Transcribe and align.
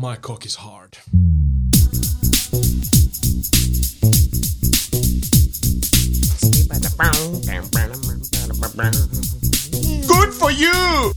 My 0.00 0.16
cock 0.16 0.46
is 0.46 0.54
hard. 0.54 0.96
Good 10.08 10.32
for 10.32 10.50
you! 10.50 11.12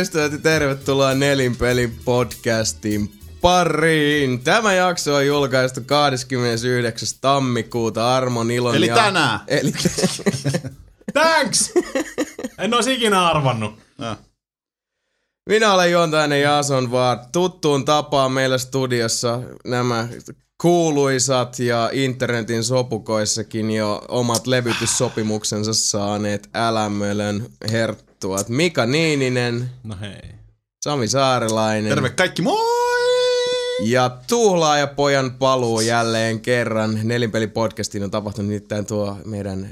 Ystävät 0.00 0.32
ja 0.32 0.38
tervetuloa 0.38 1.14
Nelinpelin 1.14 1.98
podcastin 2.04 3.12
pariin. 3.40 4.44
Tämä 4.44 4.74
jakso 4.74 5.14
on 5.14 5.26
julkaistu 5.26 5.80
29. 5.86 7.08
tammikuuta 7.20 8.16
Armon 8.16 8.50
ilon 8.50 8.74
Eli 8.74 8.86
ja... 8.86 8.94
tänään. 8.94 9.40
Eli 9.48 9.72
Thanks! 11.12 11.72
en 12.58 12.74
olisi 12.74 12.94
ikinä 12.94 13.26
arvannut. 13.26 13.74
No. 13.98 14.16
Minä 15.48 15.72
olen 15.74 15.92
Jontainen 15.92 16.42
Jason 16.42 16.90
vaan 16.90 17.18
tuttuun 17.32 17.84
tapaan 17.84 18.32
meillä 18.32 18.58
studiossa 18.58 19.40
nämä 19.64 20.08
kuuluisat 20.62 21.58
ja 21.58 21.90
internetin 21.92 22.64
sopukoissakin 22.64 23.70
jo 23.70 24.04
omat 24.08 24.46
levytyssopimuksensa 24.46 25.74
saaneet 25.74 26.48
älämölön 26.54 27.46
herttuat. 28.18 28.48
Mika 28.48 28.86
Niininen, 28.86 29.70
No 29.84 29.96
hei. 30.00 30.34
Sami 30.84 31.08
Saarelainen 31.08 31.88
Terve 31.88 32.10
kaikki, 32.10 32.42
moi! 32.42 32.58
ja 33.84 34.10
Tuhlaajapojan 34.28 35.30
paluu 35.38 35.80
jälleen 35.80 36.40
kerran. 36.40 37.00
Nelinpeli-podcastiin 37.02 38.04
on 38.04 38.10
tapahtunut 38.10 38.48
nimittäin 38.48 38.86
tuo 38.86 39.16
meidän 39.24 39.68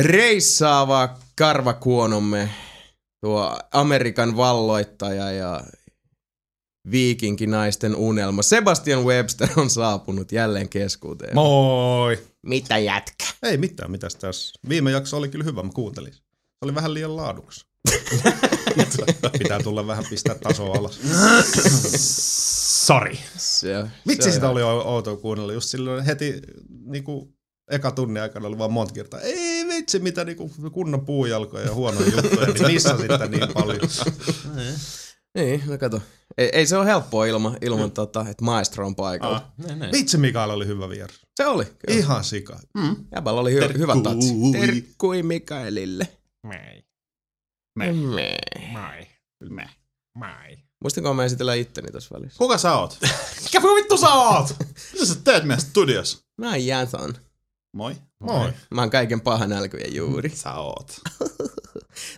reissaava 0.00 1.16
karvakuonomme, 1.36 2.48
tuo 3.20 3.58
Amerikan 3.72 4.36
valloittaja 4.36 5.30
ja 5.32 5.60
viikinkinaisten 6.90 7.96
unelma. 7.96 8.42
Sebastian 8.42 9.04
Webster 9.04 9.48
on 9.56 9.70
saapunut 9.70 10.32
jälleen 10.32 10.68
keskuuteen. 10.68 11.34
Moi! 11.34 12.18
Mitä 12.42 12.78
jätkä? 12.78 13.24
Ei 13.42 13.56
mitään, 13.56 13.90
mitäs 13.90 14.16
tässä. 14.16 14.60
Viime 14.68 14.90
jakso 14.90 15.16
oli 15.16 15.28
kyllä 15.28 15.44
hyvä, 15.44 15.62
mä 15.62 15.70
kuuntelin. 15.74 16.12
Se 16.62 16.66
oli 16.66 16.74
vähän 16.74 16.94
liian 16.94 17.16
laadukas. 17.16 17.66
Pitää 19.38 19.62
tulla 19.62 19.86
vähän 19.86 20.04
pistää 20.10 20.34
tasoa 20.34 20.78
alas. 20.78 20.98
Sorry. 22.86 23.16
Se, 23.36 23.84
Miksi 24.04 24.28
se 24.30 24.34
sitä 24.34 24.48
oli 24.48 24.60
ou- 24.60 24.86
outoa 24.86 25.16
kuunnella? 25.16 25.52
Just 25.52 25.68
silloin 25.68 26.04
heti 26.04 26.40
niinku, 26.84 27.34
eka 27.70 27.90
tunnin 27.90 28.22
aikana 28.22 28.48
oli 28.48 28.58
vaan 28.58 28.72
monta 28.72 28.94
kertaa. 28.94 29.20
Ei 29.20 29.66
vitsi, 29.68 29.98
mitä 29.98 30.24
niinku, 30.24 30.50
kunnon 30.72 31.06
puujalkoja 31.06 31.64
ja 31.66 31.74
huonoja 31.74 32.06
juttuja. 32.06 32.46
Niin 32.46 32.66
missä 32.66 32.96
sitten 32.96 33.30
niin 33.30 33.52
paljon? 33.54 33.80
Niin, 35.38 35.62
no 35.66 35.78
kato. 35.78 36.02
Ei, 36.38 36.48
ei 36.52 36.66
se 36.66 36.76
ole 36.76 36.86
helppoa 36.86 37.26
ilman, 37.26 37.56
ilman 37.60 37.90
tota, 37.90 38.20
että 38.30 38.44
maestro 38.44 38.86
on 38.86 38.94
paikalla. 38.96 39.36
Ah. 39.36 39.52
Ne, 39.66 39.74
ne. 39.74 39.88
Vitsi 39.92 40.18
Mikael 40.18 40.50
oli 40.50 40.66
hyvä 40.66 40.88
vieras. 40.88 41.20
Se 41.36 41.46
oli. 41.46 41.64
Kyllä. 41.64 41.98
Ihan 41.98 42.24
sika. 42.24 42.60
Mm. 42.74 42.96
Jäbällä 43.14 43.40
oli 43.40 43.60
hy- 43.60 43.78
hyvä 43.78 43.94
tatsi. 44.02 44.34
Terkkui 44.60 45.22
Mikaelille. 45.22 46.08
Mei. 46.46 46.84
Me. 47.74 47.92
Mai. 48.72 49.06
Mai. 50.14 50.58
Muistinko 50.82 51.14
mä 51.14 51.24
esitellä 51.24 51.54
itteni 51.54 51.92
tässä 51.92 52.14
välissä? 52.14 52.38
Kuka 52.38 52.58
sä 52.58 52.76
oot? 52.76 52.98
Mikä 53.42 53.62
vittu 53.62 53.96
sä 53.96 54.08
oot? 54.08 54.56
Mitä 54.92 55.06
sä 55.06 55.14
teet 55.24 55.44
meidän 55.44 55.60
studiossa? 55.60 56.24
Mä 56.38 56.48
oon 56.48 56.66
Jason. 56.66 57.14
Moi. 57.72 57.94
Moi. 58.20 58.52
Mä 58.74 58.80
oon 58.80 58.90
kaiken 58.90 59.20
pahan 59.20 59.52
älkyjen 59.52 59.94
juuri. 59.94 60.28
Sä 60.30 60.54
oot. 60.54 61.00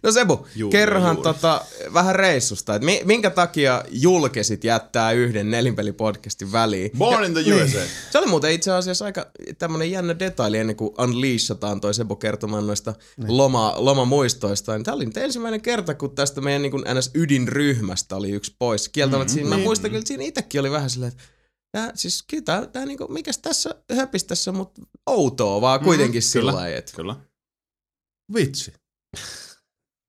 No 0.02 0.12
Sebu, 0.12 0.46
Juuri, 0.56 0.72
kerrohan 0.72 1.16
juuri. 1.16 1.22
tota, 1.22 1.64
vähän 1.94 2.14
reissusta, 2.14 2.74
että 2.74 2.86
mi- 2.86 3.02
minkä 3.04 3.30
takia 3.30 3.84
julkisit 3.90 4.64
jättää 4.64 5.12
yhden 5.12 5.50
nelinpelipodcastin 5.50 6.52
väliin? 6.52 6.90
Born 6.98 7.24
in 7.24 7.34
the 7.34 7.54
USA. 7.54 7.78
Se 8.10 8.18
oli 8.18 8.26
muuten 8.26 8.52
itse 8.52 8.72
asiassa 8.72 9.04
aika 9.04 9.26
tämmönen 9.58 9.90
jännä 9.90 10.18
detaili 10.18 10.58
ennen 10.58 10.76
kuin 10.76 10.94
unleashataan 10.98 11.80
toi 11.80 11.94
Sebo 11.94 12.16
kertomaan 12.16 12.66
noista 12.66 12.94
loma, 13.28 13.74
lomamuistoista. 13.76 14.72
Niin 14.72 14.84
Tämä 14.84 14.94
oli 14.94 15.06
nyt 15.06 15.16
ensimmäinen 15.16 15.60
kerta, 15.60 15.94
kun 15.94 16.14
tästä 16.14 16.40
meidän 16.40 16.62
niin 16.62 16.70
kuin 16.70 16.84
NS 16.94 17.10
ydinryhmästä 17.14 18.16
oli 18.16 18.30
yksi 18.30 18.56
pois. 18.58 18.88
Kieltämättä 18.88 19.34
mm-hmm. 19.34 19.48
siinä, 19.48 19.56
mä 19.56 19.62
muistan 19.62 19.90
kyllä, 19.90 19.98
että 19.98 20.08
siinä 20.08 20.24
itsekin 20.24 20.60
oli 20.60 20.70
vähän 20.70 20.90
silleen, 20.90 21.12
että 21.12 21.24
tää, 21.72 21.92
siis 21.94 22.22
kyllä 22.22 22.42
tää, 22.42 22.66
tää 22.66 22.86
niinku, 22.86 23.08
mikäs 23.08 23.38
tässä 23.38 23.74
höpis 23.96 24.24
tässä, 24.24 24.52
mutta 24.52 24.82
outoa 25.06 25.60
vaan 25.60 25.80
kuitenkin 25.80 26.20
mm, 26.20 26.24
sillä 26.24 26.54
lailla, 26.54 26.82
Kyllä. 26.96 27.16
Vitsi. 28.34 28.72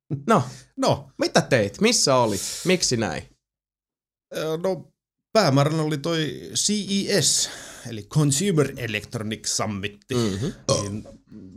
no, 0.28 0.44
No, 0.78 1.10
mitä 1.18 1.42
teit? 1.42 1.82
Missä 1.82 2.16
olit? 2.16 2.42
Miksi 2.66 2.98
näin? 2.98 3.24
No, 4.64 4.92
päämääränä 5.34 5.82
oli 5.82 5.98
toi 5.98 6.50
CES, 6.54 7.50
eli 7.90 8.04
Consumer 8.04 8.74
Electronics 8.78 9.58
Summit, 9.58 9.98
Mm-hmm. 10.14 10.54
niin 10.82 11.08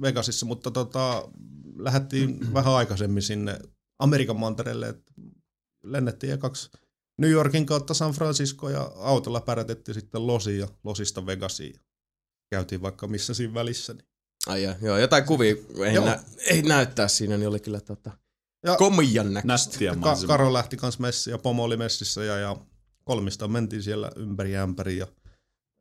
Vegasissa, 0.01 0.47
mutta 0.47 0.71
tota, 0.71 1.29
lähdettiin 1.79 2.55
vähän 2.55 2.75
aikaisemmin 2.75 3.23
sinne 3.23 3.59
Amerikan 3.99 4.37
mantereelle, 4.39 4.89
että 4.89 5.13
lennettiin 5.85 6.33
ekaksi 6.33 6.71
New 7.19 7.31
Yorkin 7.31 7.67
kautta 7.67 7.95
San 7.95 8.13
Francisco 8.13 8.71
ja 8.71 8.93
autolla 8.97 9.41
pärätettiin 9.41 9.95
sitten 9.95 10.27
Losiin 10.27 10.59
ja 10.59 10.69
Losista 10.85 11.27
Vegasiin. 11.27 11.81
Käytiin 12.51 12.83
vaikka 12.83 13.07
missä 13.07 13.35
siinä 13.35 13.55
välissä. 13.55 13.93
Niin. 13.95 14.09
Ai 14.47 14.63
ja, 14.63 14.77
joo, 14.83 14.99
jotain 14.99 15.25
kuvia 15.25 15.55
ei, 15.87 15.95
Joo. 15.95 16.05
nä, 16.05 16.25
ei 16.47 16.63
näyttää 16.63 17.09
siinä, 17.09 17.37
niin 17.37 17.49
oli 17.49 17.61
kyllä 17.61 17.81
tota, 17.81 18.11
Ja 18.67 18.77
komian 18.77 19.35
näköistä. 19.35 19.79
Ka-. 20.03 20.17
Karo 20.27 20.53
lähti 20.53 20.77
kans 20.77 20.99
messiin 20.99 21.33
ja 21.33 21.39
Pomo 21.39 21.65
oli 21.65 21.77
messissä 21.77 22.25
ja, 22.25 22.37
ja 22.37 22.57
kolmista 23.05 23.49
mentiin 23.49 23.83
siellä 23.83 24.11
ympäri 24.17 24.57
ämpäri. 24.57 24.97
Ja 24.97 25.07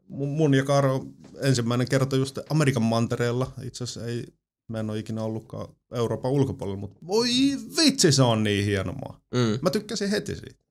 mun, 0.07 0.29
mun 0.29 0.53
ja 0.53 0.65
Karo 0.65 1.05
ensimmäinen 1.41 1.89
kerta 1.89 2.15
just 2.15 2.39
Amerikan 2.49 2.83
mantereella. 2.83 3.53
Itse 3.63 3.83
asiassa 3.83 4.05
ei, 4.05 4.25
mä 4.67 4.79
en 4.79 4.89
ole 4.89 4.99
ikinä 4.99 5.23
ollutkaan 5.23 5.67
Euroopan 5.93 6.31
ulkopuolella, 6.31 6.79
mutta 6.79 6.99
voi 7.07 7.29
vitsi 7.77 8.11
se 8.11 8.21
on 8.23 8.43
niin 8.43 8.65
hieno 8.65 8.93
maa. 8.93 9.21
Mm. 9.33 9.59
Mä 9.61 9.69
tykkäsin 9.69 10.09
heti 10.09 10.35
siitä. 10.35 10.67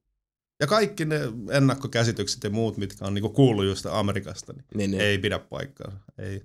Ja 0.61 0.67
kaikki 0.67 1.05
ne 1.05 1.21
ennakkokäsitykset 1.51 2.45
ja 2.45 2.51
muut, 2.51 2.77
mitkä 2.77 3.05
on 3.05 3.15
niinku 3.15 3.29
kuullut 3.29 3.65
just 3.65 3.87
Amerikasta, 3.87 4.53
niin 4.53 4.65
Niin, 4.75 4.91
niin. 4.91 5.01
ei 5.01 5.19
pidä 5.19 5.39
paikkaa. 5.39 6.05
Ei. 6.19 6.45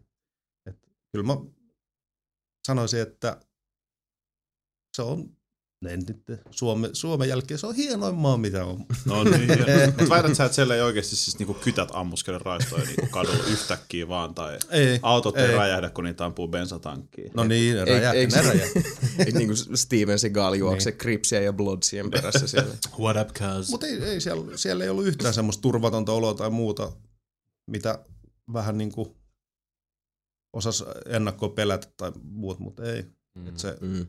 Et, 0.66 0.90
kyllä 1.12 1.26
mä 1.26 1.38
sanoisin, 2.68 3.00
että 3.02 3.40
se 4.96 5.02
on 5.02 5.38
en 5.90 6.00
nyt, 6.08 6.42
Suomen, 6.52 6.90
Suomen 6.96 7.30
jälkeen 7.30 7.58
se 7.58 7.68
on 7.68 7.76
hienoin 7.76 8.16
maa, 8.16 8.38
mitä 8.38 8.66
on. 8.66 8.86
No 9.06 9.24
niin. 9.24 9.48
Mutta 9.98 10.10
väität 10.10 10.36
sä, 10.36 10.46
että 10.46 10.56
siellä 10.56 10.76
ei 10.76 10.82
oikeasti 10.82 11.16
siis 11.16 11.40
niinku 11.40 11.54
kytät 11.54 11.90
ammuskele 11.94 12.38
raistoja 12.38 12.84
niinku 12.86 13.08
kadulla 13.12 13.44
yhtäkkiä 13.46 14.08
vaan, 14.08 14.36
tai 14.36 14.60
Ei, 14.70 15.00
autot 15.02 15.38
ei, 15.38 15.46
ei. 15.46 15.56
räjähdä, 15.58 15.90
kun 15.90 16.04
niitä 16.04 16.26
ampuu 16.26 16.48
bensatankkiin. 16.48 17.32
No 17.34 17.44
niin, 17.44 17.76
ne 17.76 17.80
Ei- 17.80 17.86
räjähtää, 17.86 18.14
eikö 18.14 18.36
ne 18.36 18.42
se- 18.44 18.50
räjähtää. 18.50 18.82
Ei 19.26 19.32
niin 19.32 19.48
kuin 19.48 19.78
Steven 19.78 20.20
Seagal 20.20 20.54
juoksee 20.54 20.92
niin. 20.92 21.00
Cripsia 21.00 21.42
ja 21.42 21.54
Bloodsien 21.54 22.12
perässä 22.12 22.48
siellä. 22.48 22.76
What 23.00 23.18
up, 23.22 23.36
cuz? 23.36 23.70
Mutta 23.70 23.88
ei, 23.88 24.04
ei 24.04 24.22
siellä, 24.22 24.58
siellä 24.58 24.84
ei 24.84 24.90
ollut 24.90 25.06
yhtään 25.06 25.34
semmoista 25.34 25.62
turvatonta 25.62 26.12
oloa 26.12 26.34
tai 26.34 26.50
muuta, 26.50 26.92
mitä 27.72 28.00
vähän 28.54 28.78
niin 28.78 28.92
kuin 28.92 29.16
osas 30.54 30.84
ennakkoa 31.06 31.50
pelätä 31.50 31.88
tai 31.98 32.12
muut, 32.24 32.60
mutta 32.60 32.84
ei. 32.92 33.06
Mm. 33.36 33.48
Et 33.48 33.60
se, 33.60 33.78
Mm. 33.82 34.06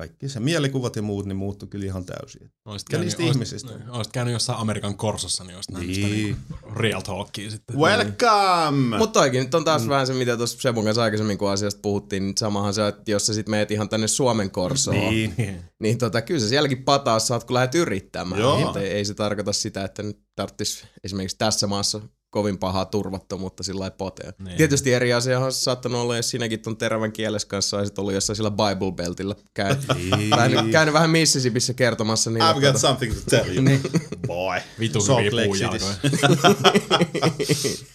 Kaikki 0.00 0.28
se 0.28 0.40
mielikuvat 0.40 0.96
ja 0.96 1.02
muut, 1.02 1.26
niin 1.26 1.36
muuttui 1.36 1.68
kyllä 1.68 1.84
ihan 1.84 2.04
täysin. 2.04 2.52
Oisit 2.64 2.88
Ja 2.92 2.98
niistä 2.98 3.22
oisit- 3.22 3.34
ihmisistä. 3.34 3.72
niin, 3.78 3.90
Oisit 3.90 4.12
käynyt 4.12 4.32
jossain 4.32 4.58
Amerikan 4.58 4.96
korsossa, 4.96 5.44
niin 5.44 5.56
oisit 5.56 5.70
nähnyt 5.70 5.94
sitä 5.94 6.06
Niin. 6.06 6.24
niin 6.24 6.36
real 6.76 7.00
talkia 7.00 7.50
sitten. 7.50 7.76
Welcome! 7.76 8.98
Mutta 8.98 9.20
toikin 9.20 9.40
nyt 9.42 9.54
on 9.54 9.64
taas 9.64 9.82
mm. 9.82 9.88
vähän 9.88 10.06
se, 10.06 10.12
mitä 10.12 10.36
tuossa 10.36 10.60
Sebun 10.60 10.84
kanssa 10.84 11.02
aikaisemmin, 11.02 11.38
kun 11.38 11.50
asiasta 11.50 11.80
puhuttiin, 11.82 12.22
niin 12.22 12.36
samahan 12.38 12.74
se, 12.74 12.88
että 12.88 13.10
jos 13.10 13.26
sä 13.26 13.34
sit 13.34 13.48
meet 13.48 13.70
ihan 13.70 13.88
tänne 13.88 14.08
Suomen 14.08 14.50
korsoon, 14.50 14.96
niin, 14.96 15.34
niin 15.78 15.98
tota, 15.98 16.22
kyllä 16.22 16.40
sä 16.40 16.48
sielläkin 16.48 16.84
pataassa 16.84 17.26
saat, 17.26 17.44
kun 17.44 17.54
lähdet 17.54 17.74
yrittämään. 17.74 18.40
Joo. 18.40 18.56
Niin, 18.56 18.84
ei, 18.84 18.90
ei 18.92 19.04
se 19.04 19.14
tarkoita 19.14 19.52
sitä, 19.52 19.84
että 19.84 20.02
nyt 20.02 20.18
tarvitsisi 20.36 20.84
esimerkiksi 21.04 21.38
tässä 21.38 21.66
maassa 21.66 22.00
kovin 22.30 22.58
pahaa 22.58 22.84
turvattomuutta 22.84 23.62
sillä 23.62 23.80
lailla 23.80 23.96
potea. 23.96 24.32
Niin. 24.38 24.56
Tietysti 24.56 24.92
eri 24.94 25.12
asia 25.12 25.38
on 25.40 25.52
saattanut 25.52 26.00
olla, 26.00 26.16
jos 26.16 26.30
sinäkin 26.30 26.60
ton 26.60 26.76
terävän 26.76 27.12
kielessä 27.12 27.48
kanssa 27.48 27.78
olisit 27.78 27.98
ollut 27.98 28.14
jossain 28.14 28.36
sillä 28.36 28.50
Bible 28.50 28.92
Beltillä 28.92 29.34
käy, 29.54 29.76
käynyt, 30.36 30.70
käynyt 30.72 30.94
vähän 30.94 31.10
Mississippissä 31.10 31.74
kertomassa 31.74 32.30
niille. 32.30 32.52
I've 32.52 32.60
got 32.72 32.76
something 32.80 33.14
to 33.14 33.20
tell 33.30 33.56
you. 33.56 33.64
Boy. 34.26 34.60
Vitu 34.78 35.00
Salt 35.00 35.24
hyviä 35.24 35.44
puujalkoja. 35.44 35.94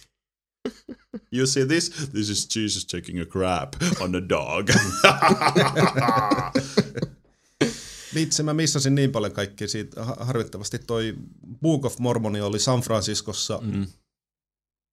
You 1.32 1.46
see 1.46 1.64
this? 1.66 1.90
This 2.12 2.28
is 2.28 2.56
Jesus 2.56 2.84
taking 2.86 3.20
a 3.20 3.24
crap 3.26 3.72
on 4.00 4.14
a 4.14 4.28
dog. 4.28 4.68
Vitsi, 8.14 8.42
mä 8.42 8.54
missasin 8.54 8.94
niin 8.94 9.12
paljon 9.12 9.32
kaikkea 9.32 9.68
siitä. 9.68 10.04
Ha- 10.04 10.16
Harvittavasti 10.20 10.78
toi 10.78 11.14
Book 11.62 11.84
of 11.84 11.98
Mormoni 11.98 12.40
oli 12.40 12.58
San 12.58 12.80
Franciscossa. 12.80 13.58
Mm. 13.62 13.86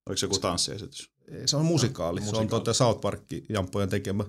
Oliko 0.10 0.18
se 0.18 0.26
joku 0.26 0.40
tanssiesitys? 0.40 1.12
Se 1.46 1.58
on 1.58 1.66
musikaali. 1.66 2.22
Se 2.22 2.36
on 2.36 2.48
tuota 2.48 2.74
South 2.74 3.02
Park-jamppojen 3.02 3.90
tekemä. 3.90 4.24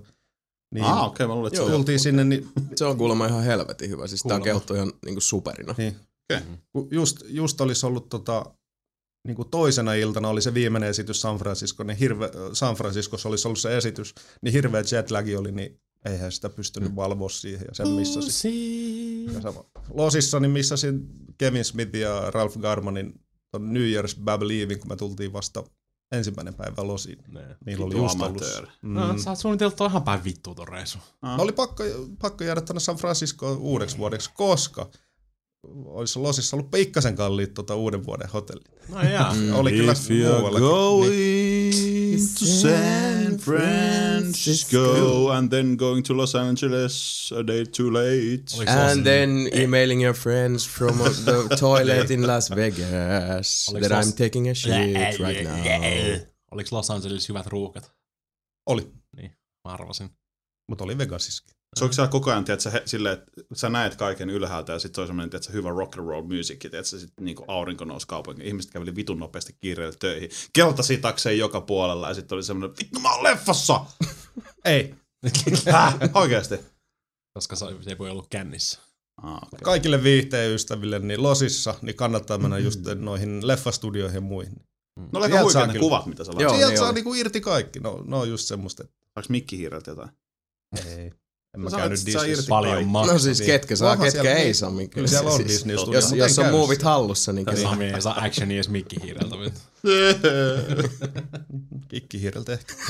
Niin, 0.73 0.85
Ah, 0.85 0.97
okei, 1.05 1.07
okay, 1.07 1.27
mä 1.27 1.35
luulen, 1.35 1.47
että 1.47 1.57
se 1.57 1.63
Joo. 1.63 1.75
tultiin 1.77 1.99
sinne, 1.99 2.23
niin, 2.23 2.47
Se 2.75 2.85
on 2.85 2.97
kuulemma 2.97 3.27
ihan 3.27 3.43
helvetin 3.43 3.89
hyvä. 3.89 4.07
Siis 4.07 4.23
tää 4.23 4.35
on 4.35 4.41
Kuulemma. 4.41 4.45
kehuttu 4.45 4.75
ihan 4.75 4.93
niinku 5.05 5.21
superina. 5.21 5.75
niin 5.77 5.95
Okei. 6.31 6.47
kun 6.71 6.87
just, 6.91 7.17
just 7.27 7.61
olisi 7.61 7.85
ollut 7.85 8.09
tota, 8.09 8.45
niin 9.27 9.35
kuin 9.35 9.49
toisena 9.49 9.93
iltana 9.93 10.29
oli 10.29 10.41
se 10.41 10.53
viimeinen 10.53 10.89
esitys 10.89 11.21
San 11.21 11.37
Francisco, 11.37 11.83
niin 11.83 11.97
hirve, 11.97 12.29
San 12.53 12.75
Franciscossa 12.75 13.29
olisi 13.29 13.47
ollut 13.47 13.59
se 13.59 13.77
esitys, 13.77 14.13
niin 14.41 14.53
hirveä 14.53 14.83
jetlagi 14.91 15.35
oli, 15.35 15.51
niin 15.51 15.79
eihän 16.05 16.31
sitä 16.31 16.49
pystynyt 16.49 16.95
valvoa 16.95 17.29
siihen 17.29 17.65
ja 17.67 17.73
sen. 17.73 17.87
Ja 19.33 19.41
sama. 19.41 19.65
Losissa 19.93 20.39
niin 20.39 20.51
missasin 20.51 21.07
Kevin 21.37 21.65
Smith 21.65 21.95
ja 21.95 22.31
Ralph 22.31 22.57
Garmanin 22.57 23.24
ton 23.59 23.73
New 23.73 23.83
Year's 23.83 24.15
Evein, 24.63 24.79
kun 24.79 24.89
me 24.89 24.95
tultiin 24.95 25.33
vasta 25.33 25.63
ensimmäinen 26.11 26.53
päivä 26.53 26.87
losiin. 26.87 27.19
Ne. 27.27 27.41
Niillä 27.65 27.85
oli 27.85 27.95
just 27.97 28.21
ollut. 28.21 28.41
amatööri. 28.41 28.67
Mm. 28.81 28.93
No, 28.93 29.17
sä 29.17 29.29
oot 29.29 29.39
suunniteltu 29.39 29.85
ihan 29.85 30.03
päin 30.03 30.23
vittua 30.23 30.55
ton 30.55 30.67
reissu. 30.67 30.97
No 31.21 31.35
oli 31.39 31.51
pakko, 31.51 31.83
pakko 32.21 32.43
jäädä 32.43 32.61
tänne 32.61 32.79
San 32.79 32.95
Franciscoon 32.97 33.57
uudeksi 33.57 33.97
vuodeksi, 33.97 34.29
koska 34.33 34.89
olisi 35.85 36.19
Losissa 36.19 36.55
ollut 36.55 36.71
pikkasen 36.71 37.15
kalliit 37.15 37.53
tota 37.53 37.75
uuden 37.75 38.05
vuoden 38.05 38.29
hotelli. 38.29 38.63
No 38.89 39.03
jaa. 39.03 39.33
Mm. 39.33 39.53
Oli 39.53 39.71
kyllä 39.71 39.91
If 39.91 40.09
you're 40.09 40.39
muuallakin. 40.39 40.59
going 40.59 42.13
to 42.39 42.45
San 42.45 43.14
Francisco 43.39 45.31
and 45.31 45.49
then 45.49 45.75
going 45.77 46.03
to 46.03 46.13
Los 46.13 46.35
Angeles 46.35 47.31
a 47.31 47.43
day 47.43 47.65
too 47.65 47.89
late. 47.91 48.43
Oh, 48.53 48.57
Oliko 48.57 48.71
se 48.71 48.77
And 48.79 48.95
Los- 48.97 49.03
then 49.03 49.49
emailing 49.63 50.01
your 50.03 50.15
friends 50.15 50.67
from 50.67 50.97
the 50.97 51.55
toilet 51.59 52.11
in 52.11 52.27
Las 52.27 52.49
Vegas 52.49 53.67
Oliko 53.69 53.87
that 53.87 53.97
Los- 53.97 54.07
I'm 54.07 54.13
taking 54.17 54.49
a 54.49 54.53
shit 54.53 55.19
right 55.19 55.43
now. 55.43 56.25
Oliko 56.51 56.75
Los 56.75 56.89
Angeles 56.91 57.29
hyvät 57.29 57.47
ruuhkat? 57.47 57.91
Oli, 58.65 58.91
Niin, 59.15 59.31
mä 59.65 59.71
arvasin. 59.73 60.09
mutta 60.69 60.83
oli 60.83 60.97
Vegasissakin. 60.97 61.55
Se 61.79 61.83
onko 61.83 61.93
siellä 61.93 62.11
koko 62.11 62.29
ajan, 62.29 62.45
tiedätkö, 62.45 62.69
he, 62.69 62.81
silleen, 62.85 63.13
että 63.13 63.31
sä 63.53 63.69
näet 63.69 63.95
kaiken 63.95 64.29
ylhäältä 64.29 64.73
ja 64.73 64.79
sitten 64.79 64.95
se 64.95 65.01
on 65.01 65.07
semmoinen, 65.07 65.29
tiedätkö, 65.29 65.53
hyvä 65.53 65.69
rock 65.69 65.97
and 65.97 66.07
roll 66.07 66.23
music, 66.23 66.59
tiedätkö, 66.59 66.99
sitten 66.99 67.25
niinku 67.25 67.45
aurinko 67.47 67.85
nousi 67.85 68.07
kaupungin, 68.07 68.45
ihmiset 68.45 68.71
käveli 68.71 68.95
vitun 68.95 69.19
nopeasti 69.19 69.55
kiireellä 69.61 69.95
töihin, 69.99 70.29
keltasi 70.53 70.97
takseen 70.97 71.39
joka 71.39 71.61
puolella 71.61 72.07
ja 72.07 72.13
sitten 72.13 72.35
oli 72.35 72.43
semmoinen, 72.43 72.77
vittu 72.77 72.99
mä 72.99 73.13
oon 73.13 73.23
leffassa! 73.23 73.85
Ei. 74.65 74.95
Häh? 75.71 75.97
Oikeesti? 76.13 76.55
Koska 77.33 77.55
se 77.55 77.65
se 77.81 77.89
ei 77.89 77.97
voi 77.97 78.09
ollut 78.09 78.27
kännissä. 78.29 78.79
Ah, 79.21 79.35
okay. 79.35 79.59
Kaikille 79.63 80.03
viihteen 80.03 80.51
ystäville, 80.51 80.99
niin 80.99 81.23
Losissa, 81.23 81.75
niin 81.81 81.95
kannattaa 81.95 82.37
mennä 82.37 82.57
just 82.57 82.79
noihin 82.95 83.47
leffastudioihin 83.47 84.15
ja 84.15 84.21
muihin. 84.21 84.53
No 84.95 85.19
oli 85.19 85.23
aika 85.23 85.41
huikeat 85.41 85.65
saa 85.65 85.73
ne 85.73 85.79
kuvat, 85.79 86.05
mitä 86.05 86.23
sä 86.23 86.31
laitat. 86.31 86.55
Sieltä 86.55 86.67
niin 86.67 86.77
saa 86.77 86.87
oli. 86.87 86.95
niinku 86.95 87.13
irti 87.13 87.41
kaikki. 87.41 87.79
No, 87.79 88.03
no 88.05 88.19
on 88.19 88.29
just 88.29 88.47
semmoista, 88.47 88.83
että 88.83 88.95
Saaks 89.13 89.29
mikkihiireltä 89.29 89.91
jotain? 89.91 90.09
ei. 90.85 91.11
En 91.55 91.61
mä 91.61 91.69
käynyt 91.69 91.91
Disneyssä. 92.05 92.27
irti 92.27 92.45
Paljon 92.49 92.85
maksaa. 92.87 93.13
No 93.13 93.19
siis 93.19 93.39
Niin. 93.39 93.45
ketkä 93.47 93.75
saa, 93.75 93.91
Onhan 93.91 94.11
ketkä 94.11 94.33
ei 94.35 94.53
saa. 94.53 94.69
Mikä, 94.71 94.93
Kyllä 94.95 95.07
siellä 95.07 95.31
on 95.31 95.37
siis, 95.37 95.47
Disney-studio, 95.49 95.93
jos, 95.93 96.03
mutta 96.09 96.23
jos 96.23 96.39
on 96.39 96.51
muovit 96.51 96.83
hallussa, 96.83 97.33
niin 97.33 97.45
kyllä. 97.45 97.61
Sami 97.61 97.85
ei 97.85 98.01
saa 98.01 98.23
actionia 98.25 98.55
edes 98.55 98.69
mikkihiireltä. 98.69 99.35
Kikkihiireltä 101.87 102.53
ehkä. 102.57 102.73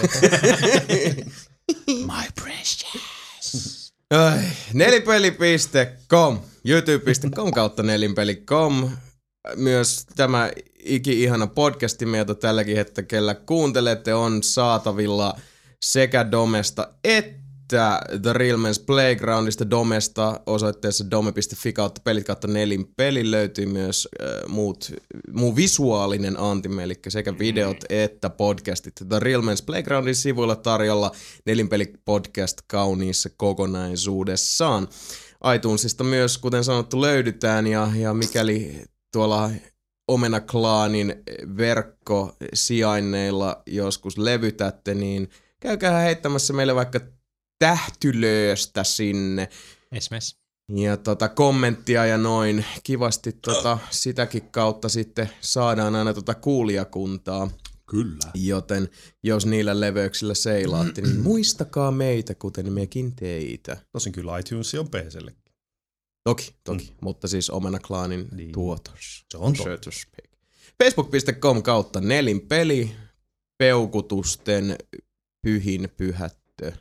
My 1.88 2.24
precious. 2.42 3.94
Ai, 4.12 4.40
Nelipeli.com, 4.74 6.40
youtube.com 6.66 7.52
kautta 7.52 7.84
nelinpeli.com. 7.84 8.90
Myös 9.56 10.06
tämä 10.16 10.52
iki-ihana 10.84 11.48
podcastimme, 11.48 12.18
jota 12.18 12.36
tälläkin 12.36 12.76
hetkellä 12.76 13.36
kuuntelette, 13.36 14.14
on 14.14 14.44
saatavilla 14.44 15.40
sekä 15.86 16.32
Domesta 16.32 16.88
että 17.04 17.45
The 18.22 18.34
Real 18.34 18.58
Men's 18.58 18.84
Playgroundista 18.86 19.70
Domesta 19.70 20.42
osoitteessa 20.46 21.12
dome.fi 21.12 21.74
kautta 21.74 22.02
pelit 22.04 22.26
kautta 22.26 22.48
nelinpeli 22.48 23.32
löytyy 23.32 23.66
myös 23.66 24.08
äh, 24.22 24.28
muut, 24.48 24.92
muu 25.32 25.56
visuaalinen 25.56 26.40
antimme, 26.40 26.84
eli 26.84 26.94
sekä 27.08 27.40
videot 27.40 27.78
että 27.90 28.30
podcastit. 28.30 28.94
The 29.10 29.20
Real 29.20 29.42
Men's 29.42 29.66
Playgroundin 29.66 30.16
sivuilla 30.16 30.56
tarjolla 30.56 31.12
nelinpeli 31.46 31.94
podcast 32.06 32.58
kauniissa 32.68 33.30
kokonaisuudessaan. 33.38 34.88
iTunesista 35.56 36.04
myös, 36.04 36.38
kuten 36.38 36.64
sanottu, 36.64 37.02
löydetään 37.02 37.68
ja, 37.68 37.92
ja 37.96 38.14
mikäli 38.14 38.84
tuolla 39.12 39.50
Omena 40.08 40.40
Klaanin 40.40 41.16
verkkosijainneilla 41.58 43.62
joskus 43.66 44.18
levytätte, 44.18 44.94
niin 44.94 45.30
käykää 45.60 46.00
heittämässä 46.00 46.54
meille 46.54 46.76
vaikka 46.76 47.00
tähtylööstä 47.60 48.84
sinne 48.84 49.50
Esmes. 49.92 50.38
ja 50.76 50.98
tota, 50.98 51.30
kommenttia 51.30 52.06
ja 52.06 52.18
noin. 52.18 52.66
Kivasti 52.84 53.32
tota, 53.32 53.78
sitäkin 53.92 54.52
kautta 54.52 54.90
sitten 54.90 55.30
saadaan 55.42 55.96
aina 55.96 56.14
tota 56.14 56.34
kuulijakuntaa. 56.34 57.52
Kyllä. 57.90 58.32
Joten 58.34 58.90
jos 59.24 59.46
niillä 59.46 59.80
leveyksillä 59.80 60.34
seilaatte, 60.34 61.02
niin 61.02 61.20
muistakaa 61.30 61.92
meitä, 61.92 62.36
kuten 62.36 62.74
mekin 62.74 63.16
teitä. 63.16 63.78
Tosin 63.92 64.14
kyllä 64.14 64.40
iTunes 64.40 64.76
on 64.76 64.88
PClle. 64.90 65.36
Toki, 66.24 66.56
toki. 66.64 66.84
Mm. 66.86 66.96
Mutta 67.02 67.28
siis 67.28 67.50
Omena 67.50 67.80
Klaanin 67.80 68.28
Niin. 68.32 68.52
tuotos. 68.52 69.26
Se 69.32 69.38
on 69.38 69.54
totta. 69.54 69.90
Facebook.com 70.84 71.64
kautta 71.64 72.02
nelinpeli, 72.02 72.92
peukutusten 73.58 74.76
pyhin 75.42 75.90
pyhättö. 75.98 76.72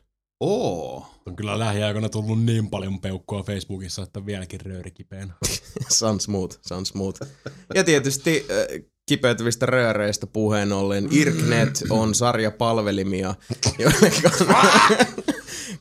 Oo. 0.45 1.07
On 1.27 1.37
kyllä 1.37 1.59
lähiaikoina 1.59 2.09
tullut 2.09 2.45
niin 2.45 2.71
paljon 2.71 3.01
peukkua 3.01 3.43
Facebookissa, 3.43 4.03
että 4.03 4.27
vieläkin 4.27 4.61
rööri 4.61 4.91
kipeänä. 4.91 5.35
Sun 5.99 6.21
smooth, 6.21 6.59
sun 6.69 6.87
smooth. 6.87 7.21
Ja 7.75 7.85
tietysti 7.85 8.47
äh, 8.51 8.85
kipeytyvistä 9.07 9.67
rööreistä 9.67 10.27
puheen 10.27 10.73
ollen, 10.73 11.09
Irknet 11.11 11.83
on 11.91 12.15
sarjapalvelimia, 12.15 13.35
joille 13.79 14.13
kann- 14.29 15.33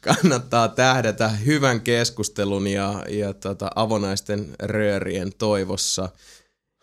kannattaa 0.01 0.67
tähdätä 0.67 1.29
hyvän 1.29 1.81
keskustelun 1.81 2.67
ja, 2.67 3.05
ja 3.09 3.33
tota, 3.33 3.71
avonaisten 3.75 4.55
röörien 4.59 5.31
toivossa. 5.37 6.09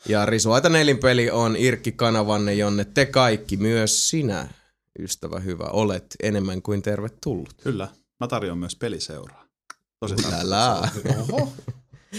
Ja 0.08 0.26
Risuaita 0.26 0.68
nelinpeli 0.68 1.30
on 1.30 1.56
Irkki-kanavanne, 1.56 2.54
jonne 2.54 2.84
te 2.84 3.06
kaikki, 3.06 3.56
myös 3.56 4.10
sinä, 4.10 4.48
ystävä 5.02 5.40
hyvä, 5.40 5.64
olet 5.64 6.16
enemmän 6.22 6.62
kuin 6.62 6.82
tervetullut. 6.82 7.54
Kyllä. 7.62 7.88
Mä 8.20 8.28
tarjoan 8.28 8.58
myös 8.58 8.76
peliseuraa. 8.76 9.44
Tosi 10.00 10.14
Älä. 10.40 10.90
Oho. 11.18 11.52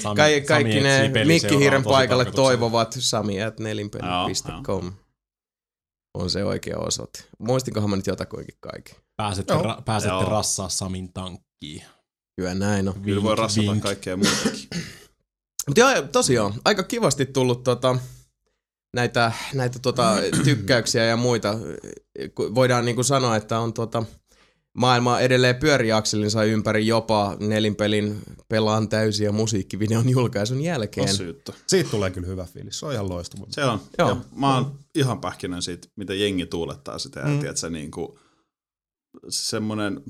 Sami, 0.01 0.15
Ka- 0.15 0.23
Sami 0.23 0.41
kaikki 0.41 0.79
ne 0.79 1.11
mikkihiiren 1.25 1.83
paikalle 1.83 2.25
toivovat 2.25 2.95
sami 2.99 3.43
at 3.43 3.59
nelinpeli.com. 3.59 4.91
On 6.13 6.29
se 6.29 6.45
oikea 6.45 6.77
osoite. 6.77 7.23
Muistinkohan 7.39 7.89
mä 7.89 7.95
nyt 7.95 8.07
jotakuinkin 8.07 8.57
kaiken. 8.59 8.95
Pääsette, 9.17 9.53
Joo. 9.53 9.63
ra- 9.63 9.81
pääsette 9.81 10.13
Joo. 10.15 10.29
rassaa 10.29 10.69
Samin 10.69 11.13
tankkiin. 11.13 11.83
Kyllä 12.35 12.53
näin 12.53 12.89
on. 12.89 13.01
Kyllä 13.01 13.23
voi 13.23 13.35
rassata 13.35 13.71
vink. 13.71 13.83
kaikkea 13.83 14.17
muutakin. 14.17 14.67
Mutta 15.67 15.79
joo, 15.81 16.01
tosiaan, 16.01 16.53
aika 16.65 16.83
kivasti 16.83 17.25
tullut 17.25 17.63
tota, 17.63 17.95
näitä, 18.93 19.31
näitä 19.53 19.79
tota, 19.79 20.15
tykkäyksiä 20.43 21.05
ja 21.05 21.17
muita. 21.17 21.57
Voidaan 22.55 22.85
niinku 22.85 23.03
sanoa, 23.03 23.35
että 23.35 23.59
on 23.59 23.73
tota, 23.73 24.03
maailma 24.77 25.19
edelleen 25.19 25.55
pyörii 25.55 25.91
akselinsa 25.91 26.43
ympäri 26.43 26.87
jopa 26.87 27.37
nelinpelin 27.39 28.19
pelaan 28.47 28.89
täysiä 28.89 29.31
musiikkivideon 29.31 30.09
julkaisun 30.09 30.61
jälkeen. 30.61 31.07
Juttu. 31.27 31.55
Siitä 31.67 31.89
tulee 31.89 32.11
kyllä 32.11 32.27
hyvä 32.27 32.45
fiilis. 32.45 32.79
Se 32.79 32.85
on 32.85 32.93
ihan 32.93 33.09
loistava. 33.09 33.45
Se 33.49 33.63
on. 33.65 33.81
Joo. 33.97 34.09
Ja 34.09 34.15
mä 34.35 34.55
oon 34.55 34.79
ihan 34.95 35.21
pähkinön 35.21 35.61
siitä, 35.61 35.87
mitä 35.95 36.13
jengi 36.13 36.45
tuulettaa 36.45 36.99
sitä. 36.99 37.19
Ja 37.19 37.25
Mm. 37.27 37.39
tiedätkö, 37.39 37.69
niin 37.69 37.91
kuin, 37.91 38.07
semmoinen 39.29 40.01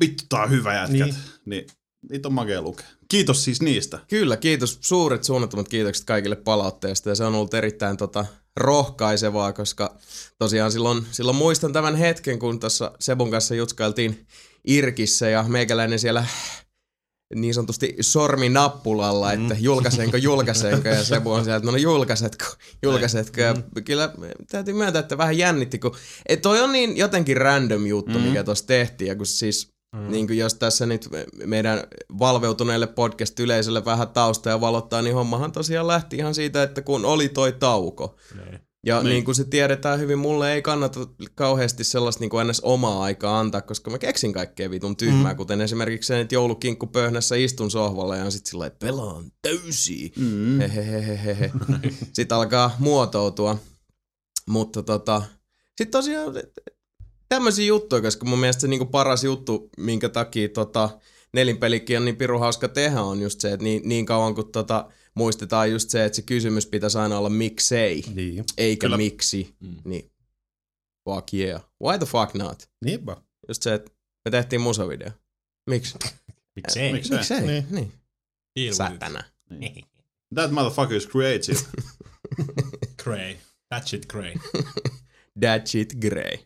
vittu 0.00 0.24
tää 0.28 0.42
on 0.42 0.50
hyvä 0.50 0.74
jätkät. 0.74 0.92
Niin. 0.98 1.14
Niin. 1.44 1.66
Niitä 2.10 2.28
on 2.28 2.32
makea 2.32 2.62
lukea. 2.62 2.86
Kiitos 3.08 3.44
siis 3.44 3.62
niistä. 3.62 3.98
Kyllä, 4.08 4.36
kiitos. 4.36 4.78
Suuret 4.80 5.24
suunnattomat 5.24 5.68
kiitokset 5.68 6.04
kaikille 6.04 6.36
palautteesta. 6.36 7.08
Ja 7.08 7.14
se 7.14 7.24
on 7.24 7.34
ollut 7.34 7.54
erittäin 7.54 7.96
tota, 7.96 8.26
rohkaisevaa, 8.56 9.52
koska 9.52 9.96
tosiaan 10.38 10.72
silloin, 10.72 11.06
silloin 11.10 11.36
muistan 11.36 11.72
tämän 11.72 11.96
hetken, 11.96 12.38
kun 12.38 12.60
tuossa 12.60 12.92
Sebun 13.00 13.30
kanssa 13.30 13.54
jutskailtiin 13.54 14.26
Irkissä 14.66 15.28
ja 15.28 15.42
meikäläinen 15.48 15.98
siellä 15.98 16.26
niin 17.34 17.54
sanotusti 17.54 17.96
sorminappulalla, 18.00 19.32
että 19.32 19.56
julkaisenko, 19.58 20.16
julkaisenko, 20.16 20.88
ja 20.88 21.04
Sebu 21.04 21.32
on 21.32 21.44
sieltä, 21.44 21.66
no, 21.66 21.72
no 21.72 21.78
julkaisetko, 21.78 22.44
julkaisetko, 22.82 23.40
ja 23.40 23.54
kyllä 23.84 24.14
täytyy 24.50 24.74
myöntää, 24.74 25.00
että 25.00 25.18
vähän 25.18 25.38
jännitti, 25.38 25.78
kun 25.78 25.96
et 26.26 26.42
toi 26.42 26.60
on 26.60 26.72
niin 26.72 26.96
jotenkin 26.96 27.36
random 27.36 27.86
juttu, 27.86 28.18
mikä 28.18 28.44
tuossa 28.44 28.66
tehtiin, 28.66 29.08
ja 29.08 29.16
kun 29.16 29.26
siis 29.26 29.75
Mm. 29.96 30.10
Niin 30.10 30.26
kuin 30.26 30.38
jos 30.38 30.54
tässä 30.54 30.86
nyt 30.86 31.08
meidän 31.44 31.82
valveutuneelle 32.18 32.86
podcast-yleisölle 32.86 33.84
vähän 33.84 34.08
tausta 34.08 34.50
ja 34.50 34.60
valottaa, 34.60 35.02
niin 35.02 35.14
hommahan 35.14 35.52
tosiaan 35.52 35.86
lähti 35.86 36.16
ihan 36.16 36.34
siitä, 36.34 36.62
että 36.62 36.82
kun 36.82 37.04
oli 37.04 37.28
toi 37.28 37.52
tauko. 37.52 38.16
Niin. 38.34 38.60
Ja 38.86 39.02
niin. 39.02 39.10
Niin. 39.10 39.24
kuin 39.24 39.34
se 39.34 39.44
tiedetään 39.44 39.98
hyvin, 39.98 40.18
mulle 40.18 40.52
ei 40.52 40.62
kannata 40.62 41.00
kauheasti 41.34 41.84
sellaista 41.84 42.20
niin 42.20 42.30
kuin 42.30 42.46
ns. 42.46 42.60
omaa 42.60 43.02
aikaa 43.02 43.40
antaa, 43.40 43.60
koska 43.60 43.90
mä 43.90 43.98
keksin 43.98 44.32
kaikkea 44.32 44.70
vitun 44.70 44.96
tyhmää, 44.96 45.32
mm. 45.32 45.36
kuten 45.36 45.60
esimerkiksi 45.60 46.06
se, 46.06 46.20
että 46.20 46.34
joulukinkku 46.34 46.86
pöhnässä 46.86 47.36
istun 47.36 47.70
sohvalla 47.70 48.16
ja 48.16 48.24
on 48.24 48.32
sit 48.32 48.46
sillä 48.46 48.62
lailla, 48.62 48.76
pelaan 48.80 49.24
täysiä. 49.42 50.08
Mm. 50.16 50.58
Hehehehehe. 50.58 51.52
Sitten 52.12 52.36
alkaa 52.36 52.76
muotoutua. 52.78 53.58
Mutta 54.48 54.82
tota, 54.82 55.22
sitten 55.78 55.90
tosiaan 55.90 56.34
tämmöisiä 57.28 57.66
juttuja, 57.66 58.02
koska 58.02 58.26
mun 58.26 58.38
mielestä 58.38 58.60
se 58.60 58.68
niinku 58.68 58.86
paras 58.86 59.24
juttu, 59.24 59.70
minkä 59.78 60.08
takia 60.08 60.48
tota, 60.48 60.98
nelinpelikin 61.32 61.96
on 61.98 62.04
niin 62.04 62.16
piru 62.16 62.38
hauska 62.38 62.68
tehdä, 62.68 63.02
on 63.02 63.22
just 63.22 63.40
se, 63.40 63.52
että 63.52 63.64
niin, 63.64 63.82
niin 63.88 64.06
kauan 64.06 64.34
kun 64.34 64.52
tota, 64.52 64.90
muistetaan 65.14 65.70
just 65.70 65.90
se, 65.90 66.04
että 66.04 66.16
se 66.16 66.22
kysymys 66.22 66.66
pitäisi 66.66 66.98
aina 66.98 67.18
olla 67.18 67.28
miksei, 67.30 68.04
Niin. 68.14 68.44
eikä 68.58 68.86
Kyllä. 68.86 68.96
miksi, 68.96 69.54
Mm. 69.60 69.76
niin 69.84 70.10
fuck 71.04 71.34
yeah. 71.34 71.62
Why 71.82 71.98
the 71.98 72.06
fuck 72.06 72.34
not? 72.34 72.68
Niinpä. 72.84 73.16
Just 73.48 73.62
se, 73.62 73.74
että 73.74 73.90
me 74.24 74.30
tehtiin 74.30 74.60
musavideo. 74.60 75.10
Miksi? 75.70 75.98
Miksei? 76.56 76.92
Miksei? 76.92 77.16
Miksei? 77.18 77.40
Niin. 77.40 77.48
Niin. 77.50 77.64
niin. 77.70 77.92
Deal 78.56 78.66
with 78.66 78.70
it. 78.70 78.74
Sätänä. 78.76 79.24
That 80.34 80.50
motherfucker 80.50 80.96
is 80.96 81.08
creative. 81.08 81.58
Cray. 83.02 83.34
That 83.68 83.86
shit 83.86 84.06
cray. 84.06 84.34
That 85.40 85.66
shit 85.66 85.94
grey. 86.00 86.38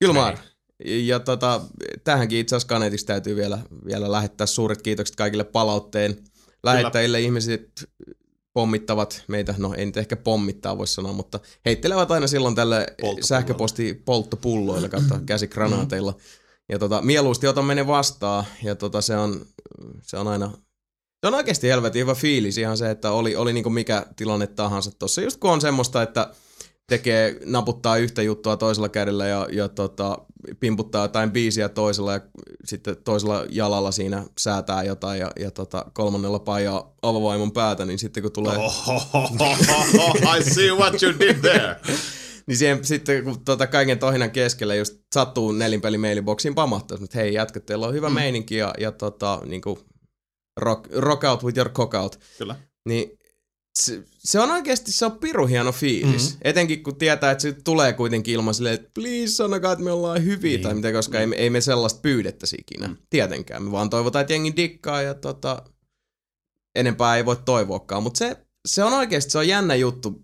Kylmar. 0.00 0.38
Ja 0.84 1.20
tota, 1.20 1.60
tähänkin 2.04 2.38
itse 2.38 2.56
asiassa 2.56 2.68
Kanetiksi 2.68 3.06
täytyy 3.06 3.36
vielä, 3.36 3.58
vielä 3.86 4.12
lähettää 4.12 4.46
suuret 4.46 4.82
kiitokset 4.82 5.16
kaikille 5.16 5.44
palautteen 5.44 6.16
lähettäjille. 6.62 7.20
Ihmiset 7.20 7.90
pommittavat 8.52 9.24
meitä, 9.28 9.54
no 9.58 9.74
ei 9.76 9.86
nyt 9.86 9.96
ehkä 9.96 10.16
pommittaa 10.16 10.78
voi 10.78 10.86
sanoa, 10.86 11.12
mutta 11.12 11.40
heittelevät 11.64 12.10
aina 12.10 12.26
silloin 12.26 12.54
tälle 12.54 12.86
sähköposti 13.20 14.02
polttopulloilla 14.04 14.88
kautta 14.88 15.20
käsikranaateilla. 15.26 16.14
Ja 16.68 16.78
tota, 16.78 17.02
mieluusti 17.02 17.46
otamme 17.46 17.74
ne 17.74 17.86
vastaan 17.86 18.44
ja 18.62 18.74
tota, 18.74 19.00
se, 19.00 19.16
on, 19.16 19.46
se 20.02 20.16
on 20.16 20.28
aina 20.28 20.50
se 21.20 21.26
on 21.26 21.34
oikeasti 21.34 21.68
helvetin 21.68 22.00
hyvä 22.00 22.14
fiilis 22.14 22.58
ihan 22.58 22.76
se, 22.76 22.90
että 22.90 23.10
oli, 23.10 23.36
oli 23.36 23.52
niinku 23.52 23.70
mikä 23.70 24.06
tilanne 24.16 24.46
tahansa 24.46 24.90
tossa. 24.98 25.20
Just 25.20 25.40
kun 25.40 25.50
on 25.50 25.60
semmoista, 25.60 26.02
että 26.02 26.34
tekee, 26.88 27.36
naputtaa 27.44 27.96
yhtä 27.96 28.22
juttua 28.22 28.56
toisella 28.56 28.88
kädellä 28.88 29.26
ja, 29.26 29.48
ja 29.52 29.68
tota, 29.68 30.18
pimputtaa 30.60 31.04
jotain 31.04 31.30
biisiä 31.30 31.68
toisella 31.68 32.12
ja 32.12 32.20
sitten 32.64 32.96
toisella 33.04 33.44
jalalla 33.50 33.90
siinä 33.90 34.24
säätää 34.38 34.82
jotain 34.82 35.20
ja, 35.20 35.30
ja 35.40 35.50
tota, 35.50 35.84
kolmannella 35.92 36.38
paijaa 36.38 36.94
avavaimon 37.02 37.52
päätä, 37.52 37.84
niin 37.84 37.98
sitten 37.98 38.22
kun 38.22 38.32
tulee... 38.32 38.56
I 40.38 40.50
see 40.50 40.70
what 40.70 41.02
you 41.02 41.12
did 41.18 41.36
there. 41.40 41.76
Niin 42.46 42.58
siihen, 42.58 42.84
sitten 42.84 43.24
kun 43.24 43.44
tota, 43.44 43.66
kaiken 43.66 43.98
tohinan 43.98 44.30
keskellä 44.30 44.74
just 44.74 44.94
sattuu 45.14 45.52
nelinpeli 45.52 45.98
mailiboksiin 45.98 46.54
pamahtaa, 46.54 46.98
että 47.04 47.18
hei 47.18 47.34
jätkät, 47.34 47.66
teillä 47.66 47.86
on 47.86 47.94
hyvä 47.94 48.08
mm. 48.08 48.14
meininki 48.14 48.56
ja, 48.56 48.74
ja 48.78 48.92
tota, 48.92 49.40
niinku, 49.46 49.78
rock, 50.56 50.86
rock 50.92 51.24
out 51.24 51.44
with 51.44 51.58
your 51.58 51.70
cock 51.70 51.94
out. 51.94 52.20
Kyllä. 52.38 52.56
Niin 52.84 53.17
se, 53.82 54.02
se 54.18 54.40
on 54.40 54.50
oikeasti, 54.50 54.92
se 54.92 55.06
on 55.06 55.18
piru 55.18 55.46
hieno 55.46 55.72
fiilis. 55.72 56.28
Mm-hmm. 56.28 56.40
Etenkin 56.42 56.82
kun 56.82 56.96
tietää, 56.96 57.30
että 57.30 57.42
se 57.42 57.52
tulee 57.52 57.92
kuitenkin 57.92 58.34
ilman 58.34 58.54
silleen, 58.54 58.74
että 58.74 58.90
please 58.94 59.26
sanokaa, 59.26 59.72
että 59.72 59.84
me 59.84 59.90
ollaan 59.90 60.24
hyviä 60.24 60.50
niin. 60.50 60.62
tai 60.62 60.74
mitä, 60.74 60.92
koska 60.92 61.20
ei, 61.20 61.26
me- 61.26 61.36
ei 61.36 61.50
me 61.50 61.60
sellaista 61.60 62.00
pyydettäisi 62.00 62.56
ikinä. 62.56 62.88
Mm. 62.88 62.96
Tietenkään. 63.10 63.62
Me 63.62 63.72
vaan 63.72 63.90
toivotaan, 63.90 64.20
että 64.20 64.32
jengi 64.32 64.56
dikkaa 64.56 65.02
ja 65.02 65.14
tota, 65.14 65.62
enempää 66.74 67.16
ei 67.16 67.24
voi 67.24 67.36
toivoakaan. 67.44 68.02
Mutta 68.02 68.18
se, 68.18 68.36
se 68.66 68.84
on 68.84 68.92
oikeasti, 68.92 69.30
se 69.30 69.38
on 69.38 69.48
jännä 69.48 69.74
juttu, 69.74 70.22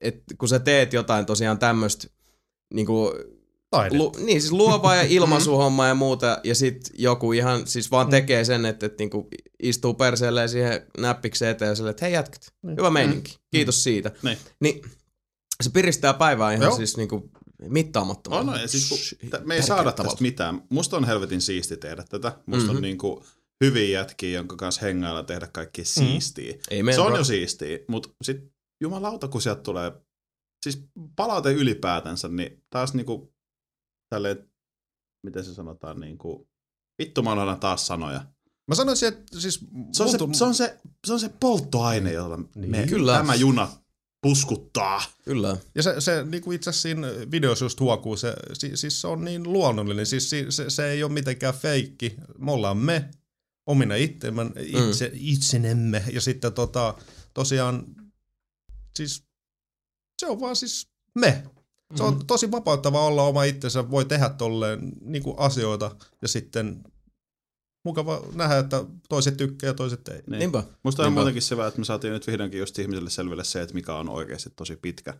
että 0.00 0.34
kun 0.38 0.48
sä 0.48 0.58
teet 0.58 0.92
jotain 0.92 1.26
tosiaan 1.26 1.58
tämmöistä 1.58 2.08
niinku, 2.74 3.12
Lu, 3.90 4.12
niin, 4.18 4.40
siis 4.40 4.52
luovaa 4.52 4.94
ja 4.94 5.02
ilmaisuhomma 5.18 5.86
ja 5.86 5.94
muuta, 5.94 6.40
ja 6.44 6.54
sit 6.54 6.90
joku 6.98 7.32
ihan 7.32 7.66
siis 7.66 7.90
vaan 7.90 8.08
tekee 8.08 8.44
sen, 8.44 8.66
että, 8.66 8.86
että 8.86 9.02
niinku 9.02 9.28
istuu 9.62 9.94
perseelleen 9.94 10.48
siihen 10.48 10.86
näppikseen 10.98 11.50
eteen 11.50 11.68
ja 11.68 11.74
silleen, 11.74 11.90
että 11.90 12.04
hei 12.04 12.14
jätkät, 12.14 12.54
hyvä 12.76 12.90
meininki, 12.90 13.36
kiitos 13.50 13.84
siitä. 13.84 14.10
Niin. 14.22 14.38
Niin 14.60 14.82
se 15.62 15.70
piristää 15.70 16.14
päivää 16.14 16.52
ihan 16.52 16.64
Joo. 16.66 16.76
siis 16.76 16.96
niinku 16.96 17.30
mittaamattoman. 17.68 18.40
On, 18.40 18.46
no, 18.46 18.56
ja 18.56 18.68
siis 18.68 18.88
kun, 18.88 18.98
sh- 18.98 19.30
t- 19.30 19.44
me 19.46 19.54
ei 19.54 19.62
saada 19.62 19.92
tavalla. 19.92 20.10
tästä 20.10 20.22
mitään. 20.22 20.62
Musta 20.70 20.96
on 20.96 21.04
helvetin 21.04 21.40
siisti 21.40 21.76
tehdä 21.76 22.04
tätä. 22.08 22.28
Musta 22.28 22.44
mm-hmm. 22.46 22.66
Mhm. 22.66 22.76
on 22.76 22.82
niinku 22.82 23.24
hyviä 23.64 24.00
jätkiä, 24.00 24.30
jonka 24.30 24.56
kanssa 24.56 24.80
hengailla 24.80 25.22
tehdä 25.22 25.46
kaikki 25.52 25.84
siistiä. 25.84 26.54
Amen, 26.80 26.94
se 26.94 27.00
on 27.00 27.06
bro. 27.06 27.16
jo 27.16 27.24
siistiä, 27.24 27.78
mutta 27.88 28.08
sit 28.22 28.52
jumalauta, 28.80 29.28
kun 29.28 29.42
sieltä 29.42 29.62
tulee, 29.62 29.92
siis 30.62 30.82
palaute 31.16 31.52
ylipäätänsä, 31.52 32.28
niin 32.28 32.62
taas 32.70 32.94
niinku 32.94 33.32
tälleen, 34.10 34.50
miten 35.22 35.44
se 35.44 35.54
sanotaan, 35.54 36.00
niinku, 36.00 36.48
vittu 36.98 37.22
mä 37.22 37.32
annan 37.32 37.60
taas 37.60 37.86
sanoja. 37.86 38.24
Mä 38.68 38.74
sanoisin, 38.74 39.08
että 39.08 39.40
siis... 39.40 39.60
Se 39.92 40.02
on 40.02 40.10
se, 40.10 40.18
se, 40.32 40.44
on 40.44 40.54
se, 40.54 40.78
se, 41.06 41.12
on 41.12 41.20
se 41.20 41.28
polttoaine, 41.40 42.12
jolla 42.12 42.36
Niin. 42.54 42.70
me, 42.70 42.86
Kyllä. 42.86 43.12
tämä 43.16 43.34
juna 43.34 43.68
puskuttaa. 44.22 45.02
Kyllä. 45.24 45.56
Ja 45.74 45.82
se, 45.82 46.00
se 46.00 46.24
niin 46.24 46.42
kuin 46.42 46.54
itse 46.54 46.70
asiassa 46.70 46.82
siinä 46.82 47.08
videossa 47.30 47.64
just 47.64 47.80
huokuu, 47.80 48.16
se, 48.16 48.34
si, 48.52 48.76
siis 48.76 49.00
se 49.00 49.06
on 49.06 49.24
niin 49.24 49.52
luonnollinen, 49.52 50.06
siis 50.06 50.30
si, 50.30 50.46
se, 50.48 50.70
se 50.70 50.90
ei 50.90 51.02
ole 51.02 51.12
mitenkään 51.12 51.54
feikki. 51.54 52.16
Me 52.38 52.52
ollaan 52.52 52.76
me, 52.76 53.10
omina 53.66 53.94
itsemme, 53.94 54.42
itse, 54.58 55.08
mm. 55.08 55.14
itsenemme, 55.14 56.04
ja 56.12 56.20
sitten 56.20 56.52
tota, 56.52 56.94
tosiaan, 57.34 57.84
siis 58.96 59.24
se 60.18 60.26
on 60.26 60.40
vaan 60.40 60.56
siis 60.56 60.88
me. 61.14 61.44
Se 61.96 62.02
on 62.02 62.26
tosi 62.26 62.50
vapauttava 62.50 63.06
olla 63.06 63.22
oma 63.22 63.44
itsensä, 63.44 63.90
voi 63.90 64.04
tehdä 64.04 64.28
tolleen 64.28 64.92
niin 65.00 65.22
kuin 65.22 65.38
asioita, 65.38 65.96
ja 66.22 66.28
sitten 66.28 66.82
mukava 67.84 68.22
nähdä, 68.34 68.58
että 68.58 68.84
toiset 69.08 69.36
tykkää 69.36 69.68
ja 69.70 69.74
toiset 69.74 70.08
ei. 70.08 70.22
Niin. 70.26 70.38
Niinpä. 70.38 70.62
Musta 70.84 71.02
on 71.02 71.06
Niinpä. 71.06 71.20
muutenkin 71.20 71.42
se, 71.42 71.54
että 71.68 71.78
me 71.80 71.84
saatiin 71.84 72.12
nyt 72.12 72.26
vihdoinkin 72.26 72.60
just 72.60 72.78
ihmisille 72.78 73.10
selville 73.10 73.44
se, 73.44 73.62
että 73.62 73.74
mikä 73.74 73.94
on 73.94 74.08
oikeasti 74.08 74.50
tosi 74.56 74.76
pitkä. 74.76 75.14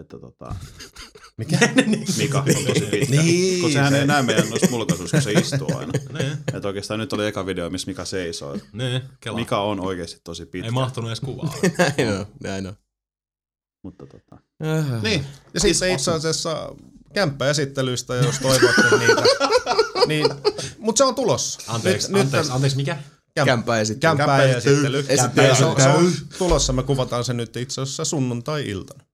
Että 0.00 0.18
tota, 0.18 0.54
Mikä? 1.38 1.58
Mika 2.18 2.38
on 2.38 2.44
tosi 2.66 2.80
pitkä. 2.90 3.16
Niin, 3.22 3.60
kun 3.60 3.72
sehän 3.72 3.92
se- 3.92 4.00
ei 4.00 4.06
näe 4.06 4.22
meidän 4.22 4.50
noista 4.50 4.70
mulkaisuista, 4.70 5.16
kun 5.16 5.22
se 5.22 5.32
istuu 5.32 5.76
aina. 5.76 5.92
Niin, 6.18 6.32
Että 6.54 6.68
oikeastaan 6.68 7.00
nyt 7.00 7.12
oli 7.12 7.26
eka 7.26 7.46
video, 7.46 7.70
missä 7.70 7.86
Mika 7.90 8.04
seisoo. 8.04 8.56
niin. 8.72 9.02
Mika 9.34 9.60
on 9.62 9.80
oikeasti 9.80 10.20
tosi 10.24 10.46
pitkä. 10.46 10.66
Ei 10.66 10.70
mahtunut 10.70 11.10
edes 11.10 11.20
kuvaa. 11.20 11.54
Näin 11.78 12.18
on, 12.18 12.26
näin 12.42 12.66
on. 12.66 12.74
Mutta 13.82 14.06
tota. 14.06 14.42
Äh. 14.66 15.02
Niin, 15.02 15.26
Ja 15.54 15.60
sitten 15.60 15.92
itse 15.92 16.12
asiassa 16.12 16.74
kämppäesittelyistä, 17.14 18.14
jos 18.14 18.38
toivotte 18.38 18.96
niitä. 18.98 19.22
niin, 20.08 20.26
mutta 20.78 20.98
se 20.98 21.04
on 21.04 21.14
tulossa. 21.14 21.60
Anteeksi, 21.72 22.08
Nyt- 22.08 22.12
nyt 22.12 22.24
anteeksi, 22.24 22.50
on 22.50 22.54
anteeksi, 22.54 22.76
mikä? 22.76 22.98
Kämpää 23.34 23.80
esittely. 23.80 24.16
Kämppäesittely. 24.16 25.04
Esittely. 25.08 25.48
Ja 25.48 25.54
se 25.54 25.64
on, 25.64 25.80
se 25.80 25.88
on 25.88 26.12
tulossa, 26.38 26.72
me 26.72 26.82
kuvataan 26.82 27.24
se 27.24 27.32
nyt 27.32 27.56
itse 27.56 27.80
asiassa 27.80 28.04
sunnuntai-iltana. 28.04 29.04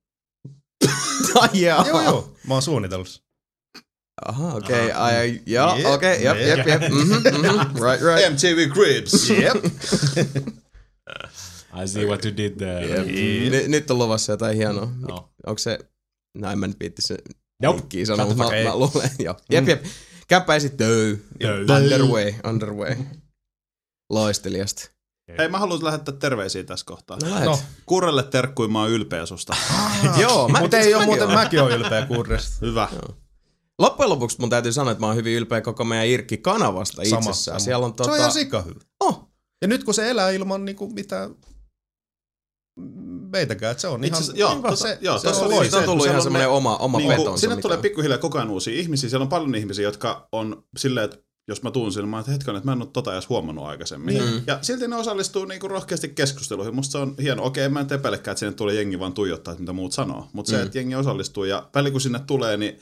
Ai 1.35 1.49
jaa. 1.53 1.87
Joo, 1.89 2.03
joo, 2.03 2.37
mä 2.47 2.55
oon 2.55 2.63
suunnitellut. 2.63 3.23
Aha, 4.29 4.55
okei. 4.55 4.87
Okay. 4.87 5.41
Joo, 5.47 5.73
okei. 5.73 5.85
Okay, 5.95 6.15
jep, 6.23 6.37
jep. 6.37 6.67
jep, 6.67 6.83
jep. 6.83 6.93
Mhm, 6.93 7.13
mhm. 7.13 7.83
Right, 7.83 8.03
right. 8.05 8.33
MTV 8.33 8.73
Cribs. 8.73 9.31
Jep. 9.31 9.65
I 11.85 11.89
see 11.89 12.07
what 12.07 12.25
you 12.25 12.37
did 12.37 12.57
there. 12.57 12.87
Jep. 12.87 13.07
Nyt, 13.51 13.69
nyt 13.69 13.91
on 13.91 13.99
luvassa 13.99 14.33
jotain 14.33 14.57
hienoa. 14.57 14.89
No. 15.09 15.31
Onko 15.47 15.59
se... 15.59 15.79
No 16.39 16.51
en 16.51 16.59
mä 16.59 16.67
nyt 16.67 16.81
viitti 16.81 17.03
se 17.03 17.17
Nope. 17.63 17.77
linkkiä 17.79 18.07
sanoa, 18.07 18.27
mutta 18.27 18.45
mä, 18.45 18.51
mä 18.65 18.77
luulen. 18.77 19.11
Joo. 19.19 19.35
Jep, 19.51 19.69
jep. 19.69 19.85
Käppä 20.29 20.55
esittely. 20.55 21.25
Töy. 21.41 21.67
Underway, 21.77 22.33
underway. 22.49 22.97
Loistelijasta. 24.11 24.91
Hei, 25.39 25.49
mä 25.49 25.59
haluan 25.59 25.85
lähettää 25.85 26.15
terveisiä 26.15 26.65
tässä 26.65 26.87
kohtaa. 26.87 27.19
No. 27.23 27.45
No. 27.45 27.61
Kurrelle 27.87 28.23
terkkuin, 28.23 28.73
mä 28.73 28.81
oon 28.81 28.91
ylpeä 28.91 29.27
susta. 29.27 29.57
Joo, 30.23 30.49
mä, 30.49 30.61
Mutta 30.61 30.79
ei 30.79 30.95
ole 30.95 31.01
mäkin 31.03 31.07
muuten, 31.09 31.27
oon. 31.27 31.35
mäkin 31.35 31.63
olen 31.63 31.79
ylpeä 31.81 32.07
kurresta. 32.07 32.57
Hyvä. 32.67 32.89
Loppujen 33.79 34.11
lopuksi 34.11 34.37
mun 34.41 34.51
täytyy 34.51 34.73
sanoa, 34.73 34.91
että 34.93 35.01
mä 35.01 35.07
oon 35.07 35.17
hyvin 35.17 35.37
ylpeä 35.37 35.61
koko 35.61 35.85
meidän 35.85 36.07
Irkki-kanavasta 36.07 36.95
Sama, 37.05 37.05
itsessään. 37.05 37.35
sama. 37.35 37.59
Siellä 37.59 37.87
on 37.87 37.93
Se 37.93 37.97
tota... 37.97 38.11
on 38.13 38.19
ihan 38.19 38.33
sika 38.33 38.63
hyvä. 38.63 38.81
oh, 39.01 39.29
Ja 39.63 39.69
nyt 39.69 39.85
kun 39.85 39.95
se 39.95 40.11
elää 40.11 40.31
ilman 40.31 40.65
niinku 40.65 40.91
mitään 40.91 41.35
meitäkään, 43.33 43.71
että 43.71 43.81
se 43.81 43.89
on 43.89 44.05
Itse 44.05 44.23
ihan... 44.25 44.37
joo, 44.39 44.55
niin, 44.55 44.65
tota- 44.65 44.77
se, 44.77 44.99
joo, 45.01 45.19
se 45.19 45.29
tossa 45.29 45.45
on 45.45 45.51
loistava. 45.51 45.63
siitä 45.65 45.79
on 45.79 45.85
tullut 45.85 46.07
ihan 46.07 46.23
semmoinen 46.23 46.49
ne- 46.49 46.55
oma, 46.57 46.77
oma 46.77 46.99
Niin 46.99 47.07
kuin, 47.07 47.19
vetonsa. 47.19 47.41
sinne 47.41 47.55
mikä 47.57 47.63
tulee 47.63 47.79
pikkuhiljaa 47.79 48.19
koko 48.19 48.39
ajan 48.39 48.51
uusia 48.51 48.81
ihmisiä. 48.81 49.11
Siellä 49.11 49.23
on 49.23 49.29
paljon 49.29 49.55
ihmisiä, 49.55 49.85
jotka 49.85 50.29
on 50.33 50.65
silleen, 50.77 51.05
että 51.05 51.17
jos 51.49 51.63
mä 51.63 51.71
tuun 51.71 51.93
sinne, 51.93 52.07
mä 52.09 52.19
että 52.21 52.33
hetken, 52.33 52.57
että 52.57 52.67
mä 52.67 52.73
en 52.73 52.83
ole 52.83 52.89
tota 52.93 53.13
edes 53.13 53.29
huomannut 53.29 53.65
aikaisemmin. 53.65 54.15
Niin. 54.19 54.43
Ja 54.47 54.59
silti 54.63 54.89
ne 54.89 54.97
osallistuu 54.97 55.45
niinku 55.45 55.69
rohkeasti 55.69 56.09
keskusteluihin. 56.09 56.75
Musta 56.75 56.93
se 56.93 56.99
on 56.99 57.15
hieno. 57.23 57.45
Okei, 57.45 57.65
en 57.65 57.73
mä 57.73 57.83
nyt 57.83 57.93
epäilekään, 57.93 58.33
että 58.33 58.39
sinne 58.39 58.53
tulee 58.55 58.75
jengi 58.75 58.99
vaan 58.99 59.13
tuijottaa, 59.13 59.53
että 59.53 59.61
mitä 59.63 59.73
muut 59.73 59.93
sanoo. 59.93 60.29
Mutta 60.33 60.51
se, 60.51 60.57
Mm. 60.57 60.63
että 60.63 60.79
jengi 60.79 60.95
osallistuu 60.95 61.45
ja 61.45 61.69
väli 61.75 61.91
kun 61.91 62.01
sinne 62.01 62.19
tulee, 62.27 62.57
niin 62.57 62.79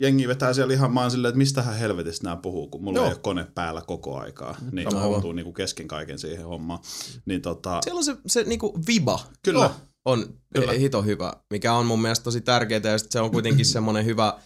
jengi 0.00 0.28
vetää 0.28 0.52
siellä 0.52 0.74
ihan 0.74 0.92
maan 0.92 1.10
silleen, 1.10 1.28
että 1.30 1.38
mistähän 1.38 1.76
helvetistä 1.76 2.24
nämä 2.24 2.36
puhuu, 2.36 2.68
kun 2.68 2.84
mulla 2.84 2.98
Joo. 2.98 3.06
ei 3.06 3.12
ole 3.12 3.20
kone 3.22 3.46
päällä 3.54 3.82
koko 3.86 4.18
aikaa. 4.18 4.56
Niin 4.72 4.88
Aivan. 4.88 5.02
mä 5.02 5.08
joutuu 5.08 5.32
niinku 5.32 5.52
kesken 5.52 5.88
kaiken 5.88 6.18
siihen 6.18 6.44
hommaan. 6.46 6.78
Niin 7.26 7.42
tota, 7.42 7.78
Siellä 7.84 7.98
on 7.98 8.04
se, 8.04 8.16
se 8.26 8.44
niinku 8.44 8.78
viba. 8.86 9.20
kyllä. 9.42 9.64
Joo. 9.64 9.72
on 10.04 10.34
Kyllä. 10.54 10.72
hito 10.72 11.02
hyvä, 11.02 11.32
mikä 11.50 11.72
on 11.72 11.86
mun 11.86 12.02
mielestä 12.02 12.24
tosi 12.24 12.40
tärkeää 12.40 12.80
ja 12.84 12.98
sit 12.98 13.12
se 13.12 13.20
on 13.20 13.30
kuitenkin 13.30 13.66
semmoinen 13.76 14.04
hyvä, 14.04 14.38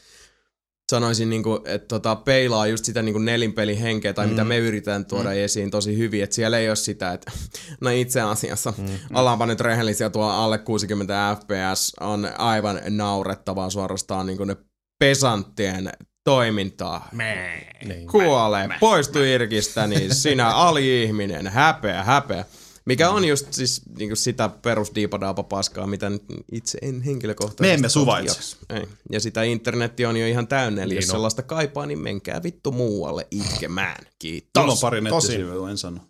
sanoisin, 0.91 1.31
niinku, 1.31 1.61
että 1.65 1.89
tota, 1.89 2.17
peilaa 2.17 2.67
just 2.67 2.85
sitä 2.85 3.03
niinku 3.03 3.19
nelinpelin 3.19 3.79
henkeä 3.79 4.13
tai 4.13 4.27
mm. 4.27 4.31
mitä 4.31 4.45
me 4.45 4.59
yritetään 4.59 5.07
tuoda 5.07 5.29
mm. 5.29 5.37
esiin 5.37 5.71
tosi 5.71 5.99
hyvin, 5.99 6.23
että 6.23 6.37
siellä 6.37 6.59
ei 6.59 6.69
ole 6.69 6.77
sitä, 6.77 7.13
että 7.13 7.33
no 7.81 7.91
itse 7.91 8.21
asiassa, 8.21 8.75
mm. 8.79 8.87
ollaanpa 9.15 9.47
nyt 9.47 9.61
rehellisiä, 9.61 10.11
tuo 10.11 10.25
alle 10.25 10.59
60 10.59 11.37
fps 11.41 11.93
on 12.01 12.29
aivan 12.39 12.81
naurettavaa 12.89 13.71
suorastaan 13.71 14.27
niinku 14.27 14.45
ne 14.45 14.57
pesanttien 14.99 15.91
toimintaa. 16.25 17.09
Niin. 17.85 18.07
Kuole, 18.07 18.69
poistu 18.81 19.19
Irkistä, 19.23 19.87
niin 19.87 20.15
sinä 20.15 20.49
ali-ihminen, 20.51 21.47
häpeä, 21.47 22.05
häpeä. 22.05 22.45
Mikä 22.87 23.11
on 23.11 23.25
just 23.25 23.53
siis 23.53 23.83
niinku 23.99 24.17
sitä 24.17 24.49
perusdiipadaapa 24.49 25.43
paskaa, 25.43 25.87
mitä 25.87 26.11
nyt 26.11 26.23
itse 26.53 26.79
en 26.83 27.03
henkilökohtaisesti... 27.03 27.63
Me 27.63 27.75
emme 27.75 27.89
suvaitse. 27.89 28.57
Ei. 28.71 28.83
Ja 29.13 29.21
sitä 29.21 29.43
internetti 29.43 30.07
on 30.07 30.17
jo 30.17 30.27
ihan 30.27 30.49
täynnä, 30.49 30.83
eli 30.83 30.89
Niin 30.89 30.97
jos 30.97 31.11
on. 31.11 31.15
sellaista 31.15 31.43
kaipaa, 31.43 31.87
niin 31.87 31.99
menkää 31.99 32.43
vittu 32.43 32.73
muualle 32.73 33.27
itkemään. 33.31 34.07
Kiitos. 34.19 34.51
Mulla 34.63 34.73
on 34.73 34.79
pari 34.81 35.03
tosi. 35.03 35.33
nettisivuja, 35.33 35.71
en 35.71 35.79
sano. 35.79 36.01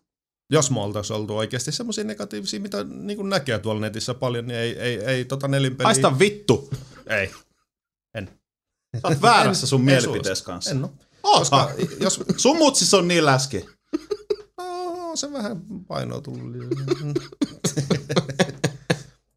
Jos 0.50 0.70
me 0.70 0.80
oltaisiin 0.80 1.16
oltu 1.16 1.36
oikeasti 1.36 1.72
semmoisia 1.72 2.04
negatiivisia, 2.04 2.60
mitä 2.60 2.84
niin 2.84 3.16
kuin 3.16 3.30
näkee 3.30 3.58
tuolla 3.58 3.80
netissä 3.80 4.14
paljon, 4.14 4.46
niin 4.46 4.58
ei, 4.58 4.78
ei, 4.78 5.04
ei 5.04 5.24
tota 5.24 5.48
nelinpeliä... 5.48 5.86
Haista 5.86 6.18
vittu! 6.18 6.70
Ei. 7.06 7.30
Sä 8.94 9.08
oot 9.08 9.22
väärässä 9.22 9.66
sun 9.66 9.84
mielipiteessä 9.84 10.44
kanssa. 10.44 10.70
En 10.70 10.84
oo. 11.22 11.38
Koska 11.38 11.70
jos... 12.00 12.20
Sun 12.36 12.56
mutsis 12.56 12.94
on 12.94 13.08
niin 13.08 13.26
läski. 13.26 13.66
No, 14.58 15.16
se 15.16 15.32
vähän 15.32 15.62
painoa 15.88 16.20
tullut. 16.20 16.56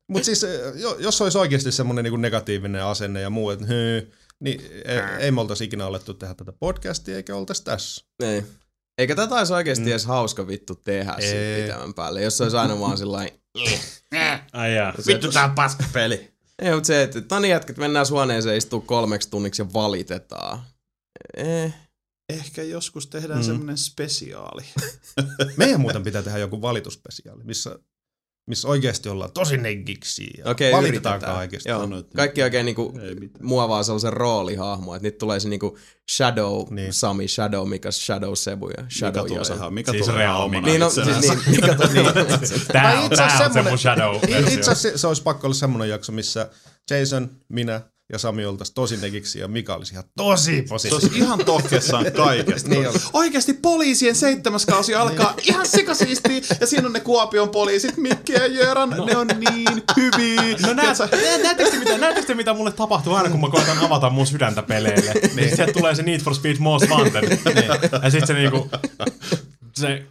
Mutta 0.07 0.25
siis, 0.25 0.45
jo- 0.75 0.97
jos 0.99 1.21
olisi 1.21 1.37
oikeasti 1.37 1.71
semmoinen 1.71 2.03
niin 2.03 2.21
negatiivinen 2.21 2.83
asenne 2.83 3.21
ja 3.21 3.29
muu, 3.29 3.49
että 3.49 3.65
hyy, 3.65 4.11
niin 4.39 4.61
ei, 4.85 4.99
ei 5.19 5.31
me 5.31 5.41
oltaisi 5.41 5.63
ikinä 5.63 5.85
alettu 5.85 6.13
tehdä 6.13 6.33
tätä 6.33 6.53
podcastia, 6.59 7.15
eikä 7.15 7.35
oltaisi 7.35 7.63
tässä. 7.63 8.05
Ei. 8.23 8.43
Eikä 8.97 9.15
tätä 9.15 9.35
olisi 9.35 9.53
oikeasti 9.53 9.85
mm. 9.85 9.91
edes 9.91 10.05
hauska 10.05 10.47
vittu 10.47 10.75
tehdä 10.75 11.15
pitämän 11.61 11.93
päälle, 11.93 12.21
jos 12.21 12.37
se 12.37 12.43
olisi 12.43 12.57
aina 12.57 12.79
vaan 12.79 12.97
sellainen... 12.97 13.39
Ai 14.53 14.75
jaa. 14.75 14.93
Vittu 15.07 15.31
tää 15.31 15.43
on 15.43 15.55
paskapeli. 15.55 16.36
Ei, 16.61 16.73
mutta 16.73 16.87
se, 16.87 17.03
että 17.03 17.35
no 17.35 17.39
niin 17.41 17.51
jätkät, 17.51 17.77
mennään 17.77 18.05
huoneeseen 18.09 18.57
istuu 18.57 18.81
kolmeksi 18.81 19.29
tunniksi 19.29 19.61
ja 19.61 19.73
valitetaan. 19.73 20.59
Eh. 21.37 21.73
Ehkä 22.29 22.63
joskus 22.63 23.07
tehdään 23.07 23.39
Mm. 23.39 23.43
mm. 23.43 23.47
semmonen 23.47 23.77
spesiaali. 23.77 24.63
Meidän 25.57 25.81
muuten 25.81 26.03
pitää 26.03 26.21
tehdä 26.23 26.37
joku 26.37 26.61
valituspesiaali, 26.61 27.43
missä, 27.43 27.79
missä 28.47 28.67
oikeasti 28.67 29.09
ollaan 29.09 29.31
tosi 29.31 29.57
neggiksi 29.57 30.27
ja 30.37 30.51
Okei, 30.51 30.73
valitetaan 30.73 31.13
yritetään. 31.15 31.37
kaikesta. 31.37 31.69
Joo. 31.69 31.79
Sanot, 31.81 32.07
Kaikki 32.15 32.43
oikein 32.43 32.65
niinku 32.65 32.93
muovaa 33.41 33.83
sellaisen 33.83 34.13
roolihahmo, 34.13 34.95
että 34.95 35.07
nyt 35.07 35.17
tulee 35.17 35.39
se 35.39 35.49
niinku 35.49 35.77
Shadow 36.11 36.57
Niin. 36.57 36.75
niin. 36.75 36.93
Sami, 36.93 37.27
Shadow 37.27 37.69
Mika, 37.69 37.91
Shadow 37.91 38.31
Sebu 38.35 38.69
ja 38.69 38.85
Shadow 38.97 39.31
Josa. 39.35 39.53
ihan, 39.53 39.73
mikä 39.73 39.91
Siis 39.91 40.05
tulee 40.05 40.17
real 40.19 40.41
omana 40.41 40.67
Niin, 40.67 40.79
no, 40.79 40.89
siis 40.89 41.07
niin, 41.07 41.39
Mika 41.61 41.75
tulee. 41.75 42.13
Tää 42.13 42.83
Tai 42.83 42.97
on, 42.97 43.03
itse 43.05 43.15
tää 43.15 43.25
asiassa 43.25 43.45
on 43.45 43.53
se 43.53 43.61
mun 43.61 43.77
shadow 43.77 44.15
Itse 44.51 44.71
asiassa 44.71 44.97
se 44.97 45.07
olisi 45.07 45.23
pakko 45.23 45.47
olla 45.47 45.55
semmoinen 45.55 45.89
jakso, 45.89 46.11
missä 46.11 46.49
Jason, 46.91 47.29
minä 47.49 47.81
ja 48.13 48.19
Sami 48.19 48.45
oltaisiin 48.45 48.75
tosi 48.75 48.97
negiksi 48.97 49.39
ja 49.39 49.47
Mika 49.47 49.75
olisi 49.75 49.93
ihan 49.93 50.03
tosi 50.17 50.55
Se 50.55 50.63
positiivinen. 50.69 51.07
olisi 51.09 51.19
ihan 51.19 51.45
tohkessaan 51.45 52.05
kaikesta. 52.25 52.69
Niin. 52.69 52.87
Oikeasti 53.13 53.53
poliisien 53.53 54.15
seitsemäs 54.15 54.65
kausi 54.65 54.95
alkaa 54.95 55.33
ihan 55.43 55.67
sikasiisti 55.67 56.41
ja 56.61 56.67
siinä 56.67 56.87
on 56.87 56.93
ne 56.93 56.99
Kuopion 56.99 57.49
poliisit, 57.49 57.97
Mikki 57.97 58.33
ja 58.33 58.47
Jöran, 58.47 58.89
ne 58.89 59.17
on 59.17 59.27
niin 59.27 59.83
hyviä. 59.97 60.57
No 60.67 60.73
näet, 60.73 60.97
näettekö 61.43 61.71
te 61.71 61.77
mitä, 61.79 61.97
näettekö 61.97 62.27
te 62.27 62.33
mitä 62.33 62.53
mulle 62.53 62.71
tapahtuu 62.71 63.13
aina 63.13 63.29
kun 63.29 63.41
mä 63.41 63.49
koitan 63.49 63.77
avata 63.77 64.09
mun 64.09 64.27
sydäntä 64.27 64.63
peleille? 64.63 65.13
niin. 65.35 65.55
Sieltä 65.55 65.73
tulee 65.73 65.95
se 65.95 66.03
Need 66.03 66.19
for 66.21 66.35
Speed 66.35 66.55
Most 66.59 66.89
Wanted. 66.89 67.23
niin. 67.29 67.65
Ja 68.03 68.09
sit 68.09 68.27
se 68.27 68.33
niinku, 68.33 68.69
se 69.75 70.03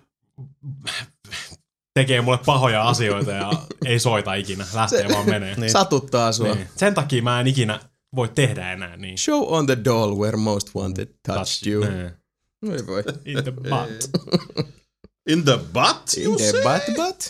tekee 1.97 2.21
mulle 2.21 2.39
pahoja 2.47 2.89
asioita 2.89 3.31
ja 3.31 3.53
ei 3.87 3.99
soita 3.99 4.35
ikinä. 4.35 4.67
Lähtee 4.75 5.09
vaan 5.09 5.27
menee. 5.27 5.55
Niin. 5.61 5.71
Satuttaa 5.71 6.33
sua. 6.33 6.55
Niin. 6.55 6.69
Sen 6.77 6.95
takia 6.95 7.23
mä 7.23 7.41
en 7.41 7.47
ikinä 7.47 7.81
voi 8.17 8.29
tehdä 8.29 8.73
enää 8.73 8.97
niin. 8.97 9.19
Show 9.19 9.45
on 9.47 9.67
the 9.67 9.79
doll 9.85 10.19
where 10.19 10.37
most 10.37 10.75
wanted 10.75 11.09
touched 11.27 11.73
you. 11.73 11.85
Niin. 11.85 12.13
Oi 12.73 12.87
voi. 12.87 13.05
In 13.25 13.43
the 13.43 13.53
butt. 13.53 14.11
In 15.33 15.45
the 15.45 15.59
butt? 15.73 16.15
In 16.17 16.25
you 16.25 16.37
the 16.37 16.51
say? 16.51 16.63
butt, 16.63 16.97
butt. 16.97 17.21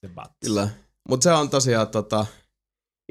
The 0.00 0.08
butt. 0.14 0.32
Kyllä. 0.44 0.68
Mutta 1.08 1.24
se 1.24 1.32
on 1.32 1.50
tosiaan 1.50 1.88
tota, 1.88 2.26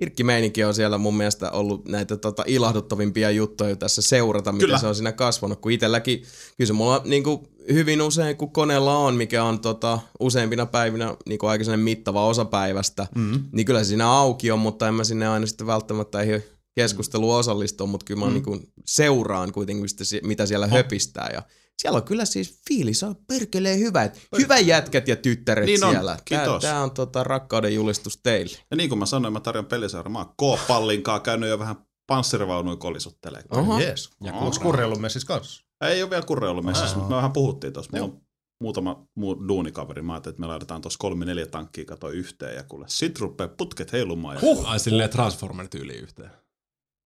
Irkki 0.02 0.24
Meininki 0.24 0.64
on 0.64 0.74
siellä 0.74 0.98
mun 0.98 1.18
mielestä 1.18 1.52
ollut 1.52 1.88
näitä 1.88 2.18
tota, 2.18 2.44
ilahduttavimpia 2.48 3.32
juttuja 3.32 3.76
tässä 3.76 4.02
seurata, 4.02 4.52
miten 4.52 4.68
Kyllä. 4.68 4.80
se 4.80 4.88
on 4.88 4.96
siinä 4.96 5.12
kasvanut, 5.12 5.60
kun 5.60 5.72
itselläkin, 5.72 6.20
kyllä 6.58 6.68
se 6.68 6.74
mulla 6.74 7.02
niinku, 7.06 7.48
hyvin 7.72 8.02
usein, 8.02 8.38
kun 8.38 8.52
koneella 8.54 8.98
on, 8.98 9.16
mikä 9.16 9.44
on 9.44 9.60
tota, 9.60 10.00
useimpina 10.20 10.66
päivinä 10.66 11.16
niinku 11.26 11.46
aika 11.46 11.64
sellainen 11.64 11.84
mittava 11.84 12.26
osa 12.28 12.46
päivästä, 12.46 13.08
Mm. 13.16 13.44
niin 13.52 13.66
kyllä 13.66 13.84
se 13.84 13.88
siinä 13.88 14.10
auki 14.12 14.52
on, 14.52 14.60
mutta 14.60 14.88
en 14.88 14.94
mä 14.94 15.04
sinne 15.04 15.28
aina 15.28 15.46
sitten 15.46 15.68
välttämättä 15.68 16.22
ei 16.22 16.44
keskusteluun 16.76 17.36
osallistua, 17.36 17.88
mutta 17.88 18.06
kyllä 18.06 18.20
mä 18.20 18.26
mm. 18.28 18.34
niinku 18.34 18.60
seuraan 18.86 19.52
kuitenkin, 19.52 19.86
mitä 20.24 20.46
siellä 20.46 20.68
höpistää 20.68 21.30
ja 21.34 21.42
siellä 21.78 21.98
on 21.98 22.04
kyllä 22.04 22.26
siis 22.26 22.60
fiilis 22.70 23.04
on 23.04 23.16
perkeleen 23.28 23.80
hyvä. 23.80 24.04
Et 24.04 24.22
hyvä 24.38 24.60
jätkät 24.60 25.08
ja 25.08 25.16
tyttäret 25.16 25.66
Niin 25.66 25.84
on, 25.84 25.92
siellä. 25.92 26.18
kiitos. 26.26 26.62
Tää, 26.62 26.72
tää 26.72 26.84
on 26.84 26.92
tota 26.92 27.24
rakkauden 27.24 27.76
julistus 27.76 28.18
teille. 28.24 28.58
Ja 28.72 28.78
niin 28.78 28.90
kuin 28.90 29.00
mä 29.00 29.06
sanoin, 29.06 29.34
mä 29.34 29.40
tarjon 29.40 29.66
peliseuraa. 29.66 30.12
Mä 30.12 30.20
oon 30.20 30.30
K-pallinkaan 30.58 31.22
käynyt 31.22 31.50
jo 31.50 31.60
vähän 31.60 31.76
panssarivaunuja 32.08 32.76
kolisuttelee. 32.76 33.44
Oho. 33.52 33.80
Yes. 33.80 34.10
Ja 34.24 34.34
Onko 34.34 34.58
kurreillut 34.62 35.02
messissä 35.02 35.28
kanssa? 35.28 35.64
Ei 35.88 36.04
ole 36.04 36.10
vielä 36.10 36.26
kurre 36.26 36.48
ollut 36.48 36.66
messissä, 36.66 36.96
mutta 36.96 37.10
me 37.10 37.16
vähän 37.16 37.32
puhuttiin 37.32 37.74
tuossa. 37.74 37.92
Mulla 37.94 38.06
on 38.14 38.22
muutama 38.62 39.08
muu 39.16 39.48
duunikaveri. 39.48 40.02
Mä 40.02 40.14
ajattelin, 40.14 40.34
että 40.34 40.42
me 40.42 40.48
laitetaan 40.48 40.82
tuossa 40.82 40.98
kolme 41.00 41.26
neljä 41.26 41.46
tankkia 41.46 41.86
kato 41.86 42.10
yhteen 42.10 42.56
ja 42.56 42.64
kuule, 42.64 42.86
sit 42.90 43.20
rupeaa 43.20 43.50
putket 43.58 43.92
heilumaan. 43.94 44.36
Ja... 44.36 44.42
Huh. 44.42 44.70
Ai 44.70 44.80
silleen 44.80 45.10
Transformer-tyyli 45.10 45.94
yhteen. 45.94 46.32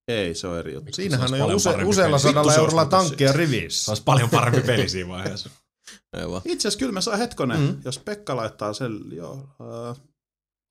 Ei, 0.08 0.36
se 0.36 0.48
on 0.48 0.58
eri 0.60 0.74
juttu. 0.74 0.92
Siinähän 0.94 1.30
Se 1.30 1.44
on 1.44 1.50
jo 1.52 1.56
use, 1.56 1.70
usealla 1.86 2.18
sadalla 2.18 2.52
se 2.52 2.60
eurolla 2.60 2.86
tankkia 2.86 3.32
Se 3.32 3.38
rivissä. 3.38 3.92
olisi 3.92 4.04
paljon 4.04 4.30
parempi 4.30 4.62
peli 4.62 4.90
siinä 4.90 5.10
vaiheessa. 5.10 5.50
Itse 6.46 6.68
asiassa 6.68 6.80
kyllä 6.80 6.92
me 6.92 7.02
saa 7.02 7.16
hetkonen, 7.16 7.60
Mm. 7.60 7.66
mm. 7.66 7.82
jos 7.86 8.00
Pekka 8.00 8.36
laittaa 8.36 8.74
sen, 8.74 9.00
joo. 9.12 9.50
Äh, 9.90 9.98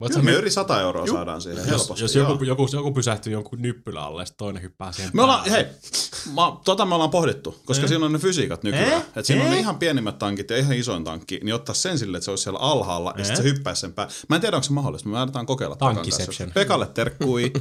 Voit 0.00 0.12
kyllä 0.12 0.24
me 0.24 0.32
yli 0.32 0.50
100 0.50 0.80
euroa 0.80 1.06
Juh. 1.06 1.16
saadaan 1.16 1.40
siihen 1.42 1.58
jos, 1.58 1.66
helposti. 1.68 2.04
jos 2.04 2.14
joku, 2.14 2.44
joku, 2.44 2.68
joku 2.72 2.92
pysähtyy 2.92 3.32
jonkun 3.32 3.62
nyppylä 3.62 4.00
alle 4.02 4.22
ja 4.22 4.26
toinen 4.38 4.62
hyppää 4.62 4.92
siihen 4.92 5.10
Me 5.14 5.22
ollaan, 5.22 5.40
päälle. 5.44 5.56
hei, 5.56 5.66
mä, 6.34 6.42
tota 6.64 6.84
me 6.86 6.94
ollaan 6.94 7.10
pohdittu, 7.10 7.60
koska 7.66 7.82
Eh? 7.84 7.88
siinä 7.88 8.04
on 8.06 8.12
ne 8.12 8.18
fysiikat 8.18 8.62
nykyään. 8.62 8.92
Eh? 8.92 8.98
Että 8.98 9.22
siinä 9.22 9.44
on 9.44 9.50
ne 9.50 9.56
Eh? 9.56 9.60
ihan 9.60 9.78
pienimmät 9.78 10.18
tankit 10.18 10.50
ja 10.50 10.56
ihan 10.56 10.72
isoin 10.76 11.04
tankki, 11.04 11.40
niin 11.42 11.54
ottaa 11.54 11.74
sen 11.74 11.98
silleen, 11.98 12.18
että 12.18 12.24
se 12.24 12.30
olisi 12.30 12.42
siellä 12.44 12.58
alhaalla 12.60 13.10
ja 13.16 13.20
Eh? 13.20 13.24
sitten 13.26 13.36
se 13.44 13.48
hyppäisi 13.50 13.80
sen 13.80 13.92
päälle. 13.92 14.12
Mä 14.28 14.34
en 14.36 14.40
tiedä, 14.40 14.56
onko 14.56 14.64
se 14.64 14.72
mahdollista, 14.72 15.08
me 15.08 15.18
aletaan 15.18 15.46
kokeilla. 15.46 15.76
Tankkiception. 15.76 16.50
Pekalle 16.54 16.86
terkkui. 16.86 17.52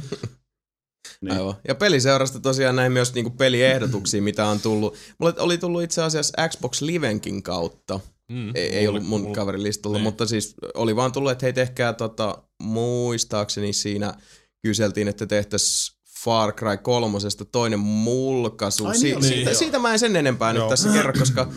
Niin. 1.20 1.34
Aivan. 1.38 1.54
Ja 1.68 1.74
peliseurasta 1.74 2.40
tosiaan 2.40 2.76
näin 2.76 2.92
myös 2.92 3.14
niinku 3.14 3.30
peliehdotuksia, 3.30 4.22
mitä 4.22 4.46
on 4.46 4.60
tullut. 4.60 4.94
Mulle 5.18 5.34
oli 5.38 5.58
tullut 5.58 5.82
itse 5.82 6.02
asiassa 6.02 6.48
Xbox 6.48 6.80
Livenkin 6.82 7.42
kautta. 7.42 8.00
Mm, 8.30 8.52
Ei, 8.54 8.68
ei 8.68 8.88
ollut 8.88 9.02
mun 9.04 9.20
mulla- 9.20 9.34
kaverilistalla, 9.34 9.96
Niin. 9.98 10.02
mutta 10.02 10.26
siis 10.26 10.54
oli 10.74 10.96
vaan 10.96 11.12
tullut, 11.12 11.32
että 11.32 11.46
hei 11.46 11.52
tehkää 11.52 11.92
tota, 11.92 12.38
muistaakseni 12.62 13.72
siinä 13.72 14.14
kyseltiin, 14.62 15.08
että 15.08 15.26
tehtäisiin 15.26 15.96
Far 16.24 16.52
Cry 16.52 16.76
kolmosesta 16.76 17.44
toinen 17.44 17.78
mulkaisu. 17.80 18.86
Ai 18.86 18.98
si- 18.98 19.04
niin 19.10 19.22
siitä, 19.22 19.50
joo. 19.50 19.58
siitä 19.58 19.78
mä 19.78 19.92
en 19.92 19.98
sen 19.98 20.16
enempää 20.16 20.52
Joo. 20.52 20.62
nyt 20.64 20.68
tässä 20.70 20.88
kerro, 20.92 21.12
koska 21.18 21.48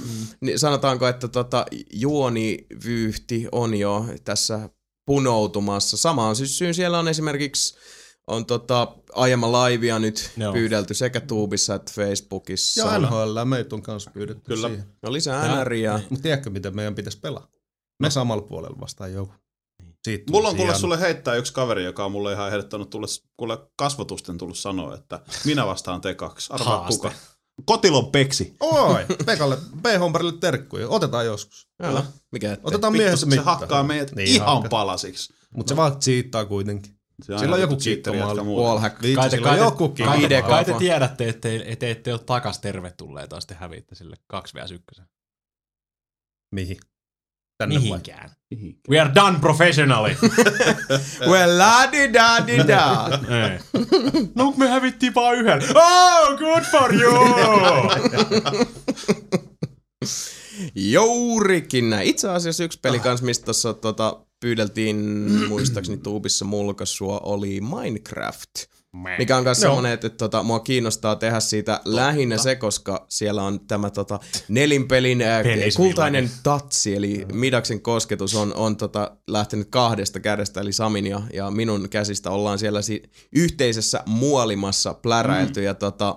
niin 0.41 0.60
sanotaanko, 0.60 1.08
että 1.08 1.27
tota, 1.27 1.65
juonivyyhti 1.93 3.47
on 3.51 3.75
jo 3.75 4.05
tässä 4.23 4.69
punoutumassa. 5.05 5.97
Sama 5.97 6.27
on 6.29 6.36
siis 6.36 6.60
siellä 6.71 6.99
on 6.99 7.08
esimerkiksi 7.08 7.75
on 8.30 8.46
tota, 8.46 8.88
aiemman 9.13 9.52
laivia 9.52 10.00
nyt 10.00 10.32
Joo. 10.38 10.54
pyydelty 10.54 10.94
sekä 10.94 11.20
Tuubissa 11.22 11.76
että 11.76 11.92
Facebookissa. 11.96 12.82
Ja 12.88 13.00
NHL 13.00 13.44
meitä 13.46 13.76
on 13.76 13.82
kanssa 13.82 14.12
pyydetty 14.12 14.44
Kyllä. 14.46 14.68
siihen. 14.68 14.86
No 15.02 15.13
lisää 15.13 15.63
NRiä. 15.63 16.00
Mutta 16.10 16.24
tiedätkö, 16.24 16.50
miten 16.50 16.76
meidän 16.76 16.96
pitäisi 16.96 17.20
pelaa? 17.20 17.48
Me 18.00 18.10
samalla 18.10 18.44
puolella 18.44 18.80
vastaan 18.80 19.13
joku. 19.13 19.34
Siitä 20.04 20.32
Mulla 20.32 20.50
on 20.50 20.56
kuule 20.56 20.76
sulle 20.76 21.00
heittää 21.00 21.36
yksi 21.36 21.54
kaveri, 21.54 21.84
joka 21.84 22.06
on 22.06 22.12
mulle 22.12 22.34
ihan 22.34 22.48
ehdottanut 22.48 22.89
tulle 22.89 23.08
kuule 23.38 23.58
kasvotusten 23.76 24.38
tullut 24.38 24.58
sanoa, 24.58 24.96
että 24.96 25.20
minä 25.46 25.65
vastaan 25.68 26.02
te 26.02 26.15
kaksi. 26.15 26.54
Arvaa 26.54 26.80
Haaste. 26.80 26.96
kuka. 27.02 27.12
Kotilon 27.65 28.12
peksi. 28.12 28.56
Oi, 28.60 29.06
Pekalle, 29.26 29.58
B-Homperille 29.82 30.34
terkkuja. 30.39 30.89
Otetaan 30.89 31.26
joskus. 31.26 31.68
Mikä 32.32 32.54
ettei. 32.54 32.68
Otetaan 32.68 32.94
miehessä 32.94 33.28
se 33.30 33.38
hakkaa 33.39 33.84
meidät 33.84 34.15
Niin, 34.15 34.28
ihan 34.30 34.48
hakkaa. 34.48 34.70
palasiksi. 34.70 35.34
Mutta 35.56 35.70
se 35.70 35.76
vaan 35.78 36.00
cheattaa 36.00 36.46
kuitenkin. 36.46 36.98
Se 37.23 37.38
Sillä 37.38 37.55
on 37.55 37.62
joku 37.62 37.75
kiikkomaali. 37.75 38.39
jotka. 38.39 38.43
Wallhack. 38.53 38.97
Kai 39.15 39.29
te, 39.29 39.36
sillä 39.36 39.49
kai, 39.49 39.60
on 39.60 39.65
joku 39.65 39.89
kai, 39.89 40.41
kai 40.47 40.65
te 40.65 40.73
tiedätte, 40.73 41.29
että 41.29 41.49
te, 41.49 41.75
te 41.79 41.91
ette 41.91 42.13
ole 42.13 42.21
takas 42.25 42.60
tervetulleita, 42.60 43.36
jos 43.36 43.45
te 43.45 43.55
häviitte 43.60 43.95
sille 43.95 44.15
2 44.27 44.53
vs 44.58 44.71
1. 44.71 45.01
Mihin? 46.55 46.77
Tänne 47.58 47.75
vai? 47.75 47.84
Mihinkään. 47.84 48.29
We 48.89 48.99
are 48.99 49.12
done 49.15 49.39
professionally. 49.39 50.15
Well, 51.29 51.58
la 51.58 51.91
di 51.91 52.13
da 52.13 52.47
di 52.47 52.58
da. 52.67 53.10
No 54.36 54.53
me 54.58 54.67
hävittiin 54.67 55.15
vaan 55.15 55.36
yhden. 55.36 55.62
Oh, 55.75 56.38
good 56.38 56.63
for 56.71 56.93
you! 56.95 57.13
Jourikin 60.75 61.89
näin. 61.89 62.08
Itse 62.08 62.29
asiassa 62.29 62.63
yksi 62.63 62.79
peli 62.79 62.99
kans, 62.99 63.21
mistä 63.21 63.45
tossa 63.45 63.73
tota, 63.73 64.25
pyydeltiin 64.39 64.95
muistaakseni 65.49 65.97
tuubissa 65.97 66.45
mulkaisua, 66.45 67.19
oli 67.23 67.62
Minecraft. 67.62 68.49
Mikä 69.17 69.38
on 69.38 69.43
myös 69.43 69.62
Joo. 69.62 69.69
semmonen, 69.69 69.91
että, 69.91 70.08
että 70.08 70.17
tota, 70.17 70.43
mua 70.43 70.60
kiinnostaa 70.60 71.15
tehdä 71.15 71.39
siitä 71.39 71.82
lähinnä 71.86 72.38
se, 72.38 72.56
koska 72.56 73.06
siellä 73.10 73.43
on 73.43 73.60
tämä 73.60 73.89
tota, 73.89 74.19
nelinpelin 74.47 75.23
kultainen 75.75 76.32
tatsi, 76.43 76.95
eli 76.95 77.25
Midaksen 77.34 77.82
kosketus 77.82 78.36
on, 78.36 78.54
on 78.56 78.78
tota, 78.78 79.17
lähtenyt 79.28 79.67
kahdesta 79.69 80.19
kädestä, 80.19 80.62
eli 80.62 80.73
Samin 80.73 81.08
ja, 81.08 81.21
ja 81.34 81.52
minun 81.52 81.89
käsistä 81.89 82.32
ollaan 82.32 82.60
siellä 82.60 82.82
si- 82.82 83.04
yhteisessä 83.36 84.04
muolimassa 84.06 84.93
pläräilty 84.93 85.63
ja 85.63 85.73
tota, 85.73 86.15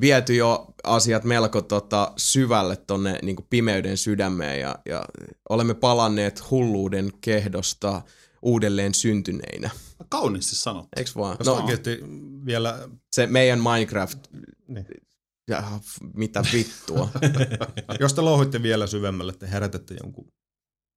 viety 0.00 0.34
jo 0.34 0.74
asiat 0.84 1.24
melko 1.24 1.62
tota, 1.62 2.12
syvälle 2.16 2.76
tonne 2.76 3.18
niin 3.22 3.36
pimeyden 3.50 3.96
sydämeen 3.96 4.60
ja, 4.60 4.74
ja 4.86 5.04
olemme 5.48 5.74
palanneet 5.74 6.50
hulluuden 6.50 7.12
kehdosta 7.20 8.02
uudelleen 8.42 8.94
syntyneinä. 8.94 9.70
Kauniisti 10.08 10.56
sanottu. 10.56 10.88
Eiks 10.96 11.16
vaan? 11.16 11.36
Jos 11.38 11.46
no. 11.46 11.54
oikeasti 11.54 11.98
vielä... 12.44 12.88
se 13.12 13.26
meidän 13.26 13.60
Minecraft, 13.60 14.18
Niin. 14.68 14.86
ja, 15.48 15.80
mitä 16.14 16.44
vittua. 16.52 17.08
Jos 18.00 18.14
te 18.14 18.20
louhitte 18.20 18.62
vielä 18.62 18.86
syvemmälle, 18.86 19.32
te 19.32 19.50
herätätte 19.50 19.96
jonkun, 20.02 20.32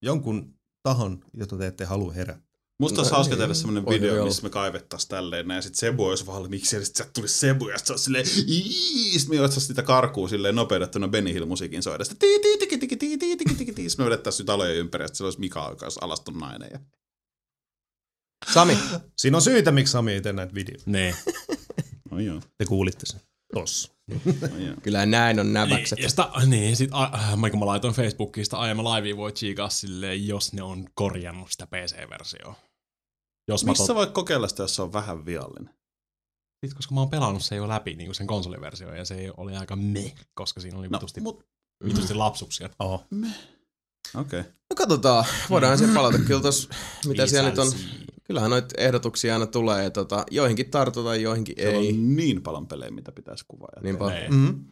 jonkun 0.02 0.60
tahon, 0.84 1.26
jota 1.34 1.58
te 1.58 1.68
ette 1.68 1.86
halua 1.86 2.14
herättää. 2.14 2.53
Musta 2.80 3.02
olisi 3.02 3.12
No, 3.12 3.16
hauska 3.16 3.34
niin. 3.36 3.40
tehdä 3.40 3.54
semmonen 3.54 3.86
Voi 3.86 3.94
video, 3.96 4.12
hyvin 4.14 4.24
missä 4.26 4.44
me 4.44 4.50
kaivettaisiin 4.50 5.10
tälleen 5.10 5.48
näin, 5.48 5.58
ja 5.58 5.62
sit 5.62 5.76
Sebu 5.76 6.06
olisi 6.06 6.26
valmiiksi, 6.26 6.76
ja 6.76 6.86
sit 6.86 6.96
sieltä 6.96 7.12
tulisi 7.14 7.40
Sebu, 7.40 7.68
ja 7.68 7.78
se 7.78 7.94
olisi 7.94 8.04
silleen, 8.04 8.26
"Ii", 8.48 9.20
sit 9.20 9.30
me 9.30 9.36
sitä 9.62 9.84
karkuun 9.84 10.30
silleen 10.30 10.56
nopeutettuna 10.56 11.08
Benny 11.08 11.34
Hill 11.34 11.46
musiikin 11.46 11.84
soida, 11.84 12.04
sitten 12.04 12.30
me 13.98 14.06
vedettäisiin 14.06 14.46
talojen 14.46 14.76
ympäri, 14.76 15.08
sit 15.08 15.16
se 15.16 15.24
olisi 15.24 15.40
Mika, 15.40 15.68
joka 15.70 15.86
olisi 15.86 16.00
alaston 16.02 16.38
nainen. 16.40 16.70
Ja... 16.72 16.80
Sami, 18.54 18.78
Siinä 19.18 19.38
on 19.38 19.42
syitä, 19.42 19.72
miksi 19.72 19.92
Sami 19.92 20.12
ei 20.12 20.22
tee 20.22 20.34
näitä 20.34 20.54
videoita. 20.54 20.84
niin. 20.86 21.16
No 22.12 22.20
joo, 22.20 22.42
Te 22.58 22.66
kuulitte 22.66 23.06
sen. 23.06 23.22
Tossa. 23.54 23.92
no 24.52 24.58
joo. 24.58 24.76
kyllä 24.84 25.06
näin 25.06 25.40
on 25.40 25.54
näväkset. 25.54 26.00
Ja 26.00 26.10
sitä, 26.10 26.30
niin, 26.46 26.76
sit, 26.76 26.90
a, 26.94 27.10
mä, 27.38 27.50
kun 27.50 27.60
mä 27.60 27.66
laitoin 27.66 27.94
Facebookiin 27.94 28.46
sitä 28.46 28.58
aiemmin 28.58 28.84
laivia 28.84 29.18
voi 29.18 29.32
chiikaa 29.32 29.70
silleen, 29.70 30.28
jos 30.28 30.54
ne 30.54 30.64
on 30.64 30.86
korjannut 30.94 31.52
sitä 31.52 31.68
PC-versioa. 31.68 32.56
Jos 33.48 33.66
Missä 33.66 33.88
tot... 33.88 33.96
voi 33.96 34.08
kokeilla 34.08 34.48
sitä, 34.48 34.64
jos 34.64 34.76
se 34.76 34.82
on 34.82 34.94
vähän 34.94 35.26
viallinen? 35.26 35.74
Sit, 36.66 36.74
koska 36.74 36.94
mä 36.96 37.02
oon 37.02 37.10
pelannut 37.10 37.44
se 37.44 37.56
jo 37.56 37.68
läpi 37.68 37.96
niin 37.96 38.16
sen 38.16 38.28
konsoliversio 38.28 38.94
ja 38.96 39.06
se 39.06 39.32
oli 39.38 39.56
aika 39.56 39.76
meh, 39.76 40.16
koska 40.34 40.62
siinä 40.62 40.78
oli 40.80 40.88
No, 40.88 40.98
vitusti, 40.98 41.22
mut, 41.22 41.46
vitusti 41.86 42.14
lapsuksia. 42.14 42.70
Oho. 42.80 42.94
okei. 42.94 44.40
Okay. 44.40 44.44
No 44.44 44.76
katsotaan, 44.76 45.26
voidaan 45.50 45.78
siihen 45.78 45.96
palata. 45.96 46.18
Kyllä 46.20 46.42
tos, 46.42 46.70
mitä 47.08 47.28
siellä 47.28 47.50
nyt 47.50 47.60
on, 47.60 47.72
kyllähän 48.24 48.50
noita 48.50 48.76
ehdotuksia 48.78 49.34
aina 49.34 49.48
tulee 49.48 49.84
ja 49.84 49.90
tota, 49.92 50.26
joihinkin 50.32 50.72
tartutaan, 50.72 51.22
joihinkin 51.22 51.56
Siellä 51.58 51.80
ei. 51.80 51.90
on 51.90 52.16
niin 52.16 52.42
paljon 52.44 52.68
pelejä, 52.68 52.92
mitä 52.92 53.12
pitäisi 53.12 53.46
kuvaa. 53.48 53.70
tehdä. 53.82 53.98
Nee, 54.10 54.30
Mm-hmm. 54.30 54.66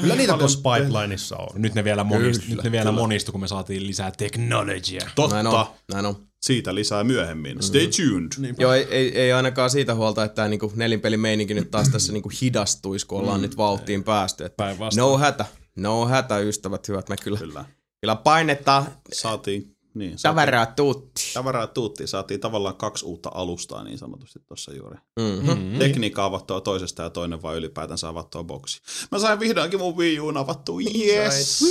Kyllä 0.00 0.14
niitä 0.14 0.38
tuossa 0.38 0.58
pipelineissa 0.58 1.36
on. 1.36 1.48
Nyt 1.54 1.74
ne 1.74 1.84
vielä 1.84 2.04
monistu, 2.04 2.44
nyt 2.48 2.62
ne 2.64 2.72
vielä 2.72 2.84
kyllä. 2.90 3.00
monistu, 3.00 3.32
kun 3.32 3.40
me 3.40 3.48
saatiin 3.48 3.86
lisää 3.86 4.10
teknologiaa. 4.10 5.10
Totta. 5.14 5.34
Näin 5.34 5.46
on, 5.46 5.66
näin 5.92 6.06
on. 6.06 6.16
Siitä 6.42 6.74
lisää 6.74 7.04
myöhemmin. 7.04 7.62
Stay 7.62 7.86
tuned. 7.86 8.28
Niin. 8.38 8.54
Joo, 8.58 8.72
ei, 8.72 8.86
ei, 8.90 9.18
ei 9.18 9.32
ainakaan 9.32 9.70
siitä 9.70 9.94
huolta, 9.94 10.24
että 10.24 10.34
tämä 10.34 10.48
niinku 10.48 10.72
nelinpelimeininki 10.76 11.54
nyt 11.54 11.70
taas 11.70 11.88
tässä 11.88 12.12
niinku 12.12 12.30
hidastuisi, 12.42 13.06
kun 13.06 13.20
ollaan 13.20 13.42
nyt 13.42 13.56
vauhtiin 13.56 14.04
päästy. 14.04 14.44
Et 14.44 14.56
Päinvastoin. 14.56 15.12
no 15.12 15.18
hätä, 15.18 15.44
no 15.76 16.06
hätä, 16.06 16.38
ystävät 16.38 16.88
hyvät. 16.88 17.08
Me 17.08 17.16
kyllä, 17.16 17.38
Kyllä. 17.38 17.64
kyllä 18.00 18.16
painetaan 18.16 18.86
Saatiin, 19.12 19.73
niin, 19.94 20.18
saatiin, 20.18 20.22
tavaraa 20.22 20.66
tuutti. 20.66 21.30
tavaraa 21.34 21.66
tuuttiin. 21.66 22.08
Saatiin 22.08 22.40
tavallaan 22.40 22.76
kaksi 22.76 23.04
uutta 23.04 23.30
alustaa 23.34 23.84
niin 23.84 23.98
sanotusti 23.98 24.38
tuossa 24.46 24.72
juuri. 24.74 24.96
Mm-hmm. 25.20 25.58
Mm. 25.58 25.78
Tekniikka 25.78 26.24
avattua 26.24 26.60
toisesta 26.60 27.02
ja 27.02 27.10
toinen 27.10 27.42
vai 27.42 27.56
ylipäätänsä 27.56 28.08
avattua 28.08 28.44
boksi. 28.44 28.80
Mä 29.12 29.18
sain 29.18 29.40
vihdoinkin 29.40 29.80
mun 29.80 29.96
Wii 29.96 30.20
Uun 30.20 30.36
avattua. 30.36 30.80
Yes! 31.06 31.64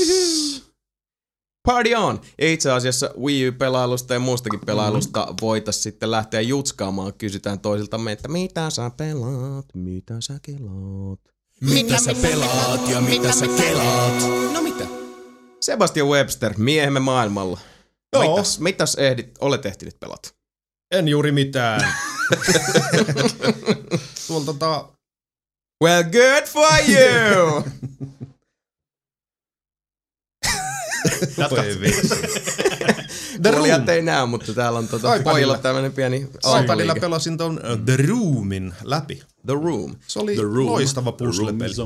Party 1.67 1.93
on! 1.93 2.21
Ja 2.41 2.51
itse 2.51 2.71
asiassa 2.71 3.09
Wii 3.21 3.49
U-pelailusta 3.49 4.13
ja 4.13 4.19
muustakin 4.19 4.59
pelailusta 4.59 5.33
voitais 5.41 5.83
sitten 5.83 6.11
lähteä 6.11 6.41
jutskaamaan. 6.41 7.13
Kysytään 7.13 7.59
toisiltamme, 7.59 8.11
että 8.11 8.27
mitä 8.27 8.69
sä 8.69 8.91
pelaat, 8.97 9.65
mitä 9.73 10.21
sä 10.21 10.39
kelaat. 10.41 11.19
Mitä 11.61 11.99
sä 11.99 12.15
pelaat 12.21 12.89
ja 12.89 13.01
mitä 13.01 13.31
sä 13.31 13.47
kelaat? 13.47 14.13
No 14.53 14.61
mitä? 14.61 14.85
Sebastian 15.59 16.07
Webster, 16.07 16.53
miehemme 16.57 16.99
maailmalla. 16.99 17.59
Joo. 18.13 18.35
Mitäs, 18.35 18.59
mitäs 18.59 18.95
ehdit, 18.95 19.37
olet 19.39 19.65
ehtinyt 19.65 19.99
pelata? 19.99 20.29
En 20.91 21.07
juuri 21.07 21.31
mitään. 21.31 21.81
Tuolla 24.27 24.45
tota... 24.45 24.89
Well, 25.83 26.03
good 26.03 26.45
for 26.47 26.71
you! 26.89 27.63
Vitsi. 31.81 33.02
The 33.41 33.51
Kuulijat 33.51 33.77
Room. 33.77 33.89
ei 33.89 34.01
näe, 34.01 34.25
mutta 34.25 34.53
täällä 34.53 34.79
on 34.79 34.87
tota, 34.87 35.07
iPadilla. 35.15 35.31
pojilla 35.31 35.57
tämmönen 35.57 35.93
pieni 35.93 36.27
iPadilla 36.63 36.95
pelasin 37.01 37.37
ton 37.37 37.53
uh, 37.53 37.85
The 37.85 37.97
Roomin 38.07 38.73
läpi. 38.83 39.15
The 39.45 39.53
Room. 39.53 39.95
Se 40.07 40.19
oli 40.19 40.33
The 40.35 40.41
Room. 40.43 40.65
loistava 40.67 41.13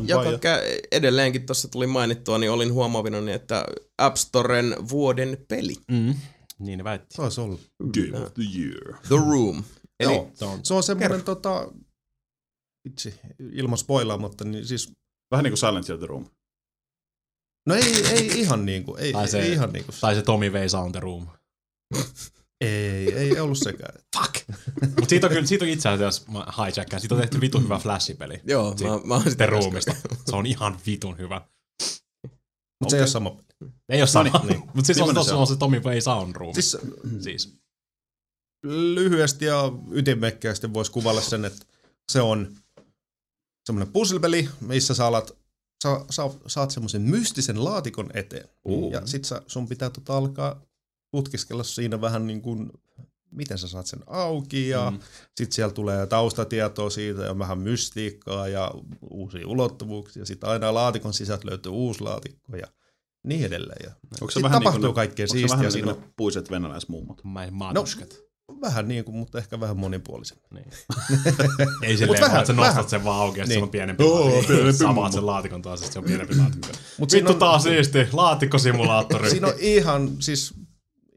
Joka 0.08 0.24
fire. 0.24 0.38
kä- 0.38 0.88
edelleenkin 0.92 1.46
tuossa 1.46 1.68
tuli 1.68 1.88
mainittua, 1.88 2.38
niin 2.38 2.52
olin 2.52 2.74
huomaavinani, 2.74 3.32
että 3.32 3.66
App 3.98 4.16
Storen 4.18 4.76
vuoden 4.90 5.38
peli. 5.48 5.76
Mm. 5.92 6.16
Niin 6.60 6.78
ne 6.78 6.84
väitti. 6.84 7.16
Se 7.16 7.22
olisi 7.22 7.42
ollut. 7.42 7.62
Game 7.84 8.24
of 8.26 8.34
the 8.34 8.44
year. 8.60 8.94
The 9.08 9.16
Room. 9.16 9.64
Eli 10.00 10.14
Joo. 10.14 10.32
Se 10.34 10.46
on 10.46 10.60
Se 10.64 10.74
on 10.74 10.84
semmoinen 10.84 11.24
tota... 11.24 11.68
Vitsi, 12.90 13.14
ilman 13.52 13.78
spoilaamatta, 13.78 14.44
niin 14.44 14.66
siis... 14.68 14.92
Vähän 15.32 15.44
niin 15.44 15.52
kuin 15.52 15.58
Silent 15.58 15.88
Hill 15.88 15.98
The 15.98 16.06
Room. 16.08 16.26
No 17.68 17.76
ei, 17.76 18.06
ei 18.12 18.40
ihan 18.40 18.66
niinku, 18.66 18.96
ei, 18.96 19.14
Tai 19.14 19.28
se- 19.28 19.40
ei 19.40 19.52
ihan 19.52 19.74
niinku. 19.74 19.92
Tai 20.02 20.16
se 20.16 20.22
Tommy 20.22 20.54
Vei 20.54 20.70
Sound 20.70 20.92
the 20.92 21.00
Room. 21.00 21.28
Ei, 22.62 23.14
ei 23.14 23.40
ollut 23.40 23.58
sekään. 23.58 24.04
Fuck! 24.18 24.50
Mut 25.00 25.10
siitä 25.10 25.28
on 25.28 25.34
kyllä, 25.34 25.48
siitä 25.48 25.66
on 25.66 25.72
itse 25.72 25.90
asiassa, 25.90 26.32
mä 26.32 26.46
hijackkaan, 26.58 27.00
siitä 27.00 27.16
on 27.16 27.22
tehty 27.22 27.42
vitun 27.42 27.64
hyvä 27.64 27.78
flashipeli. 27.78 28.42
Joo, 28.44 28.78
Siitä- 28.78 28.94
mä, 28.94 29.00
mä 29.04 29.14
oon 29.14 29.30
sitä 29.30 29.46
ruumista. 29.46 29.96
Se 30.30 30.36
on 30.36 30.46
ihan 30.46 30.78
vitun 30.86 31.18
hyvä. 31.18 31.42
Mutta 32.80 32.90
se 32.90 32.96
ei 32.96 33.02
ole 33.02 33.08
sama 33.08 33.30
peli. 33.30 33.72
Ei 33.90 34.02
oo 34.02 34.08
sama. 34.08 34.42
niin. 34.50 34.64
Mut 34.74 34.86
siis 34.86 35.02
on, 35.02 35.26
se 35.26 35.34
on? 35.34 35.40
on 35.40 35.48
se 35.48 35.56
Tommy 35.56 35.84
Vei 35.84 36.02
Sound 36.02 36.36
Room. 36.36 36.54
Siis 36.54 36.78
siis. 37.20 37.54
lyhyesti 38.66 39.46
ja 39.46 39.72
ytimekkäästi 39.92 40.74
voisi 40.74 40.92
kuvailla 40.92 41.22
sen, 41.22 41.46
että 41.46 41.66
se 42.12 42.22
on 42.22 42.56
semmoinen 43.66 43.94
puzzle-peli, 43.94 44.50
missä 44.62 44.94
sä 44.94 45.06
alat, 45.06 45.32
sä, 45.84 45.90
sä, 46.10 46.22
saat 46.48 46.72
semmoisen 46.72 47.02
mystisen 47.02 47.64
laatikon 47.64 48.10
eteen. 48.14 48.50
Uh. 48.66 48.92
Ja 48.92 49.08
sit 49.08 49.26
sä, 49.26 49.42
sun 49.48 49.68
pitää 49.68 49.90
tota 49.90 50.18
alkaa 50.18 50.62
tutkiskella 51.12 51.64
siinä 51.64 52.02
vähän 52.02 52.28
niin 52.28 52.42
kuin 52.42 52.72
miten 53.32 53.58
sä 53.58 53.68
saat 53.68 53.86
sen 53.86 54.00
auki 54.08 54.70
ja 54.70 54.92
mm. 54.92 55.00
sitten 55.38 55.56
siellä 55.56 55.74
tulee 55.74 56.06
taustatietoa 56.08 56.90
siitä 56.90 57.22
ja 57.22 57.40
vähän 57.40 57.60
mystiikkaa 57.60 58.48
ja 58.48 58.72
uusia 59.10 59.48
ulottuvuuksia. 59.48 60.26
Sitten 60.26 60.50
aina 60.50 60.74
laatikon 60.74 61.14
sisältä 61.14 61.48
löytyy 61.50 61.72
uusi 61.72 62.02
laatikko 62.02 62.56
ja 62.56 62.68
niin 63.24 63.46
edelleen. 63.46 63.80
Ja 63.84 63.92
Onko 64.22 64.32
se 64.32 64.34
sit 64.34 64.44
vähän 64.44 64.60
tapahtuu 64.62 64.80
niin 64.82 64.88
kuin, 64.88 64.96
kaikkea 64.96 65.24
onko 65.24 65.32
se 65.34 65.40
siistiä 65.40 65.50
vähän 65.58 65.64
niin 65.64 65.72
siinä. 65.72 65.94
kuin 65.94 66.04
ne 66.04 66.10
puiset 66.18 66.52
venäläismummot? 66.52 67.24
Mä 67.24 67.48
matuskat. 67.52 68.18
Vähän 68.62 68.88
niin 68.88 69.06
kuin, 69.06 69.16
mutta 69.16 69.38
ehkä 69.38 69.60
vähän 69.60 69.78
monipuolisen. 69.78 70.38
Niin. 70.54 70.66
Ei 71.84 71.98
silleen 71.98 72.22
vähän- 72.22 72.38
että 72.40 72.48
sä 72.48 72.54
nostat 72.54 72.76
vähän. 72.76 72.90
sen 72.90 73.04
vaan 73.04 73.22
auki, 73.22 73.40
että 73.40 73.50
Niin. 73.50 73.60
se 73.60 73.64
on 73.64 73.70
pienempi 73.70 74.04
Oo, 74.04 74.26
laatikko. 74.26 74.48
pienempi 74.48 74.84
mummo. 74.86 75.12
sen 75.12 75.26
laatikon 75.26 75.62
taas, 75.62 75.82
että 75.82 75.94
se 75.94 76.00
on 76.00 76.06
pienempi 76.06 76.36
laatikko. 76.38 76.68
Mut 76.98 77.12
Vittu 77.14 77.34
taas 77.34 77.64
siisti, 77.64 78.08
laatikkosimulaattori. 78.14 79.30
Siinä 79.30 79.48
on 79.48 79.54
ihan, 79.60 80.10
siis, 80.20 80.54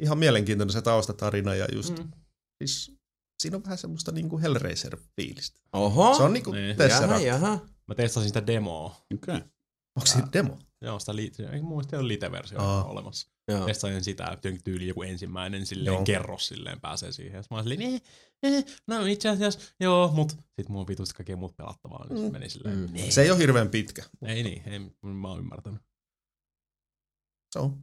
ihan 0.00 0.18
mielenkiintoinen 0.18 0.72
se 0.72 0.82
taustatarina 0.82 1.54
ja 1.54 1.66
just, 1.72 1.98
mm. 1.98 2.10
siis, 2.62 2.92
siinä 3.42 3.56
on 3.56 3.64
vähän 3.64 3.78
semmoista 3.78 4.12
niinku 4.12 4.38
Hellraiser-fiilistä. 4.38 5.60
Oho. 5.72 6.14
Se 6.16 6.22
on 6.22 6.32
niinku 6.32 6.52
Niin. 6.52 6.66
jaha, 6.68 6.76
Tesseract. 6.78 7.24
jaha. 7.24 7.58
Mä 7.88 7.94
testasin 7.94 8.28
sitä 8.28 8.46
demoa. 8.46 8.86
Okei. 9.14 9.34
Okay. 9.36 9.48
Onko 9.96 10.06
siinä 10.06 10.28
demo? 10.32 10.58
Joo, 10.82 10.98
sitä 10.98 11.16
li- 11.16 11.32
ei 11.52 11.60
mun 11.62 11.70
mielestä 11.72 11.96
ei 11.96 12.00
ole 12.00 12.08
lite-versio 12.08 12.58
Aa. 12.60 12.84
olemassa. 12.84 13.28
Joo. 13.48 13.66
Testasin 13.66 14.04
sitä, 14.04 14.38
tyyli 14.64 14.88
joku 14.88 15.02
ensimmäinen 15.02 15.66
silleen 15.66 15.94
Joo. 15.94 16.04
kerros 16.04 16.46
silleen 16.46 16.80
pääsee 16.80 17.12
siihen. 17.12 17.36
Ja 17.36 17.42
mä 17.50 17.56
olin 17.56 17.68
silleen, 17.68 17.94
eh, 17.94 18.02
eh, 18.42 18.64
no 18.86 19.04
itse 19.06 19.28
asiassa, 19.28 19.60
joo, 19.80 20.08
mut 20.12 20.32
sit 20.56 20.68
mulla 20.68 20.80
on 20.80 20.86
vitusti 20.88 21.14
kaikkea 21.14 21.36
muut 21.36 21.56
pelattavaa, 21.56 22.06
niin 22.08 22.18
sit 22.22 22.32
meni 22.32 22.48
silleen, 22.48 22.78
Mm. 22.78 22.82
mm. 22.90 23.10
Se 23.10 23.22
ei 23.22 23.30
ole 23.30 23.38
hirveän 23.38 23.68
pitkä. 23.68 24.02
ei 24.26 24.42
niin, 24.42 24.62
ei, 24.68 24.78
mä 25.02 25.28
oon 25.28 25.38
ymmärtänyt. 25.38 25.82
Se 27.52 27.58
on 27.58 27.82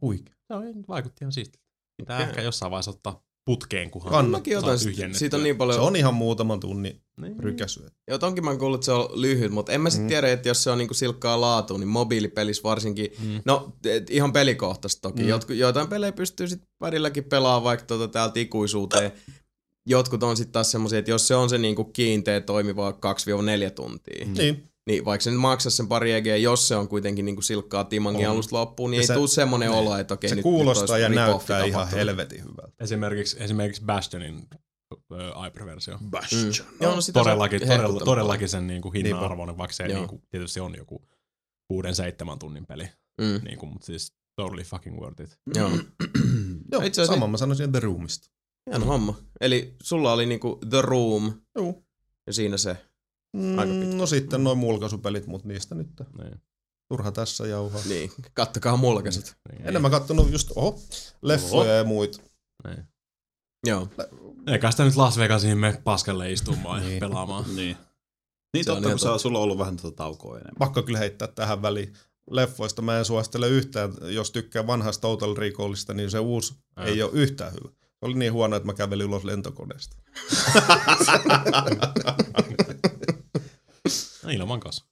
huikea. 0.00 0.34
Se 0.50 0.54
on, 0.54 0.84
vaikutti 0.88 1.24
ihan 1.24 1.32
siistiltä. 1.32 1.66
Pitää 1.96 2.16
Okei. 2.16 2.28
ehkä 2.28 2.42
jossain 2.42 2.70
vaiheessa 2.70 2.90
ottaa 2.90 3.22
putkeen, 3.44 3.90
kunhan 3.90 4.32
sit- 4.34 4.84
tyhjennettyä. 4.84 5.18
siitä 5.18 5.36
on 5.36 5.42
niin 5.42 5.56
paljon... 5.56 5.74
Se 5.74 5.80
on 5.86 5.96
ihan 5.96 6.14
muutaman 6.14 6.60
tunnin 6.60 7.02
Niin. 7.20 7.38
rykäsy. 7.40 7.86
Joo, 8.08 8.18
tonkin 8.18 8.44
mä 8.44 8.56
kuullut, 8.56 8.78
että 8.78 8.84
se 8.84 8.92
on 8.92 9.08
lyhyt, 9.22 9.52
mutta 9.52 9.72
en 9.72 9.80
mä 9.80 9.90
sit 9.90 10.02
Mm. 10.02 10.08
tiedä, 10.08 10.32
että 10.32 10.48
jos 10.48 10.62
se 10.62 10.70
on 10.70 10.78
niinku 10.78 10.94
silkkaa 10.94 11.40
laatua, 11.40 11.78
niin 11.78 11.88
mobiilipelissä 11.88 12.62
varsinkin, 12.62 13.08
Mm. 13.22 13.40
no 13.44 13.72
et, 13.84 14.10
ihan 14.10 14.32
pelikohtaisesti 14.32 15.00
toki, 15.02 15.22
Mm. 15.22 15.28
Jotku, 15.28 15.52
joitain 15.52 15.88
pelejä 15.88 16.12
pystyy 16.12 16.48
sit 16.48 16.62
välilläkin 16.80 17.24
pelaamaan 17.24 17.64
vaikka 17.64 17.86
tota 17.86 18.08
täältä 18.08 18.40
ikuisuuteen. 18.40 19.12
Jotkut 19.86 20.22
on 20.22 20.36
sitten 20.36 20.52
taas 20.52 20.70
semmoisia, 20.70 20.98
että 20.98 21.10
jos 21.10 21.28
se 21.28 21.34
on 21.34 21.50
se 21.50 21.58
niinku 21.58 21.84
kiinteä 21.84 22.40
toimiva 22.40 22.92
2-4 22.92 23.70
tuntia, 23.70 24.26
mm. 24.26 24.32
Niin. 24.32 24.69
Niin 24.86 25.04
vaikka 25.04 25.22
se 25.24 25.30
nyt 25.30 25.40
maksaa 25.40 25.70
sen 25.70 25.88
pari 25.88 26.12
egeä, 26.12 26.36
jos 26.36 26.68
se 26.68 26.76
on 26.76 26.88
kuitenkin 26.88 27.24
niinku 27.24 27.42
silkkaa 27.42 27.84
timangin 27.84 28.26
On. 28.28 28.32
alusta 28.32 28.56
loppuun, 28.56 28.90
niin 28.90 28.98
Ja 28.98 29.02
ei 29.02 29.06
se- 29.06 29.14
tuu 29.14 29.26
semmonen 29.26 29.70
olo, 29.70 29.96
että 29.96 30.14
okei 30.14 30.28
Se 30.30 30.36
nyt, 30.36 30.42
kuulostaa 30.42 30.96
nyt 30.96 31.02
ja 31.02 31.08
näyttää 31.08 31.64
ihan 31.64 31.88
helvetin 31.88 32.40
hyvältä. 32.44 32.72
Esimerkiksi, 32.80 33.36
esimerkiksi 33.40 33.82
Bastionin 33.84 34.48
ö, 35.12 35.16
Hyper-versio. 35.44 35.98
Bastion. 36.10 36.44
Mm. 36.44 36.76
Joo, 36.80 36.94
no 36.94 37.00
sitä 37.00 37.20
Todellakin, 37.20 37.60
todella, 37.60 38.00
todellakin 38.04 38.48
sen 38.48 38.66
niin 38.66 38.82
kuin 38.82 38.92
hinnan 38.94 39.24
arvoinen, 39.24 39.58
vaikka 39.58 39.74
se 39.74 39.88
niin 39.88 40.08
kuin, 40.08 40.22
tietysti 40.30 40.60
on 40.60 40.74
joku 40.76 41.02
6-7 41.72 42.38
tunnin 42.38 42.66
peli. 42.66 42.88
Mm. 43.20 43.40
Niin 43.44 43.58
kuin, 43.58 43.70
mutta 43.72 43.86
siis 43.86 44.12
totally 44.36 44.62
fucking 44.62 45.00
worth 45.00 45.20
it. 45.22 45.38
Joo. 45.58 45.70
Joo, 46.72 46.82
Itse 46.82 47.02
asiassa- 47.02 47.14
sama 47.14 47.26
mä 47.26 47.36
sanoisin 47.36 47.72
The 47.72 47.80
Roomista. 47.80 48.28
Hieno 48.70 48.86
homma. 48.86 49.18
Eli 49.40 49.74
sulla 49.82 50.12
oli 50.12 50.26
niinku 50.26 50.58
The 50.70 50.82
Room 50.82 51.32
Joo. 51.56 51.82
ja 52.26 52.32
siinä 52.32 52.56
se. 52.56 52.76
Mm, 53.32 53.58
Aika 53.58 53.72
pitkä. 53.72 53.96
no 53.96 54.06
sitten 54.06 54.44
noin 54.44 54.58
mulkaisupelit, 54.58 55.26
mutta 55.26 55.48
niistä 55.48 55.74
nyt 55.74 55.88
Niin, 56.18 56.40
turha 56.88 57.12
tässä 57.12 57.46
jauhaa. 57.46 57.80
Niin, 57.88 58.10
kattakaa 58.34 58.76
mulkaiset. 58.76 59.36
niin, 59.52 59.66
Enemmän 59.68 59.90
kattonut 59.90 60.32
just, 60.32 60.50
oho, 60.56 60.78
leffoja 61.22 61.72
ja 61.74 61.84
muita. 61.84 62.18
Niin. 62.68 62.84
Joo. 63.66 63.88
Eikä 64.46 64.70
sitä 64.70 64.84
nyt 64.84 64.96
Las 64.96 65.18
Vegasiin 65.18 65.58
mene 65.58 65.80
paskalle 65.84 66.32
istumaan 66.32 66.82
ja 66.82 66.88
Niin. 66.88 67.00
pelaamaan. 67.00 67.56
Niin. 67.56 67.76
Niin 68.54 68.64
Se 68.64 68.70
on 68.70 68.76
totta, 68.76 68.88
ihan 68.88 68.98
kun 68.98 69.06
totta. 69.08 69.18
sulla 69.18 69.38
on 69.38 69.44
ollut 69.44 69.58
vähän 69.58 69.76
tätä 69.76 69.90
taukoa 69.90 70.34
enemmän. 70.36 70.54
Pakko 70.58 70.82
kyllä 70.82 70.98
heittää 70.98 71.28
tähän 71.28 71.62
väliin. 71.62 71.92
Leffoista 72.30 72.82
mä 72.82 72.98
en 72.98 73.04
suosittele 73.04 73.48
yhtään, 73.48 73.92
jos 74.02 74.30
tykkää 74.30 74.66
vanhasta 74.66 75.00
Total 75.02 75.36
Recallista, 75.36 75.94
niin 75.94 76.10
se 76.10 76.18
uusi 76.18 76.54
Ää. 76.76 76.84
ei 76.86 77.02
ole 77.02 77.10
yhtään 77.14 77.52
hyvä. 77.52 77.68
Se 77.82 78.06
oli 78.06 78.14
niin 78.14 78.32
huono, 78.32 78.56
että 78.56 78.66
mä 78.66 78.74
kävelin 78.74 79.06
ulos 79.06 79.24
lentokoneesta. 79.24 79.96
No, 84.38 84.42
ilman 84.42 84.60
kanssa. 84.60 84.84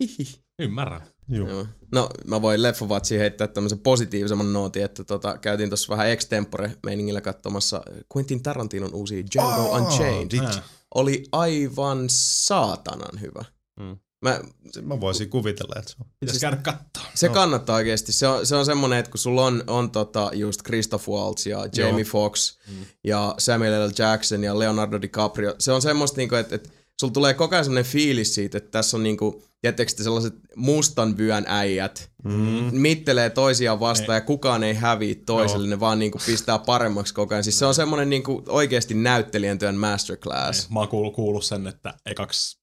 Ymmärrän. 0.58 1.02
Joo. 1.28 1.66
No, 1.92 2.08
mä 2.26 2.42
voin 2.42 2.62
leffavatsiin 2.62 3.20
heittää 3.20 3.46
tämmöisen 3.46 3.78
positiivisemman 3.78 4.52
nootin, 4.52 4.84
että 4.84 5.04
tota, 5.04 5.38
käytiin 5.38 5.70
tuossa 5.70 5.90
vähän 5.96 6.06
extempore-meiningillä 6.08 7.20
katsomassa 7.20 7.82
Quentin 8.16 8.42
Tarantinon 8.42 8.94
uusia 8.94 9.24
Django 9.34 9.72
Aa, 9.72 9.78
Unchained. 9.78 10.30
did- 10.36 10.44
Ää. 10.44 10.62
Oli 10.94 11.24
aivan 11.32 12.04
saatanan 12.08 13.20
hyvä. 13.20 13.44
Mm. 13.80 13.96
Mä, 14.22 14.40
Se- 14.72 14.82
Mä 14.82 15.00
voisin 15.00 15.30
kuvitella, 15.30 15.74
että 15.78 15.90
se 15.90 15.96
on. 16.00 16.06
Pitäis 16.20 16.40
käydä 16.40 16.56
kattoo. 16.56 17.02
se 17.14 17.28
kannattaa 17.28 17.76
oikeesti. 17.76 18.12
Se 18.12 18.26
on, 18.28 18.46
se 18.46 18.56
on 18.56 18.64
semmonen, 18.66 18.98
että 18.98 19.10
kun 19.10 19.18
sulla 19.18 19.44
on, 19.46 19.64
on 19.66 19.90
tota 19.90 20.30
just 20.34 20.62
Christoph 20.62 21.08
Waltz 21.08 21.46
ja 21.46 21.66
Jamie 21.76 22.04
Foxx 22.04 22.58
Mm. 22.68 22.74
ja 23.04 23.34
Samuel 23.38 23.88
L. 23.88 23.92
Jackson 23.98 24.44
ja 24.44 24.58
Leonardo 24.58 25.00
DiCaprio. 25.02 25.54
Se 25.58 25.72
on 25.72 25.82
semmoista, 25.82 26.16
niinku, 26.16 26.34
että, 26.34 26.54
että 26.54 26.68
sulla 27.00 27.12
tulee 27.12 27.34
koko 27.34 27.54
ajan 27.54 27.64
semmoinen 27.64 27.92
fiilis 27.92 28.34
siitä, 28.34 28.58
että 28.58 28.70
tässä 28.70 28.96
on 28.96 29.02
niinku, 29.02 29.44
te 29.62 29.84
sellaiset 29.88 30.34
mustan 30.56 31.18
vyön 31.18 31.44
äijät, 31.46 32.10
Mm. 32.24 32.70
mittelee 32.72 33.30
toisiaan 33.30 33.80
vastaan 33.80 34.16
ja 34.16 34.20
kukaan 34.20 34.64
ei 34.64 34.74
häviä 34.74 35.14
toiselle, 35.26 35.66
ne 35.68 35.80
vaan 35.80 35.98
niinku 35.98 36.18
pistää 36.26 36.58
paremmaksi 36.58 37.14
koko 37.14 37.34
ajan. 37.34 37.44
Siis 37.44 37.58
se 37.58 37.66
on 37.66 37.74
semmoinen 37.74 38.10
niinku 38.10 38.42
oikeasti 38.48 38.94
näyttelijän 38.94 39.58
työn 39.58 39.74
masterclass. 39.76 40.70
Mä 40.70 40.78
oon 40.78 40.88
kuullut, 40.88 41.14
kuullut 41.14 41.44
sen, 41.44 41.66
että 41.66 41.94
ekaksi 42.06 42.58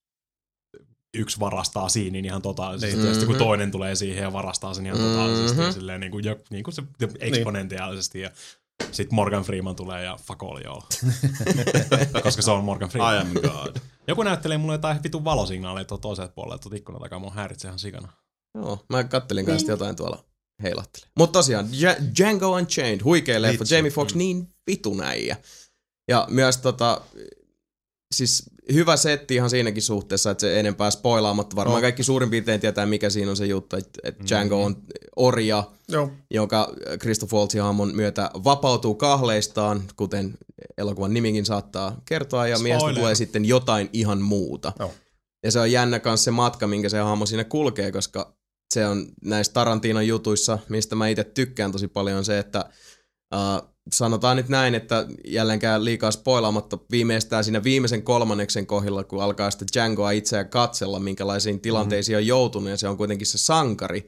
yksi 1.18 1.40
varastaa 1.40 1.90
siinin 1.90 2.26
ihan 2.26 2.42
totaalisesti, 2.42 2.98
Niin. 2.98 3.08
ja 3.08 3.14
sitten 3.14 3.28
kun 3.28 3.36
Mhm. 3.36 3.44
toinen 3.44 3.72
tulee 3.72 3.96
siihen 3.96 4.22
ja 4.24 4.34
varastaa 4.34 4.74
sen 4.74 4.86
ihan 4.86 5.00
totaalisesti, 5.00 5.58
Mhm. 5.58 5.66
ja 5.66 5.72
silleen 5.72 6.00
niin 6.00 6.12
kuin, 6.12 6.26
jo, 6.26 6.40
niin 6.50 6.64
kuin 6.64 6.74
se 6.74 6.84
eksponentiaalisesti, 7.20 8.20
ja 8.20 8.32
sitten 8.92 9.16
Morgan 9.16 9.44
Freeman 9.44 9.76
tulee 9.76 10.04
ja 10.04 10.18
fuck 10.28 10.44
all 10.44 10.58
joo. 10.64 10.84
Koska 12.24 12.42
se 12.42 12.52
on 12.52 12.64
Morgan 12.64 12.90
I 12.90 12.92
Freeman. 12.92 13.18
am 13.22 13.34
God. 13.34 13.76
Joku 14.08 14.24
näyttelee 14.24 14.58
mulle 14.58 14.74
jotain 14.74 15.04
vitun 15.04 15.24
valosignaaleja 15.24 15.86
tuolta 15.86 16.02
toiselta 16.02 16.34
puolelta 16.34 16.62
tuolta 16.62 16.76
ikkunan 16.76 17.02
takaa, 17.02 17.20
mun 17.20 17.34
häiritsee 17.34 17.70
ihan 17.70 17.80
sikana. 17.80 18.08
Joo, 18.56 18.86
mä 18.90 19.04
kattelin 19.04 19.46
kanssa 19.46 19.72
jotain 19.72 19.96
tuolla 19.96 20.24
heilatteli. 20.64 21.06
Mutta 21.18 21.40
tosiaan, 21.40 21.66
Dja- 21.66 22.16
Django 22.18 22.52
Unchained, 22.52 23.02
huikea 23.04 23.42
leffa. 23.42 23.66
Jamie 23.76 23.92
Foxx 23.92 24.16
niin 24.16 24.48
vitun 24.68 25.02
äijä. 25.02 25.38
Ja 26.08 26.28
myös 26.30 26.58
tota, 26.58 27.02
siis 28.18 28.44
hyvä 28.74 28.98
setti 28.98 29.36
ihan 29.36 29.50
siinäkin 29.50 29.84
suhteessa, 29.84 30.32
että 30.32 30.42
se 30.42 30.60
enempää 30.60 30.92
spoilaamatta. 30.92 31.56
Varmaan 31.56 31.78
No. 31.78 31.82
kaikki 31.82 32.04
suurin 32.04 32.30
piirtein 32.30 32.62
tietää, 32.62 32.86
mikä 32.86 33.10
siinä 33.10 33.32
on 33.32 33.38
se 33.38 33.46
juttu, 33.46 33.76
että, 33.76 34.00
että 34.04 34.24
Django 34.30 34.64
on 34.64 34.76
orja, 35.16 35.64
Joo. 35.90 36.12
joka 36.32 36.74
Christoph 37.00 37.34
Waltzin 37.34 37.62
hahmon 37.62 37.96
myötä 37.96 38.30
vapautuu 38.44 38.96
kahleistaan, 38.96 39.84
kuten 39.96 40.34
elokuvan 40.78 41.14
nimikin 41.14 41.46
saattaa 41.46 42.02
kertoa, 42.06 42.48
ja 42.48 42.60
miestä 42.60 42.80
Spoiler. 42.80 43.00
tulee 43.00 43.16
sitten 43.16 43.46
jotain 43.46 43.90
ihan 43.94 44.22
muuta. 44.22 44.74
Joo. 44.80 44.92
Ja 45.44 45.52
se 45.52 45.60
on 45.60 45.72
jännä 45.72 46.02
myös 46.06 46.24
se 46.24 46.32
matka, 46.32 46.68
minkä 46.68 46.90
se 46.90 47.00
hahmo 47.00 47.26
siinä 47.26 47.44
kulkee, 47.44 47.92
koska 47.92 48.36
se 48.74 48.88
on 48.88 49.08
näissä 49.24 49.54
Tarantinon 49.54 50.08
jutuissa, 50.08 50.60
mistä 50.70 50.96
mä 50.96 51.08
itse 51.08 51.24
tykkään 51.24 51.72
tosi 51.72 51.88
paljon, 51.88 52.18
on 52.18 52.26
se, 52.26 52.40
että 52.40 52.66
uh, 53.36 53.75
sanotaan 53.94 54.38
nyt 54.38 54.50
näin, 54.50 54.76
että 54.76 55.08
jällenkään 55.26 55.86
liikaa 55.86 56.12
spoilaamatta 56.12 56.78
viimeistään 56.92 57.44
siinä 57.44 57.64
viimeisen 57.64 58.04
kolmanneksen 58.04 58.68
kohdalla, 58.68 59.04
kun 59.04 59.24
alkaa 59.24 59.52
sitten 59.52 59.68
Djangoa 59.74 60.12
itseään 60.12 60.50
katsella, 60.50 61.00
minkälaisiin 61.00 61.62
tilanteisiin 61.62 62.18
on 62.18 62.28
joutunut, 62.28 62.70
ja 62.70 62.78
se 62.78 62.88
on 62.88 62.98
kuitenkin 62.98 63.28
se 63.28 63.38
sankari, 63.38 64.08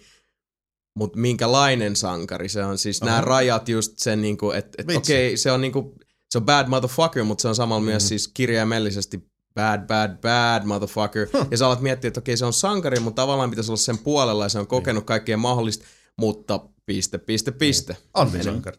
mutta 0.95 1.19
minkälainen 1.19 1.95
sankari 1.95 2.49
se 2.49 2.65
on, 2.65 2.77
siis 2.77 3.01
nämä 3.01 3.17
Aha. 3.17 3.25
rajat 3.25 3.69
just 3.69 3.99
sen, 3.99 4.21
niinku, 4.21 4.51
että 4.51 4.81
et, 4.81 4.97
okei, 4.97 5.27
okay, 5.27 5.37
se 5.37 5.51
on 5.51 5.61
niinku, 5.61 5.95
se 6.29 6.37
on 6.37 6.45
bad 6.45 6.67
motherfucker, 6.67 7.23
mutta 7.23 7.41
se 7.41 7.47
on 7.47 7.55
samalla 7.55 7.79
mm-hmm. 7.79 7.91
myös 7.91 8.07
siis 8.07 8.27
kirjaimellisesti 8.27 9.29
bad, 9.53 9.87
bad, 9.87 10.17
bad 10.21 10.65
motherfucker. 10.65 11.27
Huh. 11.33 11.47
Ja 11.51 11.57
sä 11.57 11.65
alat 11.65 11.81
miettiä, 11.81 12.07
että 12.07 12.19
okei, 12.19 12.37
se 12.37 12.45
on 12.45 12.53
sankari, 12.53 12.99
mutta 12.99 13.21
tavallaan 13.21 13.49
pitäisi 13.49 13.71
olla 13.71 13.77
sen 13.77 13.97
puolella 13.97 14.45
ja 14.45 14.49
se 14.49 14.59
on 14.59 14.67
kokenut 14.67 15.05
kaikkea 15.05 15.37
mahdollista, 15.37 15.85
mutta 16.17 16.59
piste, 16.85 17.17
piste, 17.17 17.51
piste. 17.51 17.97
Antisankari. 18.13 18.77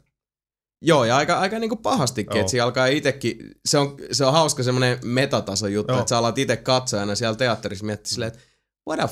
Joo, 0.83 1.05
ja 1.05 1.17
aika, 1.17 1.39
aika 1.39 1.59
niinku 1.59 1.77
pahastikin, 1.77 2.31
Joo. 2.35 2.41
että 2.41 2.51
siinä 2.51 2.65
alkaa 2.65 2.87
itsekin, 2.87 3.37
se 3.69 3.79
on, 3.79 3.97
se 4.13 4.25
on 4.25 4.33
hauska 4.33 4.63
semmoinen 4.63 4.99
metataso 5.05 5.67
juttu, 5.67 5.93
Joo. 5.93 6.01
että 6.01 6.09
sä 6.09 6.19
alat 6.19 6.39
itse 6.39 6.57
katsojana 6.57 7.15
siellä 7.15 7.37
teatterissa 7.37 7.87
miettiä 7.87 8.11
silleen, 8.11 8.33
että 8.33 8.41
what 8.89 9.01
a 9.01 9.09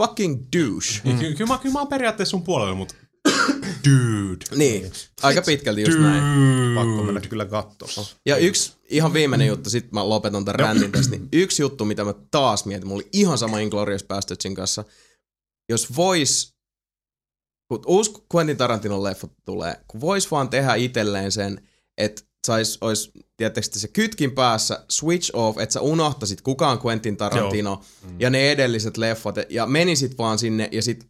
fucking 0.00 0.44
douche. 0.56 1.00
Mm. 1.04 1.18
Ky- 1.18 1.34
kyllä, 1.34 1.52
mä, 1.52 1.58
kyllä 1.58 1.72
mä 1.72 1.78
oon 1.78 1.88
periaatteessa 1.88 2.30
sun 2.30 2.42
puolella, 2.42 2.74
mutta 2.74 2.94
dude. 3.84 4.44
Niin, 4.56 4.92
aika 5.22 5.42
pitkälti 5.42 5.82
just 5.82 5.98
näin. 5.98 6.22
Pakko 6.74 7.02
mennä 7.02 7.20
kyllä 7.20 7.44
katsoa. 7.44 8.04
Ja 8.26 8.36
yksi 8.36 8.72
ihan 8.88 9.12
viimeinen 9.12 9.48
juttu, 9.48 9.70
sit 9.70 9.92
mä 9.92 10.08
lopetan 10.08 10.44
tämän 10.44 10.60
räntin 10.60 10.92
tästä, 10.92 11.10
niin 11.10 11.28
yksi 11.32 11.62
juttu, 11.62 11.84
mitä 11.84 12.04
mä 12.04 12.14
taas 12.30 12.64
mietin, 12.64 12.88
mulla 12.88 13.02
oli 13.02 13.08
ihan 13.12 13.38
sama 13.38 13.58
Inglourious 13.58 14.04
Bastardsin 14.04 14.54
kanssa, 14.54 14.84
jos 15.68 15.96
vois, 15.96 16.57
kun 17.68 17.82
uusi 17.86 18.12
Quentin 18.34 18.56
Tarantinon 18.56 19.04
leffa 19.04 19.28
tulee, 19.44 19.76
kun 19.88 20.00
vois 20.00 20.30
vaan 20.30 20.48
tehdä 20.48 20.74
itselleen 20.74 21.32
sen, 21.32 21.68
että 21.98 22.22
sais, 22.46 22.78
ois, 22.80 23.10
tietysti 23.36 23.78
se 23.78 23.88
kytkin 23.88 24.30
päässä, 24.30 24.84
switch 24.90 25.30
off, 25.32 25.58
että 25.58 25.72
sä 25.72 25.80
unohtasit 25.80 26.40
kukaan 26.40 26.80
Quentin 26.86 27.16
Tarantino 27.16 27.82
mm. 28.02 28.16
ja 28.20 28.30
ne 28.30 28.50
edelliset 28.50 28.96
leffat 28.96 29.34
ja 29.48 29.66
menisit 29.66 30.18
vaan 30.18 30.38
sinne 30.38 30.68
ja 30.72 30.82
sit 30.82 31.06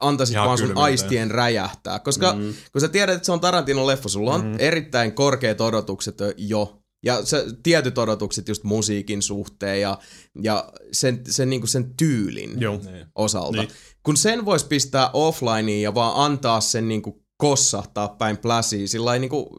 antaisit 0.00 0.34
Ihan 0.34 0.46
vaan 0.46 0.58
sun 0.58 0.66
kylmiltä. 0.66 0.84
aistien 0.84 1.30
räjähtää. 1.30 1.98
Koska 1.98 2.32
mm. 2.32 2.54
kun 2.72 2.80
sä 2.80 2.88
tiedät, 2.88 3.14
että 3.14 3.26
se 3.26 3.32
on 3.32 3.40
Tarantinon 3.40 3.86
leffa, 3.86 4.08
sulla 4.08 4.34
on 4.34 4.44
mm. 4.44 4.56
erittäin 4.58 5.12
korkeat 5.12 5.60
odotukset 5.60 6.18
jo. 6.36 6.80
Ja 7.04 7.24
se, 7.24 7.44
tietyt 7.62 7.98
odotukset 7.98 8.48
just 8.48 8.64
musiikin 8.64 9.22
suhteen 9.22 9.80
ja, 9.80 9.98
ja 10.42 10.72
sen, 10.92 11.22
sen, 11.30 11.50
niin 11.50 11.68
sen 11.68 11.94
tyylin 11.96 12.60
Joo. 12.60 12.80
Niin. 12.84 13.06
osalta. 13.14 13.58
Niin. 13.58 13.70
Kun 14.02 14.16
sen 14.16 14.44
voisi 14.44 14.66
pistää 14.66 15.10
offlineen 15.12 15.82
ja 15.82 15.94
vaan 15.94 16.24
antaa 16.24 16.60
sen 16.60 16.88
niinku 16.88 17.24
kossahtaa 17.36 18.08
päin 18.08 18.38
pläsiä 18.38 18.86
sillä 18.86 19.04
lailla 19.04 19.20
niinku 19.20 19.58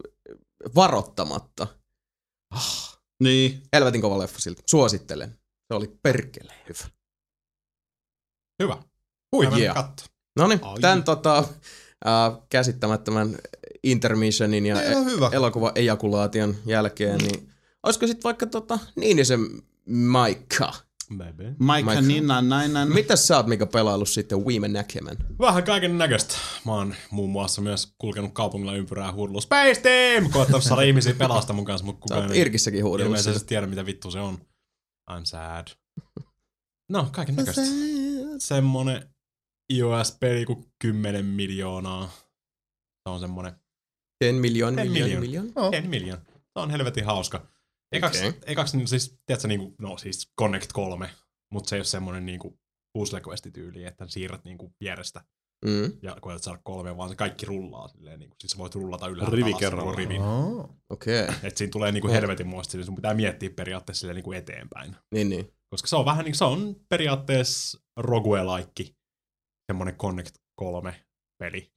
varoittamatta. 0.75 1.67
Niin. 3.23 3.61
Helvetin 3.73 4.01
kova 4.01 4.19
leffa 4.19 4.39
siltä. 4.39 4.61
Suosittelen. 4.69 5.39
Se 5.67 5.73
oli 5.73 5.99
perkele 6.03 6.53
hyvä. 6.69 6.89
Hyvä. 8.63 8.83
Hui, 9.35 9.47
yeah. 9.59 9.93
No 10.39 10.47
niin, 10.47 10.59
tämän 10.81 11.03
tota, 11.03 11.37
äh, 12.07 12.41
käsittämättömän 12.49 13.37
intermissionin 13.85 14.65
ja 14.65 14.81
e- 14.81 14.95
hyvä. 15.05 15.29
elokuvan 15.33 15.71
ejakulaation 15.75 16.55
jälkeen, 16.65 17.17
niin 17.17 17.49
olisiko 17.83 18.07
sitten 18.07 18.23
vaikka 18.23 18.45
tota 18.45 18.79
Niinisen 18.95 19.39
Maikka? 19.89 20.73
Maybe. 21.09 21.55
Maikka 21.59 21.85
Maikka. 21.85 22.07
Ninna 22.07 22.41
Nainen. 22.41 22.93
Mitäs 22.93 23.27
sä 23.27 23.37
oot 23.37 23.47
Mika 23.47 23.65
pelaillut 23.65 24.09
sitten 24.09 24.45
viime 24.47 24.67
näkemän? 24.67 25.17
Vähän 25.39 25.63
kaiken 25.63 25.97
näköistä. 25.97 26.35
Mä 26.65 26.71
oon 26.71 26.95
muun 27.11 27.29
muassa 27.29 27.61
myös 27.61 27.93
kulkenut 27.97 28.33
kaupungilla 28.33 28.75
ympyrää 28.75 29.11
huudellut 29.11 29.43
Space 29.43 29.81
Team! 29.81 30.29
Koettanut 30.29 30.63
saada 30.63 30.81
ihmisiä 30.81 31.13
pelasta 31.13 31.53
mun 31.53 31.65
kanssa, 31.65 31.85
mutta 31.85 32.01
kukaan 32.01 32.23
oot 32.23 32.35
Irkissäkin 32.35 32.83
huudellut 32.83 33.09
ilmeisesti 33.09 33.39
sitä. 33.39 33.49
tiedä, 33.49 33.67
mitä 33.67 33.85
vittu 33.85 34.11
se 34.11 34.19
on. 34.19 34.37
I'm 35.11 35.23
sad. 35.23 35.67
No, 36.89 37.09
kaiken 37.11 37.35
näköistä. 37.35 37.61
Semmonen 38.37 39.09
iOS-peli 39.73 40.45
kuin 40.45 40.65
10 40.81 41.25
miljoonaa. 41.25 42.11
Se 43.03 43.09
on 43.09 43.19
semmonen 43.19 43.53
10 44.25 44.41
miljoon, 44.41 44.75
Ten 44.75 44.91
miljoon, 44.91 45.09
million. 45.09 45.21
miljoon. 45.21 45.51
Oh. 45.65 45.71
10 45.71 45.89
miljoonaa. 45.89 46.25
Se 46.25 46.59
on 46.59 46.71
helvetin 46.71 47.05
hauska. 47.05 47.47
Ekaksi, 47.91 48.27
okay. 48.27 48.39
ekaksi 48.45 48.77
niin 48.77 48.87
siis, 48.87 49.19
tiedätkö, 49.25 49.47
niinku, 49.47 49.75
no 49.81 49.97
siis 49.97 50.31
Connect 50.39 50.69
3, 50.73 51.09
mutta 51.51 51.69
se 51.69 51.75
ei 51.75 51.79
ole 51.79 51.85
semmonen 51.85 52.25
niinku 52.25 52.59
puzzle 52.93 53.21
quest 53.27 53.47
tyyli, 53.53 53.85
että 53.85 54.05
siirrät 54.07 54.43
niinku 54.43 54.73
vierestä 54.79 55.21
Mm. 55.65 55.91
ja 56.01 56.17
koetat 56.21 56.43
saada 56.43 56.59
kolme, 56.63 56.97
vaan 56.97 57.09
se 57.09 57.15
kaikki 57.15 57.45
rullaa 57.45 57.87
silleen, 57.87 58.19
niinku, 58.19 58.35
siis 58.39 58.51
sä 58.51 58.57
voit 58.57 58.75
rullata 58.75 59.07
ylhäältä 59.07 59.35
Rivi 59.35 59.49
alas 59.49 59.59
kerrallaan. 59.59 59.87
koko 59.87 59.97
rivin. 59.97 60.21
Oh. 60.21 60.69
Okei, 60.89 61.23
okay. 61.23 61.35
Et 61.43 61.57
siinä 61.57 61.71
tulee 61.71 61.91
niinku 61.91 62.07
helvetin 62.07 62.47
muista, 62.47 62.83
sun 62.83 62.95
pitää 62.95 63.13
miettiä 63.13 63.49
periaatteessa 63.49 63.99
silleen 63.99 64.15
niinku 64.15 64.31
eteenpäin. 64.31 64.95
niin 65.11 65.29
niin. 65.29 65.51
Koska 65.69 65.87
se 65.87 65.95
on 65.95 66.05
vähän 66.05 66.25
niin, 66.25 66.35
se 66.35 66.43
on 66.45 66.75
periaatteessa 66.89 67.79
roguelike, 67.97 68.95
semmonen 69.71 69.95
Connect 69.95 70.35
3 70.55 71.05
peli. 71.39 71.71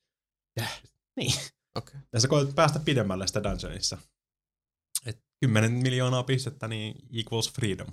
Niin. 1.16 1.32
Okei. 1.78 2.00
Ja 2.12 2.20
sä 2.20 2.28
koet 2.28 2.54
päästä 2.54 2.78
pidemmälle 2.78 3.26
sitä 3.26 3.42
dungeonissa. 3.42 3.98
Et 5.06 5.24
10 5.40 5.72
miljoonaa 5.72 6.22
pistettä, 6.22 6.68
niin 6.68 6.94
equals 7.12 7.52
freedom. 7.52 7.88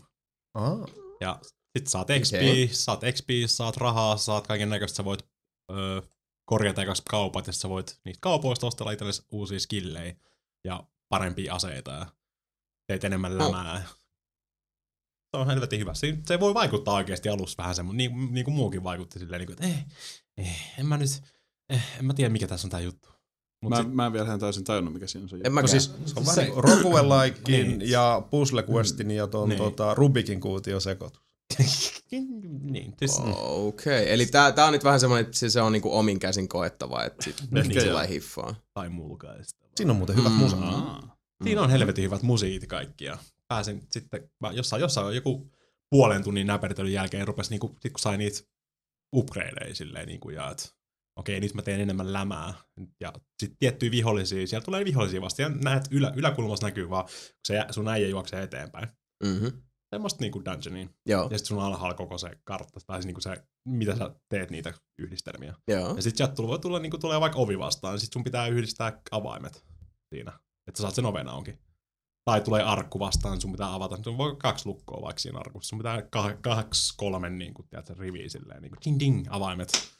Ah. 0.53 0.79
Ja 1.21 1.39
sit 1.77 1.87
saat 1.87 2.07
XP, 2.21 2.33
okay. 2.33 2.67
saat 2.71 3.01
XP, 3.11 3.29
saat 3.45 3.77
rahaa, 3.77 4.17
saat 4.17 4.47
kaiken 4.47 4.69
näköistä, 4.69 4.95
sä 4.95 5.05
voit 5.05 5.25
öö, 5.71 6.01
korjata 6.45 6.81
ekas 6.81 7.01
kaupat, 7.09 7.47
ja 7.47 7.53
sä 7.53 7.69
voit 7.69 7.99
niistä 8.05 8.21
kaupoista 8.21 8.67
ostella 8.67 8.91
itsellesi 8.91 9.25
uusia 9.31 9.59
skillejä 9.59 10.15
ja 10.63 10.83
parempia 11.09 11.55
aseita 11.55 11.91
ja 11.91 12.05
teet 12.87 13.03
enemmän 13.03 13.37
No. 13.37 13.45
lämää. 13.51 13.83
Se 15.31 15.39
on 15.41 15.47
helvetin 15.47 15.79
hyvä. 15.79 15.93
Se, 15.93 16.17
se 16.25 16.39
voi 16.39 16.53
vaikuttaa 16.53 16.93
oikeasti 16.93 17.29
alussa 17.29 17.57
vähän 17.57 17.75
semmoinen, 17.75 17.97
niin, 17.97 18.33
niin 18.33 18.45
kuin 18.45 18.55
muukin 18.55 18.83
vaikutti 18.83 19.19
silleen, 19.19 19.39
niin 19.39 19.47
kuin, 19.47 19.53
että 19.53 19.67
eh, 19.67 19.85
eh, 20.37 20.73
en 20.79 20.85
mä 20.85 20.97
nyt, 20.97 21.09
eh, 21.69 21.97
en 21.99 22.05
mä 22.05 22.13
tiedä 22.13 22.29
mikä 22.29 22.47
tässä 22.47 22.67
on 22.67 22.71
tää 22.71 22.79
juttu. 22.79 23.14
Mut 23.65 23.69
Mä, 23.69 23.83
sit, 23.83 23.93
mä 23.93 24.05
en 24.05 24.13
vielä 24.13 24.25
ihan 24.25 24.39
täysin 24.39 24.63
tajunnut, 24.63 24.93
mikä 24.93 25.07
siinä 25.07 25.23
on 25.23 25.29
se 25.29 25.35
En 25.43 25.53
mäkään. 25.53 25.61
No 25.63 25.67
siis 25.67 25.85
se 26.05 26.13
on 26.15 26.23
vähän 26.25 26.35
Se- 26.35 26.41
niin 26.41 26.53
kuin 26.53 26.63
roguelikein 26.63 27.79
Niin. 27.79 27.89
ja 27.91 28.21
puzzle 28.31 28.63
questin 28.69 29.11
ja 29.11 29.27
ton 29.27 29.49
Niin. 29.49 29.57
tota, 29.57 29.93
Rubikin 29.93 30.39
kuution 30.41 30.81
sekoitus. 30.81 31.21
niin, 32.61 32.93
siis, 32.99 33.19
Okei, 33.35 34.01
okay. 34.03 34.13
eli 34.13 34.25
tää, 34.25 34.51
tää 34.51 34.65
on 34.65 34.73
nyt 34.73 34.83
vähän 34.83 34.99
semmoinen, 34.99 35.25
että 35.25 35.49
se, 35.49 35.61
on 35.61 35.71
niinku 35.71 35.97
omin 35.97 36.19
käsin 36.19 36.47
koettava, 36.47 37.03
että 37.03 37.23
sit 37.23 37.35
niin 37.51 37.71
joo. 37.75 37.85
tulee 37.85 38.07
hiffaa. 38.09 38.55
tai 38.73 38.89
mulkaista. 38.89 39.65
Siinä 39.75 39.91
on 39.91 39.97
muuten 39.97 40.15
hyvät 40.15 40.31
Mm. 40.31 40.37
musa. 40.37 40.57
Aa. 40.57 41.15
Siinä 41.43 41.61
on 41.61 41.69
helvetin 41.69 42.03
hyvät 42.03 42.21
musiikit 42.21 42.69
kaikki 42.69 43.05
ja 43.05 43.17
pääsin 43.47 43.87
sitten, 43.91 44.29
mä 44.39 44.51
jossain, 44.51 44.81
jossain 44.81 45.15
joku 45.15 45.51
puolen 45.89 46.23
tunnin 46.23 46.47
näpertelyn 46.47 46.93
jälkeen 46.93 47.27
rupesi 47.27 47.49
niinku, 47.49 47.75
sit 47.81 47.91
kun 47.91 47.99
sai 47.99 48.17
niitä 48.17 48.39
upgradeja 49.15 49.75
silleen 49.75 50.07
niinku 50.07 50.29
ja 50.29 50.51
et, 50.51 50.73
okei 51.15 51.39
nyt 51.39 51.53
mä 51.53 51.61
teen 51.61 51.81
enemmän 51.81 52.13
lämää 52.13 52.53
ja 52.99 53.13
sitten 53.39 53.57
tiettyjä 53.59 53.91
vihollisia, 53.91 54.47
siellä 54.47 54.65
tulee 54.65 54.85
vihollisia 54.85 55.21
vasta 55.21 55.41
ja 55.41 55.49
näet 55.49 55.87
ylä, 55.91 56.13
yläkulmassa 56.15 56.67
näkyy 56.67 56.89
vaan, 56.89 57.03
kun 57.05 57.13
se, 57.47 57.65
sun 57.71 57.87
äijä 57.87 58.07
juoksee 58.07 58.43
eteenpäin. 58.43 58.87
Mm-hmm. 59.23 59.61
Semmoista 59.95 60.21
niinku 60.21 60.45
dungeonia. 60.45 60.87
Joo, 61.05 61.23
Ja 61.23 61.37
sitten 61.37 61.45
sun 61.45 61.63
alhaalla 61.63 61.93
koko 61.93 62.17
se 62.17 62.31
kartta, 62.43 62.79
tai 62.87 62.97
siis 62.97 63.05
niinku 63.05 63.21
se, 63.21 63.43
mitä 63.67 63.95
sä 63.95 64.15
teet 64.29 64.51
niitä 64.51 64.73
yhdistelmiä. 64.99 65.53
joo. 65.67 65.95
Ja 65.95 66.01
sit 66.01 66.17
sieltä 66.17 66.43
voi 66.43 66.59
tulla, 66.59 66.79
niinku, 66.79 66.97
tulee 66.97 67.19
vaikka 67.19 67.39
ovi 67.39 67.59
vastaan, 67.59 67.93
niin 67.93 68.01
sit 68.01 68.13
sun 68.13 68.23
pitää 68.23 68.47
yhdistää 68.47 69.01
avaimet 69.11 69.65
siinä, 70.13 70.31
että 70.67 70.77
sä 70.77 70.81
saat 70.81 70.95
sen 70.95 71.05
oven 71.05 71.27
auki. 71.27 71.53
Tai 72.25 72.41
tulee 72.41 72.63
arkku 72.63 72.99
vastaan, 72.99 73.41
sun 73.41 73.51
pitää 73.51 73.73
avata. 73.73 74.03
Sun 74.03 74.17
voi 74.17 74.35
kaksi 74.35 74.65
lukkoa 74.65 75.01
vaikka 75.01 75.19
siinä 75.19 75.39
arkussa. 75.39 75.69
Sun 75.69 75.79
pitää 75.79 75.99
kah- 75.99 76.37
kaksi, 76.41 76.93
kolme 76.97 77.29
niin 77.29 77.53
kuin, 77.53 77.67
tiedätkö, 77.67 77.93
riviä 77.99 78.29
silleen, 78.29 78.61
niin 78.61 78.71
kuin 78.71 78.79
ding 78.85 78.99
ding, 78.99 79.27
avaimet. 79.29 79.94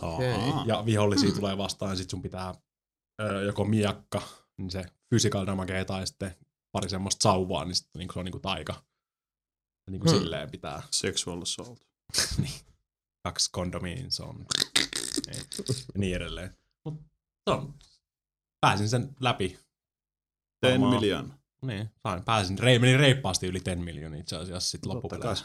Ahaa. 0.00 0.64
Ja 0.66 0.82
vihollisia 0.86 1.32
tulee 1.34 1.58
vastaan, 1.58 1.90
ja 1.92 1.96
sit 1.96 2.10
sun 2.10 2.22
pitää 2.22 2.54
ö, 3.22 3.42
joko 3.42 3.64
miakka, 3.64 4.22
niin 4.58 4.70
se 4.70 4.84
physical 5.08 5.46
damage, 5.46 5.84
tai 5.84 6.06
sitten 6.06 6.36
pari 6.72 6.88
semmoista 6.88 7.22
sauvaa, 7.22 7.64
niin 7.64 7.74
sit, 7.74 7.88
niin 7.98 8.08
se 8.12 8.18
on 8.18 8.24
niin 8.24 8.32
kuin 8.32 8.42
taika. 8.42 8.72
Ja 9.86 9.90
niin 9.90 10.00
kuin 10.00 10.10
Hmm. 10.12 10.18
silleen 10.20 10.50
pitää 10.50 10.82
Sexual 10.90 11.42
assault. 11.42 11.80
kaksi 13.22 13.48
kondomiin, 13.52 14.10
se 14.10 14.22
on 14.22 14.46
ja 15.26 15.34
niin 15.98 16.16
edelleen. 16.16 16.56
Mut 16.84 17.00
se 17.48 17.54
on, 17.54 17.74
pääsin 18.60 18.88
sen 18.88 19.16
läpi. 19.20 19.48
10 20.62 20.80
Varmaan- 20.80 20.94
million. 20.94 21.34
Niin, 21.62 21.90
sain, 22.02 22.24
pääsin, 22.24 22.58
rei, 22.58 22.78
menin 22.78 22.98
reippaasti 23.00 23.46
yli 23.46 23.60
10 23.60 23.84
miljoonia 23.84 24.20
itse 24.20 24.36
asiassa 24.36 24.70
sit 24.70 24.80
Totta 24.80 24.94
loppupeleissä. 24.94 25.44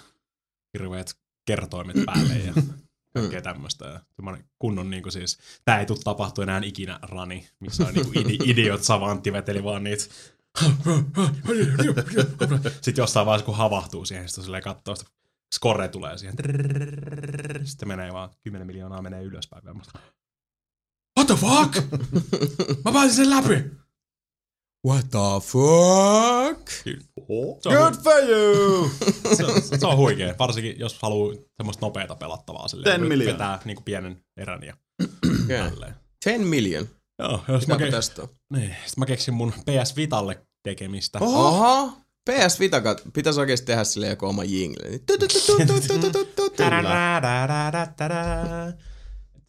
Hirveät 0.77 1.13
kertoimet 1.47 1.95
päälle 2.05 2.33
ja 2.37 2.53
kaikkea 3.13 3.41
tämmöistä. 3.41 3.85
Ja 3.85 4.01
kunnon 4.59 4.89
niinku 4.89 5.11
siis, 5.11 5.37
tää 5.65 5.79
ei 5.79 5.85
tule 5.85 5.99
tapahtua 6.03 6.43
enää 6.43 6.61
ikinä 6.63 6.99
rani, 7.01 7.49
missä 7.59 7.87
on 7.87 7.93
niinku 7.93 8.19
idi, 8.19 8.37
idiot 8.51 8.83
savantti 8.83 9.33
veteli 9.33 9.63
vaan 9.63 9.83
niitä 9.83 10.05
sitten 12.81 13.01
jossain 13.01 13.25
vaiheessa, 13.25 13.45
kun 13.45 13.57
havahtuu 13.57 14.05
siihen, 14.05 14.29
sitten 14.29 14.43
silleen 14.43 14.63
katsoo, 14.63 14.95
sitä 14.95 15.11
score 15.55 15.87
tulee 15.87 16.17
siihen. 16.17 16.35
Sitten 17.63 17.87
menee 17.87 18.13
vaan 18.13 18.29
10 18.43 18.67
miljoonaa 18.67 19.01
menee 19.01 19.23
ylöspäin. 19.23 19.63
What 21.17 21.27
the 21.27 21.35
fuck? 21.35 22.01
Mä 22.85 22.91
pääsin 22.91 23.15
sen 23.15 23.29
läpi! 23.29 23.71
What 24.87 25.05
the 25.09 25.19
fuck? 25.41 26.69
Kyllä. 26.83 27.03
Oho. 27.29 27.59
Good 27.63 28.03
for 28.03 28.29
you! 28.29 28.89
se, 29.35 29.61
se, 29.61 29.77
se, 29.77 29.87
on 29.87 29.97
huikea, 29.97 30.35
varsinkin 30.39 30.79
jos 30.79 30.99
haluaa 31.01 31.35
semmoista 31.57 31.85
nopeata 31.85 32.15
pelattavaa 32.15 32.67
silleen. 32.67 32.95
10 32.95 33.17
million. 33.17 33.33
Vetää 33.33 33.59
niinku 33.65 33.83
pienen 33.83 34.23
erän 34.37 34.63
ja 34.63 34.77
yeah. 35.49 35.69
tälleen. 35.69 35.95
10 36.23 36.47
million. 36.47 36.89
Joo, 37.19 37.43
jos 37.47 37.67
mä, 37.67 37.75
ke- 37.75 37.91
tästä. 37.91 38.27
Niin, 38.53 38.75
sit 38.85 38.97
mä 38.97 39.05
keksin 39.05 39.33
mun 39.33 39.53
PS 39.53 39.95
Vitalle 39.95 40.41
tekemistä. 40.63 41.19
Oho! 41.21 41.47
Oho. 41.47 41.93
PS 42.29 42.59
Vita, 42.59 42.81
pitäisi 43.13 43.39
oikeesti 43.39 43.65
tehdä 43.65 43.83
sille 43.83 44.07
joku 44.07 44.25
oma 44.25 44.43
jingle. 44.43 44.89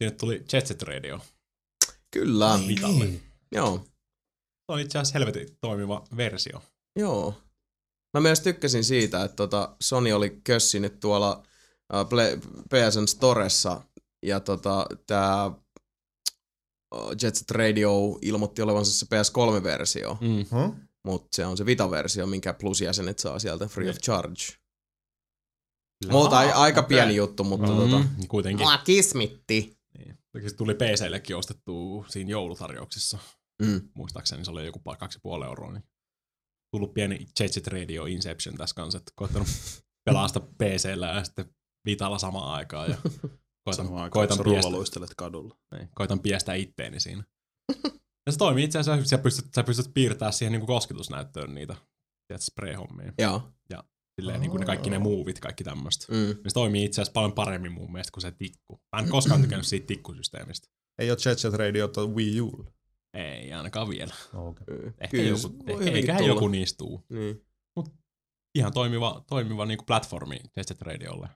Nyt 0.01 0.17
tuli 0.17 0.45
Jet 0.53 0.67
Set 0.67 0.83
Radio. 0.83 1.21
Kyllä. 2.11 2.61
Vitalle. 2.69 3.09
Joo. 3.53 3.85
Se 4.71 4.75
on 4.75 4.81
itse 4.81 4.99
asiassa 4.99 5.19
helvetin 5.19 5.57
toimiva 5.61 6.05
versio. 6.17 6.63
Joo. 6.97 7.35
Mä 8.15 8.21
myös 8.21 8.41
tykkäsin 8.41 8.85
siitä, 8.85 9.25
että 9.25 9.37
tota 9.37 9.77
Sony 9.81 10.13
oli 10.13 10.41
kössinyt 10.45 11.01
tuolla 11.01 11.43
uh, 11.93 12.09
PSN 12.69 13.09
Storessa 13.09 13.81
ja 14.23 14.41
tota, 14.41 14.87
tää 15.07 15.47
uh, 15.47 17.11
Jet 17.23 17.35
Set 17.35 17.51
Radio 17.51 18.19
ilmoitti 18.23 18.63
olevansa 18.63 18.93
se 18.93 19.07
PS3-versio, 19.07 20.19
Mm. 20.21 20.47
Huh? 20.51 20.75
mutta 21.05 21.29
se 21.37 21.47
on 21.47 21.57
se 21.57 21.67
Vita-versio, 21.67 22.27
minkä 22.27 22.53
plusjäsenet 22.55 23.19
saa 23.19 23.39
sieltä 23.39 23.67
free 23.67 23.91
of 23.91 23.97
charge. 23.97 24.43
Mutta 26.11 26.39
ai, 26.39 26.53
aika 26.53 26.83
pieni 26.83 27.17
juttu, 27.17 27.45
mutta 27.45 27.67
Mm, 27.67 27.77
tota... 27.77 28.05
kuitenkin. 28.29 28.67
kismitti. 28.85 29.79
Niin. 29.99 30.19
Se 30.49 30.55
tuli 30.57 30.75
PCllekin 30.75 31.37
ostettu 31.37 32.05
siinä 32.09 32.31
joulutarjouksissa. 32.31 33.19
Mm. 33.61 33.89
muistaakseni 33.95 34.45
se 34.45 34.51
oli 34.51 34.67
joku 34.67 34.81
kaksi 34.99 35.17
ja 35.17 35.21
puoli 35.23 35.45
euroa, 35.45 35.73
niin 35.73 35.85
tullut 36.75 36.95
pieni 36.95 37.27
Jet 37.41 37.53
Set 37.53 37.67
Radio 37.67 38.07
Inception 38.07 38.57
tässä 38.57 38.75
kanssa, 38.75 38.99
että 38.99 39.13
koittanut 39.15 39.49
pelaa 40.07 40.29
sitä 40.29 40.41
PCllä 40.41 41.07
ja 41.07 41.25
sitten 41.25 41.55
Vitalla 41.87 42.19
samaan 42.19 42.55
aikaan 42.55 42.91
ja 42.91 42.97
koitan, 43.65 43.87
Samaan 43.87 44.05
aikaan, 44.05 44.29
koitan, 44.29 44.45
piestä, 44.45 45.15
kadulla. 45.17 45.59
niin, 45.75 45.89
koitan 45.95 46.21
piestä 46.21 46.55
itteeni 46.55 47.01
siinä. 47.01 47.25
Ja 48.27 48.33
se 48.33 48.39
toimii 48.39 48.65
itse 48.65 48.79
asiassa, 48.79 49.09
sä 49.09 49.19
pystyt, 49.19 49.55
sä 49.55 49.63
pystyt 49.63 49.95
piirtämään 49.95 50.33
siihen 50.33 50.53
niin 50.53 50.61
kuin 50.61 50.67
kosketusnäyttöön 50.67 51.55
niitä 51.55 51.77
spray-hommia. 52.39 53.13
Joo. 53.19 53.53
Silleen 54.21 54.41
niin 54.41 54.51
kuin 54.51 54.61
ne 54.61 54.67
kaikki 54.67 54.91
ne 54.91 54.99
muuvit, 54.99 55.41
kaikki 55.41 55.65
tämmöistä. 55.65 56.07
Mm. 56.11 56.27
Se 56.29 56.55
toimii 56.55 56.85
itse 56.85 57.01
asiassa 57.01 57.13
paljon 57.13 57.33
paremmin 57.33 57.73
mun 57.73 57.93
mielestä 57.93 58.13
kuin 58.13 58.23
se 58.23 58.31
tikku. 58.33 58.81
Mä 58.97 59.03
en 59.03 59.09
koskaan 59.17 59.41
tykännyt 59.41 59.67
siitä 59.67 59.87
tikkusysteemistä. 59.87 60.69
Ei 60.99 61.11
ole 61.11 61.19
Jet 61.27 61.39
Set 61.39 61.55
Radiota 61.55 62.07
Wii 62.07 62.41
U. 62.41 62.67
Ei 63.15 63.53
ainakaan 63.53 63.89
vielä. 63.89 64.15
Okay. 64.35 64.87
Ehkä 64.87 65.17
Kyllä 65.17 65.29
joku, 65.29 65.81
eiköhän 65.81 66.23
tulla. 66.23 66.35
joku 66.35 66.49
niistä 66.49 66.79
tuu. 66.79 67.05
Niin. 67.09 67.47
Ihan 68.55 68.73
toimiva, 68.73 69.25
toimiva 69.29 69.67
niin 69.67 69.79
kuin 69.79 69.87
platformi 69.87 70.41
Jet 70.57 70.81
Radiolle. 70.81 71.29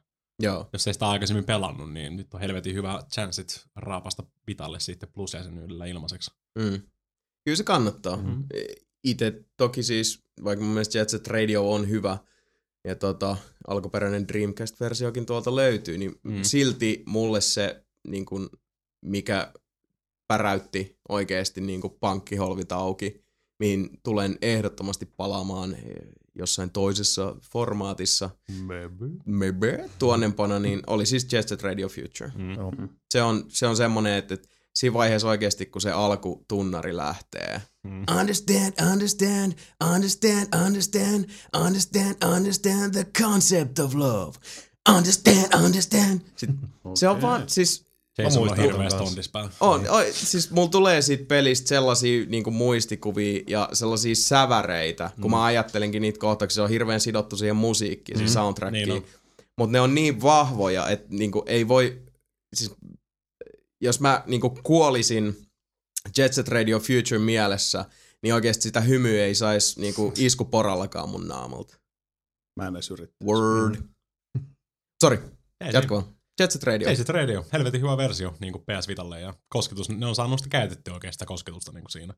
Joo. 0.43 0.69
Jos 0.73 0.87
ei 0.87 0.93
sitä 0.93 1.09
aikaisemmin 1.09 1.45
pelannut, 1.45 1.93
niin 1.93 2.17
nyt 2.17 2.35
on 2.35 2.41
helvetin 2.41 2.75
hyvä 2.75 3.03
chanssit 3.13 3.67
raapasta 3.77 4.23
Vitalle 4.47 4.81
sitten 4.81 5.09
plusjäsenyydellä 5.09 5.87
ilmaiseksi. 5.87 6.31
Mm. 6.59 6.83
Kyllä 7.45 7.57
se 7.57 7.65
kannattaa. 7.65 8.17
Mhm. 8.17 8.29
Mm. 8.29 8.45
Itse 9.05 9.45
toki 9.57 9.83
siis, 9.83 10.25
vaikka 10.45 10.65
mun 10.65 10.75
mielestä 10.75 10.99
Jet 10.99 11.09
Set 11.09 11.27
Radio 11.27 11.73
on 11.73 11.89
hyvä, 11.89 12.19
ja 12.85 12.95
tota, 12.95 13.37
alkuperäinen 13.67 14.29
Dreamcast-versiokin 14.29 15.27
tuolta 15.27 15.57
löytyy, 15.57 15.99
niin 15.99 16.15
mm. 16.23 16.43
silti 16.43 17.03
mulle 17.07 17.41
se, 17.41 17.85
niin 18.09 18.25
kun, 18.25 18.51
mikä 19.05 19.53
päräytti 20.27 20.99
oikeasti 21.09 21.61
niin 21.61 21.81
kun 21.81 21.97
pankkiholvit 22.01 22.73
auki, 22.73 23.25
mihin 23.59 23.91
tulen 24.03 24.39
ehdottomasti 24.43 25.07
palaamaan 25.07 25.75
eh, 25.75 25.81
jossain 26.35 26.71
toisessa 26.71 27.37
formaatissa, 27.53 28.31
maybe, 29.27 29.91
tuonnempana, 29.99 30.59
niin 30.59 30.83
oli 30.87 31.07
siis 31.07 31.33
Jet 31.33 31.49
Set 31.49 31.63
Radio 31.63 31.89
Future. 31.89 32.33
Mm. 32.35 32.55
Joo. 32.55 32.73
Se 33.11 33.23
on, 33.23 33.45
se 33.49 33.67
on 33.67 33.77
semmonen, 33.77 34.15
että, 34.15 34.35
että 34.35 34.49
siinä 34.75 34.95
vaiheessa 34.95 35.29
oikeasti, 35.29 35.67
kun 35.67 35.81
se 35.83 35.91
alkutunnari 35.91 36.97
lähtee, 36.97 37.63
Mm. 37.85 38.05
Understand, 38.21 38.73
understand, 38.93 39.53
understand, 39.95 40.47
understand, 40.67 41.25
understand, 41.65 42.17
understand 42.37 42.93
the 42.95 43.07
concept 43.23 43.79
of 43.79 43.95
love. 43.95 44.39
Understand, 44.89 45.65
understand. 45.65 46.21
Sitten, 46.37 46.59
Se 46.95 47.09
on 47.09 47.23
vaan, 47.23 47.49
siis 47.49 47.85
Jason 48.19 48.43
on 48.43 48.47
muistan 48.47 48.65
hirveä 48.65 48.89
ton 48.89 48.99
kanssa. 48.99 49.07
stondis 49.07 49.29
päällä. 49.29 49.51
on, 49.61 49.89
oi, 49.89 50.13
siis 50.13 50.51
mulla 50.51 50.69
tulee 50.69 51.03
siitä 51.03 51.25
pelistä 51.25 51.69
sellaisia 51.69 52.27
niinku 52.27 52.51
muistikuvia 52.51 53.43
ja 53.47 53.69
sellaisia 53.73 54.15
säväreitä, 54.15 55.11
kun 55.21 55.31
mä 55.31 55.45
ajattelenkin 55.45 56.03
niitä 56.03 56.19
kohtauksia, 56.19 56.55
se 56.55 56.63
on 56.63 56.71
hirveän 56.71 57.01
sidottu 57.01 57.37
siihen 57.37 57.57
musiikkiin, 57.57 58.19
siihen 58.19 58.33
soundtrackiin. 58.33 58.89
Niin 58.89 59.03
on. 59.03 59.05
Mutta 59.59 59.73
ne 59.73 59.81
on 59.81 59.95
niin 59.95 60.23
vahvoja, 60.23 60.89
että 60.89 61.07
niinku 61.11 61.43
ei 61.47 61.69
voi, 61.69 62.03
siis 62.57 62.75
jos 63.81 64.01
mä 64.01 64.23
niinku 64.27 64.59
kuolisin 64.63 65.37
Jet 66.19 66.33
Set 66.35 66.49
Radio 66.49 66.79
Future 66.79 67.19
mielessä, 67.19 67.85
niin 68.23 68.35
oikeasti 68.35 68.63
sitä 68.63 68.81
hymyä 68.81 69.25
ei 69.25 69.35
saisi 69.35 69.81
niinku 69.81 70.13
iskuporallakaan 70.17 71.09
mun 71.09 71.29
naamalta. 71.29 71.77
Mä 72.61 72.67
en 72.67 72.77
edes 72.77 72.91
yritä. 72.91 73.13
Word. 73.25 73.75
Sorry, 75.05 75.19
Ei, 75.61 75.73
jatko 75.73 75.95
vaan. 75.95 76.14
Jet 76.41 76.51
Set 76.51 76.63
Radio. 76.63 76.89
Ei 76.89 76.97
se 76.97 77.05
Radio, 77.09 77.47
helvetin 77.53 77.81
hyvä 77.81 77.97
versio 77.97 78.37
niin 78.41 78.53
kuin 78.53 78.63
PS 78.65 78.89
Vitalle 78.89 79.21
ja 79.21 79.35
kosketus, 79.49 79.89
ne 79.89 80.07
on 80.07 80.15
saanut 80.15 80.39
sitä 80.39 80.51
käytettyä 80.51 80.95
oikein 80.95 81.13
sitä 81.13 81.27
kosketusta 81.27 81.73
niin 81.73 81.85
kuin 81.85 81.93
siinä 81.93 82.15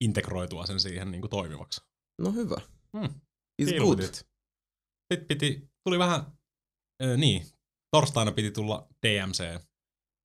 integroitua 0.00 0.66
sen 0.66 0.80
siihen 0.80 1.10
niin 1.10 1.20
kuin 1.20 1.30
toimivaksi. 1.30 1.80
No 2.18 2.32
hyvä. 2.32 2.56
Hmm. 2.96 3.20
It's 3.62 3.68
Feel 3.68 3.84
good. 3.84 3.98
it. 3.98 4.14
Sitten 5.12 5.28
piti, 5.28 5.70
tuli 5.84 5.98
vähän, 5.98 6.20
äh, 7.02 7.16
niin, 7.16 7.46
torstaina 7.96 8.32
piti 8.32 8.50
tulla 8.50 8.88
DMC 9.06 9.62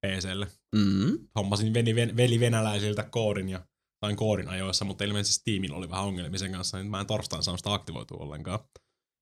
PClle. 0.06 0.48
Mm. 0.76 1.28
Hommasin 1.36 1.74
veli, 1.74 1.96
veli 1.96 2.40
venäläisiltä 2.40 3.04
koodin 3.04 3.50
ja 3.50 3.68
sain 4.06 4.16
koodin 4.16 4.48
ajoissa, 4.48 4.86
mutta 4.86 5.04
ilmeisesti 5.04 5.36
Steamilla 5.36 5.78
oli 5.78 5.90
vähän 5.90 6.06
ongelmia 6.06 6.40
sen 6.40 6.52
kanssa, 6.52 6.78
niin 6.78 6.92
mä 6.92 7.00
en 7.00 7.08
torstaina 7.08 7.42
saanut 7.42 7.60
sitä 7.60 7.74
aktivoitua 7.74 8.18
ollenkaan. 8.24 8.60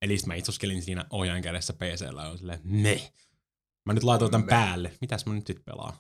Eli 0.02 0.18
sit 0.18 0.28
mä 0.28 0.36
itsoskelin 0.36 0.82
siinä 0.82 1.06
ohjaajan 1.10 1.44
kädessä 1.44 1.74
PCllä 1.74 2.24
ja 2.24 2.38
silleen, 2.38 2.60
ne. 2.64 3.12
Mä 3.86 3.94
nyt 3.94 4.04
laitoin 4.04 4.32
tämän 4.32 4.48
päälle. 4.48 4.92
Mitäs 5.02 5.26
mä 5.26 5.34
nyt 5.34 5.48
sit 5.48 5.66
pelaan? 5.66 5.94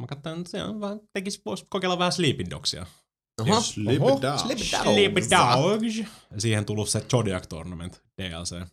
Mä 0.00 0.06
katsoin, 0.06 0.38
että 0.38 0.50
se 0.50 0.62
on 0.62 0.80
vähän, 0.80 1.00
tekis, 1.12 1.44
vois 1.44 1.64
kokeilla 1.70 1.98
vähän 1.98 2.12
Sleeping 2.12 2.50
Dogsia. 2.50 2.86
Oho. 3.40 3.60
Slip 3.60 4.02
Oho. 4.02 4.20
Slip 4.38 4.58
it 4.58 4.72
down. 4.72 4.82
Sleeping 4.94 5.26
Dogs. 5.30 6.10
Siihen 6.38 6.64
tullut 6.64 6.88
se 6.88 7.00
Zodiac 7.10 7.46
Tournament 7.48 8.02
DLC. 8.22 8.66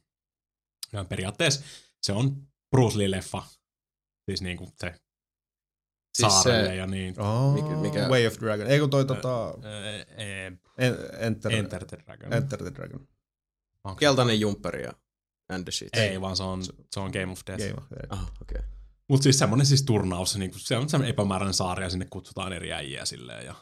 Ja 0.94 1.06
periaatteessa 1.06 1.64
se 2.02 2.14
on 2.14 2.48
Bruce 2.76 2.98
Lee-leffa. 2.98 3.44
Siis 4.30 4.42
niinku 4.42 4.70
se 4.78 4.96
Siis 6.18 6.34
saarelle 6.34 6.70
se- 6.70 6.76
ja 6.76 6.88
niin. 6.88 7.20
Oh, 7.22 7.54
Mikä- 7.54 7.82
mikä- 7.82 8.08
Way 8.10 8.28
of 8.28 8.34
Dragon. 8.40 8.68
Ei 8.68 8.80
kun 8.80 8.90
toi 8.90 9.06
tota... 9.06 9.54
En- 10.78 10.98
Enter, 11.20 11.52
Enter 11.54 11.86
the 11.86 11.98
Dragon. 12.06 12.34
Enter 12.34 12.60
the 12.64 12.74
Dragon. 12.74 13.08
Se- 13.90 13.96
Keltainen 14.00 14.40
jumpperi 14.40 14.84
ja 14.84 14.94
and 15.52 15.64
the 15.64 15.72
shit. 15.72 15.96
Ei, 15.96 16.22
vaan 16.22 16.38
se 16.38 16.44
on, 16.44 16.64
se 16.66 17.00
on 17.00 17.12
Game 17.12 17.32
of 17.32 17.42
Death. 17.48 17.64
Game 17.64 17.74
of 17.78 17.90
Death. 17.90 18.14
Ah, 18.14 18.32
okei. 18.42 18.58
Okay. 18.60 18.70
Mutta 19.10 19.24
siis 19.24 19.40
semmonen 19.40 19.66
siis 19.66 19.84
turnaus, 19.84 20.38
niin 20.38 20.52
se 20.58 20.78
on 20.78 20.90
semmonen 20.90 21.10
epämääräinen 21.10 21.54
saari 21.54 21.84
ja 21.84 21.90
sinne 21.90 22.08
kutsutaan 22.10 22.54
eri 22.54 22.74
äijiä 22.74 23.06
silleen 23.06 23.46
ja 23.46 23.56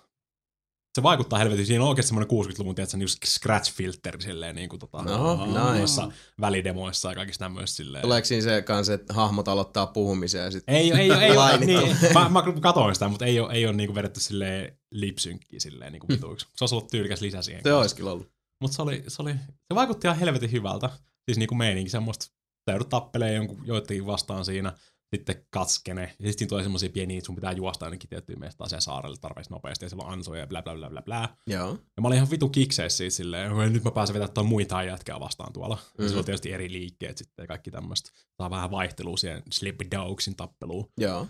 se 0.96 1.04
vaikuttaa 1.04 1.40
helvetin. 1.40 1.66
Siinä 1.66 1.84
on 1.84 1.90
oikeasti 1.90 2.08
semmoinen 2.08 2.32
60-luvun, 2.32 2.76
tiedätkö, 2.76 2.98
niin 2.98 3.10
scratch-filteri 3.10 4.22
silleen 4.22 4.56
niin 4.56 4.70
kuin 4.70 4.80
tota, 4.80 5.04
nice. 5.04 5.60
noissa 5.60 6.12
välidemoissa 6.42 7.10
ja 7.10 7.16
kaikissa 7.16 7.40
tämmöisissä 7.40 7.84
silleen. 7.84 8.02
Tuleeko 8.02 8.26
siinä 8.26 8.44
se 8.44 8.62
kanssa, 8.62 8.94
että 8.94 9.14
hahmot 9.14 9.48
aloittaa 9.48 9.88
puhumisen 9.88 10.42
ja 10.42 10.52
sitten... 10.52 10.76
Ei, 10.76 10.92
ei, 10.92 11.12
ei, 11.12 11.24
ei 11.24 11.38
ole, 11.38 11.58
niin, 11.58 11.98
mä, 12.14 12.30
mä 12.30 12.44
katoin 12.62 12.96
sitä, 12.96 13.08
mutta 13.08 13.26
ei 13.26 13.40
ole, 13.40 13.54
ei 13.54 13.66
ole 13.66 13.76
niinku 13.76 13.96
vedetty 13.96 14.20
silleen 14.20 14.78
lipsynkkiä 14.92 15.60
silleen 15.60 15.92
niinku 15.92 16.08
vituiksi. 16.08 16.48
Se 16.56 16.64
olisi 16.64 16.76
ollut 16.76 16.92
tyylikäs 16.92 17.22
lisä 17.22 17.42
siihen. 17.42 17.64
Se 17.64 17.74
olisi 17.74 17.96
kyllä 17.96 18.12
ollut. 18.12 18.32
Mutta 18.62 18.76
se, 18.76 18.82
oli, 18.82 19.04
se, 19.08 19.22
oli, 19.22 19.34
se 19.68 19.76
vaikutti 19.76 20.08
ihan 20.08 20.20
helvetin 20.20 20.52
hyvältä. 20.52 20.90
Siis 21.26 21.38
niinku 21.38 21.56
meininki 21.56 21.90
semmoista, 21.92 22.26
sä 22.26 22.72
joudut 22.72 22.90
tappelee 22.90 23.34
jonkun, 23.34 23.62
joitakin 23.68 24.06
vastaan 24.06 24.46
siinä, 24.46 24.74
sitten 25.16 25.46
katskene. 25.50 26.02
Ja 26.02 26.08
sitten 26.10 26.34
siinä 26.38 26.50
tulee 26.50 26.64
semmoisia 26.64 26.90
pieniä, 26.90 27.18
että 27.18 27.26
sun 27.26 27.36
pitää 27.36 27.52
juosta 27.52 27.86
ainakin 27.86 28.10
tiettyä 28.10 28.36
mestaa 28.36 28.70
siellä 28.70 28.82
saarelle 28.82 29.18
tarpeeksi 29.22 29.52
nopeasti, 29.52 29.86
ja 29.86 29.90
siellä 29.90 30.04
on 30.06 30.14
ansoja 30.14 30.40
ja 30.42 30.48
bla 30.48 30.62
bla 30.62 30.76
bla 30.76 30.90
bla 30.90 31.02
bla. 31.02 31.36
Joo. 31.48 31.70
Ja 31.70 32.02
mä 32.02 32.08
olin 32.08 32.16
ihan 32.16 32.32
vitu 32.32 32.50
kikseissä 32.50 32.98
siitä 32.98 33.16
silleen, 33.16 33.54
"Oi, 33.54 33.70
nyt 33.70 33.84
mä 33.84 33.92
pääsen 33.92 34.14
vetämään 34.14 34.34
tuon 34.34 34.46
muita 34.48 34.84
jätkää 34.84 35.20
vastaan 35.20 35.54
tuolla. 35.54 35.76
Mm. 35.98 36.04
Ja 36.06 36.10
Mhm. 36.10 36.20
on 36.20 36.26
tietysti 36.26 36.52
eri 36.52 36.72
liikkeet 36.72 37.18
sitten 37.18 37.44
ja 37.44 37.48
kaikki 37.48 37.72
tämmöistä. 37.72 38.12
Saa 38.42 38.50
vähän 38.50 38.72
vaihtelua 38.72 39.18
siihen 39.18 39.44
Sleepy 39.52 39.86
Dogsin 39.92 40.36
tappeluun. 40.36 40.88
Joo. 40.98 41.28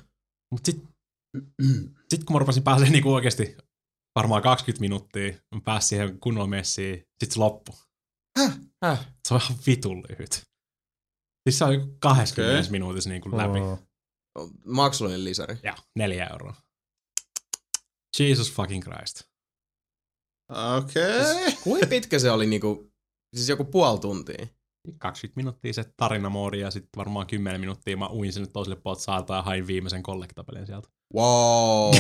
Mut 0.52 0.66
sit, 0.66 0.84
sit 2.10 2.24
kun 2.24 2.34
mä 2.36 2.40
rupesin 2.40 2.64
pääsemään 2.64 2.92
niinku 2.92 3.14
oikeesti 3.14 3.58
varmaan 4.16 4.42
20 4.42 4.82
minuuttia, 4.82 5.34
mä 5.56 5.62
pääsin 5.66 5.90
siihen 5.90 6.20
kunnolla 6.20 6.48
messiin, 6.48 7.04
sit 7.24 7.32
se 7.32 7.40
loppu. 7.40 7.72
Häh? 8.86 9.08
Se 9.28 9.34
on 9.34 9.42
ihan 9.44 9.58
vitun 9.68 10.04
lyhyt. 10.10 10.32
Siis 11.50 11.58
se 11.58 11.66
on 11.66 11.74
joku 11.74 11.96
20 12.00 12.52
Okei. 12.52 12.60
okay. 12.60 12.72
minuutissa 12.72 13.10
niinku 13.10 13.38
läpi. 13.38 13.60
Oh. 13.60 13.80
Maksullinen 14.66 15.24
lisäri. 15.24 15.58
Ja, 15.64 15.76
neljä 15.96 16.28
euroa. 16.28 16.56
Jesus 18.20 18.54
fucking 18.54 18.84
Christ. 18.84 19.24
Okei. 20.78 21.56
Kuinka 21.64 21.88
pitkä 21.88 22.20
se 22.20 22.32
oli 22.32 22.46
niinku, 22.46 22.92
siis 23.36 23.50
joku 23.50 23.66
puoli 23.66 24.00
tuntia? 24.00 24.48
20 24.98 25.36
minuuttia 25.36 25.74
se 25.74 25.94
tarinamoodi 25.98 26.60
ja 26.60 26.72
sitten 26.72 26.98
varmaan 26.98 27.28
10 27.28 27.62
minuuttia 27.62 27.98
mä 27.98 28.10
uin 28.10 28.34
sinne 28.34 28.48
toiselle 28.48 28.76
puolelle 28.84 29.04
saarta 29.04 29.36
ja 29.36 29.42
hain 29.42 29.68
viimeisen 29.68 30.04
kollektapelin 30.04 30.66
sieltä. 30.66 30.90
Wow. 31.16 31.94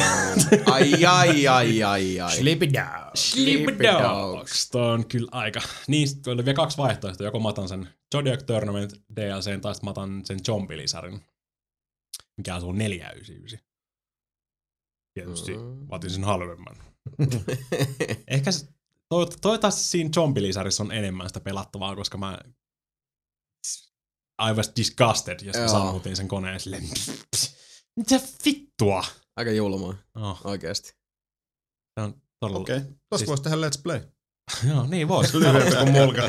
Ai, 0.66 1.06
ai, 1.06 1.48
ai, 1.48 1.84
ai, 1.84 2.20
ai. 2.20 2.36
Sleepy 2.38 2.74
Down. 2.74 3.12
Sleepy 3.16 3.78
Dogs. 3.84 4.70
Toi 4.70 4.92
on 4.94 5.08
kyllä 5.08 5.30
aika. 5.32 5.62
Niin, 5.88 6.08
sit 6.10 6.28
oli 6.28 6.46
vielä 6.46 6.56
kaksi 6.56 6.78
vaihtoehtoa. 6.78 7.26
Joko 7.28 7.40
mä 7.40 7.50
otan 7.50 7.70
sen 7.70 7.90
Zodiac 8.16 8.44
Tournament 8.46 8.94
DLCn 9.16 9.62
tai 9.62 9.76
sit 9.76 9.84
mä 9.84 9.90
otan 9.90 10.26
sen 10.26 10.40
Zombie-lisärin. 10.40 11.20
Mikä 12.38 12.56
on 12.56 12.78
499. 12.78 13.60
Tietysti 15.14 15.58
Mm. 15.58 15.88
otin 15.90 16.10
sen 16.10 16.24
halvemman. 16.24 16.76
Ehkä 18.28 18.52
se, 18.52 18.68
toi, 19.10 19.28
toivottavasti 19.42 19.82
siinä 19.82 20.10
Zombie-lisärissa 20.16 20.84
on 20.84 20.92
enemmän 20.92 21.30
sitä 21.30 21.40
pelattavaa, 21.40 21.96
koska 21.96 22.18
mä 22.18 22.40
I 24.50 24.54
was 24.54 24.72
disgusted, 24.76 25.40
jos 25.46 25.58
mä 25.58 25.68
sammutin 25.68 26.16
sen 26.16 26.28
koneen 26.28 26.60
silleen, 26.60 26.84
mitä 28.00 28.20
vittua? 28.46 29.04
Aika 29.38 29.52
julmaa, 29.52 29.94
Oh, 30.16 30.42
oikeesti. 30.44 30.90
se 32.00 32.04
on 32.04 32.14
todella... 32.40 32.60
Okei. 32.60 32.80
Tosta 32.80 33.18
Siis- 33.18 33.28
voisi 33.28 33.44
tehdä 33.44 33.58
Let's 33.58 33.82
Play. 33.84 34.02
Joo, 34.70 34.88
niin 34.88 35.08
vois. 35.08 35.34
Lyhyempi 35.34 35.76
kuin 35.76 35.92
mulka. 35.92 36.22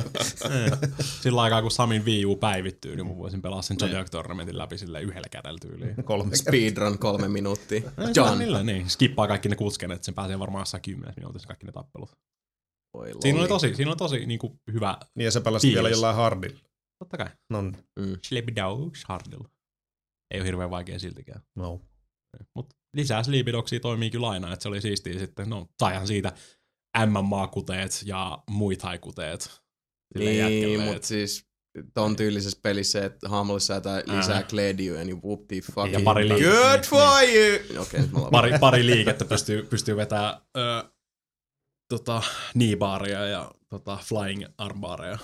Sillä 1.22 1.42
aikaa, 1.42 1.62
kun 1.62 1.70
Samin 1.70 2.04
Wii 2.04 2.24
U 2.26 2.36
päivittyy, 2.36 2.96
niin 2.96 3.06
mä 3.06 3.16
voisin 3.16 3.42
pelaa 3.42 3.62
sen 3.62 3.78
Zodiac 3.80 4.10
Tournamentin 4.10 4.58
läpi 4.58 4.78
sille 4.78 5.02
yhdellä 5.02 5.28
kädellä 5.30 5.58
tyyliin. 5.60 6.04
Kolme 6.04 6.36
Speedrun 6.36 6.98
kolme 6.98 7.28
minuuttia. 7.28 7.80
John. 7.98 8.12
John. 8.16 8.38
Niillä, 8.38 8.62
niin. 8.62 8.90
Skippaa 8.90 9.28
kaikki 9.28 9.48
ne 9.48 9.56
kutskenet, 9.56 10.04
sen 10.04 10.14
pääsee 10.14 10.38
varmaan 10.38 10.62
jossain 10.62 10.82
10 10.82 11.14
minuutissa 11.16 11.46
kaikki 11.46 11.66
ne 11.66 11.72
tappelut. 11.72 12.10
Oi 12.96 13.12
Siinä 13.20 13.40
oli 13.40 13.48
tosi, 13.48 13.74
siinä 13.74 13.90
oli 13.90 13.96
tosi 13.96 14.26
niin 14.26 14.38
kuin, 14.38 14.52
hyvä, 14.72 14.98
Niin 15.14 15.24
ja 15.24 15.30
se 15.30 15.40
pelasi 15.40 15.68
vielä 15.68 15.88
jollain 15.88 16.16
hardilla. 16.16 16.60
totta 16.98 17.16
kai. 17.16 17.26
No, 17.50 17.62
niin. 17.62 17.76
Mm. 18.00 18.16
Dogs 18.56 19.04
Hardilla. 19.08 19.48
Ei 20.30 20.40
ole 20.40 20.46
hirveän 20.46 20.70
vaikea 20.70 20.98
siltikään. 20.98 21.42
no. 21.56 21.80
Mutta 22.54 22.76
lisää 22.96 23.22
Sleepy 23.22 23.52
Dogsia 23.52 23.80
toimii 23.80 24.10
kyllä 24.10 24.28
aina, 24.28 24.52
että 24.52 24.62
se 24.62 24.68
oli 24.68 24.80
siistiä 24.80 25.18
sitten. 25.18 25.50
No, 25.50 25.66
saihan 25.82 26.06
siitä 26.06 26.32
MMA-kuteet 27.06 28.02
ja 28.04 28.38
sille 30.18 30.30
Niin, 30.48 30.80
mutta 30.80 31.06
siis 31.06 31.46
ton 31.94 32.16
tyylisessä 32.16 32.58
pelissä, 32.62 33.04
että 33.04 33.28
hahmolle 33.28 33.60
säätää 33.60 34.02
lisää 34.06 34.36
Ää. 34.36 34.42
kledyä, 34.42 35.04
niin 35.04 35.22
whoop 35.22 35.40
the 35.48 35.56
fucking 35.74 35.92
Ja 35.92 36.00
pari 36.04 36.28
liikettä, 36.28 36.52
good 36.52 36.80
niin, 36.80 36.90
for 36.90 37.22
you! 37.22 37.82
Okei, 37.82 38.00
nyt 38.00 38.12
mä 38.12 38.18
lopetan. 38.18 38.30
pari, 38.40 38.58
pari 38.60 38.86
liikettä 38.86 39.24
pystyy, 39.24 39.62
pystyy 39.62 39.96
vetämään 39.96 40.34
ö, 40.56 40.90
tota, 41.88 42.22
kneebaaria 42.52 43.26
ja 43.26 43.50
tota, 43.68 43.96
flying 43.96 44.44
armbaaria. 44.58 45.18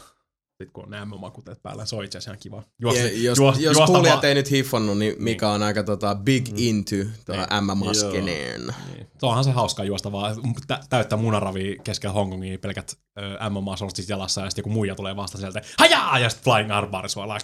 Sitten 0.63 0.73
kun 0.73 0.85
on 0.85 0.91
nämä 0.91 1.05
MMA-kuteet 1.05 1.63
päällä, 1.63 1.87
se 1.87 1.97
on 1.97 2.05
itse 2.05 2.19
asiassa 2.19 2.31
ihan 2.31 2.41
kiva. 2.43 2.63
Juosta, 2.81 3.01
Ja 3.03 3.23
jos, 3.23 3.39
juosta, 3.39 3.63
jos 3.63 3.77
juosta 3.77 3.93
kuulijat 3.93 4.25
ei 4.25 4.35
nyt 4.35 4.51
hiffannut, 4.51 4.99
niin 4.99 5.15
Mika 5.19 5.51
on 5.53 5.63
aika 5.63 5.83
tota, 5.83 6.15
big 6.15 6.59
into 6.59 6.97
tuohon 7.27 7.47
MMA-skeneen. 7.61 8.75
Niin. 8.95 9.07
Se 9.19 9.27
onhan 9.27 9.45
se 9.45 9.51
hauska 9.51 9.85
juosta 9.85 10.13
vaan 10.13 10.37
tä- 10.67 10.81
täyttää 10.89 11.19
munaravia 11.19 11.83
keskellä 11.85 12.13
Hongkongia 12.13 12.59
pelkät 12.59 12.99
ö, 13.19 13.23
MMA-sortsit 13.51 14.09
jalassa 14.09 14.41
ja 14.41 14.51
sitten 14.51 14.63
joku 14.63 14.71
muija 14.71 14.95
tulee 14.95 15.17
vasta 15.17 15.39
sieltä, 15.39 15.63
hajaa! 15.79 16.19
Ja 16.19 16.29
sitten 16.29 16.53
flying 16.53 16.71
armbar 16.73 17.09
sua 17.09 17.27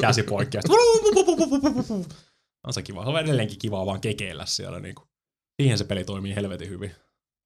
käsi 0.00 0.22
poikki 0.22 0.56
ja 0.56 0.62
sitten 0.62 2.06
on 2.66 2.72
se 2.72 2.82
kiva. 2.82 3.04
Se 3.04 3.10
on 3.10 3.20
edelleenkin 3.20 3.58
kiva 3.58 3.86
vaan 3.86 4.00
kekeillä 4.00 4.46
siellä. 4.46 4.80
Niin 4.80 4.94
kuin. 4.94 5.08
Siihen 5.62 5.78
se 5.78 5.84
peli 5.84 6.04
toimii 6.04 6.34
helvetin 6.34 6.68
hyvin. 6.68 6.94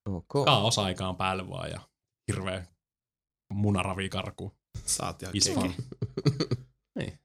Okay. 0.08 0.44
Kaos 0.44 0.78
aikaan 0.78 1.16
päälle 1.16 1.48
vaan 1.48 1.70
ja 1.70 1.80
hirveä 2.28 2.66
munaravi 3.52 4.08
karku. 4.08 4.59
Saatia. 4.86 5.30
Isfan. 5.34 5.74
niin. 6.98 7.18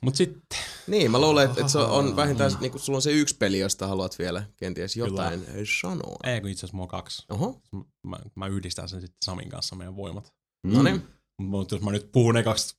Mut 0.00 0.16
sitten... 0.16 0.58
Niin, 0.86 1.10
mä 1.10 1.20
luulen, 1.20 1.48
että 1.48 1.60
et 1.60 1.68
se 1.68 1.78
on 1.78 2.16
vähintään, 2.16 2.48
että 2.50 2.60
niinku, 2.60 2.78
sulla 2.78 2.96
on 2.96 3.02
se 3.02 3.12
yksi 3.12 3.36
peli, 3.36 3.58
josta 3.58 3.86
haluat 3.86 4.18
vielä 4.18 4.44
kenties 4.56 4.96
jotain 4.96 5.40
Kyllä. 5.40 5.64
sanoa. 5.80 6.16
Ei, 6.24 6.40
kun 6.40 6.50
itse 6.50 6.60
asiassa 6.60 6.76
mulla 6.76 6.84
on 6.84 6.88
kaksi. 6.88 7.24
Oho. 7.28 7.62
Mä, 8.06 8.18
mä 8.34 8.46
yhdistän 8.46 8.88
sen 8.88 9.00
sitten 9.00 9.18
Samin 9.24 9.48
kanssa 9.48 9.76
meidän 9.76 9.96
voimat. 9.96 10.34
Mm. 10.66 10.72
No 10.72 10.82
niin. 10.82 11.02
Mutta 11.42 11.74
jos 11.74 11.82
mä 11.82 11.90
nyt 11.90 12.12
puhun 12.12 12.34
ne 12.34 12.42
kaksi 12.42 12.76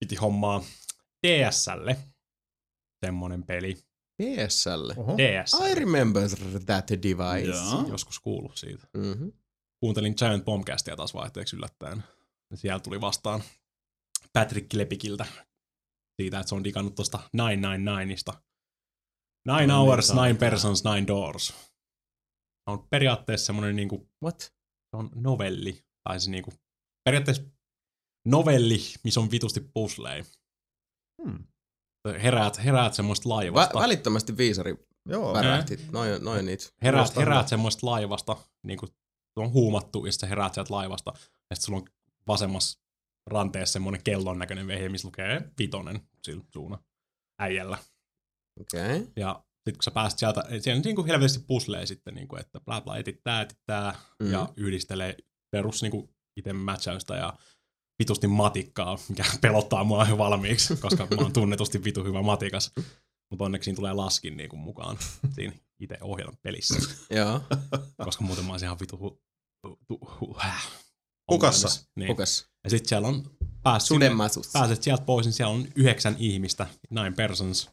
piti 0.00 0.16
hommaa 0.16 0.64
DSlle, 1.26 1.96
semmonen 3.06 3.42
peli. 3.42 3.76
DSlle? 4.22 4.94
Oho. 4.96 5.16
DSL. 5.16 5.64
I 5.64 5.74
remember 5.74 6.28
that 6.66 6.90
device. 6.90 7.50
Joo. 7.50 7.88
Joskus 7.88 8.20
kuullut 8.20 8.56
siitä. 8.56 8.86
Mm-hmm. 8.96 9.32
Kuuntelin 9.80 10.14
Giant 10.18 10.44
Bombcastia 10.44 10.96
taas 10.96 11.14
vaihteeksi 11.14 11.56
yllättäen. 11.56 12.04
Ja 12.50 12.56
Siellä 12.56 12.80
tuli 12.80 13.00
vastaan 13.00 13.42
Patrick 14.32 14.72
Lepikiltä 14.72 15.26
siitä, 16.20 16.38
että 16.40 16.48
se 16.48 16.54
on 16.54 16.64
digannut 16.64 16.94
tosta 16.94 17.18
999ista. 17.18 18.32
Nine 18.32 18.38
No 19.46 19.56
niin, 19.58 19.70
hours, 19.70 20.12
nine 20.14 20.34
persons, 20.34 20.84
nine 20.84 21.06
doors. 21.06 21.46
Se 21.48 21.54
on 22.72 22.86
periaatteessa 22.90 23.46
semmonen 23.46 23.76
niinku, 23.76 24.08
What? 24.24 24.40
se 24.40 24.96
on 24.96 25.10
novelli. 25.14 25.84
Tai 26.08 26.20
se 26.20 26.30
niinku, 26.30 26.52
periaatteessa 27.04 27.42
novelli, 28.26 28.78
missä 29.04 29.20
on 29.20 29.30
vitusti 29.30 29.60
puzzleja. 29.60 30.24
Hmm. 31.22 31.44
Heräät, 32.22 32.64
heräät 32.64 32.94
semmoista 32.94 33.26
Vä- 33.26 33.28
laivasta. 33.28 33.78
välittömästi 33.78 34.36
viisari 34.36 34.86
Joo. 35.08 35.34
värähti. 35.34 35.76
Noin, 35.92 36.24
noin 36.24 36.46
niitä. 36.46 36.64
heräät, 36.82 37.16
heräät 37.16 37.48
semmoista 37.48 37.86
laivasta, 37.86 38.36
niin 38.66 38.78
kuin 38.78 38.92
on 39.42 39.52
huumattu, 39.52 40.06
ja 40.06 40.12
sitten 40.12 40.26
sä 40.26 40.30
heräät 40.30 40.54
sieltä 40.54 40.74
laivasta, 40.74 41.12
ja 41.50 41.56
sitten 41.56 41.66
sulla 41.66 41.78
on 41.78 41.86
vasemmassa 42.26 42.80
ranteessa 43.26 43.72
semmoinen 43.72 44.02
kellon 44.04 44.38
näköinen 44.38 44.66
vehje, 44.66 44.88
missä 44.88 45.08
lukee 45.08 45.50
vitonen 45.58 46.00
sillä 46.22 46.44
suuna 46.52 46.78
äijällä. 47.38 47.78
Okei. 48.60 48.96
Okay. 48.96 49.12
Ja 49.16 49.44
sitten 49.54 49.74
kun 49.74 49.82
sä 49.82 49.90
pääset 49.90 50.18
sieltä, 50.18 50.44
siellä 50.60 50.78
on 50.78 50.82
niin 50.84 50.96
kuin 50.96 51.06
helvetisti 51.06 51.44
puslee 51.46 51.86
sitten, 51.86 52.14
niin 52.14 52.28
kuin, 52.28 52.40
että 52.40 52.60
bla 52.60 52.80
bla, 52.80 52.96
etit 52.96 53.20
tää, 53.24 53.42
etit 53.42 53.58
tää, 53.66 53.94
Mm. 54.22 54.32
ja 54.32 54.48
yhdistelee 54.56 55.16
perus 55.50 55.82
niin 55.82 55.90
kuin 55.90 56.08
itse 56.36 56.52
matchausta 56.52 57.16
ja 57.16 57.34
vitusti 57.98 58.26
matikkaa, 58.26 58.98
mikä 59.08 59.24
pelottaa 59.40 59.84
mua 59.84 60.06
jo 60.08 60.18
valmiiksi, 60.18 60.76
koska 60.76 61.06
mä 61.06 61.22
oon 61.22 61.32
tunnetusti 61.32 61.84
vitu 61.84 62.04
hyvä 62.04 62.22
matikas. 62.22 62.72
Mutta 63.30 63.44
onneksi 63.44 63.64
siinä 63.64 63.76
tulee 63.76 63.92
laskin 63.92 64.36
niin 64.36 64.48
kuin 64.50 64.60
mukaan 64.60 64.98
siinä 65.34 65.52
itse 65.80 65.98
ohjelman 66.00 66.38
pelissä 66.42 66.74
Joo. 67.10 67.40
koska 68.04 68.24
muuten 68.24 68.44
mä 68.44 68.52
olisin 68.52 68.66
ihan 68.66 68.80
vitu 68.80 69.22
Ongelmissa. 71.28 71.86
Niin. 71.96 72.06
Kukas? 72.08 72.48
Ja 72.64 72.70
sit 72.70 72.86
siellä 72.86 73.08
on, 73.08 73.30
pääs 73.62 73.88
sinne, 73.88 74.10
pääset 74.52 74.82
sieltä 74.82 75.04
pois, 75.04 75.26
niin 75.26 75.32
siellä 75.32 75.52
on 75.54 75.68
yhdeksän 75.76 76.16
ihmistä, 76.18 76.66
nine 76.90 77.10
persons. 77.10 77.70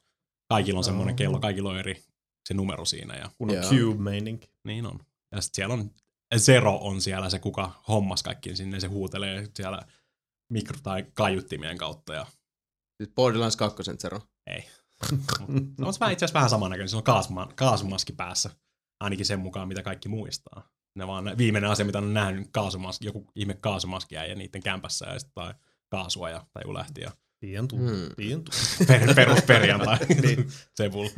Kaikilla 0.50 0.78
on 0.78 0.84
semmoinen 0.84 1.14
Oh. 1.14 1.18
kello, 1.18 1.40
kaikilla 1.40 1.70
on 1.70 1.78
eri 1.80 2.04
se 2.48 2.54
numero 2.54 2.86
siinä. 2.86 3.16
Ja, 3.16 3.30
Kun 3.38 3.50
on 3.50 3.56
Joo. 3.56 3.64
Cube-meininki. 3.72 4.50
niin 4.64 4.86
on. 4.86 5.00
Ja 5.32 5.42
sit 5.42 5.56
siellä 5.56 5.74
on, 5.74 5.92
Zero 6.38 6.76
on 6.82 7.02
siellä 7.02 7.30
se, 7.30 7.40
kuka 7.40 7.82
hommas 7.88 8.24
kaikki 8.24 8.56
sinne, 8.56 8.80
se 8.80 8.88
huutelee 8.88 9.48
siellä 9.56 9.82
mikro- 10.54 10.80
tai 10.84 11.06
kaiuttimien 11.14 11.78
kautta. 11.78 12.14
Ja, 12.14 12.26
Siis 12.98 13.14
Borderlands 13.16 13.56
2 13.56 13.84
Zero. 13.98 14.22
ei. 14.48 14.62
Se 15.78 15.86
on 15.86 15.94
vähän- 16.00 16.14
itse 16.14 16.26
asiassa 16.26 16.34
vähän 16.34 16.50
samannäköinen, 16.50 16.90
sillä 16.90 17.00
on 17.00 17.04
kaasuma, 17.04 17.48
kaasumaski 17.56 18.14
päässä. 18.14 18.50
Ainakin 19.00 19.26
sen 19.26 19.40
mukaan, 19.40 19.68
mitä 19.68 19.84
kaikki 19.84 20.10
muistaa. 20.10 20.70
Ne 20.96 21.08
vaan 21.08 21.24
ne- 21.24 21.38
viimeinen 21.38 21.70
asia, 21.70 21.86
mitä 21.86 21.98
on 21.98 22.14
nähnyt, 22.14 22.48
kaasumaski, 22.52 23.06
joku 23.06 23.28
ihme 23.36 23.54
kaasumaski 23.54 24.16
ja 24.16 24.36
niiden 24.36 24.64
kämpässä 24.64 25.06
ja 25.06 25.20
sitten 25.20 25.34
tai 25.36 25.54
kaasua 25.90 26.30
ja 26.30 26.46
taju 26.54 26.74
lähti 26.74 27.02
ja 27.02 27.12
Tien 27.40 27.68
tuu. 27.68 27.80
Hmm. 27.80 28.10
Tien 28.16 28.44
tuu. 28.44 28.54
per, 28.88 29.16
perus 29.16 29.42
perjantai. 29.42 29.98
niin. 30.22 30.48
Sebul. 30.78 31.10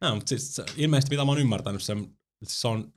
No, 0.00 0.14
mutta 0.14 0.28
siis 0.28 0.56
se- 0.56 0.64
ilmeisesti 0.76 1.14
mitä 1.14 1.24
mä 1.24 1.30
oon 1.30 1.40
ymmärtänyt, 1.40 1.82
se, 1.82 1.96
se 2.44 2.68
on 2.68 2.92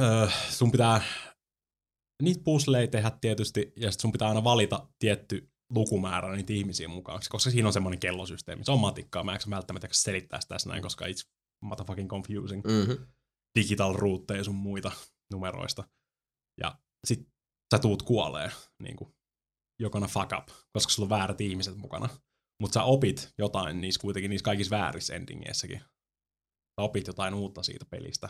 öö, 0.00 0.28
sun 0.50 0.70
pitää 0.72 1.00
niitä 2.22 2.40
puzzleja 2.44 2.88
tehdä 2.88 3.10
tietysti, 3.20 3.72
ja 3.76 3.90
sit 3.92 4.00
sun 4.00 4.12
pitää 4.12 4.28
aina 4.28 4.44
valita 4.44 4.88
tietty 4.98 5.50
lukumäärä 5.70 6.36
niitä 6.36 6.52
ihmisiä 6.52 6.88
mukaan, 6.88 7.20
koska 7.30 7.50
siinä 7.50 7.68
on 7.68 7.72
semmoinen 7.72 8.00
kellosysteemi. 8.00 8.64
Se 8.64 8.72
on 8.72 8.80
matikkaa, 8.80 9.24
mä 9.24 9.34
en 9.34 9.50
välttämättä 9.50 9.88
selittää 9.92 10.40
sitä 10.40 10.54
tässä 10.54 10.68
näin, 10.68 10.82
koska 10.82 11.06
it's 11.06 11.28
motherfucking 11.62 12.08
confusing. 12.10 12.64
Mm-hmm. 12.64 13.06
Digital 13.58 13.92
ruutteja 13.92 14.44
sun 14.44 14.54
muita 14.54 14.92
numeroista. 15.32 15.88
Ja 16.60 16.78
sit 17.06 17.28
sä 17.74 17.78
tuut 17.78 18.02
kuolee, 18.02 18.50
niin 18.82 18.96
kuin, 18.96 19.14
jokona 19.80 20.06
fuck 20.06 20.32
up, 20.38 20.48
koska 20.72 20.92
sulla 20.92 21.06
on 21.06 21.10
väärät 21.10 21.40
ihmiset 21.40 21.76
mukana. 21.76 22.08
Mutta 22.62 22.74
sä 22.74 22.82
opit 22.82 23.32
jotain 23.38 23.80
niissä 23.80 24.00
kuitenkin 24.00 24.30
niissä 24.30 24.44
kaikissa 24.44 24.76
väärissä 24.76 25.14
endingeissäkin. 25.14 25.78
Sä 25.78 26.82
opit 26.82 27.06
jotain 27.06 27.34
uutta 27.34 27.62
siitä 27.62 27.86
pelistä 27.90 28.28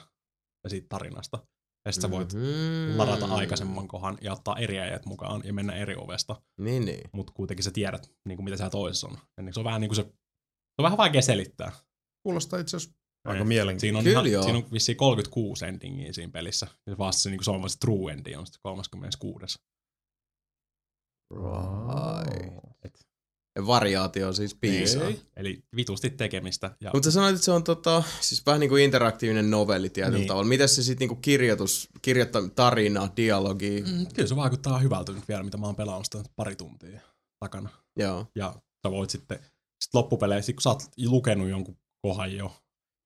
ja 0.64 0.70
siitä 0.70 0.86
tarinasta. 0.88 1.46
Ja 1.86 1.92
sit 1.92 2.02
sä 2.02 2.10
voit 2.10 2.32
Mm-hmm. 2.32 2.98
ladata 2.98 3.26
aikaisemman 3.26 3.88
kohan 3.88 4.18
ja 4.20 4.32
ottaa 4.32 4.56
eri 4.58 4.78
äijät 4.80 5.06
mukaan 5.06 5.42
ja 5.44 5.52
mennä 5.52 5.72
eri 5.72 5.96
ovesta. 5.96 6.42
Niin, 6.60 6.84
niin. 6.84 7.10
Mutta 7.12 7.32
kuitenkin 7.32 7.64
sä 7.64 7.70
tiedät, 7.70 8.12
niin 8.28 8.36
kuin 8.36 8.44
mitä 8.44 8.56
siellä 8.56 8.70
toisessa 8.70 9.08
on. 9.08 9.18
Ja 9.36 9.42
niin 9.42 9.54
se 9.54 9.60
on 9.60 9.64
vähän 9.64 9.80
niin 9.80 9.88
kuin 9.88 9.96
se, 9.96 10.02
se 10.02 10.78
on 10.78 10.84
vähän 10.84 10.98
vaikea 10.98 11.22
selittää. 11.22 11.72
Kuulostaa 12.26 12.58
itse 12.58 12.76
asiassa 12.76 12.96
aika 13.24 13.38
Niin. 13.38 13.48
mielenkiintoista. 13.48 13.80
Siinä 13.80 13.98
on, 13.98 14.04
Kyllä 14.04 14.18
ihan, 14.20 14.32
joo. 14.32 14.42
siinä 14.42 14.58
on 14.58 14.72
vissiin 14.72 14.96
36 14.96 15.64
endingiä 15.64 16.12
siinä 16.12 16.32
pelissä. 16.32 16.66
Ja 16.86 16.98
vasta 16.98 17.22
se, 17.22 17.30
niin 17.30 17.38
kuin 17.38 17.44
se 17.44 17.50
on 17.50 17.70
se 17.70 17.78
true 17.78 18.12
endi 18.12 18.34
on 18.34 18.46
sitten 18.46 18.60
36. 18.62 19.58
Right. 21.34 23.00
Ja 23.56 23.66
variaatio 23.66 24.32
siis 24.32 24.54
piisaa. 24.54 25.04
Ei. 25.08 25.20
Eli 25.36 25.64
vitusti 25.76 26.10
tekemistä. 26.10 26.76
Ja 26.80 26.90
Mutta 26.94 27.06
sä 27.06 27.10
sanoit, 27.14 27.34
että 27.34 27.44
se 27.44 27.52
on 27.52 27.64
tota, 27.64 28.02
siis 28.20 28.46
vähän 28.46 28.60
niin 28.60 28.70
kuin 28.70 28.84
interaktiivinen 28.84 29.50
novelli 29.50 29.90
tietyllä 29.90 30.18
Niin. 30.18 30.28
tavalla. 30.28 30.48
Miten 30.48 30.68
se 30.68 30.82
sitten 30.82 30.98
niinku 31.08 31.16
kirjoitus, 31.22 31.88
kirjoittaa 32.02 32.42
tarina, 32.54 33.08
dialogi? 33.16 33.82
Mm. 33.86 33.92
mm, 33.98 34.06
kyllä 34.14 34.28
se 34.28 34.36
vaikuttaa 34.36 34.78
hyvältä 34.78 35.12
nyt 35.12 35.28
vielä, 35.28 35.42
mitä 35.42 35.56
mä 35.56 35.66
oon 35.66 35.76
pelannut 35.76 36.04
sitä 36.04 36.24
pari 36.36 36.56
tuntia 36.56 37.00
takana. 37.40 37.68
Joo. 37.98 38.26
Ja 38.34 38.54
sä 38.86 38.90
voit 38.90 39.10
sitten, 39.10 39.38
sit 39.84 39.94
loppupeleissä, 39.94 40.52
kun 40.52 40.62
sä 40.62 40.68
oot 40.70 40.82
lukenut 41.06 41.48
jonkun 41.48 41.76
kohan 42.02 42.32
jo, 42.36 42.56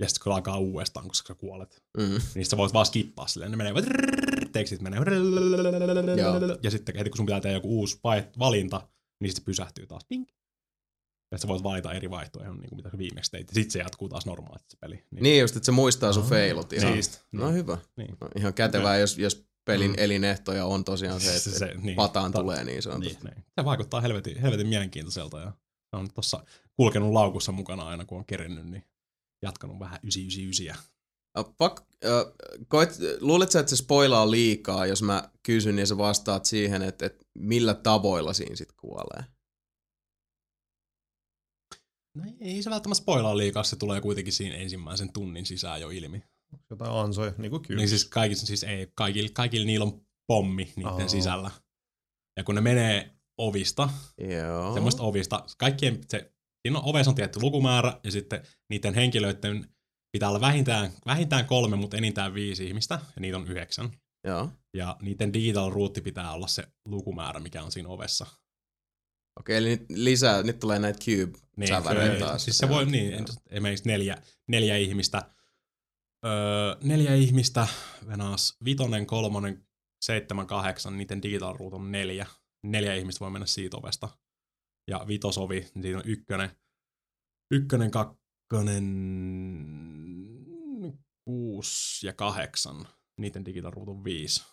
ja 0.01 0.09
sitten 0.09 0.24
kun 0.24 0.32
alkaa 0.32 0.59
uudestaan, 0.59 1.09
koska 1.09 1.28
sä 1.28 1.34
kuolet, 1.34 1.82
Mm. 1.99 2.20
niin 2.34 2.46
sä 2.46 2.57
voit 2.57 2.72
vaan 2.72 2.86
skippaa 2.86 3.26
silleen. 3.26 3.51
Ne 3.51 3.57
menee, 3.57 3.72
tekstit 4.53 4.80
menee, 4.80 5.01
Joo. 6.16 6.34
ja 6.62 6.70
sitten 6.70 6.96
heti 6.96 7.11
kun 7.11 7.16
sun 7.16 7.26
pitää 7.26 7.40
tehdä 7.40 7.57
joku 7.57 7.78
uusi 7.78 8.01
valinta, 8.38 8.88
niin 9.20 9.30
sitten 9.30 9.44
pysähtyy 9.44 9.86
taas. 9.86 10.05
Ping. 10.09 10.26
Että 11.32 11.42
sä 11.42 11.49
voit 11.49 11.62
valita 11.62 11.92
eri 11.92 12.11
vaihtoehdon, 12.11 12.59
niin 12.59 12.68
kuin 12.68 12.76
mitä 12.76 12.90
sä 12.90 12.99
viimeksi 12.99 13.30
teit. 13.30 13.49
Sitten 13.49 13.70
se 13.70 13.78
jatkuu 13.78 14.09
taas 14.09 14.26
normaalisti 14.26 14.70
se 14.70 14.76
peli. 14.80 15.05
Niin 15.20 15.40
just, 15.40 15.57
että 15.57 15.66
se 15.66 15.72
muistaa 15.72 16.12
sun 16.12 16.24
feilut. 16.28 16.72
ihan. 16.72 16.92
Siist. 16.92 17.20
No 17.32 17.53
hyvä. 17.53 17.78
Niin. 17.96 18.16
No, 18.20 18.28
ihan 18.36 18.55
kätevää, 18.55 18.96
jos, 18.99 19.18
jos 19.18 19.46
pelin 19.64 19.94
elinehtoja 19.96 20.64
on 20.64 20.84
tosiaan 20.84 21.20
se, 21.20 21.28
että 21.36 21.51
Se- 21.51 21.59
se- 21.59 21.74
niin. 21.82 21.96
pataan 21.96 22.32
Ta- 22.32 22.38
tulee 22.40 22.64
niin 22.64 22.82
sanotusti. 22.82 23.24
Niin. 23.24 23.44
Se 23.59 23.64
vaikuttaa 23.64 24.01
helvetin, 24.01 24.38
helvetin 24.40 24.66
mielenkiintoiselta 24.68 25.40
ja 25.40 25.53
on 25.92 26.09
tuossa 26.14 26.44
kulkenut 26.76 27.12
laukussa 27.12 27.53
mukana 27.53 27.82
aina, 27.88 28.05
kun 28.05 28.18
on 28.18 28.24
kerennyt, 28.24 28.66
niin 28.66 28.84
jatkanut 29.43 29.78
vähän 29.78 30.01
999. 30.03 30.84
Äh, 31.39 31.45
Pak, 31.59 31.80
äh, 32.05 32.11
koet, 32.68 32.99
luulet 33.20 33.51
sä, 33.51 33.61
että 33.61 33.70
se 33.70 33.76
spoilaa 33.76 34.30
liikaa, 34.30 34.86
jos 34.86 35.03
mä 35.03 35.30
kysyn 35.43 35.78
ja 35.78 35.86
sä 35.86 35.99
vastaat 35.99 36.45
siihen, 36.45 36.82
että, 36.82 37.07
että 37.07 37.24
millä 37.39 37.74
tavoilla 37.74 38.32
siinä 38.32 38.57
sit 38.57 38.72
kuolee? 38.72 39.24
No 42.14 42.24
ei 42.41 42.62
se 42.62 42.70
välttämättä 42.70 43.03
spoilaa 43.03 43.36
liikaa, 43.36 43.62
se 43.62 43.76
tulee 43.76 44.01
kuitenkin 44.01 44.32
siinä 44.32 44.57
ensimmäisen 44.57 45.12
tunnin 45.12 45.47
sisään 45.47 45.80
jo 45.80 45.91
ilmi. 45.91 46.22
Jotain 46.70 46.93
ansoja, 46.93 47.32
niin 47.39 47.51
kuin 47.51 47.62
kyllä. 47.62 47.78
Niin 47.78 47.89
siis 47.89 48.05
kaikilla, 48.05 48.41
siis 48.47 48.64
ei, 48.64 48.93
kaikilla, 48.95 49.28
kaikilla 49.32 49.66
niillä 49.66 49.84
on 49.84 50.07
pommi 50.26 50.72
niiden 50.76 50.93
Aa. 50.93 51.09
sisällä. 51.09 51.51
Ja 52.36 52.45
kun 52.45 52.55
ne 52.55 52.61
menee 52.61 53.18
ovista, 53.39 53.89
Joo. 54.18 54.74
semmoista 54.74 55.03
ovista, 55.03 55.45
kaikkien, 55.59 56.01
se, 56.09 56.32
siinä 56.68 56.78
on 56.78 56.88
ovessa 56.90 57.10
on 57.10 57.14
tietty 57.14 57.40
lukumäärä, 57.42 58.00
ja 58.04 58.10
sitten 58.10 58.42
niiden 58.70 58.94
henkilöiden 58.94 59.68
pitää 60.12 60.28
olla 60.28 60.40
vähintään, 60.40 60.90
vähintään 61.06 61.44
kolme, 61.44 61.76
mutta 61.76 61.96
enintään 61.96 62.34
viisi 62.34 62.66
ihmistä, 62.66 62.94
ja 62.94 63.20
niitä 63.20 63.36
on 63.36 63.48
yhdeksän. 63.48 63.90
Joo. 64.24 64.50
Ja 64.74 64.96
niiden 65.02 65.32
digital 65.32 65.70
ruutti 65.70 66.00
pitää 66.00 66.32
olla 66.32 66.46
se 66.46 66.64
lukumäärä, 66.84 67.40
mikä 67.40 67.62
on 67.62 67.72
siinä 67.72 67.88
ovessa. 67.88 68.26
Okei, 69.40 69.56
eli 69.56 69.68
nyt 69.68 69.86
lisää, 69.90 70.42
nyt 70.42 70.60
tulee 70.60 70.78
näitä 70.78 70.98
cube 70.98 71.38
Niin, 71.56 72.18
taas. 72.18 72.44
Siis 72.44 72.58
se 72.58 72.68
voi, 72.68 72.86
niin, 72.86 73.12
en- 73.12 73.24
esimerkiksi 73.50 73.88
neljä, 73.88 74.16
neljä 74.48 74.76
ihmistä, 74.76 75.22
öö, 76.26 76.76
neljä 76.82 77.14
ihmistä, 77.14 77.66
venaas 78.06 78.56
vitonen, 78.64 79.06
kolmonen, 79.06 79.66
seitsemän, 80.04 80.46
kahdeksan, 80.46 80.98
niiden 80.98 81.22
digital 81.22 81.56
root 81.58 81.74
on 81.74 81.92
neljä. 81.92 82.26
Neljä 82.62 82.94
ihmistä 82.94 83.20
voi 83.20 83.30
mennä 83.30 83.46
siitä 83.46 83.76
ovesta. 83.76 84.08
Ja 84.89 85.05
vitosovi, 85.09 85.61
niin 85.61 85.82
siinä 85.82 85.99
on 85.99 86.05
ykkönen, 86.07 86.51
ykkönen, 87.55 87.91
kakkonen, 87.91 88.84
kuusi 91.24 92.07
ja 92.07 92.12
kahdeksan. 92.12 92.89
Niiden 93.20 93.45
on 93.86 94.05
viisi. 94.05 94.45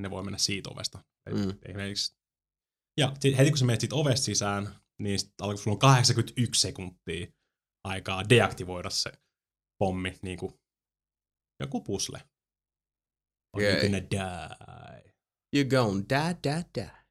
Ne 0.00 0.10
voi 0.10 0.24
mennä 0.24 0.38
siitä 0.38 0.70
ovesta. 0.70 1.04
Mm. 1.30 1.58
Esimerkiksi 1.62 2.16
ja 3.00 3.14
heti 3.38 3.50
kun 3.50 3.58
sä 3.58 3.64
menet 3.64 3.80
siitä 3.80 3.96
ovesta 3.96 4.24
sisään, 4.24 4.68
niin 4.98 5.18
sit 5.18 5.40
alkaa, 5.40 5.56
sulla 5.56 5.74
on 5.74 5.78
81 5.78 6.60
sekuntia 6.60 7.26
aikaa 7.84 8.28
deaktivoida 8.28 8.90
se 8.90 9.12
pommi, 9.78 10.18
niin 10.22 10.38
kuin 10.38 10.52
joku 11.60 11.80
pusle. 11.80 12.20
Okay. 13.56 13.80
gonna 13.80 13.98
die. 14.10 15.14
You 15.54 15.64
gon 15.70 16.08
da 16.08 16.34
da 16.44 16.62
da. 16.74 17.04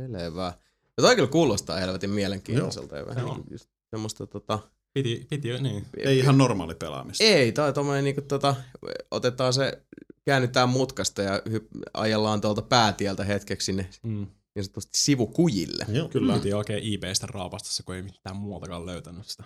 Selvä. 0.00 0.58
Ja 0.96 1.02
toi 1.02 1.14
kyllä 1.16 1.28
kuulostaa 1.28 1.76
helvetin 1.76 2.10
mielenkiintoiselta. 2.10 2.96
Ja 2.96 3.06
vähän 3.06 3.24
Joo. 3.24 3.34
niinku 3.34 3.52
just 3.54 3.70
semmoista 3.90 4.26
tota... 4.26 4.58
Piti, 4.94 5.26
piti 5.30 5.60
niin. 5.60 5.86
Ei 5.96 6.18
ihan 6.18 6.38
normaali 6.38 6.74
pelaamista. 6.74 7.24
Ei, 7.24 7.52
tai 7.52 7.72
tommonen 7.72 8.04
niinku 8.04 8.20
tota, 8.22 8.54
otetaan 9.10 9.52
se, 9.52 9.82
käännytään 10.24 10.68
mutkasta 10.68 11.22
ja 11.22 11.42
hyp- 11.48 11.80
ajellaan 11.94 12.40
tuolta 12.40 12.62
päätieltä 12.62 13.24
hetkeksi 13.24 13.64
sinne 13.64 13.90
Mm. 14.02 14.26
niin 14.54 14.64
sanotusti 14.64 14.98
sivukujille. 14.98 15.86
Joo. 15.88 16.08
Kyllä. 16.08 16.34
Piti 16.34 16.52
oikein 16.54 16.82
IPstä 16.82 17.26
raapasta 17.26 17.68
se, 17.68 17.82
kun 17.82 17.94
ei 17.94 18.02
mitään 18.02 18.36
muutakaan 18.36 18.86
löytänyt 18.86 19.26
sitä. 19.26 19.44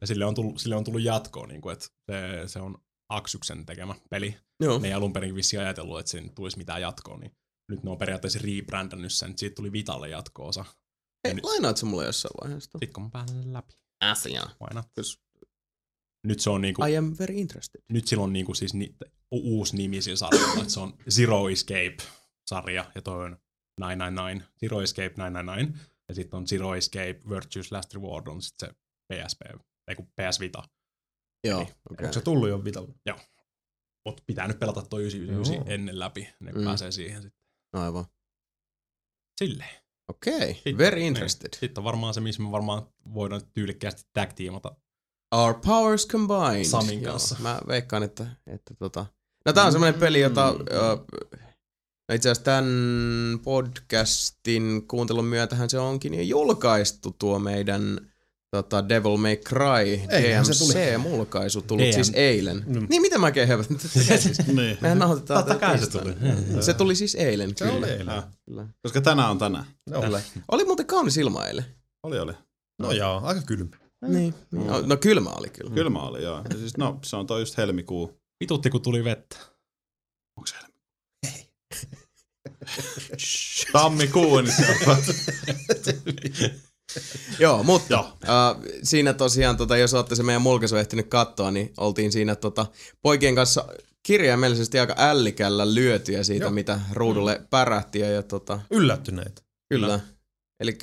Ja 0.00 0.06
sille 0.06 0.24
on 0.24 0.34
tullut, 0.34 0.58
sille 0.58 0.76
on 0.76 0.84
tullut 0.84 1.02
jatkoa, 1.02 1.46
niin 1.46 1.60
kuin, 1.60 1.72
että 1.72 1.84
se, 1.84 2.48
se 2.48 2.60
on 2.60 2.78
Aksyksen 3.08 3.66
tekemä 3.66 3.94
peli. 4.10 4.36
Joo. 4.60 4.78
Ne 4.78 4.88
ei 4.88 4.94
alun 4.94 5.12
perin 5.12 5.34
vissi 5.34 5.58
ajatellut, 5.58 5.98
että 6.00 6.10
siinä 6.10 6.28
tulisi 6.34 6.58
mitään 6.58 6.80
jatkoa, 6.82 7.18
niin 7.18 7.32
nyt 7.68 7.82
ne 7.82 7.90
on 7.90 7.98
periaatteessa 7.98 8.38
rebrändännyt 8.42 9.12
sen, 9.12 9.30
että 9.30 9.40
siitä 9.40 9.54
tuli 9.54 9.72
Vitalle 9.72 10.08
jatko-osa. 10.08 10.64
Hei, 11.26 11.34
nyt- 11.34 11.44
lainaat 11.44 11.76
sä 11.76 11.86
mulle 11.86 12.06
jossain 12.06 12.32
vaiheessa? 12.42 12.70
Sitten 12.70 12.92
kun 12.92 13.02
mä 13.02 13.10
pääsen 13.12 13.52
läpi. 13.52 13.74
Asia. 14.00 14.42
Jos- 14.96 15.18
Nyt 16.26 16.40
se 16.40 16.50
on 16.50 16.60
niinku, 16.60 16.84
I 16.84 16.96
am 16.96 17.14
very 17.18 17.34
interested. 17.34 17.80
nyt 17.88 18.06
sillä 18.08 18.22
on 18.22 18.32
niinku 18.32 18.54
siis 18.54 18.74
ni, 18.74 18.94
uusi 19.30 19.76
nimi 19.76 20.02
sillä 20.02 20.16
sarjalla, 20.16 20.54
että 20.62 20.68
se 20.72 20.80
on 20.80 20.94
Zero 21.10 21.48
Escape-sarja, 21.48 22.92
ja 22.94 23.02
toi 23.02 23.24
on 23.24 23.36
999, 23.80 24.52
Zero 24.60 24.80
Escape 24.82 25.06
999, 25.06 25.80
ja 26.08 26.14
sitten 26.14 26.36
on 26.36 26.46
Zero 26.46 26.74
Escape 26.74 27.20
Virtue's 27.28 27.68
Last 27.70 27.94
Reward 27.94 28.26
on 28.26 28.42
sitten 28.42 28.68
se 28.68 28.74
PSP, 29.14 29.40
ei 29.88 29.94
kun 29.96 30.06
PS 30.06 30.40
Vita. 30.40 30.62
Joo, 31.44 31.58
Niin. 31.62 31.74
okei. 31.90 32.04
Onko 32.04 32.12
se 32.12 32.20
tullut 32.20 32.48
jo 32.48 32.64
Vitalle? 32.64 32.94
Mutta 34.06 34.22
pitää 34.26 34.48
nyt 34.48 34.58
pelata 34.58 34.82
toi 34.82 35.02
999 35.02 35.54
Joo. 35.54 35.74
ennen 35.74 35.98
läpi, 35.98 36.28
ne 36.40 36.52
Mm. 36.52 36.58
mm. 36.58 36.64
pääsee 36.64 36.92
siihen 36.92 37.22
sitten. 37.22 37.37
Aivan. 37.72 38.04
Silleen. 39.38 39.82
Okei, 40.08 40.54
Sitten- 40.54 40.78
very 40.78 40.96
niin. 40.96 41.06
interested. 41.06 41.48
Sitten 41.60 41.80
on 41.80 41.84
varmaan 41.84 42.14
se, 42.14 42.20
missä 42.20 42.42
me 42.42 42.50
varmaan 42.50 42.82
voidaan 43.14 43.42
tyylikkäästi 43.54 44.02
tag 44.12 44.32
teamata. 44.32 44.74
Our 45.34 45.54
powers 45.54 46.08
combined. 46.08 46.64
Samin 46.64 47.02
Joo, 47.02 47.12
kanssa. 47.12 47.36
Mä 47.38 47.60
veikkaan, 47.68 48.02
että, 48.02 48.26
että 48.46 48.74
tota... 48.74 49.06
No 49.46 49.52
tää 49.52 49.64
on 49.64 49.72
semmonen 49.72 50.00
peli, 50.00 50.20
jota... 50.20 50.52
Mm. 50.52 50.58
Uh, 50.58 51.06
no 52.08 52.14
itse 52.14 52.30
asiassa 52.30 52.44
tämän 52.44 52.66
podcastin 53.44 54.88
kuuntelun 54.88 55.24
myötähän 55.24 55.70
se 55.70 55.78
onkin 55.78 56.14
jo 56.14 56.22
julkaistu 56.22 57.16
tuo 57.18 57.38
meidän 57.38 58.12
tota, 58.50 58.88
Devil 58.88 59.16
May 59.16 59.36
Cry 59.36 60.00
Eihän 60.10 60.44
se 60.46 60.58
tuli. 60.58 60.74
DMC-mulkaisu 60.74 61.62
tullut 61.62 61.86
DM. 61.86 61.92
siis 61.92 62.12
eilen. 62.14 62.64
Mm. 62.66 62.86
Niin 62.90 63.02
mitä 63.02 63.18
mä 63.18 63.30
kehän? 63.30 63.58
Niin. 64.56 64.78
Mehän 64.80 64.98
nauhoitetaan 64.98 65.44
Totta 65.44 65.54
tätä 65.54 65.66
kai 65.66 65.78
se 65.78 65.90
tuli. 65.90 66.14
Se 66.62 66.74
tuli 66.74 66.94
siis 66.96 67.14
eilen. 67.14 67.52
Se 67.56 67.64
kyllä. 67.64 67.78
oli 67.78 67.86
eilen. 67.90 68.08
Ah, 68.08 68.24
Kyllä. 68.46 68.66
Koska 68.82 69.00
tänään 69.00 69.30
on 69.30 69.38
tänään. 69.38 69.64
Joo. 69.90 70.02
Kyllä. 70.02 70.20
Oli 70.50 70.64
muuten 70.64 70.86
kaunis 70.86 71.16
ilma 71.16 71.46
eilen. 71.46 71.64
Oli, 72.02 72.18
oli. 72.18 72.32
No 72.78 72.92
joo, 72.92 73.20
aika 73.24 73.42
kylmä. 73.42 73.76
Niin. 74.08 74.34
No, 74.52 74.80
no 74.86 74.96
kylmä 74.96 75.30
oli 75.30 75.48
kyllä. 75.50 75.74
Kylmä 75.74 76.00
oli, 76.02 76.22
joo. 76.22 76.42
Ja 76.50 76.58
siis, 76.58 76.76
no, 76.76 76.98
se 77.04 77.16
on 77.16 77.26
toi 77.26 77.40
just 77.42 77.56
helmikuu. 77.56 78.20
Vitutti, 78.40 78.70
kun 78.70 78.82
tuli 78.82 79.04
vettä. 79.04 79.36
Onko 80.36 80.46
se 80.46 80.54
helmikuu? 80.56 80.78
Tammikuu, 83.72 84.40
niin 84.40 84.54
se 84.56 84.66
on. 84.90 84.96
Joo, 87.38 87.62
mutta 87.62 87.94
Joo. 87.94 88.00
Uh, 88.02 88.64
siinä 88.82 89.12
tosiaan, 89.14 89.56
tota, 89.56 89.76
jos 89.76 89.94
olette 89.94 90.16
se 90.16 90.22
meidän 90.22 90.42
mulkaisu 90.42 90.76
ehtinyt 90.76 91.06
katsoa, 91.08 91.50
niin 91.50 91.72
oltiin 91.76 92.12
siinä 92.12 92.34
tota, 92.34 92.66
poikien 93.02 93.34
kanssa 93.34 93.64
kirjaimellisesti 94.02 94.78
aika 94.78 94.94
ällikällä 94.98 95.74
lyötyjä 95.74 96.22
siitä, 96.22 96.44
Joo. 96.44 96.50
Mitä 96.50 96.80
ruudulle 96.92 97.40
pärähti. 97.50 97.98
Ja, 97.98 98.10
ja 98.10 98.22
tota, 98.22 98.60
Yllättyneitä. 98.70 99.42
kyllä. 99.68 100.00
Eli 100.60 100.78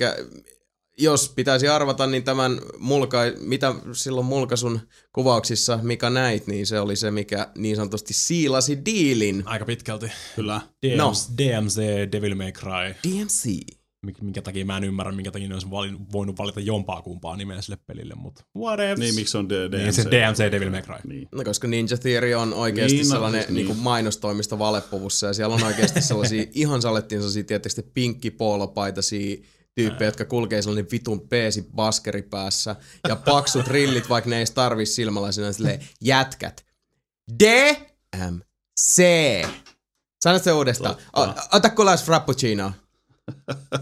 jos 0.98 1.28
pitäisi 1.28 1.68
arvata, 1.68 2.06
niin 2.06 2.24
tämän 2.24 2.60
mulka, 2.78 3.18
mitä 3.40 3.74
silloin 3.92 4.26
mulkaisun 4.26 4.80
kuvauksissa, 5.12 5.78
mikä 5.82 6.10
näit, 6.10 6.46
niin 6.46 6.66
se 6.66 6.80
oli 6.80 6.96
se, 6.96 7.10
mikä 7.10 7.48
niin 7.58 7.76
sanotusti 7.76 8.14
siilasi 8.14 8.78
diilin. 8.84 9.42
Aika 9.46 9.64
pitkälti. 9.64 10.06
Kyllä. 10.36 10.60
DMC, 10.86 10.96
No. 10.96 11.12
DMC 11.38 11.76
Devil 12.12 12.34
May 12.34 12.52
Cry. 12.52 12.94
DMC. 13.08 13.75
Minkä 14.20 14.42
takia 14.42 14.64
mä 14.64 14.76
en 14.76 14.84
ymmärrä, 14.84 15.12
minkä 15.12 15.30
takia 15.30 15.48
ne 15.48 15.54
olisi 15.54 15.70
valin, 15.70 16.12
voinut 16.12 16.38
valita 16.38 16.60
jompaa 16.60 17.02
kumpaa 17.02 17.36
nimeä 17.36 17.60
sille 17.60 17.78
pelille, 17.86 18.14
mutta 18.14 18.44
whatever. 18.58 18.98
Niin, 18.98 19.14
miksi 19.14 19.38
on 19.38 19.48
DMC? 19.48 19.78
Niin, 19.78 19.92
se 19.92 20.04
DMC 20.04 20.52
Devil 20.52 20.70
May 20.70 20.82
Cry. 20.82 20.96
Niin. 21.06 21.28
No 21.32 21.44
koska 21.44 21.68
Ninja 21.68 21.96
Theory 21.98 22.34
on 22.34 22.54
oikeasti 22.54 22.96
Niin, 22.96 23.08
no, 23.08 23.10
sellainen 23.10 23.40
siis 23.42 23.54
niin. 23.54 23.66
niin. 23.66 23.78
Mainostoimista 23.78 24.58
valepuvussa 24.58 25.26
ja 25.26 25.32
siellä 25.32 25.54
on 25.54 25.62
oikeasti 25.62 26.02
sellaisia 26.08 26.44
ihan 26.52 26.82
salettiin 26.82 27.20
sellaisia 27.20 27.44
tietysti 27.44 27.82
pinkki 27.82 28.30
poolopaitaisia 28.30 29.36
tyyppejä, 29.74 30.08
jotka 30.08 30.24
kulkee 30.24 30.62
sellainen 30.62 30.90
vitun 30.92 31.28
peesi 31.28 31.66
baskeri 31.74 32.22
päässä 32.22 32.76
ja 33.08 33.16
paksut 33.16 33.66
rillit, 33.68 34.08
vaikka 34.08 34.30
ne 34.30 34.36
ei 34.36 34.40
edes 34.40 34.50
tarvii 34.50 34.86
silmälaisena 34.86 35.52
silleen 35.52 35.80
jätkät. 36.00 36.66
D 37.42 37.74
M 38.16 38.38
C. 38.80 39.02
Sano 40.24 40.38
se 40.38 40.52
uudestaan. 40.52 40.96
Ota 41.52 41.70
kulas 41.70 42.04
frappuccino. 42.04 42.72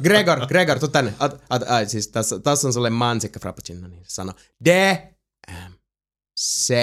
Gregor, 0.03 0.47
Gregor, 0.47 0.79
tuu 0.79 0.89
tänne. 0.89 1.15
Ot, 1.21 1.43
ot, 1.51 1.63
ai, 1.69 1.87
siis 1.89 2.09
tässä, 2.09 2.39
tässä 2.39 2.69
on 2.69 2.73
sulle 2.73 2.91
mansikka 2.91 3.41
frappuccino, 3.41 3.89
niin 3.89 4.03
sano. 4.09 4.33
D 4.65 4.97
M 5.49 5.73
C. 6.41 6.75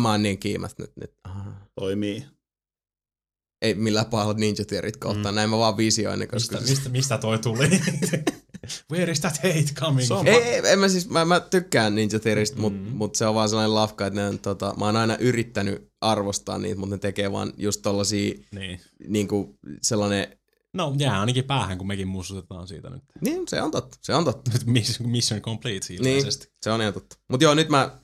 Mä 0.00 0.10
oon 0.10 0.22
niin 0.22 0.38
kiimas 0.38 0.78
nyt. 0.78 0.92
nyt. 1.00 1.14
Ah. 1.24 1.46
Toimii. 1.74 2.26
Ei 3.62 3.74
millään 3.74 4.06
pahalla 4.06 4.34
Ninja 4.34 4.64
Theoryt 4.64 4.96
kohtaan, 4.96 5.34
mm. 5.34 5.36
näin 5.36 5.50
mä 5.50 5.58
vaan 5.58 5.76
visioin, 5.76 6.28
koska... 6.28 6.56
Mistä, 6.56 6.70
mistä, 6.70 6.88
mistä 6.88 7.18
toi 7.18 7.38
tuli? 7.38 7.68
Where 8.92 9.12
is 9.12 9.20
that 9.20 9.36
hate 9.36 9.74
coming 9.74 10.06
from? 10.06 10.26
Ei, 10.26 10.34
ei, 10.34 10.62
en 10.64 10.78
mä 10.78 10.88
siis, 10.88 11.08
mä, 11.08 11.24
mä 11.24 11.40
tykkään 11.40 11.94
Ninja 11.94 12.20
Theorystä, 12.20 12.56
mm. 12.56 12.60
mutta 12.60 12.90
mut 12.90 13.14
se 13.14 13.26
on 13.26 13.34
vaan 13.34 13.48
sellainen 13.48 13.74
lafka, 13.74 14.06
että 14.06 14.20
ne 14.20 14.28
on, 14.28 14.38
tota, 14.38 14.74
mä 14.78 14.84
oon 14.84 14.96
aina 14.96 15.16
yrittänyt 15.16 15.88
arvostaa 16.00 16.58
niitä, 16.58 16.80
mutta 16.80 16.94
ne 16.96 16.98
tekee 16.98 17.32
vaan 17.32 17.52
just 17.56 17.82
tollasia, 17.82 18.34
Niin. 18.52 18.80
niinku 19.08 19.58
sellainen 19.82 20.38
No 20.74 20.94
jää 20.98 21.20
ainakin 21.20 21.44
päähän, 21.44 21.78
kun 21.78 21.86
mekin 21.86 22.08
muistutetaan 22.08 22.68
siitä 22.68 22.90
nyt. 22.90 23.02
Niin, 23.20 23.48
se 23.48 23.62
on 23.62 23.70
totta. 23.70 23.98
Se 24.00 24.14
on 24.14 24.24
totta. 24.24 24.50
Nyt 24.52 24.62
miss- 24.62 25.06
mission 25.06 25.40
complete 25.40 25.86
Niin, 25.88 26.06
ilmeisesti. 26.06 26.46
se 26.62 26.70
on 26.70 26.80
ihan 26.80 26.92
totta. 26.94 27.16
Mutta 27.30 27.44
joo, 27.44 27.54
nyt 27.54 27.68
mä 27.68 27.98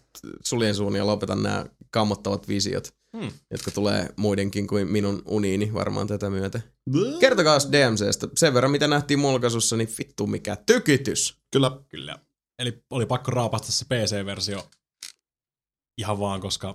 suljen 0.45 0.75
suun 0.75 0.97
ja 0.97 1.07
lopetan 1.07 1.43
nämä 1.43 1.67
kammottavat 1.91 2.49
visiot, 2.49 2.95
Hmm. 3.17 3.31
jotka 3.51 3.71
tulee 3.71 4.09
muidenkin 4.17 4.67
kuin 4.67 4.89
minun 4.93 5.23
uniini 5.27 5.75
varmaan 5.75 6.07
tätä 6.07 6.31
myötä. 6.31 6.61
Kertokaa 7.21 7.59
DMCstä. 7.73 8.29
Sen 8.37 8.55
verran, 8.55 8.71
mitä 8.71 8.89
nähtiin 8.89 9.19
mulkaisussa, 9.19 9.77
niin 9.77 9.89
vittu 9.99 10.27
mikä 10.27 10.57
tykitys. 10.67 11.39
Kyllä. 11.53 11.81
Kyllä. 11.89 12.19
Eli 12.59 12.83
oli 12.91 13.07
pakko 13.07 13.31
raapasta 13.31 13.73
se 13.73 13.85
PC-versio 13.85 14.69
ihan 15.99 16.21
vaan, 16.21 16.41
koska 16.41 16.75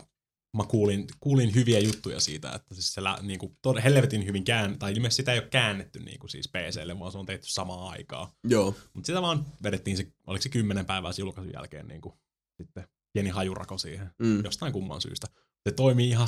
mä 0.57 0.63
kuulin, 0.67 1.07
kuulin 1.19 1.55
hyviä 1.55 1.79
juttuja 1.79 2.19
siitä, 2.19 2.51
että 2.51 2.73
siis 2.75 2.93
se 2.93 3.03
lä, 3.03 3.17
niin 3.21 3.39
kuin, 3.39 3.57
tod- 3.67 3.81
helvetin 3.81 4.25
hyvin 4.25 4.43
kään, 4.43 4.79
tai 4.79 4.91
ilmeisesti 4.93 5.21
sitä 5.21 5.33
ei 5.33 5.39
ole 5.39 5.47
käännetty 5.47 5.99
niin 5.99 6.19
kuin 6.19 6.29
siis 6.29 6.47
PClle, 6.47 6.99
vaan 6.99 7.11
se 7.11 7.17
on 7.17 7.25
tehty 7.25 7.47
samaan 7.49 7.91
aikaan. 7.91 8.27
Joo. 8.43 8.75
Mutta 8.93 9.07
sitä 9.07 9.21
vaan 9.21 9.45
vedettiin 9.63 9.97
se, 9.97 10.07
oliko 10.27 10.41
se 10.41 10.49
kymmenen 10.49 10.85
päivää 10.85 11.11
sen 11.13 11.23
julkaisun 11.23 11.53
jälkeen 11.53 11.87
niin 11.87 12.01
kuin, 12.01 12.13
sitten 12.61 12.87
pieni 13.13 13.29
hajurako 13.29 13.77
siihen, 13.77 14.09
Mm. 14.19 14.43
jostain 14.43 14.73
kumman 14.73 15.01
syystä. 15.01 15.27
Se 15.69 15.75
toimii 15.75 16.09
ihan 16.09 16.27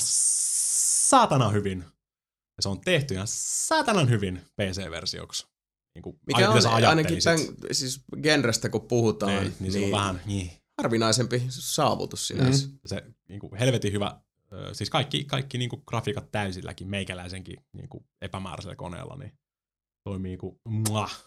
saatana 1.10 1.50
hyvin. 1.50 1.80
Ja 2.58 2.62
se 2.62 2.70
on 2.70 2.82
tehty 2.82 3.14
ihan 3.14 3.28
saatanan 3.30 4.10
hyvin 4.10 4.42
PC-versioksi. 4.62 5.48
Niin 5.96 6.04
kuin, 6.04 6.20
Mikä 6.28 6.50
on 6.50 6.68
ainakin 6.88 7.24
tämän 7.24 7.40
siis 7.72 8.02
genrestä, 8.22 8.70
kun 8.70 8.88
puhutaan, 8.88 9.32
Niin, 9.34 9.44
niin, 9.44 9.56
niin, 9.60 9.72
se 9.72 9.86
on 9.86 9.92
vähän, 9.92 10.22
niin, 10.26 10.52
harvinaisempi 10.82 11.44
saavutus 11.50 12.28
sinänsä. 12.28 12.68
Mm. 12.68 12.80
se 12.86 13.04
niin 13.30 13.40
kuin 13.40 13.56
helvetin 13.56 13.94
hyvä, 13.94 14.22
siis 14.74 14.90
kaikki, 14.90 15.24
kaikki 15.24 15.58
niin 15.58 15.70
kuin 15.70 15.84
grafiikat 15.88 16.32
täysilläkin, 16.32 16.88
meikäläisenkin 16.88 17.66
niin 17.74 17.90
kuin 17.90 18.06
epämääräisellä 18.22 18.76
koneella, 18.76 19.16
niin 19.16 19.34
toimii 20.04 20.38
kuin 20.38 20.60
muah, 20.64 21.24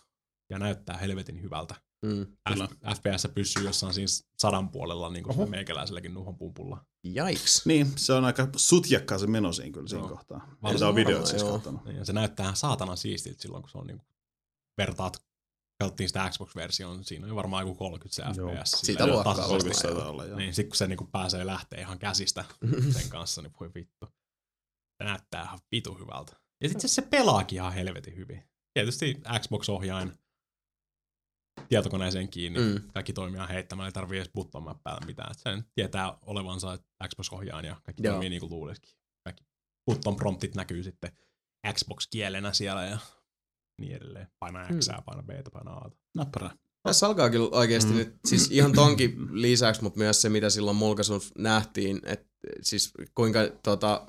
ja 0.51 0.59
näyttää 0.59 0.97
helvetin 0.97 1.43
hyvältä. 1.43 1.75
Mm. 2.03 2.27
F- 2.51 2.95
FPS 2.97 3.29
pysyy 3.35 3.65
jossain 3.65 3.95
siis 3.95 4.29
sadan 4.39 4.69
puolella 4.69 5.11
niin 5.11 5.25
kuin 5.25 5.51
meikäläiselläkin 5.51 6.15
nuhon 6.15 6.37
pumpulla. 6.37 6.85
Jaiks. 7.05 7.67
Niin, 7.67 7.93
se 7.97 8.13
on 8.13 8.25
aika 8.25 8.49
sutjakkaa 8.57 9.19
se 9.19 9.27
meno 9.27 9.53
siinä 9.53 9.73
kyllä 9.73 9.89
siinä 9.89 10.01
Joo. 10.03 10.09
kohtaa. 10.09 10.57
Ei 10.71 10.79
saa 10.79 10.95
videot 10.95 11.21
varmaan, 11.21 11.41
siis 11.41 11.53
katsonut. 11.53 11.85
Niin, 11.85 11.97
Ja 11.97 12.05
se 12.05 12.13
näyttää 12.13 12.45
ihan 12.45 12.57
saatana 12.57 12.97
siistiltä 12.97 13.43
silloin, 13.43 13.63
kun 13.63 13.71
se 13.71 13.79
on 13.79 13.87
niin 13.87 13.99
kuin, 13.99 14.09
vertaat, 14.79 15.23
katsottiin 15.79 16.09
sitä 16.09 16.31
Xbox-versioon, 16.31 17.05
siinä 17.05 17.25
on 17.25 17.29
jo 17.29 17.37
varmaan 17.37 17.63
joku 17.63 17.75
30 17.75 18.35
se 18.35 18.41
Joo. 18.41 18.51
FPS. 18.51 18.71
Silleen 18.71 19.11
luokkaa 19.11 19.47
olla. 20.09 20.25
Niin, 20.25 20.55
sit 20.55 20.69
kun 20.69 20.77
se 20.77 20.87
niinku 20.87 21.09
pääsee 21.13 21.47
lähtee 21.47 21.81
ihan 21.81 21.99
käsistä 21.99 22.45
sen 22.99 23.09
kanssa, 23.09 23.43
niin 23.43 23.53
voi 23.61 23.71
vittu. 23.75 24.07
Se 24.99 25.05
näyttää 25.05 25.43
ihan 25.43 25.59
vitu 25.73 25.95
hyvältä. 25.95 26.37
Ja 26.63 26.69
sitten 26.69 26.89
se 26.89 27.03
pelaakin 27.03 27.57
ihan 27.57 27.73
helvetin 27.73 28.17
hyvin. 28.17 28.43
Tietysti 28.75 29.21
Xbox-ohjain 29.41 30.13
tietokoneeseen 31.69 32.29
kiinni. 32.29 32.59
Mm. 32.59 32.91
Kaikki 32.95 33.13
toimii 33.13 33.37
ihan 33.37 33.49
heittämällä, 33.49 33.89
ei 33.89 33.93
tarvii 33.93 34.19
edes 34.19 34.33
button 34.35 34.63
mappäällä 34.63 35.07
mitään. 35.07 35.31
Et 35.31 35.39
sen 35.39 35.65
tietää 35.75 36.19
olevansa 36.23 36.79
Xbox-ohjaajan 37.09 37.65
ja 37.65 37.81
kaikki 37.83 38.03
Joo. 38.03 38.13
toimii 38.13 38.31
niin 38.31 38.41
kuin 38.41 38.53
luulisikin. 38.53 38.91
Kaikki 39.25 39.45
button 39.87 40.17
promptit 40.17 40.55
näkyy 40.55 40.83
sitten 40.83 41.13
Xbox-kielenä 41.73 42.53
siellä 42.53 42.85
ja 42.85 42.99
niin 43.81 43.97
edelleen. 43.97 44.29
Paina 44.39 44.65
X, 44.79 44.89
Mm. 44.89 45.03
paina 45.07 45.23
B, 45.23 45.31
paina 45.53 45.71
A. 45.71 45.91
Näppärä. 46.15 46.51
Tässä 46.83 47.07
alkaa 47.07 47.31
kyllä 47.31 47.49
oikeasti 47.53 47.91
Mm. 47.93 47.97
nyt, 47.99 48.15
siis 48.27 48.51
ihan 48.51 48.73
tonkin 48.73 49.17
lisäksi, 49.43 49.83
mutta 49.83 49.99
myös 49.99 50.23
se, 50.23 50.29
mitä 50.29 50.51
silloin 50.51 50.77
mulkaisuus 50.77 51.33
nähtiin, 51.39 52.01
että 52.05 52.27
siis 52.63 52.93
kuinka, 53.15 53.39
tota, 53.63 54.07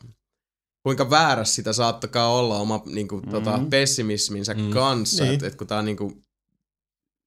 kuinka 0.83 1.09
väärässä 1.09 1.55
sitä 1.55 1.73
saattakaa 1.73 2.33
olla 2.33 2.57
oma 2.57 2.81
niinku, 2.85 3.21
tota, 3.31 3.57
Mm. 3.57 3.69
pessimisminsä 3.69 4.53
Mm. 4.53 4.69
kanssa, 4.69 5.23
Niin. 5.23 5.33
että 5.33 5.47
et 5.47 5.55
kun 5.55 5.67
tää 5.67 5.79
on 5.79 5.85
niinku, 5.85 6.13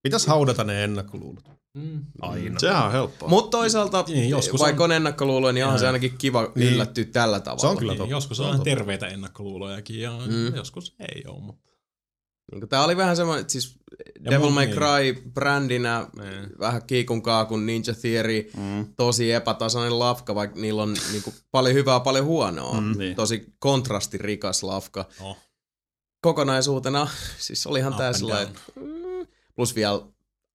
Pitäisi 0.02 0.26
haudata 0.28 0.64
ne 0.64 0.84
ennakkoluulot. 0.84 1.44
Mm. 1.74 2.00
Aina. 2.20 2.58
Sehän 2.60 2.86
on 2.86 2.92
helppoa. 2.92 3.28
Mutta 3.28 3.50
toisaalta, 3.50 4.04
Niin, 4.08 4.30
joskus 4.30 4.60
vaikka 4.60 4.84
on- 4.84 4.90
on 4.90 4.96
ennakkoluuloja, 4.96 5.52
niin 5.52 5.64
onhan 5.64 5.78
se 5.80 5.86
ainakin 5.86 6.18
kiva 6.18 6.52
Niin. 6.54 6.72
yllättyä 6.74 7.04
tällä 7.04 7.40
tavalla. 7.40 7.60
Se 7.60 7.66
on 7.66 7.76
kyllä 7.76 7.92
Niin, 7.92 7.98
totta. 7.98 8.10
joskus 8.10 8.36
Se 8.36 8.42
on 8.42 8.46
on 8.48 8.50
ihan 8.54 8.58
totta. 8.60 8.70
terveitä 8.70 9.06
ennakkoluulojakin 9.06 10.00
ja 10.00 10.18
mm. 10.26 10.54
joskus 10.56 10.94
ei 11.14 11.22
ole, 11.26 11.40
mutta 11.42 11.71
Niin 12.50 12.60
kuin 12.60 12.68
tää 12.68 12.84
oli 12.84 12.96
vähän 12.96 13.16
semmoinen, 13.16 13.40
että 13.40 13.52
siis 13.52 13.76
Ja 14.24 14.30
Devil 14.30 14.50
May 14.50 14.66
niin. 14.66 14.76
Cry 14.76 15.30
brändinä 15.34 16.06
Niin. 16.18 16.58
vähän 16.58 16.82
kiikun 16.86 17.22
kaakun 17.22 17.66
Ninja 17.66 17.94
Theory, 18.00 18.50
Mm. 18.56 18.86
tosi 18.96 19.32
epätasainen 19.32 19.98
lafka, 19.98 20.34
vaikka 20.34 20.60
niillä 20.60 20.82
on 20.82 20.96
niinku 21.12 21.34
paljon 21.50 21.74
hyvää, 21.74 22.00
paljon 22.00 22.24
huonoa. 22.24 22.80
Mm, 22.80 22.98
niin. 22.98 23.16
Tosi 23.16 23.54
kontrastirikas 23.58 24.62
lafka. 24.62 25.04
no, 25.20 25.36
Kokonaisuutena, 26.20 27.08
siis 27.38 27.66
olihan 27.66 27.92
Up 27.92 27.98
tää 27.98 28.12
mm, 28.76 29.26
plus 29.54 29.74
vielä 29.74 30.00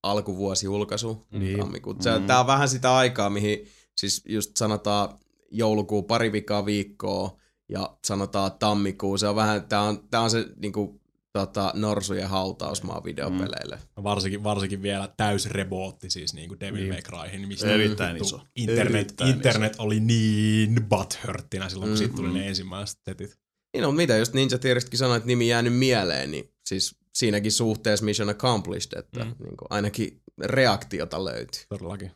alkuvuosi 0.03 0.65
julkaisu, 0.65 1.27
Niin. 1.31 1.59
tammikuut. 1.59 2.01
Se, 2.01 2.19
Mm. 2.19 2.25
Tää 2.25 2.39
on 2.39 2.47
vähän 2.47 2.69
sitä 2.69 2.95
aikaa, 2.95 3.29
mihin 3.29 3.67
siis 3.97 4.23
just 4.25 4.57
sanotaan 4.57 5.19
joulukuu 5.51 6.03
pari 6.03 6.31
vikaa 6.31 6.65
viikkoa 6.65 7.37
ja 7.69 7.97
sanotaan 8.07 8.51
tammikuu. 8.51 9.17
Se 9.17 9.27
on 9.27 9.35
vähän, 9.35 9.67
tää 9.67 9.81
on, 9.81 10.07
tää 10.09 10.21
on 10.21 10.29
se 10.29 10.45
niinku, 10.55 11.01
tota, 11.39 11.71
norsujen 11.75 12.29
hautausmaa 12.29 13.03
videopeleille. 13.03 13.79
varsinkin, 14.03 14.43
varsinkin 14.43 14.81
vielä 14.81 15.13
täys 15.17 15.45
rebootti 15.45 16.09
siis 16.09 16.33
niin 16.33 16.49
kuin 16.49 16.59
Devil. 16.59 16.91
May 16.93 17.01
Cryhin, 17.01 17.47
mistä 17.47 17.67
Erittäin 17.73 18.13
vittu 18.13 18.27
iso. 18.27 18.41
Internet, 18.55 18.95
Erittäin 18.95 19.29
internet 19.29 19.75
oli 19.79 19.99
niin 19.99 20.85
butthurttina 20.89 21.69
silloin, 21.69 21.89
kun 21.89 21.95
Mm. 21.95 21.97
siitä 21.97 22.15
tuli 22.15 22.33
ne 22.33 22.47
ensimmäiset 22.47 22.99
setit. 23.05 23.39
Niin 23.73 23.81
no, 23.81 23.91
mitä 23.91 24.17
just 24.17 24.33
Ninja 24.33 24.57
Theorystäkin 24.57 24.97
sanoit, 24.99 25.17
että 25.17 25.27
nimi 25.27 25.47
jäänyt 25.47 25.75
mieleen, 25.75 26.31
niin 26.31 26.53
siis 26.65 26.95
siinäkin 27.13 27.51
suhteessa 27.51 28.05
mission 28.05 28.29
accomplished, 28.29 28.99
että 28.99 29.19
mm. 29.23 29.29
Mm. 29.29 29.35
niin 29.43 29.57
kuin 29.57 29.67
ainakin 29.69 30.21
reaktiota 30.43 31.25
löytyy. 31.25 31.61
Todellakin. 31.69 32.11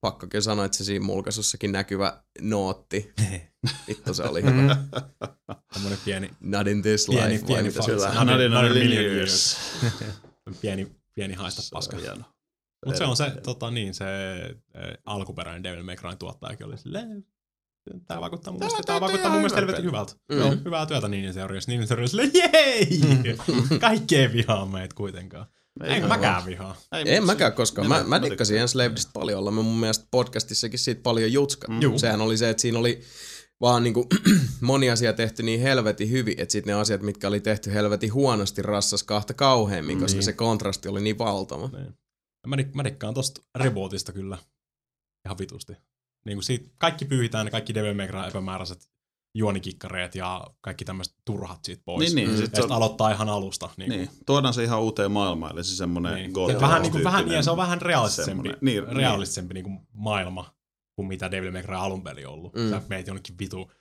Pakko 0.00 0.26
kyllä 0.26 0.42
sanoa, 0.42 0.64
että 0.64 0.78
se 0.78 0.84
siinä 0.84 1.04
mulkaisussakin 1.04 1.72
näkyvä 1.72 2.22
nootti, 2.40 3.12
vittu 3.88 4.14
se 4.14 4.22
oli 4.22 4.42
hyvä. 4.42 4.76
Tämmönen 5.74 5.98
pieni, 6.04 6.30
Not 6.40 6.66
in 6.66 6.82
this 6.82 7.06
pieni, 7.06 7.32
life, 7.32 7.42
vai 7.42 7.46
pieni, 7.46 7.68
mitä 7.68 7.82
se 7.82 7.96
fakta. 7.96 8.20
on? 8.20 8.26
Not 8.26 8.40
in 8.40 8.52
a 8.52 8.62
million 8.62 9.04
years. 9.04 9.58
pieni, 10.62 10.96
pieni 11.14 11.34
haista 11.34 11.62
Se 11.62 11.68
on 11.72 11.78
paska. 11.78 11.96
Mutta 12.86 12.98
se 12.98 13.04
on 13.04 13.16
se, 13.16 13.30
tota, 13.42 13.70
niin, 13.70 13.94
se 13.94 14.04
äh, 14.04 14.82
alkuperäinen 15.04 15.62
Devil 15.62 15.82
May 15.82 15.96
Cryn 15.96 16.18
tuottajakin 16.18 16.66
oli 16.66 16.78
silleen, 16.78 17.26
tää 18.06 18.20
vaikuttaa 18.20 18.52
mun 18.52 18.60
Tää 18.60 18.68
mielestä, 18.68 18.86
tää 18.86 19.00
täytyy 19.00 19.00
vaikuttaa 19.00 19.30
mun 19.30 19.38
mielestä 19.38 19.60
helvetin 19.60 19.84
hyvältä. 19.84 20.12
Mm. 20.32 20.38
Joo, 20.38 20.56
hyvää 20.64 20.86
työtä. 20.86 21.08
Ninja 21.08 21.32
Theory 21.32 21.58
oli 21.98 22.08
silleen, 22.08 22.30
jei! 22.34 23.00
Kaikki 23.80 24.16
ei 24.16 24.32
vihaa 24.32 24.66
meitä 24.66 24.94
kuitenkaan. 24.94 25.46
Ei 25.84 26.00
mäkään 26.00 26.46
vihaa. 26.46 26.76
Ei, 26.92 27.16
En 27.16 27.26
mäkään 27.26 27.52
koskaan. 27.52 27.88
Mä, 27.88 28.04
mä 28.04 28.22
dikkasin. 28.22 28.58
Enslavedista 28.58 29.10
paljon 29.14 29.38
olla. 29.38 29.50
Mä 29.50 29.62
mun 29.62 29.80
mielestä 29.80 30.06
podcastissakin 30.10 30.78
siitä 30.78 31.02
paljon 31.02 31.32
jutskat. 31.32 31.70
Mm. 31.70 31.96
Sehän 31.96 32.20
oli 32.20 32.36
se, 32.36 32.50
että 32.50 32.60
siinä 32.60 32.78
oli 32.78 33.00
vaan 33.60 33.82
niinku 33.82 34.06
moni 34.60 34.90
asia 34.90 35.12
tehty 35.12 35.42
niin 35.42 35.60
helvetin 35.60 36.10
hyvin, 36.10 36.34
että 36.40 36.52
sitten 36.52 36.74
ne 36.74 36.80
asiat, 36.80 37.02
mitkä 37.02 37.28
oli 37.28 37.40
tehty 37.40 37.72
helvetin 37.72 38.12
huonosti, 38.12 38.62
rassas 38.62 39.02
kahta 39.02 39.34
kauheammin, 39.34 40.00
koska 40.00 40.16
Niin. 40.16 40.24
se 40.24 40.32
kontrasti 40.32 40.88
oli 40.88 41.00
niin 41.00 41.18
valtava. 41.18 41.68
Niin. 41.72 41.94
Mä, 42.46 42.56
dik- 42.56 42.74
mä 42.74 42.84
dikkaan 42.84 43.14
tosta 43.14 43.40
rebootista 43.54 44.12
kyllä 44.12 44.38
ihan 45.26 45.38
vitusti. 45.38 45.72
Niin 46.26 46.36
kuin 46.36 46.42
siitä, 46.44 46.68
kaikki 46.78 47.04
pyyhitään 47.04 47.44
ne 47.44 47.50
kaikki 47.50 47.74
Devil 47.74 47.94
May 47.94 48.06
Cry 48.08 48.20
epämääräiset 48.28 48.88
juonikikkareet 49.34 50.14
ja 50.14 50.44
kaikki 50.60 50.84
tämmöiset 50.84 51.14
turhat 51.24 51.64
siitä 51.64 51.82
pois. 51.84 52.14
Niin, 52.14 52.16
niin. 52.16 52.28
Mm. 52.28 52.34
Ja 52.34 52.40
sitten 52.40 52.64
on, 52.64 52.72
aloittaa 52.72 53.10
ihan 53.10 53.28
alusta. 53.28 53.70
Niin, 53.76 53.90
niin. 53.90 54.08
Tuodaan 54.26 54.54
se 54.54 54.64
ihan 54.64 54.80
uuteen 54.80 55.12
maailmaan, 55.12 55.52
eli 55.52 55.64
se 55.64 55.76
semmoinen 55.76 56.14
niin. 56.14 56.32
God 56.32 56.50
Ja 56.52 56.60
vähän, 56.60 56.82
niin 56.82 56.92
kuin, 56.92 57.04
vähän, 57.04 57.30
ja 57.30 57.42
se 57.42 57.50
on 57.50 57.56
vähän 57.56 57.82
realistisempi, 57.82 58.48
semmonen- 58.48 58.58
niin, 58.60 58.96
realistisempi 58.96 59.54
niin. 59.54 59.64
Niin 59.64 59.80
maailma 59.92 60.54
kuin 60.96 61.08
mitä 61.08 61.30
Devil 61.30 61.52
May 61.52 61.62
Cry 61.62 61.74
alun 61.76 62.02
perin 62.02 62.28
ollut. 62.28 62.54
Mm. 62.54 62.60
Mm. 62.60 62.70
Sä 62.70 62.82
meet 62.88 63.06
jonnekin 63.06 63.38
vitu 63.38 63.72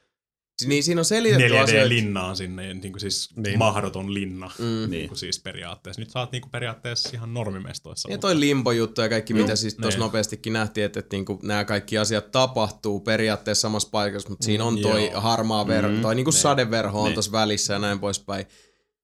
Niin 0.68 0.84
siinä 0.84 1.02
on 1.02 1.06
selitetty 1.06 1.58
asioita. 1.58 1.86
4D-linnaan 1.90 2.36
sinne, 2.36 2.74
niin 2.74 2.92
kuin 2.94 3.00
siis 3.00 3.30
Niin. 3.36 3.44
niin. 3.44 3.60
mahdoton 3.60 4.14
linna. 4.14 4.52
Mm. 4.60 4.66
Niin. 4.66 4.90
Niin. 4.92 5.08
kuin 5.08 5.18
siis 5.18 5.40
periaatteessa. 5.40 6.02
Nyt 6.02 6.10
sä 6.10 6.20
oot 6.20 6.32
niin 6.32 6.42
kuin 6.42 6.52
periaatteessa 6.52 7.10
ihan 7.14 7.34
normimestoissa. 7.34 8.10
Ja 8.10 8.14
mutta- 8.14 8.28
toi 8.28 8.40
limbo-juttu 8.40 9.02
ja 9.02 9.10
kaikki, 9.10 9.34
mitä 9.34 9.56
siis 9.56 9.76
tuossa 9.76 9.98
Niin. 10.00 10.06
nopeastikin 10.06 10.54
nähtiin, 10.54 10.86
että, 10.86 11.00
että 11.00 11.16
niinku 11.16 11.40
nämä 11.44 11.66
kaikki 11.66 11.98
asiat 11.98 12.32
tapahtuu 12.32 13.00
periaatteessa 13.00 13.62
samassa 13.62 13.90
paikassa, 13.92 14.30
mutta 14.30 14.46
siinä 14.46 14.64
on 14.64 14.80
toi 14.82 15.06
Joo. 15.12 15.22
harmaa 15.22 15.68
verho, 15.68 15.92
Mm. 15.92 16.02
toi 16.02 16.16
niinku 16.16 16.32
Niin. 16.32 16.42
sadeverho 16.42 17.00
on 17.00 17.06
Niin. 17.06 17.14
tuossa 17.14 17.32
välissä 17.32 17.74
ja 17.74 17.80
näin 17.80 18.00
poispäin. 18.00 18.46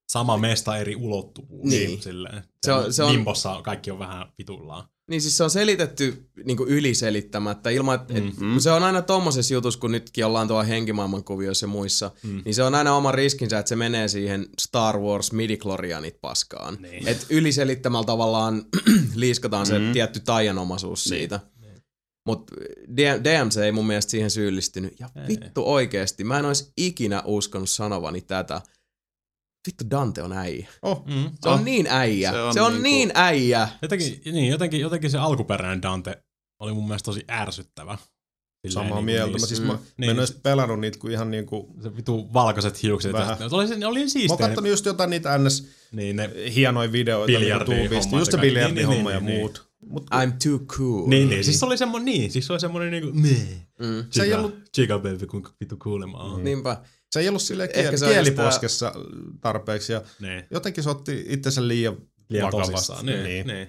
sama 0.07 0.37
mesta 0.37 0.77
eri 0.77 0.95
ulottuvuus. 0.95 1.69
Niin. 1.69 2.01
Silleen. 2.01 2.43
Se 2.65 2.73
on- 2.73 2.93
se 2.93 3.03
on- 3.03 3.13
Limbossa 3.13 3.59
kaikki 3.63 3.91
on 3.91 3.99
vähän 3.99 4.27
vitullaan. 4.37 4.87
Niin 5.09 5.21
siis 5.21 5.37
se 5.37 5.43
on 5.43 5.49
selitetty 5.49 6.29
niin 6.45 6.57
kuin 6.57 6.69
yliselittämättä 6.69 7.69
ilman, 7.69 7.95
että 7.95 8.13
mm. 8.13 8.31
Mm. 8.39 8.59
se 8.59 8.71
on 8.71 8.83
aina 8.83 9.01
tommosessa 9.01 9.53
jutussa, 9.53 9.79
kun 9.79 9.91
nytkin 9.91 10.25
ollaan 10.25 10.47
tuolla 10.47 10.63
henkimaailman 10.63 11.23
kuvioissa 11.23 11.63
ja 11.63 11.67
muissa, 11.67 12.11
mm. 12.23 12.41
Niin 12.45 12.55
se 12.55 12.63
on 12.63 12.75
aina 12.75 12.95
oma 12.95 13.11
riskinsä, 13.11 13.59
että 13.59 13.69
se 13.69 13.75
menee 13.75 14.07
siihen 14.07 14.45
Star 14.61 14.99
Wars 14.99 15.31
midichlorianit 15.31 16.21
paskaan. 16.21 16.77
Niin. 16.81 17.07
Et 17.07 17.25
yliselittämällä 17.29 18.05
tavallaan 18.05 18.65
liiskataan 19.15 19.65
se 19.65 19.79
Mm. 19.79 19.93
tietty 19.93 20.19
taianomaisuus 20.19 21.05
Niin. 21.09 21.17
siitä. 21.19 21.39
Mutta 22.27 22.55
DMC 23.23 23.57
ei 23.57 23.71
mun 23.71 23.87
mielestä 23.87 24.11
siihen 24.11 24.31
syyllistynyt. 24.31 24.99
Ja 24.99 25.09
Ei. 25.15 25.27
vittu 25.27 25.63
oikeesti, 25.73 26.23
mä 26.23 26.39
en 26.39 26.45
olisi 26.45 26.71
ikinä 26.77 27.21
uskonut 27.25 27.69
sanovani 27.69 28.21
tätä. 28.21 28.61
Vittu 29.67 29.83
Dante 29.91 30.23
on 30.23 30.33
äijä. 30.33 30.67
Oh, 30.81 31.05
Mm. 31.05 31.29
Se 31.43 31.49
on 31.49 31.53
Oh, 31.59 31.63
niin 31.63 31.87
äijä. 31.89 32.31
se 32.31 32.41
on 32.41 32.53
se 32.53 32.61
on 32.61 32.71
niinku- 32.71 32.83
niin 32.83 33.11
äijä. 33.15 33.67
Jotenkin, 33.81 34.21
niin, 34.25 34.51
jotenkin, 34.51 34.79
jotenkin 34.79 35.11
se 35.11 35.17
alkuperäinen 35.17 35.81
Dante 35.81 36.23
oli 36.59 36.73
mun 36.73 36.87
mielestä 36.87 37.05
tosi 37.05 37.25
ärsyttävä. 37.31 37.97
Silleen 37.97 38.73
samaa 38.73 38.85
niinku 38.85 39.01
mieltä. 39.01 39.25
Mä, 39.25 39.31
niissä- 39.31 39.47
siis 39.47 39.61
mä, 39.61 39.73
Niin. 39.73 39.81
niin. 39.97 40.07
mä 40.07 40.11
en 40.11 40.17
edes 40.17 40.31
pelannut 40.43 40.79
niitä 40.79 40.99
kuin 40.99 41.13
ihan 41.13 41.31
niinku... 41.31 41.75
Se 41.83 41.95
vitu 41.95 42.33
valkoiset 42.33 42.83
hiukset. 42.83 43.13
Vähän. 43.13 43.37
Ja, 43.39 43.49
se 43.49 43.55
oli, 43.55 43.67
se 43.67 43.85
oli 43.85 43.99
Mä 43.99 44.09
oon 44.29 44.37
kattonut 44.37 44.69
just 44.69 44.85
jotain 44.85 45.09
niitä 45.09 45.37
ns. 45.37 45.67
Niin, 45.91 46.15
ne, 46.15 46.29
hienoja 46.55 46.91
videoita 46.91 47.39
hommat 47.39 47.91
Just 47.91 48.09
se 48.11 48.15
ja 48.15 48.21
kaikki. 48.21 48.37
biljardihomma 48.37 49.09
Niin, 49.09 49.13
ja 49.13 49.19
niin, 49.19 49.25
niin, 49.25 49.39
muut. 49.39 49.67
Mut 49.89 50.03
I'm 50.13 50.31
too 50.43 50.59
cool. 50.59 51.07
niin, 51.07 51.29
niin, 51.29 51.43
siis 51.43 51.59
se 51.59 51.65
oli 51.65 51.77
semmonen, 51.77 52.05
niin, 52.05 52.31
siis 52.31 52.47
se 52.47 52.53
oli 52.53 52.59
semmonen 52.59 52.91
niinku, 52.91 53.11
meh. 53.13 53.47
Mm. 53.79 54.05
Se 54.09 54.23
ei 54.23 54.29
Chica- 54.31 54.37
ollut- 54.37 54.55
Chica 54.75 54.99
baby, 54.99 55.27
kuinka 55.27 55.53
vitu 55.59 55.77
kuulema 55.77 56.17
on. 56.17 56.43
Niinpä. 56.43 56.81
se 57.11 57.19
ei 57.19 57.29
ollut 57.29 57.41
silleen 57.41 57.69
Ehkä 57.73 57.81
kiel, 57.89 57.97
se 57.97 58.05
kieliposkessa 58.05 58.93
tarpeeksi. 59.41 59.93
Ja 59.93 60.01
Niin. 60.21 60.43
jotenkin 60.51 60.83
se 60.83 60.89
otti 60.89 61.25
itsensä 61.29 61.67
liian, 61.67 61.97
Liian 62.29 62.51
vakavasti. 62.51 62.93
Niin, 63.05 63.23
Niin. 63.23 63.47
niin. 63.47 63.67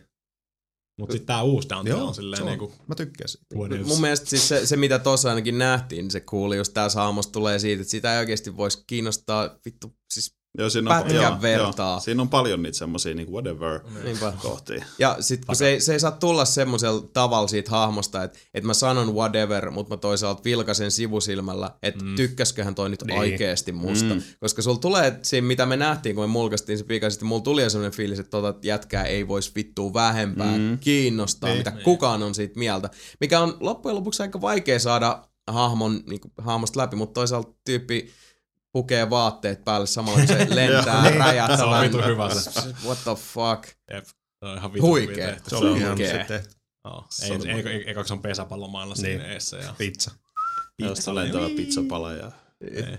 Mut 0.99 1.11
sit 1.13 1.27
tää 1.27 1.43
uusi 1.43 1.69
Dante 1.69 1.91
Joo, 1.91 2.07
on 2.09 2.15
silleen 2.15 2.43
on. 2.43 2.49
niinku, 2.49 2.73
Mä 2.89 2.95
tykkään 2.95 3.29
siitä. 3.29 3.85
Mun 3.85 4.01
mielestä 4.01 4.27
siis 4.31 4.49
se, 4.49 4.67
se 4.67 4.77
mitä 4.77 4.99
tuossa 4.99 5.29
ainakin 5.29 5.59
nähtiin, 5.59 6.11
se 6.11 6.21
kuuli 6.21 6.57
just 6.57 6.75
tää 6.75 6.89
hahmosta 6.95 7.33
tulee 7.33 7.59
siitä, 7.59 7.81
että 7.81 7.91
sitä 7.91 8.13
ei 8.15 8.19
oikeasti 8.19 8.57
voisi 8.57 8.85
kiinnostaa 8.87 9.59
vittu, 9.65 9.97
siis 10.11 10.37
Joo, 10.59 10.71
siinä 10.71 10.91
on, 10.91 11.03
Pätkän 11.03 11.23
joo, 11.23 11.43
vertaa. 11.43 11.93
Joo, 11.93 12.01
siinä 12.01 12.23
on 12.23 12.29
paljon 12.29 12.63
niitä 12.63 12.79
semmosia 12.79 13.15
niinku 13.15 13.33
whatever 13.33 13.81
niinpä. 14.05 14.33
kohtia. 14.43 14.85
Ja 14.99 15.17
sit 15.21 15.45
kun 15.45 15.57
se 15.57 15.69
ei, 15.69 15.81
se 15.81 15.93
ei 15.93 16.01
saa 16.01 16.11
tulla 16.11 16.45
semmoisella 16.45 17.09
tavalla 17.13 17.49
siitä 17.49 17.71
hahmosta, 17.71 18.23
että, 18.23 18.39
että 18.55 18.67
mä 18.67 18.75
sanon 18.75 19.15
whatever, 19.15 19.71
mutta 19.71 19.95
mä 19.95 19.97
toisaalta 19.97 20.45
vilkasen 20.45 20.91
sivusilmällä, 20.91 21.71
että 21.83 22.05
mm. 22.05 22.17
tykkäsköhän 22.17 22.75
toi 22.75 22.91
nyt 22.91 23.05
niin. 23.07 23.19
oikeesti 23.19 23.73
musta. 23.73 24.15
Mm. 24.15 24.23
Koska 24.41 24.63
sulla 24.63 24.79
tulee 24.79 25.19
siinä, 25.23 25.47
mitä 25.47 25.67
me 25.67 25.77
nähtiin, 25.77 26.15
kun 26.15 26.25
me 26.25 26.29
mulkaistiin 26.29 26.79
se 26.79 26.85
pikaisesti, 26.85 27.25
mulla 27.25 27.43
tuli 27.43 27.63
jo 27.63 27.71
semmoinen 27.71 27.97
fiilis, 27.97 28.19
että 28.19 28.31
tota 28.31 28.55
jätkää 28.63 29.05
ei 29.05 29.29
voisi 29.29 29.53
vittua 29.57 29.95
vähempää 29.95 30.59
mm. 30.59 30.79
kiinnostaa, 30.79 31.49
niin. 31.49 31.59
mitä 31.59 31.71
kukaan 31.71 32.23
on 32.23 32.35
siitä 32.35 32.59
mieltä. 32.59 32.91
Mikä 33.21 33.41
on 33.41 33.57
loppujen 33.61 33.97
lopuksi 33.97 34.23
aika 34.23 34.41
vaikea 34.41 34.79
saada 34.79 35.23
hahmon, 35.47 36.01
niin 36.07 36.21
kuin, 36.21 36.33
hahmosta 36.39 36.81
läpi, 36.81 36.97
mutta 36.97 37.15
toisaalta 37.15 37.53
tyyppi 37.65 38.11
pukee 38.77 39.11
vaatteet 39.11 39.65
päälle 39.65 39.87
samalla, 39.87 40.19
kun 40.19 40.29
se 40.29 40.47
lentää, 40.55 41.11
räjähtää. 41.19 41.57
Se 41.57 41.63
on 41.65 41.81
vitu 41.83 41.99
hyvä. 42.03 42.29
What 42.85 42.99
the 43.05 43.15
fuck? 43.15 43.77
Jep. 43.93 44.05
Se 44.05 44.47
on 44.47 44.57
ihan 44.59 44.73
vitu 44.73 44.87
Huikee. 44.87 45.27
hyvin. 45.27 45.41
Se 45.49 45.57
oli 45.57 45.81
Huikee. 45.83 46.27
Joo. 46.85 47.05
Ei, 47.23 47.51
ei, 47.53 47.89
ei, 47.89 47.95
on 48.11 48.23
pesäpallomailla 48.23 48.95
Niin. 48.95 49.05
siinä 49.05 49.25
eessä. 49.25 49.57
Ja 49.57 49.75
Pizza. 49.79 50.11
Josta 50.79 51.15
lentävä 51.15 51.49
pizzapala 51.57 52.13
ja... 52.13 52.33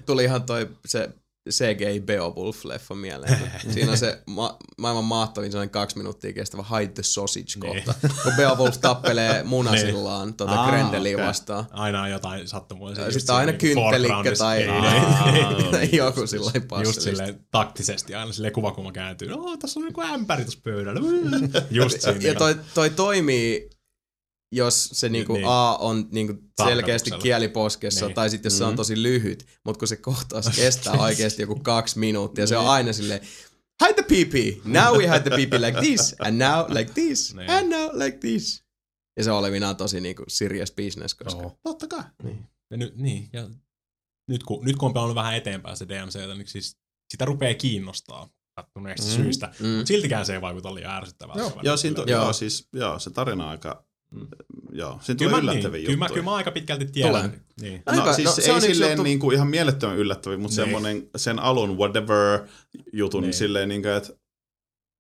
Tuli 0.06 0.24
ihan 0.24 0.44
toi 0.44 0.70
se 0.86 1.10
CGI 1.50 2.00
Beowulf-leffa 2.06 2.96
mieleen. 2.96 3.40
Siinä 3.74 3.92
on 3.92 3.98
se 3.98 4.22
ma- 4.26 4.58
maailman 4.78 5.04
mahtavin 5.04 5.52
sellainen 5.52 5.70
kaksi 5.72 5.98
minuuttia 5.98 6.34
kestävä 6.34 6.64
Hide 6.80 6.92
the 6.94 7.04
Sausage-kohta, 7.04 7.94
kun 8.24 8.34
Beowulf 8.38 8.78
tappelee 8.78 9.44
munasillaan 9.44 10.34
tuota 10.34 10.54
Aa, 10.54 10.70
Grendeliä 10.70 11.16
okei. 11.16 11.28
vastaan. 11.28 11.66
aina 11.72 12.02
on 12.02 12.10
jotain. 12.10 12.40
Ja 12.98 13.06
just 13.06 13.14
Sitten 13.20 13.36
aina 13.36 13.54
kynttelikkä 13.54 14.36
tai, 14.38 14.58
Niin, 14.58 15.72
tai 15.72 15.90
joku 15.92 16.28
sillä 16.28 16.46
lailla 16.46 16.84
Just 16.84 17.02
silleen 17.02 17.40
taktisesti 17.52 18.16
aina 18.16 18.32
silleen 18.32 18.54
kuvakulma 18.54 18.92
kääntyy. 18.92 19.28
No, 19.28 19.58
tässä 19.58 19.80
on 19.80 19.86
joku 19.86 20.02
ämpäri 20.02 20.44
tuossa 20.44 20.60
pöydällä. 20.64 21.02
Just 21.72 22.02
siinä. 22.02 22.20
Ja 22.22 22.36
toi, 22.36 22.56
toi 22.74 22.90
toimii, 22.90 23.70
jos 24.52 24.90
se 24.94 25.10
niinku 25.10 25.34
Niin. 25.34 25.46
A 25.48 25.76
on 25.76 26.08
niinku 26.12 26.34
selkeästi 26.64 27.12
kieliposkessa, 27.12 28.06
Niin. 28.06 28.16
tai 28.16 28.30
sitten 28.30 28.50
jos 28.50 28.58
se 28.58 28.64
on 28.64 28.76
tosi 28.76 29.04
lyhyt, 29.04 29.46
mutta 29.66 29.80
kun 29.80 29.88
se 29.88 29.96
kohtaus 29.96 30.50
kestää 30.56 30.94
oikeasti 30.94 31.42
joku 31.42 31.60
kaksi 31.60 32.00
minuuttia, 32.00 32.48
se 32.48 32.58
on 32.58 32.70
aina 32.70 32.94
silleen, 32.94 33.22
hide 33.86 33.94
the 33.94 34.04
PP, 34.04 34.66
now 34.66 34.98
we 34.98 35.04
hide 35.08 35.20
the 35.20 35.30
PP 35.30 35.54
like 35.54 35.80
this, 35.82 36.16
and 36.20 36.42
now 36.42 36.66
like 36.78 36.92
this, 36.94 37.34
Niin. 37.36 37.52
and 37.52 37.70
now 37.70 37.90
like 38.00 38.18
this. 38.18 38.64
Ja 39.18 39.24
se 39.24 39.32
on 39.32 39.38
olevinaan 39.38 39.76
tosi 39.76 40.02
niinku 40.02 40.24
serious 40.28 40.72
business, 40.72 41.14
koska 41.16 41.42
Joo. 41.42 41.58
Totta 41.64 41.88
kai. 41.88 42.04
Ja 42.72 42.78
nyt, 42.78 42.96
niin, 42.96 43.30
ja 43.34 43.50
nyt 44.30 44.44
kun, 44.44 44.66
nyt 44.66 44.76
kun 44.76 44.88
on 44.88 44.94
pelannut 44.94 45.16
vähän 45.16 45.36
eteenpäin 45.36 45.78
se 45.78 45.88
DMCtä, 45.88 46.36
niin 46.36 46.48
siis 46.48 46.78
sitä 47.14 47.26
rupeaa 47.26 47.54
kiinnostaa 47.54 48.30
sattuneesta 48.60 49.08
mm. 49.08 49.14
syystä. 49.14 49.54
Mm. 49.60 49.68
Mutta 49.68 49.88
siltikään 49.88 50.26
se 50.26 50.34
ei 50.34 50.42
vaikuta 50.42 50.76
liian 50.76 50.96
ärsyttävältä. 50.96 51.40
Joo. 51.40 51.50
se 51.50 51.60
Joo, 51.64 51.78
siinä 51.78 51.96
to, 51.96 52.04
Joo. 52.08 52.24
joo. 52.24 52.34
siis, 52.34 52.68
joo, 52.74 53.00
se 53.00 53.10
tarina 53.10 53.50
on 53.50 53.60
aika... 54.16 54.36
Joo, 54.72 55.00
siinä 55.02 55.18
Kyllä 55.18 55.30
tulee 55.32 55.32
mä, 55.44 55.52
yllättäviä 55.52 55.78
niin, 55.78 55.86
kyllä, 55.86 55.94
juttuja. 56.06 56.10
kyllä 56.10 56.24
mä 56.24 56.36
aika 56.36 56.52
pitkälti 56.52 56.86
tiedän. 56.86 57.14
Tulee. 57.32 57.40
Niin. 57.62 57.84
No, 57.86 57.92
Aika- 57.94 58.14
siis 58.14 58.26
no, 58.26 58.32
no, 58.32 58.36
se 58.36 58.42
ei 58.42 58.52
on 58.52 58.58
yksi 58.58 58.68
silleen 58.68 58.92
juttu- 58.92 59.04
niinku 59.04 59.32
ihan 59.32 59.48
mielettömän 59.48 59.98
yllättäviä, 59.98 60.38
mutta 60.38 60.56
Niin. 60.62 60.66
semmonen 60.66 61.10
sen 61.16 61.40
alun 61.40 61.78
whatever 61.78 62.48
jutun 62.94 63.22
Niin. 63.22 63.28
niin. 63.28 63.34
silleen 63.38 63.70
niinku, 63.70 63.88
että 63.88 64.14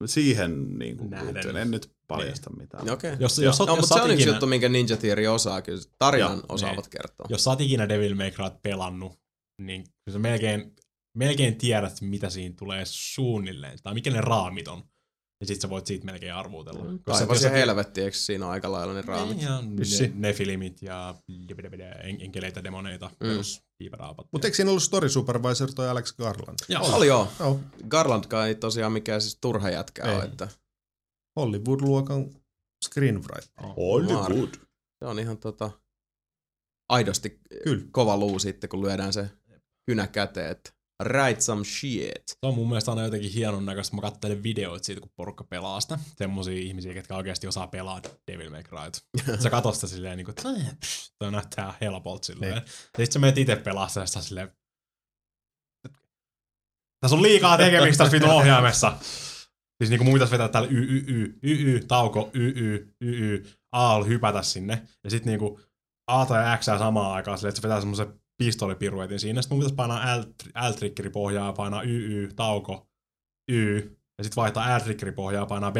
siihen 0.05 0.79
niinku 0.79 1.07
Nähden. 1.07 1.33
liittyen 1.33 1.57
en 1.57 1.71
nyt 1.71 1.91
paljasta 2.07 2.49
mitään. 2.57 2.89
Okei. 2.89 3.15
Jos, 3.19 3.39
jos, 3.39 3.61
oot- 3.61 3.65
No, 3.67 3.71
jos, 3.75 3.79
mutta 3.81 3.95
se 3.95 4.01
on 4.01 4.09
yksi 4.11 4.21
ikinä, 4.23 4.35
juttu, 4.35 4.47
minkä 4.47 4.69
Ninja 4.69 4.97
Theory 4.97 5.27
osaa, 5.27 5.61
kyllä 5.61 5.81
tarinan 5.99 6.31
Joo, 6.37 6.45
osaavat 6.49 6.85
niin. 6.85 6.89
kertoa. 6.89 7.27
jos 7.29 7.43
sä 7.43 7.49
oot 7.49 7.61
ikinä 7.61 7.89
Devil 7.89 8.15
May 8.15 8.31
Cry 8.31 8.45
pelannut, 8.63 9.19
niin 9.61 9.83
kyllä 9.83 10.13
sä 10.13 10.19
melkein, 10.19 10.75
melkein 11.17 11.55
tiedät, 11.55 12.01
mitä 12.01 12.29
siinä 12.29 12.55
tulee 12.59 12.81
suunnilleen, 12.85 13.77
tai 13.83 13.93
mikä 13.93 14.09
ne 14.11 14.21
raamit 14.21 14.67
on. 14.67 14.83
Ja 15.41 15.47
sit 15.47 15.61
sä 15.61 15.69
voit 15.69 15.87
siitä 15.87 16.05
melkein 16.05 16.33
arvuutella. 16.33 16.83
Koska 16.85 17.19
se 17.19 17.27
voisi 17.27 17.49
helvetti, 17.51 18.01
eikö 18.01 18.17
siinä 18.17 18.45
on 18.45 18.51
aika 18.51 18.71
lailla 18.71 18.93
ne 18.93 19.01
raamit? 19.01 19.41
Ja 19.41 19.61
ne, 19.61 20.11
nefilimit 20.13 20.81
ja 20.81 21.15
en- 22.03 22.21
enkeleitä, 22.21 22.63
demoneita, 22.63 23.07
mm. 23.07 23.15
perus. 23.19 23.63
Mutta 24.31 24.47
eikö 24.47 24.55
siinä 24.55 24.71
ollut 24.71 24.83
story 24.83 25.09
supervisor 25.09 25.73
toi 25.73 25.89
Alex 25.89 26.13
Garland? 26.17 26.57
Joo. 26.69 26.95
Oli 26.95 27.07
joo. 27.07 27.27
Joo. 27.39 27.59
Garlandkaan 27.87 28.47
ei 28.47 28.55
tosiaan 28.55 28.91
mikään 28.91 29.21
siis 29.21 29.37
turha 29.41 29.69
jätkä 29.69 30.03
Ei. 30.03 30.15
ole, 30.15 30.23
että 30.23 30.47
Hollywood-luokan 31.39 32.41
screenwriter. 32.85 33.65
Hollywood. 33.77 34.53
se 34.99 35.05
on 35.05 35.19
ihan 35.19 35.37
tota, 35.37 35.71
aidosti 36.89 37.39
Kyllä. 37.63 37.85
kova 37.91 38.17
luu 38.17 38.39
sitten, 38.39 38.69
kun 38.69 38.81
lyödään 38.81 39.13
se 39.13 39.29
kynä 39.85 40.07
käteen, 40.07 40.51
että 40.51 40.71
write 41.03 41.41
some 41.41 41.63
shit. 41.65 42.23
Se 42.27 42.37
on 42.41 42.55
mun 42.55 42.67
mielestä 42.69 42.91
aina 42.91 43.03
jotenkin 43.03 43.31
hienon 43.31 43.65
näköistä. 43.65 43.95
Mä 43.95 44.01
katselen 44.01 44.43
videoita 44.43 44.85
siitä, 44.85 45.01
kun 45.01 45.11
porukka 45.15 45.43
pelaa 45.43 45.81
sitä. 45.81 45.99
Semmosia 46.17 46.53
ihmisiä, 46.53 46.93
ketkä 46.93 47.15
oikeasti 47.15 47.47
osaa 47.47 47.67
pelaa 47.67 48.01
Devil 48.31 48.49
May 48.49 48.63
Cryt. 48.63 49.05
Sä 49.43 49.49
katot 49.49 49.75
sitä 49.75 49.87
silleen, 49.87 50.17
niin 50.17 50.25
kuin, 50.25 50.35
että 50.37 50.49
"Eh, 50.49 50.79
pff, 50.79 51.09
toi 51.19 51.31
näyttää 51.31 51.73
helpolta 51.81 52.25
silleen. 52.25 52.53
Niin. 52.53 52.63
Ja 52.97 53.05
sit 53.05 53.11
sä 53.11 53.19
menet 53.19 53.37
itse 53.37 53.55
pelaa 53.55 53.87
sitä 53.87 54.05
sä 54.05 54.21
silleen, 54.21 54.51
tässä 56.99 57.15
on 57.17 57.23
liikaa 57.23 57.57
tekemistä 57.57 58.03
tässä 58.03 58.15
vitun 58.15 58.29
ohjaimessa. 58.29 58.97
Siis 59.77 59.89
niinku 59.89 60.03
mun 60.03 60.13
pitäisi 60.13 60.31
vetää 60.31 60.47
täällä 60.49 60.69
y, 60.71 60.77
y, 60.77 61.03
y, 61.07 61.39
y, 61.43 61.75
y, 61.75 61.79
tauko, 61.87 62.31
y, 62.33 62.47
y, 62.49 62.95
y, 63.01 63.33
y, 63.35 63.45
A 63.71 64.03
hypätä 64.03 64.41
sinne. 64.41 64.87
Ja 65.03 65.09
sit 65.09 65.25
niinku 65.25 65.59
A 66.07 66.25
tai 66.25 66.57
X 66.57 66.65
samaan 66.65 67.11
aikaan 67.13 67.37
silleen, 67.37 67.49
että 67.49 67.61
se 67.61 67.67
vetää 67.67 67.79
semmoisen 67.79 68.21
pistolipiruetin 68.37 69.19
siinä. 69.19 69.41
Sitten 69.41 69.55
mun 69.55 69.59
pitäisi 69.63 69.75
painaa 69.75 70.17
L, 70.17 70.21
L-triggeri 70.69 71.09
pohjaa, 71.09 71.53
painaa 71.53 71.81
Y, 71.83 72.23
Y, 72.23 72.29
tauko, 72.35 72.87
Y. 73.51 73.97
Ja 74.17 74.23
sit 74.23 74.35
vaihtaa 74.35 74.77
L-triggeri 74.77 75.11
pohjaa, 75.11 75.45
painaa 75.45 75.71
B. 75.71 75.77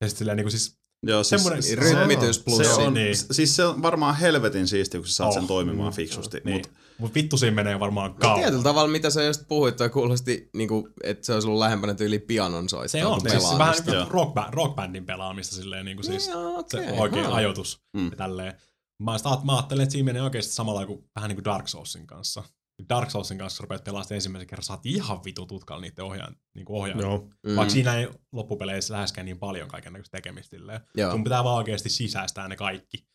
Ja 0.00 0.08
sit 0.08 0.18
silleen 0.18 0.36
niinku 0.36 0.50
siis, 0.50 0.78
Joo, 1.06 1.24
siis 1.24 1.42
Semmonen 1.42 1.62
se, 1.62 1.74
rytmitys 1.74 2.36
se, 2.36 2.42
plus 2.44 2.58
se 2.58 2.68
on, 2.82 2.94
niin. 2.94 3.16
siis 3.16 3.56
se 3.56 3.64
on 3.64 3.82
varmaan 3.82 4.16
helvetin 4.16 4.68
siistiä, 4.68 5.00
kun 5.00 5.08
sä 5.08 5.14
saat 5.14 5.28
Oh. 5.28 5.34
sen 5.34 5.46
toimimaan 5.46 5.92
fiksusti. 5.92 6.40
niin. 6.44 6.56
Mut, 6.56 6.70
Mut 6.98 7.14
vittu 7.14 7.36
siinä 7.36 7.54
menee 7.54 7.80
varmaan 7.80 8.10
No, 8.10 8.16
kauan. 8.18 8.40
tietyllä 8.40 8.62
tavalla, 8.62 8.90
mitä 8.90 9.10
sä 9.10 9.22
just 9.24 9.42
puhuit, 9.48 9.76
toi 9.76 9.90
kuulosti, 9.90 10.50
niin 10.56 10.68
kuin, 10.68 10.88
että 11.02 11.26
se 11.26 11.34
olisi 11.34 11.48
ollut 11.48 11.58
lähempänä 11.60 11.94
tyyli 11.94 12.18
pianon 12.18 12.68
soittoa 12.68 12.88
Se 13.00 13.06
on, 13.06 13.20
kuin 13.20 13.30
siis 13.30 13.42
vähän 13.42 13.56
pelaamista. 13.58 13.90
niin 13.90 13.94
Joo. 13.98 14.06
kuin 14.06 14.14
rock, 14.14 14.54
rockbandin 14.54 15.06
pelaamista 15.06 15.54
silleen 15.56 15.84
niin 15.84 15.96
kuin 15.96 16.04
siis 16.04 16.28
Joo, 16.28 16.58
okei, 16.58 16.84
se 16.84 16.92
oikein 16.92 17.26
ajoitus 17.26 17.80
Mm. 17.96 18.10
ja 18.10 18.16
tälleen. 18.16 18.54
Mä, 19.02 19.18
sitä, 19.18 19.28
mä 19.44 19.56
ajattelen, 19.56 19.82
että 19.82 19.92
siinä 19.92 20.04
menee 20.06 20.22
oikeasti 20.22 20.52
samalla 20.52 20.86
kuin 20.86 21.10
vähän 21.16 21.28
niin 21.28 21.36
kuin 21.36 21.44
Dark 21.44 21.68
Soulsin 21.68 22.06
kanssa. 22.06 22.42
Dark 22.88 23.10
Soulsin 23.10 23.38
kanssa 23.38 23.62
rupeat 23.62 23.84
pelaamaan 23.84 24.14
ensimmäisen 24.14 24.46
kerran, 24.46 24.62
saat 24.64 24.86
ihan 24.86 25.24
vitu 25.24 25.46
tutkalla 25.46 25.80
niiden 25.80 26.04
ohjaan, 26.04 26.36
niin 26.54 26.64
kuin 26.64 26.76
ohjaan. 26.76 27.00
Joo. 27.00 27.28
Mm. 27.46 27.56
Vaikka 27.56 27.72
siinä 27.72 27.94
ei 27.96 28.08
loppupeleissä 28.32 28.94
läheskään 28.94 29.24
niin 29.24 29.38
paljon 29.38 29.68
kaikenlaista 29.68 30.10
tekemistä 30.16 30.56
silleen. 30.56 30.80
Joo. 30.96 31.10
Sun 31.10 31.24
pitää 31.24 31.44
vaan 31.44 31.56
oikeasti 31.56 31.88
sisäistää 31.88 32.48
ne 32.48 32.56
kaikki. 32.56 33.06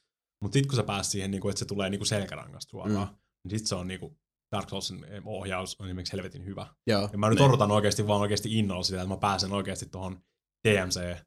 Mutta 0.41 0.53
sitten 0.53 0.67
kun 0.67 0.75
sä 0.75 0.83
pääst 0.83 1.11
siihen, 1.11 1.31
niin 1.31 1.41
kuin, 1.41 1.49
että 1.49 1.59
se 1.59 1.65
tulee 1.65 1.89
niin 1.89 1.99
kuin 1.99 2.07
selkärangasta 2.07 2.71
suoraan, 2.71 3.07
mm. 3.07 3.15
niin 3.43 3.59
sit 3.59 3.67
se 3.67 3.75
on 3.75 3.87
niin 3.87 3.99
kuin, 3.99 4.19
Dark 4.55 4.69
Soulsin 4.69 5.05
ohjaus 5.25 5.75
on 5.79 5.87
esimerkiksi 5.87 6.13
helvetin 6.13 6.45
hyvä. 6.45 6.67
Joo. 6.87 7.09
Ja 7.11 7.17
mä 7.17 7.29
nyt 7.29 7.39
Niin. 7.39 7.49
odotan 7.49 7.71
oikeasti 7.71 8.07
vaan 8.07 8.21
oikeasti 8.21 8.59
innolla 8.59 8.83
sitä, 8.83 9.01
että 9.01 9.13
mä 9.13 9.17
pääsen 9.17 9.53
oikeasti 9.53 9.85
tuohon 9.85 10.19
DMC 10.67 11.17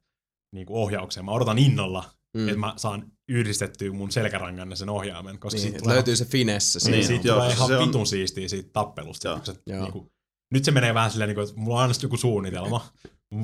niin 0.55 0.65
kuin 0.65 0.77
ohjaukseen. 0.77 1.25
Mä 1.25 1.31
odotan 1.31 1.57
innolla, 1.59 2.03
Mm. 2.37 2.47
että 2.47 2.59
mä 2.59 2.73
saan 2.77 3.11
yhdistettyä 3.29 3.91
mun 3.91 4.11
selkärangan 4.11 4.69
ja 4.69 4.75
sen 4.75 4.89
ohjaimen, 4.89 5.39
koska 5.39 5.59
Niin, 5.61 5.77
tulee, 5.83 5.95
löytyy 5.95 6.15
se 6.15 6.25
finesse 6.25 6.79
niin, 6.79 6.83
siinä. 6.83 6.97
Niin, 6.97 7.07
siitä 7.07 7.27
joo, 7.27 7.35
tulee 7.37 7.49
se 7.49 7.55
ihan 7.55 7.71
on- 7.81 7.87
vitun 7.87 8.07
siistiä 8.07 8.47
siitä 8.47 8.69
tappelusta. 8.73 9.27
Joo. 9.27 9.39
Se, 9.43 9.53
Joo. 9.67 9.81
niin 9.81 9.91
kuin, 9.91 10.11
nyt 10.53 10.65
se 10.65 10.71
menee 10.71 10.93
vähän 10.93 11.11
silleen, 11.11 11.27
niin 11.27 11.35
kuin, 11.35 11.47
että 11.49 11.59
mulla 11.61 11.75
on 11.77 11.81
aina 11.81 11.93
joku 12.03 12.17
suunnitelma. 12.17 12.87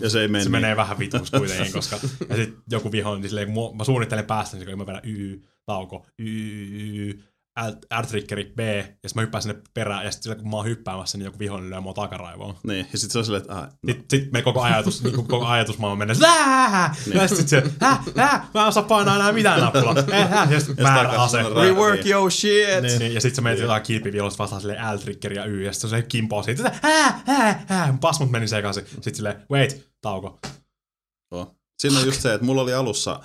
Ja 0.02 0.10
se 0.10 0.22
ei 0.22 0.28
mene 0.28 0.44
se 0.44 0.50
niin. 0.50 0.62
menee 0.62 0.76
vähän 0.76 1.00
vituksi 1.00 1.32
kuitenkin, 1.38 1.74
koska 1.74 2.00
ja 2.30 2.36
sit 2.36 2.54
joku 2.72 2.92
vihollinen, 2.92 3.22
niin 3.22 3.30
silleen, 3.30 3.54
kun 3.54 3.78
mä 3.78 3.84
suunnittelen 3.84 4.26
päästä, 4.26 4.58
niin 4.58 4.78
mä 4.78 4.86
vedän 4.86 5.02
y, 5.04 5.40
tauko, 5.66 6.06
y, 6.20 6.26
y, 7.10 7.20
R-triggeri 8.02 8.54
B, 8.56 8.60
ja 8.60 8.84
sitten 8.84 9.12
mä 9.16 9.22
hyppään 9.22 9.42
sinne 9.42 9.62
perään, 9.74 10.06
ja 10.06 10.12
sitten 10.12 10.38
kun 10.38 10.50
mä 10.50 10.56
oon 10.56 10.66
hyppäämässä, 10.66 11.18
niin 11.18 11.26
joku 11.26 11.40
vihollinen 11.40 11.70
lyö 11.70 11.82
mua 11.82 11.94
takaraivoon. 11.94 12.56
Niin, 12.64 12.88
ja 12.92 12.98
sitten 12.98 13.10
se 13.10 13.20
on 13.20 13.26
silleen, 13.26 13.42
että... 13.42 13.56
Ah, 13.56 13.62
no. 13.62 13.94
Sitten 13.94 14.20
sit 14.20 14.32
me 14.32 14.42
koko 14.42 14.62
ajatus, 14.62 15.04
niin 15.04 15.16
koko 15.16 15.46
ajatusmaailma 15.46 16.00
menee, 16.00 16.16
Lää! 16.20 16.96
ja 17.14 17.28
sitten 17.28 17.48
se, 17.48 17.64
hä, 17.82 17.98
hä, 18.18 18.46
mä 18.54 18.62
en 18.62 18.68
osaa 18.68 18.84
painaa 18.84 19.16
enää 19.16 19.32
mitään 19.32 19.62
nappulaa. 19.62 19.96
Eh, 20.20 20.30
hä, 20.30 20.48
ja 20.50 20.60
sitten 20.60 20.84
väärä 20.86 21.10
ase. 21.10 21.44
Rework 21.44 22.06
your 22.06 22.32
shit! 22.32 23.00
Niin, 23.00 23.14
ja 23.14 23.22
sitten 23.22 23.36
sä 23.36 23.42
menet 23.42 23.60
jotain 23.60 23.84
kilpiviolosta 23.84 24.44
vastaan 24.44 24.62
silleen 24.62 24.96
L-triggeri 24.96 25.36
ja 25.36 25.46
Y, 25.46 25.64
ja 25.64 25.74
sitten 25.74 25.90
se 25.90 26.02
kimpoo 26.02 26.44
siitä, 26.44 26.68
että 26.68 26.80
hä, 26.88 27.22
hä, 27.26 27.60
hä, 27.68 27.94
pasmut 28.02 28.32
meni 28.32 28.48
sekaisin. 28.48 28.86
Sitten 28.86 29.16
silleen, 29.16 29.46
wait, 29.52 29.90
tauko. 30.02 30.40
Joo. 31.32 31.56
Siinä 31.80 32.00
on 32.00 32.06
just 32.06 32.22
se, 32.22 32.34
että 32.34 32.46
mulla 32.46 32.62
oli 32.62 32.74
alussa, 32.74 33.20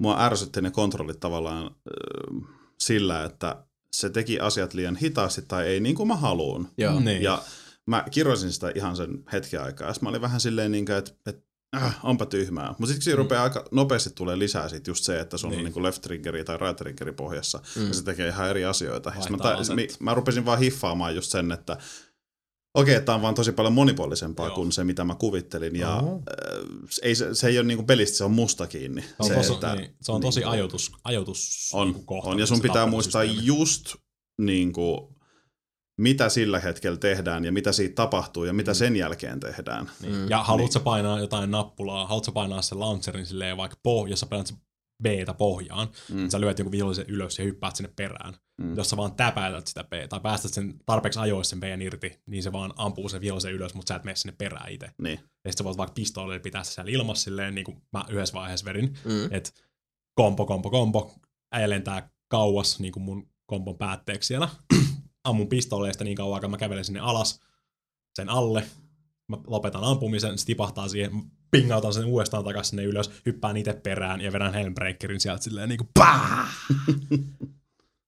mua 0.00 0.24
ärsytti 0.24 0.62
ne 0.62 0.70
kontrollit 0.70 1.20
tavallaan 1.20 1.64
äh, 1.66 2.48
sillä, 2.80 3.24
että 3.24 3.64
se 3.96 4.10
teki 4.10 4.40
asiat 4.40 4.74
liian 4.74 4.96
hitaasti 4.96 5.42
tai 5.42 5.66
ei 5.66 5.80
niin 5.80 5.94
kuin 5.94 6.08
mä 6.08 6.16
haluun. 6.16 6.68
Joo. 6.78 7.00
Niin. 7.00 7.22
Ja 7.22 7.42
mä 7.86 8.04
kirjoisin 8.10 8.52
sitä 8.52 8.72
ihan 8.74 8.96
sen 8.96 9.24
hetken 9.32 9.62
aikaa. 9.62 9.88
Ja 9.88 9.94
mä 10.00 10.08
olin 10.08 10.20
vähän 10.20 10.40
silleen, 10.40 10.72
niin 10.72 10.86
kuin, 10.86 10.96
että, 10.98 11.12
että 11.26 11.42
äh, 11.76 11.98
onpa 12.02 12.26
tyhmää. 12.26 12.68
Mutta 12.68 12.86
sitten 12.86 13.02
siinä 13.02 13.16
rupeaa 13.16 13.42
aika 13.44 13.64
nopeasti 13.70 14.10
tulee 14.10 14.38
lisää 14.38 14.68
sit 14.68 14.86
just 14.86 15.04
se, 15.04 15.20
että 15.20 15.38
se 15.38 15.46
on 15.46 15.50
Niin. 15.50 15.56
niin. 15.58 15.64
niin 15.64 15.72
kuin 15.72 15.82
left 15.82 16.02
triggeri 16.02 16.44
tai 16.44 16.56
right 16.56 16.76
triggeri 16.76 17.12
pohjassa. 17.12 17.60
Mm. 17.76 17.88
Ja 17.88 17.94
se 17.94 18.04
tekee 18.04 18.28
ihan 18.28 18.48
eri 18.50 18.64
asioita. 18.64 19.12
Mä, 19.30 19.36
ta- 19.38 19.74
mi- 19.74 19.88
mä 20.00 20.14
rupesin 20.14 20.44
vaan 20.44 20.58
hiffaamaan 20.58 21.14
just 21.14 21.30
sen, 21.30 21.52
että 21.52 21.76
okei, 22.74 22.94
okay, 22.94 23.04
tämä 23.04 23.16
on 23.16 23.22
vaan 23.22 23.34
tosi 23.34 23.52
paljon 23.52 23.72
monipuolisempaa 23.72 24.46
Joo. 24.46 24.54
kuin 24.54 24.72
se, 24.72 24.84
mitä 24.84 25.04
mä 25.04 25.14
kuvittelin. 25.14 25.76
Ja 25.76 25.96
Oho. 25.96 26.14
äh, 26.14 26.88
ei, 27.02 27.14
se, 27.14 27.34
se 27.34 27.48
ei 27.48 27.58
ole 27.58 27.66
niinku 27.66 27.84
pelistä, 27.84 28.16
se 28.16 28.24
on 28.24 28.30
musta 28.30 28.66
kiinni. 28.66 29.02
Se 29.02 29.08
on, 29.18 29.26
se, 29.26 29.34
tosi, 29.34 29.52
että- 29.52 29.74
niin, 29.74 29.96
se 30.00 30.12
on 30.12 30.20
tosi 30.20 30.40
niin, 30.40 30.48
ajoitus, 30.48 30.92
ajoitus 31.04 31.70
on, 31.72 31.86
niin 31.86 31.94
kuin 31.94 32.06
kohta, 32.06 32.30
on, 32.30 32.38
ja 32.38 32.46
sun 32.46 32.56
se 32.56 32.62
pitää 32.62 32.86
muistaa 32.86 33.22
tappelusysteemi. 33.22 33.58
just 33.58 33.94
niin 34.40 34.72
kuin, 34.72 34.98
mitä 36.00 36.28
sillä 36.28 36.58
hetkellä 36.58 36.98
tehdään 36.98 37.44
ja 37.44 37.52
mitä 37.52 37.72
siitä 37.72 37.94
tapahtuu 37.94 38.44
ja 38.44 38.52
mitä 38.52 38.74
sen 38.74 38.96
jälkeen 38.96 39.40
tehdään. 39.40 39.90
Niin. 40.00 40.28
Ja 40.28 40.42
haluatko 40.42 40.78
niin. 40.78 40.84
painaa 40.84 41.20
jotain 41.20 41.50
nappulaa, 41.50 42.06
haluatko 42.06 42.32
painaa 42.32 42.62
sen 42.62 42.80
launcherin 42.80 43.26
silleen 43.26 43.56
vaikka 43.56 43.76
poh, 43.82 44.06
jos 44.06 44.20
sä 44.20 44.26
painat 44.26 44.54
se 45.02 45.08
B-tä 45.08 45.34
pohjaan, 45.34 45.88
mm. 46.12 46.28
sä 46.28 46.40
lyöt 46.40 46.58
jonkun 46.58 46.72
vihollisen 46.72 47.06
ylös 47.08 47.38
ja 47.38 47.44
hyppäät 47.44 47.76
sinne 47.76 47.92
perään. 47.96 48.34
Mm. 48.62 48.76
Jos 48.76 48.90
sä 48.90 48.96
vaan 48.96 49.14
täpäytät 49.14 49.66
sitä 49.66 49.84
B, 49.84 49.92
tai 50.08 50.20
päästät 50.20 50.54
sen 50.54 50.74
tarpeeksi 50.86 51.18
ajoissa 51.18 51.50
sen 51.50 51.60
Bn 51.60 51.82
irti, 51.82 52.20
niin 52.26 52.42
se 52.42 52.52
vaan 52.52 52.72
ampuu 52.76 53.08
sen 53.08 53.20
vihollisen 53.20 53.52
ylös, 53.52 53.74
mutta 53.74 53.88
sä 53.88 53.96
et 53.96 54.04
mene 54.04 54.16
sinne 54.16 54.34
perään 54.38 54.72
itse. 54.72 54.90
Niin. 55.02 55.20
Ja 55.44 55.52
sit 55.52 55.58
sä 55.58 55.64
voit 55.64 55.76
vaikka 55.76 55.94
pistoolilla 55.94 56.40
pitää 56.40 56.64
se 56.64 56.72
siellä 56.72 56.90
ilmassa 56.90 57.24
silleen, 57.24 57.54
niin 57.54 57.64
kuin 57.64 57.82
mä 57.92 58.04
yhdessä 58.08 58.34
vaiheessa 58.34 58.66
verin, 58.66 58.98
Mm. 59.04 59.28
että 59.30 59.50
kompo, 60.14 60.46
kompo, 60.46 60.70
kompo, 60.70 61.14
äijä 61.52 61.70
lentää 61.70 62.10
kauas 62.28 62.80
niin 62.80 62.92
kuin 62.92 63.02
mun 63.02 63.28
kompon 63.46 63.78
päätteeksi 63.78 64.26
siellä. 64.26 64.48
Ammun 65.24 65.48
pistooleista 65.48 66.04
niin 66.04 66.16
kauan, 66.16 66.40
kun 66.40 66.50
mä 66.50 66.56
kävelen 66.56 66.84
sinne 66.84 67.00
alas, 67.00 67.40
sen 68.14 68.28
alle. 68.28 68.64
Mä 69.28 69.36
lopetan 69.46 69.84
ampumisen, 69.84 70.38
se 70.38 70.46
tipahtaa 70.46 70.88
siihen, 70.88 71.10
pingautan 71.52 71.94
sen 71.94 72.04
uudestaan 72.04 72.44
takaisin 72.44 72.70
sinne 72.70 72.84
ylös, 72.84 73.10
hyppään 73.26 73.56
itse 73.56 73.72
perään 73.72 74.20
ja 74.20 74.32
vedän 74.32 74.54
Helmbreakerin 74.54 75.20
sieltä 75.20 75.42
silleen 75.42 75.68
niinku 75.68 75.88
pää! 75.98 76.46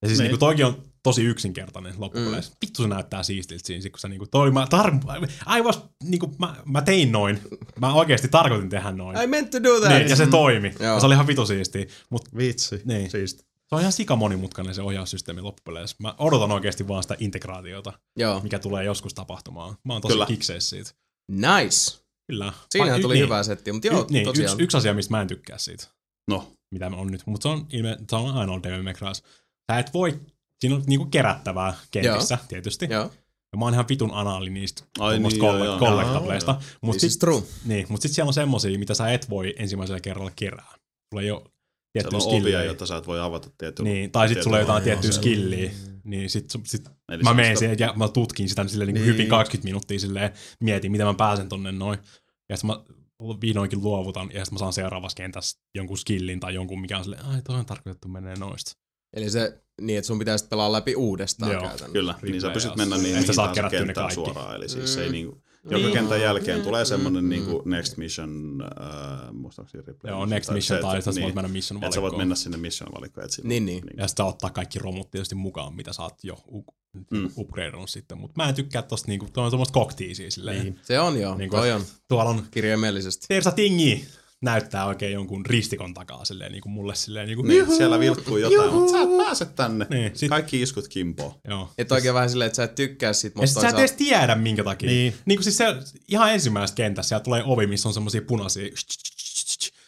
Ja 0.03 0.09
siis 0.09 0.18
Niin. 0.18 0.24
niinku 0.24 0.38
toikin 0.38 0.66
on 0.66 0.82
tosi 1.03 1.24
yksinkertainen 1.24 1.95
loppupeleissä. 1.99 2.51
Mm. 2.53 2.57
Vittu 2.62 2.82
se 2.82 2.88
näyttää 2.88 3.22
siistiltä 3.22 3.66
siinä, 3.66 3.90
kun 3.90 3.99
se 3.99 4.09
niinku 4.09 4.26
toi, 4.26 4.51
mä, 4.51 4.66
tar- 4.74 5.57
I 5.59 5.62
was, 5.62 5.80
niinku, 6.03 6.34
mä, 6.38 6.55
mä 6.64 6.82
tein 6.82 7.12
noin. 7.12 7.40
Mä 7.80 7.95
oikeasti 7.95 8.28
tarkoitin 8.28 8.68
tehdä 8.70 8.92
noin. 8.92 9.22
I 9.22 9.26
meant 9.26 9.51
to 9.51 9.62
do 9.62 9.80
that! 9.80 9.92
Niin, 9.92 10.09
ja 10.09 10.16
se 10.16 10.26
toimi. 10.26 10.74
Joo. 10.80 10.95
Ja 10.95 11.01
se 11.01 11.07
oli 11.07 11.14
ihan 11.14 11.26
vitu 11.26 11.47
siistiä. 11.47 11.86
Mut 12.11 12.22
Vitsi. 12.36 12.82
Niin. 12.84 13.11
Siisti. 13.11 13.42
se 13.42 13.74
on 13.74 13.80
ihan 13.80 13.92
sika 13.92 14.16
monimutkainen 14.16 14.74
se 14.74 14.82
ohjaussysteemi 14.82 15.40
loppupeleissä. 15.40 15.97
Mä 15.99 16.14
odotan 16.18 16.53
oikeasti 16.53 16.88
vaan 16.88 17.03
sitä 17.03 17.16
integraatiota, 17.18 17.92
Joo. 18.16 18.40
mikä 18.40 18.59
tulee 18.59 18.84
joskus 18.84 19.14
tapahtumaan. 19.14 19.76
Mä 19.84 19.92
oon 19.92 20.03
tosi 20.03 20.12
Kyllä. 20.14 20.26
kikseissä 20.26 20.70
siitä. 20.76 20.90
Nice. 21.30 22.03
Kyllä. 22.26 22.52
Siinähän 22.70 22.98
Y- 22.98 23.02
tuli 23.02 23.14
niin. 23.14 23.24
hyvää 23.24 23.42
settiä, 23.42 23.72
mutta 23.72 23.88
joo, 23.88 24.00
y- 24.02 24.06
niin, 24.10 24.24
tosiaan. 24.24 24.52
yksi, 24.52 24.62
yksi 24.64 24.76
asia, 24.76 24.94
mistä 24.94 25.10
mä 25.10 25.20
en 25.22 25.28
tykkää 25.28 25.58
siitä, 25.58 25.86
No, 26.30 26.52
mitä 26.70 26.86
on 26.86 27.06
nyt, 27.06 27.22
mutta 27.26 27.42
se 27.42 27.48
on, 27.48 27.66
ilme, 27.72 27.98
se 28.10 28.16
on 28.16 28.34
ainoa 28.34 28.62
Devil 28.62 28.82
May 28.82 28.92
Cry. 28.94 29.08
Sä 29.72 29.78
et 29.78 29.94
voi, 29.94 30.20
siinä 30.60 30.76
on 30.76 30.82
niinku 30.86 31.06
kerättävää 31.06 31.74
kentissä 31.90 32.34
joo. 32.34 32.46
tietysti. 32.48 32.86
Joo. 32.90 33.10
Ja 33.52 33.58
mä 33.58 33.64
oon 33.64 33.74
ihan 33.74 33.86
vitun 33.88 34.10
anaali 34.14 34.50
niistä 34.50 34.84
Ai 34.98 35.18
niin, 35.18 35.36
joo, 35.38 35.52
kolle- 35.52 35.64
joo. 35.64 35.78
collectableista. 35.78 36.60
Mut 36.80 37.00
sit, 37.00 37.18
true. 37.18 37.42
niin, 37.64 37.86
mut 37.88 38.02
sit 38.02 38.12
siellä 38.12 38.28
on 38.28 38.34
semmosia, 38.34 38.78
mitä 38.78 38.94
sä 38.94 39.12
et 39.12 39.30
voi 39.30 39.54
ensimmäisellä 39.58 40.00
kerralla 40.00 40.30
kerää. 40.36 40.74
Sulla 41.12 41.22
ei 41.22 41.30
ole 41.30 41.40
tiettyä 41.92 42.10
siellä 42.10 42.16
on 42.24 42.28
ovia, 42.28 42.40
skilliä. 42.40 42.64
joita 42.64 42.86
sä 42.86 42.96
et 42.96 43.06
voi 43.06 43.20
avata 43.20 43.50
tietyllä. 43.58 43.90
Niin, 43.90 44.10
tai 44.10 44.28
sit 44.28 44.42
sulla 44.42 44.56
on 44.56 44.60
jotain 44.60 44.82
tiettyä 44.82 45.12
skilliä. 45.12 45.70
Niin 46.05 46.30
sit, 46.30 46.44
sit 46.64 46.88
Eli 47.09 47.22
mä 47.22 47.34
menen 47.34 47.57
siihen 47.57 47.78
ja 47.78 47.92
mä 47.96 48.09
tutkin 48.09 48.48
sitä 48.48 48.68
silleen 48.68 48.86
niin 48.86 48.94
Niin. 48.94 49.07
hyvin 49.07 49.28
20 49.28 49.64
minuuttia 49.64 49.98
silleen, 49.98 50.30
mietin, 50.61 50.92
miten 50.92 51.07
mä 51.07 51.14
pääsen 51.14 51.48
tonne 51.48 51.72
noin. 51.72 51.98
Ja 52.48 52.57
sitten 52.57 52.76
mä 52.76 52.84
vihdoinkin 53.40 53.82
luovutan 53.82 54.30
ja 54.34 54.44
sitten 54.44 54.55
mä 54.55 54.59
saan 54.59 54.72
seuraavassa 54.72 55.16
kentässä 55.16 55.59
jonkun 55.74 55.98
skillin 55.98 56.40
tai 56.40 56.55
jonkun, 56.55 56.80
mikä 56.80 56.98
on 56.98 57.05
silleen, 57.05 57.24
ai 57.24 57.42
toi 57.42 57.57
on 57.57 57.66
tarkoitettu 57.66 58.09
menee 58.09 58.36
noista. 58.36 58.72
Eli 59.16 59.30
se 59.30 59.62
niin, 59.80 59.98
että 59.98 60.07
sun 60.07 60.18
pitäisi 60.18 60.46
pelaa 60.48 60.72
läpi 60.72 60.94
uudestaan 60.96 61.52
Joo. 61.52 61.61
käytännössä. 61.61 61.92
Kyllä, 61.92 62.14
niin 62.22 62.40
sä 62.40 62.50
pystyt 62.50 62.76
mennä 62.76 62.96
niin 62.98 63.14
että 63.16 63.26
sä 63.26 63.32
saat 63.32 63.55
kerättyä 63.55 63.84
ne 63.84 63.94
kaikki. 63.94 64.14
suoraan. 64.14 64.57
Eli 64.57 64.68
siis 64.68 64.84
Mm. 64.84 64.88
se 64.94 65.05
ei 65.05 65.12
niinku, 65.12 65.42
joka 65.64 65.76
Niin. 65.76 65.92
kentän 65.92 66.20
jälkeen 66.20 66.62
tulee 66.62 66.84
semmonen 66.84 67.24
Mm. 67.24 67.28
niinku 67.30 67.62
next 67.64 67.96
mission, 67.96 68.62
äh, 68.62 69.32
muistaakseni 69.32 69.84
replay. 69.86 70.12
Joo, 70.12 70.26
next 70.26 70.50
mission 70.50 70.80
tai 70.80 70.96
sitten 70.96 71.14
sä 71.14 71.20
voit 71.22 71.34
mennä 71.34 71.48
mission 71.48 71.84
Että 71.84 71.94
sä 71.94 72.00
voit 72.02 72.10
valikkoon. 72.12 72.20
mennä 72.20 72.34
sinne 72.34 72.56
mission 72.56 72.88
valikkoon 72.94 73.24
etsimään. 73.24 73.48
Niin, 73.48 73.66
niin. 73.66 73.84
Ja 73.96 74.08
sitten 74.08 74.26
ottaa 74.26 74.50
kaikki 74.50 74.78
romut 74.78 75.10
tietysti 75.10 75.34
mukaan, 75.34 75.74
mitä 75.76 75.92
sä 75.92 76.02
oot 76.02 76.24
jo 76.24 76.34
u- 76.52 76.64
Mm. 77.10 77.30
upgradeannut 77.36 77.90
sitten. 77.90 78.18
Mutta 78.18 78.42
mä 78.42 78.48
en 78.48 78.54
tykkää 78.54 78.82
tosta 78.82 79.08
niinku, 79.08 79.26
tuo 79.32 79.44
on 79.44 79.50
semmoista 79.50 79.72
koktiisia 79.72 80.30
silleen. 80.30 80.62
Niin. 80.62 80.80
Se 80.82 81.00
on 81.00 81.20
joo, 81.20 81.30
Niin 81.32 81.38
niin 81.38 81.50
kuin- 81.50 81.60
toi 81.60 81.72
on 81.72 81.82
Tuolla 82.08 82.30
on 82.30 82.42
kirjaimellisesti. 82.50 83.26
Tersa 83.28 83.50
Tingi 83.50 84.04
näyttää 84.45 84.86
oikein 84.86 85.12
jonkun 85.12 85.47
ristikon 85.47 85.95
takaa 85.95 86.24
silleen 86.24 86.53
niinku 86.53 86.68
mulle 86.68 86.95
silleen 86.95 87.26
niinku 87.26 87.42
Niin, 87.42 87.76
siellä 87.76 87.99
vilkkuu 87.99 88.36
jotain, 88.36 88.72
mutta 88.74 88.92
sä 88.92 89.03
et 89.03 89.16
pääse 89.16 89.45
tänne. 89.45 89.86
Niin, 89.90 90.11
sit- 90.14 90.28
Kaikki 90.28 90.62
iskut 90.62 90.88
kimpoo. 90.88 91.40
Joo. 91.49 91.70
Et 91.78 91.92
oikein 91.92 92.14
vähän 92.14 92.30
silleen, 92.30 92.47
että 92.47 92.57
sä 92.57 92.64
et 92.64 92.74
tykkää 92.74 93.12
sit, 93.12 93.34
Ja 93.34 93.38
mutta 93.40 93.47
sit 93.53 93.61
sä 93.61 93.68
et 93.68 93.78
edes 93.78 93.92
tiedä 93.92 94.34
minkä 94.34 94.64
takia. 94.64 94.88
Niin. 94.90 95.14
niin 95.24 95.38
kuin 95.38 95.45
siis 95.45 95.57
se, 95.57 95.64
ihan 96.09 96.32
ensimmäisessä 96.32 96.76
kentässä 96.76 97.09
siellä 97.09 97.24
tulee 97.24 97.42
ovi, 97.45 97.66
missä 97.66 97.88
on 97.88 97.95
semmosia 97.95 98.22
punaisia, 98.22 98.68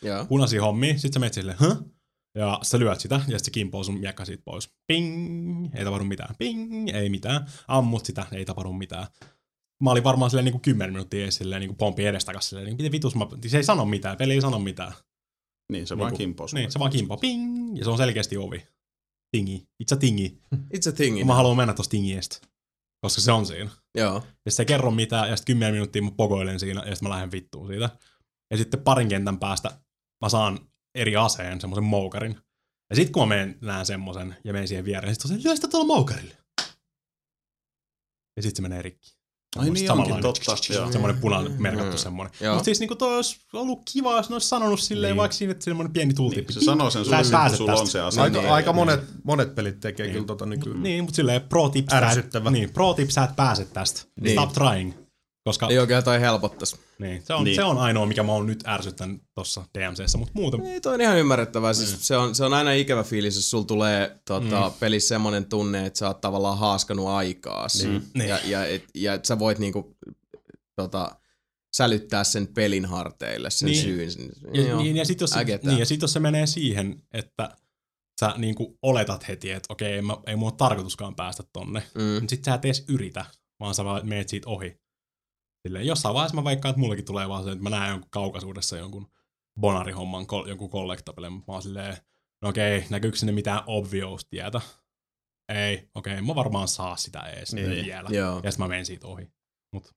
Joo. 0.02 0.24
punaisia 0.24 0.62
hommia. 0.62 0.98
Sit 0.98 1.12
sä 1.12 1.18
menet 1.20 1.34
silleen, 1.34 1.58
huh? 1.60 1.92
Ja 2.34 2.58
sä 2.62 2.78
lyöt 2.78 3.00
sitä, 3.00 3.20
ja 3.28 3.38
sit 3.38 3.44
se 3.44 3.50
kimpoo 3.50 3.84
sun 3.84 4.00
miekka 4.00 4.24
siitä 4.24 4.42
pois. 4.44 4.70
Ping! 4.86 5.68
Ei 5.74 5.84
tapahdu 5.84 6.04
mitään. 6.04 6.34
Ping! 6.38 6.88
Ei 6.94 7.08
mitään. 7.08 7.46
Ammut 7.68 8.06
sitä, 8.06 8.26
ei 8.32 8.44
tapahdu 8.44 8.72
mitään. 8.72 9.06
Mä 9.82 9.90
olin 9.90 10.04
varmaan 10.04 10.30
silleen 10.30 10.44
niinku 10.44 10.58
10 10.58 10.92
minuuttia 10.92 11.30
silleen 11.30 11.60
niinku 11.60 11.76
pompi 11.76 12.06
edestakas 12.06 12.48
silleen, 12.48 12.66
niinku, 12.66 12.82
miten 12.82 12.92
vitus 12.92 13.14
mä, 13.14 13.26
se 13.46 13.56
ei 13.56 13.64
sano 13.64 13.84
mitään, 13.84 14.16
peli 14.16 14.32
ei 14.32 14.40
sano 14.40 14.58
mitään. 14.58 14.92
Niin, 15.72 15.86
se 15.86 15.98
vaan 15.98 16.08
Niinku- 16.10 16.18
kimpoo. 16.18 16.46
Niin, 16.52 16.72
se 16.72 16.78
vaan 16.78 16.90
kimpoo, 16.90 17.16
ping! 17.16 17.78
Ja 17.78 17.84
se 17.84 17.90
on 17.90 17.96
selkeästi 17.96 18.36
ovi. 18.36 18.66
Tingi. 19.36 19.68
Itse 19.80 19.94
a 19.94 19.98
tingi. 19.98 20.38
It's 20.54 20.88
a 20.88 20.92
thing. 20.92 21.26
Mä 21.26 21.34
haluan 21.34 21.56
mennä 21.56 21.74
tosta 21.74 21.90
tingiestä. 21.90 22.38
Koska 23.00 23.20
se 23.20 23.32
on 23.32 23.46
siinä. 23.46 23.70
Joo. 23.94 24.22
Ja 24.44 24.50
se 24.50 24.62
ei 24.62 24.66
kerro 24.66 24.90
mitään, 24.90 25.30
ja 25.30 25.36
sitten 25.36 25.54
10 25.54 25.74
minuuttia 25.74 26.02
mä 26.02 26.10
pokoilen 26.16 26.60
siinä, 26.60 26.80
ja 26.80 26.94
sitten 26.94 27.08
mä 27.08 27.14
lähden 27.14 27.32
vittuun 27.32 27.66
siitä. 27.68 27.90
Ja 28.50 28.56
sitten 28.56 28.80
parin 28.82 29.08
kentän 29.08 29.38
päästä 29.38 29.80
mä 30.24 30.28
saan 30.28 30.58
eri 30.94 31.16
aseen, 31.16 31.60
semmoisen 31.60 31.84
moukarin. 31.84 32.40
Ja 32.90 32.96
sitten 32.96 33.12
kun 33.12 33.28
mä 33.28 33.34
menen, 33.34 33.58
näen 33.60 33.86
semmoisen 33.86 34.36
ja 34.44 34.52
menen 34.52 34.68
siihen 34.68 34.84
viereen, 34.84 35.14
sitten 35.14 35.32
on 35.32 35.40
se, 35.42 35.48
lyö 35.48 35.54
sitä 35.56 35.68
tuolla 35.68 35.86
moukarille. 35.86 36.36
Ja 38.36 38.42
sitten 38.42 38.56
se 38.56 38.62
menee 38.62 38.82
rikki. 38.82 39.15
Ai 39.58 39.70
niin 39.70 39.90
onkin, 39.92 40.20
totta, 40.22 40.52
joo. 40.72 40.92
Semmoinen 40.92 41.20
punainen 41.20 41.52
Mm. 41.52 41.62
merkattu 41.62 41.98
semmoinen. 41.98 42.32
Joo. 42.40 42.54
Mutta 42.54 42.64
siis 42.64 42.80
niinku 42.80 42.94
toi 42.94 43.16
olisi 43.16 43.36
ollut 43.52 43.80
kiva, 43.92 44.16
jos 44.16 44.28
ne 44.28 44.34
olisi 44.34 44.48
sanonut 44.48 44.80
silleen, 44.80 45.10
Niin. 45.10 45.16
vaikka 45.16 45.36
siinä 45.36 45.50
että 45.50 45.64
semmoinen 45.64 45.92
pieni 45.92 46.14
tultippi. 46.14 46.52
Niin, 46.52 46.60
se 46.62 46.64
sanoo 46.64 46.90
sen 46.90 47.04
sulle, 47.04 47.16
Sä 47.16 47.20
et 47.20 47.24
sit, 47.26 47.32
kun 47.32 47.40
pääse 47.40 47.56
sulla 47.56 47.74
on 47.74 47.86
se 47.86 48.00
ase. 48.00 48.20
Aika, 48.20 48.40
niin, 48.40 48.50
aika 48.52 48.70
niin. 48.70 48.76
monet, 48.76 49.00
monet 49.24 49.54
pelit 49.54 49.80
tekee 49.80 50.06
Niin. 50.06 50.14
kyllä 50.14 50.26
tota 50.26 50.46
nykyään. 50.46 50.82
Niin, 50.82 51.04
mutta 51.04 51.16
silleen 51.16 51.40
pro 51.42 51.68
tip, 51.68 51.88
sä 51.90 51.98
et, 51.98 52.04
Ärsyttävä. 52.04 52.50
niin, 52.50 52.70
pro 52.70 52.94
tip, 52.94 53.10
sä 53.10 53.24
et 53.24 53.36
pääse 53.36 53.64
tästä. 53.64 54.02
Niin. 54.20 54.32
Stop 54.32 54.52
trying. 54.52 54.92
Koska 55.46 55.68
Ei 55.68 55.78
oikein 55.78 56.04
toi 56.04 56.20
helpottais. 56.20 56.76
niin, 56.98 57.22
se, 57.26 57.34
on, 57.34 57.44
Niin. 57.44 57.54
se 57.56 57.64
on 57.64 57.78
ainoa, 57.78 58.06
mikä 58.06 58.22
mä 58.22 58.32
oon 58.32 58.46
nyt 58.46 58.64
ärsyttänyt 58.66 59.22
tossa 59.34 59.64
DMCssä, 59.78 60.18
mutta 60.18 60.32
muuten 60.34 60.60
Ei, 60.66 60.80
toi 60.80 60.94
on 60.94 61.00
ihan 61.00 61.18
ymmärrettävää. 61.18 61.72
Niin. 61.72 61.86
Siis 61.86 62.06
se, 62.06 62.16
on, 62.16 62.34
se 62.34 62.44
on 62.44 62.54
aina 62.54 62.72
ikävä 62.72 63.02
fiilis, 63.02 63.36
jos 63.36 63.50
sulla 63.50 63.64
tulee 63.64 64.18
tota, 64.24 64.68
mm. 64.68 64.74
pelissä 64.80 65.08
semmonen 65.08 65.46
tunne, 65.46 65.86
että 65.86 65.98
sä 65.98 66.06
oot 66.06 66.20
tavallaan 66.20 66.58
haaskanut 66.58 67.08
aikaa. 67.08 67.66
Niin. 67.82 68.02
Niin. 68.14 68.28
Ja, 68.28 68.38
ja, 68.44 68.64
et, 68.66 68.84
ja 68.94 69.14
et 69.14 69.24
sä 69.24 69.38
voit 69.38 69.58
niinku, 69.58 69.96
tota, 70.76 71.10
sälyttää 71.76 72.24
sen 72.24 72.46
pelin 72.46 72.84
harteille, 72.84 73.50
sen 73.50 73.66
Niin. 73.66 73.82
syyn. 73.82 74.30
Ja, 74.54 74.62
Joo. 74.62 74.82
niin, 74.82 74.96
ja 74.96 75.04
sitten 75.04 75.22
jos, 75.22 75.34
niin, 75.62 75.78
ja 75.78 75.86
sit 75.86 76.02
jos 76.02 76.12
se 76.12 76.20
menee 76.20 76.46
siihen, 76.46 77.02
että 77.12 77.56
sä 78.20 78.34
niinku 78.36 78.78
oletat 78.82 79.28
heti, 79.28 79.50
että 79.50 79.72
okei, 79.72 79.92
ei, 79.92 80.02
mä, 80.02 80.16
ei 80.26 80.36
mulla 80.36 80.50
ole 80.52 80.56
tarkoituskaan 80.56 81.14
päästä 81.14 81.42
tonne, 81.52 81.82
Mm. 81.94 82.02
niin 82.02 82.28
sit 82.28 82.44
sä 82.44 82.54
et 82.54 82.64
edes 82.64 82.84
yritä, 82.88 83.24
vaan 83.60 83.74
sä 83.74 83.84
vaan 83.84 84.08
meet 84.08 84.28
siitä 84.28 84.48
ohi. 84.48 84.85
Silleen, 85.62 85.86
jossain 85.86 86.14
vaiheessa 86.14 86.36
mä 86.36 86.44
vaikka, 86.44 86.68
että 86.68 86.80
mullekin 86.80 87.04
tulee 87.04 87.28
vaan 87.28 87.44
se, 87.44 87.50
että 87.50 87.62
mä 87.62 87.70
näen 87.70 87.90
jonkun 87.90 88.10
kaukaisuudessa 88.10 88.76
jonkun 88.76 89.10
bonarihomman, 89.60 90.26
kol, 90.26 90.46
jonkun 90.46 90.70
collectable, 90.70 91.30
mutta 91.30 91.52
mä 91.52 91.54
oon 91.54 91.62
silleen, 91.62 91.96
no 92.42 92.48
okei, 92.48 92.84
näkyykö 92.90 93.16
sinne 93.16 93.32
mitään 93.32 93.62
obvious 93.66 94.26
tietä? 94.30 94.60
ei, 95.48 95.90
okei, 95.94 96.12
okay, 96.14 96.26
mä 96.26 96.34
varmaan 96.34 96.68
saa 96.68 96.96
sitä 96.96 97.20
ees 97.20 97.52
Niin. 97.54 97.70
vielä. 97.70 98.08
Joo. 98.12 98.40
Ja 98.44 98.50
sitten 98.50 98.64
mä 98.64 98.68
menen 98.68 98.86
siitä 98.86 99.06
ohi. 99.06 99.30
Mut 99.72 99.96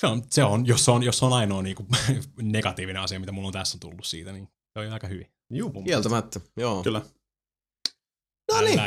se 0.00 0.06
on, 0.06 0.22
se 0.30 0.44
on, 0.44 0.66
jos 0.66 0.84
se 0.84 0.90
on, 0.90 1.02
jos 1.02 1.18
se 1.18 1.24
on 1.24 1.32
ainoa 1.32 1.62
niinku, 1.62 1.86
negatiivinen 2.42 3.02
asia, 3.02 3.20
mitä 3.20 3.32
mulla 3.32 3.48
on 3.48 3.52
tässä 3.52 3.78
tullut 3.80 4.06
siitä, 4.06 4.32
niin 4.32 4.48
se 4.72 4.78
on 4.86 4.92
aika 4.92 5.06
hyvin. 5.06 5.32
Juu. 5.50 5.82
Kieltämättä, 5.84 6.40
joo. 6.56 6.82
Kyllä. 6.82 7.02
No 8.52 8.60
niin. 8.60 8.78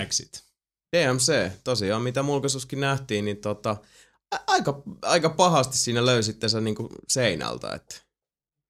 DMC, 0.95 1.51
tosiaan 1.63 2.01
mitä 2.01 2.23
mulkaisuskin 2.23 2.79
nähtiin, 2.79 3.25
niin 3.25 3.37
tota, 3.37 3.77
aika, 4.47 4.81
aika 5.01 5.29
pahasti 5.29 5.77
siinä 5.77 6.05
löysitte 6.05 6.49
sen 6.49 6.63
niinku 6.63 6.89
seinältä, 7.07 7.73
että 7.73 7.95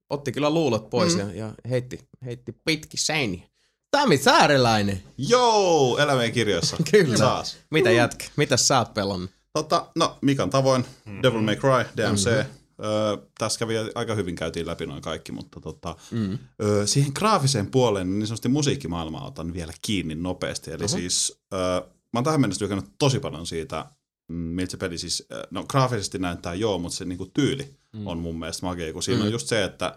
otti 0.09 0.32
kyllä 0.32 0.49
luulot 0.49 0.89
pois 0.89 1.14
mm. 1.16 1.20
ja, 1.20 1.32
ja 1.36 1.53
heitti, 1.70 1.99
heitti 2.26 2.51
pitki 2.66 2.97
seiniä. 2.97 3.47
Tami 3.91 4.18
Sääreläinen, 4.18 5.03
Joo, 5.18 5.97
elämien 5.97 6.32
kirjoissa. 6.32 6.78
Kyllä. 6.91 7.18
Saas. 7.18 7.57
mitä 7.72 7.91
jätkä, 7.91 8.26
mitä 8.36 8.57
sä 8.57 8.78
oot 8.80 8.93
pelannut? 8.93 9.32
Tota, 9.53 9.88
no, 9.95 10.18
Mikan 10.22 10.49
tavoin, 10.49 10.82
mm-hmm. 10.82 11.24
Devil 11.24 11.41
May 11.41 11.55
Cry, 11.55 11.86
DMC. 11.97 12.26
Mm-hmm. 12.26 12.62
Öö, 12.86 13.18
tässä 13.38 13.59
kävi 13.59 13.74
aika 13.95 14.16
hyvin, 14.16 14.36
käytiin 14.36 14.68
läpi 14.68 14.86
noin 14.86 15.01
kaikki, 15.01 15.32
mutta 15.32 15.59
tota, 15.59 15.95
Mm. 16.12 16.38
öö, 16.64 16.88
siihen 16.88 17.12
graafiseen 17.16 17.72
puoleen 17.72 18.20
niin 18.20 18.28
sanotusti 18.28 18.49
musiikkimaailmaa 18.49 19.28
otan 19.28 19.53
vielä 19.53 19.74
kiinni 19.82 20.16
nopeasti. 20.16 20.72
Eli 20.72 20.84
Oho. 20.84 20.88
siis, 20.88 21.41
öö, 21.53 21.59
mä 21.82 22.18
oon 22.18 22.24
tähän 22.24 22.41
mennessä 22.41 22.59
tykännyt 22.66 22.91
tosi 22.99 23.20
paljon 23.20 23.45
siitä, 23.45 23.86
miltä 24.32 24.71
se 24.71 24.77
peli 24.77 24.97
siis, 24.97 25.23
öö, 25.32 25.43
no 25.51 25.63
graafisesti 25.63 26.19
näyttää 26.19 26.53
joo, 26.53 26.77
mutta 26.77 26.97
se 26.97 27.05
niinku 27.05 27.25
tyyli 27.25 27.75
mm. 27.93 28.07
on 28.07 28.17
mun 28.19 28.39
mielestä 28.39 28.65
makea, 28.65 28.93
kun 28.93 29.03
siinä 29.03 29.19
Mm. 29.21 29.25
on 29.25 29.32
just 29.32 29.47
se, 29.47 29.63
että 29.63 29.95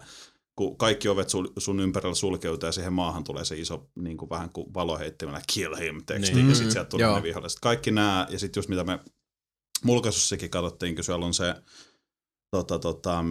kun 0.55 0.77
kaikki 0.77 1.07
ovet 1.07 1.29
sul, 1.29 1.47
sun 1.57 1.79
ympärillä 1.79 2.15
sulkeutuu 2.15 2.67
ja 2.67 2.71
siihen 2.71 2.93
maahan 2.93 3.23
tulee 3.23 3.45
se 3.45 3.55
iso 3.55 3.89
niin 3.95 4.17
kuin 4.17 4.29
vähän 4.29 4.49
kuin 4.49 4.73
valoheittimellä 4.73 5.41
kill 5.53 5.75
him 5.75 6.01
teksti, 6.05 6.35
Niin. 6.35 6.49
ja 6.49 6.55
sitten 6.55 6.71
sieltä 6.71 6.89
tulee 6.89 7.15
ne 7.15 7.23
viholliset. 7.23 7.59
Kaikki 7.59 7.91
nämä, 7.91 8.27
ja 8.29 8.39
sitten 8.39 8.57
just 8.61 8.69
mitä 8.69 8.83
me 8.83 8.99
mulkaisussakin 9.83 10.49
katsottiin, 10.49 10.95
kun 10.95 11.03
siellä 11.03 11.25
on 11.25 11.33
se, 11.33 11.55
tota, 12.51 12.79
tota, 12.79 13.23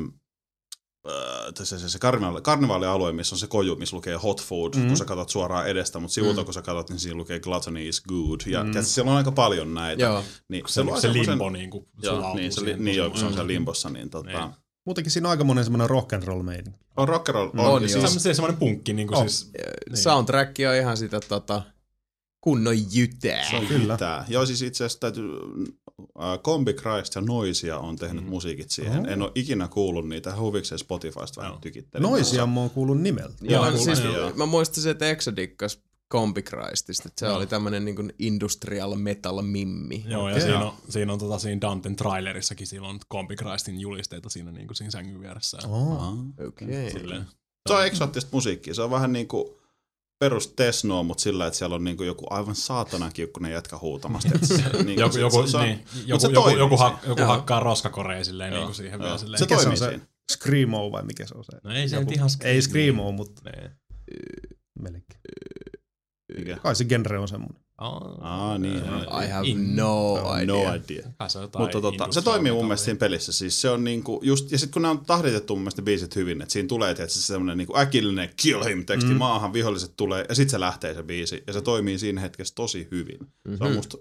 se, 1.58 1.78
se, 1.78 1.88
se 1.88 1.98
karnevaali, 1.98 2.40
karnevaalialue, 2.42 3.12
missä 3.12 3.34
on 3.34 3.38
se 3.38 3.46
koju, 3.46 3.76
missä 3.76 3.96
lukee 3.96 4.14
hot 4.16 4.42
food, 4.42 4.74
Mm. 4.74 4.80
mm. 4.82 4.86
kun 4.88 4.96
sä 4.96 5.04
katsot 5.04 5.28
suoraan 5.28 5.68
edestä, 5.68 5.98
mutta 5.98 6.14
sivulta 6.14 6.40
Mm. 6.40 6.44
kun 6.44 6.54
sä 6.54 6.62
katsot, 6.62 6.90
niin 6.90 6.98
siinä 6.98 7.16
lukee 7.16 7.40
gluttony 7.40 7.88
is 7.88 8.02
good. 8.08 8.40
Ja 8.46 8.64
Mm. 8.64 8.70
mm. 8.74 8.82
siellä 8.82 9.10
on 9.10 9.16
aika 9.16 9.32
paljon 9.32 9.74
näitä. 9.74 10.02
Joo, 10.02 10.22
Niin, 10.48 10.62
Se, 10.66 10.72
se 10.72 10.80
semmosen- 10.80 11.12
limbo 11.12 11.50
niinku 11.50 11.88
Joo, 12.02 12.14
sulautuu 12.14 12.36
niin, 12.40 12.52
se, 12.52 12.60
li, 12.60 12.64
siihen 12.64 12.84
niin 12.84 12.96
joo, 12.96 13.10
kun 13.10 13.18
se 13.18 13.24
on 13.26 13.32
siellä 13.32 13.46
limbossa, 13.46 13.90
niin 13.90 14.10
tota, 14.10 14.28
Niin. 14.28 14.50
Muutenkin 14.86 15.10
siinä 15.10 15.28
on 15.28 15.30
aika 15.30 15.44
monen 15.44 15.64
semmoinen 15.64 15.90
rock'n'roll 15.90 16.42
meininki. 16.42 16.78
on 16.96 17.08
rock'n'roll. 17.08 17.50
On, 17.60 17.60
On, 17.60 17.82
ja 17.82 17.88
joo. 17.88 18.06
siis, 18.08 18.22
Se, 18.22 18.34
semmoinen 18.34 18.58
punkki, 18.58 18.92
niinku 18.92 19.14
Oh. 19.14 19.20
siis, 19.20 19.50
Niin. 19.88 19.96
soundtrack 19.96 20.56
on 20.70 20.76
ihan 20.76 20.96
sitä 20.96 21.20
tota, 21.20 21.62
kunnon 22.44 22.94
jytää. 22.94 23.50
Se 23.50 23.56
on 23.56 23.66
Kyllä. 23.66 23.96
Tää. 23.96 24.24
Joo, 24.28 24.46
siis 24.46 24.62
itse 24.62 24.84
asiassa 24.84 25.00
täytyy, 25.00 25.30
äh, 26.22 26.38
Combi 26.38 26.72
Christ 26.72 27.14
ja 27.14 27.20
Noisia 27.20 27.78
on 27.78 27.96
tehnyt 27.96 28.24
Mm. 28.24 28.30
musiikit 28.30 28.70
siihen. 28.70 29.00
Oh. 29.00 29.12
En 29.12 29.22
ole 29.22 29.32
ikinä 29.34 29.68
kuullut 29.68 30.08
niitä 30.08 30.36
huvikseen 30.36 30.78
Spotifysta 30.78 31.40
vähän 31.40 31.52
Joo. 31.52 31.60
tykittelin. 31.60 32.02
Noisia 32.02 32.46
mä 32.46 32.60
oon 32.60 32.70
kuullut 32.70 33.00
nimeltä. 33.00 33.34
Joo, 33.42 33.68
Joo, 33.68 33.78
siis 33.78 34.04
joo. 34.04 34.32
mä 34.36 34.46
muistin, 34.46 34.88
että 34.88 35.10
Exo 35.10 35.36
dikkas 35.36 35.78
Combi 36.12 36.42
Christista, 36.42 37.08
että 37.08 37.20
se 37.20 37.26
Joo. 37.26 37.36
oli 37.36 37.46
tämmönen 37.46 37.84
niin 37.84 38.12
industrial 38.18 38.94
metal 38.94 39.42
mimmi. 39.42 40.04
Joo, 40.08 40.28
ja 40.28 40.34
Okei. 40.34 40.42
siinä 40.48 40.64
on, 40.64 40.72
siinä 40.88 41.12
on 41.12 41.18
tota, 41.18 41.38
siinä 41.38 41.60
Danten 41.60 41.96
trailerissakin 41.96 42.66
sillä 42.66 42.88
on 42.88 42.98
Combi 43.12 43.36
Christin 43.36 43.80
julisteita 43.80 44.28
siinä, 44.30 44.52
niin 44.52 44.66
kuin 44.66 44.76
siinä 44.76 44.90
sängyn 44.90 45.20
vieressä. 45.20 45.58
Oh. 45.68 46.14
Okei. 46.46 46.90
Silleen. 46.90 47.26
Se 47.68 47.74
on 47.74 47.86
eksoottista 47.86 48.30
musiikkia. 48.32 48.74
Se 48.74 48.82
on 48.82 48.90
vähän 48.90 49.12
niin 49.12 49.28
kuin 49.28 49.44
perus 50.18 50.48
Tesnoa, 50.56 51.02
mutta 51.02 51.22
sillä, 51.22 51.46
että 51.46 51.58
siellä 51.58 51.74
on 51.76 51.84
niin 51.84 51.96
kuin 51.96 52.06
joku 52.06 52.26
aivan 52.30 52.54
saatana 52.54 53.10
kiukkunen 53.10 53.52
jätkä 53.52 53.78
huutamasta. 53.78 54.30
Että 54.34 54.46
se, 54.46 54.62
niin 54.84 55.00
Joku, 55.00 55.18
joku, 55.18 55.42
se, 55.46 55.50
se, 55.50 55.56
on- 55.56 55.62
niin, 55.64 55.84
joku, 56.06 56.20
se 56.20 56.32
joku, 56.32 56.48
joku, 56.48 56.76
hak, 56.76 57.06
joku 57.06 57.20
Joo. 57.20 57.28
hakkaa 57.28 57.60
roskakoreja 57.60 58.24
silleen 58.24 58.50
Joo, 58.52 58.58
niin 58.58 58.66
kuin 58.66 58.74
siihen 58.74 58.92
joo. 59.00 59.04
vielä 59.04 59.18
silleen. 59.18 59.38
Se 59.38 59.44
Mikä 59.44 59.54
toimii 59.56 59.70
on 59.72 59.76
se? 59.78 59.88
siinä. 59.88 60.04
Screamo 60.32 60.92
vai 60.92 61.02
mikä 61.02 61.26
se 61.26 61.34
on 61.34 61.44
se? 61.44 61.52
No 61.64 61.70
ei 61.74 61.88
se 61.88 61.96
Joku- 61.96 62.12
ihan 62.12 62.30
Ei 62.44 62.62
Screamo, 62.62 63.12
mutta 63.12 63.42
Niin. 63.50 63.70
melkein. 64.82 65.20
Mikä? 66.38 66.56
Kai 66.56 66.76
se 66.76 66.84
genre 66.84 67.18
on 67.18 67.28
semmoinen. 67.28 67.63
Aa, 67.78 68.58
niin, 68.58 68.78
Se 68.78 68.90
on 68.90 69.24
I 69.24 69.28
have 69.28 69.46
in- 69.48 69.76
no 69.76 70.14
idea. 70.42 70.54
No 70.54 70.74
idea. 70.74 71.06
on 71.18 71.50
Mutta 71.58 71.80
tota, 71.80 72.12
se 72.12 72.22
toimii 72.22 72.52
mun 72.52 72.64
mielestä 72.64 72.84
siinä 72.84 72.98
pelissä. 72.98 73.32
Siis 73.32 73.60
se 73.60 73.70
on 73.70 73.84
niinku 73.84 74.20
just, 74.22 74.52
ja 74.52 74.58
sitten 74.58 74.72
kun 74.72 74.82
ne 74.82 74.88
on 74.88 75.04
tahditettu 75.06 75.54
mun 75.54 75.62
mielestä 75.62 75.82
biisit 75.82 76.16
hyvin, 76.16 76.42
että 76.42 76.52
siinä 76.52 76.68
tulee 76.68 76.94
tietysti 76.94 77.22
semmoinen 77.22 77.58
niinku 77.58 77.76
äkillinen 77.78 78.28
kill 78.42 78.64
him 78.64 78.86
teksti 78.86 79.10
Mm. 79.10 79.16
maahan, 79.16 79.52
viholliset 79.52 79.92
tulee, 79.96 80.26
ja 80.28 80.34
sitten 80.34 80.50
se 80.50 80.60
lähtee 80.60 80.94
se 80.94 81.02
biisi, 81.02 81.42
ja 81.46 81.52
se 81.52 81.60
toimii 81.60 81.98
siinä 81.98 82.20
hetkessä 82.20 82.54
tosi 82.54 82.88
hyvin. 82.90 83.18
Mm-hmm. 83.20 83.56
Se 83.58 83.64
on 83.64 83.72
musta, 83.72 83.96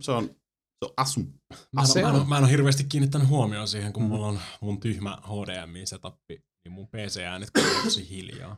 se 0.00 0.12
on, 0.12 0.24
se 0.24 0.84
on 0.84 0.90
asum. 0.96 1.26
Mä 1.72 1.82
en, 1.82 2.02
mä, 2.02 2.08
en, 2.10 2.14
on. 2.14 2.28
mä 2.28 2.36
en 2.38 2.44
ole 2.44 2.50
hirveästi 2.50 2.84
kiinnittänyt 2.84 3.28
huomioon 3.28 3.68
siihen, 3.68 3.92
kun 3.92 4.02
Mm. 4.02 4.08
mulla 4.08 4.26
on 4.26 4.38
mun 4.60 4.80
tyhmä 4.80 5.18
HDMI-setappi, 5.26 6.42
niin 6.64 6.72
mun 6.72 6.88
PC-äänet 6.88 7.50
kuuluu 7.50 7.82
tosi 7.84 8.08
hiljaa. 8.10 8.56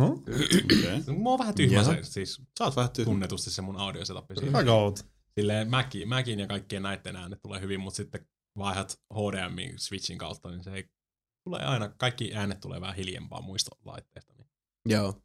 Huh? 0.00 0.12
Okay. 0.12 1.14
Mulla 1.16 1.32
on 1.32 1.38
vähän 1.38 1.54
tyhmä 1.54 1.84
se, 1.84 1.98
siis 2.02 2.42
Sä 2.58 2.64
oot 2.64 2.76
vähän 2.76 2.90
tyhmä. 2.90 3.10
tunnetusti 3.10 3.50
se 3.50 3.62
mun 3.62 3.76
audiosetappi. 3.76 4.34
Siihen. 4.34 4.56
Aika 4.56 4.72
outo. 4.72 5.02
Silleen 5.34 5.70
Macin, 5.70 6.08
Macin 6.08 6.40
ja 6.40 6.46
kaikkien 6.46 6.82
näiden 6.82 7.16
äänet 7.16 7.42
tulee 7.42 7.60
hyvin, 7.60 7.80
mutta 7.80 7.96
sitten 7.96 8.28
vaihdat 8.58 9.00
HDMI-switchin 9.14 10.18
kautta, 10.18 10.50
niin 10.50 10.64
se 10.64 10.70
ei 10.70 10.84
tulee 11.44 11.64
aina, 11.64 11.88
kaikki 11.88 12.34
äänet 12.34 12.60
tulee 12.60 12.80
vähän 12.80 12.96
hiljempaa 12.96 13.40
muista 13.42 13.76
laitteista, 13.84 14.34
niin 14.36 14.48
Joo. 14.88 15.22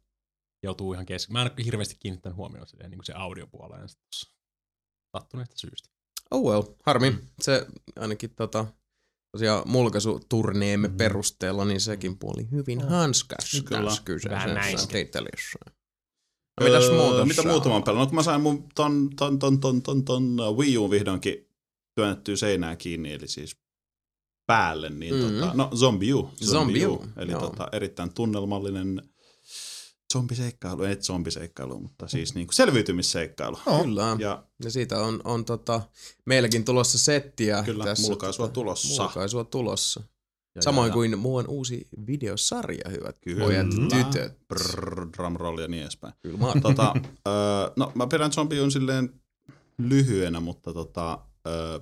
joutuu 0.62 0.92
ihan 0.92 1.06
kesken. 1.06 1.32
Mä 1.32 1.42
en 1.42 1.50
ole 1.56 1.64
hirveästi 1.64 1.96
kiinnittänyt 2.00 2.36
huomioon 2.36 2.66
silleen, 2.66 2.90
niin 2.90 2.98
kuin 2.98 3.06
se 3.06 3.12
audiopuoleen 3.12 3.88
sattuneesta 5.16 5.58
syystä. 5.58 5.88
Oh 6.30 6.52
well, 6.52 6.62
harmi. 6.86 7.18
Se 7.42 7.66
ainakin 7.96 8.34
tota, 8.34 8.66
tosiaan 9.32 9.62
mulkaisuturneemme 9.66 10.88
Mhm. 10.88 10.96
perusteella, 10.96 11.64
niin 11.64 11.80
sekin 11.80 12.18
puoli 12.18 12.48
hyvin 12.52 12.84
Oh. 12.84 12.90
hanskas 12.90 13.62
Kyllä. 13.64 13.84
tässä 13.84 14.02
kyseisessä 14.04 14.88
tittelissä. 14.88 15.58
No, 16.60 16.66
mitäs 16.66 16.90
muuta? 16.90 17.24
Mitä 17.24 17.42
sä 17.42 17.48
muuta 17.48 17.68
mä 17.68 17.74
oon 17.74 17.78
oot? 17.80 17.84
pelannut? 17.84 18.06
No, 18.06 18.10
kun 18.10 18.14
mä 18.16 18.22
sain 18.22 18.40
mun 18.40 18.68
ton, 18.74 19.10
ton, 19.16 19.38
ton, 19.38 19.60
ton, 19.60 19.82
ton, 19.82 20.04
ton 20.04 20.40
uh, 20.40 20.58
Wii 20.58 20.78
U 20.78 20.90
vihdoinkin 20.90 21.48
työnnettyä 21.94 22.36
seinään 22.36 22.76
kiinni, 22.76 23.12
eli 23.12 23.28
siis 23.28 23.56
päälle, 24.46 24.90
niin 24.90 25.14
Mm. 25.14 25.20
tota, 25.20 25.52
no 25.54 25.70
Zombie 25.76 26.14
U. 26.14 26.30
Zombie 26.44 26.86
U, 26.86 27.04
Eli 27.16 27.32
joo. 27.32 27.40
tota, 27.40 27.68
erittäin 27.72 28.14
tunnelmallinen 28.14 29.02
zombiseikkailu, 30.12 30.82
ei 30.82 30.96
zombiseikkailu, 30.96 31.80
mutta 31.80 32.08
siis 32.08 32.34
niinku 32.34 32.52
selviytymisseikkailu. 32.52 33.58
No, 33.66 33.82
Kyllä. 33.82 34.16
Ja, 34.18 34.44
Ja 34.64 34.70
siitä 34.70 35.00
on, 35.02 35.20
on 35.24 35.44
tota, 35.44 35.82
meilläkin 36.24 36.64
tulossa 36.64 36.98
settiä. 36.98 37.62
Kyllä, 37.62 37.84
tässä, 37.84 38.08
mulkaisua 38.08 38.46
tota, 38.46 38.54
tulossa. 38.54 39.02
Mulkaisua 39.02 39.44
tulossa. 39.44 40.02
ja, 40.54 40.62
Samoin 40.62 40.88
ja, 40.88 40.92
kuin 40.92 41.18
muun 41.18 41.44
uusi 41.48 41.88
videosarja, 42.06 42.90
hyvät 42.90 43.16
Kyllä. 43.20 43.44
pojat 43.44 43.66
ja 43.90 44.04
tytöt. 44.04 44.48
Brrr, 44.48 45.08
drumroll 45.16 45.58
ja 45.58 45.68
niin 45.68 45.82
edespäin. 45.82 46.14
Kyllä 46.22 46.38
mä 46.38 46.52
tota, 46.62 46.94
öö, 47.28 47.34
no 47.76 47.92
mä 47.94 48.06
pidän 48.06 48.32
Zombie 48.32 48.60
Uun 48.60 48.72
silleen 48.72 49.20
lyhyenä, 49.78 50.40
mutta 50.40 50.72
tota, 50.72 51.18
öö, 51.46 51.78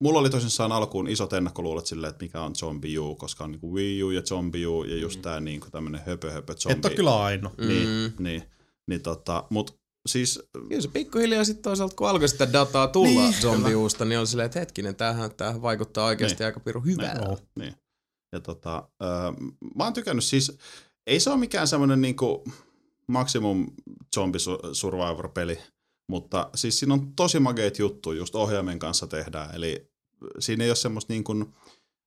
mulla 0.00 0.18
oli 0.18 0.30
tosissaan 0.30 0.72
alkuun 0.72 1.08
isot 1.08 1.32
ennakkoluulot 1.32 1.86
silleen, 1.86 2.10
että 2.10 2.24
mikä 2.24 2.40
on 2.42 2.56
Zombie 2.56 2.98
U, 2.98 3.14
koska 3.16 3.44
on 3.44 3.50
niinku 3.50 3.74
Wii 3.74 4.02
U 4.02 4.10
ja 4.10 4.22
Zombie 4.22 4.66
U 4.66 4.84
ja 4.84 4.96
just 4.96 5.22
tää 5.22 5.40
niinku 5.40 5.66
tämmönen 5.70 6.00
höpö 6.06 6.30
höpö 6.30 6.54
zombie. 6.54 6.78
Et 6.78 6.84
ole 6.84 6.94
kyllä 6.94 7.22
ainoa. 7.22 7.52
Niin, 7.58 7.88
Mm. 7.88 8.24
niin, 8.24 8.42
niin 8.88 9.02
tota, 9.02 9.44
mut 9.50 9.78
siis 10.08 10.42
Kyllä 10.68 10.82
se 10.82 10.88
pikkuhiljaa 10.88 11.44
sitten 11.44 11.62
toisaalta, 11.62 11.96
kun 11.96 12.08
alkoi 12.08 12.28
sitä 12.28 12.52
dataa 12.52 12.88
tulla 12.88 13.08
Niin, 13.08 13.20
niin, 13.30 13.42
zombiuusta, 13.42 14.04
niin 14.04 14.18
on 14.18 14.26
silleen, 14.26 14.46
että 14.46 14.58
hetkinen, 14.58 14.96
tämähän, 14.96 15.34
tämähän 15.36 15.62
vaikuttaa 15.62 16.06
oikeasti 16.06 16.38
Niin. 16.38 16.46
aika 16.46 16.60
pirun 16.60 16.84
hyvältä. 16.86 17.22
Joo. 17.24 17.38
Niin. 17.58 17.74
Ja 18.32 18.40
tota, 18.40 18.88
öö, 19.02 19.08
mä 19.74 19.84
oon 19.84 19.92
tykännyt 19.92 20.24
siis, 20.24 20.58
ei 21.06 21.20
se 21.20 21.30
ole 21.30 21.38
mikään 21.38 21.68
semmoinen 21.68 22.00
niinku 22.00 22.44
maksimum 23.08 23.66
zombie 24.16 24.38
su- 24.40 24.68
survivor-peli, 24.74 25.58
mutta 26.08 26.50
siis 26.54 26.78
siinä 26.78 26.94
on 26.94 27.12
tosi 27.16 27.40
mageet 27.40 27.78
juttu 27.78 28.12
just 28.12 28.34
ohjaimen 28.34 28.78
kanssa 28.78 29.06
tehdään, 29.06 29.54
eli 29.54 29.90
siinä 30.38 30.64
ei 30.64 30.70
ole 30.70 30.76
semmoista 30.76 31.12
niin 31.12 31.24
kuin, 31.24 31.54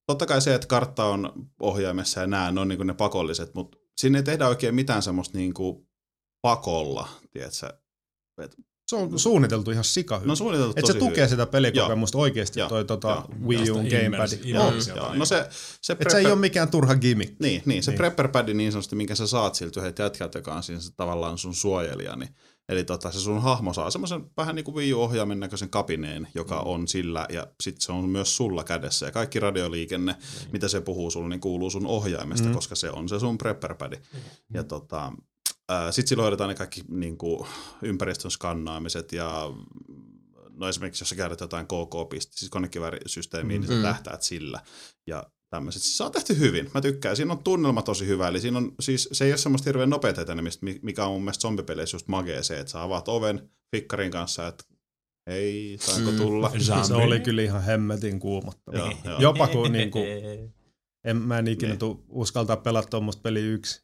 totta 0.07 0.25
kai 0.25 0.41
se, 0.41 0.55
että 0.55 0.67
kartta 0.67 1.05
on 1.05 1.49
ohjaimessa 1.59 2.21
ja 2.21 2.27
nämä, 2.27 2.51
ne 2.51 2.61
on 2.61 2.67
niin 2.67 2.77
kuin 2.77 2.87
ne 2.87 2.93
pakolliset, 2.93 3.53
mutta 3.53 3.77
siinä 3.97 4.17
ei 4.19 4.23
tehdä 4.23 4.47
oikein 4.47 4.75
mitään 4.75 5.01
semmoista 5.01 5.37
niin 5.37 5.53
kuin 5.53 5.87
pakolla, 6.41 7.09
tiedätkö? 7.31 7.73
Se 8.89 8.95
on 8.95 9.19
suunniteltu 9.19 9.71
ihan 9.71 9.83
sika 9.83 10.15
hyvin. 10.17 10.27
No 10.27 10.35
suunniteltu 10.35 10.73
Että 10.77 10.93
se 10.93 10.99
tukee 10.99 11.15
hyvin. 11.15 11.29
sitä 11.29 11.45
pelikokemusta 11.45 12.17
oikeasti 12.17 12.59
Joo. 12.59 12.69
toi 12.69 12.85
tota, 12.85 13.07
Joo. 13.07 13.27
Wii 13.47 13.71
U 13.71 13.75
gamepad. 13.75 14.29
Joo. 14.43 14.73
Joo, 14.95 15.09
niin. 15.09 15.19
no 15.19 15.25
se, 15.25 15.47
se, 15.81 15.93
Että 15.93 16.09
se 16.09 16.17
ei 16.17 16.25
ole 16.25 16.35
mikään 16.35 16.67
turha 16.71 16.95
gimmick. 16.95 17.39
Niin, 17.39 17.61
niin 17.65 17.83
se 17.83 17.91
Niin. 17.91 17.97
prepperpad 17.97 18.49
niin 18.53 18.71
sanotusti, 18.71 18.95
minkä 18.95 19.15
sä 19.15 19.27
saat 19.27 19.55
siltä 19.55 19.79
yhdeltä 19.79 20.03
jätkältä, 20.03 20.39
joka 20.39 20.53
on 20.53 20.63
siinä 20.63 20.81
se, 20.81 20.91
tavallaan 20.97 21.37
sun 21.37 21.55
suojelija, 21.55 22.15
niin 22.15 22.35
Eli 22.69 22.83
tota, 22.83 23.11
se 23.11 23.19
sun 23.19 23.41
hahmo 23.41 23.73
saa 23.73 23.91
semmoisen 23.91 24.31
vähän 24.37 24.55
niin 24.55 24.63
kuin 24.65 24.75
Wii 24.75 24.93
U-ohjaimen 24.93 25.39
näköisen 25.39 25.69
kapineen, 25.69 26.27
joka 26.35 26.59
on 26.59 26.87
sillä, 26.87 27.25
ja 27.29 27.47
sitten 27.63 27.81
se 27.81 27.91
on 27.91 28.09
myös 28.09 28.37
sulla 28.37 28.63
kädessä. 28.63 29.05
Ja 29.05 29.11
kaikki 29.11 29.39
radioliikenne, 29.39 30.15
mitä 30.51 30.67
se 30.67 30.81
puhuu 30.81 31.11
sulle, 31.11 31.29
niin 31.29 31.39
kuuluu 31.39 31.69
sun 31.69 31.85
ohjaimesta, 31.87 32.47
Mm. 32.47 32.53
koska 32.53 32.75
se 32.75 32.89
on 32.91 33.09
se 33.09 33.19
sun 33.19 33.37
prepperpad. 33.37 33.93
Ja 34.53 34.63
tota, 34.63 35.11
Sitten 35.91 36.07
silloin 36.07 36.23
hoidetaan 36.23 36.47
ne 36.49 36.55
kaikki 36.55 36.83
niin 36.87 37.17
kuin, 37.17 37.47
ympäristön 37.81 38.31
skannaamiset 38.31 39.11
ja 39.11 39.49
no 40.49 40.67
esimerkiksi 40.69 41.01
jos 41.01 41.09
sä 41.09 41.15
käytät 41.15 41.39
jotain 41.41 41.65
KK-piste, 41.67 42.37
siis 42.37 42.49
konekiväärisysteemiä, 42.51 43.57
mm. 43.57 43.61
niin 43.61 43.67
sä 43.71 43.75
Mm. 43.75 43.81
tähtäät 43.81 44.21
sillä. 44.21 44.61
Ja 45.07 45.23
tämmöiset. 45.49 45.81
Siis 45.81 45.97
se 45.97 46.03
on 46.03 46.11
tehty 46.11 46.39
hyvin. 46.39 46.69
Mä 46.73 46.81
tykkään. 46.81 47.15
Siinä 47.15 47.33
on 47.33 47.43
tunnelma 47.43 47.81
tosi 47.81 48.07
hyvä. 48.07 48.27
Eli 48.27 48.41
siinä 48.41 48.57
on, 48.57 48.71
siis, 48.79 49.09
se 49.11 49.25
ei 49.25 49.31
ole 49.31 49.37
semmoista 49.37 49.69
hirveän 49.69 49.89
nopeata 49.89 50.21
etenemistä, 50.21 50.65
mi- 50.65 50.79
mikä 50.81 51.05
on 51.05 51.11
mun 51.11 51.21
mielestä 51.23 51.41
zombipeleissä 51.41 51.95
just 51.95 52.07
magea 52.07 52.43
se, 52.43 52.59
että 52.59 52.71
sä 52.71 52.83
avaat 52.83 53.07
oven 53.07 53.49
fikkarin 53.75 54.11
kanssa, 54.11 54.47
että 54.47 54.63
hei, 55.29 55.77
saanko 55.81 56.11
Mm. 56.11 56.17
tulla? 56.17 56.51
Se 56.87 56.93
oli 56.93 57.19
kyllä 57.19 57.41
ihan 57.41 57.63
hemmetin 57.63 58.19
kuumottava. 58.19 58.77
Joo, 58.77 58.91
joo. 59.05 59.19
Jopa 59.19 59.47
kun 59.47 59.71
niinku, 59.71 59.99
en, 61.03 61.17
mä 61.17 61.39
en 61.39 61.47
ikinä 61.47 61.75
tuu 61.75 62.05
uskaltaa 62.09 62.57
pelata 62.57 62.87
tuommoista 62.89 63.21
peliä 63.21 63.43
yksi. 63.43 63.81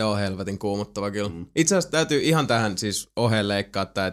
Se 0.00 0.04
on 0.04 0.18
helvetin 0.18 0.58
kuumottava 0.58 1.10
kyllä. 1.10 1.28
Mm. 1.28 1.34
Mm. 1.34 1.46
Itse 1.56 1.74
asiassa 1.76 1.90
täytyy 1.90 2.20
ihan 2.22 2.46
tähän 2.46 2.78
siis 2.78 3.08
oheen 3.16 3.48
leikkaa, 3.48 3.82
että 3.82 4.12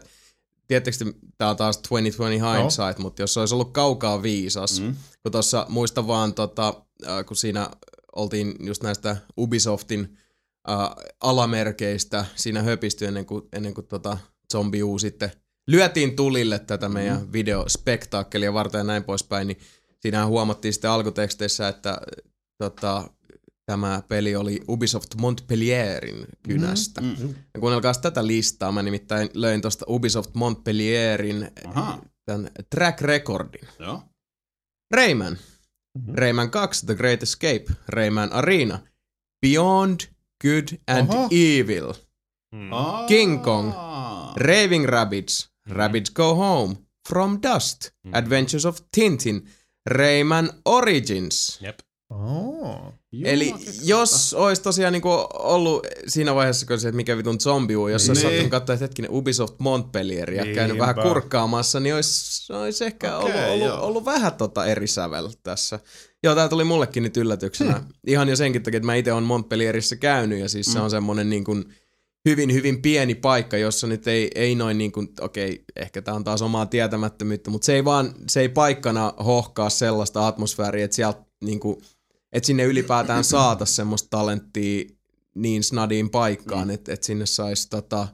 et, 0.70 0.84
Tiedättekö, 0.84 1.14
tää 1.38 1.50
on 1.50 1.58
taas 1.58 1.78
2020 1.78 2.60
hindsight, 2.60 2.98
no. 3.00 3.04
mutta 3.04 3.22
jos 3.22 3.34
se 3.34 3.40
olisi 3.40 3.56
ollut 3.56 3.74
kaukaa 3.74 4.24
viisas, 4.24 4.80
Mm. 4.80 4.86
mm. 4.86 4.96
kun 5.24 5.32
tuossa 5.32 5.66
muista 5.70 6.08
vaan, 6.08 6.34
tota, 6.34 6.74
äh, 7.08 7.26
kun 7.26 7.38
siinä 7.38 7.70
oltiin 8.16 8.56
just 8.60 8.84
näistä 8.84 9.18
Ubisoftin 9.38 10.18
äh, 10.70 10.90
alamerkeistä 11.22 12.26
siinä 12.36 12.64
höpisty 12.64 13.06
ennen 13.06 13.26
kuin, 13.26 13.44
ennen 13.54 13.74
kuin 13.74 13.88
tota 13.88 14.18
Zombie 14.54 14.84
U 14.84 15.00
sitten 15.00 15.32
lyötiin 15.68 16.16
tulille 16.16 16.60
tätä 16.60 16.90
meidän 16.90 17.22
mm. 17.22 17.34
videospektaakkelia 17.34 18.54
varten 18.54 18.80
ja 18.80 18.84
näin 18.84 19.04
poispäin, 19.04 19.48
niin 19.48 19.60
siinähän 20.00 20.28
huomattiin 20.28 20.74
sitten 20.74 20.91
alkuteksteissä, 20.91 21.68
että 21.68 22.02
tota, 22.58 23.10
tämä 23.70 24.04
peli 24.08 24.36
oli 24.36 24.60
Ubisoft 24.70 25.16
Montpellierin 25.16 26.26
kynästä. 26.44 27.02
Mm. 27.02 27.16
Mm. 27.20 27.36
Ja 27.54 27.60
kuunnelkaa 27.60 27.94
tätä 27.94 28.28
listaa, 28.28 28.72
mä 28.72 28.82
nimittäin 28.84 29.30
löin 29.34 29.62
tuosta 29.62 29.86
Ubisoft 29.90 30.34
Montpellierin 30.36 31.52
Aha, 31.66 32.02
tämän 32.26 32.52
track 32.70 33.02
recordin. 33.02 33.68
joo. 33.80 34.02
Rayman, 34.94 35.38
Mhm. 36.00 36.14
Rayman 36.16 36.52
2, 36.52 36.86
The 36.86 36.96
Great 36.96 37.24
Escape, 37.24 37.66
Rayman 37.88 38.34
Arena, 38.34 38.80
Beyond 39.41 40.00
Good 40.41 40.68
and 40.88 41.10
Oho. 41.14 41.28
Evil, 41.32 41.94
Mm. 42.56 42.70
King 43.08 43.44
Kong. 43.44 43.74
Raving 44.36 44.86
Rabbids, 44.86 45.50
Rabbids 45.70 46.10
Go 46.14 46.36
Home, 46.36 46.76
From 47.10 47.40
Dust, 47.44 47.90
Mm. 48.06 48.14
Adventures 48.14 48.66
of 48.66 48.78
Tintin, 48.96 49.48
Rayman 49.90 50.50
Origins. 50.66 51.60
Jep. 51.62 51.80
Oh. 52.10 52.94
Eli 53.23 53.53
jos 53.84 54.34
olisi 54.34 54.61
tosiaan 54.61 54.94
niinku 54.94 55.10
ollut 55.34 55.88
siinä 56.07 56.36
vaiheessa, 56.36 56.65
kun 56.65 56.80
se, 56.80 56.88
että 56.88 56.95
mikä 56.95 57.18
vitun 57.18 57.40
zombi 57.40 57.76
on, 57.76 57.91
jos 57.91 58.10
olisi 58.10 58.22
Niin. 58.22 58.31
saattanut 58.31 58.52
katsoa, 58.52 58.73
että 58.73 58.84
hetkinen 58.84 59.11
Ubisoft 59.11 59.60
Montpellier 59.60 60.31
ja 60.31 60.53
käynyt 60.56 60.77
vähän 60.77 60.95
kurkkaamassa, 60.95 61.80
niin 61.80 61.95
olisi, 61.95 62.53
olisi 62.53 62.86
ehkä 62.86 63.18
Okei, 63.18 63.34
ollut, 63.34 63.49
ollut, 63.49 63.68
joo. 63.68 63.86
ollut, 63.86 64.06
vähän 64.06 64.34
tota 64.34 64.65
eri 64.65 64.88
sävel 64.88 65.30
tässä. 65.44 65.80
Joo, 66.23 66.36
tää 66.36 66.49
tuli 66.49 66.64
mullekin 66.64 67.03
nyt 67.03 67.18
yllätyksenä. 67.18 67.73
Hmm. 67.73 67.88
Ihan 68.07 68.30
jo 68.30 68.36
senkin 68.36 68.64
takia, 68.64 68.77
että 68.77 68.86
mä 68.86 68.95
itse 68.95 69.14
olen 69.14 69.23
Montpellierissä 69.23 69.95
käynyt 69.95 70.40
ja 70.40 70.49
siis 70.49 70.68
mm. 70.68 70.73
se 70.73 70.80
on 70.80 70.90
semmonen 70.90 71.30
niin 71.30 71.44
kuin 71.44 71.65
hyvin, 72.26 72.53
hyvin 72.53 72.81
pieni 72.81 73.15
paikka, 73.15 73.57
jossa 73.57 73.88
nyt 73.88 74.07
ei, 74.07 74.31
ei 74.36 74.56
noin 74.56 74.77
niin 74.77 74.91
kuin, 74.91 75.10
okei, 75.22 75.64
ehkä 75.76 76.02
tää 76.02 76.14
on 76.14 76.23
taas 76.23 76.41
omaa 76.41 76.65
tietämättömyyttä, 76.65 77.49
mutta 77.49 77.65
se 77.65 77.76
ei 77.76 77.86
vaan, 77.86 78.14
se 78.30 78.40
ei 78.41 78.49
paikkana 78.49 79.14
hohkaa 79.26 79.69
sellaista 79.69 80.27
atmosfääriä, 80.27 80.86
että 80.86 80.95
sieltä 80.95 81.22
niin 81.44 81.60
kuin, 81.60 81.77
että 82.34 82.47
sinne 82.47 82.64
ylipäätään 82.64 83.23
saata 83.23 83.65
semmoista 83.65 84.07
talenttia 84.10 84.85
niin 85.35 85.64
snadiin 85.64 86.10
paikkaan, 86.10 86.68
mm. 86.68 86.73
että 86.73 86.93
et 86.93 87.03
sinne 87.03 87.26
saisi 87.26 87.69
tota, 87.69 88.07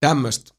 tämmöistä 0.00 0.50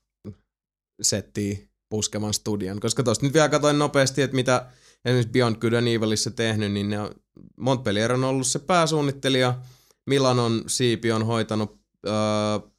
settiä 1.01 1.57
puskemaan 1.89 2.33
studion. 2.33 2.79
Koska 2.79 3.03
tosta 3.03 3.25
nyt 3.25 3.33
vielä 3.33 3.49
katsoin 3.49 3.79
nopeasti, 3.79 4.21
että 4.21 4.35
mitä 4.35 4.65
esimerkiksi 5.05 5.31
Beyond 5.31 5.55
Good 5.55 5.73
and 5.73 5.87
Evilissa 5.87 6.31
tehnyt, 6.31 6.71
niin 6.71 6.89
ne 6.89 6.99
on, 6.99 7.11
Montpellier 7.59 8.13
on 8.13 8.23
ollut 8.23 8.47
se 8.47 8.59
pääsuunnittelija, 8.59 9.59
Milanon 10.05 10.63
siipi 10.67 11.11
on 11.11 11.25
hoitanut 11.25 11.79
äh, 12.07 12.13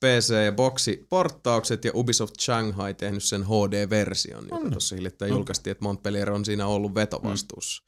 PC- 0.04 0.44
ja 0.44 0.52
boksi-porttaukset 0.52 1.84
ja 1.84 1.90
Ubisoft 1.94 2.34
Shanghai 2.40 2.94
tehnyt 2.94 3.24
sen 3.24 3.44
HD-version, 3.44 4.44
joka 4.50 4.64
Mm. 4.64 4.70
tuossa 4.70 4.96
hiljattain 4.96 5.30
julkaistiin, 5.30 5.72
että 5.72 5.84
Montpellier 5.84 6.30
on 6.30 6.44
siinä 6.44 6.66
ollut 6.66 6.94
vetovastuussa. 6.94 7.82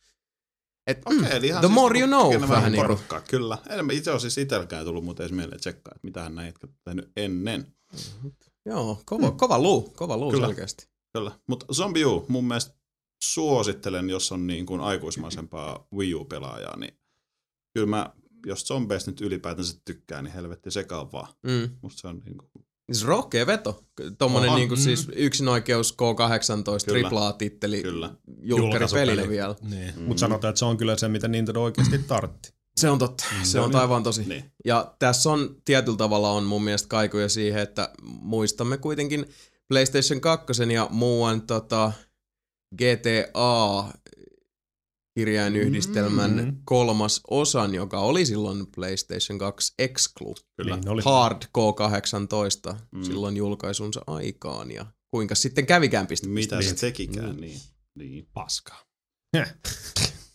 Et, 0.90 1.02
Okei, 1.06 1.18
mm, 1.18 1.26
eli 1.30 1.46
ihan 1.46 1.60
the 1.60 1.68
siis 1.68 1.74
more 1.74 1.98
you 1.98 2.06
know, 2.06 2.48
vähän 2.48 2.72
niinku. 2.72 2.82
porukkaa, 2.82 3.20
Kyllä. 3.20 3.58
Enemmän 3.70 3.96
itse 3.96 4.10
on 4.10 4.20
siis 4.20 4.38
itselläkään 4.38 4.84
tullut 4.84 5.04
muuten 5.04 5.24
edes 5.24 5.36
mieleen 5.36 5.60
tsekkaa, 5.60 5.92
että 5.96 6.06
mitähän 6.06 6.34
näin 6.34 6.46
jätkät 6.46 6.70
tehnyt 6.84 7.10
ennen. 7.16 7.66
Joo, 8.66 9.02
kova, 9.04 9.30
kova 9.30 9.58
luu, 9.58 9.92
kova 9.96 10.16
luu 10.16 10.30
Kyllä. 10.30 10.46
selkeästi. 10.46 10.88
Kyllä. 11.12 11.32
Mutta 11.48 11.66
Zombie 11.72 12.04
U, 12.04 12.24
mun 12.28 12.44
mielestä 12.44 12.74
suosittelen, 13.22 14.10
jos 14.10 14.32
on 14.32 14.46
niin 14.46 14.66
kuin 14.66 14.80
aikuismaisempaa 14.80 15.86
Wii 15.94 16.14
U-pelaajaa, 16.14 16.76
niin 16.76 16.98
kyllä 17.74 17.86
mä, 17.86 18.12
jos 18.46 18.64
zombeista 18.64 19.10
nyt 19.10 19.20
ylipäätänsä 19.20 19.80
tykkää, 19.84 20.22
niin 20.22 20.32
helvetti 20.32 20.70
sekaan 20.70 21.12
vaan. 21.12 21.28
Mm. 21.42 21.70
Musta 21.82 22.00
se 22.00 22.08
on 22.08 22.22
niin 22.24 22.38
kuin, 22.38 22.49
Siis 22.92 23.04
rohkea 23.04 23.46
veto. 23.46 23.84
Tommonen 24.18 24.48
Oha, 24.48 24.58
niinku 24.58 24.74
mm. 24.74 24.80
siis 24.80 25.08
yksinoikeus 25.16 25.92
K18 25.92 26.92
Kyllä. 26.92 27.08
AAA-titteli 27.08 27.82
Kyllä. 27.82 28.14
julkkaripelinä 28.42 29.28
vielä. 29.28 29.54
Niin. 29.62 30.02
Mutta 30.02 30.20
sanotaan, 30.20 30.48
että 30.50 30.58
se 30.58 30.64
on 30.64 30.76
kyllä 30.76 30.96
se, 30.96 31.08
mitä 31.08 31.28
Nintendo 31.28 31.62
oikeasti 31.62 31.98
tartti. 31.98 32.52
Se 32.76 32.90
on 32.90 32.98
totta. 32.98 33.24
Se 33.42 33.60
on 33.60 33.76
aivan 33.76 34.02
tosi. 34.02 34.24
niin. 34.24 34.44
Ja 34.64 34.94
tässä 34.98 35.30
on 35.30 35.56
tietyllä 35.64 35.96
tavalla 35.96 36.30
on 36.30 36.44
mun 36.44 36.64
mielestä 36.64 36.88
kaikuja 36.88 37.28
siihen, 37.28 37.62
että 37.62 37.92
muistamme 38.02 38.76
kuitenkin 38.78 39.26
PlayStation 39.68 40.20
2 40.20 40.46
ja 40.72 40.88
muuan 40.90 41.42
tota, 41.42 41.92
GTA 42.78 43.84
kirjainyhdistelmän 45.14 46.30
Mm. 46.44 46.56
kolmas 46.64 47.20
osan, 47.30 47.74
joka 47.74 48.00
oli 48.00 48.26
silloin 48.26 48.66
PlayStation 48.74 49.38
2 49.38 49.74
Exclu. 49.78 50.34
Kyllä. 50.56 50.76
Niin 50.76 50.88
oli. 50.88 51.02
Hard 51.04 51.42
K18 51.42 52.72
Mm. 52.72 52.98
mm. 52.98 53.04
silloin 53.04 53.36
julkaisunsa 53.36 54.00
aikaan. 54.06 54.70
Ja 54.70 54.86
kuinka 55.10 55.34
sitten 55.34 55.66
kävikään 55.66 56.06
pistä. 56.06 56.28
Mitä 56.28 56.62
se 56.62 56.74
tekikään, 56.74 57.36
niin. 57.36 57.60
niin. 57.98 58.26
Paskaa. 58.34 58.80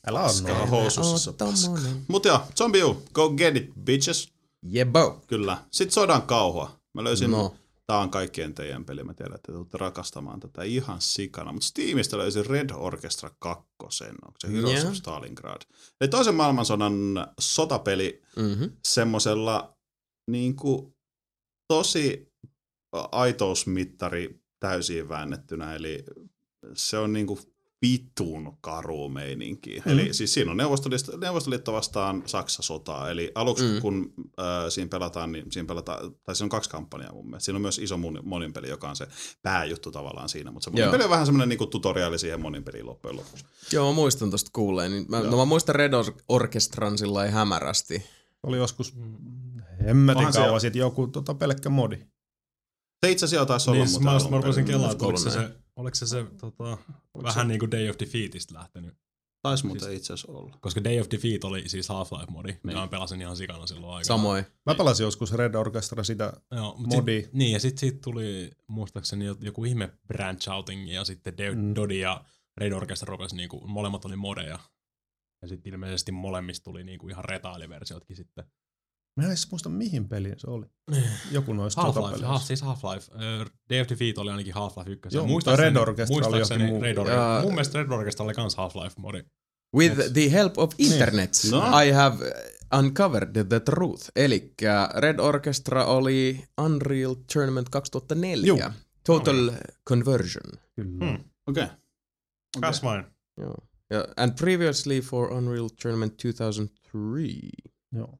Älä 0.07 0.23
on 0.23 0.31
noin. 0.43 0.69
housussa 0.69 1.33
paska. 1.33 1.79
Mut 2.07 2.25
joo, 2.25 2.39
Zombie 2.57 2.83
U, 2.83 3.03
go 3.13 3.29
get 3.29 3.55
it, 3.55 3.69
bitches. 3.85 4.29
Jebo. 4.65 5.23
Kyllä. 5.27 5.57
Sitten 5.71 5.93
sodan 5.93 6.21
kauhua. 6.21 6.79
Mä 6.93 7.03
löysin, 7.03 7.31
no. 7.31 7.55
Tää 7.87 7.99
on 7.99 8.09
kaikkien 8.09 8.53
teidän 8.53 8.85
peli, 8.85 9.03
mä 9.03 9.13
tiedän, 9.13 9.35
että 9.35 9.51
te 9.51 9.53
tulette 9.57 9.77
rakastamaan 9.77 10.39
tätä 10.39 10.63
ihan 10.63 11.01
sikana. 11.01 11.51
Mutta 11.51 11.67
Steamista 11.67 12.17
löysin 12.17 12.45
Red 12.45 12.69
Orchestra 12.73 13.29
2, 13.39 13.63
onko 13.83 14.35
se 14.39 14.51
Heroes 14.51 14.81
Joo. 14.81 14.89
of 14.89 14.95
Stalingrad. 14.95 15.61
Eli 16.01 16.09
toisen 16.09 16.35
maailmansodan 16.35 16.93
sotapeli 17.39 18.21
Mm-hmm. 18.35 18.71
semmosella 18.85 19.77
niinku 20.31 20.97
tosi 21.67 22.31
aitousmittari 23.11 24.39
täysin 24.59 25.09
väännettynä, 25.09 25.75
eli 25.75 26.03
se 26.73 26.97
on 26.97 27.13
niinku 27.13 27.39
vitun 27.81 28.57
karu 28.61 29.09
meininki. 29.09 29.81
Mm. 29.85 29.91
Eli 29.91 30.13
siis 30.13 30.33
siinä 30.33 30.51
on 30.51 30.57
Neuvostoliitto, 30.57 31.17
Neuvostoliitto 31.17 31.73
vastaan 31.73 32.23
Saksa-sotaa. 32.25 33.09
Eli 33.09 33.31
aluksi 33.35 33.63
mm. 33.63 33.81
Kun 33.81 34.13
äh, 34.39 34.45
siinä 34.69 34.89
pelataan, 34.89 35.31
niin 35.31 35.51
siinä 35.51 35.67
pelataan, 35.67 36.15
tai 36.23 36.35
siinä 36.35 36.45
on 36.45 36.49
kaksi 36.49 36.69
kampanjaa 36.69 37.13
mun 37.13 37.25
mielestä. 37.25 37.45
Siinä 37.45 37.55
on 37.57 37.61
myös 37.61 37.79
iso 37.79 37.95
mon- 37.95 38.21
moninpeli, 38.23 38.69
joka 38.69 38.89
on 38.89 38.95
se 38.95 39.07
pääjuttu 39.41 39.91
tavallaan 39.91 40.29
siinä, 40.29 40.51
mutta 40.51 40.65
se 40.65 40.71
Joo. 40.77 40.85
moninpeli 40.85 41.03
on 41.03 41.09
vähän 41.09 41.25
semmoinen 41.25 41.49
niinku 41.49 41.67
tutoriaali 41.67 42.19
siihen 42.19 42.41
moninpeliin 42.41 42.85
loppujen 42.85 43.17
lopuksi. 43.17 43.45
Joo, 43.71 43.87
mä 43.91 43.95
muistan 43.95 44.31
tosta 44.31 44.49
kuulleen. 44.53 44.91
Niin 44.91 45.05
mä, 45.09 45.17
Joo. 45.17 45.31
no 45.31 45.37
mä 45.37 45.45
muistan 45.45 45.75
Red 45.75 45.93
Or- 45.93 46.13
Orchestran 46.29 46.97
sillä 46.97 47.31
hämärästi. 47.31 48.03
Oli 48.43 48.57
joskus 48.57 48.93
hemmetin 49.85 50.27
kauan 50.33 50.61
sitten 50.61 50.79
joku 50.79 51.07
tota, 51.07 51.33
pelkkä 51.33 51.69
modi. 51.69 51.97
Se 53.05 53.11
itse 53.11 53.25
asiassa 53.25 53.45
taisi 53.45 53.69
olla, 53.69 53.83
Niin, 53.83 53.91
mutta 53.91 54.03
mä, 54.03 54.11
alun 54.11 54.31
mä 54.31 54.37
rupesin 54.37 54.65
kelaa, 54.65 54.95
oliko 55.01 55.17
se, 55.17 55.49
oliko 55.75 55.95
se, 55.95 56.07
se 56.07 56.25
tota, 56.39 56.77
vähän 57.23 57.47
niin 57.47 57.59
kuin 57.59 57.71
Day 57.71 57.89
of 57.89 57.95
Defeatista 57.99 58.53
lähtenyt. 58.53 58.93
Taisi 59.41 59.65
muuten 59.65 59.93
itse 59.93 60.13
asiassa 60.13 60.31
olla. 60.31 60.57
Koska 60.61 60.83
Day 60.83 60.99
of 60.99 61.07
Defeat 61.11 61.43
oli 61.43 61.69
siis 61.69 61.89
Half-Life-modi, 61.89 62.47
niin. 62.47 62.59
mitä 62.63 62.79
mä 62.79 62.87
pelasin 62.87 63.21
ihan 63.21 63.37
sikana 63.37 63.67
silloin 63.67 63.93
aikaa. 63.93 64.03
Samoin. 64.03 64.45
Mä 64.65 64.75
pelasin 64.75 65.03
joskus 65.03 65.33
Red 65.33 65.53
Orchestra 65.55 66.03
sitä. 66.03 66.33
Joo, 66.51 66.75
Modi. 66.77 67.21
Sit, 67.21 67.33
niin, 67.33 67.51
ja 67.51 67.59
sitten 67.59 67.79
siitä 67.79 67.97
tuli 68.03 68.51
muistaakseni 68.67 69.25
joku 69.39 69.65
ihme 69.65 69.89
branch 70.07 70.49
outing, 70.49 70.91
ja 70.93 71.03
sitten 71.03 71.37
De- 71.37 71.51
Mm. 71.55 71.75
Dodi 71.75 71.99
ja 71.99 72.23
Red 72.57 72.71
Orchestra 72.71 73.05
rupesi, 73.11 73.35
niinku, 73.35 73.67
molemmat 73.67 74.05
oli 74.05 74.15
modeja. 74.15 74.59
Ja 75.41 75.47
sitten 75.47 75.73
ilmeisesti 75.73 76.11
molemmista 76.11 76.63
tuli 76.63 76.83
niinku 76.83 77.09
ihan 77.09 77.25
retaaliversiotkin 77.25 78.15
sitten. 78.15 78.45
Mä 79.17 79.23
en 79.23 79.29
edes 79.29 79.51
muista 79.51 79.69
mihin 79.69 80.09
peliin 80.09 80.35
se 80.37 80.49
oli. 80.49 80.65
Joku 81.31 81.53
noista 81.53 81.81
Half-Life, 81.81 82.25
ha, 82.25 82.39
siis 82.39 82.61
Half-Life. 82.61 83.11
Of 83.81 83.89
Defeat 83.89 84.17
oli 84.17 84.31
ainakin 84.31 84.53
Half-Life 84.53 84.91
1. 84.91 85.09
Joo, 85.17 85.27
mutta 85.27 85.55
Red 85.55 85.75
Orchestra 85.75 86.15
oli 86.15 86.21
muistaakseni 86.23 86.63
jokin 86.63 86.73
muu. 86.75 86.81
Red 86.83 86.95
Ja- 86.95 87.01
Orchestra. 87.01 87.41
Mun 87.41 87.51
mielestä 87.53 87.83
Red 87.83 87.91
Orchestra 87.91 88.25
oli 88.25 88.33
kans 88.33 88.55
Half-Life-modi. 88.55 89.23
With 89.75 90.13
the 90.13 90.31
help 90.31 90.57
of 90.57 90.71
internet, 90.77 91.31
No. 91.51 91.81
I 91.81 91.91
have 91.91 92.17
Uncovered 92.79 93.45
the 93.49 93.59
Truth. 93.59 94.09
Eli 94.15 94.53
Red 94.95 95.19
Orchestra 95.19 95.85
oli 95.85 96.43
Unreal 96.61 97.15
Tournament 97.33 97.69
2004. 97.69 98.45
Juu. 98.47 98.59
Total 99.05 99.51
Conversion. 99.89 100.51
Kyllä. 100.75 101.05
Hmm. 101.05 101.23
Okei. 101.47 101.63
Okay. 101.63 101.75
Kas 102.61 102.83
vain. 102.83 103.05
Joo. 103.39 103.55
Ja, 103.89 104.05
and 104.17 104.31
previously 104.39 104.99
for 105.01 105.31
Unreal 105.33 105.69
Tournament 105.81 106.17
2003. 106.17 107.29
Joo. 107.95 108.19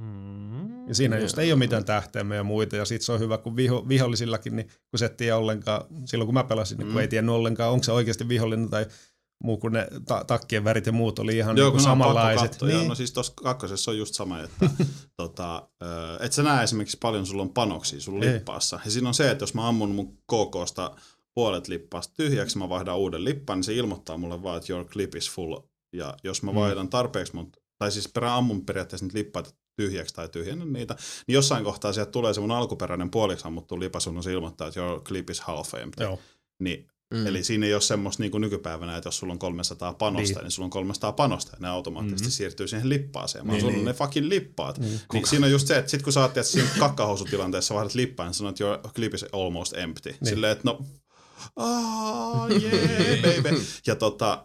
Mm. 0.00 0.88
Ja 0.88 0.94
siinä 0.94 1.16
Joo. 1.16 1.22
just 1.22 1.38
ei 1.38 1.52
ole 1.52 1.58
mitään 1.58 1.84
tähteemme 1.84 2.36
ja 2.36 2.44
muita, 2.44 2.76
ja 2.76 2.84
sit 2.84 3.02
se 3.02 3.12
on 3.12 3.20
hyvä, 3.20 3.38
kun 3.38 3.56
viho, 3.56 3.88
vihollisillakin, 3.88 4.56
niin 4.56 4.66
kun 4.66 4.98
se 4.98 5.04
et 5.04 5.16
tiedä 5.16 5.36
ollenkaan, 5.36 5.84
silloin 6.04 6.26
kun 6.26 6.34
mä 6.34 6.44
pelasin, 6.44 6.78
niin 6.78 6.86
kun 6.86 6.94
Mm. 6.94 7.00
ei 7.00 7.08
tiennyt 7.08 7.34
ollenkaan, 7.34 7.72
onko 7.72 7.84
se 7.84 7.92
oikeasti 7.92 8.28
vihollinen 8.28 8.70
tai 8.70 8.86
muu 9.44 9.56
kuin 9.56 9.72
ne 9.72 9.88
ta- 10.06 10.24
takkien 10.24 10.64
värit 10.64 10.86
ja 10.86 10.92
muut 10.92 11.18
oli 11.18 11.36
ihan 11.36 11.56
Joo, 11.56 11.66
niin 11.66 11.72
kun 11.72 11.80
samanlaiset. 11.80 12.50
katsoa. 12.50 12.68
Niin. 12.68 12.88
No 12.88 12.94
siis 12.94 13.12
tuossa 13.12 13.32
kakkosessa 13.36 13.90
on 13.90 13.98
just 13.98 14.14
sama, 14.14 14.40
että 14.40 14.70
tota, 15.16 15.68
et 16.20 16.32
sä 16.32 16.42
näe 16.42 16.64
esimerkiksi 16.64 16.98
paljon 17.02 17.26
sulla 17.26 17.42
on 17.42 17.50
panoksia 17.54 18.00
sun 18.00 18.22
Ei. 18.22 18.32
lippaassa. 18.34 18.80
Ja 18.84 18.90
siinä 18.90 19.08
on 19.08 19.14
se, 19.14 19.30
että 19.30 19.42
jos 19.42 19.54
mä 19.54 19.68
ammun 19.68 19.90
mun 19.94 20.12
KKsta 20.32 20.96
puolet 21.34 21.68
lippaasta 21.68 22.14
tyhjäksi, 22.16 22.58
mä 22.58 22.68
vaihdan 22.68 22.98
uuden 22.98 23.24
lippaan, 23.24 23.56
niin 23.58 23.64
se 23.64 23.74
ilmoittaa 23.74 24.16
mulle 24.16 24.42
vaan, 24.42 24.56
että 24.58 24.72
your 24.72 24.84
clip 24.86 25.14
is 25.14 25.30
full. 25.30 25.56
Ja 25.92 26.14
jos 26.24 26.42
mä 26.42 26.50
Mm. 26.50 26.54
vaihdan 26.56 26.88
tarpeeksi 26.88 27.34
mun, 27.36 27.52
tai 27.78 27.92
siis 27.92 28.08
perään 28.08 28.34
ammun 28.34 28.64
periaatteessa 28.66 29.06
niitä 29.06 29.18
lippaita 29.18 29.50
tyhjäksi 29.76 30.14
tai 30.14 30.28
tyhjennän 30.28 30.72
niitä, 30.72 30.96
niin 31.26 31.34
jossain 31.34 31.64
kohtaa 31.64 31.92
sieltä 31.92 32.10
tulee 32.10 32.34
se 32.34 32.40
mun 32.40 32.50
alkuperäinen 32.50 33.10
puoliksi 33.10 33.46
ammuttu 33.46 33.80
lipas, 33.80 34.04
sun 34.04 34.22
se 34.22 34.32
ilmoittaa, 34.32 34.68
että 34.68 34.80
your 34.80 35.00
clip 35.00 35.30
is 35.30 35.40
half 35.40 35.74
empty. 35.74 36.02
Joo. 36.02 36.18
Niin 36.58 36.88
Mm. 37.12 37.26
Eli 37.26 37.44
siinä 37.44 37.66
ei 37.66 37.74
ole 37.74 37.80
semmoista 37.80 38.22
niin 38.22 38.30
kuin 38.30 38.40
nykypäivänä, 38.40 38.96
että 38.96 39.06
jos 39.08 39.18
sulla 39.18 39.32
on 39.32 39.38
300 39.38 39.94
panosta, 39.94 40.22
Niin. 40.22 40.34
niin, 40.34 40.42
niin 40.42 40.50
sulla 40.50 40.66
on 40.66 40.70
300 40.70 41.12
panosta 41.12 41.50
ja 41.52 41.58
ne 41.60 41.68
automaattisesti 41.68 42.22
mm-hmm. 42.24 42.32
siirtyy 42.32 42.68
siihen 42.68 42.88
lippaaseen, 42.88 43.46
vaan 43.46 43.48
Niin, 43.48 43.54
niin, 43.54 43.60
sulla 43.60 43.72
niin. 43.72 43.80
on 43.80 43.84
ne 43.86 43.92
fucking 43.92 44.28
lippaat. 44.28 44.78
Niin. 44.78 44.90
Niin, 44.90 45.00
niin 45.12 45.26
siinä 45.26 45.46
on 45.46 45.52
just 45.52 45.66
se, 45.66 45.78
että 45.78 45.90
sit 45.90 46.02
kun 46.02 46.12
sä 46.12 46.28
tietysti 46.28 46.52
siinä 46.52 46.68
kakkahousutilanteessa 46.78 47.74
vaihdat 47.74 47.94
lippaan, 47.94 48.26
niin 48.26 48.34
sanot, 48.34 48.50
että 48.50 48.64
your 48.64 48.78
clip 48.94 49.14
is 49.14 49.24
almost 49.32 49.72
empty. 49.76 50.10
Niin. 50.10 50.26
Silleen, 50.28 50.52
että 50.52 50.62
no, 50.64 50.78
ah, 51.56 52.50
yeah, 52.62 53.42
baby. 53.42 53.62
Ja 53.86 53.96
tota, 53.96 54.42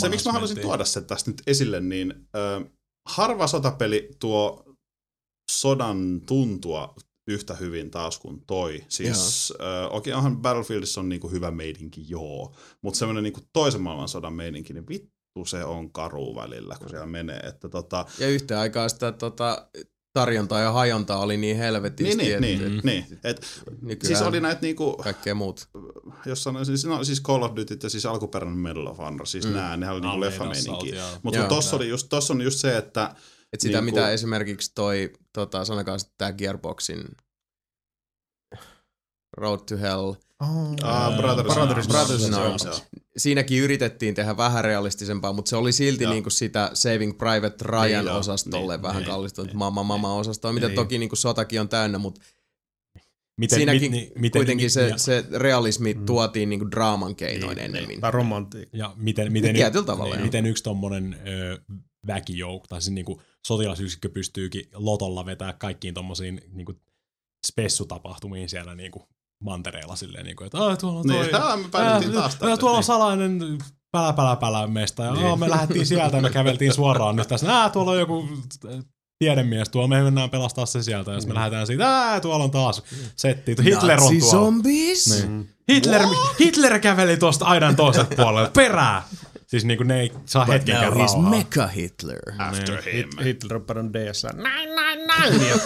se, 0.00 0.08
miksi 0.08 0.26
mä 0.26 0.32
haluaisin 0.32 0.56
managementti. 0.56 0.60
tuoda 0.60 0.84
sen 0.84 1.04
tästä 1.04 1.30
nyt 1.30 1.42
esille, 1.46 1.80
niin 1.80 2.14
harva 3.08 3.46
sotapeli 3.46 4.10
tuo 4.18 4.64
sodan 5.50 6.20
tuntua 6.26 6.94
yhtä 7.26 7.54
hyvin 7.54 7.90
taas 7.90 8.18
kuin 8.18 8.42
toi. 8.46 8.84
Siis 8.88 9.52
äh, 9.60 9.94
okei, 9.94 10.12
onhan 10.12 10.36
Battlefieldissa 10.36 11.00
on 11.00 11.08
niinku 11.08 11.28
hyvä 11.28 11.50
meidinki, 11.50 12.04
joo, 12.08 12.54
mutta 12.82 12.98
semmoinen 12.98 13.24
niinku 13.24 13.40
toisen 13.52 13.80
maailmansodan 13.80 14.32
meidinki, 14.32 14.72
niin 14.72 14.88
vittu 14.88 15.44
se 15.46 15.64
on 15.64 15.92
karu 15.92 16.34
välillä, 16.34 16.76
kun 16.78 16.90
siellä 16.90 17.06
menee. 17.06 17.38
Että 17.38 17.68
tota, 17.68 18.06
Ja 18.18 18.28
yhtä 18.28 18.60
aikaa 18.60 18.88
sitä 18.88 19.12
tota, 19.12 19.68
tarjontaa 20.12 20.60
ja 20.60 20.72
hajontaa 20.72 21.18
oli 21.18 21.36
niin 21.36 21.56
helvetisti, 21.56 22.16
niin, 22.16 22.40
niin, 22.40 22.54
että 22.54 22.68
niin, 22.68 22.80
niin. 22.84 23.18
Et, 23.24 23.46
nykyään 23.82 24.06
siis 24.16 24.28
oli 24.28 24.40
näitä 24.40 24.62
niinku, 24.62 24.92
kaikkea 24.92 25.34
muut. 25.34 25.68
jos 26.26 26.42
sanoin, 26.42 26.66
siis, 26.66 26.84
no, 26.84 27.04
siis 27.04 27.22
Call 27.22 27.42
of 27.42 27.56
Duty 27.56 27.78
ja 27.82 27.90
siis 27.90 28.06
alkuperäinen 28.06 28.58
Medal 28.58 28.86
of 28.86 28.98
Honor, 28.98 29.26
siis 29.26 29.46
mm. 29.46 29.52
nää, 29.52 29.76
nehän 29.76 29.94
oli 29.94 30.02
niinku 30.02 30.20
leffameininki. 30.20 30.94
Mutta 31.22 31.44
tossa, 31.44 31.76
oli 31.76 31.88
just, 31.88 32.06
tossa 32.10 32.34
on 32.34 32.42
just 32.42 32.58
se, 32.58 32.76
että 32.76 33.14
Et 33.52 33.60
sitä, 33.60 33.80
Niinku- 33.80 33.96
mitä 33.96 34.10
esimerkiksi 34.10 34.72
toi, 34.74 35.12
tota, 35.32 35.64
sanokaa 35.64 35.96
tämä 36.18 36.32
Gearboxin 36.32 37.04
Road 39.36 39.58
to 39.68 39.76
Hell, 39.76 40.12
Oh, 40.42 40.74
Ah, 40.82 41.16
Brothers, 41.16 41.54
Brothers 41.54 41.86
in 41.86 41.90
Brothers 41.92 42.24
in 42.26 42.34
Arms. 42.34 42.66
Arms. 42.66 42.82
siinäkin 43.16 43.62
yritettiin 43.62 44.14
tehdä 44.14 44.36
vähän 44.36 44.64
realistisempaa, 44.64 45.32
mutta 45.32 45.48
se 45.48 45.56
oli 45.56 45.72
silti 45.72 46.04
Joo. 46.04 46.12
niinku 46.12 46.30
sitä 46.30 46.70
Saving 46.74 47.18
Private 47.18 47.64
Ryan 47.64 48.04
Niin, 48.04 48.14
osastolle 48.14 48.74
Niin, 48.76 48.82
vähän 48.82 49.02
niin, 49.02 49.10
kallistunut 49.10 49.48
niin. 49.50 49.58
mama 49.58 49.82
mama 49.82 50.14
osastoa, 50.14 50.52
mitä 50.52 50.66
Niin. 50.66 50.74
toki 50.74 50.98
niinku 50.98 51.16
sotakin 51.16 51.60
on 51.60 51.68
täynnä, 51.68 51.98
mutta 51.98 52.20
Miten, 53.36 53.56
siinäkin 53.56 53.90
mi- 53.90 54.12
ni- 54.18 54.30
kuitenkin 54.30 54.64
mi- 54.66 54.70
se, 54.70 54.88
ja, 54.88 54.98
se 54.98 55.24
realismi 55.36 55.94
tuotiin 56.06 56.48
niinku 56.50 56.70
draaman 56.70 57.16
keinoin 57.16 57.56
Niin, 57.56 57.64
ennemmin. 57.64 58.00
Tai 58.00 58.10
romantiikka. 58.10 58.76
ja 58.76 58.92
miten, 58.96 59.32
miten, 59.32 59.56
tavalla, 59.86 60.14
niin, 60.14 60.24
miten 60.24 60.46
yksi 60.46 60.62
tommonen 60.62 61.16
ö, 61.26 61.58
väkijoukko, 62.06 62.66
tai 62.68 62.82
siis 62.82 62.94
niinku 62.94 63.22
sotilasyksikkö 63.46 64.08
pystyykin 64.08 64.68
lotolla 64.74 65.26
vetää 65.26 65.52
kaikkiin 65.52 65.94
tommosiin 65.94 66.40
niinku 66.52 66.74
spessutapahtumiin 67.46 68.48
siellä 68.48 68.74
niinku 68.74 69.08
mantereella 69.44 69.96
silleen, 69.96 70.24
niinku, 70.24 70.44
että 70.44 70.58
"Aa, 70.58 70.76
tuolla 70.76 71.00
on 71.00 71.06
toi, 71.06 71.22
niin, 71.22 71.34
ah, 71.42 71.58
me 71.58 71.64
Ää, 71.78 72.00
taas 72.12 72.36
tuolla 72.38 72.70
on 72.70 72.74
niin. 72.74 72.84
salainen 72.84 73.58
pälä 73.92 74.12
pälä 74.12 74.36
pälä 74.36 74.66
mesta 74.66 75.04
ja 75.04 75.12
niin. 75.12 75.38
me 75.38 75.50
lähdettiin 75.50 75.86
sieltä 75.86 76.16
ja 76.16 76.22
me 76.22 76.30
käveltiin 76.30 76.72
suoraan 76.74 77.16
nyt 77.16 77.28
tässä. 77.28 77.60
Ää, 77.60 77.70
tuolla 77.70 77.90
on 77.90 77.98
joku 77.98 78.28
äh, 78.74 78.84
tiedemies 79.18 79.68
tuolla, 79.68 79.88
me 79.88 80.02
mennään 80.02 80.30
pelastaa 80.30 80.66
se 80.66 80.82
sieltä, 80.82 81.12
jos 81.12 81.26
me 81.26 81.34
lähdetään 81.34 81.66
siitä, 81.66 81.88
ää, 81.88 82.20
tuolla 82.20 82.44
on 82.44 82.50
taas 82.50 82.82
setti, 83.16 83.56
Hitler 83.64 84.00
on 84.00 84.08
tuolla. 84.18 84.30
zombies? 84.30 85.22
Niin. 85.26 85.54
Hitler, 85.72 86.02
Hitler 86.40 86.78
käveli 86.78 87.16
tuosta 87.16 87.44
aidan 87.44 87.76
toiselta 87.76 88.16
puolelle, 88.16 88.50
perää! 88.54 89.02
Siis 89.50 89.64
niinku 89.64 89.84
ne 89.84 90.00
ei 90.00 90.12
saa 90.26 90.44
hetkenkään 90.44 90.92
Now 90.94 91.06
he's. 91.06 91.28
Mecha 91.28 91.66
Hitler. 91.66 92.18
After 92.38 92.82
him. 92.82 93.08
Hit- 93.08 93.24
Hitler 93.24 93.60
on 93.78 93.92
DSL. 93.92 94.28
Näin, 94.42 94.74
näin, 94.74 95.06
näin. 95.06 95.32
Ja 95.48 95.56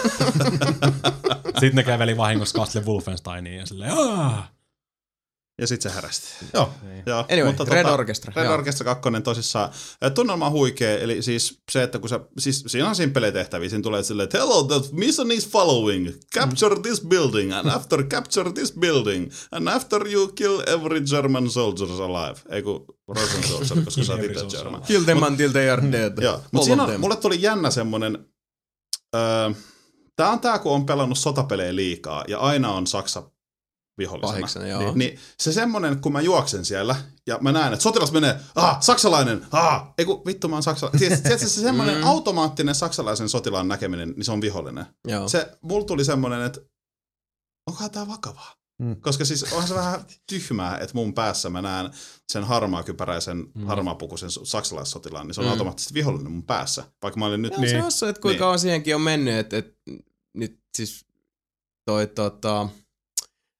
Sitten 1.59 1.75
ne 1.75 1.83
käveli 1.83 2.17
vahingossa 2.17 2.59
Castle 2.59 2.85
Wolfensteiniin 2.85 3.57
ja 3.59 3.65
silleen, 3.65 3.91
aah! 3.97 4.51
Ja 5.61 5.67
sitten 5.67 5.91
se 5.91 5.95
härästi. 5.95 6.27
Joo. 6.53 6.69
Joo, 7.05 7.25
Anyway, 7.31 7.45
mutta 7.45 7.65
Red 7.73 7.83
tota, 7.83 7.93
Orchestra, 7.93 8.33
Red 8.35 8.45
joo. 8.45 8.53
Orchestra 8.53 8.95
2 8.95 9.09
tosissaan. 9.23 9.69
Tunnelma 10.13 10.45
on 10.45 10.51
huikea, 10.51 10.99
eli 10.99 11.21
siis 11.21 11.61
se, 11.71 11.83
että 11.83 11.99
kun 11.99 12.09
sä, 12.09 12.19
siis 12.37 12.63
siinä 12.67 12.89
on 12.89 12.95
simppelejä 12.95 13.31
tehtäviä, 13.31 13.69
siinä 13.69 13.83
tulee 13.83 14.03
silleen, 14.03 14.23
että 14.23 14.37
hello, 14.37 14.63
the 14.63 14.89
mission 14.91 15.31
is 15.31 15.49
following, 15.49 16.09
capture 16.35 16.75
this 16.81 17.01
building, 17.01 17.53
and 17.53 17.69
after 17.69 18.03
capture 18.03 18.51
this 18.51 18.73
building, 18.73 19.31
and 19.51 19.67
after 19.67 20.07
you 20.07 20.27
kill 20.27 20.59
every 20.67 21.01
German 21.01 21.49
soldier 21.49 22.01
alive. 22.01 22.39
Ei 22.49 22.61
kun 22.61 22.85
Russian 23.07 23.43
soldier, 23.49 23.85
koska 23.85 24.03
sä 24.03 24.13
oot 24.13 24.23
itse 24.23 24.45
German. 24.57 24.81
Kill 24.81 25.03
them 25.03 25.23
until 25.23 25.51
they 25.51 25.69
are 25.69 25.91
dead. 25.91 26.23
Joo, 26.23 26.41
mutta 26.51 26.65
siinä 26.65 26.83
on, 26.83 26.99
mulle 26.99 27.15
tuli 27.15 27.41
jännä 27.41 27.71
semmonen, 27.71 28.25
öö, 29.15 29.49
tää 30.15 30.29
on 30.29 30.39
tää, 30.39 30.59
kun 30.59 30.71
on 30.71 30.85
pelannut 30.85 31.17
sotapelejä 31.17 31.75
liikaa, 31.75 32.23
ja 32.27 32.39
aina 32.39 32.71
on 32.71 32.87
Saksa 32.87 33.23
vihollisena. 33.97 34.31
Pahiksena, 34.33 34.67
joo. 34.67 34.81
Niin, 34.81 34.97
niin 34.97 35.19
se 35.39 35.53
semmonen, 35.53 36.01
kun 36.01 36.11
mä 36.13 36.21
juoksen 36.21 36.65
siellä, 36.65 36.95
ja 37.27 37.37
mä 37.41 37.51
näen, 37.51 37.73
että 37.73 37.83
sotilas 37.83 38.11
menee, 38.11 38.39
ah, 38.55 38.77
saksalainen, 38.81 39.45
ah, 39.51 39.93
ei 39.97 40.05
kun 40.05 40.21
vittu 40.25 40.47
mä 40.47 40.55
oon 40.55 40.63
saksalainen. 40.63 40.99
Tiedätkö, 40.99 41.23
tiedätkö, 41.23 41.47
se 41.47 41.61
semmonen 41.61 41.97
Mm. 41.97 42.03
automaattinen 42.03 42.75
saksalaisen 42.75 43.29
sotilaan 43.29 43.67
näkeminen, 43.67 44.09
niin 44.09 44.25
se 44.25 44.31
on 44.31 44.41
vihollinen. 44.41 44.85
Joo. 45.07 45.27
Se, 45.29 45.57
mulla 45.61 45.85
tuli 45.85 46.05
semmonen, 46.05 46.41
että 46.41 46.61
onkohan 47.69 47.91
tää 47.91 48.07
vakavaa? 48.07 48.55
Mm. 48.81 49.01
Koska 49.01 49.25
siis 49.25 49.43
onhan 49.43 49.67
se 49.67 49.75
vähän 49.75 50.05
tyhmää, 50.29 50.77
että 50.77 50.93
mun 50.95 51.13
päässä 51.13 51.49
mä 51.49 51.61
näen 51.61 51.89
sen 52.31 52.43
harmaakypäräisen, 52.43 53.37
Mm. 53.55 53.65
harmaapukuisen 53.67 54.29
saksalaissotilaan, 54.43 55.27
niin 55.27 55.35
se 55.35 55.41
on 55.41 55.47
Mm. 55.47 55.51
automaattisesti 55.51 55.93
vihollinen 55.93 56.31
mun 56.31 56.43
päässä. 56.43 56.83
Vaikka 57.03 57.19
mä 57.19 57.25
olin 57.25 57.41
nyt... 57.41 57.53
Joo, 57.53 57.61
se 57.61 57.73
Niin. 57.73 57.83
on 57.85 57.91
se, 57.91 58.09
että 58.09 58.21
kuinka 58.21 58.33
Niin. 58.33 58.39
kauan 58.39 58.59
siihenkin 58.59 58.95
on 58.95 59.01
mennyt, 59.01 59.35
että, 59.35 59.57
että 59.57 59.73
nyt 60.37 60.59
siis 60.77 61.05
toi 61.85 62.07
tota, 62.07 62.69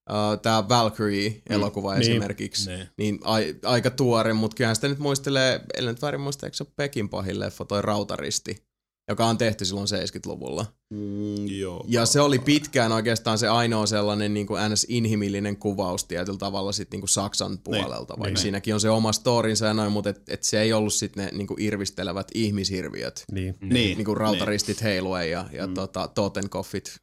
uh, 0.10 0.42
tää 0.42 0.70
Valkyrie-elokuva 0.70 1.94
Mm. 1.94 2.00
Niin. 2.00 2.12
esimerkiksi, 2.12 2.70
Ne. 2.70 2.90
niin 2.98 3.20
ai, 3.24 3.56
aika 3.66 3.90
tuore, 3.90 4.34
mutta 4.34 4.56
kyllähän 4.56 4.76
sitä 4.76 4.88
nyt 4.88 5.00
muistelee, 5.00 5.62
ellei 5.78 5.94
nyt 5.94 6.02
väärin 6.02 6.22
muista, 6.22 6.46
eikö 6.46 6.58
se 6.58 6.64
ole 6.64 6.74
Pekin 6.76 7.10
pahin 7.10 7.40
leffa, 7.40 7.66
toi 7.66 7.82
Rautaristi, 7.82 8.66
joka 9.10 9.26
on 9.26 9.38
tehty 9.38 9.66
silloin 9.66 9.88
70-luvulla. 9.88 10.66
Mm, 10.94 11.48
joo. 11.48 11.86
Ja 11.88 12.06
se 12.06 12.22
oli 12.22 12.40
pitkään 12.40 12.92
oikeastaan 12.92 13.38
se 13.38 13.48
ainoa 13.48 13.86
sellainen 13.86 14.34
niin 14.34 14.48
kuin 14.48 14.62
NS-inhimillinen 14.72 15.58
kuvaus 15.58 16.04
tietyllä 16.06 16.38
tavalla 16.38 16.72
sit 16.72 16.92
niin 16.92 17.02
kuin 17.02 17.10
Saksan 17.10 17.58
puolelta, 17.58 18.14
vaikka 18.14 18.26
niin. 18.28 18.38
siinäkin 18.38 18.74
on 18.74 18.80
se 18.82 18.90
oma 18.90 19.12
storinsa 19.12 19.66
ja 19.66 19.74
noin, 19.74 19.92
mutta 19.92 20.10
et, 20.10 20.30
et 20.30 20.44
se 20.44 20.62
ei 20.62 20.74
ollut 20.74 20.94
sitten 20.94 21.26
ne 21.26 21.32
niin 21.38 21.48
kuin 21.48 21.62
irvistelevät 21.62 22.28
ihmishirviöt 22.34 23.24
Niin. 23.32 23.56
Niin, 23.62 23.98
niin 23.98 24.06
kuin 24.06 24.18
rautaristit 24.18 24.84
heiluen 24.84 25.32
ja, 25.32 25.46
ja 25.52 25.68
Mm. 25.68 25.74
tota, 25.74 26.08
Totenkopfit 26.08 26.96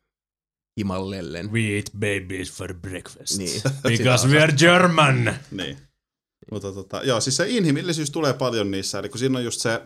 himallellen. 0.78 1.53
We 1.53 1.61
eat 1.61 1.90
babies 1.93 2.53
for 2.53 2.74
breakfast. 2.74 3.39
Niin. 3.39 3.62
Because 3.82 4.28
we 4.32 4.43
are 4.43 4.53
German! 4.53 5.24
Niin. 5.24 5.36
niin. 5.51 5.78
Mutta 6.51 6.73
tota, 6.73 7.01
joo, 7.05 7.20
siis 7.20 7.36
se 7.36 7.49
inhimillisyys 7.49 8.11
tulee 8.11 8.32
paljon 8.32 8.70
niissä, 8.70 8.99
eli 8.99 9.09
kun 9.09 9.19
siinä 9.19 9.39
on 9.39 9.44
just 9.44 9.61
se 9.61 9.82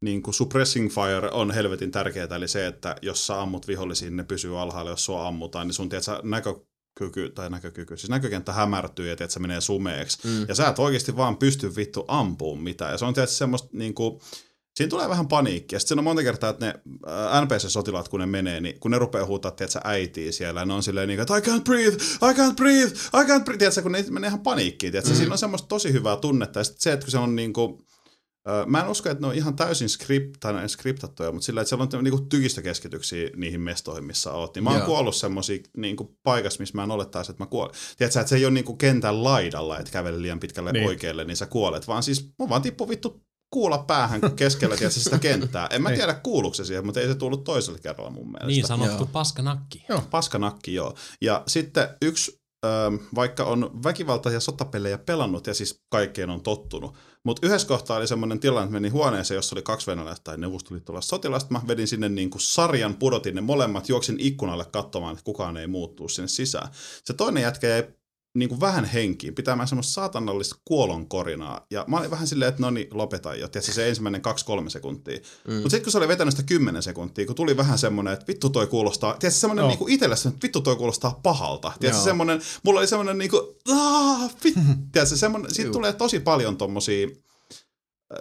niin 0.00 0.22
kuin 0.22 0.34
suppressing 0.34 0.90
fire 0.90 1.30
on 1.30 1.50
helvetin 1.50 1.90
tärkeää, 1.90 2.36
eli 2.36 2.48
se, 2.48 2.66
että 2.66 2.96
jos 3.02 3.26
sä 3.26 3.40
ammut 3.40 3.68
vihollisiin, 3.68 4.16
ne 4.16 4.24
pysyy 4.24 4.60
alhaalla, 4.60 4.90
jos 4.90 5.04
sua 5.04 5.28
ammutaan, 5.28 5.66
niin 5.66 5.74
sun 5.74 5.88
tiedät, 5.88 6.22
näkökyky, 6.22 7.30
tai 7.34 7.50
näkökyky, 7.50 7.96
siis 7.96 8.10
näkökenttä 8.10 8.52
hämärtyy 8.52 9.08
ja 9.08 9.16
tiedät, 9.16 9.30
se 9.30 9.40
menee 9.40 9.60
sumeeksi. 9.60 10.28
Mm. 10.28 10.44
Ja 10.48 10.54
sä 10.54 10.68
et 10.68 10.78
oikeasti 10.78 11.16
vaan 11.16 11.36
pysty 11.36 11.76
vittu 11.76 12.04
ampuun 12.08 12.62
mitään. 12.62 12.92
Ja 12.92 12.98
se 12.98 13.04
on 13.04 13.14
tietysti 13.14 13.36
semmoista 13.36 13.68
niin 13.72 13.94
kuin, 13.94 14.20
Siinä 14.76 14.90
tulee 14.90 15.08
vähän 15.08 15.28
paniikkia. 15.28 15.78
Sitten 15.78 15.98
on 15.98 16.04
monta 16.04 16.22
kertaa, 16.22 16.50
että 16.50 16.66
ne 16.66 16.74
NPC-sotilaat, 17.40 18.08
kun 18.08 18.20
ne 18.20 18.26
menee, 18.26 18.60
niin 18.60 18.80
kun 18.80 18.90
ne 18.90 18.98
rupeaa 18.98 19.26
huutaa, 19.26 19.50
tiedätkö, 19.50 19.80
äitiä 19.84 20.32
siellä, 20.32 20.64
ne 20.64 20.72
on 20.74 20.82
silleen 20.82 21.08
niin 21.08 21.16
kuin, 21.18 21.38
että 21.38 21.50
I 21.52 21.54
can't 21.54 21.62
breathe, 21.62 22.04
I 22.04 22.34
can't 22.34 22.54
breathe, 22.56 22.94
I 22.94 23.24
can't 23.24 23.44
breathe. 23.44 23.58
Tiedätkö, 23.58 23.82
kun 23.82 23.92
ne 23.92 24.04
menee 24.10 24.28
ihan 24.28 24.40
paniikkiin. 24.40 24.92
Tiedätkö, 24.92 25.12
mm. 25.12 25.16
Siinä 25.16 25.32
on 25.32 25.38
semmoista 25.38 25.68
tosi 25.68 25.92
hyvää 25.92 26.16
tunnetta. 26.16 26.60
Ja 26.60 26.64
sitten 26.64 26.82
se, 26.82 26.92
että 26.92 27.04
kun 27.04 27.10
se 27.10 27.18
on 27.18 27.36
niin 27.36 27.52
kuin, 27.52 27.78
Mä 28.66 28.80
en 28.80 28.88
usko, 28.88 29.08
että 29.08 29.20
ne 29.20 29.26
on 29.26 29.34
ihan 29.34 29.56
täysin 29.56 29.88
skript, 29.88 30.36
tai 30.40 30.52
ne 30.52 30.68
skriptattuja, 30.68 31.32
mutta 31.32 31.46
sillä, 31.46 31.60
että 31.60 31.68
siellä 31.68 31.88
on 31.98 32.04
niinku 32.04 32.20
tykistökeskityksiä 32.20 33.30
niihin 33.36 33.60
mestoihin, 33.60 34.04
missä 34.04 34.32
oot. 34.32 34.54
Niin 34.54 34.64
mä 34.64 34.70
oon 34.70 34.78
Joo. 34.78 34.86
kuollut 34.86 35.16
semmosia 35.16 35.58
niinku 35.76 36.18
paikassa, 36.22 36.60
missä 36.60 36.74
mä 36.74 36.84
en 36.84 36.90
olettaisi, 36.90 37.32
että 37.32 37.42
mä 37.42 37.46
kuolen. 37.46 37.74
Tiedätkö, 37.96 38.20
että 38.20 38.30
se 38.30 38.36
ei 38.36 38.44
ole 38.44 38.54
niinku 38.54 38.76
kentän 38.76 39.24
laidalla, 39.24 39.78
että 39.78 39.92
kävele 39.92 40.22
liian 40.22 40.40
pitkälle 40.40 40.72
Niin. 40.72 40.80
niin. 40.80 40.88
oikealle, 40.88 41.24
niin 41.24 41.36
sä 41.36 41.46
kuolet, 41.46 41.88
vaan 41.88 42.02
siis 42.02 42.30
mun 42.38 42.48
vaan 42.48 42.62
tippu 42.62 42.88
vittu 42.88 43.22
kuulla 43.52 43.78
päähän 43.78 44.20
keskellä 44.36 44.76
tiedätkö, 44.76 45.00
sitä 45.00 45.18
kenttää. 45.18 45.66
En 45.66 45.82
mä 45.82 45.90
tiedä 45.90 46.14
kuuluuko 46.14 46.54
se 46.54 46.64
siihen, 46.64 46.86
mutta 46.86 47.00
ei 47.00 47.08
se 47.08 47.14
tullut 47.14 47.44
toisella 47.44 47.78
kerralla 47.78 48.10
mun 48.10 48.26
mielestä. 48.26 48.46
Niin 48.46 48.66
sanottu 48.66 48.96
Joo. 48.96 49.08
paskanakki. 49.12 49.84
Paskanakki, 50.10 50.74
joo. 50.74 50.94
Ja 51.20 51.42
sitten 51.46 51.88
yksi, 52.02 52.40
ähm, 52.66 52.94
vaikka 53.14 53.44
on 53.44 53.70
väkivalta- 53.84 54.30
ja 54.30 54.40
sotapelejä 54.40 54.98
pelannut 54.98 55.46
ja 55.46 55.54
siis 55.54 55.80
kaikkeen 55.90 56.30
on 56.30 56.42
tottunut, 56.42 56.96
mutta 57.24 57.46
yhdessä 57.46 57.68
kohtaa 57.68 57.96
oli 57.96 58.06
semmoinen 58.06 58.40
tilanne, 58.40 58.64
että 58.64 58.72
menin 58.72 58.92
huoneeseen, 58.92 59.36
jossa 59.36 59.54
oli 59.54 59.62
kaksi 59.62 59.86
venäläistä 59.86 60.24
tai 60.24 60.38
neuvostoliittolaista 60.38 61.10
sotilasta. 61.10 61.52
Mä 61.52 61.60
vedin 61.68 61.88
sinne 61.88 62.08
niin 62.08 62.30
kuin 62.30 62.42
sarjan, 62.42 62.94
pudotin 62.94 63.34
ne 63.34 63.40
molemmat, 63.40 63.88
juoksin 63.88 64.16
ikkunalle 64.18 64.64
katsomaan, 64.64 65.12
että 65.12 65.24
kukaan 65.24 65.56
ei 65.56 65.66
muuttuu 65.66 66.08
sinne 66.08 66.28
sisään. 66.28 66.68
Se 67.04 67.12
toinen 67.12 67.42
jätkä 67.42 67.68
jäi 67.68 67.88
niin 68.34 68.48
kuin 68.48 68.60
vähän 68.60 68.84
henkiin, 68.84 69.34
pitämään 69.34 69.68
semmoista 69.68 69.92
saatanallista 69.92 70.56
kuolonkorinaa. 70.64 71.66
Ja 71.70 71.84
mä 71.88 71.98
olin 71.98 72.10
vähän 72.10 72.26
silleen, 72.26 72.48
että 72.48 72.62
no 72.62 72.70
niin, 72.70 72.86
lopeta 72.90 73.34
jo. 73.34 73.48
Tiedätkö, 73.48 73.72
se 73.72 73.88
ensimmäinen 73.88 74.22
2-3 74.66 74.70
sekuntia. 74.70 75.18
Mm. 75.48 75.54
Mutta 75.54 75.70
sitten 75.70 75.82
kun 75.82 75.92
se 75.92 75.98
oli 75.98 76.08
vetänyt 76.08 76.32
sitä 76.32 76.46
10 76.46 76.82
sekuntiä, 76.82 77.26
kun 77.26 77.34
tuli 77.34 77.56
vähän 77.56 77.78
semmoinen, 77.78 78.12
että 78.12 78.26
vittu 78.28 78.50
toi 78.50 78.66
kuulostaa, 78.66 79.16
tiedätkö, 79.18 79.40
semmoinen 79.40 79.62
Joo. 79.62 79.68
niin 79.68 79.78
kuin 79.78 79.92
itselle 79.92 80.16
semmoinen, 80.16 80.36
että 80.36 80.46
vittu 80.46 80.60
toi 80.60 80.76
kuulostaa 80.76 81.20
pahalta. 81.22 81.72
Tiedätkö, 81.80 81.98
Joo. 81.98 82.04
semmoinen, 82.04 82.40
mulla 82.62 82.80
oli 82.80 82.86
semmoinen 82.86 83.18
niin 83.18 83.30
kuin, 83.30 83.42
aah, 83.68 84.34
vit, 84.44 84.54
tiedätkö, 84.92 85.16
semmoinen, 85.16 85.54
siitä 85.54 85.70
tulee 85.70 85.92
tosi 85.92 86.20
paljon 86.20 86.56
tommosia 86.56 87.06
äh, 87.06 88.18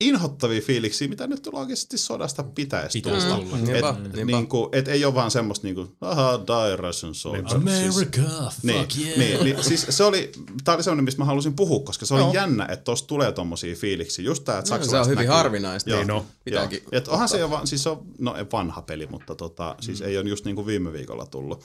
inhottavia 0.00 0.60
fiiliksiä, 0.60 1.08
mitä 1.08 1.26
nyt 1.26 1.46
loogisesti 1.52 1.98
sodasta 1.98 2.42
pitäisi 2.42 2.98
Pitäisi 3.00 3.26
tulla. 3.26 3.38
tulla. 3.40 3.56
Niinpä, 3.56 3.88
Et, 3.88 4.12
niinpä. 4.16 4.36
niin 4.36 4.48
kuin, 4.48 4.68
et 4.72 4.88
ei 4.88 5.04
ole 5.04 5.14
vaan 5.14 5.30
semmoista 5.30 5.66
niin 5.66 5.74
kuin, 5.74 5.96
aha, 6.00 6.40
die 6.46 6.76
Russian 6.76 7.14
soldiers. 7.14 7.50
Siis, 7.50 7.62
America, 7.62 8.20
fuck 8.22 8.62
niin, 8.62 8.76
yeah. 8.98 9.18
niin, 9.18 9.44
niin, 9.44 9.64
siis 9.64 9.86
se 9.88 10.04
oli, 10.04 10.32
tää 10.64 10.74
oli 10.74 10.82
semmoinen, 10.82 11.04
mistä 11.04 11.18
mä 11.20 11.24
halusin 11.24 11.54
puhua, 11.54 11.80
koska 11.84 12.06
se 12.06 12.14
oli 12.14 12.22
Joo. 12.22 12.32
jännä, 12.34 12.64
että 12.70 12.84
tosta 12.84 13.06
tulee 13.06 13.32
tommosia 13.32 13.74
fiiliksiä. 13.76 14.24
Just 14.24 14.44
tää, 14.44 14.58
että 14.58 14.78
No, 14.78 14.84
se 14.84 14.96
on 14.98 15.06
hyvin 15.06 15.16
näkyy. 15.16 15.32
harvinaista. 15.34 15.90
Joo, 15.90 16.00
on. 16.16 16.24
Pitääkin 16.44 16.78
Joo. 16.82 16.88
Et 16.92 17.08
onhan 17.08 17.28
se 17.28 17.38
jo 17.38 17.50
vaan, 17.50 17.66
siis 17.66 17.82
se 17.82 17.88
on, 17.88 18.02
no 18.18 18.36
ei 18.36 18.44
vanha 18.52 18.82
peli, 18.82 19.06
mutta 19.06 19.34
tota, 19.34 19.76
siis 19.80 20.00
ei 20.00 20.18
ole 20.18 20.28
just 20.28 20.44
niin 20.44 20.56
kuin 20.56 20.66
viime 20.66 20.92
viikolla 20.92 21.26
tullut. 21.26 21.64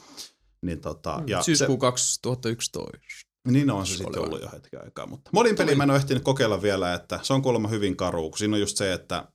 Niin 0.61 0.81
tota, 0.81 1.23
ja 1.27 1.43
Syyskuu 1.43 1.77
2011. 1.77 3.24
niin 3.45 3.71
on 3.71 3.87
se 3.87 3.97
sitten 3.97 4.21
ollut 4.21 4.41
jo 4.41 4.49
hetken 4.53 4.83
aikaa. 4.83 5.07
Mutta 5.07 5.29
modin 5.33 5.55
peli 5.55 5.75
mä 5.75 5.83
en 5.83 5.89
ole 5.89 5.97
ehtinyt 5.97 6.23
kokeilla 6.23 6.61
vielä, 6.61 6.93
että 6.93 7.19
se 7.23 7.33
on 7.33 7.41
kuulemma 7.41 7.67
hyvin 7.67 7.97
karu, 7.97 8.29
kun 8.29 8.37
siinä 8.37 8.55
on 8.55 8.59
just 8.59 8.77
se, 8.77 8.93
että 8.93 9.27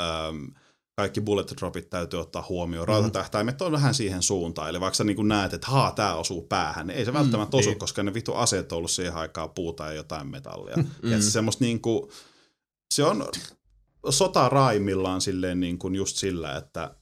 äm, 0.00 0.54
kaikki 0.96 1.20
bullet 1.20 1.52
dropit 1.56 1.90
täytyy 1.90 2.20
ottaa 2.20 2.46
huomioon. 2.48 2.88
Rautatähtäimet 2.88 3.62
on 3.62 3.72
vähän 3.72 3.94
siihen 3.94 4.22
suuntaan. 4.22 4.68
Eli 4.68 4.80
vaikka 4.80 4.94
sä 4.94 5.04
niin 5.04 5.28
näet, 5.28 5.52
että 5.52 5.66
haa, 5.66 5.92
tää 5.92 6.14
osuu 6.14 6.42
päähän, 6.42 6.86
niin 6.86 6.98
ei 6.98 7.04
se 7.04 7.12
välttämättä 7.12 7.56
osu, 7.56 7.68
niin. 7.68 7.78
koska 7.78 8.02
ne 8.02 8.14
vittu 8.14 8.34
aseet 8.34 8.72
on 8.72 8.78
ollut 8.78 8.90
siihen 8.90 9.14
aikaan 9.14 9.50
puuta 9.50 9.86
ja 9.86 9.92
jotain 9.92 10.26
metallia. 10.26 10.76
mm. 10.76 11.10
Ja 11.10 11.22
se 11.22 11.30
semmoista 11.30 11.64
niin 11.64 11.80
kuin, 11.80 12.10
se 12.94 13.04
on 13.04 13.28
sota 14.10 14.48
raimillaan 14.48 15.20
silleen 15.20 15.60
niin 15.60 15.78
kuin 15.78 15.94
just 15.94 16.16
sillä, 16.16 16.56
että 16.56 16.94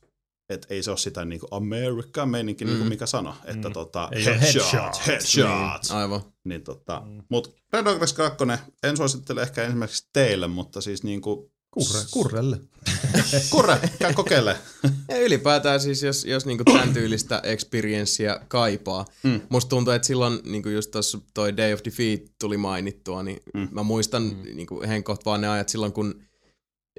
et 0.54 0.66
ei 0.70 0.82
se 0.82 0.90
ole 0.90 0.98
sitä 0.98 1.24
niin 1.24 1.40
kuin 1.40 1.48
America 1.50 2.26
meininki, 2.26 2.64
niin 2.64 2.78
kuin 2.78 2.88
mikä 2.88 3.06
sano, 3.06 3.34
että 3.44 3.70
tota, 3.70 4.08
Ei 4.12 4.28
ole 4.28 4.40
headshot, 4.40 4.72
headshot. 4.72 5.06
headshot. 5.06 5.82
Niin, 5.82 5.98
aivan. 5.98 6.20
Niin 6.44 6.62
tota, 6.62 7.02
mm. 7.06 7.22
mut 7.28 7.56
Red 7.72 7.84
Dog 7.84 7.98
2, 7.98 8.44
en 8.82 8.96
suosittele 8.96 9.42
ehkä 9.42 9.62
ensimmäiseksi 9.62 10.08
teille, 10.12 10.48
mutta 10.48 10.80
siis 10.80 11.02
niinku, 11.02 11.54
Kurre, 11.74 12.00
kurrelle. 12.10 12.60
kurre, 13.50 13.80
käy 13.98 14.14
kokeile. 14.14 14.56
Ja 15.08 15.20
ylipäätään 15.20 15.80
siis, 15.80 16.02
jos, 16.02 16.24
jos 16.24 16.46
niinku 16.46 16.64
tämän 16.64 16.92
tyylistä 16.92 17.40
experienssiä 17.44 18.40
kaipaa. 18.48 19.04
Mm. 19.22 19.40
Musta 19.48 19.68
tuntuu, 19.68 19.92
että 19.92 20.06
silloin 20.06 20.38
niinku 20.44 20.68
just 20.68 20.90
tuossa 20.90 21.18
toi 21.34 21.56
Day 21.56 21.72
of 21.72 21.80
Defeat 21.84 22.20
tuli 22.40 22.56
mainittua, 22.56 23.22
niin 23.22 23.40
mm. 23.54 23.68
mä 23.70 23.82
muistan 23.82 24.22
mm. 24.22 24.56
niinku 24.56 24.82
henkoht 24.88 25.24
vaan 25.24 25.40
ne 25.40 25.48
ajat 25.48 25.68
silloin, 25.68 25.92
kun 25.92 26.22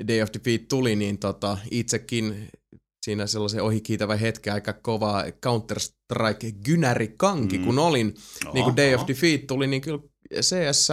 Day 0.07 0.21
of 0.21 0.29
Defeat 0.33 0.67
tuli, 0.67 0.95
niin 0.95 1.17
tota, 1.17 1.57
itsekin 1.71 2.49
siinä 3.05 3.27
sellaisen 3.27 3.63
ohikiitävä 3.63 4.15
hetken 4.15 4.53
aika 4.53 4.73
kova 4.73 5.23
Counter-Strike 5.23 6.51
gynärikanki, 6.65 7.57
mm. 7.57 7.65
kun 7.65 7.79
olin, 7.79 8.15
No, 8.45 8.51
niin 8.53 8.63
kuin 8.63 8.77
Day 8.77 8.95
of 8.95 9.07
Defeat 9.07 9.47
tuli, 9.47 9.67
niin 9.67 9.81
kyllä 9.81 9.99
CS 10.41 10.89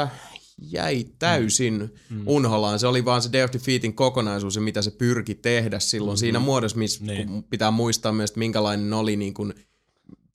jäi 0.58 1.06
täysin 1.18 1.90
mm. 2.10 2.22
unholaan. 2.26 2.78
Se 2.78 2.86
oli 2.86 3.04
vaan 3.04 3.22
se 3.22 3.32
Day 3.32 3.42
of 3.42 3.52
Defeatin 3.52 3.94
kokonaisuus 3.94 4.56
ja 4.56 4.62
mitä 4.62 4.82
se 4.82 4.90
pyrki 4.90 5.34
tehdä 5.34 5.78
silloin 5.78 6.14
mm-hmm. 6.14 6.20
siinä 6.20 6.38
muodossa, 6.38 6.78
missä 6.78 7.04
Niin. 7.04 7.42
pitää 7.50 7.70
muistaa 7.70 8.12
myös, 8.12 8.30
että 8.30 8.38
minkälainen 8.38 8.92
oli 8.92 9.16
niin 9.16 9.34
kuin 9.34 9.54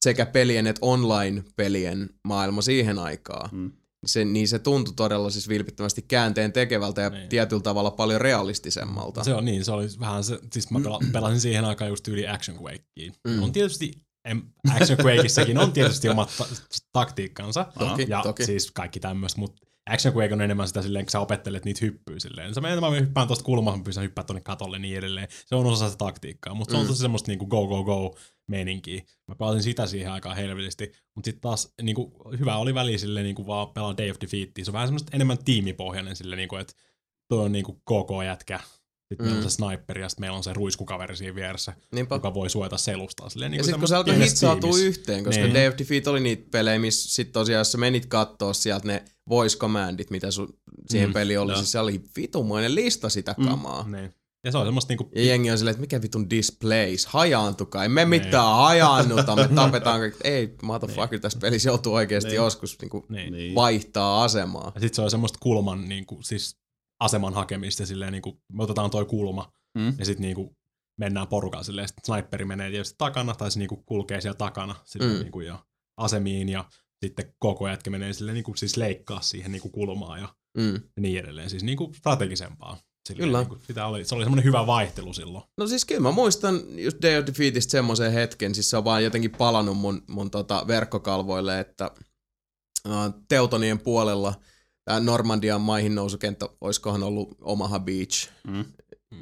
sekä 0.03 0.25
pelien 0.25 0.67
että 0.67 0.85
online-pelien 0.85 2.09
maailma 2.23 2.61
siihen 2.61 2.99
aikaan. 2.99 3.49
Mm. 3.51 3.71
Se, 4.07 4.25
niin 4.25 4.47
se 4.47 4.59
tuntui 4.59 4.93
todella 4.93 5.29
siis 5.29 5.49
vilpittömästi 5.49 6.01
käänteen 6.01 6.53
tekevältä 6.53 7.01
ja 7.01 7.09
niin. 7.09 7.29
tietyllä 7.29 7.61
tavalla 7.61 7.91
paljon 7.91 8.21
realistisemmalta. 8.21 9.23
Se 9.23 9.34
on 9.34 9.45
niin, 9.45 9.65
se 9.65 9.71
oli 9.71 9.88
vähän 9.99 10.23
se, 10.23 10.39
siis 10.53 10.71
mä 10.71 10.79
pela, 10.79 10.99
pelasin 11.13 11.39
siihen 11.39 11.65
aikaan 11.65 11.89
just 11.89 12.07
yli 12.07 12.27
Action 12.27 12.57
Quakeen. 12.57 13.13
Mm. 13.27 13.43
On 13.43 13.51
tietysti, 13.51 13.91
Action 14.75 14.99
Quakeissakin 15.05 15.57
on 15.57 15.71
tietysti 15.71 16.09
omat 16.09 16.29
ta- 16.38 16.47
taktiikkansa. 16.91 17.65
Toki, 17.79 18.05
ja 18.09 18.21
toki. 18.23 18.45
siis 18.45 18.71
kaikki 18.71 18.99
tämmöistä, 18.99 19.39
mutta 19.39 19.67
Action 19.89 20.15
Quake 20.15 20.34
on 20.34 20.41
enemmän 20.41 20.67
sitä 20.67 20.81
silleen, 20.81 21.05
kun 21.05 21.11
sä 21.11 21.19
opettelet 21.19 21.65
niitä 21.65 21.79
hyppyä 21.85 22.19
silleen. 22.19 22.53
Sä 22.53 22.61
menet, 22.61 22.79
mä 22.79 22.89
hyppään 22.89 23.27
tosta 23.27 23.43
kulmasta, 23.43 23.77
mä 23.77 23.84
pystyn 23.84 24.03
hyppää 24.03 24.23
tonne 24.23 24.41
katolle 24.41 24.79
niin 24.79 24.97
edelleen. 24.97 25.27
Se 25.45 25.55
on 25.55 25.65
osa 25.65 25.89
sitä 25.89 25.97
taktiikkaa, 25.97 26.53
mutta 26.53 26.71
se 26.71 26.77
on 26.77 26.88
tosi 26.88 27.01
semmoista 27.01 27.31
niinku 27.31 27.45
go 27.45 27.67
go 27.67 27.84
go 27.84 28.15
meininkiä. 28.48 29.02
Mä 29.28 29.36
pelasin 29.36 29.64
sitä 29.64 29.88
siihen 29.88 30.11
aikaan 30.11 30.36
helvetisti, 30.36 30.91
mutta 31.15 31.28
sitten 31.28 31.41
taas 31.41 31.74
niinku, 31.82 32.14
hyvä 32.40 32.57
oli 32.57 32.74
väli 32.74 32.98
silleen 32.98 33.24
niinku 33.24 33.48
vaan 33.48 33.68
pelaa 33.69 33.98
Day 33.98 34.10
of 34.10 34.18
Defeatia. 34.22 34.65
Se 34.65 34.72
on 34.72 34.74
vähän 34.74 34.88
semmoista 34.88 35.11
enemmän 35.15 35.38
tiimipohjainen 35.45 36.15
silleen, 36.15 36.38
niinku, 36.38 36.56
että 36.56 36.74
toi 37.28 37.45
on 37.45 37.52
niinku 37.52 37.74
KK-jätkä. 37.74 38.60
Sitten 39.10 39.26
mm. 39.26 39.32
meillä 39.32 39.45
on 39.45 39.52
se 39.52 39.56
sniperi 39.56 40.02
ja 40.02 40.10
sitten 40.10 40.24
meillä 40.24 40.38
on 40.38 40.44
se 40.44 40.53
ruiskukaveri 40.53 41.18
siinä 41.18 41.36
vieressä, 41.36 41.74
Niinpä. 41.91 42.15
joka 42.15 42.34
voi 42.34 42.49
suojata 42.49 42.78
selustaa. 42.78 43.30
Silleen, 43.30 43.52
niin 43.52 43.57
Ja 43.60 43.64
sitten 43.64 43.80
kun 43.80 43.88
se 43.88 43.95
alkoi 43.95 44.14
tiimissä. 44.14 44.53
yhteen, 44.84 45.24
koska 45.24 45.41
Niin. 45.44 45.53
Day 45.53 45.68
of 45.68 45.74
Defeat 45.78 46.07
oli 46.07 46.19
niitä 46.19 46.48
pelejä, 46.52 46.80
missä 46.80 47.10
sit 47.15 47.32
tosiaan 47.32 47.60
jos 47.60 47.72
sä 47.72 47.78
menit 47.78 48.06
kattoo 48.06 48.53
sieltä 48.53 48.88
ne 48.88 49.06
voice 49.30 49.57
commandit, 49.57 50.10
mitä 50.10 50.32
sun 50.32 50.57
siihen 50.90 51.10
Mm, 51.10 51.14
peliin 51.14 51.40
oli, 51.40 51.52
joo. 51.52 51.57
siis 51.57 51.72
se 51.72 51.80
oli 51.80 52.02
vitumoinen 52.18 52.76
lista 52.76 53.10
sitä 53.10 53.36
kamaa. 53.45 53.84
Mm. 53.84 53.91
Niin. 53.95 54.14
Ja 54.48 54.52
se 54.52 54.57
on 54.57 54.65
semmoista 54.65 54.91
niinku, 54.91 55.10
Ja 55.15 55.24
jengi 55.24 55.52
on 55.52 55.57
silleen, 55.57 55.72
että 55.72 55.82
mikä 55.82 56.02
vitun 56.02 56.30
displays, 56.30 57.06
hajaantukaa, 57.06 57.84
ei 57.84 57.90
me 57.90 58.06
mitään 58.06 58.56
hajaannuta, 58.56 59.36
me 59.36 59.48
tapetaan 59.56 59.99
kaikki. 59.99 60.19
Ei, 60.24 60.56
motherfucker, 60.61 61.19
tässä 61.19 61.40
pelissä 61.40 61.69
joutuu 61.69 61.94
oikeasti 61.94 62.36
joskus 62.36 62.78
niinku 62.82 63.06
niin. 63.10 63.34
Niin. 63.34 63.56
vaihtaa 63.56 64.24
asemaa. 64.24 64.72
Ja 64.76 64.82
sitten 64.82 64.95
se 64.95 65.02
on 65.02 65.11
semmoista 65.11 65.40
kulman, 65.41 65.90
niinku, 65.90 66.19
siis 66.24 66.57
aseman 66.99 67.34
hakemista 67.34 67.86
silleen, 67.86 68.11
niinku, 68.11 68.41
me 68.53 68.64
otetaan 68.64 68.90
toi 68.91 69.06
kulma 69.06 69.52
Mm. 69.78 69.94
ja 69.99 70.06
sitten 70.06 70.22
niinku, 70.22 70.56
mennään 70.99 71.28
porukalla 71.28 71.64
silleen, 71.64 71.88
sitten 71.88 72.06
sniperi 72.06 72.45
menee 72.45 72.69
tietysti 72.69 72.95
takana 72.98 73.34
tai 73.36 73.52
se 73.52 73.60
niinku 73.60 73.84
kulkee 73.86 74.22
siellä 74.22 74.38
takana 74.38 74.76
silleen, 74.86 75.11
Mm. 75.11 75.18
mm. 75.18 75.24
niinku, 75.24 75.40
ja 75.40 75.60
asemiin 75.98 76.49
ja 76.49 76.65
sitten 77.06 77.34
koko 77.40 77.68
jätkä 77.68 77.90
menee 77.90 78.14
silleen, 78.14 78.34
niinku, 78.36 78.53
siis 78.56 78.78
leikkaa 78.78 79.22
siihen 79.22 79.52
niinku, 79.52 79.69
kulmaan 79.69 80.19
ja, 80.22 80.30
Mm. 80.57 80.74
ja 80.74 81.02
niin 81.02 81.19
edelleen. 81.19 81.49
Siis 81.49 81.64
niinku, 81.64 81.91
strategisempaa. 81.98 82.78
Silleen, 83.07 83.27
Kyllä. 83.27 83.39
Niinku, 83.39 83.57
sitä 83.67 83.88
oli, 83.88 84.05
se 84.05 84.15
oli 84.15 84.23
semmoinen 84.23 84.45
hyvä 84.45 84.67
vaihtelu 84.67 85.13
silloin. 85.13 85.43
No 85.57 85.67
siis 85.67 85.85
kyllä 85.85 86.01
mä 86.01 86.11
muistan 86.11 86.59
just 86.84 86.97
Day 87.01 87.17
of 87.19 87.25
Defeatista 87.27 87.71
semmoisen 87.71 88.11
hetken, 88.11 88.55
siis 88.55 88.69
se 88.69 88.77
on 88.77 88.84
vaan 88.84 89.03
jotenkin 89.03 89.31
palannut 89.31 89.77
mun, 89.77 90.01
mun 90.07 90.31
tota 90.31 90.65
verkkokalvoille, 90.67 91.59
että 91.59 91.91
uh, 92.88 92.93
Teutonien 93.27 93.79
puolella 93.79 94.34
tämä 94.85 94.99
Normandian 94.99 95.61
maihin 95.61 95.95
nousukenttä, 95.95 96.49
oiskohan 96.61 97.03
ollut 97.03 97.35
Omaha 97.41 97.79
Beach, 97.79 98.29
Mm. 98.47 98.65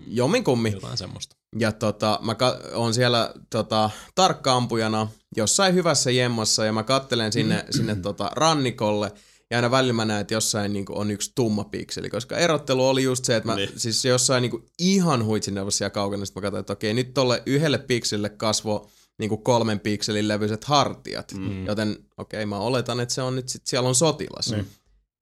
jomminkummi. 0.08 0.72
Jotain 0.72 0.98
semmoista. 0.98 1.36
Ja 1.60 1.72
tota, 1.72 2.20
mä 2.22 2.36
ka- 2.36 2.60
on 2.74 2.94
siellä 2.94 3.34
tota, 3.50 3.90
tarkkaampujana 4.16 5.08
jossain 5.38 5.76
hyvässä 5.76 6.12
jemmassa 6.12 6.66
ja 6.66 6.74
mä 6.74 6.84
kattelen 6.84 7.34
sinne, 7.34 7.66
sinne 7.78 7.96
tota, 7.96 8.32
rannikolle 8.36 9.12
ja 9.52 9.58
aina 9.58 9.72
välillä 9.72 9.94
mä 9.94 10.06
näen, 10.06 10.22
että 10.22 10.34
jossain 10.34 10.74
niinku, 10.74 11.00
on 11.00 11.12
yksi 11.12 11.32
tumma 11.36 11.64
pikseli, 11.64 12.10
koska 12.10 12.38
erottelu 12.38 12.88
oli 12.88 13.04
just 13.04 13.26
se, 13.26 13.36
että 13.36 13.50
mä 13.50 13.56
Niin. 13.56 13.70
siis 13.76 14.06
jossain 14.06 14.42
niinku, 14.42 14.66
ihan 14.80 15.26
huitsineuvossa 15.26 15.78
siellä 15.78 15.90
kaukana, 15.90 16.26
sit 16.26 16.36
mä 16.36 16.42
katsoin, 16.42 16.60
että 16.60 16.74
okei, 16.74 16.94
nyt 16.94 17.14
tolle 17.14 17.44
yhdelle 17.46 17.78
pikselille 17.78 18.30
kasvo 18.30 18.90
niinku 19.20 19.38
kolmen 19.38 19.80
pikselin 19.80 20.28
levyiset 20.28 20.64
hartiat, 20.64 21.34
mm. 21.34 21.66
joten 21.66 21.98
okei, 22.18 22.46
mä 22.46 22.58
oletan, 22.58 23.00
että 23.00 23.16
se 23.16 23.22
on 23.22 23.36
nyt 23.36 23.50
sit, 23.50 23.68
siellä 23.68 23.90
on 23.90 23.96
sotilas. 23.96 24.52
Niin. 24.52 24.68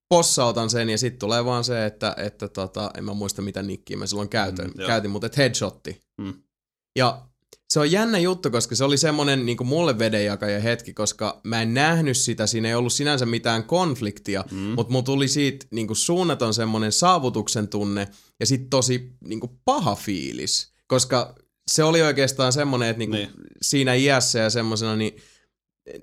Possautan 0.09 0.69
sen 0.69 0.89
ja 0.89 0.97
sitten 0.97 1.19
tulee 1.19 1.45
vaan 1.45 1.63
se, 1.63 1.85
että, 1.85 2.15
että 2.17 2.47
tota, 2.47 2.91
en 2.97 3.03
mä 3.03 3.13
muista 3.13 3.41
mitä 3.41 3.61
nikkiä 3.61 3.97
mä 3.97 4.07
silloin 4.07 4.29
käytin, 4.29 4.71
Mm, 4.77 4.85
käytin 4.87 5.11
mutta 5.11 5.27
et 5.27 5.37
headshotti. 5.37 6.01
Mm. 6.17 6.33
Ja 6.97 7.27
se 7.73 7.79
on 7.79 7.91
jännä 7.91 8.19
juttu, 8.19 8.51
koska 8.51 8.75
se 8.75 8.83
oli 8.83 8.97
semmoinen 8.97 9.45
niin 9.45 9.57
mulle 9.63 9.99
vedenjakaja 9.99 10.59
hetki, 10.59 10.93
koska 10.93 11.41
mä 11.43 11.61
en 11.61 11.73
nähnyt 11.73 12.17
sitä, 12.17 12.47
siinä 12.47 12.67
ei 12.67 12.75
ollut 12.75 12.93
sinänsä 12.93 13.25
mitään 13.25 13.63
konfliktia, 13.63 14.45
mm. 14.51 14.57
mutta 14.57 14.91
mulla 14.91 15.03
tuli 15.03 15.27
siitä 15.27 15.65
niin 15.71 15.87
kuin 15.87 15.97
suunnaton 15.97 16.53
semmoinen 16.53 16.91
saavutuksen 16.91 17.67
tunne 17.67 18.07
ja 18.39 18.45
sitten 18.45 18.69
tosi 18.69 19.11
niin 19.27 19.39
kuin 19.39 19.51
paha 19.65 19.95
fiilis, 19.95 20.73
koska 20.87 21.35
se 21.71 21.83
oli 21.83 22.01
oikeastaan 22.01 22.53
semmoinen, 22.53 22.89
että 22.89 22.99
niin 22.99 23.09
kuin 23.09 23.19
Niin. 23.19 23.33
siinä 23.61 23.93
iässä 23.93 24.39
ja 24.39 24.49
semmoisena 24.49 24.95
niin, 24.95 25.15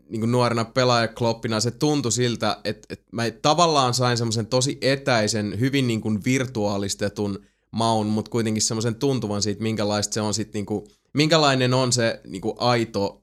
niin 0.09 0.21
kuin 0.21 0.33
nuorena 0.33 0.65
pelaajakloppina 0.65 1.61
se 1.61 1.71
tuntui 1.71 2.13
siltä, 2.13 2.61
että, 2.65 2.87
että 2.91 3.07
mä 3.13 3.31
tavallaan 3.31 3.95
sain 3.95 4.17
semmoisen 4.17 4.47
tosi 4.47 4.79
etäisen, 4.81 5.61
hyvin 5.61 5.87
niin 5.87 6.01
kuin 6.01 6.25
virtuaalistetun 6.25 7.45
maun, 7.71 8.07
mutta 8.07 8.31
kuitenkin 8.31 8.63
semmoisen 8.63 8.95
tuntuvan 8.95 9.43
siitä, 9.43 9.63
minkälaista 9.63 10.15
se 10.15 10.21
on 10.21 10.35
sitten 10.35 10.59
niin 10.59 10.67
kuin, 10.67 10.85
minkälainen 11.15 11.74
on 11.74 11.93
se 11.93 12.20
niin 12.27 12.41
kuin 12.43 12.55
aito 12.59 13.16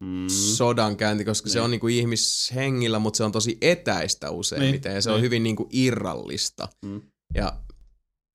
Mm. 0.00 0.26
sodankäynti, 0.28 1.24
koska 1.24 1.48
se 1.48 1.54
Niin. 1.58 1.64
on 1.64 1.70
niinku 1.70 1.88
ihmishengillä, 1.88 2.98
mutta 2.98 3.16
se 3.16 3.24
on 3.24 3.32
tosi 3.32 3.58
etäistä 3.60 4.30
useimmiten 4.30 4.90
Niin, 4.90 4.94
ja 4.96 5.02
se 5.02 5.10
on 5.10 5.16
niin. 5.16 5.22
hyvin 5.22 5.42
niinku 5.42 5.68
irrallista. 5.72 6.68
Mm. 6.84 7.00
Ja 7.34 7.56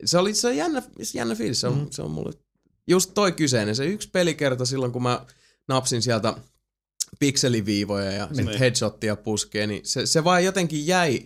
se 0.06 0.18
oli 0.18 0.34
se 0.34 0.48
on 0.48 0.57
jännä, 0.57 0.81
jännä 1.14 1.36
fiilis, 1.36 1.61
se 1.61 1.68
on, 1.68 1.88
se 1.91 2.02
on 2.02 2.11
mulle 2.11 2.31
just 2.88 3.11
toi 3.14 3.31
kyseinen, 3.31 3.76
se 3.76 3.86
yksi 3.86 4.10
pelikerta 4.10 4.65
silloin, 4.65 4.91
kun 4.91 5.03
mä 5.03 5.26
napsin 5.68 6.02
sieltä 6.02 6.34
pikseliviivoja 7.19 8.11
ja 8.11 8.27
sit 8.34 8.45
Niin. 8.45 8.60
headshottia 8.60 9.15
puskee, 9.15 9.68
niin 9.68 9.81
se, 9.86 10.06
se 10.06 10.23
vaan 10.23 10.44
jotenkin 10.45 10.88
jäi, 10.88 11.26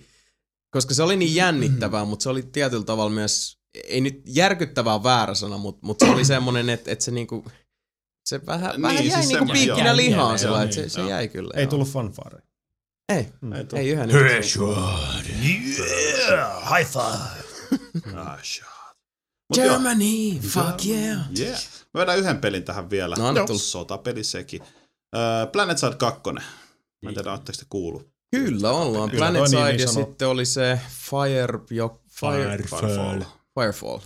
koska 0.71 0.93
se 0.93 1.03
oli 1.03 1.15
niin 1.15 1.35
jännittävää, 1.35 2.05
mutta 2.05 2.23
se 2.23 2.29
oli 2.29 2.43
tietyllä 2.43 2.83
tavalla 2.85 3.11
myös, 3.11 3.57
ei 3.83 4.01
nyt 4.01 4.21
järkyttävää 4.25 5.03
väärä 5.03 5.35
sana, 5.35 5.57
mutta, 5.57 5.79
mutta 5.85 6.05
se 6.05 6.11
oli 6.11 6.25
semmonen, 6.35 6.69
että, 6.69 6.91
että 6.91 7.05
se 7.05 7.11
niinku, 7.11 7.45
se 8.25 8.45
vähän, 8.45 8.71
Niin, 8.71 8.81
vähän 8.81 9.05
jäi 9.05 9.23
siis 9.23 9.27
niinku 9.27 9.53
piikkinä 9.53 9.87
joo. 9.87 9.95
lihaan 9.95 10.39
sillä, 10.39 10.57
joo, 10.57 10.63
että 10.63 10.75
se, 10.75 10.81
niin, 10.81 10.89
se 10.89 10.99
joo. 10.99 11.09
jäi 11.09 11.27
kyllä. 11.27 11.53
Ei 11.55 11.67
tullut 11.67 11.87
fanfare. 11.87 12.41
Ei, 13.09 13.17
Ei 13.17 13.25
ei 13.55 13.65
tullut. 13.65 13.85
yhden 13.85 14.43
Yeah, 16.29 16.77
high 16.77 16.91
five. 16.91 17.43
Ah, 18.17 18.43
shit. 18.43 18.63
Mut 19.49 19.57
joo, 19.57 19.67
Germany, 19.69 20.39
fuck 20.39 20.85
yeah. 20.85 21.19
yeah. 21.39 21.59
Mä 21.93 22.01
vedän 22.01 22.17
yhden 22.19 22.37
pelin 22.37 22.63
tähän 22.63 22.89
vielä. 22.89 23.15
No, 23.15 23.27
anna 23.27 23.45
tulla. 23.45 23.59
Sotapeli 23.59 24.23
sekin. 24.23 24.61
Uh, 24.61 25.51
Planet 25.51 25.77
Side 25.77 25.95
2. 25.95 26.21
Mä 26.31 27.09
en 27.09 27.13
tiedä, 27.15 27.31
ootteko 27.31 27.57
te 27.57 27.65
kuullut. 27.69 28.09
Kyllä 28.31 28.71
ollaan. 28.71 29.09
Kyllä 29.09 29.21
Planet 29.31 29.51
niin 29.51 29.65
Side 29.65 29.81
ja 29.83 29.87
sanoo. 29.87 30.05
sitten 30.05 30.27
oli 30.27 30.45
se 30.45 30.79
Fire, 30.89 31.59
jo, 31.69 32.01
Fire, 32.19 32.43
Firefall. 32.57 32.81
Firefall, 32.81 33.21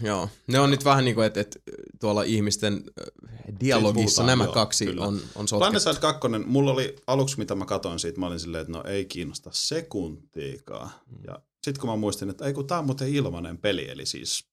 joo. 0.01 0.29
Ne 0.47 0.59
on 0.59 0.71
nyt 0.71 0.85
vähän 0.85 1.05
niin 1.05 1.15
kuin, 1.15 1.27
että 1.27 1.39
et, 1.39 1.61
tuolla 1.99 2.23
ihmisten 2.23 2.73
äh, 2.73 3.59
dialogissa 3.59 4.21
puhutaan, 4.21 4.27
nämä 4.27 4.43
joo, 4.43 4.53
kaksi 4.53 4.85
kyllä. 4.85 5.05
on, 5.05 5.19
on 5.35 5.47
sotkettu. 5.47 5.79
Side 5.79 5.99
2, 5.99 6.27
mulla 6.45 6.71
oli 6.71 6.95
aluksi, 7.07 7.37
mitä 7.37 7.55
mä 7.55 7.65
katsoin 7.65 7.99
siitä, 7.99 8.19
mä 8.19 8.27
olin 8.27 8.39
silleen, 8.39 8.61
että 8.61 8.73
no 8.73 8.83
ei 8.83 9.05
kiinnosta 9.05 9.49
sekuntiikaan. 9.53 10.89
Mm. 11.11 11.17
Ja 11.27 11.39
sitten 11.63 11.81
kun 11.81 11.89
mä 11.89 11.95
muistin, 11.95 12.29
että 12.29 12.45
ei 12.45 12.53
kun 12.53 12.67
tää 12.67 12.79
on 12.79 12.85
muuten 12.85 13.09
ilmanen 13.09 13.57
peli, 13.57 13.89
eli 13.89 14.05
siis 14.05 14.45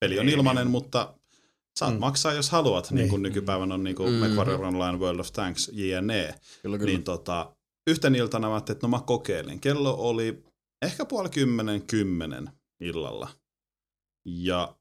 peli 0.00 0.18
on 0.18 0.26
Niin. 0.26 0.38
ilmanen, 0.38 0.66
mutta 0.70 1.14
saat 1.78 1.94
Mm. 1.94 2.00
maksaa 2.00 2.32
jos 2.32 2.50
haluat, 2.50 2.90
niin, 2.90 2.96
Niin. 2.96 3.08
kuin 3.10 3.22
nykypäivänä 3.22 3.74
on 3.74 3.84
niin 3.84 3.96
kuin 3.96 4.12
Mhm. 4.12 4.20
MechWarrior 4.20 4.64
Online, 4.64 4.98
World 4.98 5.20
of 5.20 5.32
Tanks, 5.32 5.70
JNE. 5.72 6.34
Kyllä, 6.62 6.78
kyllä. 6.78 6.90
Niin 6.92 7.02
tota, 7.04 7.52
yhten 7.86 8.14
iltana 8.14 8.48
mä 8.48 8.54
ajattelin, 8.54 8.76
että 8.76 8.86
no 8.86 8.90
mä 8.90 9.00
kokeilin. 9.06 9.60
Kello 9.60 9.94
oli 9.98 10.42
ehkä 10.82 11.04
puoli 11.04 11.28
kymmenen 11.28 11.82
kymmenen 11.82 12.50
illalla. 12.80 13.28
Ja 14.36 14.74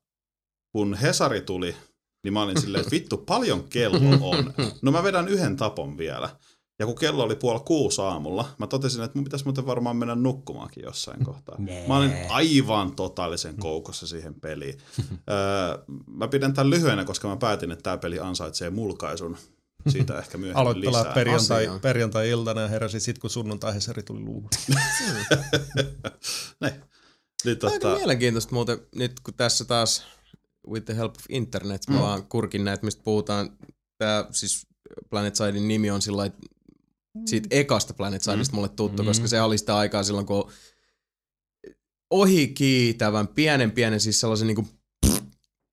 kun 0.72 0.94
Hesari 0.94 1.42
tuli, 1.42 1.76
niin 2.24 2.34
mä 2.34 2.42
olin 2.42 2.62
silleen, 2.62 2.82
että 2.82 2.92
vittu, 2.92 3.18
paljon 3.18 3.64
kello 3.64 4.30
on. 4.30 4.54
No 4.82 4.92
mä 4.92 5.04
vedän 5.04 5.28
yhden 5.28 5.58
tapon 5.58 5.98
vielä. 5.98 6.30
Ja 6.80 6.86
kun 6.86 6.96
kello 6.96 7.24
oli 7.24 7.36
puoli 7.36 7.60
kuusi 7.60 8.02
aamulla, 8.02 8.50
mä 8.58 8.68
totesin, 8.68 9.04
että 9.04 9.18
mun 9.18 9.24
pitäisi 9.24 9.46
muuten 9.46 9.66
varmaan 9.66 9.96
mennä 9.98 10.16
nukkumaankin 10.16 10.84
jossain 10.84 11.26
kohtaa. 11.26 11.58
Mä 11.88 11.98
olin 11.98 12.14
aivan 12.30 12.96
totaalisen 12.96 13.58
koukossa 13.58 14.08
siihen 14.08 14.34
peliin. 14.34 14.78
öö, 15.30 15.78
mä 16.08 16.28
pidän 16.28 16.54
tämän 16.54 16.70
lyhyenä, 16.70 17.06
koska 17.06 17.28
mä 17.28 17.38
päätin, 17.38 17.72
että 17.72 17.84
tämä 17.84 17.98
peli 17.98 18.20
ansaitsee 18.20 18.70
mulkaisun. 18.70 19.38
Siitä 19.88 20.20
ehkä 20.20 20.38
myöhemmin 20.38 20.58
Aloittelaa 20.62 21.02
lisää. 21.02 21.14
perjantai, 21.14 21.70
perjantai-iltana 21.82 22.62
ja 22.62 22.68
heräsi 22.68 23.00
sit, 23.00 23.20
kun 23.20 23.30
sunnuntai 23.30 23.74
Hesari 23.74 24.04
tuli 24.04 24.20
luuhun. 24.20 24.50
ne. 26.62 26.82
Niin, 27.46 27.58
Aika 27.64 27.80
tota, 27.80 27.96
mielenkiintoista 27.98 28.54
muuten, 28.54 28.80
nyt 28.96 29.20
kun 29.20 29.34
tässä 29.34 29.66
taas 29.66 30.04
with 30.70 30.86
the 30.86 30.96
help 30.96 31.16
of 31.16 31.24
internet, 31.30 31.82
mä 31.90 32.00
vaan 32.02 32.24
kurkin 32.28 32.66
näitä, 32.66 32.86
mistä 32.86 33.02
puhutaan. 33.04 33.58
Tää 33.98 34.26
siis 34.32 34.68
Planet 35.10 35.36
Sidein 35.36 35.68
nimi 35.68 35.92
on 35.92 36.02
sillä 36.02 36.18
lailla, 36.18 36.36
siitä 37.26 37.48
ekasta 37.52 37.94
Planet 37.94 38.24
Sideista 38.24 38.56
mulle 38.56 38.70
tuttu, 38.70 39.04
Mm. 39.04 39.08
koska 39.08 39.28
se 39.28 39.42
oli 39.42 39.58
sitä 39.58 39.78
aikaa 39.78 40.04
silloin, 40.04 40.26
kun 40.26 40.52
ohikiitävän 42.10 43.28
pienen 43.28 43.72
pienen, 43.72 44.00
siis 44.00 44.20
sellaisen 44.20 44.48
niinku 44.48 44.68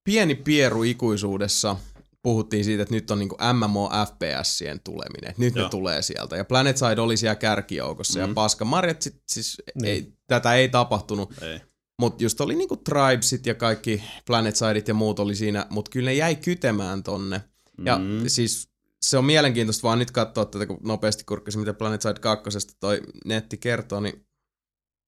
pieni 0.04 0.34
pieru 0.34 0.82
ikuisuudessa 0.82 1.76
puhuttiin 2.22 2.64
siitä, 2.64 2.82
että 2.82 2.94
nyt 2.94 3.10
on 3.10 3.18
niinku 3.18 3.36
MMO 3.52 3.90
FPSien 4.06 4.80
tuleminen, 4.80 5.30
että 5.30 5.42
nyt 5.42 5.54
Joo. 5.56 5.64
ne 5.64 5.70
tulee 5.70 6.02
sieltä. 6.02 6.36
Ja 6.36 6.44
Planet 6.44 6.76
Side 6.76 7.00
oli 7.00 7.16
siellä 7.16 7.34
kärkijoukossa 7.34 8.18
mm. 8.18 8.20
ja 8.20 8.26
Mm. 8.26 8.34
paska 8.34 8.64
Marjat 8.64 9.02
sit, 9.02 9.22
siis 9.28 9.56
Niin. 9.74 9.84
ei, 9.92 10.12
tätä 10.26 10.54
ei 10.54 10.68
tapahtunut. 10.68 11.42
ei. 11.42 11.60
Mutta 12.00 12.22
just 12.24 12.40
oli 12.40 12.54
niinku 12.54 12.76
Tribesit 12.76 13.46
ja 13.46 13.54
kaikki 13.54 14.02
Planet 14.26 14.56
Sideit 14.56 14.88
ja 14.88 14.94
muut 14.94 15.18
oli 15.18 15.34
siinä, 15.34 15.66
mutta 15.70 15.90
kyllä 15.90 16.10
ne 16.10 16.14
jäi 16.14 16.36
kytemään 16.36 17.02
tonne. 17.02 17.40
Ja 17.84 17.98
Mm. 17.98 18.22
siis 18.26 18.68
se 19.02 19.18
on 19.18 19.24
mielenkiintoista 19.24 19.82
vaan 19.82 19.98
nyt 19.98 20.10
katsoa 20.10 20.44
tätä, 20.44 20.66
kun 20.66 20.78
nopeasti 20.82 21.24
kurkkasin, 21.24 21.60
mitä 21.60 21.74
Planet 21.74 22.02
Side 22.02 22.14
2 22.20 22.50
toi 22.80 23.00
netti 23.24 23.56
kertoo, 23.58 24.00
niin 24.00 24.26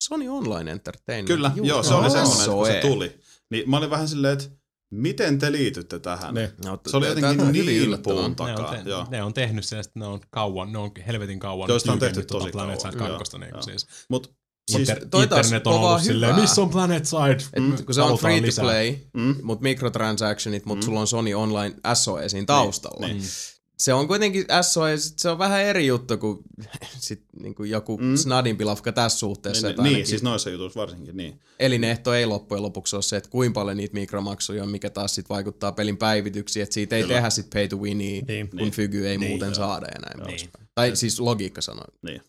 Sony 0.03 0.29
Online 0.29 0.71
Entertainment. 0.71 1.27
Kyllä, 1.27 1.51
Juu, 1.55 1.67
joo, 1.67 1.83
se 1.83 1.95
oli 1.95 2.11
semmoinen, 2.11 2.41
että 2.41 2.53
kun 2.53 2.67
se 2.67 2.79
tuli. 2.81 3.21
Niin 3.51 3.71
mä 3.71 3.77
olin 3.77 3.91
vähän 3.91 4.09
silleen, 4.09 4.33
että 4.33 4.45
miten 4.91 5.39
te 5.39 5.53
liitytte 5.53 5.99
tähän? 5.99 6.35
Ne. 6.35 6.53
No, 6.65 6.81
Se 6.87 6.97
oli 6.97 7.07
jotenkin 7.07 7.53
niin 7.53 7.83
yllättävää. 7.83 8.17
puun 8.19 8.31
Ne 8.31 8.35
takaa. 8.37 8.71
on, 8.79 8.85
te, 8.85 8.91
joo. 8.91 9.07
ne 9.11 9.23
on 9.23 9.35
tehnyt 9.35 9.65
sen, 9.65 9.79
että 9.81 9.93
ne 9.99 10.07
on 10.07 10.21
kauan, 10.31 10.73
ne 10.73 10.79
on 10.79 10.91
helvetin 11.07 11.39
kauan 11.39 11.69
Joista 11.69 11.93
on 11.93 11.99
tehty 11.99 12.23
tuota 12.25 12.43
tosi 12.45 12.53
Planet 12.53 12.79
kauan, 12.83 12.93
Side 12.93 13.05
joo, 13.09 13.19
2. 13.19 13.39
Niin 13.39 13.63
siis. 13.63 13.87
Mut 14.11 14.35
siis, 14.71 14.89
Inter, 14.89 15.07
toi 15.09 15.27
taas 15.29 15.47
internet 15.47 15.67
on 15.67 15.73
kovaa 15.73 15.91
ollut 15.91 16.03
silleen, 16.05 16.31
hyvää. 16.33 16.43
missä 16.43 16.63
on 16.63 16.71
Planet 16.71 17.07
Side? 17.07 17.37
Et, 17.53 17.63
Mm, 17.63 17.85
kun 17.85 17.95
se 17.95 18.03
on 18.03 18.19
free 18.19 18.41
to 18.41 18.47
lisää. 18.47 18.63
play, 18.65 18.95
mm, 19.13 19.35
mutta 19.43 19.63
microtransactionit, 19.63 20.67
mutta 20.67 20.85
sulla 20.85 21.01
on 21.01 21.07
Sony 21.07 21.35
Online 21.35 21.75
SOE 21.95 22.29
siinä 22.29 22.47
taustalla. 22.47 23.07
niin. 23.09 23.23
Se 23.79 23.93
on 23.95 24.09
kuitenkin 24.09 24.45
SOE, 24.63 24.97
sit 24.97 25.19
se 25.19 25.29
on 25.31 25.39
vähän 25.39 25.63
eri 25.63 25.87
juttu 25.87 26.19
kuin 26.19 26.39
sit 26.99 27.25
niinku 27.43 27.65
joku 27.65 27.97
Mm. 27.99 28.05
mm. 28.05 28.17
snadin 28.17 28.57
pilafka 28.57 28.93
tässä 28.93 29.19
suhteessa. 29.19 29.69
niin, 29.69 29.83
niin, 29.83 30.07
siis 30.07 30.23
noissa 30.23 30.51
jutuissa 30.51 30.81
varsinkin, 30.81 31.17
niin. 31.17 31.41
Elinehto 31.61 32.15
ei 32.15 32.27
loppujen 32.27 32.63
lopuksi 32.63 32.97
ole 32.97 33.03
se, 33.03 33.17
että 33.17 33.31
kuinka 33.31 33.61
paljon 33.61 33.77
niitä 33.77 33.95
mikromaksuja 33.95 34.63
on, 34.63 34.69
mikä 34.71 34.91
taas 34.91 35.15
sit 35.15 35.29
vaikuttaa 35.29 35.73
pelin 35.73 35.97
päivityksiin, 35.97 36.63
että 36.63 36.75
siitä 36.75 36.97
ei 36.97 37.03
Kyllä. 37.03 37.15
tehdä 37.15 37.31
sit 37.31 37.51
pay 37.51 37.69
to 37.69 37.77
winia, 37.77 38.23
Niin. 38.29 38.51
kun 38.51 38.59
Niin. 38.59 38.73
fygy 38.73 39.09
ei 39.09 39.19
Niin, 39.19 39.31
muuten 39.31 39.47
joo. 39.47 39.55
saada 39.55 39.87
ja 39.95 40.01
näin 40.01 40.17
Niin. 40.17 40.27
poispäin. 40.27 40.69
Tai 40.75 40.97
siis 40.97 41.21
logiikka 41.21 41.61
sanoo. 41.61 41.85
Niin. 42.03 42.21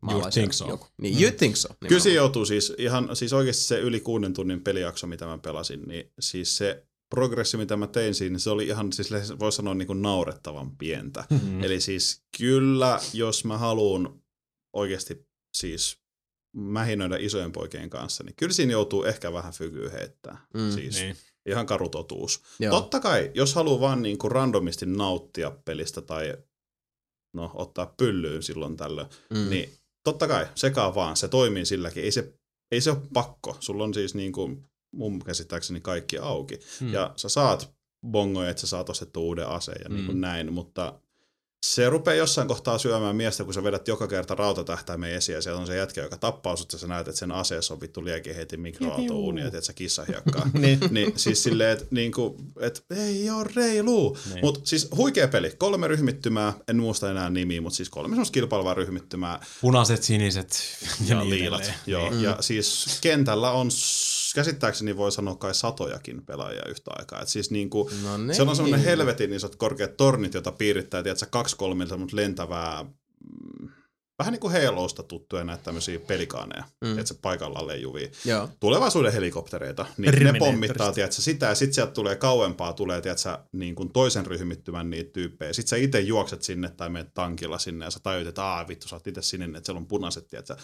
Maalaisjärki 0.00 0.32
think 0.40 0.52
so. 0.52 0.68
Joku. 0.68 0.86
Niin, 1.00 1.22
you 1.22 1.32
think 1.38 1.56
so. 1.56 1.68
Kyllä 1.88 2.00
se 2.02 2.12
joutuu 2.12 2.44
siis 2.44 2.72
ihan, 2.78 3.16
siis 3.16 3.32
oikeasti 3.32 3.62
se 3.62 3.80
yli 3.80 4.00
kuuden 4.00 4.32
tunnin 4.34 4.60
pelijakso, 4.60 5.06
mitä 5.06 5.26
mä 5.26 5.38
pelasin, 5.38 5.82
niin 5.82 6.12
siis 6.20 6.56
se 6.56 6.86
progressi, 7.10 7.56
mitä 7.56 7.76
mä 7.76 7.86
tein 7.86 8.14
siinä, 8.14 8.38
se 8.38 8.50
oli 8.50 8.66
ihan, 8.66 8.92
siis 8.92 9.10
voisi 9.38 9.56
sanoa 9.56 9.74
niin 9.74 9.86
kuin 9.86 10.02
naurettavan 10.02 10.76
pientä. 10.76 11.24
Mm. 11.30 11.64
Eli 11.64 11.80
siis 11.80 12.22
kyllä, 12.38 13.00
jos 13.12 13.44
mä 13.44 13.58
haluan 13.58 14.20
oikeasti 14.72 15.26
siis 15.54 15.98
mähinöidä 16.56 17.16
isojen 17.16 17.52
poikien 17.52 17.90
kanssa, 17.90 18.24
niin 18.24 18.34
kyllä 18.36 18.52
siinä 18.52 18.72
joutuu 18.72 19.04
ehkä 19.04 19.32
vähän 19.32 19.52
fygyä 19.52 19.90
heittää. 19.90 20.46
Mm, 20.54 20.70
siis 20.70 21.00
Niin. 21.00 21.16
ihan 21.46 21.66
karu 21.66 21.88
totuus. 21.88 22.42
Joo. 22.60 22.80
Totta 22.80 23.00
kai, 23.00 23.30
jos 23.34 23.54
haluaa 23.54 23.80
vaan 23.80 24.02
niin 24.02 24.18
kuin 24.18 24.32
randomisti 24.32 24.86
nauttia 24.86 25.50
pelistä 25.64 26.00
tai 26.00 26.34
no, 27.36 27.50
ottaa 27.54 27.94
pyllyyn 27.96 28.42
silloin 28.42 28.76
tällöin, 28.76 29.06
Mm. 29.30 29.38
mm. 29.38 29.50
niin 29.50 29.70
totta 30.04 30.28
kai, 30.28 30.46
sekaan 30.54 30.94
vaan, 30.94 31.16
se 31.16 31.28
toimii 31.28 31.66
silläkin. 31.66 32.04
Ei 32.04 32.10
se, 32.12 32.32
ei 32.70 32.80
se 32.80 32.90
ole 32.90 32.98
pakko. 33.12 33.56
Sulla 33.60 33.84
on 33.84 33.94
siis 33.94 34.14
niin 34.14 34.32
kuin 34.32 34.64
mun 34.92 35.18
käsittääkseni 35.24 35.80
kaikki 35.80 36.18
auki. 36.18 36.58
Mm. 36.80 36.92
Ja 36.92 37.12
sä 37.16 37.28
saat 37.28 37.74
bongoja, 38.10 38.50
että 38.50 38.60
sä 38.60 38.66
saat 38.66 38.90
ostettua 38.90 39.22
uuden 39.22 39.48
aseen 39.48 39.80
ja 39.84 39.88
niin 39.88 40.06
kuin 40.06 40.16
Mm. 40.16 40.20
näin, 40.20 40.52
mutta 40.52 41.00
se 41.66 41.90
rupeaa 41.90 42.14
jossain 42.14 42.48
kohtaa 42.48 42.78
syömään 42.78 43.16
miestä, 43.16 43.44
kun 43.44 43.54
sä 43.54 43.62
vedät 43.62 43.88
joka 43.88 44.08
kerta 44.08 44.34
rautatähtäimen 44.34 45.10
esiin 45.10 45.34
ja 45.34 45.42
siellä 45.42 45.60
on 45.60 45.66
se 45.66 45.76
jätkä, 45.76 46.02
joka 46.02 46.16
tappaa 46.16 46.56
sut 46.56 46.72
ja 46.72 46.78
sä 46.78 46.86
näet, 46.86 47.08
että 47.08 47.18
sen 47.18 47.32
aseessa 47.32 47.74
on 47.74 47.80
vittu 47.80 48.04
liekin 48.04 48.36
heti 48.36 48.56
mikroaaltouuni 48.56 49.40
ja 49.40 49.46
että 49.46 49.60
sä 49.60 49.72
kissahiekkaa. 49.72 50.50
Niin. 50.56 50.78
niin 50.90 51.12
siis 51.16 51.42
silleen, 51.42 51.72
että 51.72 51.86
niinku, 51.90 52.36
et, 52.60 52.84
ei 52.96 53.30
ole 53.30 53.46
reilu. 53.56 54.16
Niin. 54.28 54.44
Mutta 54.44 54.60
siis 54.64 54.88
huikea 54.96 55.28
peli. 55.28 55.50
Kolme 55.58 55.88
ryhmittymää, 55.88 56.52
en 56.68 56.76
muista 56.76 57.10
enää 57.10 57.30
nimiä, 57.30 57.60
mutta 57.60 57.76
siis 57.76 57.90
kolme 57.90 58.08
semmoista 58.12 58.32
kilpailevaa 58.32 58.74
ryhmittymää 58.74 59.40
Punaiset, 59.60 60.02
siniset 60.02 60.62
ja, 60.82 61.06
ja 61.06 61.20
niin 61.20 61.30
liilat. 61.30 61.72
Joo, 61.86 62.10
mm. 62.10 62.22
ja 62.22 62.36
siis 62.40 62.98
kentällä 63.00 63.50
on 63.50 63.70
käsittääkseni 64.36 64.96
voi 64.96 65.12
sanoa 65.12 65.34
kai 65.34 65.54
satojakin 65.54 66.26
pelaajia 66.26 66.62
yhtä 66.68 66.90
aikaa. 66.98 67.22
Et 67.22 67.28
siis 67.28 67.50
niinku, 67.50 67.90
No 68.02 68.18
niin. 68.18 68.34
siellä 68.34 68.50
on 68.50 68.56
semmoinen 68.56 68.84
helvetin 68.84 69.32
isot 69.32 69.56
korkeat 69.56 69.96
tornit, 69.96 70.34
jota 70.34 70.52
piirittää, 70.52 71.02
tiedätkö, 71.02 71.26
kaksi 71.46 71.88
semmoista 71.88 72.16
lentävää, 72.16 72.82
mm, 72.82 73.68
vähän 74.18 74.32
niin 74.32 74.40
kuin 74.40 74.52
Halosta 74.52 75.02
tuttuja 75.02 75.44
näitä 75.44 75.62
tämmöisiä 75.62 75.98
pelikaaneja, 75.98 76.64
mm. 76.80 76.88
tiedätkö, 76.88 77.14
paikallaan 77.22 77.66
leijuvia. 77.66 78.08
Joo. 78.24 78.48
Tulevaisuuden 78.60 79.12
helikoptereita, 79.12 79.86
niin 79.96 80.24
ne 80.24 80.38
pommittaa, 80.38 80.92
tiedätkö, 80.92 81.22
sitä 81.22 81.46
ja 81.46 81.54
sitten 81.54 81.74
sieltä 81.74 81.92
tulee 81.92 82.16
kauempaa, 82.16 82.72
tulee, 82.72 83.00
tiedätkö, 83.00 83.38
niin 83.52 83.74
kuin 83.74 83.92
toisen 83.92 84.26
ryhmittymän 84.26 84.90
niitä 84.90 85.10
tyyppejä. 85.12 85.52
Sitten 85.52 85.68
sä 85.68 85.76
itse 85.76 86.00
juokset 86.00 86.42
sinne 86.42 86.68
tai 86.68 86.88
menet 86.88 87.14
tankilla 87.14 87.58
sinne 87.58 87.84
ja 87.84 87.90
sä 87.90 88.00
tajut, 88.02 88.28
että 88.28 88.44
aah 88.44 88.68
vittu, 88.68 88.88
sä 88.88 88.96
oot 88.96 89.06
itse 89.06 89.22
sinne, 89.22 89.44
että 89.44 89.66
siellä 89.66 89.80
on 89.80 89.86
punaiset, 89.86 90.28
tiedätkö, 90.28 90.56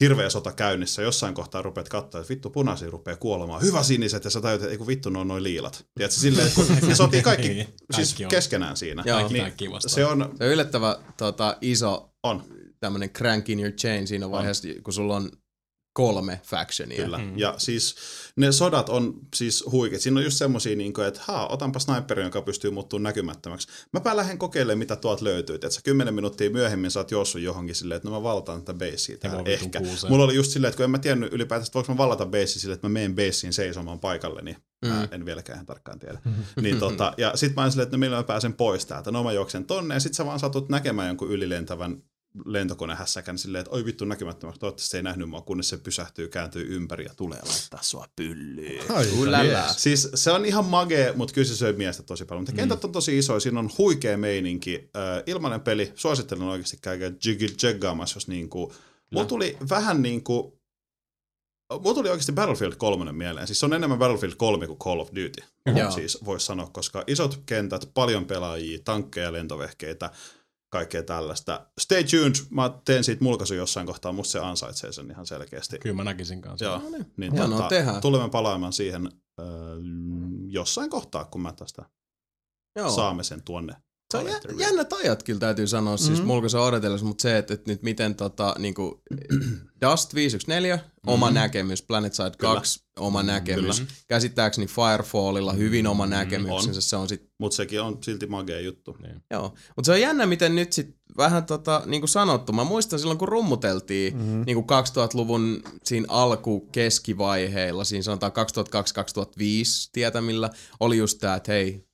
hirveä 0.00 0.30
sota 0.30 0.52
käynnissä. 0.52 1.02
Jossain 1.02 1.34
kohtaa 1.34 1.62
rupeat 1.62 1.88
katsoa, 1.88 2.20
että 2.20 2.30
vittu 2.30 2.50
punaisia 2.50 2.90
rupeaa 2.90 3.16
kuolemaan. 3.16 3.62
Hyvä 3.62 3.82
siniset 3.82 4.24
ja 4.24 4.30
sä 4.30 4.40
tajut, 4.40 4.62
että 4.62 4.72
ei 4.72 4.86
vittu 4.86 5.10
ne 5.10 5.18
on 5.18 5.28
noin 5.28 5.42
liilat. 5.42 5.86
Tiedätkö, 5.94 6.20
silleen, 6.20 6.46
että 6.46 6.60
kun 6.80 6.88
ne 6.88 6.94
sotii 6.94 7.22
kaikki, 7.22 7.48
Niin, 7.54 7.66
siis 7.94 8.08
kaikki 8.08 8.24
on. 8.24 8.28
keskenään 8.30 8.76
siinä. 8.76 9.02
Joo. 9.06 9.16
Kaikki 9.16 9.32
niin, 9.34 9.42
kaikki 9.44 9.70
vastaan. 9.70 9.94
se 9.94 10.04
on, 10.04 10.32
Se 10.38 10.44
on 10.44 10.50
yllättävä 10.50 10.98
tota, 11.16 11.56
iso 11.60 12.10
on. 12.22 12.42
tämmönen 12.80 13.10
crank 13.10 13.48
in 13.48 13.60
your 13.60 13.72
chain 13.72 14.06
siinä 14.06 14.30
vaiheessa, 14.30 14.68
kun 14.82 14.92
sulla 14.94 15.16
on 15.16 15.30
kolme 15.96 16.40
factionia. 16.44 17.02
Kyllä. 17.02 17.18
Mm. 17.18 17.38
Ja 17.38 17.54
siis 17.58 17.96
ne 18.36 18.52
sodat 18.52 18.88
on 18.88 19.14
siis 19.34 19.64
huikeat. 19.70 20.02
Siinä 20.02 20.18
on 20.18 20.24
just 20.24 20.36
semmosia, 20.36 20.76
niin 20.76 20.92
kuin, 20.92 21.06
että 21.06 21.20
haa, 21.24 21.48
otanpa 21.48 21.78
sniperi, 21.78 22.22
joka 22.22 22.42
pystyy 22.42 22.70
muuttumaan 22.70 23.02
näkymättömäksi. 23.02 23.68
Mäpä 23.92 24.16
lähden 24.16 24.38
kokeilemaan, 24.38 24.78
mitä 24.78 24.96
tuolta 24.96 25.24
löytyy. 25.24 25.54
Että 25.54 25.70
sä 25.70 25.80
kymmenen 25.84 26.14
minuuttia 26.14 26.50
myöhemmin 26.50 26.90
sä 26.90 27.00
oot 27.00 27.10
juossut 27.10 27.40
johonkin 27.40 27.74
silleen, 27.74 27.96
että 27.96 28.08
no 28.08 28.14
mä 28.14 28.22
valtaan 28.22 28.62
tätä 28.62 28.78
basea 28.78 29.16
vitun 29.24 29.46
Ehkä. 29.46 29.80
kuuseen. 29.80 30.12
Mulla 30.12 30.24
oli 30.24 30.34
just 30.34 30.50
silleen, 30.50 30.68
että 30.68 30.76
kun 30.76 30.84
en 30.84 30.90
mä 30.90 30.98
tiennyt 30.98 31.32
ylipäätään, 31.32 31.66
että 31.66 31.74
voiko 31.74 31.92
mä 31.92 31.98
vallata 31.98 32.26
basea 32.26 32.46
silleen, 32.46 32.74
että 32.74 32.88
mä 32.88 32.92
menen 32.92 33.14
baseen 33.14 33.52
seisomaan 33.52 34.00
paikalle, 34.00 34.42
niin 34.42 34.56
mm. 34.82 34.88
mä 34.88 35.08
en 35.10 35.24
vieläkään 35.24 35.56
ihan 35.56 35.66
tarkkaan 35.66 35.98
tiedä. 35.98 36.18
niin, 36.62 36.78
tota, 36.78 37.12
ja 37.16 37.36
sit 37.36 37.54
mä 37.54 37.62
olin 37.62 37.72
silleen, 37.72 37.86
että 37.86 37.96
no 37.96 38.00
millä 38.00 38.16
mä 38.16 38.22
pääsen 38.22 38.52
pois 38.52 38.86
täältä. 38.86 39.10
No 39.10 39.24
mä 39.24 39.32
juoksen 39.32 39.64
tonne 39.64 39.94
ja 39.94 40.00
sit 40.00 40.14
sä 40.14 40.26
vaan 40.26 40.40
satut 40.40 40.68
näkemään 40.68 41.08
jonkun 41.08 41.30
ylilentävän 41.30 42.02
lentokonehässäkän 42.44 43.38
silleen, 43.38 43.60
että 43.60 43.74
oi 43.74 43.84
vittu 43.84 44.04
näkymättömäksi, 44.04 44.60
toivottavasti 44.60 44.90
se 44.90 44.96
ei 44.96 45.02
nähnyt 45.02 45.28
mua, 45.28 45.40
kunnes 45.40 45.68
se 45.68 45.76
pysähtyy, 45.76 46.28
kääntyy 46.28 46.74
ympäri 46.76 47.04
ja 47.04 47.14
tulee 47.16 47.40
laittaa 47.48 47.82
sua 47.82 48.06
pyllyyn. 48.16 48.84
Ulala. 49.18 49.68
Siis 49.68 50.08
se 50.14 50.30
on 50.30 50.44
ihan 50.44 50.64
magee, 50.64 51.12
mutta 51.12 51.34
kyllä 51.34 51.48
se 51.48 51.56
söi 51.56 51.72
miestä 51.72 52.02
tosi 52.02 52.24
paljon. 52.24 52.42
Mutta 52.42 52.56
kentät 52.56 52.84
on 52.84 52.92
tosi 52.92 53.18
isoja, 53.18 53.40
siinä 53.40 53.60
on 53.60 53.70
huikea 53.78 54.18
meininki. 54.18 54.90
Äh, 54.96 55.22
ilmainen 55.26 55.60
peli, 55.60 55.92
suosittelen 55.94 56.48
oikeasti 56.48 56.78
käydä 56.82 57.12
jiggy 57.24 57.46
jeggaamassa, 57.62 58.16
jos 58.16 58.28
niinku... 58.28 58.72
Mulla 59.10 59.26
tuli 59.26 59.56
vähän 59.70 60.02
niinku... 60.02 60.60
Mulla 61.80 61.94
tuli 61.94 62.08
oikeasti 62.08 62.32
Battlefield 62.32 62.74
3 62.76 63.12
mieleen. 63.12 63.46
Siis 63.46 63.60
se 63.60 63.66
on 63.66 63.72
enemmän 63.72 63.98
Battlefield 63.98 64.34
3 64.36 64.66
kuin 64.66 64.78
Call 64.78 65.00
of 65.00 65.08
Duty. 65.08 65.42
Joo. 65.76 65.90
Siis 65.90 66.18
voisi 66.24 66.46
sanoa, 66.46 66.70
koska 66.72 67.04
isot 67.06 67.42
kentät, 67.46 67.90
paljon 67.94 68.24
pelaajia, 68.24 68.78
tankkeja, 68.84 69.32
lentovehkeitä, 69.32 70.10
kaikkea 70.76 71.02
tällaista. 71.02 71.66
Stay 71.80 72.04
tuned, 72.04 72.34
mä 72.50 72.78
teen 72.84 73.04
siitä 73.04 73.24
mulkaisun 73.24 73.56
jossain 73.56 73.86
kohtaa, 73.86 74.12
musta 74.12 74.32
se 74.32 74.38
ansaitsee 74.38 74.92
sen 74.92 75.10
ihan 75.10 75.26
selkeästi. 75.26 75.78
Kyllä 75.78 75.96
mä 75.96 76.04
näkisin 76.04 76.40
kanssa. 76.40 76.64
Joo, 76.64 76.82
niin 77.16 77.32
Hienoa 77.32 77.48
tota, 77.56 77.68
tehdä. 77.68 78.00
tulemme 78.00 78.30
palaamaan 78.30 78.72
siihen 78.72 79.08
öö, 79.40 79.46
jossain 80.48 80.90
kohtaa, 80.90 81.24
kun 81.24 81.40
mä 81.40 81.52
tästä 81.52 81.84
Joo. 82.76 82.90
saamme 82.90 83.22
sen 83.24 83.42
tuonne. 83.42 83.74
Se 84.10 84.18
on 84.18 84.26
jä, 84.26 84.40
jännät 84.58 84.92
ajat 84.92 85.22
kyllä 85.22 85.40
täytyy 85.40 85.66
sanoa, 85.66 85.96
siis 85.96 86.18
Mhm. 86.18 86.26
mulko 86.26 86.48
se 86.48 86.58
odotellessa, 86.58 87.06
mutta 87.06 87.22
se, 87.22 87.38
että, 87.38 87.54
että 87.54 87.70
nyt 87.70 87.82
miten 87.82 88.14
tota, 88.14 88.54
niinku, 88.58 89.02
Dust 89.80 90.14
514, 90.14 90.90
oma 91.06 91.30
näkemys, 91.30 91.82
PlanetSide 91.82 92.30
2, 92.38 92.84
oma 92.98 93.22
näkemys, 93.22 93.82
käsittääkseni 94.08 94.66
Firefallilla 94.66 95.52
hyvin 95.52 95.86
oma 95.86 96.06
näkemyksensä, 96.06 96.80
se 96.80 96.96
on 96.96 97.08
sit, 97.08 97.30
Mutta 97.38 97.56
sekin 97.56 97.80
on 97.80 97.98
silti 98.04 98.26
magea 98.26 98.60
juttu. 98.60 98.96
Niin. 99.02 99.22
joo. 99.30 99.54
Mutta 99.76 99.86
se 99.86 99.92
on 99.92 100.00
jännä, 100.00 100.26
miten 100.26 100.54
nyt 100.54 100.72
sit 100.72 100.96
vähän 101.16 101.44
tota, 101.44 101.82
niinku 101.86 102.06
sanottu, 102.06 102.52
mä 102.52 102.64
muistan 102.64 102.98
silloin 102.98 103.18
kun 103.18 103.28
rummuteltiin 103.28 104.16
mm-hmm. 104.16 104.42
niinku 104.46 104.62
2000-luvun 104.62 105.62
siinä 105.84 106.06
alku-keskivaiheilla, 106.08 107.84
siinä 107.84 108.02
sanotaan 108.02 108.32
2002-2005 108.32 108.38
tietämillä, 109.92 110.50
oli 110.80 110.96
just 110.96 111.18
tää, 111.18 111.34
että 111.36 111.52
hei, 111.52 111.85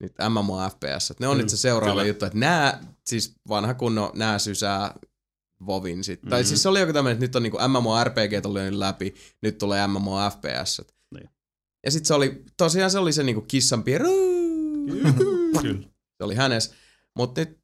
nyt 0.00 0.12
MMO 0.28 0.68
FPS, 0.70 1.10
ne 1.20 1.26
on 1.28 1.32
Kyllä, 1.32 1.42
nyt 1.42 1.48
se 1.50 1.56
seuraava 1.56 1.94
kyllä. 1.94 2.06
juttu, 2.08 2.24
että 2.24 2.38
nää, 2.38 2.84
siis 3.06 3.34
vanha 3.48 3.74
kunno, 3.74 4.12
nää 4.14 4.38
sysää 4.38 4.94
Vovin 5.66 6.04
sit. 6.04 6.22
Mm-hmm. 6.22 6.30
Tai 6.30 6.44
siis 6.44 6.62
se 6.62 6.68
oli 6.68 6.80
joku 6.80 6.92
tämmönen, 6.92 7.12
että 7.14 7.24
nyt 7.24 7.36
on 7.36 7.42
niinku 7.42 7.58
MMORPG 7.68 8.46
on 8.46 8.54
lyönyt 8.54 8.78
läpi, 8.78 9.14
nyt 9.42 9.58
tulee 9.58 9.86
MMO 9.86 10.30
FPS. 10.30 10.82
Niin. 11.14 11.30
Ja 11.84 11.90
sit 11.90 12.06
se 12.06 12.14
oli, 12.14 12.42
tosiaan 12.56 12.90
se 12.90 12.98
oli 12.98 13.12
se 13.12 13.22
niinku 13.22 13.40
kissan. 13.40 13.84
Kyllä. 13.84 15.08
Se 16.18 16.24
oli 16.24 16.34
hänes. 16.34 16.72
Mutta 17.16 17.40
nyt 17.40 17.58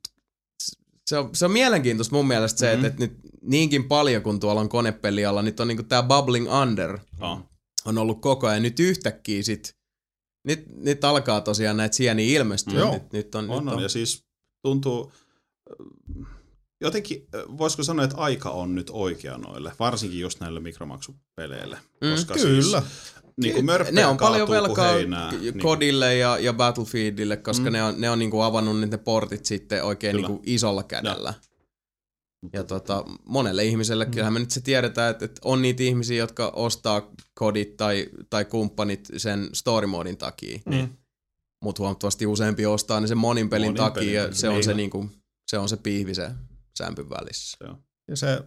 se 1.07 1.19
on, 1.19 1.31
se 1.35 1.45
on 1.45 1.51
mielenkiintoista 1.51 2.15
mun 2.17 2.27
mielestä 2.29 2.59
se, 2.59 2.67
Mhm. 2.77 2.85
että, 2.85 2.87
että 2.87 3.01
nyt 3.01 3.19
niinkin 3.43 3.85
paljon 3.85 4.23
kun 4.23 4.41
tuolla 4.41 4.61
on 4.61 4.69
konepelialla, 4.69 5.43
nyt 5.43 5.61
on 5.61 5.69
niinku 5.69 5.83
tää 5.83 6.03
Bubbling 6.03 6.53
Under 6.63 6.99
Oh. 7.21 7.39
on 7.85 7.99
ollut 7.99 8.21
koko 8.21 8.47
ajan. 8.47 8.63
Nyt 8.63 8.81
yhtäkkiä 8.81 9.43
sit, 9.43 9.77
nyt, 10.45 10.65
nyt 10.77 11.05
alkaa 11.05 11.41
tosiaan 11.41 11.77
näitä 11.77 11.97
sieniä 11.97 12.39
ilmestyä. 12.39 12.79
Joo. 12.79 12.93
Nyt, 12.95 13.13
nyt 13.13 13.35
on, 13.35 13.51
On, 13.51 13.65
nyt 13.65 13.75
on. 13.75 13.83
Ja 13.83 13.89
siis 13.89 14.25
tuntuu, 14.63 15.13
äh, 15.71 16.27
jotenkin, 16.81 17.27
äh, 17.35 17.59
voisiko 17.59 17.83
sanoa, 17.83 18.05
että 18.05 18.17
aika 18.17 18.51
on 18.51 18.75
nyt 18.75 18.91
oikea 18.93 19.39
noille, 19.39 19.73
varsinkin 19.79 20.21
just 20.21 20.41
näille 20.41 20.61
mikromaksupeleille. 20.61 21.79
Mm, 22.01 22.11
Koska 22.11 22.35
Kyllä. 22.35 22.63
Siis, 22.81 22.85
niin 23.41 23.55
kuin 23.55 23.67
ne 23.93 24.07
on 24.07 24.17
paljon 24.17 24.47
kuin 24.47 24.57
velkaa 24.57 24.93
heinää, 24.93 25.33
niin- 25.33 25.59
kodille 25.59 26.17
ja, 26.17 26.39
ja 26.39 26.53
Battlefieldille, 26.53 27.37
koska 27.37 27.67
Mm. 27.71 27.73
ne 27.73 27.83
on, 27.83 28.01
ne 28.01 28.11
on 28.11 28.19
niinku 28.19 28.41
avannut 28.41 28.81
nyt 28.81 28.91
ne 28.91 28.97
portit 28.99 29.45
sitten 29.47 29.85
oikein 29.85 30.17
Kyllä. 30.17 30.29
niinku 30.29 30.43
isolla 30.47 30.83
kädellä. 30.83 31.29
Ja 31.29 31.54
tota, 32.67 33.05
monelle 33.25 33.65
ihmiselle, 33.65 34.07
kyllähän 34.07 34.33
me 34.33 34.39
nyt 34.39 34.51
se 34.51 34.61
tiedetään, 34.61 35.11
että, 35.11 35.25
että 35.25 35.41
on 35.45 35.63
niitä 35.63 35.83
ihmisiä, 35.83 36.17
jotka 36.17 36.53
ostaa 36.57 37.11
kodit 37.35 37.77
tai, 37.77 38.07
tai 38.31 38.45
kumppanit 38.45 39.09
sen 39.17 39.49
story 39.53 39.87
modin 39.87 40.17
takia. 40.17 40.59
Mm. 40.67 40.89
Mutta 41.65 41.83
huomattavasti 41.83 42.27
useampi 42.27 42.67
ostaa 42.67 43.01
ne 43.01 43.07
sen 43.07 43.19
monin 43.19 43.49
pelin 43.49 43.69
Monin 43.69 43.77
takia 43.77 44.01
pelin 44.01 44.15
ja 44.15 44.35
se 44.35 44.49
on 44.49 44.65
se, 44.65 44.71
niin. 44.71 44.77
niinku, 44.77 45.11
se 45.51 45.59
on 45.59 45.69
se 45.69 45.77
pihvi 45.77 46.15
se 46.15 46.31
sämpyn 46.79 47.11
välissä. 47.11 47.59
Ja 48.09 48.17
se 48.17 48.43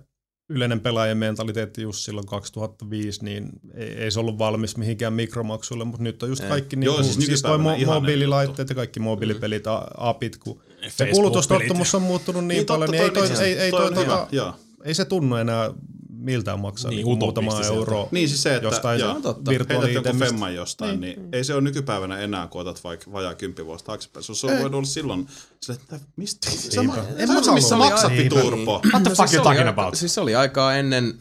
yleinen 0.49 0.79
pelaajien 0.79 1.17
mentaliteetti 1.17 1.81
just 1.81 1.99
silloin 1.99 2.27
2005, 2.27 3.25
niin 3.25 3.49
ei, 3.73 3.89
ei 3.89 4.11
se 4.11 4.19
ollut 4.19 4.37
valmis 4.37 4.77
mihinkään 4.77 5.13
mikromaksuille, 5.13 5.85
mutta 5.85 6.03
nyt 6.03 6.23
on 6.23 6.29
just 6.29 6.43
Ei. 6.43 6.49
kaikki 6.49 6.77
Joo, 6.81 6.95
niinku, 6.95 7.13
siis 7.13 7.25
siis, 7.25 7.41
toi 7.41 7.57
mo- 7.57 7.85
mobiililaitteet 7.85 8.69
ja 8.69 8.75
kaikki 8.75 8.99
mobiilipelit, 8.99 9.67
a- 9.67 9.87
apit, 9.97 10.37
kun 10.37 10.61
se 10.87 11.05
kulutustottumus 11.05 11.95
on 11.95 12.01
muuttunut 12.01 12.45
niin, 12.45 12.57
Niin, 12.57 12.65
paljon, 12.65 12.89
totta, 12.89 12.91
niin 12.91 13.03
ei, 13.03 13.11
toi 13.11 13.27
toi, 13.27 13.37
on 13.37 13.43
ei, 13.43 13.59
ei, 13.59 13.71
toi, 13.71 13.79
toi 13.79 13.87
on 13.89 13.95
tota, 13.95 14.27
joo. 14.31 14.53
ei 14.83 14.93
se 14.93 15.05
tunnu 15.05 15.35
enää 15.35 15.71
miltään 16.09 16.59
maksaa 16.59 16.91
Niin, 16.91 17.05
niin, 17.05 17.17
muutama 17.19 17.61
euro 17.61 18.07
Niin 18.11 18.29
siis 18.29 18.43
se, 18.43 18.55
että 18.55 18.67
jostain 18.67 18.99
joo, 18.99 19.11
on 19.11 19.21
totta. 19.21 19.51
heität 19.51 19.69
jonkun 19.69 19.83
virtuaali 19.89 20.19
femman 20.31 20.55
jostain, 20.55 21.01
niin, 21.01 21.19
niin 21.19 21.29
ei 21.31 21.43
se 21.43 21.53
ole 21.53 21.61
nykypäivänä 21.61 22.17
enää, 22.19 22.47
kun 22.47 22.61
otat 22.61 22.83
vaikka 22.83 23.11
vajaa 23.11 23.35
kymppi 23.35 23.65
vuotta 23.65 23.85
taaksepäin. 23.85 24.23
Se 24.23 24.47
on 24.47 24.53
voinut 24.53 24.73
olla 24.73 24.85
silloin 24.85 25.27
sille, 25.61 25.79
että 25.81 25.99
mistä? 26.15 26.51
Sama, 26.51 26.95
En 27.17 27.29
mä 27.29 27.43
sä, 27.43 27.51
missä 27.51 27.75
maksat 27.75 28.11
viturpo? 28.11 28.81
What 28.91 29.03
the 29.03 29.11
fuck 29.15 29.33
you 29.33 29.41
oli 29.41 29.43
talking 29.43 29.67
aika- 29.67 29.81
about? 29.81 29.95
Siis 29.95 30.13
se 30.15 30.21
oli 30.21 30.35
aikaa 30.35 30.75
ennen 30.75 31.13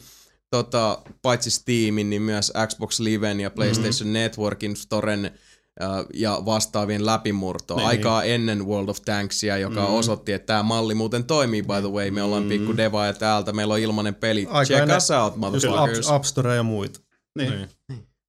tota, 0.50 1.02
paitsi 1.22 1.50
Steamin, 1.50 2.10
niin 2.10 2.22
myös 2.22 2.52
Xbox 2.68 3.00
Liven 3.00 3.40
ja 3.40 3.50
PlayStation 3.50 3.92
mm-hmm. 4.08 4.12
Networkin 4.12 4.76
Storen 4.76 5.30
ja 6.14 6.42
vastaavien 6.44 7.06
läpimurtoa. 7.06 7.76
Niin, 7.76 7.86
aikaa 7.86 8.22
ennen 8.22 8.66
World 8.66 8.88
of 8.88 8.98
Tanksia, 9.04 9.58
joka 9.58 9.80
mm-hmm. 9.80 9.94
osoitti, 9.94 10.32
että 10.32 10.46
tämä 10.46 10.62
malli 10.62 10.94
muuten 10.94 11.24
toimii, 11.24 11.62
by 11.62 11.80
the 11.80 11.90
way. 11.90 12.10
Me 12.10 12.22
ollaan 12.22 12.42
mm-hmm. 12.42 12.58
pikku 12.58 12.76
deva 12.76 13.06
ja 13.06 13.12
täältä 13.12 13.52
meillä 13.52 13.74
on 13.74 13.80
ilmainen 13.80 14.14
peli. 14.14 14.46
Aika 14.50 14.68
Check 14.68 14.82
ennen- 14.82 14.96
us 14.96 15.10
out, 15.10 15.36
motherfuckers. 15.36 16.06
App, 16.06 16.16
App 16.16 16.24
Store 16.24 16.56
ja 16.56 16.62
muita. 16.62 17.00
Niin. 17.38 17.68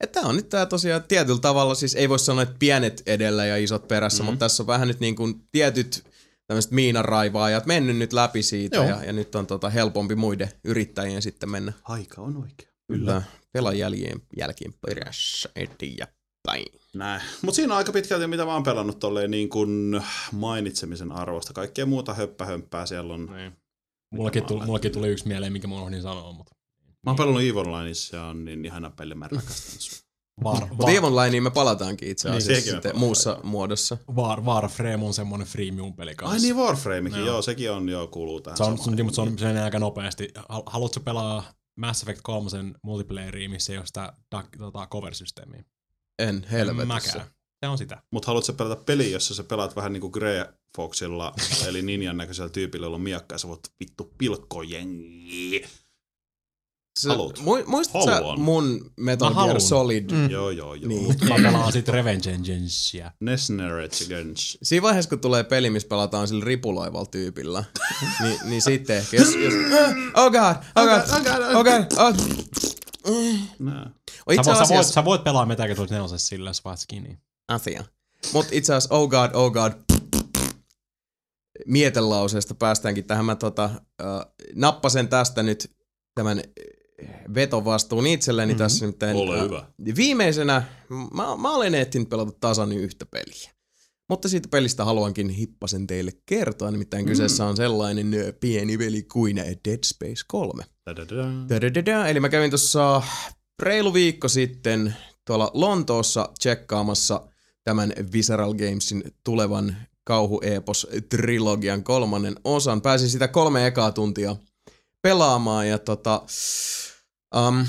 Että 0.04 0.20
tää 0.20 0.30
on 0.30 0.36
nyt 0.36 0.50
tää 0.50 0.66
tosiaan 0.66 1.04
tietyllä 1.08 1.40
tavalla, 1.40 1.76
siis 1.76 1.96
ei 1.96 2.10
voi 2.10 2.20
sanoa, 2.20 2.44
että 2.44 2.56
pienet 2.60 3.04
edellä 3.06 3.46
ja 3.46 3.58
isot 3.58 3.88
perässä, 3.88 4.24
mm-hmm. 4.24 4.32
mutta 4.32 4.46
tässä 4.46 4.64
on 4.64 4.68
vähän 4.68 4.88
nyt 4.88 5.00
niin 5.00 5.16
kuin 5.16 5.36
tietyt 5.52 6.04
tämmöiset 6.48 6.72
miinanraivaajat 6.72 7.66
mennyt 7.66 7.98
nyt 7.98 8.14
läpi 8.14 8.44
siitä 8.44 8.76
Joo. 8.76 8.86
ja, 8.86 9.04
ja, 9.04 9.14
nyt 9.14 9.36
on 9.36 9.48
tota 9.48 9.70
helpompi 9.70 10.16
muiden 10.16 10.50
yrittäjien 10.64 11.22
sitten 11.22 11.50
mennä 11.50 11.74
Aika 11.84 12.22
on 12.22 12.38
oikea. 12.38 12.70
Kyllä. 12.88 13.22
Pelaa 13.54 13.74
jäljien, 13.74 14.22
jälkien 14.38 14.74
perässä 14.86 15.50
eteenpäin. 15.56 16.17
Eteenpäin. 16.56 16.82
Näin. 16.94 17.22
Mutta 17.42 17.56
siinä 17.56 17.74
on 17.74 17.78
aika 17.78 17.92
pitkälti, 17.92 18.28
mitä 18.28 18.46
mä 18.46 18.54
oon 18.54 18.64
pelannut 18.64 19.00
tolleen 19.00 19.32
niin 19.32 19.50
kuin 19.50 20.02
mainitsemisen 20.32 21.12
arvosta. 21.12 21.54
Kaikkea 21.54 21.86
muuta 21.86 22.14
höppähömppää 22.14 22.86
siellä 22.86 23.14
on. 23.14 23.26
Niin. 23.26 23.54
Mullakin, 24.12 24.46
tuli, 24.46 24.66
mullakin 24.66 24.92
tuli 24.92 25.08
yksi 25.08 25.28
mieleen, 25.28 25.52
minkä 25.54 25.68
mä 25.68 25.76
unohdin 25.76 26.02
sanoa, 26.02 26.32
mutta 26.32 26.56
Mä 27.06 27.10
oon 27.12 27.16
pelannut 27.18 27.42
EVE 27.44 27.60
Online, 27.60 27.94
se 27.94 28.20
on 28.20 28.46
niin 28.46 28.66
ihana 28.66 28.90
peli, 28.90 29.16
mä 29.16 29.28
rakastan 29.28 29.80
sua. 29.80 30.08
Var, 30.44 30.68
Mutta 30.70 30.92
Evon 30.92 31.16
Lineen 31.16 31.44
me 31.44 31.50
palataankin 31.52 32.10
itse 32.10 32.30
Niin, 32.30 32.38
asiassa 32.38 32.66
me 32.68 32.72
sitten 32.72 33.00
muussa 33.00 33.30
joo. 33.30 33.40
muodossa. 33.44 33.98
War, 34.16 34.42
Warframe 34.42 35.06
on 35.06 35.14
semmonen 35.14 35.48
freemium-peli 35.48 36.16
kanssa. 36.16 36.34
Ai 36.36 36.42
niin, 36.42 36.56
Warframekin, 36.56 37.26
joo, 37.26 37.42
sekin 37.42 37.72
on 37.72 37.90
jo 37.90 38.08
kuuluu 38.08 38.42
tähän 38.42 38.58
Se 38.58 38.64
on, 38.64 38.78
samaan. 38.78 38.98
se, 38.98 39.04
mutta 39.04 39.16
se 39.16 39.22
on 39.22 39.40
se 39.40 39.46
menee 39.46 39.64
aika 39.64 39.80
nopeasti. 39.80 40.30
Hal- 40.38 40.64
Haluatko 40.66 41.00
pelaa 41.00 41.44
Mass 41.80 42.04
Effect 42.04 42.20
3 42.24 42.50
multiplayeria, 42.84 43.50
missä 43.50 43.74
ei 43.74 43.78
ole 43.78 43.86
sitä 43.86 44.14
tota, 44.58 44.88
cover-systeemiä? 44.92 45.64
En 46.20 46.46
helvetissä. 46.52 46.86
Mäkään. 46.88 47.38
Se 47.64 47.68
on 47.68 47.78
sitä. 47.78 48.02
Mutta 48.12 48.28
haluatko 48.28 48.46
sä 48.46 48.54
pelata 48.54 48.84
peliä, 48.84 49.08
jossa 49.08 49.36
sä 49.36 49.44
pelaat 49.44 49.76
vähän 49.76 49.94
niinku 49.94 50.10
Grey 50.10 50.46
Foxilla, 50.76 51.34
eli 51.68 51.82
ninjan 51.82 52.18
näköisellä 52.18 52.50
tyypillä, 52.50 52.86
jolla 52.86 52.96
on 52.96 53.02
miakka, 53.02 53.36
ja 53.36 53.40
sä 53.40 53.48
voit 53.48 53.72
vittu 53.80 54.14
pilkko 54.18 54.62
jengi. 54.64 55.66
Se, 57.00 57.10
Haluut. 57.10 57.40
mu, 57.40 57.58
muistatko 57.66 58.06
sä 58.06 58.22
mun 58.38 58.92
Metal 58.98 59.34
Mä 59.34 59.46
Gear. 59.46 59.62
Solid? 59.62 60.12
Mm. 60.12 60.30
Joo, 60.30 60.50
joo, 60.50 60.74
joo. 60.74 60.88
Niin. 60.88 61.16
Mä 61.30 61.36
pelaan 61.36 61.72
sit 61.72 61.88
Revenge 61.88 62.36
Against. 62.36 62.96
Siinä 64.64 64.82
vaiheessa, 64.82 65.10
kun 65.10 65.20
tulee 65.20 65.44
peli, 65.44 65.70
missä 65.70 65.88
pelataan 65.88 66.28
sillä 66.28 66.46
ripuloivalla 66.46 67.06
tyypillä, 67.06 67.64
niin, 68.24 68.40
niin 68.44 68.62
sitten 68.62 68.98
ehkä, 68.98 69.18
jos, 69.18 69.36
jos 69.36 69.54
oh 70.24 70.32
god, 70.32 70.56
oh 70.76 70.86
god, 70.86 71.02
oh 71.10 71.24
god, 71.24 71.56
oh 71.56 71.64
Nää. 71.64 71.88
Oh, 71.98 72.14
Sä, 73.08 73.14
itse 73.14 74.26
voit, 74.28 74.46
sä, 74.46 74.52
voit, 74.52 74.62
asiassa, 74.62 74.94
sä 74.94 75.06
voit 75.06 75.24
pelaa 75.24 75.46
Metal 75.46 75.66
Gear 75.66 75.78
Solid 75.78 75.92
4 75.92 76.18
sillä, 76.18 76.50
jos 76.50 76.66
vaat 76.66 76.80
skinny. 76.80 77.18
asia. 77.48 77.84
Mut 78.34 78.46
itse 78.52 78.74
asiassa, 78.74 78.96
oh 78.96 79.10
god, 79.10 79.32
oh 79.34 79.52
god, 79.52 79.72
mietelauseesta 81.66 82.56
päästäänkin 82.56 83.06
tähän. 83.06 83.26
Mä 83.26 83.36
tota, 83.36 83.64
äh, 84.02 84.08
nappasen 84.56 85.08
tästä 85.08 85.44
nyt 85.44 85.72
tämän 86.16 86.38
äh, 86.38 87.20
vetovastuun 87.34 88.08
itselleni 88.08 88.54
mm-hmm. 88.54 88.64
tässä 88.64 88.86
nyt. 88.86 89.04
Ole 89.04 89.42
hyvä. 89.42 89.68
Viimeisenä, 89.96 90.64
mä, 91.14 91.38
mä 91.38 91.52
olen 91.52 91.76
ehtinyt 91.76 92.10
pelata 92.10 92.32
tasan 92.40 92.72
yhtä 92.72 93.06
peliä. 93.06 93.52
Mutta 94.10 94.30
siitä 94.30 94.48
pelistä 94.52 94.86
haluankin 94.86 95.30
hippasen 95.30 95.88
teille 95.88 96.12
kertoa, 96.26 96.72
nimittäin 96.72 97.06
mm. 97.06 97.10
kyseessä 97.10 97.46
on 97.46 97.58
sellainen 97.58 98.12
pieni 98.40 98.78
peli 98.78 99.04
kuin 99.04 99.36
Dead 99.36 99.80
Space 99.86 100.24
3. 100.28 100.64
Eli 102.10 102.20
mä 102.20 102.30
kävin 102.30 102.52
tuossa 102.52 103.02
reilu 103.62 103.94
viikko 103.94 104.28
sitten 104.28 104.96
tuolla 105.26 105.52
Lontoossa 105.54 106.30
tsekkaamassa 106.40 107.28
tämän 107.64 107.94
Visceral 108.14 108.54
Gamesin 108.54 109.04
tulevan 109.24 109.78
kauhuepos 110.04 110.88
trilogian 111.10 111.84
kolmannen 111.84 112.36
osan. 112.44 112.82
Pääsin 112.82 113.10
sitä 113.10 113.28
kolme 113.28 113.68
ekaa 113.68 113.92
tuntia 113.92 114.36
pelaamaan 115.02 115.68
ja 115.68 115.78
tota... 115.78 116.22
Um, 117.36 117.66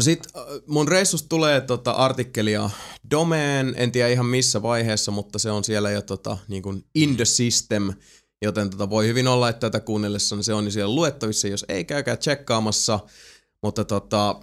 sit 0.00 0.26
äh, 0.36 0.42
mun 0.66 0.88
reissusta 0.88 1.28
tulee 1.28 1.60
tota 1.60 1.90
artikkelia 1.90 2.70
Domeen, 3.10 3.74
en 3.76 3.92
tiedä 3.92 4.08
ihan 4.08 4.26
missä 4.26 4.62
vaiheessa, 4.62 5.10
mutta 5.10 5.38
se 5.38 5.50
on 5.50 5.64
siellä 5.64 5.90
jo 5.90 6.02
tota, 6.02 6.38
niin 6.48 6.62
kuin 6.62 6.84
in 6.94 7.16
the 7.16 7.24
system, 7.24 7.92
joten 8.42 8.70
tota 8.70 8.90
voi 8.90 9.06
hyvin 9.06 9.28
olla, 9.28 9.48
että 9.48 9.70
tätä 9.70 9.80
kuunnellessa 9.84 10.36
niin 10.36 10.44
se 10.44 10.54
on 10.54 10.64
jo 10.64 10.70
siellä 10.70 10.94
luettavissa, 10.94 11.48
jos 11.48 11.64
ei 11.68 11.84
käykää 11.84 12.16
tsekkaamassa, 12.16 13.00
mutta 13.62 13.84
tota, 13.84 14.40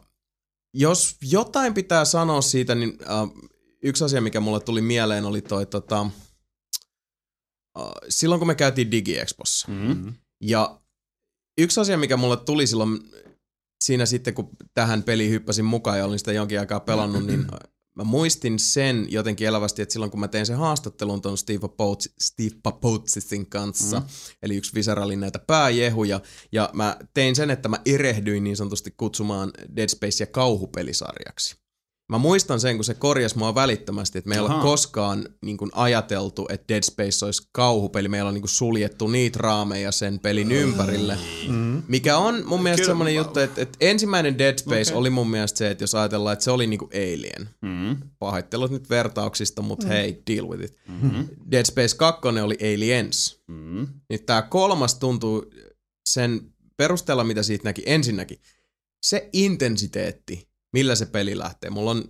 jos 0.74 1.16
jotain 1.22 1.74
pitää 1.74 2.06
sanoa 2.06 2.42
siitä, 2.42 2.76
niin 2.76 2.98
äh, 3.02 3.48
yksi 3.84 4.04
asia, 4.04 4.22
mikä 4.22 4.40
mulle 4.40 4.60
tuli 4.60 4.82
mieleen, 4.82 5.26
oli 5.26 5.42
toi 5.42 5.66
tota, 5.66 6.02
äh, 7.80 7.86
silloin 8.10 8.40
kun 8.40 8.48
me 8.48 8.56
käytiin 8.56 8.92
DigiExpossa, 8.92 9.68
Mm. 9.72 10.14
ja 10.42 10.82
yksi 11.58 11.80
asia, 11.80 11.98
mikä 11.98 12.18
mulle 12.18 12.38
tuli 12.38 12.68
silloin 12.68 13.00
siinä 13.84 14.06
sitten, 14.06 14.34
kun 14.34 14.50
tähän 14.74 15.04
peliin 15.04 15.32
hyppäsin 15.32 15.66
mukaan 15.66 15.98
ja 15.98 16.06
olin 16.06 16.20
sitä 16.20 16.32
jonkin 16.32 16.60
aikaa 16.60 16.80
pelannut, 16.80 17.26
niin 17.26 17.48
mä 17.96 18.04
muistin 18.04 18.60
sen 18.60 19.08
jotenkin 19.10 19.48
elävästi, 19.48 19.82
että 19.82 19.94
silloin 19.94 20.12
kun 20.12 20.20
mä 20.20 20.28
tein 20.28 20.46
sen 20.46 20.58
haastattelun 20.58 21.22
ton 21.22 21.38
Steve, 21.38 21.68
Pautz, 21.78 22.08
Steve 22.22 22.56
Papoutsin 22.64 23.50
kanssa, 23.50 24.00
mm. 24.00 24.06
eli 24.44 24.56
yksi 24.56 24.74
Visceralin 24.74 25.20
näitä 25.20 25.40
pääjehuja, 25.40 26.22
ja 26.52 26.70
mä 26.74 26.98
tein 27.14 27.36
sen, 27.36 27.52
että 27.52 27.70
mä 27.70 27.78
erehdyin 27.86 28.44
niin 28.44 28.58
sanotusti 28.58 28.94
kutsumaan 28.98 29.52
Dead 29.76 29.90
Spacea 29.90 30.28
kauhupelisarjaksi. 30.28 31.65
Mä 32.10 32.18
muistan 32.18 32.60
sen, 32.60 32.76
kun 32.76 32.84
se 32.86 32.94
korjasi 32.94 33.38
mua 33.38 33.56
välittömästi, 33.56 34.18
että 34.18 34.30
me 34.30 34.36
ei 34.36 34.42
Ahaa. 34.42 34.62
koskaan 34.62 35.26
niin 35.42 35.58
kuin 35.58 35.72
ajateltu, 35.74 36.46
että 36.50 36.66
Dead 36.74 36.84
Space 36.84 37.26
olisi 37.26 37.48
kauhupeli. 37.52 38.08
Meillä 38.08 38.28
on 38.28 38.34
niin 38.34 38.42
kuin 38.42 38.50
suljettu 38.50 39.08
niitä 39.08 39.40
raameja 39.42 39.92
sen 39.92 40.20
pelin 40.20 40.52
ympärille. 40.52 41.18
Mm. 41.48 41.84
Mikä 41.88 42.18
on 42.18 42.44
mun 42.46 42.64
mielestä 42.64 42.82
Kyllä, 42.82 42.90
semmoinen 42.92 43.14
mä- 43.16 43.20
juttu, 43.22 43.40
että, 43.40 43.62
että 43.62 43.78
ensimmäinen 43.82 44.38
Dead 44.38 44.58
Space 44.60 44.82
Okei. 44.92 44.96
oli 45.00 45.10
mun 45.10 45.30
mielestä 45.30 45.58
se, 45.58 45.72
että 45.72 45.84
jos 45.84 45.96
ajatellaan, 45.96 46.34
että 46.34 46.46
se 46.46 46.52
oli 46.52 46.68
niinku 46.68 46.90
Alien. 46.94 47.50
Mm. 47.62 47.98
Pahoittelut 48.20 48.72
nyt 48.72 48.90
vertauksista, 48.90 49.62
mutta 49.62 49.88
hei, 49.88 50.22
deal 50.32 50.48
with 50.50 50.64
it. 50.64 50.78
Mm. 51.02 51.28
Dead 51.52 51.66
Space 51.66 51.96
2 51.98 52.28
oli 52.44 52.58
Aliens. 52.74 53.42
Mm. 53.48 53.88
Niin 54.10 54.24
tää 54.26 54.42
kolmas 54.42 54.96
tuntuu 54.96 55.46
sen 56.10 56.42
perusteella, 56.78 57.24
mitä 57.24 57.44
siitä 57.44 57.64
näki 57.64 57.84
ensinnäkin. 57.86 58.40
Se 59.04 59.30
intensiteetti, 59.34 60.48
millä 60.76 60.96
se 60.96 61.06
peli 61.06 61.38
lähtee. 61.38 61.70
Mulla 61.70 61.92
on, 61.92 62.04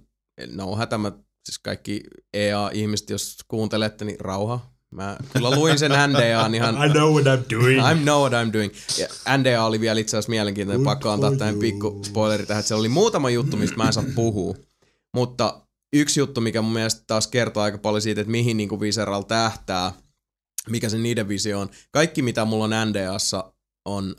no 0.47 0.75
hätä 0.75 0.97
mä, 0.97 1.11
siis 1.45 1.59
kaikki 1.59 2.01
EA-ihmiset, 2.33 3.09
jos 3.09 3.37
kuuntelette, 3.47 4.05
niin 4.05 4.19
rauha. 4.19 4.75
Mä 4.91 5.17
kyllä 5.33 5.51
luin 5.51 5.79
sen 5.79 5.91
NDAn 5.91 6.55
ihan... 6.55 6.75
I 6.85 6.89
know 6.89 7.13
what 7.13 7.25
I'm 7.25 7.45
doing. 7.53 7.79
I 7.91 8.03
know 8.03 8.21
what 8.21 8.33
I'm 8.33 8.53
doing. 8.53 8.73
Ja 8.97 9.37
NDA 9.37 9.63
oli 9.63 9.79
vielä 9.79 9.99
itse 9.99 10.17
asiassa 10.17 10.29
mielenkiintoinen. 10.29 10.83
Pakko 10.85 11.09
antaa 11.09 11.35
tähän 11.35 11.59
pikku 11.59 12.01
spoileri 12.05 12.45
tähän, 12.45 12.59
että 12.59 12.67
siellä 12.67 12.79
oli 12.79 12.89
muutama 12.89 13.29
juttu, 13.29 13.57
mistä 13.57 13.77
mä 13.77 13.83
en 13.83 13.93
saa 13.93 14.03
puhua. 14.15 14.55
Mutta 15.13 15.61
yksi 15.93 16.19
juttu, 16.19 16.41
mikä 16.41 16.61
mun 16.61 16.73
mielestä 16.73 17.03
taas 17.07 17.27
kertoo 17.27 17.63
aika 17.63 17.77
paljon 17.77 18.01
siitä, 18.01 18.21
että 18.21 18.31
mihin 18.31 18.57
niin 18.57 18.79
Visceral 18.79 19.21
tähtää, 19.21 19.93
mikä 20.69 20.89
se 20.89 20.97
niiden 20.97 21.27
visio 21.27 21.59
on. 21.59 21.69
Kaikki, 21.91 22.21
mitä 22.21 22.45
mulla 22.45 22.63
on 22.63 22.89
NDAssa, 22.89 23.53
on 23.85 24.15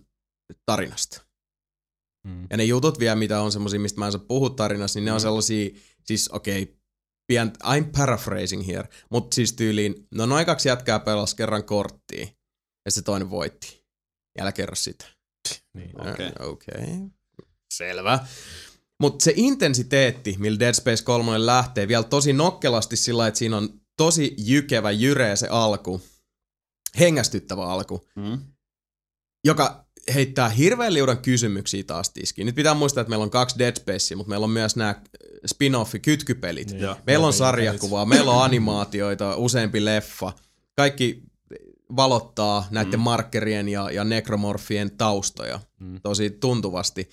tarinasta. 0.67 1.26
Mm. 2.27 2.47
Ja 2.51 2.57
ne 2.57 2.65
jutut 2.65 2.99
vielä, 2.99 3.17
mitä 3.17 3.41
on 3.41 3.53
semmosia, 3.53 3.81
mistä 3.81 3.99
mä 3.99 4.07
en 4.07 4.13
saa 4.13 4.25
puhua 4.29 4.51
tarinassa, 4.51 4.99
niin 4.99 5.05
ne 5.05 5.13
on 5.13 5.21
sellaisia, 5.21 5.71
siis 6.05 6.29
okei, 6.29 6.63
okay, 6.63 6.75
pien, 7.27 7.53
I'm 7.65 7.85
paraphrasing 7.97 8.67
here, 8.67 8.89
mutta 9.11 9.35
siis 9.35 9.53
tyyliin, 9.53 10.07
no 10.15 10.27
noin 10.27 10.47
kaksi 10.47 10.69
jätkää 10.69 10.99
pelas 11.01 11.35
kerran 11.35 11.65
korttia, 11.65 12.27
ja 12.85 12.91
se 12.91 13.03
toinen 13.03 13.31
voitti. 13.31 13.87
Älä 14.41 14.53
kerro 14.53 14.75
sitä. 14.77 15.07
Niin. 15.75 16.11
Okei. 16.11 16.31
Okei. 16.39 16.85
Okay. 16.85 17.11
Selvä. 17.75 18.27
Mutta 19.01 19.25
se 19.25 19.33
intensiteetti, 19.37 20.37
millä 20.39 20.59
Dead 20.59 20.75
Space 20.75 21.05
3 21.05 21.47
lähtee, 21.47 21.89
vielä 21.89 22.05
tosi 22.05 22.33
nokkelasti 22.33 22.97
sillä 22.97 23.27
että 23.27 23.39
siinä 23.39 23.57
on 23.57 23.81
tosi 23.97 24.35
jykevä, 24.39 24.91
jyreä 24.91 25.37
se 25.37 25.49
alku, 25.49 26.01
hengästyttävä 26.99 27.67
alku, 27.67 28.07
Mm. 28.17 28.39
joka 29.45 29.86
heittää 30.15 30.49
hirveän 30.49 30.95
liudan 30.95 31.19
kysymyksiä 31.19 31.85
taas 31.85 32.11
tiskiin. 32.11 32.47
Nyt 32.47 32.55
pitää 32.55 32.75
muistaa, 32.75 33.01
että 33.01 33.09
meillä 33.09 33.23
on 33.23 33.31
kaksi 33.31 33.59
Dead 33.59 33.77
Spacea, 33.77 34.17
mutta 34.17 34.31
meillä 34.31 34.45
on 34.45 34.51
myös 34.51 34.77
nämä 34.77 34.95
spin-offi 35.47 35.99
kytkypelit. 36.03 36.71
Ja. 36.81 36.97
Meillä 37.07 37.27
on 37.27 37.33
sarjakuvaa, 37.33 38.05
meillä 38.05 38.31
on 38.31 38.43
animaatioita, 38.45 39.37
useampi 39.37 39.85
leffa. 39.85 40.33
Kaikki 40.77 41.23
valottaa 41.97 42.67
näiden 42.71 43.01
Mm. 43.01 43.05
markkerien 43.05 43.69
ja, 43.69 43.91
ja 43.91 44.05
nekromorfien 44.05 44.91
taustoja 44.91 45.61
Mm. 45.81 46.01
tosi 46.03 46.31
tuntuvasti. 46.31 47.09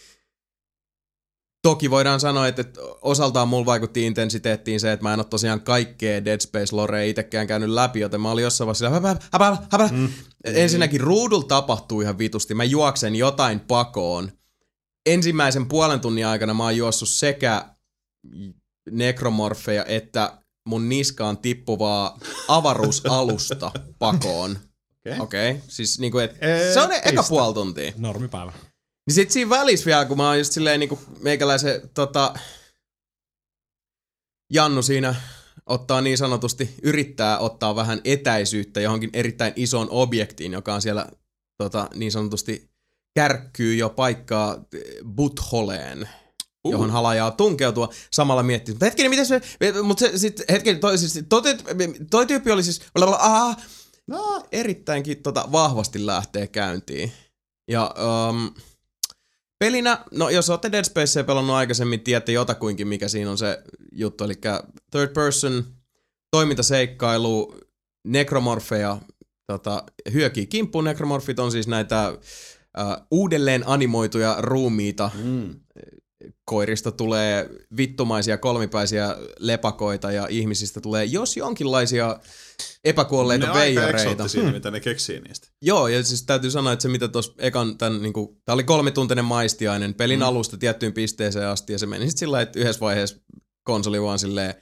Toki 1.64 1.92
voidaan 1.92 2.20
sanoa, 2.20 2.48
että 2.48 2.64
osaltaan 3.02 3.48
mulla 3.48 3.66
vaikutti 3.66 4.06
intensiteettiin 4.06 4.80
se, 4.80 4.92
että 4.92 5.04
mä 5.04 5.14
en 5.14 5.20
ole 5.20 5.26
tosiaan 5.26 5.62
kaikkea 5.62 6.26
Dead 6.26 6.40
Space 6.40 6.76
Lorea 6.76 7.04
itsekään 7.04 7.48
käynyt 7.48 7.70
läpi, 7.70 8.00
joten 8.00 8.22
mä 8.22 8.32
olin 8.32 8.44
jossain 8.44 8.66
vaiheessa 8.66 8.86
sillä, 8.86 9.10
häpä, 9.10 9.16
häpä, 9.32 9.58
häpä. 9.72 9.90
Mm. 9.92 10.10
Ensinnäkin 10.44 11.02
ruudulla 11.02 11.48
tapahtuu 11.48 12.02
ihan 12.02 12.18
vitusti. 12.18 12.56
Mä 12.56 12.64
juoksen 12.64 13.16
jotain 13.16 13.60
pakoon. 13.60 14.32
Ensimmäisen 15.06 15.68
puolen 15.68 16.00
tunnin 16.00 16.28
aikana 16.28 16.54
mä 16.54 16.64
oon 16.64 16.78
juossut 16.78 17.10
sekä 17.10 17.66
nekromorfeja 18.92 19.86
että 19.86 20.38
mun 20.68 20.90
niskaan 20.90 21.38
tippuvaa 21.38 22.18
avaruusalusta 22.48 23.72
pakoon. 24.00 24.52
Okei. 24.52 25.20
Okei, 25.20 25.52
okay. 25.52 25.62
siis 25.68 26.00
niinku, 26.00 26.18
et, 26.18 26.38
Ee, 26.42 26.74
se 26.74 26.82
on 26.82 26.92
eka 26.92 27.10
pistä. 27.10 27.30
puoli 27.30 27.54
tuntia. 27.54 27.92
Normipäivä. 27.98 28.52
Niin 29.08 29.16
sit 29.16 29.32
siinä 29.32 29.50
välissä 29.50 29.86
vielä, 29.86 30.06
kun 30.06 30.18
mä 30.18 30.28
oon 30.28 30.38
just 30.38 30.54
silleen 30.54 30.80
niinku 30.80 31.00
meikäläisen 31.20 31.90
tota, 31.94 32.34
Jannu 34.54 34.82
siinä 34.82 35.16
ottaa 35.66 36.02
niin 36.02 36.18
sanotusti, 36.18 36.76
yrittää 36.84 37.40
ottaa 37.40 37.76
vähän 37.76 38.02
etäisyyttä 38.04 38.82
johonkin 38.82 39.10
erittäin 39.14 39.54
isoon 39.56 39.88
objektiin, 39.90 40.54
joka 40.54 40.74
on 40.74 40.82
siellä 40.82 41.10
tota, 41.58 41.90
niin 41.96 42.12
sanotusti 42.12 42.70
kärkkyy 43.16 43.76
jo 43.76 43.90
paikkaa 43.90 44.66
eh, 44.74 44.82
butholeen. 45.16 46.10
johon 46.72 46.92
halajaa 46.92 47.32
tunkeutua. 47.32 47.90
Samalla 48.12 48.44
miettii, 48.44 48.74
mutta 48.74 48.86
hetkinen, 48.86 49.10
miten 49.10 49.26
se, 49.26 49.42
mutta 49.84 50.06
se 50.06 50.18
sitten 50.18 50.46
hetkinen, 50.50 50.80
toi, 50.80 50.98
siis, 50.98 51.20
toi, 51.30 51.42
toi, 52.10 52.26
tyyppi 52.26 52.52
oli 52.52 52.64
siis, 52.64 52.82
aha, 53.18 53.56
no, 54.08 54.44
erittäinkin 54.52 55.24
tota, 55.24 55.48
vahvasti 55.52 56.06
lähtee 56.06 56.48
käyntiin. 56.48 57.12
Ja 57.72 57.96
um, 58.30 58.54
pelinä, 59.64 60.06
no 60.12 60.30
jos 60.30 60.50
olette 60.50 60.72
Dead 60.72 60.84
Spacea 60.84 61.24
pelannut 61.24 61.56
aikaisemmin, 61.56 62.00
tiedätte 62.00 62.32
jotakuinkin 62.32 62.88
mikä 62.88 63.08
siinä 63.08 63.32
on 63.32 63.38
se 63.38 63.64
juttu, 63.92 64.24
eli 64.24 64.34
third 64.92 65.14
person 65.14 65.66
toimintaseikkailu, 66.32 67.56
nekromorfeja, 68.08 68.98
tota, 69.48 69.84
hyökii 70.14 70.48
kimppuun. 70.48 70.84
Nekromorfit 70.84 71.40
on 71.40 71.52
siis 71.52 71.68
näitä 71.68 72.10
uh, 72.10 73.08
uudelleen 73.12 73.64
animoituja 73.66 74.36
ruumiita. 74.40 75.12
Mm. 75.24 75.56
Koirista 76.46 76.92
tulee 76.92 77.50
vittumaisia 77.78 78.38
kolmipäisiä 78.38 79.16
lepakoita 79.40 80.12
ja 80.12 80.28
ihmisistä 80.30 80.82
tulee, 80.82 81.06
jos 81.06 81.38
jonkinlaisia 81.38 82.20
epäkuolleita 82.84 83.48
ne 83.48 83.54
veijareita. 83.54 84.24
Ne 84.24 84.42
hmm. 84.42 84.52
mitä 84.52 84.72
ne 84.72 84.80
keksii 84.80 85.20
niistä. 85.20 85.48
Joo, 85.62 85.88
ja 85.88 86.04
siis 86.04 86.24
täytyy 86.24 86.52
sanoa, 86.52 86.74
että 86.74 86.84
se 86.84 86.90
mitä 86.90 87.08
tuossa 87.08 87.34
ekan, 87.38 87.78
tämän, 87.78 88.02
niin 88.02 88.14
kuin, 88.14 88.42
tää 88.46 88.54
oli 88.54 88.64
kolmituntinen 88.64 89.26
maistiainen 89.26 89.94
pelin 89.94 90.20
mm. 90.20 90.26
alusta 90.26 90.58
tiettyyn 90.58 90.94
pisteeseen 90.94 91.48
asti, 91.48 91.74
ja 91.74 91.80
se 91.80 91.86
meni 91.86 92.06
sitten 92.06 92.20
sillä 92.20 92.42
että 92.42 92.60
yhdessä 92.60 92.80
vaiheessa 92.80 93.18
konsoli 93.64 94.02
vaan 94.02 94.20
silleen, 94.20 94.56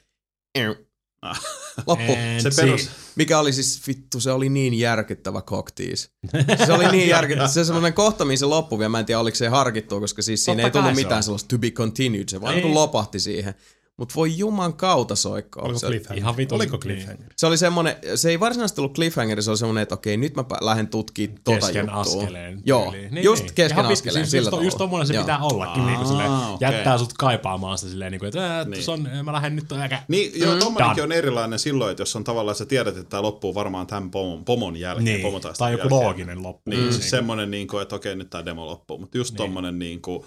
Ah. 1.22 1.42
Loppu. 1.88 2.12
And 2.12 2.42
Se 2.42 2.62
perus, 2.62 2.90
Mikä 3.16 3.40
oli 3.40 3.54
siis, 3.54 3.88
vittu, 3.88 4.20
se 4.20 4.32
oli 4.32 4.50
niin 4.50 4.74
järkyttävä 4.74 5.42
cocktease. 5.42 6.10
Se 6.66 6.74
oli 6.74 6.92
niin 6.92 7.10
järkyttävä. 7.10 7.48
Se 7.48 7.66
semmoinen 7.66 7.94
kohta, 7.94 8.26
mihin 8.26 8.38
se 8.38 8.46
loppui 8.46 8.80
vielä, 8.80 8.90
mä 8.90 9.00
en 9.00 9.06
tiedä 9.06 9.20
oliko 9.20 9.36
se 9.36 9.48
harkittua, 9.48 10.00
koska 10.00 10.22
siis 10.22 10.46
siinä 10.46 10.64
Totta 10.64 10.80
ei 10.80 10.82
tullut 10.82 10.98
se 10.98 11.04
mitään 11.04 11.18
on. 11.18 11.24
sellaista 11.24 11.48
to 11.48 11.58
be 11.58 11.72
continued. 11.72 12.30
Se 12.30 12.42
vaan 12.42 12.56
Ei. 12.56 12.62
niin 12.62 12.74
lopahti 12.74 13.20
siihen. 13.20 13.56
Mutta 14.02 14.16
voi 14.16 14.38
juman 14.38 14.74
kautta 14.74 15.16
soikkoa. 15.16 15.64
Oliko 15.64 15.80
Se, 15.80 15.88
cliffhanger? 15.88 16.18
Ihan 16.18 16.36
vitun- 16.36 16.54
Oliko 16.56 16.72
niin. 16.78 16.82
cliffhanger? 16.82 17.26
se 17.38 17.48
oli 17.48 17.58
semmoinen, 17.58 17.96
se 18.16 18.30
ei 18.30 18.40
varsinaisesti 18.40 18.82
ollut 18.82 18.94
cliffhanger, 18.96 19.44
se 19.44 19.50
oli 19.52 19.58
semmoinen, 19.58 19.82
että 19.82 19.96
okei, 19.96 20.18
nyt 20.18 20.36
mä 20.36 20.44
lähden 20.62 20.88
tutkimaan 20.88 21.40
tota 21.44 21.60
kesken 21.60 21.82
juttua. 21.86 22.02
askeleen. 22.02 22.62
Joo, 22.66 22.92
tyyliin. 22.92 23.24
just 23.24 23.52
kesken 23.52 23.80
Ihan 23.80 23.92
askeleen, 23.92 24.26
Siis 24.26 24.32
sillä 24.32 24.50
just, 24.56 24.64
just 24.64 24.78
tommonen 24.78 25.08
se 25.08 25.14
Joo. 25.14 25.24
pitää 25.24 25.40
ollakin. 25.40 25.86
Niin 25.86 25.98
Aa, 26.00 26.06
silleen, 26.06 26.32
okei. 26.32 26.58
Jättää 26.72 26.98
sut 26.98 27.14
kaipaamaan 27.14 27.78
sitä 27.78 27.90
silleen, 27.92 28.12
niin 28.12 28.20
kuin, 28.20 28.28
että 28.28 28.66
Niin. 28.70 28.72
niin. 29.06 29.20
on, 29.20 29.26
mä 29.26 29.34
lähden 29.34 29.56
nyt 29.56 29.72
äkä. 29.72 30.04
Niin, 30.08 30.32
joo, 30.40 30.56
tommonenkin 30.56 30.98
Done. 30.98 31.04
on 31.16 31.18
erilainen 31.18 31.60
silloin, 31.60 31.92
että 31.92 32.02
jos 32.02 32.16
on 32.16 32.24
tavallaan, 32.24 32.56
sä 32.56 32.66
tiedät, 32.66 32.98
että 32.98 33.10
tämä 33.10 33.22
loppuu 33.22 33.56
varmaan 33.56 33.88
tämän 33.88 34.12
pomon, 34.12 34.46
pomon 34.46 34.76
jälkeen, 34.78 35.06
Niin. 35.06 35.22
pomotaistelun 35.22 35.66
Tai 35.68 35.72
joku 35.72 35.82
jälkeen. 35.96 36.02
looginen 36.08 36.44
loppu. 36.44 36.70
Niin, 36.70 36.84
Mm. 36.84 36.92
siis 36.92 37.10
semmoinen, 37.10 37.52
niin 37.52 37.68
kuin, 37.68 37.82
että 37.82 37.96
okei, 37.96 38.16
nyt 38.16 38.30
tämä 38.30 38.46
demo 38.46 38.66
loppuu. 38.66 38.98
Mutta 38.98 39.18
just 39.18 39.32
niin. 39.32 39.38
tommonen, 39.38 39.80
niin 39.80 40.02
kuin, 40.02 40.24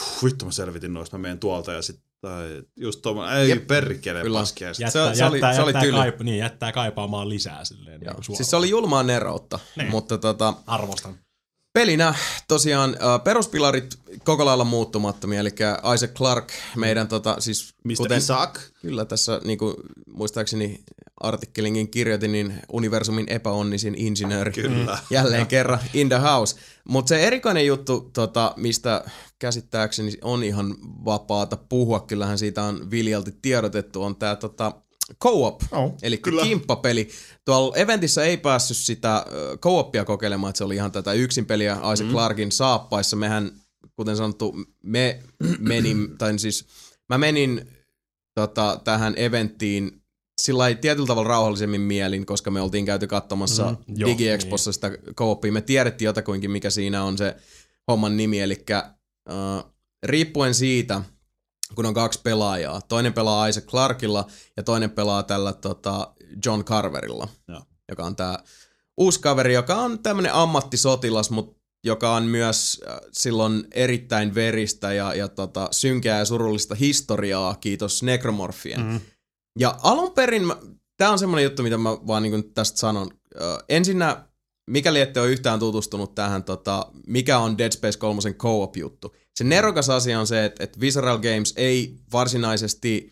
huh, 0.00 0.24
vittu 0.24 0.44
mä 0.44 0.50
selvitin 0.50 0.94
noista, 0.94 1.18
mä 1.18 1.22
menen 1.22 1.38
tuolta 1.38 1.72
ja 1.72 1.82
sitten 1.82 2.03
tai 2.24 2.62
just 2.76 3.02
tommonen, 3.02 3.36
ei 3.38 3.48
Jep. 3.48 3.66
perkele 3.66 4.22
Kyllä. 4.22 4.38
paskia. 4.40 4.68
Jättää, 4.68 4.90
Se- 4.90 5.18
se 5.18 5.24
oli- 5.24 5.36
jättää, 5.36 5.54
se 5.54 5.60
oli 5.62 5.68
jättää, 5.68 5.82
tyly. 5.82 5.96
kaip, 5.96 6.20
niin, 6.20 6.38
jättää 6.38 6.72
kaipaamaan 6.72 7.28
lisää 7.28 7.64
silleen. 7.64 8.00
Joo. 8.04 8.14
Niin, 8.28 8.36
Siis 8.36 8.50
se 8.50 8.56
oli 8.56 8.70
julmaa 8.70 9.02
neroutta, 9.02 9.58
Niin. 9.76 9.90
mutta 9.90 10.18
tota, 10.18 10.54
Arvostan. 10.66 11.14
Pelinä 11.72 12.14
tosiaan 12.48 12.96
peruspilarit 13.24 13.98
koko 14.24 14.44
lailla 14.44 14.64
muuttumattomia, 14.64 15.40
eli 15.40 15.50
Isaac 15.94 16.12
Clark, 16.14 16.52
meidän 16.76 17.08
tota, 17.08 17.36
siis 17.38 17.74
Mistä 17.84 18.02
kuten, 18.04 18.18
Isaac? 18.18 18.58
kyllä 18.80 19.04
tässä 19.04 19.40
niinku, 19.44 19.74
muistaakseni 20.14 20.80
artikkelinkin 21.24 21.90
kirjoitin, 21.90 22.32
niin 22.32 22.54
universumin 22.72 23.26
epäonnisin 23.28 23.94
insinööri. 23.94 24.52
Kyllä. 24.52 24.98
Jälleen 25.10 25.46
kerran 25.46 25.80
in 25.94 26.08
the 26.08 26.18
house. 26.18 26.56
Mutta 26.88 27.08
se 27.08 27.26
erikoinen 27.26 27.66
juttu, 27.66 28.10
tota, 28.12 28.54
mistä 28.56 29.04
käsittääkseni 29.38 30.12
on 30.22 30.44
ihan 30.44 30.74
vapaata 31.04 31.56
puhua, 31.56 32.00
kyllähän 32.00 32.38
siitä 32.38 32.62
on 32.62 32.90
viljalti 32.90 33.34
tiedotettu, 33.42 34.02
on 34.02 34.16
tämä 34.16 34.36
tota, 34.36 34.72
co-op, 35.24 35.60
Oh. 35.72 35.94
eli 36.02 36.18
Kyllä. 36.18 36.42
kimppapeli. 36.42 37.08
Tuolla 37.44 37.76
eventissä 37.76 38.24
ei 38.24 38.36
päässyt 38.36 38.76
sitä 38.76 39.26
co-opia 39.60 40.04
kokeilemaan, 40.04 40.50
että 40.50 40.58
se 40.58 40.64
oli 40.64 40.74
ihan 40.74 40.92
tätä 40.92 41.12
yksin 41.12 41.46
peliä 41.46 41.76
Isaac 41.94 42.08
mm. 42.08 42.12
Clarkin 42.12 42.52
saappaissa. 42.52 43.16
Mehän, 43.16 43.50
kuten 43.96 44.16
sanottu, 44.16 44.54
me 44.82 45.22
menin, 45.58 46.18
tai 46.18 46.38
siis 46.38 46.66
mä 47.08 47.18
menin 47.18 47.70
tota, 48.34 48.80
tähän 48.84 49.14
eventtiin 49.16 50.02
sillä 50.44 50.74
tietyllä 50.74 51.06
tavalla 51.06 51.28
rauhallisemmin 51.28 51.80
mielin, 51.80 52.26
koska 52.26 52.50
me 52.50 52.60
oltiin 52.60 52.86
käyty 52.86 53.06
katsomassa 53.06 53.76
mm, 53.88 53.94
DigiExpossa 54.06 54.72
sitä 54.72 54.90
co-opia. 55.16 55.52
Me 55.52 55.60
tiedettiin 55.60 56.06
jotakuinkin, 56.06 56.50
mikä 56.50 56.70
siinä 56.70 57.04
on 57.04 57.18
se 57.18 57.36
homman 57.88 58.16
nimi, 58.16 58.40
eli 58.40 58.64
uh, 59.30 59.74
riippuen 60.02 60.54
siitä, 60.54 61.02
kun 61.74 61.86
on 61.86 61.94
kaksi 61.94 62.20
pelaajaa. 62.22 62.80
Toinen 62.80 63.12
pelaa 63.12 63.46
Isaac 63.46 63.66
Clarkilla 63.66 64.26
ja 64.56 64.62
toinen 64.62 64.90
pelaa 64.90 65.22
tällä 65.22 65.52
tota, 65.52 66.14
John 66.46 66.64
Carverilla, 66.64 67.28
Joo. 67.48 67.62
joka 67.88 68.04
on 68.04 68.16
tämä 68.16 68.38
uusi 68.96 69.20
kaveri, 69.20 69.54
joka 69.54 69.76
on 69.76 69.98
tämmöinen 69.98 70.34
ammattisotilas, 70.34 71.30
mutta 71.30 71.64
joka 71.84 72.14
on 72.14 72.24
myös 72.24 72.82
äh, 72.88 72.98
silloin 73.12 73.64
erittäin 73.72 74.34
veristä 74.34 74.92
ja, 74.92 75.14
ja 75.14 75.28
tota, 75.28 75.68
synkeää 75.70 76.18
ja 76.18 76.24
surullista 76.24 76.74
historiaa, 76.74 77.54
kiitos 77.54 78.02
nekromorfien. 78.02 78.80
Mm. 78.80 79.00
Ja 79.58 79.78
alun 79.82 80.12
perin, 80.12 80.42
tämä 80.96 81.10
on 81.10 81.18
semmoinen 81.18 81.44
juttu, 81.44 81.62
mitä 81.62 81.78
mä 81.78 81.90
vaan 81.90 82.22
niin 82.22 82.54
tästä 82.54 82.78
sanon. 82.78 83.10
Ö, 83.40 83.58
ensinnä, 83.68 84.28
mikäli 84.70 85.00
ette 85.00 85.20
ole 85.20 85.30
yhtään 85.30 85.58
tutustunut 85.58 86.14
tähän, 86.14 86.44
tota, 86.44 86.86
mikä 87.06 87.38
on 87.38 87.58
Dead 87.58 87.72
Space 87.72 87.98
3 87.98 88.20
co-op-juttu. 88.20 89.14
Se 89.34 89.44
nerokas 89.44 89.90
asia 89.90 90.20
on 90.20 90.26
se, 90.26 90.44
että, 90.44 90.64
että 90.64 90.80
Visceral 90.80 91.18
Games 91.18 91.54
ei 91.56 91.96
varsinaisesti 92.12 93.10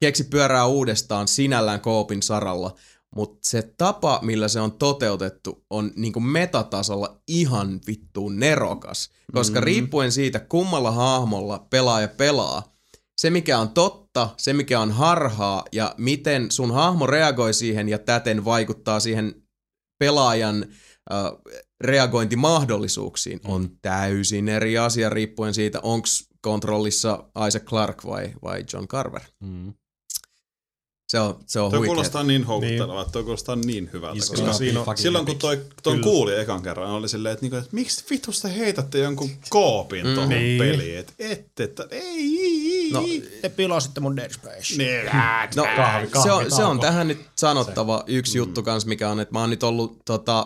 keksi 0.00 0.24
pyörää 0.24 0.66
uudestaan 0.66 1.28
sinällään 1.28 1.80
co-opin 1.80 2.22
saralla, 2.22 2.74
mutta 3.16 3.38
se 3.42 3.74
tapa, 3.78 4.20
millä 4.22 4.48
se 4.48 4.60
on 4.60 4.72
toteutettu, 4.72 5.64
on 5.70 5.92
niinku 5.96 6.20
metatasolla 6.20 7.20
ihan 7.28 7.80
vittuun 7.86 8.38
nerokas. 8.38 9.10
Koska 9.32 9.60
mm. 9.60 9.64
riippuen 9.64 10.12
siitä, 10.12 10.40
kummalla 10.40 10.90
hahmolla 10.90 11.66
pelaaja 11.70 12.08
pelaa, 12.08 12.71
se 13.16 13.30
mikä 13.30 13.58
on 13.58 13.68
totta, 13.68 14.28
se 14.36 14.52
mikä 14.52 14.80
on 14.80 14.90
harhaa 14.90 15.64
ja 15.72 15.94
miten 15.98 16.50
sun 16.50 16.74
hahmo 16.74 17.06
reagoi 17.06 17.54
siihen 17.54 17.88
ja 17.88 17.98
täten 17.98 18.44
vaikuttaa 18.44 19.00
siihen 19.00 19.34
pelaajan 19.98 20.66
äh, 21.12 21.32
reagointimahdollisuuksiin 21.80 23.40
on 23.44 23.68
täysin 23.82 24.48
eri 24.48 24.78
asia 24.78 25.10
riippuen 25.10 25.54
siitä, 25.54 25.80
onko 25.80 26.06
kontrollissa 26.40 27.24
Isaac 27.48 27.64
Clark 27.64 28.04
vai, 28.04 28.32
vai 28.42 28.64
John 28.72 28.88
Carver. 28.88 29.22
Mm. 29.40 29.74
Se 31.12 31.20
on, 31.20 31.38
se 31.46 31.60
on 31.60 31.70
Toi 31.70 31.78
huikeeta. 31.78 31.94
kuulostaa 31.94 32.22
niin 32.22 32.44
houkuttelevalta, 32.44 33.10
toi 33.10 33.22
kuulostaa 33.22 33.56
niin 33.56 33.90
hyvältä. 33.92 34.18
Koska 34.20 34.52
siinä 34.52 34.80
on- 34.80 34.96
silloin 34.96 35.26
kun 35.26 35.38
toi, 35.38 35.60
toi 35.82 35.92
Kyllä. 35.92 36.04
kuuli 36.04 36.40
ekan 36.40 36.62
kerran, 36.62 36.90
oli 36.90 37.08
silleen, 37.08 37.32
että, 37.32 37.42
niinku, 37.44 37.56
että 37.56 37.68
miksi 37.72 38.04
vitusta 38.10 38.48
heitätte 38.48 38.98
jonkun 38.98 39.30
koopin 39.50 40.06
tuohon 40.14 40.28
Niin. 40.28 40.58
peliin. 40.58 40.98
Että 40.98 41.12
ette, 41.18 41.64
että 41.64 41.86
ei. 41.90 42.90
No, 42.92 43.02
Te 43.42 43.48
pilasitte 43.48 44.00
mun 44.00 44.16
Dead 44.16 44.30
Space. 44.32 44.76
Niin. 44.76 45.04
No, 45.56 45.62
Kahvi, 45.76 46.06
kahvi, 46.06 46.22
se, 46.28 46.32
on, 46.32 46.50
se 46.50 46.64
on 46.64 46.80
tähän 46.80 47.08
nyt 47.08 47.20
sanottava 47.38 47.98
se. 48.06 48.12
yksi 48.12 48.38
juttu 48.38 48.62
kans, 48.62 48.86
mikä 48.86 49.08
on, 49.10 49.20
että 49.20 49.32
mä 49.32 49.40
oon 49.40 49.50
nyt 49.50 49.62
ollut 49.62 49.98
tota, 50.04 50.40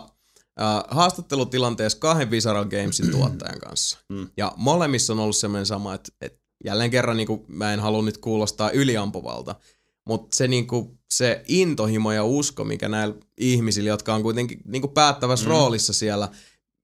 äh, 0.61 0.83
haastattelutilanteessa 0.87 1.99
kahden 1.99 2.31
Visceral 2.31 2.65
Gamesin 2.65 3.11
tuottajan 3.11 3.59
kanssa. 3.59 3.97
Mm. 4.09 4.27
Ja 4.37 4.53
molemmissa 4.57 5.13
on 5.13 5.19
ollut 5.19 5.37
semmoinen 5.37 5.65
sama, 5.65 5.93
että, 5.93 6.11
että 6.21 6.39
jälleen 6.65 6.91
kerran 6.91 7.17
niin 7.17 7.27
kuin, 7.27 7.41
mä 7.47 7.73
en 7.73 7.79
halua 7.79 8.01
nyt 8.03 8.17
kuulostaa 8.17 8.69
yliampuvalta, 8.71 9.55
mutta 10.07 10.35
se, 10.35 10.47
niin 10.47 10.67
kuin, 10.67 10.99
se 11.11 11.43
intohimo 11.47 12.11
ja 12.11 12.23
usko, 12.23 12.63
mikä 12.63 12.89
näillä 12.89 13.15
ihmisillä, 13.37 13.89
jotka 13.89 14.15
on 14.15 14.23
kuitenkin 14.23 14.59
niin 14.65 14.81
kuin 14.81 14.93
päättävässä 14.93 15.45
mm. 15.45 15.49
roolissa 15.49 15.93
siellä, 15.93 16.29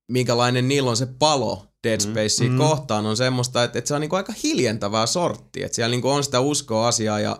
minkälainen 0.08 0.68
niillä 0.68 0.90
on 0.90 0.96
se 0.96 1.06
palo 1.06 1.66
Dead 1.84 2.00
Spacea 2.00 2.50
mm. 2.50 2.58
kohtaan, 2.58 3.06
on 3.06 3.16
semmoista, 3.16 3.64
että, 3.64 3.78
että 3.78 3.88
se 3.88 3.94
on 3.94 4.00
niin 4.00 4.08
kuin 4.08 4.18
aika 4.18 4.34
hiljentävää 4.44 5.06
sorttia. 5.06 5.66
Että 5.66 5.76
siellä 5.76 5.90
niin 5.90 6.02
kuin 6.02 6.12
on 6.12 6.24
sitä 6.24 6.40
uskoa 6.40 6.88
asiaa 6.88 7.20
ja, 7.20 7.38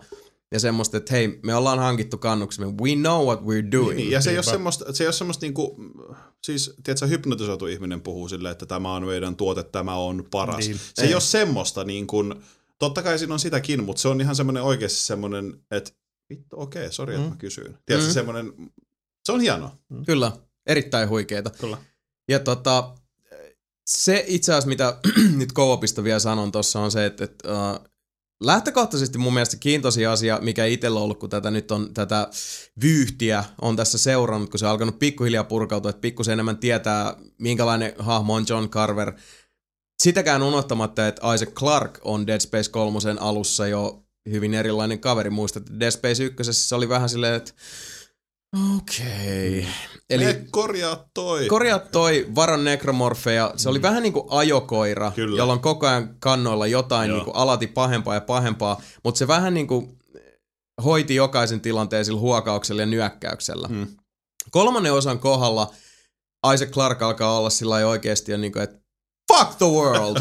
ja 0.53 0.61
semmoista, 0.61 0.97
että 0.97 1.15
hei, 1.15 1.41
me 1.43 1.55
ollaan 1.55 1.79
hankittu 1.79 2.19
kannuksemme. 2.19 2.75
We 2.83 2.95
know 2.95 3.27
what 3.27 3.41
we're 3.41 3.73
doing. 3.73 3.97
Niin, 3.97 4.11
ja 4.11 4.21
se 4.21 4.31
ei 4.31 4.37
ole 4.37 4.43
semmoista, 4.43 4.93
se 4.93 5.05
ei 5.05 5.09
ole 5.09 5.13
semmoista 5.13 5.47
niinku, 5.47 5.77
siis 6.43 6.75
tiedätkö, 6.85 7.07
hypnotisoitu 7.07 7.67
ihminen 7.67 8.01
puhuu 8.01 8.29
silleen, 8.29 8.53
että 8.53 8.67
tämä 8.67 8.95
on 8.95 9.05
meidän 9.05 9.37
tuote, 9.37 9.63
tämä 9.63 9.97
on 9.97 10.25
paras. 10.31 10.69
Niin. 10.69 10.81
Se 10.95 11.03
ei, 11.03 11.09
ei 11.09 11.15
ole 11.15 11.21
semmoista 11.21 11.85
niin 11.85 12.07
kuin, 12.07 12.35
totta 12.85 13.03
kai 13.03 13.19
siinä 13.19 13.35
on 13.35 13.41
sitäkin, 13.41 13.85
mutta 13.85 14.03
se 14.03 14.09
on 14.09 14.21
ihan 14.21 14.37
semmoinen 14.37 14.63
oikeasti 14.63 14.99
semmoinen, 14.99 15.55
että 15.71 15.91
vittu, 16.31 16.61
okei, 16.61 16.93
sori, 16.93 17.15
että 17.15 17.29
mä 17.29 17.37
kysyin. 17.37 17.79
Tiedätkö, 17.87 18.09
Mm. 18.11 18.15
semmoinen, 18.15 18.53
se 19.25 19.33
on 19.33 19.41
hieno. 19.41 19.71
Kyllä, 20.07 20.33
erittäin 20.67 21.09
huikeeta. 21.09 21.51
Kyllä. 21.51 21.79
Ja 22.29 22.39
tota, 22.39 22.95
se 23.87 24.25
itse 24.27 24.53
asiassa, 24.53 24.69
mitä 24.69 24.99
nyt 25.39 25.53
co-opista 25.53 26.05
vielä 26.05 26.19
sanon 26.19 26.53
tuossa 26.53 26.81
on 26.81 26.91
se, 26.91 27.07
että, 27.07 27.25
että 27.25 27.49
uh, 27.53 27.89
lähtökohtaisesti 28.45 29.19
mun 29.19 29.35
mielestä 29.35 29.57
kiintoisin 29.57 30.09
asia, 30.09 30.39
mikä 30.43 30.65
itsellä 30.65 30.99
on 30.99 31.05
ollut, 31.05 31.21
kun 31.21 31.31
tätä 31.31 31.51
nyt 31.51 31.71
on 31.71 31.95
tätä 31.95 32.29
vyyhtiä 32.83 33.45
on 33.63 33.77
tässä 33.77 33.99
seurannut, 33.99 34.51
kun 34.51 34.59
se 34.59 34.65
on 34.67 34.71
alkanut 34.71 34.99
pikkuhiljaa 34.99 35.45
purkautua, 35.45 35.91
että 35.91 36.01
pikkusen 36.01 36.33
enemmän 36.33 36.59
tietää, 36.59 37.17
minkälainen 37.39 37.93
hahmo 37.99 38.35
on 38.35 38.45
John 38.49 38.69
Carver. 38.69 39.13
Sitäkään 40.05 40.43
unohtamatta, 40.43 41.09
että 41.09 41.35
Isaac 41.35 41.51
Clarke 41.51 42.01
on 42.05 42.27
Dead 42.27 42.41
Space 42.41 42.71
3 42.71 42.99
alussa 43.21 43.67
jo 43.67 44.03
hyvin 44.31 44.55
erilainen 44.55 45.01
kaveri. 45.01 45.31
Muistat, 45.31 45.63
että 45.63 45.81
Dead 45.81 45.91
Space 45.91 46.25
1 46.25 46.53
se 46.53 46.75
oli 46.75 46.89
vähän 46.89 47.09
silleen, 47.09 47.35
että 47.35 47.53
okei. 48.77 49.59
Okay. 49.59 49.73
Eli 50.11 50.25
Eli 50.25 50.45
korjaa 50.51 51.09
toi. 51.15 51.47
korjaa 51.47 51.79
toi 51.79 52.27
varon 52.35 52.65
nekromorfeja. 52.65 53.53
Se 53.57 53.69
oli 53.69 53.83
vähän 53.83 54.03
niin 54.03 54.13
kuin 54.13 54.27
ajokoira, 54.31 55.11
Kyllä. 55.11 55.39
jolla 55.39 55.53
on 55.53 55.61
koko 55.61 55.87
ajan 55.87 56.17
kannoilla 56.19 56.67
jotain 56.67 57.09
Joo. 57.09 57.17
niin 57.17 57.25
kuin 57.25 57.37
alati 57.37 57.67
pahempaa 57.67 58.15
ja 58.15 58.21
pahempaa, 58.21 58.83
mutta 59.05 59.19
se 59.19 59.29
vähän 59.29 59.55
niin 59.55 59.67
kuin 59.67 59.99
hoiti 60.85 61.15
jokaisen 61.15 61.61
tilanteen 61.61 62.05
sillä 62.05 62.21
huokauksella 62.21 62.83
ja 62.83 62.87
nyökkäyksellä. 62.87 63.69
Mm. 63.69 63.87
Kolmannen 64.51 64.93
osan 64.93 65.19
kohdalla 65.19 65.75
Isaac 66.55 66.71
Clarke 66.71 67.05
alkaa 67.05 67.39
olla 67.39 67.51
sillä 67.51 67.75
oikeasti 67.75 68.39
niin 68.39 68.53
kuin, 68.53 68.63
että 68.63 68.84
fuck 69.39 69.59
the 69.59 69.67
world. 69.67 70.17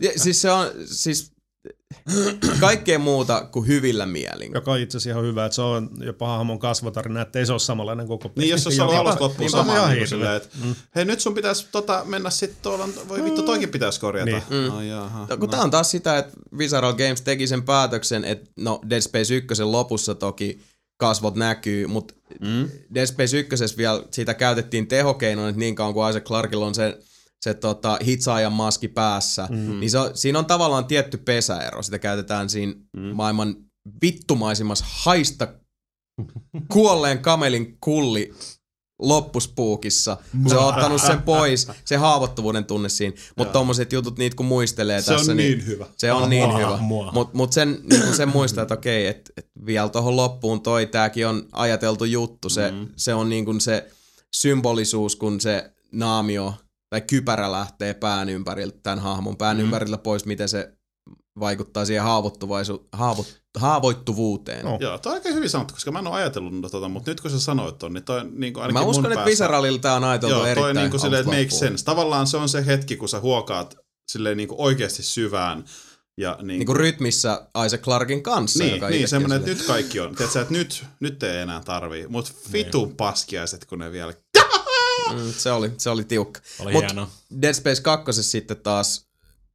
ja, 0.00 0.10
siis 0.16 0.42
se 0.42 0.50
on 0.50 0.66
siis 0.84 1.32
kaikkea 2.60 2.98
muuta 2.98 3.44
kuin 3.52 3.66
hyvillä 3.66 4.06
mielin. 4.06 4.52
Joka 4.54 4.72
on 4.72 4.78
itse 4.78 4.96
asiassa 4.96 5.10
ihan 5.10 5.24
hyvä, 5.24 5.46
että 5.46 5.56
se 5.56 5.62
on 5.62 5.90
jopa 6.00 6.28
hahmon 6.28 6.58
kasvotarina, 6.58 7.22
että 7.22 7.38
ei 7.38 7.46
se 7.46 7.52
ole 7.52 7.60
samanlainen 7.60 8.06
koko 8.06 8.28
peli. 8.28 8.44
Niin, 8.44 8.50
jos 8.50 8.64
se 8.76 8.82
on 8.82 8.96
alusta 8.96 9.24
loppuun 9.24 9.40
niin, 9.40 9.50
se 9.50 9.56
on 9.56 9.66
sama, 9.66 9.76
ihan 9.76 9.90
niin 9.90 10.08
silleen, 10.08 10.36
että 10.36 10.48
hei 10.94 11.04
nyt 11.04 11.20
sun 11.20 11.34
pitäisi 11.34 11.68
tota, 11.72 12.02
mennä 12.04 12.30
sitten 12.30 12.62
tuolla, 12.62 12.88
voi 13.08 13.24
vittu 13.24 13.42
toikin 13.42 13.68
pitäisi 13.68 14.00
korjata. 14.00 14.30
Niin. 14.30 14.42
Mm. 14.50 14.76
Ai 14.76 14.88
jaha. 14.88 15.26
No, 15.30 15.36
kun 15.36 15.50
tää 15.50 15.62
on 15.62 15.70
taas 15.70 15.90
sitä, 15.90 16.18
että 16.18 16.32
Visceral 16.58 16.92
Games 16.92 17.20
teki 17.20 17.46
sen 17.46 17.62
päätöksen, 17.62 18.24
että 18.24 18.50
no 18.56 18.80
Dead 18.90 19.00
Space 19.00 19.34
1 19.34 19.62
lopussa 19.62 20.14
toki 20.14 20.60
kasvot 20.96 21.34
näkyy, 21.34 21.86
mutta 21.86 22.14
Mm. 22.40 22.68
Dead 22.94 23.06
Space 23.06 23.38
1 23.38 23.76
vielä 23.76 24.02
siitä 24.10 24.34
käytettiin 24.34 24.86
tehokeinona, 24.86 25.48
että 25.48 25.58
niin 25.58 25.74
kauan 25.74 25.94
kuin 25.94 26.10
Isaac 26.10 26.24
Clarkilla 26.24 26.66
on 26.66 26.74
se, 26.74 26.98
se 27.40 27.54
tota, 27.54 27.98
hitsaajan 28.04 28.52
maski 28.52 28.88
päässä, 28.88 29.48
mm. 29.50 29.80
niin 29.80 29.90
se 29.90 29.98
on, 29.98 30.10
siinä 30.14 30.38
on 30.38 30.46
tavallaan 30.46 30.84
tietty 30.84 31.16
pesäero. 31.16 31.82
Sitä 31.82 31.98
käytetään 31.98 32.50
siinä 32.50 32.74
mm. 32.96 33.02
maailman 33.02 33.56
vittumaisimmassa 34.02 34.84
haista 34.88 35.48
kuolleen 36.72 37.18
kamelin 37.18 37.76
kulli 37.80 38.32
loppuspuukissa, 39.02 40.16
se 40.48 40.56
on 40.56 40.74
ottanut 40.74 41.02
sen 41.02 41.22
pois, 41.22 41.68
se 41.84 41.96
haavoittuvuuden 41.96 42.64
tunne 42.64 42.88
siinä. 42.88 43.16
Mutta 43.36 43.52
tommoset 43.52 43.92
jutut, 43.92 44.18
niitä 44.18 44.36
kun 44.36 44.46
muistelee 44.46 45.02
Se 45.02 45.12
tässä, 45.12 45.32
on 45.32 45.36
niin 45.36 45.58
niin 45.58 45.66
hyvä. 45.66 45.86
se 45.96 46.12
on 46.12 46.30
niin 46.30 46.56
hyvä. 46.56 46.76
mua. 46.76 47.12
Mutta 47.12 47.36
mut 47.36 47.52
sen, 47.52 47.78
niin 47.90 48.14
sen 48.14 48.28
muistaa, 48.28 48.62
että 48.62 48.74
okei, 48.74 49.06
että 49.06 49.32
et 49.36 49.46
vielä 49.66 49.88
tuohon 49.88 50.16
loppuun 50.16 50.60
toi, 50.60 50.86
tääkin 50.86 51.26
on 51.26 51.48
ajateltu 51.52 52.04
juttu. 52.04 52.48
Se, 52.48 52.70
mm. 52.70 52.88
se 52.96 53.14
on 53.14 53.28
niin 53.28 53.44
kuin 53.44 53.60
se 53.60 53.90
symbolisuus, 54.36 55.16
kun 55.16 55.40
se 55.40 55.72
naamio 55.92 56.54
tai 56.90 57.00
kypärä 57.00 57.52
lähtee 57.52 57.94
pään 57.94 58.28
ympäriltä, 58.28 58.78
tämän 58.82 58.98
hahmon 58.98 59.36
pään 59.36 59.56
mm. 59.56 59.62
ympäriltä 59.62 59.98
pois, 59.98 60.24
miten 60.26 60.48
se 60.48 60.72
vaikuttaa 61.40 61.84
siihen 61.84 62.04
haavoittuvaisu, 62.04 62.88
haavoit, 62.92 63.40
haavoittuvuuteen. 63.56 64.64
No. 64.64 64.78
Joo, 64.80 64.98
toi 64.98 65.10
on 65.12 65.18
aika 65.18 65.28
hyvin 65.28 65.50
sanottu, 65.50 65.74
koska 65.74 65.92
mä 65.92 65.98
en 65.98 66.06
ole 66.06 66.16
ajatellut 66.16 66.54
tota, 66.70 66.88
mutta 66.88 67.10
nyt 67.10 67.20
kun 67.20 67.30
sä 67.30 67.40
sanoit 67.40 67.78
ton, 67.78 67.92
niin 67.92 68.04
toi 68.04 68.24
niin 68.32 68.52
kuin 68.52 68.62
ainakin 68.62 68.82
Mä 68.82 68.86
uskon, 68.88 69.02
mun 69.04 69.12
että 69.12 69.14
päässä- 69.16 69.30
Visceralilla 69.30 69.78
tää 69.78 69.94
on 69.94 70.04
ajateltu 70.04 70.34
Joo, 70.34 70.40
toi 70.42 70.50
erittäin 70.50 70.76
niin 70.76 70.90
kuin 70.90 71.00
silleen, 71.00 71.20
että 71.20 71.36
loppuun. 71.40 71.58
sense. 71.60 71.84
Tavallaan 71.84 72.26
se 72.26 72.36
on 72.36 72.48
se 72.48 72.66
hetki, 72.66 72.96
kun 72.96 73.08
sä 73.08 73.20
huokaat 73.20 73.76
silleen 74.12 74.36
niin 74.36 74.48
kuin 74.48 74.60
oikeasti 74.60 75.02
syvään. 75.02 75.64
Ja 76.16 76.38
niin, 76.42 76.58
Niin 76.58 76.66
kuin 76.66 76.76
rytmissä 76.76 77.46
Isaac 77.66 77.80
Clarkin 77.82 78.22
kanssa. 78.22 78.64
niin, 78.64 78.74
joka 78.74 78.88
niin 78.88 79.08
semmoinen, 79.08 79.38
että 79.38 79.50
nyt 79.50 79.62
kaikki 79.66 80.00
on. 80.00 80.14
Tiedätkö, 80.16 80.40
että 80.40 80.52
nyt, 80.52 80.84
nyt 81.00 81.22
ei 81.22 81.40
enää 81.40 81.60
tarvii. 81.64 82.06
Mutta 82.08 82.32
vitun 82.52 82.96
paskiaiset, 82.96 83.64
kun 83.64 83.78
ne 83.78 83.92
vielä... 83.92 84.12
Mm, 85.12 85.32
se, 85.32 85.52
oli, 85.52 85.72
se 85.78 85.90
oli 85.90 86.04
tiukka. 86.04 86.40
Oli 86.60 86.72
Mut 86.72 86.84
hienoa. 86.84 87.10
Dead 87.42 87.54
Space 87.54 87.82
2 87.82 88.22
sitten 88.22 88.56
taas 88.56 89.06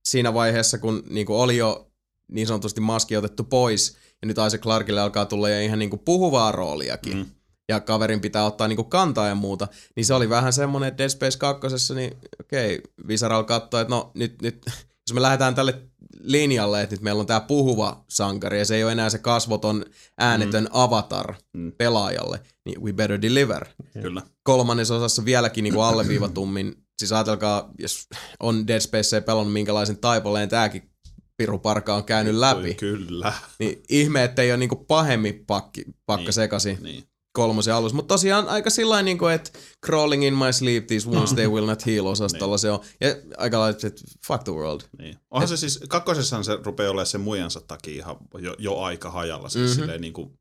siinä 0.06 0.34
vaiheessa, 0.34 0.78
kun 0.78 1.04
niinku 1.10 1.42
oli 1.42 1.58
jo 1.58 1.92
niin 2.32 2.48
sanotusti 2.48 2.82
maski 2.82 3.18
otettu 3.18 3.44
pois, 3.44 3.98
ja 4.22 4.28
nyt 4.28 4.38
Isaac 4.48 4.62
Clarkille 4.62 5.02
alkaa 5.02 5.26
tulla 5.26 5.50
jo 5.50 5.60
ihan 5.60 5.80
niinku 5.80 5.98
puhuvaa 5.98 6.52
rooliakin, 6.52 7.18
mm. 7.18 7.26
ja 7.70 7.80
kaverin 7.80 8.22
pitää 8.22 8.46
ottaa 8.46 8.68
niinku 8.68 8.84
kantaa 8.84 9.28
ja 9.28 9.36
muuta, 9.36 9.68
niin 9.96 10.06
se 10.06 10.14
oli 10.14 10.30
vähän 10.30 10.54
semmonen, 10.54 10.88
että 10.88 10.98
Dead 10.98 11.10
Space 11.10 11.38
2, 11.38 11.94
niin 11.96 12.18
okei, 12.40 12.82
Visceral 13.08 13.44
katsoi, 13.44 13.82
että 13.82 13.96
no 13.96 14.12
nyt, 14.14 14.42
nyt, 14.42 14.66
jos 15.08 15.14
me 15.14 15.22
lähdetään 15.22 15.56
tälle 15.56 15.82
linjalle, 16.20 16.82
että 16.82 16.96
nyt 16.96 17.02
meillä 17.02 17.20
on 17.20 17.26
tää 17.26 17.40
puhuva 17.40 18.04
sankari, 18.10 18.60
ja 18.60 18.66
se 18.66 18.76
ei 18.76 18.84
ole 18.84 18.92
enää 18.92 19.10
se 19.10 19.18
kasvoton 19.18 19.86
äänetön 20.18 20.64
mm. 20.64 20.70
avatar 20.72 21.34
Mm. 21.54 21.72
pelaajalle, 21.72 22.40
niin 22.66 22.82
we 22.84 22.94
better 22.94 23.22
deliver 23.22 23.66
Kyllä. 24.02 24.22
kolmannes 24.44 24.92
osassa 24.92 25.26
vieläkin 25.26 25.64
niinku 25.64 25.82
alleviivatummin. 25.82 26.76
Siis 27.00 27.12
ajatelkaa, 27.12 27.70
jos 27.80 28.08
on 28.40 28.68
Dead 28.68 28.80
Space 28.80 29.22
pelannut 29.22 29.54
minkälaisen 29.54 29.98
taipaleen 29.98 30.50
tääkin 30.50 30.90
piru 31.38 31.60
parka 31.60 31.96
on 31.96 32.04
käynyt 32.04 32.36
läpi, 32.36 32.74
Kyllä. 32.74 33.34
niin 33.60 33.84
ihme, 33.90 34.24
ettei 34.24 34.52
ole 34.52 34.58
niinku 34.58 34.76
pahemmin 34.76 35.44
pakki, 35.48 35.84
pakka 36.06 36.24
Niin. 36.24 36.34
sekasi 36.34 36.78
Niin. 36.82 37.04
kolmosen 37.34 37.74
alussa. 37.74 37.96
Mutta 37.96 38.14
tosiaan 38.14 38.50
aika 38.50 38.70
sillä 38.70 39.02
niin 39.02 39.18
kuin, 39.18 39.34
että 39.34 39.52
crawling 39.86 40.26
in 40.26 40.34
my 40.38 40.54
sleep, 40.54 40.88
these 40.88 41.10
wounds 41.10 41.34
they 41.34 41.48
will 41.48 41.66
not 41.66 41.86
heal 41.86 42.06
osastolla 42.06 42.58
se 42.64 42.72
on. 42.72 42.80
Ja 43.02 43.08
aika 43.38 43.60
lailla, 43.60 43.78
että 43.88 44.02
fuck 44.28 44.44
the 44.44 44.52
world. 44.54 44.82
Niin. 45.00 45.16
Onhan 45.32 45.48
se 45.48 45.58
siis, 45.58 45.80
kakkosessahan 45.90 46.44
se 46.44 46.58
rupeaa 46.64 46.92
olemaan 46.92 47.06
sen 47.08 47.22
muijansa 47.22 47.62
takia 47.68 47.94
ihan 47.94 48.16
jo, 48.40 48.56
jo 48.60 48.78
aika 48.80 49.12
hajalla 49.12 49.50
siis 49.50 49.62
Mhm. 49.62 49.70
mm-hmm. 49.70 49.82
silleen 49.82 50.02
niin 50.02 50.14
kuin 50.14 50.40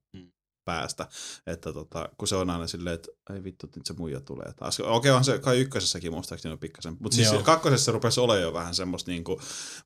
päästä. 0.64 1.06
Että 1.46 1.72
tota, 1.72 2.08
kun 2.18 2.28
se 2.28 2.36
on 2.36 2.50
aina 2.50 2.66
silleen, 2.66 2.94
että 2.94 3.08
ei 3.34 3.44
vittu, 3.44 3.68
nyt 3.76 3.86
se 3.86 3.94
muija 3.98 4.20
tulee 4.20 4.52
taas. 4.52 4.80
Okei, 4.80 5.10
on 5.10 5.24
se 5.24 5.38
kai 5.38 5.60
ykkösessäkin 5.60 6.12
muistaakseni 6.12 6.52
on 6.52 6.58
pikkasen. 6.58 6.96
Mutta 7.00 7.16
siis 7.16 7.32
Joo. 7.32 7.42
kakkosessa 7.42 7.92
rupesi 7.92 8.20
olemaan 8.20 8.42
jo 8.42 8.52
vähän 8.52 8.74
semmoista 8.74 9.10
niinku, 9.10 9.40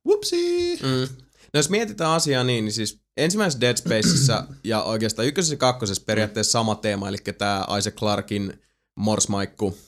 whoopsie. 0.07 0.77
Mm. 0.77 1.17
No 1.55 1.59
jos 1.59 1.71
mietitään 1.71 2.11
asiaa 2.11 2.45
niin, 2.45 2.65
niin 2.65 2.73
siis 2.73 3.01
ensimmäisessä 3.17 3.61
Dead 3.61 3.77
Spaceissa 3.77 4.45
ja 4.65 4.83
oikeastaan 4.83 5.29
ykkösessä 5.29 5.55
ja 5.55 5.59
kakkosessa 5.59 6.03
periaatteessa 6.07 6.53
sama 6.53 6.75
teema, 6.75 7.09
eli 7.09 7.17
tämä 7.39 7.67
Isaac 7.79 7.95
Clarkin 7.95 8.63
morsmaikku. 8.97 9.79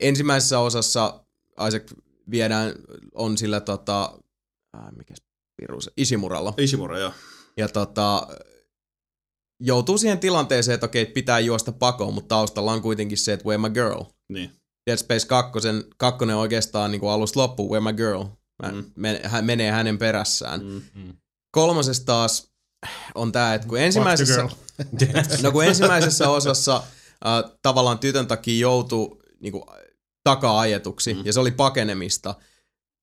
Ensimmäisessä 0.00 0.58
osassa 0.58 1.24
Isaac 1.68 1.92
viedään, 2.30 2.74
on 3.14 3.38
sillä 3.38 3.60
tota, 3.60 4.18
äh, 4.76 4.92
mikä 4.96 5.14
piru 5.56 5.80
se, 5.80 5.90
Ishimuralla. 5.96 6.54
Ishimura, 6.56 6.98
joo. 6.98 7.12
Ja 7.56 7.68
tota, 7.68 8.28
joutuu 9.60 9.98
siihen 9.98 10.18
tilanteeseen, 10.18 10.74
että 10.74 10.86
okei, 10.86 11.06
pitää 11.06 11.38
juosta 11.40 11.72
pakoon, 11.72 12.14
mutta 12.14 12.28
taustalla 12.28 12.72
on 12.72 12.82
kuitenkin 12.82 13.18
se, 13.18 13.32
että 13.32 13.46
where 13.46 13.58
my 13.58 13.70
girl. 13.70 14.02
Niin. 14.32 14.50
Dead 14.90 14.98
Space 14.98 15.26
2, 15.26 15.52
kakkonen 15.96 16.36
oikeastaan 16.36 16.90
niin 16.90 17.00
kuin 17.00 17.10
alusta 17.12 17.40
loppuun, 17.40 17.70
where 17.70 17.92
my 17.92 17.96
girl. 17.96 18.24
Mä, 18.62 18.72
Mm. 18.72 18.84
men, 18.96 19.20
hän 19.24 19.44
menee 19.44 19.70
hänen 19.70 19.98
perässään. 19.98 20.64
Mm. 20.94 21.12
Kolmosessa 21.50 22.04
taas 22.06 22.50
on 23.14 23.32
tää, 23.32 23.54
että 23.54 23.68
kun 23.68 23.78
ensimmäisessä, 23.80 24.48
no 25.42 25.52
kun 25.52 25.64
ensimmäisessä 25.64 26.28
osassa 26.28 26.76
äh, 27.26 27.50
tavallaan 27.62 27.98
tytön 27.98 28.26
takia 28.26 28.60
joutui 28.60 29.18
niinku, 29.40 29.66
taka-ajetuksi, 30.24 31.14
mm. 31.14 31.20
ja 31.24 31.32
se 31.32 31.40
oli 31.40 31.50
pakenemista. 31.50 32.34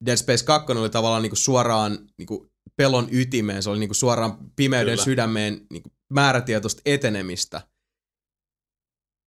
Dead 0.06 0.16
Space 0.16 0.44
2 0.44 0.72
oli 0.72 0.90
tavallaan 0.90 1.22
niinku 1.22 1.36
suoraan 1.36 1.98
niinku, 2.18 2.50
pelon 2.76 3.08
ytimeen, 3.10 3.62
se 3.62 3.70
oli 3.70 3.78
niinku 3.78 3.94
suoraan 3.94 4.38
pimeyden 4.56 4.92
Kyllä. 4.92 5.04
sydämeen 5.04 5.66
niinku, 5.70 5.90
määrätietoista 6.12 6.82
etenemistä. 6.84 7.60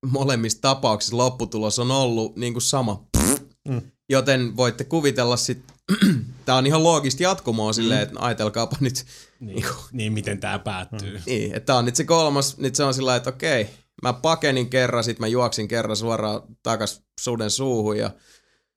Molemmissa 0.05 0.61
tapauksissa 0.61 1.17
lopputulos 1.17 1.79
on 1.79 1.91
ollut 1.91 2.35
niinku 2.35 2.59
sama. 2.59 3.07
Mm. 3.67 3.81
Joten 4.09 4.57
voitte 4.57 4.83
kuvitella 4.83 5.37
sit, 5.37 5.63
tää 6.45 6.55
on 6.55 6.67
ihan 6.67 6.83
loogista 6.83 7.23
jatkumoa 7.23 7.73
silleen, 7.73 8.01
että 8.01 8.15
ajatelkaapa 8.19 8.77
nyt 8.79 9.05
Niin, 9.39 9.65
niin 9.91 10.13
miten 10.13 10.39
tää 10.39 10.59
päättyy. 10.59 11.21
niin, 11.25 11.55
että 11.55 11.65
tää 11.65 11.75
on 11.75 11.85
nyt 11.85 11.95
se 11.95 12.03
kolmas, 12.03 12.57
nyt 12.57 12.75
se 12.75 12.83
on 12.83 12.93
sillä 12.93 13.15
että 13.15 13.29
okei, 13.29 13.69
mä 14.01 14.13
pakenin 14.13 14.69
kerran, 14.69 15.03
sit 15.03 15.19
mä 15.19 15.27
juoksin 15.27 15.67
kerran 15.67 15.95
suoraan 15.95 16.41
takas 16.63 17.01
suden 17.21 17.51
suuhun 17.51 17.97
ja 17.97 18.11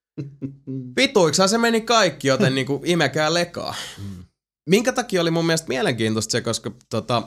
vituiksihan 0.97 1.48
se 1.48 1.59
meni 1.59 1.80
kaikki, 1.80 2.28
joten 2.28 2.55
niinku 2.55 2.82
imekää 2.85 3.35
lekaa. 3.35 3.74
Minkä 4.69 4.93
takia 4.93 5.20
oli 5.20 5.31
mun 5.31 5.47
mielestä 5.47 5.69
mielenkiintoista 5.69 6.32
se, 6.32 6.40
koska 6.40 6.70
tota, 6.90 7.23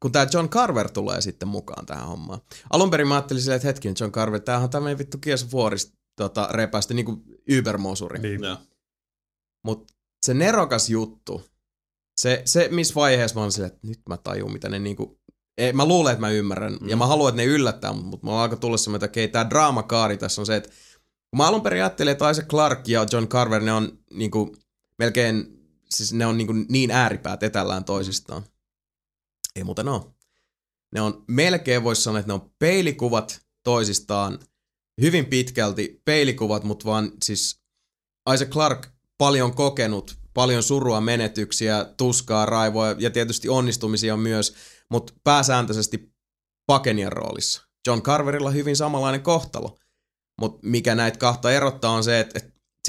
kun 0.00 0.12
tää 0.12 0.26
John 0.32 0.48
Carver 0.48 0.90
tulee 0.90 1.20
sitten 1.20 1.48
mukaan 1.48 1.86
tähän 1.86 2.06
hommaan. 2.06 2.40
Alun 2.70 2.90
perin 2.90 3.08
mä 3.08 3.14
ajattelin 3.14 3.42
silleen, 3.42 3.56
että 3.56 3.68
hetken 3.68 3.94
John 4.00 4.12
Carver, 4.12 4.40
tämähän 4.40 4.64
on 4.64 4.70
tämmöinen 4.70 4.98
vittu 4.98 5.18
of 5.34 5.54
Warista 5.54 5.98
tota, 6.16 6.48
repästä 6.50 6.94
niinku 6.94 7.22
Uber-mosuri. 7.58 8.18
Niin. 8.18 8.40
Mutta 9.64 9.94
se 10.22 10.34
nerokas 10.34 10.90
juttu, 10.90 11.44
se, 12.20 12.42
se 12.44 12.68
missä 12.70 12.94
vaiheessa 12.94 13.34
mä 13.34 13.40
oon 13.40 13.52
silleen, 13.52 13.72
että 13.72 13.86
nyt 13.86 14.00
mä 14.08 14.16
tajun, 14.16 14.52
mitä 14.52 14.68
ne 14.68 14.78
niinku... 14.78 15.20
Ei, 15.58 15.72
mä 15.72 15.86
luulen, 15.86 16.12
että 16.12 16.20
mä 16.20 16.30
ymmärrän, 16.30 16.78
mm. 16.80 16.88
ja 16.88 16.96
mä 16.96 17.06
haluan, 17.06 17.28
että 17.28 17.42
ne 17.42 17.44
yllättää, 17.44 17.92
mutta 17.92 18.08
mut 18.08 18.22
mulla 18.22 18.42
alkoi 18.42 18.58
tulla 18.58 18.76
semmoinen, 18.76 19.04
että 19.04 19.12
okei, 19.12 19.28
tää 19.28 19.50
draamakaari 19.50 20.16
tässä 20.16 20.42
on 20.42 20.46
se, 20.46 20.56
että 20.56 20.68
kun 21.30 21.36
mä 21.36 21.48
alun 21.48 21.62
perin 21.62 21.82
ajattelin, 21.82 22.12
että 22.12 22.30
Isaac 22.30 22.46
Clarke 22.46 22.92
ja 22.92 23.06
John 23.12 23.28
Carver, 23.28 23.62
ne 23.62 23.72
on 23.72 23.98
niinku 24.12 24.56
melkein, 24.98 25.59
siis 25.94 26.12
ne 26.12 26.26
on 26.26 26.38
niinku 26.38 26.52
niin 26.68 26.90
ääripäät 26.90 27.42
etällään 27.42 27.84
toisistaan. 27.84 28.42
Ei 29.56 29.64
muuten 29.64 29.88
oo. 29.88 30.14
Ne 30.94 31.00
on 31.00 31.24
melkein, 31.28 31.84
voisi 31.84 32.02
sanoa, 32.02 32.20
että 32.20 32.28
ne 32.28 32.34
on 32.34 32.52
peilikuvat 32.58 33.40
toisistaan, 33.64 34.38
hyvin 35.00 35.26
pitkälti 35.26 36.02
peilikuvat, 36.04 36.64
mutta 36.64 36.84
vaan 36.84 37.12
siis 37.24 37.60
Isaac 38.34 38.50
Clarke 38.50 38.88
paljon 39.18 39.54
kokenut, 39.54 40.16
paljon 40.34 40.62
surua, 40.62 41.00
menetyksiä, 41.00 41.84
tuskaa, 41.96 42.46
raivoa 42.46 42.94
ja 42.98 43.10
tietysti 43.10 43.48
onnistumisia 43.48 44.16
myös, 44.16 44.54
mutta 44.88 45.12
pääsääntöisesti 45.24 46.14
pakenian 46.66 47.12
roolissa. 47.12 47.62
John 47.86 48.02
Carverilla 48.02 48.50
hyvin 48.50 48.76
samanlainen 48.76 49.22
kohtalo. 49.22 49.78
Mutta 50.40 50.58
mikä 50.62 50.94
näitä 50.94 51.18
kahta 51.18 51.50
erottaa 51.50 51.90
on 51.90 52.04
se, 52.04 52.20
että 52.20 52.40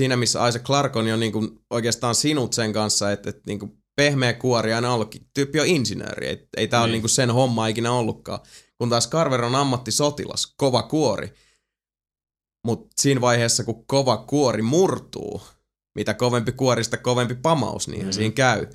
siinä 0.02 0.18
missä 0.18 0.48
Isaac 0.48 0.64
Clarke 0.64 1.00
on 1.00 1.08
jo 1.08 1.18
niinku 1.18 1.62
oikeastaan 1.70 2.16
sinut 2.16 2.54
sen 2.54 2.74
kanssa, 2.74 3.12
että, 3.12 3.30
että 3.30 3.42
niinku 3.48 3.78
pehmeä 3.96 4.34
kuori 4.34 4.74
aina 4.74 4.94
ollutkin. 4.94 5.28
Tyyppi 5.34 5.60
on 5.60 5.68
insinööri, 5.68 6.28
ei, 6.28 6.48
ei 6.58 6.68
tämä 6.68 6.82
niin. 6.82 6.86
ole 6.86 6.92
niinku 6.92 7.08
sen 7.08 7.32
homma 7.32 7.68
ikinä 7.68 7.92
ollutkaan. 7.92 8.40
Kun 8.78 8.90
taas 8.90 9.10
Carver 9.10 9.44
on 9.44 9.56
ammattisotilas, 9.56 10.54
kova 10.58 10.84
kuori. 10.84 11.34
Mutta 12.68 12.88
siinä 13.02 13.22
vaiheessa, 13.22 13.64
kun 13.64 13.86
kova 13.86 14.18
kuori 14.18 14.62
murtuu, 14.62 15.42
mitä 15.96 16.14
kovempi 16.14 16.52
kuorista 16.52 16.98
kovempi 16.98 17.36
pamaus, 17.36 17.88
niin 17.88 18.06
mm. 18.06 18.12
siinä 18.12 18.34
käy. 18.34 18.68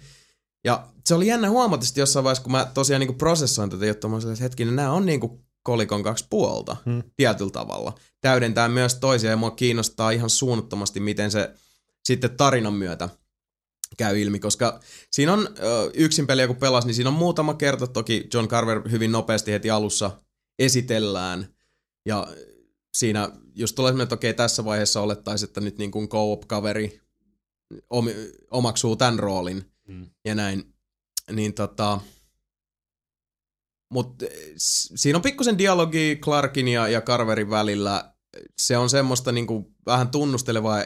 Ja 0.65 0.86
se 1.07 1.15
oli 1.15 1.27
jännä 1.27 1.51
huomata 1.51 1.86
sitten 1.86 2.03
jossain 2.03 2.24
vaiheessa, 2.24 2.43
kun 2.43 2.53
mä 2.53 2.70
tosiaan 2.74 3.01
niinku 3.01 3.15
prosessoin 3.15 3.70
tätä 3.70 3.86
juttua, 3.86 4.11
mä 4.11 4.16
että 4.16 4.43
hetkinen, 4.43 4.77
nämä 4.77 4.93
on 4.93 5.07
niinku 5.07 5.47
kolikon 5.62 6.03
kaksi 6.03 6.27
puolta 6.31 6.77
hmm. 6.85 7.03
tietyllä 7.16 7.51
tavalla. 7.51 7.93
Täydentää 8.27 8.69
myös 8.69 8.94
toisia 8.94 9.31
ja 9.31 9.36
mua 9.36 9.51
kiinnostaa 9.51 10.11
ihan 10.11 10.31
suunnattomasti, 10.31 11.01
miten 11.01 11.31
se 11.31 11.55
sitten 12.05 12.36
tarinan 12.36 12.74
myötä 12.74 13.09
käy 13.97 14.20
ilmi, 14.20 14.39
koska 14.39 14.81
siinä 15.11 15.32
on 15.32 15.48
yksin 15.94 16.27
peliä 16.27 16.47
kun 16.47 16.57
pelas, 16.57 16.86
niin 16.86 16.94
siinä 16.94 17.11
on 17.11 17.16
muutama 17.16 17.55
kerta, 17.55 17.86
toki 17.86 18.28
John 18.35 18.48
Carver 18.48 18.90
hyvin 18.90 19.12
nopeasti 19.12 19.53
heti 19.53 19.70
alussa 19.70 20.11
esitellään, 20.59 21.55
ja 22.07 22.27
siinä 22.94 23.31
just 23.55 23.74
tulee 23.74 23.90
semmoinen, 23.90 24.05
että 24.05 24.15
okei, 24.15 24.35
tässä 24.35 24.65
vaiheessa 24.65 25.01
olettaisiin, 25.01 25.48
että 25.48 25.61
nyt 25.61 25.78
niin 25.78 25.90
kuin 25.90 26.09
co-op-kaveri 26.09 27.01
om, 27.90 28.07
omaksuu 28.51 28.97
tämän 28.97 29.19
roolin, 29.19 29.73
mm. 29.89 30.11
ja 30.24 30.35
näin, 30.35 30.74
niin 31.32 31.55
tota, 31.55 32.01
mutta 33.90 34.24
siinä 34.97 35.16
on 35.16 35.23
pikkusen 35.23 35.59
dialogi 35.59 36.19
Clarkin 36.23 36.69
ja, 36.69 36.89
ja 36.89 37.01
Carverin 37.01 37.51
välillä. 37.51 38.15
Se 38.58 38.76
on 38.76 38.90
semmoista 38.90 39.32
niinku 39.32 39.74
vähän 39.86 40.08
tunnustelevaa 40.08 40.84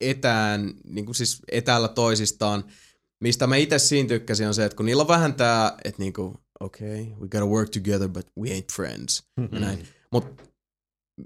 etään, 0.00 0.74
niinku 0.84 1.14
siis 1.14 1.42
etäällä 1.52 1.88
toisistaan. 1.88 2.64
Mistä 3.20 3.46
mä 3.46 3.56
itse 3.56 3.78
siinä 3.78 4.08
tykkäsin 4.08 4.48
on 4.48 4.54
se, 4.54 4.64
että 4.64 4.76
kun 4.76 4.86
niillä 4.86 5.00
on 5.00 5.08
vähän 5.08 5.34
tää, 5.34 5.76
että 5.84 6.02
niinku, 6.02 6.34
okay, 6.60 7.04
we 7.20 7.28
gotta 7.28 7.46
work 7.46 7.70
together, 7.70 8.08
but 8.08 8.26
we 8.40 8.48
ain't 8.48 8.74
friends. 8.74 9.22
Mm-hmm. 9.36 9.60
Näin. 9.60 9.88
Mut 10.12 10.42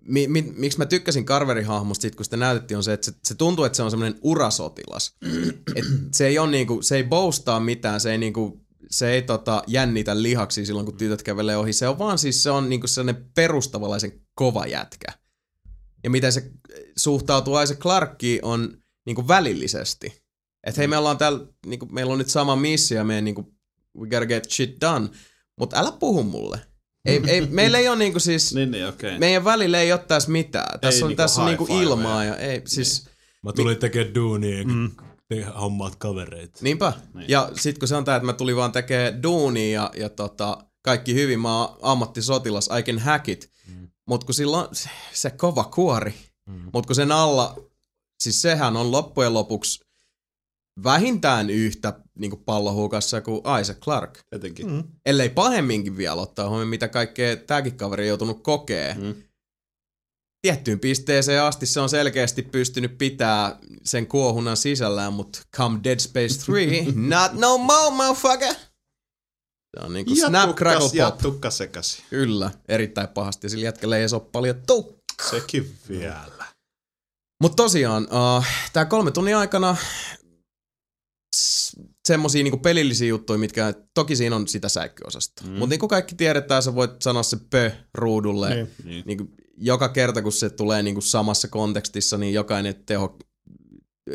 mi, 0.08 0.28
mi, 0.28 0.42
miksi 0.56 0.78
mä 0.78 0.86
tykkäsin 0.86 1.24
Carverin 1.24 1.66
hahmosta 1.66 2.02
sit, 2.02 2.14
kun 2.14 2.24
sitä 2.24 2.36
näytettiin, 2.36 2.76
on 2.76 2.84
se, 2.84 2.92
että 2.92 3.04
se, 3.04 3.12
se 3.24 3.34
tuntuu, 3.34 3.64
että 3.64 3.76
se 3.76 3.82
on 3.82 3.90
semmoinen 3.90 4.18
urasotilas. 4.22 5.16
Et 5.76 5.84
se 6.12 6.26
ei 6.26 6.38
on 6.38 6.50
niinku, 6.50 6.82
se 6.82 6.96
ei 6.96 7.04
boastaa 7.04 7.60
mitään, 7.60 8.00
se 8.00 8.12
ei 8.12 8.18
niinku 8.18 8.62
se 8.90 9.10
ei 9.10 9.22
tota, 9.22 9.62
jännitä 9.66 10.22
lihaksi 10.22 10.66
silloin, 10.66 10.86
kun 10.86 10.96
tytöt 10.96 11.22
kävelee 11.22 11.56
ohi. 11.56 11.72
Se 11.72 11.88
on 11.88 11.98
vaan 11.98 12.18
siis 12.18 12.42
se 12.42 12.50
on 12.50 12.68
niinku 12.68 12.86
sellainen 12.86 13.30
perustavalaisen 13.34 14.12
kova 14.34 14.66
jätkä. 14.66 15.21
Ja 16.04 16.10
miten 16.10 16.32
se 16.32 16.50
suhtautuu 16.96 17.60
Isaac 17.60 17.78
Clarkkiin 17.78 18.44
on 18.44 18.76
niinku 19.06 19.28
välillisesti. 19.28 20.22
Että 20.66 20.80
hei, 20.80 20.88
me 20.88 20.98
ollaan 20.98 21.18
täällä, 21.18 21.46
niinku, 21.66 21.86
meillä 21.86 22.12
on 22.12 22.18
nyt 22.18 22.28
sama 22.28 22.56
missio 22.56 22.98
ja 22.98 23.04
me 23.04 23.20
niinku, 23.20 23.54
we 23.98 24.08
gotta 24.08 24.26
get 24.26 24.50
shit 24.50 24.80
done. 24.80 25.08
Mutta 25.58 25.78
älä 25.78 25.92
puhu 25.92 26.22
mulle. 26.22 26.60
Ei, 27.04 27.22
ei, 27.26 27.46
meillä 27.60 27.78
ei 27.78 27.88
ole 27.88 27.98
niinku 27.98 28.20
siis, 28.20 28.54
niin, 28.54 28.70
niin, 28.70 28.88
okay. 28.88 29.18
meidän 29.18 29.44
välillä 29.44 29.80
ei 29.80 29.92
ole 29.92 30.00
tässä 30.08 30.30
mitään. 30.30 30.80
Tässä 30.80 30.98
ei 30.98 31.02
on, 31.02 31.08
niinku 31.08 31.22
tässä 31.22 31.40
on 31.40 31.46
niinku 31.46 31.66
ilmaa 31.70 32.24
ja 32.24 32.36
ei, 32.36 32.62
siis... 32.66 33.04
Niin. 33.04 33.12
Mä 33.42 33.52
tulin 33.52 33.76
tekemään 33.76 34.14
duunia, 34.14 34.64
mm 34.64 34.90
te 35.34 35.42
hommaat 35.60 35.96
kavereita. 35.96 36.58
Niinpä. 36.62 36.92
Niin. 37.14 37.28
Ja 37.28 37.50
sit 37.56 37.78
kun 37.78 37.88
se 37.88 37.96
on 37.96 38.04
tää, 38.04 38.16
että 38.16 38.26
mä 38.26 38.32
tulin 38.32 38.56
vaan 38.56 38.72
tekee 38.72 39.18
duunia 39.22 39.82
ja, 39.82 39.90
ja 39.96 40.08
tota, 40.08 40.58
kaikki 40.82 41.14
hyvin, 41.14 41.40
mä 41.40 41.58
oon 41.58 41.78
ammattisotilas, 41.82 42.70
I 42.78 42.82
can 42.82 42.98
hack 42.98 43.28
it. 43.28 43.51
Mm. 44.06 44.12
Mut 44.12 44.24
kun 44.24 44.34
silloin 44.34 44.68
se, 44.72 44.90
se 45.12 45.30
kova 45.30 45.64
kuori, 45.64 46.14
mm. 46.46 46.70
mut 46.72 46.86
kun 46.86 46.96
sen 46.96 47.12
alla, 47.12 47.56
siis 48.22 48.42
sehän 48.42 48.76
on 48.76 48.92
loppujen 48.92 49.34
lopuksi 49.34 49.84
vähintään 50.84 51.50
yhtä 51.50 52.00
niin 52.18 52.44
pallohukassa 52.44 53.20
kuin 53.20 53.42
Isaac 53.60 53.78
Clark. 53.78 54.18
Etenkin. 54.32 54.70
Mm. 54.70 54.84
Ellei 55.06 55.28
pahemminkin 55.28 55.96
vielä 55.96 56.22
ottaa 56.22 56.48
huomioon, 56.48 56.68
mitä 56.68 56.88
kaikkea 56.88 57.36
tämäkin 57.36 57.76
kaveri 57.76 58.04
on 58.04 58.08
joutunut 58.08 58.42
kokee. 58.42 58.94
Mm 58.94 59.14
tiettyyn 60.42 60.80
pisteeseen 60.80 61.42
asti 61.42 61.66
se 61.66 61.80
on 61.80 61.88
selkeästi 61.88 62.42
pystynyt 62.42 62.98
pitää 62.98 63.58
sen 63.82 64.06
kuohunnan 64.06 64.56
sisällään, 64.56 65.12
mutta 65.12 65.42
come 65.56 65.80
Dead 65.84 65.98
Space 65.98 66.46
3, 66.46 66.92
not 67.16 67.32
no 67.32 67.58
more, 67.58 67.90
motherfucker! 67.90 68.54
Se 69.76 69.86
on 69.86 69.92
niinku 69.92 70.14
ja 70.14 70.26
snap, 70.26 70.56
crackle, 70.56 70.90
ja 70.92 71.10
pop. 71.10 71.18
tukka 71.18 71.50
sekasi. 71.50 72.02
Kyllä, 72.10 72.50
erittäin 72.68 73.08
pahasti. 73.08 73.48
Sillä 73.48 73.64
jätkällä 73.64 73.96
ei 73.96 74.06
ole 74.12 74.22
paljon 74.32 74.56
tukkaa. 74.66 75.30
Sekin 75.30 75.74
vielä. 75.88 76.44
Mutta 77.42 77.56
tosiaan, 77.56 78.04
uh, 78.04 78.44
tämä 78.72 78.84
kolme 78.84 79.10
tunnin 79.10 79.36
aikana 79.36 79.76
semmosia 82.08 82.42
niinku 82.42 82.58
pelillisiä 82.58 83.08
juttuja, 83.08 83.38
mitkä 83.38 83.74
toki 83.94 84.16
siinä 84.16 84.36
on 84.36 84.48
sitä 84.48 84.68
säikkyosasto. 84.68 85.42
Mm. 85.44 85.50
Mutta 85.50 85.66
niin 85.66 85.80
kuin 85.80 85.90
kaikki 85.90 86.14
tiedetään, 86.14 86.62
sä 86.62 86.74
voit 86.74 87.02
sanoa 87.02 87.22
se 87.22 87.36
pö 87.50 87.70
ruudulle. 87.94 88.54
Niin. 88.54 88.70
Niin. 88.84 89.02
Niinku, 89.06 89.28
joka 89.56 89.88
kerta, 89.88 90.22
kun 90.22 90.32
se 90.32 90.50
tulee 90.50 90.82
niinku 90.82 91.00
samassa 91.00 91.48
kontekstissa, 91.48 92.18
niin 92.18 92.34
jokainen 92.34 92.74
teho, 92.86 93.18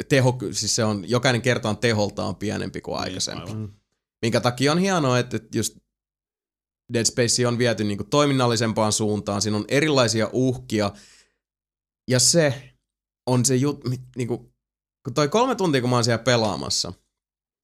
teho, 0.10 0.38
siis 0.52 0.76
se 0.76 0.84
on, 0.84 1.10
jokainen 1.10 1.42
kerta 1.42 1.70
on 1.70 1.78
teholtaan 1.78 2.36
pienempi 2.36 2.82
kuin 2.82 3.00
aikaisempi. 3.00 3.52
aivan. 3.52 3.74
Minkä 4.22 4.40
takia 4.40 4.72
on 4.72 4.78
hienoa, 4.78 5.20
että, 5.20 5.38
että 5.38 5.58
just 5.58 5.78
Dead 6.94 7.06
Space 7.06 7.48
on 7.48 7.58
viety 7.58 7.84
niinku 7.84 8.04
toiminnallisempaan 8.04 8.94
suuntaan, 8.94 9.42
siinä 9.42 9.58
on 9.58 9.66
erilaisia 9.68 10.30
uhkia, 10.34 10.92
ja 12.10 12.20
se 12.20 12.74
on 13.28 13.46
se 13.46 13.56
juttu, 13.56 13.90
niinku, 14.16 14.38
kun 15.06 15.14
toi 15.14 15.28
kolme 15.28 15.56
tuntia, 15.56 15.82
kun 15.82 15.90
mä 15.90 15.96
oon 15.96 16.04
siellä 16.04 16.24
pelaamassa, 16.24 16.94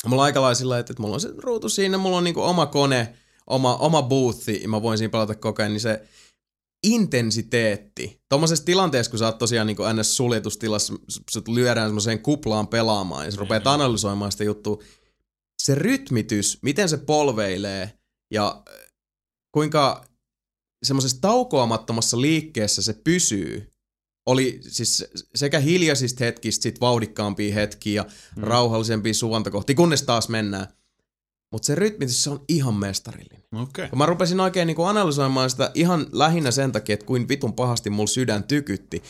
mulla 0.07 0.21
on 0.21 0.25
aika 0.25 0.41
lailla 0.41 0.55
sillä, 0.55 0.79
että, 0.79 0.93
että 0.93 1.01
mulla 1.01 1.13
on 1.13 1.21
se 1.21 1.33
ruutu 1.37 1.69
siinä, 1.69 1.97
mulla 1.97 2.17
on 2.17 2.23
niinku 2.23 2.41
oma 2.41 2.65
kone, 2.65 3.17
oma, 3.47 3.75
oma 3.75 4.01
boothi, 4.01 4.61
ja 4.61 4.69
mä 4.69 4.81
voin 4.81 4.97
siinä 4.97 5.11
pelata 5.11 5.35
koko 5.35 5.61
ajan, 5.61 5.73
niin 5.73 5.81
se 5.81 6.07
intensiteetti. 6.83 8.21
Tuommoisessa 8.29 8.65
tilanteessa, 8.65 9.09
kun 9.09 9.19
sä 9.19 9.25
oot 9.25 9.37
tosiaan 9.37 9.67
niin 9.67 9.77
ns. 9.99 10.17
suljetustilassa, 10.17 10.93
sut 11.31 11.47
lyödään 11.47 11.87
semmoiseen 11.87 12.21
kuplaan 12.21 12.67
pelaamaan 12.67 13.25
ja 13.25 13.31
sä 13.31 13.37
rupeat 13.37 13.67
analysoimaan 13.67 14.31
sitä 14.31 14.43
juttua. 14.43 14.83
Se 15.63 15.75
rytmitys, 15.75 16.59
miten 16.61 16.89
se 16.89 16.97
polveilee 16.97 17.93
ja 18.31 18.63
kuinka 19.51 20.05
semmoisessa 20.83 21.21
taukoamattomassa 21.21 22.21
liikkeessä 22.21 22.81
se 22.81 22.93
pysyy, 22.93 23.71
oli 24.25 24.59
siis 24.61 25.05
sekä 25.35 25.59
hiljaisista 25.59 26.23
hetkistä 26.23 26.63
sit 26.63 26.81
vauhdikkaampia 26.81 27.53
hetkiä 27.53 27.93
ja 28.01 28.09
mm. 28.35 28.43
rauhallisempia 28.43 29.13
suvantokohtia, 29.13 29.75
kunnes 29.75 30.03
taas 30.03 30.29
mennään. 30.29 30.67
Mutta 31.51 31.65
se 31.65 31.75
rytmitys, 31.75 32.23
se 32.23 32.29
on 32.29 32.45
ihan 32.47 32.73
mestarillinen. 32.73 33.43
Okei. 33.55 33.89
Kun 33.89 33.97
mä 33.97 34.05
rupesin 34.05 34.39
oikein 34.39 34.67
niinku 34.67 34.83
analysoimaan 34.83 35.49
sitä 35.49 35.71
ihan 35.73 36.07
lähinnä 36.11 36.51
sen 36.51 36.71
takia, 36.71 36.93
että 36.93 37.05
kuin 37.05 37.27
vitun 37.27 37.53
pahasti 37.53 37.89
mulla 37.89 38.07
sydän 38.07 38.43
tykytti. 38.43 39.03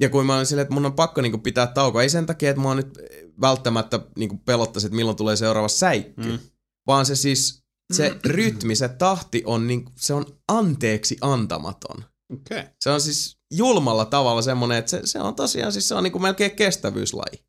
Ja 0.00 0.08
kun 0.08 0.26
mä 0.26 0.34
olin 0.36 0.46
silleen, 0.46 0.62
että 0.62 0.74
mun 0.74 0.86
on 0.86 0.92
pakko 0.92 1.20
niinku 1.20 1.38
pitää 1.38 1.66
tauko, 1.66 2.00
ei 2.00 2.08
sen 2.08 2.26
takia, 2.26 2.50
että 2.50 2.62
mä 2.62 2.74
nyt 2.74 2.98
välttämättä 3.40 4.00
niinku 4.18 4.36
pelottaisi, 4.36 4.86
että 4.86 4.96
milloin 4.96 5.16
tulee 5.16 5.36
seuraava 5.36 5.68
säikky. 5.68 6.22
Mm. 6.22 6.38
Vaan 6.86 7.06
se 7.06 7.16
siis, 7.16 7.62
se 7.92 8.18
rytmi, 8.24 8.76
se 8.76 8.88
tahti 8.88 9.42
on, 9.46 9.66
niinku, 9.66 9.92
se 9.96 10.14
on 10.14 10.26
anteeksi 10.48 11.16
antamaton. 11.20 12.04
Okei. 12.32 12.64
Se 12.80 12.90
on 12.90 13.00
siis 13.00 13.38
julmalla 13.54 14.04
tavalla 14.04 14.42
semmonen, 14.42 14.78
että 14.78 14.90
se, 14.90 15.00
se 15.04 15.20
on 15.20 15.34
tosiaan 15.34 15.72
siis 15.72 15.88
se 15.88 15.94
on 15.94 16.02
niinku 16.02 16.18
melkein 16.18 16.56
kestävyyslaji. 16.56 17.44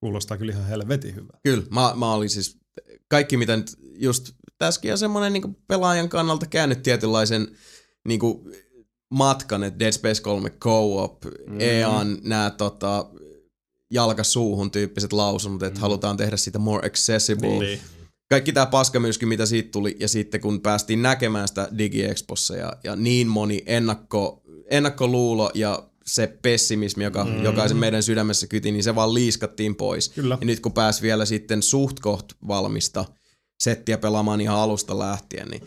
Kuulostaa 0.00 0.36
kyllä 0.36 0.52
ihan 0.52 0.66
helvetin 0.66 1.14
hyvä. 1.14 1.32
Kyllä, 1.42 1.64
mä, 1.70 1.92
mä 1.96 2.12
olin 2.12 2.30
siis, 2.30 2.58
kaikki 3.08 3.36
mitä 3.36 3.56
nyt 3.56 3.76
just 3.94 4.32
tässäkin 4.58 4.92
on 4.92 4.98
semmoinen 4.98 5.32
niin 5.32 5.56
pelaajan 5.68 6.08
kannalta 6.08 6.46
käynyt 6.46 6.82
tietynlaisen 6.82 7.56
niin 8.08 8.20
matkan, 9.10 9.64
että 9.64 9.78
Dead 9.78 9.92
Space 9.92 10.22
3 10.22 10.50
Co-op, 10.50 11.24
mm. 11.24 11.60
EAN 11.60 12.18
nämä 12.22 12.50
tota, 12.50 13.06
jalkasuuhun 13.90 14.70
tyyppiset 14.70 15.12
lausunnot, 15.12 15.62
että 15.62 15.78
mm. 15.78 15.82
halutaan 15.82 16.16
tehdä 16.16 16.36
sitä 16.36 16.58
more 16.58 16.86
accessible. 16.86 17.58
Niin. 17.58 17.80
Kaikki 18.30 18.52
tämä 18.52 18.66
paskamyrsky, 18.66 19.26
mitä 19.26 19.46
siitä 19.46 19.70
tuli, 19.70 19.96
ja 20.00 20.08
sitten 20.08 20.40
kun 20.40 20.60
päästiin 20.60 21.02
näkemään 21.02 21.48
sitä 21.48 21.68
DigiExpossa 21.78 22.56
ja, 22.56 22.72
ja 22.84 22.96
niin 22.96 23.28
moni 23.28 23.62
ennakko, 23.66 24.42
ennakkoluulo 24.70 25.50
ja 25.54 25.82
se 26.06 26.38
pessimismi, 26.42 27.04
joka 27.04 27.24
mm. 27.24 27.44
jokaisen 27.44 27.76
meidän 27.76 28.02
sydämessä 28.02 28.46
kyti, 28.46 28.72
niin 28.72 28.84
se 28.84 28.94
vaan 28.94 29.14
liiskattiin 29.14 29.76
pois. 29.76 30.08
Kyllä. 30.08 30.38
Ja 30.40 30.46
nyt 30.46 30.60
kun 30.60 30.72
pääsi 30.72 31.02
vielä 31.02 31.24
sitten 31.24 31.62
suht 31.62 32.00
koht 32.00 32.32
valmista 32.48 33.04
settiä 33.60 33.98
pelaamaan 33.98 34.40
ihan 34.40 34.56
alusta 34.56 34.98
lähtien, 34.98 35.48
niin 35.48 35.62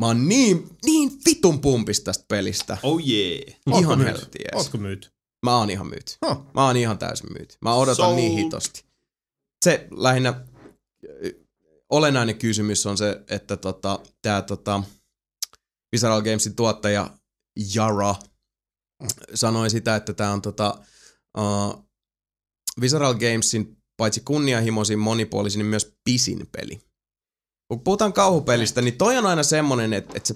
mä 0.00 0.06
oon 0.06 0.28
niin, 0.28 0.68
niin 0.84 1.12
vitun 1.26 1.60
pumpis 1.60 2.00
tästä 2.00 2.24
pelistä. 2.28 2.78
Oh 2.82 3.00
yeah. 3.08 3.58
Ihan 3.78 3.98
myyt? 3.98 4.08
helvetin 4.08 4.40
jees. 4.40 4.64
Ootko 4.64 4.78
myyt? 4.78 5.12
Mä 5.46 5.56
oon 5.56 5.70
ihan 5.70 5.86
myyty. 5.86 6.12
Huh. 6.26 6.44
Mä 6.54 6.66
oon 6.66 6.76
ihan 6.76 6.98
täysin 6.98 7.32
myyty. 7.32 7.56
Mä 7.60 7.74
odotan 7.74 7.96
Sold. 7.96 8.16
niin 8.16 8.38
hitosti. 8.38 8.84
Se 9.64 9.88
lähinnä 9.90 10.44
olennainen 11.90 12.38
kysymys 12.38 12.86
on 12.86 12.98
se, 12.98 13.22
että 13.28 13.56
tota, 13.56 14.00
tää 14.22 14.42
tota, 14.42 14.82
Visceral 15.92 16.22
Gamesin 16.22 16.56
tuottaja 16.56 17.10
Jara 17.74 18.14
sanoi 19.34 19.70
sitä, 19.70 19.96
että 19.96 20.12
tää 20.12 20.32
on 20.32 20.42
tota, 20.42 20.78
uh, 21.38 21.86
Visceral 22.80 23.14
Gamesin 23.14 23.76
paitsi 23.96 24.20
kunnianhimoisin, 24.20 24.98
monipuolisin, 24.98 25.58
niin 25.58 25.66
myös 25.66 25.94
pisin 26.04 26.48
peli. 26.52 26.80
Kun 27.70 27.80
puhutaan 27.80 28.12
kauhupelistä, 28.12 28.82
niin 28.82 28.98
toi 28.98 29.18
on 29.18 29.26
aina 29.26 29.42
semmonen, 29.42 29.92
että, 29.92 30.12
että 30.16 30.28
se 30.28 30.34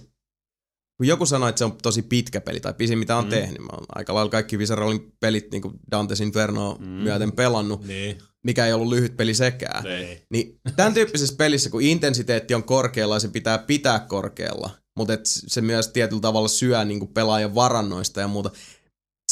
kun 0.97 1.07
joku 1.07 1.27
sanoo, 1.27 1.49
että 1.49 1.59
se 1.59 1.65
on 1.65 1.77
tosi 1.83 2.03
pitkä 2.03 2.41
peli 2.41 2.61
tai 2.61 2.75
pisin 2.75 2.99
mitä 2.99 3.17
on 3.17 3.25
mm. 3.25 3.31
tehnyt, 3.31 3.59
mä 3.59 3.69
oon 3.73 3.85
aika 3.89 4.15
lailla 4.15 4.31
kaikki 4.31 4.59
Visceralin 4.59 5.13
pelit 5.21 5.51
niin 5.51 5.63
kuin 5.63 5.75
Dante's 5.95 6.23
Inferno 6.23 6.77
mm. 6.81 6.87
myöten 6.87 7.33
pelannut, 7.33 7.87
Niin. 7.87 8.19
mikä 8.45 8.67
ei 8.67 8.73
ollut 8.73 8.89
lyhyt 8.89 9.17
peli 9.17 9.35
sekään. 9.35 9.87
Ei. 9.87 10.23
Niin 10.31 10.61
tämän 10.77 10.95
tyyppisessä 10.95 11.37
pelissä, 11.37 11.71
kun 11.71 11.83
intensiteetti 11.83 12.55
on 12.55 12.65
korkealla 12.65 13.17
ja 13.17 13.21
se 13.21 13.29
pitää 13.29 13.59
pitää 13.59 13.99
korkealla, 13.99 14.71
mutta 14.97 15.13
et 15.13 15.21
se 15.25 15.61
myös 15.61 15.89
tietyllä 15.89 16.21
tavalla 16.21 16.49
syö 16.49 16.85
niin 16.85 16.99
kuin 16.99 17.15
pelaajan 17.15 17.55
varannoista 17.55 18.21
ja 18.21 18.29
muuta. 18.29 18.51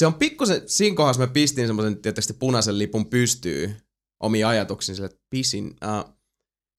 Se 0.00 0.06
on 0.06 0.14
pikkusen, 0.14 0.62
siinä 0.66 0.96
kohdassa 0.96 1.20
mä 1.22 1.26
pistin 1.26 1.66
semmoisen 1.66 1.96
tietysti 2.02 2.32
punaisen 2.32 2.78
lipun 2.78 3.06
pystyy 3.06 3.76
omiin 4.22 4.46
ajatuksiin 4.46 4.96
sille, 4.96 5.06
että 5.06 5.20
pisin, 5.30 5.76
äh, 5.84 6.04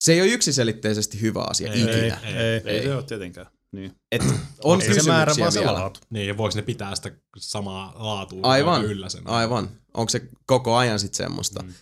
se 0.05 0.13
ei 0.13 0.21
ole 0.21 0.29
yksiselitteisesti 0.29 1.21
hyvä 1.21 1.43
asia 1.49 1.73
Ei, 1.73 1.81
ikinä. 1.81 2.19
Ei, 2.23 2.33
ei. 2.35 2.61
Ei 2.65 2.83
se 2.83 2.95
ole 2.95 3.03
tietenkään. 3.03 3.47
Niin. 3.71 3.95
Et 4.11 4.21
on 4.63 4.81
Ei 4.81 4.93
se 4.93 5.03
määrä, 5.11 5.33
vaan 5.39 5.51
se 5.51 5.59
vielä. 5.59 5.73
laatu. 5.73 5.99
Niin, 6.09 6.27
ja 6.27 6.37
voiko 6.37 6.55
ne 6.55 6.61
pitää 6.61 6.95
sitä 6.95 7.11
samaa 7.37 7.93
laatua 7.95 8.39
Aivan, 8.43 8.85
yllä 8.85 9.09
sen? 9.09 9.27
aivan. 9.27 9.69
Onko 9.93 10.09
se 10.09 10.29
koko 10.45 10.75
ajan 10.75 10.99
sitten 10.99 11.17
semmoista? 11.17 11.63
Mm. 11.63 11.73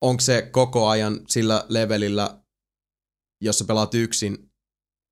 Onko 0.00 0.20
se 0.20 0.42
koko 0.52 0.88
ajan 0.88 1.20
sillä 1.28 1.64
levelillä, 1.68 2.40
jos 3.44 3.58
sä 3.58 3.64
pelaat 3.64 3.94
yksin 3.94 4.50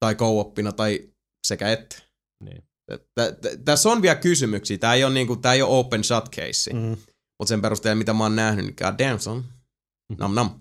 tai 0.01 0.15
co 0.15 0.53
tai 0.77 1.09
sekä 1.47 1.73
et? 1.73 2.05
Niin. 2.45 2.63
Tä- 3.15 3.33
tä- 3.33 3.57
Tässä 3.65 3.89
on 3.89 4.03
vielä 4.03 4.17
kysymyksiä. 4.17 4.79
Tämä 4.79 4.95
ei 4.95 5.05
ole, 5.05 5.15
niinku, 5.15 5.37
tää 5.37 5.53
ei 5.55 5.63
ole 5.63 5.79
open 5.79 6.05
shot 6.05 6.29
case. 6.37 6.73
Mm. 6.73 6.79
Mm. 6.81 6.97
Mutta 7.39 7.49
sen 7.49 7.63
perusteella, 7.63 7.99
mitä 7.99 8.13
mä 8.13 8.25
oon 8.25 8.37
nähnyt, 8.37 8.65
niin 8.65 8.75
god 8.79 8.99
damn 9.09 9.21
son. 9.21 9.45
Nam 10.19 10.35
nam. 10.35 10.61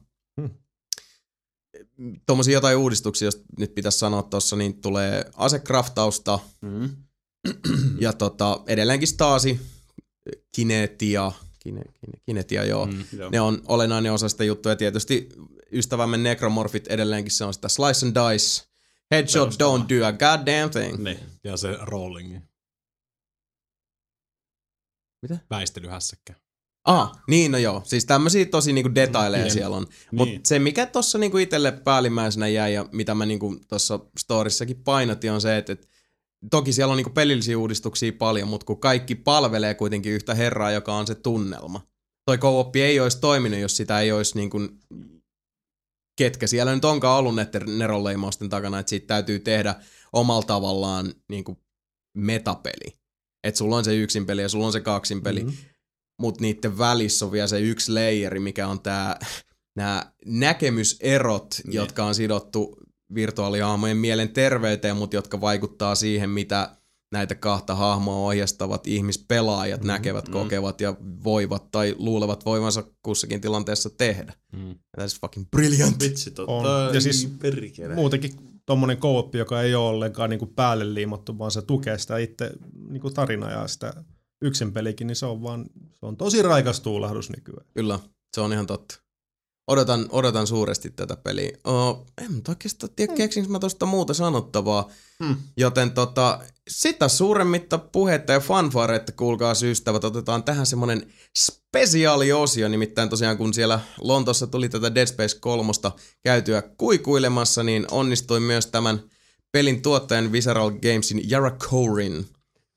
Tuommoisia 2.25 2.53
jotain 2.53 2.77
uudistuksia, 2.77 3.25
jos 3.25 3.43
nyt 3.57 3.75
pitäisi 3.75 3.99
sanoa 3.99 4.23
tuossa, 4.23 4.55
niin 4.55 4.81
tulee 4.81 5.25
asekraftausta 5.35 6.39
Mm. 6.61 6.89
ja 7.99 8.13
tota, 8.13 8.63
edelleenkin 8.67 9.07
Stasi, 9.07 9.59
kinetia, 10.55 11.31
kine, 11.59 11.81
kine, 11.81 12.13
kinetia 12.25 12.63
joo. 12.65 12.85
Mm. 12.85 13.03
Joo. 13.17 13.29
Ne 13.29 13.41
on 13.41 13.61
olennainen 13.65 14.11
osa 14.13 14.29
sitä 14.29 14.43
juttua 14.43 14.71
ja 14.71 14.75
tietysti 14.75 15.29
ystävämme 15.71 16.17
Necromorphit 16.17 16.87
edelleenkin 16.87 17.31
se 17.31 17.45
on 17.45 17.53
sitä 17.53 17.69
slice 17.69 18.05
and 18.05 18.15
dice. 18.15 18.67
Headshot 19.11 19.43
Perustava. 19.57 19.77
don't 19.77 19.99
do 19.99 20.05
a 20.05 20.11
goddamn 20.11 20.69
thing. 20.71 21.03
Niin. 21.03 21.19
Ja 21.43 21.57
se 21.57 21.77
rollingi. 21.81 22.41
Mitä? 25.21 25.37
Väistelyhässäkkä. 25.49 26.33
Ah, 26.87 27.11
niin 27.27 27.51
no 27.51 27.57
joo. 27.57 27.81
Siis 27.85 28.05
tämmöisiä 28.05 28.45
tosi 28.45 28.73
niinku 28.73 28.95
detaileja 28.95 29.43
Niin. 29.43 29.53
siellä 29.53 29.75
on. 29.77 29.87
Mut 30.11 30.27
Niin. 30.29 30.41
se 30.45 30.59
mikä 30.59 30.85
tossa 30.85 31.17
niinku 31.17 31.37
itelle 31.37 31.71
päällimmäisenä 31.71 32.47
jäi 32.47 32.73
ja 32.73 32.85
mitä 32.91 33.15
mä 33.15 33.25
niinku 33.25 33.55
tossa 33.67 33.99
storissakin 34.19 34.83
painotin 34.83 35.31
on 35.31 35.41
se, 35.41 35.57
että 35.57 35.73
et, 35.73 35.89
toki 36.51 36.73
siellä 36.73 36.91
on 36.91 36.97
niinku 36.97 37.09
pelillisiä 37.13 37.57
uudistuksia 37.57 38.11
paljon, 38.13 38.47
mutta 38.47 38.65
kun 38.65 38.79
kaikki 38.79 39.15
palvelee 39.15 39.73
kuitenkin 39.73 40.11
yhtä 40.11 40.35
herraa, 40.35 40.71
joka 40.71 40.95
on 40.95 41.07
se 41.07 41.15
tunnelma. 41.15 41.81
Toi 42.25 42.37
co 42.37 42.71
ei 42.75 42.99
olisi 42.99 43.19
toiminut, 43.19 43.59
jos 43.59 43.77
sitä 43.77 43.99
ei 43.99 44.11
olisi 44.11 44.35
niinku 44.35 44.59
ketkä 46.17 46.47
siellä 46.47 46.75
nyt 46.75 46.85
onkaan 46.85 47.19
ollut 47.19 47.35
näiden 47.35 47.77
neronleimausten 47.77 48.49
takana, 48.49 48.79
että 48.79 48.89
siitä 48.89 49.07
täytyy 49.07 49.39
tehdä 49.39 49.75
omalla 50.13 50.43
tavallaan 50.43 51.13
niinku 51.29 51.57
metapeli. 52.17 52.97
Että 53.43 53.57
sulla 53.57 53.75
on 53.77 53.85
se 53.85 53.95
yksin 53.95 54.25
peli 54.25 54.41
ja 54.41 54.49
sulla 54.49 54.65
on 54.65 54.71
se 54.71 54.81
kaksin 54.81 55.21
peli. 55.21 55.43
Mm. 55.43 55.53
Mutta 56.19 56.41
niiden 56.41 56.77
välissä 56.77 57.25
on 57.25 57.31
vielä 57.31 57.47
se 57.47 57.59
yksi 57.59 57.91
layeri, 57.91 58.39
mikä 58.39 58.67
on 58.67 58.81
tää, 58.81 59.19
nämä 59.75 60.11
näkemyserot, 60.25 61.55
Niin. 61.63 61.73
jotka 61.73 62.05
on 62.05 62.15
sidottu 62.15 62.77
virtuaalihahmojen 63.13 63.97
mielen 63.97 64.29
terveyteen, 64.29 64.97
mutta 64.97 65.15
jotka 65.15 65.41
vaikuttaa 65.41 65.95
siihen, 65.95 66.29
mitä 66.29 66.77
näitä 67.11 67.35
kahta 67.35 67.75
hahmoa 67.75 68.27
ohjastavat 68.27 68.87
ihmispelaajat 68.87 69.81
mm, 69.81 69.87
näkevät, 69.87 70.27
mm. 70.27 70.33
kokevat 70.33 70.81
ja 70.81 70.95
voivat 71.23 71.71
tai 71.71 71.95
luulevat 71.97 72.45
voivansa 72.45 72.83
kussakin 73.01 73.41
tilanteessa 73.41 73.89
tehdä. 73.89 74.33
Mm. 74.53 74.75
That 74.95 75.07
is 75.07 75.19
fucking 75.21 75.45
brilliant. 75.51 76.03
Vitsi, 76.03 76.31
totta. 76.31 76.51
On. 76.51 76.95
Ja 76.95 77.01
siis 77.01 77.29
perkele. 77.41 77.95
Muutenkin 77.95 78.31
tommonen 78.65 78.97
co 78.97 79.29
joka 79.33 79.61
ei 79.61 79.75
ole 79.75 79.89
ollenkaan 79.89 80.29
niinku 80.29 80.45
päälle 80.45 80.93
liimattu, 80.93 81.37
vaan 81.37 81.51
se 81.51 81.61
tukee 81.61 81.97
sitä 81.97 82.17
itse 82.17 82.51
niinku 82.89 83.09
tarinaa 83.09 83.51
ja 83.51 83.67
sitä 83.67 84.03
yksin 84.41 84.73
pelikin, 84.73 85.07
niin 85.07 85.15
se 85.15 85.25
on 85.25 85.43
vaan, 85.43 85.65
se 85.99 86.05
on 86.05 86.17
tosi 86.17 86.41
raikas 86.41 86.79
tuulahdus 86.79 87.29
nykyään. 87.29 87.65
Kyllä, 87.73 87.99
se 88.33 88.41
on 88.41 88.53
ihan 88.53 88.67
totta. 88.67 88.99
Odotan, 89.67 90.05
odotan 90.09 90.47
suuresti 90.47 90.89
tätä 90.89 91.15
peliä. 91.15 91.57
Oh, 91.63 92.05
en 92.17 92.41
oikeastaan 92.47 92.93
tiedä, 92.95 93.13
keksinkö 93.13 93.49
mä 93.51 93.59
tosta 93.59 93.85
muuta 93.85 94.13
sanottavaa. 94.13 94.89
Hmm. 95.23 95.35
Joten 95.57 95.91
tota, 95.91 96.39
sitä 96.67 97.07
suuremmitta 97.07 97.77
puhetta 97.77 98.33
ja 98.33 98.39
fanfareita, 98.39 99.11
kuulkaa 99.11 99.53
ystävät, 99.63 100.03
otetaan 100.03 100.43
tähän 100.43 100.65
semmonen 100.65 101.13
spesiaaliosio, 101.37 102.67
nimittäin 102.67 103.09
tosiaan 103.09 103.37
kun 103.37 103.53
siellä 103.53 103.79
Lontossa 104.01 104.47
tuli 104.47 104.69
tätä 104.69 104.95
Dead 104.95 105.07
Space 105.07 105.39
3 105.39 105.71
käytyä 106.23 106.61
kuikuilemassa, 106.61 107.63
niin 107.63 107.85
onnistuin 107.91 108.43
myös 108.43 108.67
tämän 108.67 108.99
pelin 109.51 109.81
tuottajan 109.81 110.31
Visceral 110.31 110.71
Gamesin 110.71 111.29
Jara 111.29 111.51
Corin, 111.51 112.25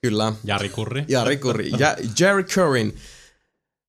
kyllä, 0.03 0.33
Jari 0.45 0.69
Kurri. 0.69 1.05
Jari 1.09 1.37
Kuri, 1.37 1.71
ja 1.79 1.97
Jerry 2.21 2.45
Currin 2.45 2.97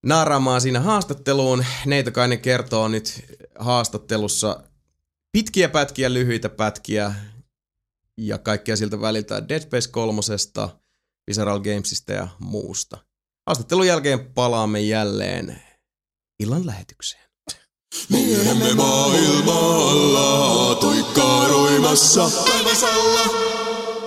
naaraamaan 0.05 0.61
siinä 0.61 0.79
haastatteluun. 0.79 1.65
Neitokainen 1.85 2.39
kertoo 2.39 2.87
nyt 2.87 3.25
haastattelussa 3.59 4.63
pitkiä 5.31 5.69
pätkiä, 5.69 6.13
lyhyitä 6.13 6.49
pätkiä 6.49 7.13
ja 8.17 8.37
kaikkea 8.37 8.75
siltä 8.75 9.01
väliltä 9.01 9.49
Dead 9.49 9.61
Space 9.61 9.89
3, 9.91 10.21
Visceral 11.27 11.59
Gamesista 11.59 12.13
ja 12.13 12.27
muusta. 12.39 12.97
Haastattelun 13.47 13.87
jälkeen 13.87 14.25
palaamme 14.25 14.81
jälleen 14.81 15.61
illan 16.39 16.65
lähetykseen. 16.65 17.23
Miehemme 18.09 18.73
maailmalla 18.73 20.75
tuikkaaroimassa 20.75 22.29
taivasalla. 22.29 23.21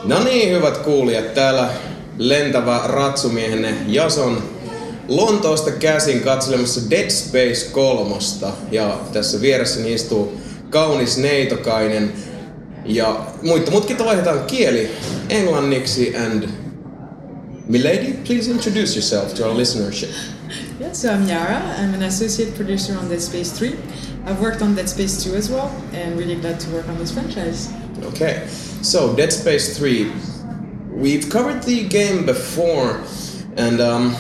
No 0.04 0.24
niin, 0.24 0.56
hyvät 0.56 0.78
kuulijat, 0.78 1.34
täällä 1.34 1.93
lentävä 2.18 2.80
ratsumiehenne 2.84 3.74
Jason 3.86 4.42
Lontoosta 5.08 5.70
käsin 5.70 6.20
katselemassa 6.20 6.90
Dead 6.90 7.10
Space 7.10 7.70
3. 7.72 8.14
Ja 8.70 9.00
tässä 9.12 9.40
vieressäni 9.40 9.92
istuu 9.92 10.40
kaunis 10.70 11.18
neitokainen. 11.18 12.12
Ja 12.84 13.26
muita 13.42 13.70
mutkita 13.70 14.04
vaihdetaan 14.04 14.44
kieli 14.44 14.90
englanniksi 15.28 16.16
and 16.16 16.48
Milady, 17.68 18.12
please 18.26 18.50
introduce 18.50 18.94
yourself 18.94 19.34
to 19.34 19.44
our 19.44 19.56
listenership. 19.56 20.10
Yeah, 20.80 20.92
so 20.92 21.08
I'm 21.08 21.28
Yara. 21.28 21.60
I'm 21.78 21.94
an 21.94 22.02
associate 22.02 22.52
producer 22.56 22.98
on 22.98 23.08
Dead 23.08 23.20
Space 23.20 23.52
3. 23.52 23.68
I've 24.26 24.40
worked 24.40 24.62
on 24.62 24.76
Dead 24.76 24.88
Space 24.88 25.24
2 25.24 25.36
as 25.36 25.50
well, 25.50 25.70
and 25.92 26.18
really 26.18 26.34
glad 26.34 26.60
to 26.60 26.70
work 26.70 26.88
on 26.88 26.98
this 26.98 27.12
franchise. 27.12 27.68
Okay, 28.04 28.46
so 28.82 29.14
Dead 29.16 29.32
Space 29.32 29.78
3. 29.78 30.33
We've 30.94 31.28
covered 31.28 31.62
the 31.64 31.88
game 31.88 32.24
before, 32.24 33.02
and 33.56 33.80
um, 33.80 34.14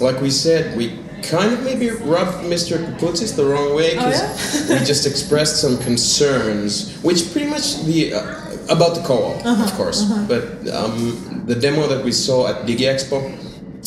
like 0.00 0.20
we 0.20 0.30
said, 0.30 0.76
we 0.76 0.98
kind 1.22 1.52
of 1.52 1.62
maybe 1.64 1.90
rubbed 1.90 2.44
Mr. 2.46 2.78
Kaputsis 2.78 3.34
the 3.36 3.44
wrong 3.44 3.74
way 3.74 3.94
because 3.94 4.20
Oh, 4.22 4.72
yeah? 4.74 4.80
we 4.80 4.86
just 4.92 5.06
expressed 5.06 5.60
some 5.60 5.76
concerns, 5.78 6.96
which 7.02 7.30
pretty 7.32 7.48
much 7.50 7.82
the 7.84 8.14
uh, 8.14 8.56
about 8.70 8.94
the 8.94 9.02
co-op, 9.02 9.44
Uh-huh, 9.44 9.64
of 9.64 9.72
course, 9.74 10.04
but 10.28 10.44
um, 10.72 11.42
the 11.46 11.54
demo 11.54 11.86
that 11.88 12.04
we 12.04 12.12
saw 12.12 12.46
at 12.48 12.64
Digi 12.66 12.86
Expo 12.86 13.18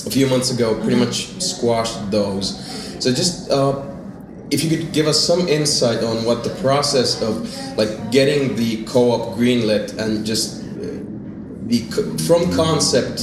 a 0.06 0.10
few 0.12 0.28
months 0.28 0.52
ago 0.52 0.76
pretty 0.76 0.96
Uh-huh. 0.96 1.06
much 1.06 1.42
squashed 1.42 2.12
those. 2.12 2.54
So 3.00 3.12
just 3.14 3.50
uh, 3.50 3.82
if 4.52 4.64
you 4.64 4.70
could 4.70 4.92
give 4.94 5.08
us 5.08 5.18
some 5.20 5.48
insight 5.48 6.04
on 6.04 6.26
what 6.26 6.44
the 6.44 6.50
process 6.62 7.22
of 7.22 7.48
like 7.78 8.12
getting 8.12 8.56
the 8.56 8.84
co-op 8.84 9.38
greenlit 9.38 9.98
and 9.98 10.26
just 10.26 10.63
the 11.80 12.24
from 12.28 12.52
concept 12.54 13.20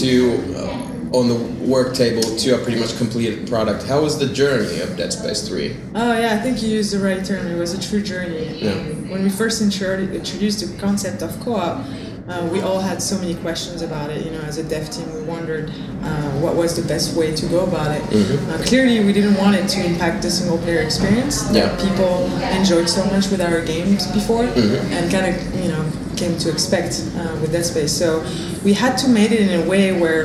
to 0.00 0.34
uh, 0.56 1.16
on 1.16 1.26
the 1.28 1.34
work 1.66 1.94
table 1.94 2.22
to 2.22 2.54
a 2.54 2.58
pretty 2.62 2.78
much 2.78 2.96
completed 2.96 3.48
product. 3.48 3.84
How 3.84 4.02
was 4.02 4.18
the 4.18 4.26
journey 4.26 4.80
of 4.80 4.96
Dead 4.96 5.12
Space 5.12 5.46
3? 5.48 5.76
Oh 5.96 6.12
yeah, 6.18 6.34
I 6.34 6.38
think 6.38 6.62
you 6.62 6.68
used 6.68 6.92
the 6.92 7.00
right 7.04 7.24
term. 7.24 7.46
It 7.48 7.58
was 7.58 7.74
a 7.74 7.80
true 7.88 8.02
journey. 8.02 8.46
Yeah. 8.58 8.72
Um, 8.72 9.08
when 9.10 9.22
we 9.24 9.30
first 9.30 9.60
introduced 9.60 10.60
the 10.60 10.78
concept 10.78 11.22
of 11.22 11.38
co-op, 11.40 11.84
uh, 12.28 12.48
we 12.52 12.60
all 12.60 12.78
had 12.78 13.02
so 13.02 13.18
many 13.18 13.34
questions 13.34 13.82
about 13.82 14.10
it. 14.10 14.24
You 14.24 14.30
know, 14.30 14.40
as 14.42 14.58
a 14.58 14.62
dev 14.62 14.88
team, 14.88 15.12
we 15.12 15.22
wondered 15.22 15.68
uh, 16.02 16.30
what 16.38 16.54
was 16.54 16.76
the 16.80 16.86
best 16.86 17.16
way 17.16 17.34
to 17.34 17.46
go 17.46 17.64
about 17.64 17.90
it. 17.90 18.02
Uh, 18.48 18.62
clearly, 18.62 19.04
we 19.04 19.12
didn't 19.12 19.34
want 19.34 19.56
it 19.56 19.66
to 19.70 19.84
impact 19.84 20.22
the 20.22 20.30
single 20.30 20.58
player 20.58 20.80
experience 20.82 21.42
that 21.48 21.56
Yeah. 21.56 21.88
people 21.90 22.26
enjoyed 22.56 22.88
so 22.88 23.04
much 23.06 23.30
with 23.32 23.40
our 23.40 23.60
games 23.64 24.06
before, 24.12 24.44
and 24.44 25.10
kind 25.10 25.26
of 25.34 25.54
you 25.64 25.72
know 25.72 25.84
came 26.20 26.36
to 26.38 26.50
expect 26.50 26.92
uh, 27.16 27.34
with 27.40 27.50
that 27.52 27.64
Space. 27.64 27.92
So 27.92 28.20
we 28.62 28.72
had 28.74 28.96
to 28.98 29.08
make 29.08 29.30
it 29.32 29.40
in 29.40 29.52
a 29.62 29.68
way 29.68 29.98
where 29.98 30.22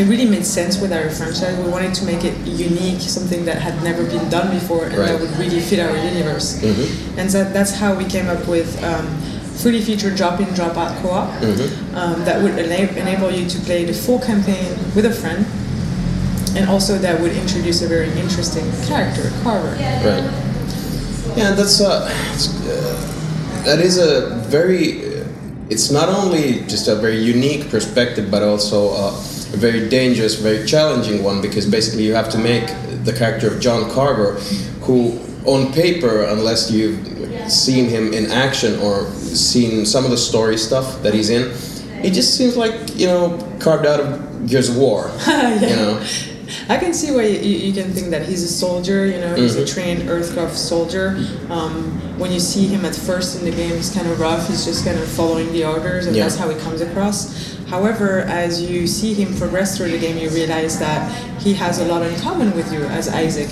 it 0.00 0.06
really 0.08 0.24
made 0.34 0.46
sense 0.46 0.80
with 0.80 0.92
our 0.92 1.10
franchise. 1.10 1.54
We 1.64 1.68
wanted 1.70 1.92
to 2.00 2.04
make 2.06 2.24
it 2.24 2.34
unique, 2.46 3.00
something 3.00 3.44
that 3.44 3.58
had 3.60 3.82
never 3.82 4.04
been 4.06 4.26
done 4.30 4.48
before, 4.58 4.84
and 4.86 4.96
Right. 4.96 5.08
that 5.08 5.20
would 5.20 5.34
really 5.36 5.60
fit 5.60 5.80
our 5.80 5.94
universe. 5.96 6.62
And 7.18 7.30
so 7.30 7.44
that's 7.44 7.72
how 7.74 7.94
we 7.94 8.04
came 8.04 8.28
up 8.28 8.46
with 8.48 8.70
um, 8.84 9.04
fully 9.60 9.82
featured 9.82 10.14
drop-in, 10.16 10.48
drop-out 10.54 10.92
co-op 11.02 11.28
um, 11.94 12.24
that 12.24 12.40
would 12.42 12.56
ena- 12.58 12.92
enable 12.96 13.30
you 13.30 13.44
to 13.48 13.58
play 13.68 13.84
the 13.84 13.92
full 13.92 14.18
campaign 14.20 14.64
with 14.96 15.04
a 15.04 15.12
friend, 15.12 15.44
and 16.56 16.68
also 16.70 16.96
that 16.98 17.20
would 17.20 17.32
introduce 17.32 17.82
a 17.82 17.88
very 17.88 18.10
interesting 18.18 18.64
character, 18.88 19.30
Carver. 19.42 19.74
Right. 19.76 20.24
Yeah, 21.36 21.52
that's 21.54 21.80
uh, 21.80 22.08
that 23.64 23.80
is 23.80 23.98
a 23.98 24.36
very. 24.48 25.10
It's 25.70 25.90
not 25.90 26.08
only 26.08 26.60
just 26.66 26.88
a 26.88 26.96
very 26.96 27.16
unique 27.16 27.70
perspective, 27.70 28.30
but 28.30 28.42
also 28.42 28.90
a 28.92 29.12
very 29.56 29.88
dangerous, 29.88 30.34
very 30.34 30.66
challenging 30.66 31.22
one 31.22 31.40
because 31.40 31.66
basically 31.66 32.04
you 32.04 32.14
have 32.14 32.28
to 32.30 32.38
make 32.38 32.66
the 33.04 33.12
character 33.12 33.48
of 33.52 33.60
John 33.60 33.90
Carver, 33.90 34.34
who 34.82 35.18
on 35.46 35.72
paper, 35.72 36.24
unless 36.24 36.70
you've 36.70 37.50
seen 37.50 37.88
him 37.88 38.12
in 38.12 38.30
action 38.30 38.78
or 38.80 39.10
seen 39.10 39.86
some 39.86 40.04
of 40.04 40.10
the 40.10 40.18
story 40.18 40.56
stuff 40.56 41.02
that 41.02 41.14
he's 41.14 41.30
in, 41.30 41.50
he 42.02 42.10
just 42.10 42.36
seems 42.36 42.56
like 42.56 42.74
you 42.96 43.06
know 43.06 43.38
carved 43.60 43.86
out 43.86 44.00
of 44.00 44.46
Gears 44.46 44.68
of 44.68 44.76
War. 44.76 45.10
You 45.26 45.76
know. 45.76 46.04
I 46.68 46.76
can 46.78 46.92
see 46.94 47.10
why 47.10 47.22
you, 47.24 47.38
you 47.38 47.72
can 47.72 47.92
think 47.92 48.10
that 48.10 48.26
he's 48.26 48.42
a 48.42 48.48
soldier, 48.48 49.06
you 49.06 49.18
know, 49.18 49.34
he's 49.34 49.56
a 49.56 49.66
trained 49.66 50.02
Earthcraft 50.08 50.54
soldier. 50.54 51.16
Um, 51.50 52.00
when 52.18 52.30
you 52.32 52.40
see 52.40 52.66
him 52.66 52.84
at 52.84 52.94
first 52.94 53.38
in 53.38 53.44
the 53.44 53.50
game, 53.50 53.70
he's 53.76 53.92
kind 53.94 54.06
of 54.08 54.20
rough, 54.20 54.46
he's 54.48 54.64
just 54.64 54.84
kind 54.84 54.98
of 54.98 55.08
following 55.08 55.50
the 55.52 55.64
orders, 55.64 56.06
and 56.06 56.14
Yeah. 56.16 56.24
that's 56.24 56.36
how 56.36 56.48
he 56.48 56.58
comes 56.60 56.80
across. 56.80 57.56
However, 57.68 58.20
as 58.28 58.60
you 58.60 58.86
see 58.86 59.14
him 59.14 59.34
progress 59.36 59.76
through 59.76 59.90
the 59.90 59.98
game, 59.98 60.18
you 60.18 60.28
realize 60.30 60.78
that 60.78 61.10
he 61.40 61.54
has 61.54 61.78
a 61.78 61.84
lot 61.86 62.02
in 62.02 62.14
common 62.20 62.54
with 62.54 62.70
you 62.72 62.82
as 62.84 63.08
Isaac. 63.08 63.48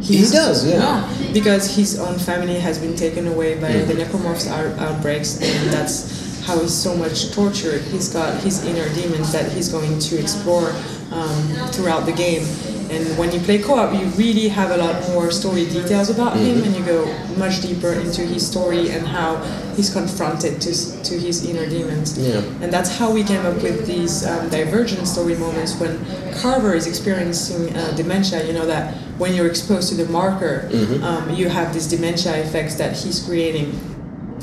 He 0.00 0.18
does, 0.18 0.66
yeah. 0.66 1.08
Because 1.32 1.74
his 1.76 1.98
own 1.98 2.18
family 2.18 2.58
has 2.58 2.78
been 2.78 2.94
taken 2.96 3.26
away 3.28 3.54
by 3.58 3.72
the 3.72 3.94
necromorphs 3.94 4.48
out- 4.48 4.78
outbreaks, 4.78 5.40
and 5.40 5.70
that's 5.72 6.42
how 6.44 6.58
he's 6.58 6.74
so 6.74 6.94
much 6.94 7.30
tortured. 7.32 7.80
He's 7.82 8.10
got 8.10 8.38
his 8.42 8.64
inner 8.66 8.86
demons 8.94 9.32
that 9.32 9.50
he's 9.52 9.68
going 9.70 9.98
to 9.98 10.18
explore 10.20 10.74
um, 11.14 11.68
throughout 11.68 12.06
the 12.06 12.12
game. 12.12 12.44
And 12.90 13.18
when 13.18 13.32
you 13.32 13.40
play 13.40 13.58
co-op, 13.58 13.98
you 13.98 14.06
really 14.10 14.46
have 14.48 14.70
a 14.70 14.76
lot 14.76 15.00
more 15.08 15.30
story 15.30 15.64
details 15.64 16.10
about 16.10 16.36
him, 16.36 16.62
and 16.62 16.76
you 16.76 16.84
go 16.84 17.06
much 17.36 17.62
deeper 17.62 17.92
into 17.92 18.22
his 18.22 18.46
story 18.46 18.90
and 18.90 19.06
how 19.06 19.36
he's 19.74 19.92
confronted 19.92 20.60
to, 20.60 21.02
to 21.02 21.18
his 21.18 21.44
inner 21.48 21.66
demons. 21.68 22.18
Yeah. 22.18 22.42
And 22.60 22.72
that's 22.72 22.96
how 22.98 23.10
we 23.10 23.24
came 23.24 23.44
up 23.46 23.62
with 23.62 23.86
these 23.86 24.24
um, 24.26 24.48
divergent 24.50 25.08
story 25.08 25.34
moments 25.34 25.80
when 25.80 25.98
Carver 26.34 26.74
is 26.74 26.86
experiencing 26.86 27.74
uh, 27.74 27.92
dementia. 27.96 28.46
You 28.46 28.52
know 28.52 28.66
that 28.66 28.94
when 29.18 29.34
you're 29.34 29.48
exposed 29.48 29.88
to 29.88 29.94
the 29.96 30.10
marker, 30.12 30.68
um, 31.02 31.30
you 31.30 31.48
have 31.48 31.72
these 31.72 31.88
dementia 31.88 32.36
effects 32.36 32.74
that 32.76 32.94
he's 32.96 33.24
creating. 33.24 33.72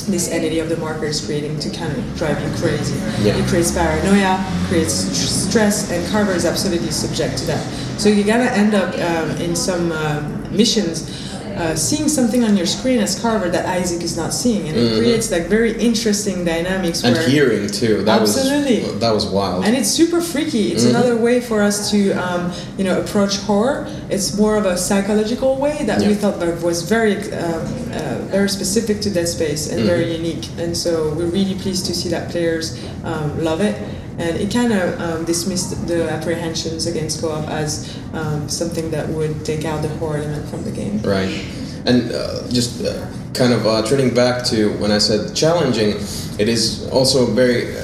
This 0.08 0.30
entity 0.30 0.60
of 0.60 0.70
the 0.70 0.78
marker 0.78 1.06
is 1.06 1.24
creating 1.26 1.60
to 1.60 1.70
kind 1.70 1.96
of 1.96 2.18
drive 2.18 2.42
you 2.42 2.50
crazy. 2.58 2.98
Yeah. 3.24 3.38
It 3.38 3.48
creates 3.48 3.72
paranoia, 3.72 4.44
creates 4.68 4.94
stress, 4.94 5.92
and 5.92 6.06
Carver 6.12 6.34
is 6.34 6.46
absolutely 6.46 6.92
subject 6.92 7.38
to 7.40 7.46
that. 7.48 7.64
So 8.00 8.10
you're 8.10 8.28
gonna 8.28 8.52
end 8.52 8.74
up 8.74 8.94
um, 8.96 9.30
in 9.38 9.56
some 9.56 9.92
um, 9.92 10.56
missions 10.56 11.31
uh, 11.56 11.76
seeing 11.76 12.08
something 12.08 12.44
on 12.44 12.58
your 12.58 12.66
screen 12.66 13.00
as 13.00 13.20
Carver 13.20 13.50
that 13.50 13.66
Isaac 13.66 14.02
is 14.02 14.18
not 14.18 14.34
seeing, 14.34 14.68
and 14.68 14.78
it 14.78 14.98
creates 15.00 15.32
like 15.32 15.48
very 15.48 15.74
interesting 15.80 16.44
dynamics. 16.46 17.04
And 17.04 17.18
hearing 17.18 17.68
too. 17.68 18.04
That 18.04 18.22
Absolutely. 18.22 18.84
was 18.84 19.00
that 19.00 19.14
was 19.14 19.26
wild. 19.26 19.66
and 19.66 19.76
it's 19.76 19.90
super 19.90 20.22
freaky. 20.22 20.72
It's 20.72 20.86
another 20.86 21.16
way 21.16 21.42
for 21.42 21.62
us 21.62 21.92
to, 21.92 22.12
um, 22.14 22.52
you 22.78 22.84
know, 22.84 23.00
approach 23.02 23.38
horror. 23.38 23.88
It's 24.10 24.38
more 24.38 24.58
of 24.58 24.66
a 24.66 24.78
psychological 24.78 25.58
way 25.58 25.84
that 25.86 26.02
we 26.02 26.14
thought 26.14 26.40
was 26.62 26.84
very, 26.84 27.16
um, 27.34 27.62
uh, 27.92 28.18
very 28.30 28.50
specific 28.50 29.02
to 29.02 29.10
Dead 29.10 29.28
Space 29.28 29.72
and 29.72 29.84
very 29.84 30.16
unique. 30.16 30.50
And 30.58 30.76
so 30.76 31.14
we're 31.14 31.26
really 31.28 31.56
pleased 31.56 31.86
to 31.88 31.94
see 31.94 32.10
that 32.10 32.32
players 32.32 32.78
um, 33.04 33.44
love 33.44 33.62
it. 33.62 33.76
And 34.22 34.38
it 34.38 34.54
kind 34.54 34.72
of 34.72 35.02
um, 35.02 35.26
dismissed 35.26 35.88
the 35.88 36.10
apprehensions 36.10 36.86
against 36.86 37.22
co-op 37.22 37.48
as 37.50 37.98
um, 38.14 38.48
something 38.48 38.92
that 38.92 39.10
would 39.10 39.44
take 39.44 39.66
out 39.66 39.82
the 39.82 39.90
horror 39.98 40.18
element 40.18 40.48
from 40.48 40.64
the 40.64 40.72
game. 40.72 41.02
Right. 41.02 41.44
And 41.86 42.12
uh, 42.12 42.48
just 42.50 42.86
uh, 42.86 43.08
kind 43.34 43.52
of 43.52 43.66
uh, 43.66 43.82
turning 43.82 44.14
back 44.14 44.46
to 44.46 44.78
when 44.78 44.92
I 44.92 45.00
said 45.00 45.36
challenging, 45.36 45.96
it 46.40 46.48
is 46.48 46.88
also 46.90 47.26
very 47.26 47.76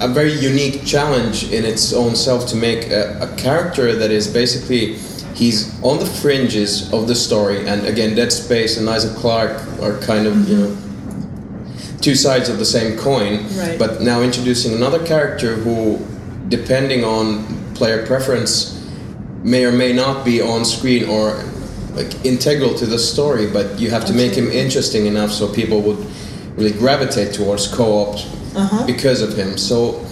a 0.00 0.08
very 0.08 0.32
unique 0.32 0.84
challenge 0.84 1.50
in 1.52 1.64
its 1.64 1.92
own 1.92 2.16
self 2.16 2.46
to 2.48 2.56
make 2.56 2.90
a, 2.90 3.18
a 3.20 3.36
character 3.36 3.94
that 3.94 4.10
is 4.10 4.26
basically 4.26 4.94
he's 5.34 5.72
on 5.82 5.98
the 5.98 6.06
fringes 6.06 6.92
of 6.92 7.06
the 7.08 7.14
story. 7.14 7.66
And 7.66 7.86
again, 7.86 8.14
Dead 8.14 8.32
Space 8.32 8.76
and 8.76 8.88
Isaac 8.90 9.16
Clarke 9.16 9.56
are 9.80 9.98
kind 10.00 10.26
of 10.26 10.48
you 10.48 10.56
know 10.56 10.76
two 12.00 12.14
sides 12.14 12.48
of 12.48 12.58
the 12.58 12.64
same 12.64 12.96
coin. 12.98 13.46
Right. 13.56 13.78
But 13.78 14.00
now 14.02 14.22
introducing 14.22 14.74
another 14.74 15.04
character 15.04 15.54
who, 15.56 15.98
depending 16.48 17.04
on 17.04 17.44
player 17.74 18.06
preference, 18.06 18.74
may 19.42 19.64
or 19.64 19.72
may 19.72 19.92
not 19.92 20.24
be 20.24 20.40
on 20.42 20.64
screen 20.64 21.08
or 21.08 21.42
like 21.94 22.24
integral 22.24 22.74
to 22.74 22.86
the 22.86 22.98
story, 22.98 23.46
but 23.50 23.78
you 23.80 23.90
have 23.90 24.04
to 24.06 24.12
make 24.12 24.34
him 24.34 24.48
interesting 24.50 25.06
enough 25.06 25.30
so 25.30 25.52
people 25.52 25.80
would 25.82 25.98
really 26.56 26.72
gravitate 26.72 27.32
towards 27.34 27.66
co-op 27.68 28.16
Uh-huh. 28.56 28.86
because 28.86 29.20
of 29.22 29.34
him. 29.36 29.56
So 29.58 30.02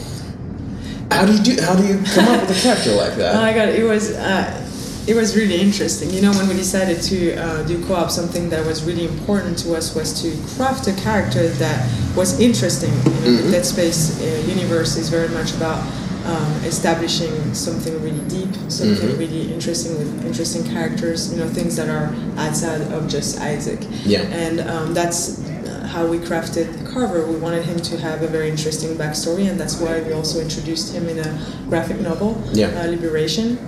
how 1.10 1.24
do 1.26 1.32
you 1.32 1.42
do 1.42 1.62
how 1.62 1.74
do 1.76 1.86
you 1.86 1.98
come 2.14 2.26
up 2.28 2.40
with 2.48 2.58
a 2.58 2.60
character 2.60 2.92
like 2.94 3.14
that? 3.16 3.34
my 3.40 3.52
god, 3.52 3.68
it 3.70 3.84
was 3.84 4.10
uh, 4.12 4.63
it 5.06 5.14
was 5.14 5.36
really 5.36 5.60
interesting. 5.60 6.10
You 6.10 6.22
know, 6.22 6.32
when 6.32 6.48
we 6.48 6.54
decided 6.54 7.02
to 7.02 7.36
uh, 7.36 7.62
do 7.64 7.84
co-op, 7.86 8.10
something 8.10 8.48
that 8.50 8.64
was 8.64 8.84
really 8.84 9.04
important 9.04 9.58
to 9.58 9.74
us 9.74 9.94
was 9.94 10.22
to 10.22 10.34
craft 10.56 10.88
a 10.88 10.94
character 10.94 11.48
that 11.48 12.16
was 12.16 12.40
interesting. 12.40 12.90
You 12.90 13.32
know, 13.32 13.42
the 13.42 13.50
Dead 13.50 13.66
Space 13.66 14.20
uh, 14.20 14.24
universe 14.46 14.96
is 14.96 15.08
very 15.10 15.28
much 15.28 15.54
about 15.54 15.80
um, 16.24 16.52
establishing 16.64 17.52
something 17.52 18.00
really 18.02 18.26
deep, 18.28 18.48
something 18.70 19.18
really 19.18 19.52
interesting 19.52 19.98
with 19.98 20.24
interesting 20.24 20.64
characters. 20.64 21.30
You 21.32 21.40
know, 21.40 21.48
things 21.48 21.76
that 21.76 21.88
are 21.90 22.14
outside 22.38 22.80
of 22.92 23.06
just 23.08 23.40
Isaac. 23.40 23.80
Yeah. 24.04 24.20
And 24.22 24.60
um, 24.60 24.94
that's 24.94 25.46
how 25.88 26.06
we 26.06 26.18
crafted 26.18 26.66
Carver. 26.90 27.26
We 27.26 27.36
wanted 27.36 27.64
him 27.66 27.78
to 27.78 27.98
have 27.98 28.22
a 28.22 28.26
very 28.26 28.48
interesting 28.48 28.96
backstory, 28.96 29.50
and 29.50 29.60
that's 29.60 29.78
why 29.78 30.00
we 30.00 30.12
also 30.12 30.40
introduced 30.40 30.94
him 30.94 31.08
in 31.10 31.18
a 31.18 31.46
graphic 31.68 32.00
novel, 32.00 32.42
Yeah. 32.52 32.68
uh, 32.68 32.86
Liberation. 32.86 33.58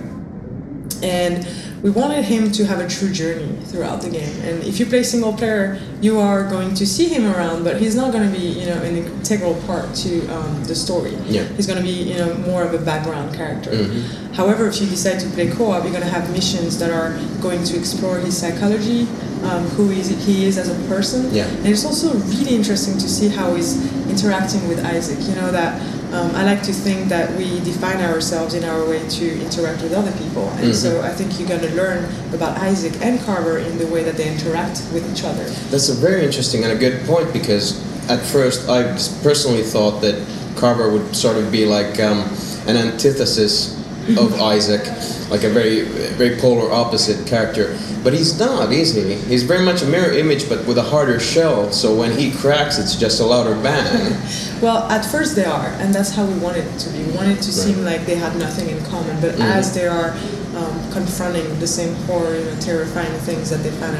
And 1.03 1.47
we 1.83 1.91
wanted 1.91 2.25
him 2.25 2.51
to 2.53 2.65
have 2.65 2.79
a 2.79 2.87
true 2.87 3.11
journey 3.11 3.55
throughout 3.65 4.01
the 4.01 4.09
game. 4.09 4.41
And 4.41 4.63
if 4.63 4.79
you 4.79 4.85
play 4.85 5.03
single 5.03 5.33
player, 5.33 5.79
you 6.01 6.19
are 6.19 6.49
going 6.49 6.73
to 6.75 6.87
see 6.87 7.07
him 7.07 7.25
around, 7.25 7.63
but 7.63 7.79
he's 7.79 7.95
not 7.95 8.11
going 8.11 8.31
to 8.31 8.35
be, 8.35 8.45
you 8.45 8.65
know, 8.65 8.81
an 8.81 8.95
integral 8.97 9.55
part 9.67 9.93
to 9.95 10.27
um, 10.29 10.63
the 10.63 10.73
story. 10.73 11.13
Yeah. 11.25 11.43
He's 11.55 11.67
going 11.67 11.77
to 11.77 11.83
be, 11.83 11.91
you 11.91 12.17
know, 12.17 12.33
more 12.39 12.63
of 12.63 12.73
a 12.73 12.83
background 12.83 13.35
character. 13.35 13.85
However, 14.33 14.67
if 14.67 14.81
you 14.81 14.87
decide 14.87 15.19
to 15.19 15.27
play 15.29 15.49
co-op, 15.49 15.83
you're 15.83 15.91
going 15.91 16.03
to 16.03 16.09
have 16.09 16.31
missions 16.31 16.79
that 16.79 16.91
are 16.91 17.13
going 17.41 17.63
to 17.65 17.77
explore 17.77 18.17
his 18.17 18.35
psychology, 18.35 19.01
um, 19.43 19.63
who 19.75 19.91
is 19.91 20.09
he 20.25 20.45
is 20.45 20.57
as 20.57 20.69
a 20.69 20.87
person. 20.87 21.33
Yeah. 21.33 21.45
And 21.45 21.67
it's 21.67 21.85
also 21.85 22.13
really 22.13 22.55
interesting 22.55 22.97
to 22.97 23.07
see 23.07 23.29
how 23.29 23.53
he's 23.53 23.77
interacting 24.09 24.67
with 24.67 24.83
Isaac. 24.83 25.19
You 25.27 25.35
know 25.35 25.51
that 25.51 25.79
um, 26.11 26.33
I 26.35 26.43
like 26.43 26.63
to 26.63 26.73
think 26.73 27.09
that 27.09 27.35
we 27.37 27.59
define 27.61 27.99
ourselves 27.99 28.53
in 28.53 28.63
our 28.63 28.87
way 28.87 29.07
to 29.07 29.41
interact 29.41 29.81
with 29.81 29.93
other 29.93 30.11
people, 30.13 30.49
and 30.57 30.73
so 30.75 31.01
I 31.01 31.09
think 31.09 31.37
you're 31.39 31.49
going 31.49 31.61
to 31.61 31.75
learn 31.75 32.05
about 32.33 32.57
Isaac 32.57 32.93
and 33.01 33.19
Carver 33.21 33.57
in 33.57 33.77
the 33.77 33.87
way 33.87 34.03
that 34.03 34.15
they 34.15 34.31
interact 34.31 34.87
with 34.93 35.03
each 35.11 35.23
other. 35.23 35.43
That's 35.69 35.89
a 35.89 35.93
very 35.95 36.23
interesting 36.23 36.63
and 36.63 36.71
a 36.71 36.77
good 36.77 37.05
point 37.05 37.33
because 37.33 37.83
at 38.09 38.21
first 38.21 38.69
I 38.69 38.83
personally 39.21 39.63
thought 39.63 39.99
that 40.01 40.15
Carver 40.55 40.91
would 40.91 41.15
sort 41.15 41.37
of 41.37 41.51
be 41.51 41.65
like 41.65 41.99
um, 41.99 42.19
an 42.67 42.77
antithesis 42.77 43.76
of 44.17 44.39
Isaac, 44.41 44.85
like 45.29 45.43
a 45.43 45.49
very 45.49 45.81
very 46.17 46.37
polar 46.37 46.71
opposite 46.71 47.27
character. 47.27 47.77
But 48.03 48.13
he's 48.13 48.39
not, 48.39 48.71
is 48.71 48.93
he? 48.93 49.15
He's 49.15 49.43
very 49.43 49.65
much 49.65 49.81
a 49.81 49.85
mirror 49.85 50.13
image, 50.13 50.47
but 50.47 50.65
with 50.65 50.77
a 50.77 50.83
harder 50.83 51.19
shell. 51.19 51.71
So 51.71 51.93
when 51.95 52.17
he 52.17 52.31
cracks, 52.31 52.77
it's 52.77 52.95
just 52.95 53.19
a 53.19 53.25
louder 53.25 53.55
bang. 53.61 54.15
Well, 54.61 54.89
at 54.89 55.05
first 55.05 55.35
they 55.35 55.45
are, 55.45 55.67
and 55.77 55.93
that's 55.93 56.15
how 56.15 56.25
we 56.25 56.33
wanted 56.39 56.65
it 56.65 56.79
to 56.79 56.89
be. 56.89 57.03
We 57.03 57.11
wanted 57.11 57.37
it 57.37 57.43
to 57.43 57.51
seem 57.51 57.85
like 57.85 58.07
they 58.07 58.15
had 58.15 58.35
nothing 58.39 58.69
in 58.69 58.83
common, 58.85 59.21
but 59.21 59.35
mm. 59.35 59.41
as 59.41 59.71
they 59.75 59.85
are 59.85 60.17
um, 60.57 60.91
confronting 60.91 61.47
the 61.59 61.67
same 61.67 61.93
horror, 62.05 62.37
you 62.37 62.45
know, 62.45 62.59
terrifying 62.59 63.11
things 63.21 63.49
that 63.49 63.61
they 63.63 63.71
find, 63.71 63.95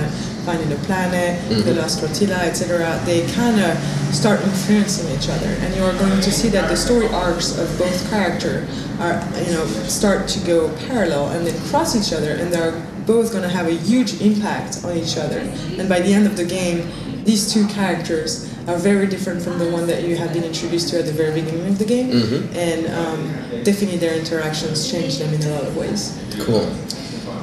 find 0.45 0.59
in 0.61 0.69
the 0.69 0.81
planet, 0.88 1.38
the 1.65 1.73
Lost 1.75 1.99
Flotilla, 1.99 2.39
etc. 2.43 2.99
They 3.05 3.27
kind 3.34 3.59
of 3.59 3.77
start 4.13 4.41
influencing 4.41 5.07
each 5.15 5.29
other, 5.29 5.47
and 5.61 5.75
you 5.75 5.84
are 5.84 5.93
going 5.93 6.19
to 6.19 6.31
see 6.31 6.49
that 6.49 6.69
the 6.69 6.75
story 6.75 7.07
arcs 7.09 7.57
of 7.57 7.67
both 7.77 8.09
character 8.09 8.67
are, 8.99 9.13
you 9.45 9.53
know, 9.53 9.65
start 9.85 10.27
to 10.29 10.39
go 10.45 10.75
parallel 10.88 11.29
and 11.29 11.45
then 11.45 11.59
cross 11.69 11.95
each 11.95 12.13
other, 12.13 12.31
and 12.31 12.51
they're 12.51 12.81
both 13.05 13.31
going 13.31 13.43
to 13.43 13.49
have 13.49 13.67
a 13.67 13.75
huge 13.75 14.19
impact 14.21 14.84
on 14.84 14.97
each 14.97 15.17
other. 15.17 15.39
And 15.77 15.88
by 15.88 16.01
the 16.01 16.13
end 16.13 16.25
of 16.25 16.35
the 16.35 16.45
game, 16.45 16.89
these 17.23 17.53
two 17.53 17.67
characters 17.67 18.46
are 18.68 18.77
very 18.77 19.07
different 19.07 19.41
from 19.41 19.57
the 19.60 19.69
one 19.72 19.88
that 19.88 20.03
you 20.03 20.15
have 20.18 20.34
been 20.34 20.44
introduced 20.44 20.89
to 20.89 20.99
at 20.99 21.06
the 21.06 21.11
very 21.11 21.41
beginning 21.41 21.68
of 21.68 21.80
the 21.80 21.85
game, 21.85 22.11
and 22.53 22.88
um, 22.88 23.64
definitely 23.64 23.98
their 23.98 24.14
interactions 24.18 24.91
change 24.91 25.18
them 25.19 25.34
in 25.34 25.41
a 25.44 25.49
lot 25.49 25.64
of 25.64 25.76
ways. 25.77 26.19
Cool. 26.41 26.69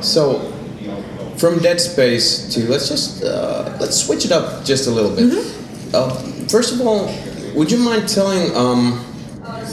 So, 0.02 0.52
from 1.36 1.58
Dead 1.60 1.80
Space 1.80 2.52
to 2.54 2.68
let's 2.68 2.88
just 2.88 3.24
uh, 3.24 3.76
let's 3.80 3.96
switch 4.04 4.24
it 4.24 4.32
up 4.32 4.64
just 4.64 4.86
a 4.86 4.90
little 4.90 5.14
bit. 5.14 5.32
Uh, 5.94 6.10
first 6.48 6.74
of 6.74 6.80
all, 6.80 7.08
would 7.54 7.70
you 7.70 7.78
mind 7.78 8.08
telling? 8.08 8.54
Um, 8.54 9.00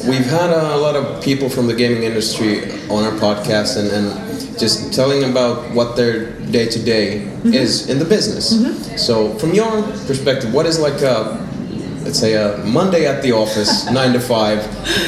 we've 0.07 0.25
had 0.25 0.49
a 0.49 0.77
lot 0.77 0.95
of 0.95 1.23
people 1.23 1.49
from 1.49 1.67
the 1.67 1.73
gaming 1.75 2.03
industry 2.03 2.71
on 2.89 3.03
our 3.03 3.11
podcast, 3.19 3.77
and, 3.77 3.89
and 3.91 4.30
just 4.57 4.93
telling 4.93 5.29
about 5.29 5.71
what 5.71 5.95
their 5.95 6.31
day 6.51 6.67
to 6.67 6.79
day 6.83 7.23
is 7.43 7.89
in 7.89 7.99
the 7.99 8.05
business. 8.05 8.51
So, 9.03 9.33
from 9.39 9.53
your 9.53 9.83
perspective, 10.05 10.53
what 10.53 10.65
is 10.65 10.79
like 10.79 11.01
a 11.01 11.47
let's 12.03 12.19
say 12.19 12.33
a 12.33 12.57
Monday 12.65 13.05
at 13.05 13.21
the 13.21 13.31
office, 13.31 13.89
nine 13.91 14.13
to 14.13 14.19
five, 14.19 14.59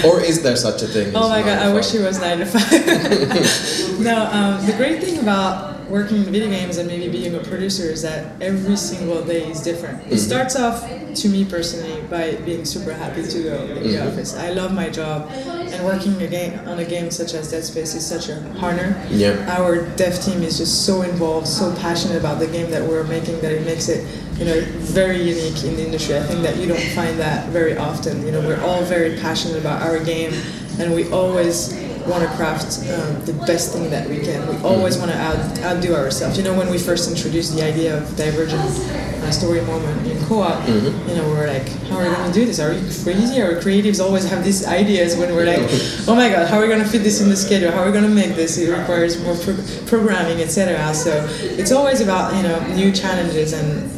or 0.06 0.22
is 0.22 0.42
there 0.42 0.56
such 0.56 0.82
a 0.82 0.88
thing? 0.88 1.16
Oh 1.16 1.30
my 1.30 1.42
god, 1.42 1.60
I 1.60 1.74
wish 1.74 1.94
it 1.94 2.02
was 2.02 2.20
nine 2.20 2.40
to 2.40 2.46
five. 2.46 2.72
no, 4.00 4.26
um, 4.32 4.66
the 4.66 4.74
great 4.74 5.04
thing 5.04 5.20
about 5.20 5.73
working 5.90 6.18
in 6.18 6.24
video 6.26 6.50
games 6.50 6.78
and 6.78 6.88
maybe 6.88 7.10
being 7.10 7.36
a 7.36 7.40
producer 7.40 7.84
is 7.84 8.02
that 8.02 8.42
every 8.42 8.76
single 8.78 9.24
day 9.24 9.50
is 9.50 9.62
different. 9.62 10.00
Mm-hmm. 10.02 10.14
It 10.14 10.18
starts 10.20 10.56
off, 10.56 10.82
to 11.16 11.30
me 11.30 11.46
personally, 11.46 12.02
by 12.10 12.36
being 12.46 12.66
super 12.66 12.94
happy 12.94 13.24
to 13.24 13.44
go 13.44 13.56
in 13.66 13.76
the 13.76 13.90
Mm-hmm. 13.94 14.08
office. 14.08 14.36
I 14.36 14.50
love 14.52 14.74
my 14.74 14.90
job, 14.90 15.30
and 15.32 15.86
working 15.86 16.20
a 16.22 16.28
game, 16.28 16.58
on 16.68 16.80
a 16.80 16.86
game 16.86 17.12
such 17.12 17.34
as 17.34 17.52
Dead 17.52 17.64
Space 17.64 17.94
is 17.96 18.06
such 18.06 18.30
an 18.30 18.58
honor. 18.58 18.96
Yeah. 19.10 19.58
Our 19.60 19.86
dev 19.96 20.20
team 20.22 20.42
is 20.42 20.58
just 20.58 20.86
so 20.86 21.02
involved, 21.02 21.48
so 21.48 21.76
passionate 21.76 22.18
about 22.18 22.40
the 22.40 22.48
game 22.48 22.70
that 22.72 22.82
we're 22.88 23.04
making 23.04 23.40
that 23.42 23.52
it 23.52 23.66
makes 23.66 23.90
it, 23.90 24.02
you 24.40 24.46
know, 24.46 24.62
very 24.80 25.22
unique 25.22 25.64
in 25.64 25.76
the 25.76 25.86
industry. 25.86 26.18
I 26.18 26.24
think 26.24 26.42
that 26.42 26.58
you 26.58 26.68
don't 26.68 26.88
find 26.96 27.20
that 27.20 27.50
very 27.50 27.78
often. 27.78 28.26
You 28.26 28.32
know, 28.32 28.42
we're 28.42 28.62
all 28.62 28.84
very 28.84 29.18
passionate 29.20 29.58
about 29.60 29.82
our 29.84 30.04
game, 30.04 30.34
and 30.80 30.94
we 30.94 31.10
always 31.12 31.74
want 32.08 32.24
to 32.24 32.36
craft 32.36 32.80
um, 32.90 33.26
the 33.26 33.34
best 33.46 33.74
thing 33.74 33.90
that 33.90 34.10
we 34.10 34.20
can. 34.20 34.48
We 34.48 34.58
always 34.64 34.98
want 34.98 35.12
to 35.12 35.18
out, 35.18 35.38
outdo 35.60 35.96
ourselves. 35.96 36.38
You 36.38 36.44
know, 36.44 36.58
when 36.58 36.70
we 36.70 36.78
first 36.78 37.10
introduced 37.10 37.56
the 37.56 37.64
idea 37.64 37.98
of 37.98 38.16
Divergent 38.16 38.62
uh, 38.62 39.32
story 39.32 39.62
moment 39.62 40.06
in 40.08 40.24
co-op, 40.26 40.68
you 40.68 41.16
know, 41.16 41.26
we 41.28 41.36
were 41.36 41.48
like, 41.48 41.68
how 41.88 41.98
are 41.98 42.10
we 42.10 42.16
going 42.16 42.32
to 42.32 42.40
do 42.40 42.46
this? 42.46 42.60
Are 42.60 42.74
you 42.74 42.82
crazy? 43.04 43.42
Our 43.42 43.54
creatives 43.56 44.04
always 44.04 44.30
have 44.30 44.44
these 44.44 44.66
ideas 44.68 45.16
when 45.18 45.34
we're 45.34 45.46
like, 45.46 45.62
oh 46.08 46.16
my 46.16 46.30
god, 46.30 46.50
how 46.50 46.58
are 46.58 46.62
we 46.62 46.68
going 46.68 46.84
to 46.84 46.88
fit 46.90 47.04
this 47.04 47.22
in 47.22 47.30
the 47.30 47.36
schedule? 47.38 47.72
How 47.72 47.84
are 47.84 47.86
we 47.86 47.92
going 47.92 48.04
to 48.04 48.10
make 48.10 48.36
this? 48.36 48.58
It 48.58 48.76
requires 48.76 49.22
more 49.24 49.36
pro- 49.36 49.64
programming, 49.88 50.42
etc. 50.42 50.94
So 50.94 51.26
it's 51.42 51.72
always 51.72 52.02
about 52.02 52.36
you 52.36 52.44
know 52.44 52.76
new 52.76 52.92
challenges 52.92 53.54
and. 53.54 53.92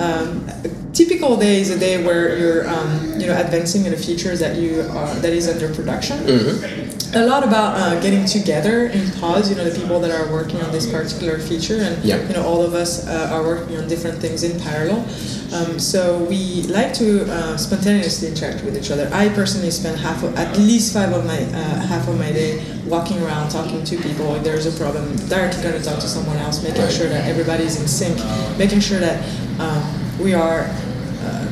Um, 0.00 0.48
a 0.64 0.92
typical 0.94 1.36
day 1.36 1.60
is 1.60 1.70
a 1.70 1.78
day 1.78 2.02
where 2.02 2.38
you're, 2.38 2.66
um, 2.68 3.20
you 3.20 3.26
know, 3.26 3.36
advancing 3.38 3.84
in 3.84 3.92
a 3.92 3.96
feature 3.96 4.34
that 4.36 4.56
you 4.56 4.80
are, 4.80 5.14
that 5.16 5.32
is 5.32 5.46
under 5.46 5.72
production 5.74 6.18
a 7.14 7.26
lot 7.26 7.42
about 7.42 7.76
uh, 7.76 8.00
getting 8.00 8.24
together 8.24 8.86
in 8.86 9.10
pods. 9.20 9.50
You 9.50 9.56
know, 9.56 9.64
the 9.68 9.78
people 9.78 10.00
that 10.00 10.10
are 10.10 10.30
working 10.32 10.60
on 10.62 10.70
this 10.72 10.90
particular 10.90 11.38
feature, 11.38 11.78
and 11.80 12.04
Yeah. 12.04 12.16
you 12.28 12.34
know, 12.34 12.44
all 12.44 12.62
of 12.62 12.74
us 12.74 13.06
uh, 13.06 13.30
are 13.32 13.42
working 13.42 13.76
on 13.78 13.88
different 13.88 14.18
things 14.18 14.42
in 14.42 14.58
parallel. 14.60 15.00
Um, 15.52 15.80
so 15.80 16.18
we 16.30 16.62
like 16.68 16.94
to 16.94 17.24
uh, 17.32 17.56
spontaneously 17.56 18.28
interact 18.28 18.64
with 18.64 18.76
each 18.76 18.90
other. 18.92 19.10
I 19.12 19.28
personally 19.30 19.70
spend 19.72 19.98
half, 19.98 20.22
of, 20.22 20.36
at 20.36 20.56
least 20.56 20.92
five 20.94 21.12
of 21.12 21.26
my 21.26 21.38
uh, 21.42 21.80
half 21.86 22.06
of 22.06 22.16
my 22.18 22.30
day 22.30 22.62
walking 22.86 23.20
around, 23.22 23.50
talking 23.50 23.82
to 23.84 23.96
people. 23.96 24.34
If 24.36 24.44
there's 24.44 24.66
a 24.66 24.78
problem, 24.78 25.16
directly 25.28 25.62
going 25.62 25.76
to 25.76 25.82
talk 25.82 25.98
to 26.00 26.08
someone 26.08 26.36
else, 26.36 26.62
making 26.62 26.82
Right. 26.82 26.92
sure 26.92 27.08
that 27.08 27.26
everybody's 27.28 27.80
in 27.80 27.88
sync, 27.88 28.16
making 28.58 28.80
sure 28.80 29.00
that 29.00 29.18
um, 29.58 29.82
we 30.22 30.34
are 30.34 30.70
uh, 31.24 31.46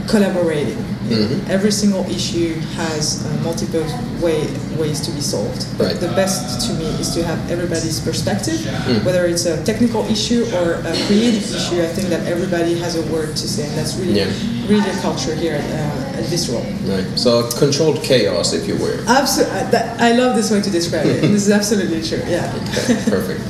collaborating. 1.09 1.51
Every 1.51 1.71
single 1.73 2.05
issue 2.11 2.55
has 2.77 3.25
uh, 3.25 3.29
multiple 3.43 3.83
way, 4.21 4.47
ways 4.79 5.01
to 5.07 5.11
be 5.13 5.21
solved. 5.21 5.67
But 5.79 5.87
Right. 5.87 6.01
the 6.01 6.09
best 6.09 6.67
to 6.69 6.75
me 6.75 6.87
is 7.01 7.11
to 7.15 7.23
have 7.25 7.39
everybody's 7.51 8.01
perspective, 8.01 8.59
whether 9.05 9.27
it's 9.27 9.47
a 9.47 9.63
technical 9.65 10.05
issue 10.11 10.45
or 10.55 10.75
a 10.85 10.93
creative 11.07 11.45
issue. 11.55 11.83
I 11.83 11.87
think 11.89 12.09
that 12.09 12.27
everybody 12.27 12.79
has 12.79 12.97
a 12.97 13.03
word 13.13 13.37
to 13.37 13.49
say, 13.49 13.65
and 13.69 13.77
that's 13.79 13.97
really, 13.97 14.19
Yeah. 14.19 14.27
really 14.69 14.89
a 14.91 14.97
culture 15.01 15.35
here 15.35 15.55
at, 15.55 15.65
uh, 15.71 16.19
at 16.19 16.25
Visceral. 16.27 16.65
Right. 16.87 17.07
So 17.17 17.49
controlled 17.59 18.03
chaos, 18.03 18.53
if 18.53 18.67
you 18.69 18.77
will. 18.77 18.99
Absolutely, 19.09 19.79
I 19.99 20.13
love 20.13 20.37
this 20.37 20.51
way 20.51 20.61
to 20.61 20.71
describe 20.71 21.07
it. 21.07 21.21
this 21.35 21.47
is 21.47 21.51
absolutely 21.51 22.03
true. 22.03 22.23
Yeah. 22.29 22.53
Okay, 22.85 22.95
perfect. 23.11 23.41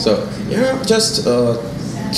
So, 0.00 0.28
yeah, 0.48 0.82
just 0.84 1.26
uh, 1.26 1.56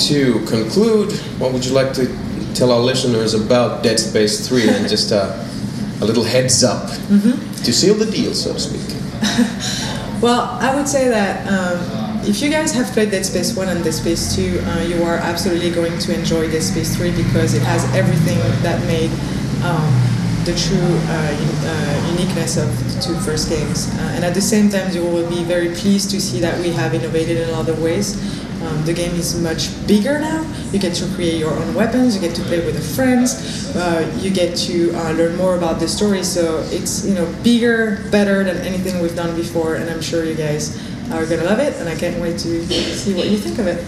to 0.07 0.39
conclude, 0.45 1.11
what 1.39 1.51
would 1.53 1.65
you 1.65 1.71
like 1.73 1.93
to 1.93 2.05
tell 2.53 2.71
our 2.71 2.79
listeners 2.79 3.33
about 3.33 3.83
Dead 3.83 3.99
Space 3.99 4.47
3 4.47 4.69
and 4.69 4.89
just 4.89 5.11
uh, 5.11 5.45
a 6.01 6.05
little 6.05 6.23
heads 6.23 6.63
up 6.63 6.89
to 7.63 7.73
seal 7.73 7.95
the 7.95 8.09
deal, 8.09 8.33
so 8.33 8.53
to 8.53 8.59
speak? 8.59 8.85
Well, 10.21 10.57
I 10.59 10.75
would 10.75 10.85
say 10.87 11.07
that 11.07 11.47
um, 11.47 12.19
if 12.27 12.41
you 12.41 12.49
guys 12.49 12.73
have 12.73 12.87
played 12.87 13.09
Dead 13.09 13.25
Space 13.25 13.55
1 13.55 13.69
and 13.69 13.81
Dead 13.85 13.93
Space 13.93 14.35
2, 14.35 14.59
uh, 14.59 14.79
you 14.81 15.01
are 15.03 15.15
absolutely 15.15 15.71
going 15.71 15.97
to 15.97 16.13
enjoy 16.13 16.51
Dead 16.51 16.61
Space 16.61 16.93
3 16.97 17.15
because 17.15 17.53
it 17.53 17.61
has 17.61 17.85
everything 17.95 18.37
that 18.61 18.85
made 18.85 19.09
um, 19.63 19.87
the 20.43 20.51
true 20.59 20.91
uh, 21.07 21.31
uh, 21.63 22.11
uniqueness 22.11 22.57
of 22.57 22.67
the 22.95 23.01
two 23.01 23.15
first 23.21 23.47
games. 23.47 23.87
Uh, 23.95 24.11
and 24.15 24.25
at 24.25 24.33
the 24.33 24.41
same 24.41 24.67
time, 24.67 24.91
you 24.91 25.03
will 25.03 25.27
be 25.29 25.41
very 25.45 25.69
pleased 25.69 26.11
to 26.11 26.19
see 26.19 26.41
that 26.41 26.59
we 26.59 26.71
have 26.71 26.93
innovated 26.93 27.37
in 27.37 27.47
a 27.47 27.51
lot 27.53 27.69
of 27.69 27.81
ways. 27.81 28.19
Um, 28.61 28.85
the 28.85 28.93
game 28.93 29.15
is 29.15 29.39
much 29.41 29.69
bigger 29.87 30.19
now. 30.19 30.43
You 30.71 30.79
get 30.79 30.93
to 30.95 31.05
create 31.15 31.39
your 31.39 31.51
own 31.51 31.73
weapons. 31.73 32.13
You 32.15 32.21
get 32.21 32.35
to 32.35 32.41
play 32.43 32.59
with 32.65 32.75
your 32.75 32.83
friends. 32.83 33.73
Uh, 33.75 34.03
you 34.21 34.29
get 34.31 34.55
to 34.67 34.91
uh, 34.95 35.11
learn 35.13 35.35
more 35.37 35.55
about 35.55 35.79
the 35.79 35.87
story. 35.87 36.23
So 36.23 36.59
it's 36.71 37.05
you 37.05 37.15
know 37.15 37.25
bigger, 37.43 38.03
better 38.11 38.43
than 38.43 38.57
anything 38.57 39.01
we've 39.01 39.15
done 39.15 39.35
before. 39.35 39.75
And 39.75 39.89
I'm 39.89 40.01
sure 40.01 40.23
you 40.25 40.35
guys 40.35 40.75
are 41.11 41.25
gonna 41.25 41.45
love 41.45 41.59
it. 41.59 41.73
And 41.79 41.87
I 41.87 41.95
can't 41.95 42.19
wait 42.21 42.37
to 42.39 42.65
see 42.67 43.13
what 43.15 43.27
you 43.27 43.37
think 43.37 43.59
of 43.59 43.67
it. 43.67 43.79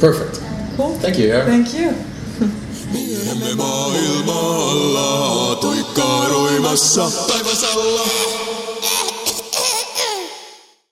Perfect. 0.00 0.42
Cool. 0.76 0.94
Thank 0.98 1.18
you, 1.18 1.28
Yara. 1.28 1.44
Thank 1.46 1.72
you. 1.74 1.94
Miehemme 2.92 3.54
maailmalla 3.54 5.56
tuikkaaroimassa 5.56 7.10
taivasalla. 7.10 8.55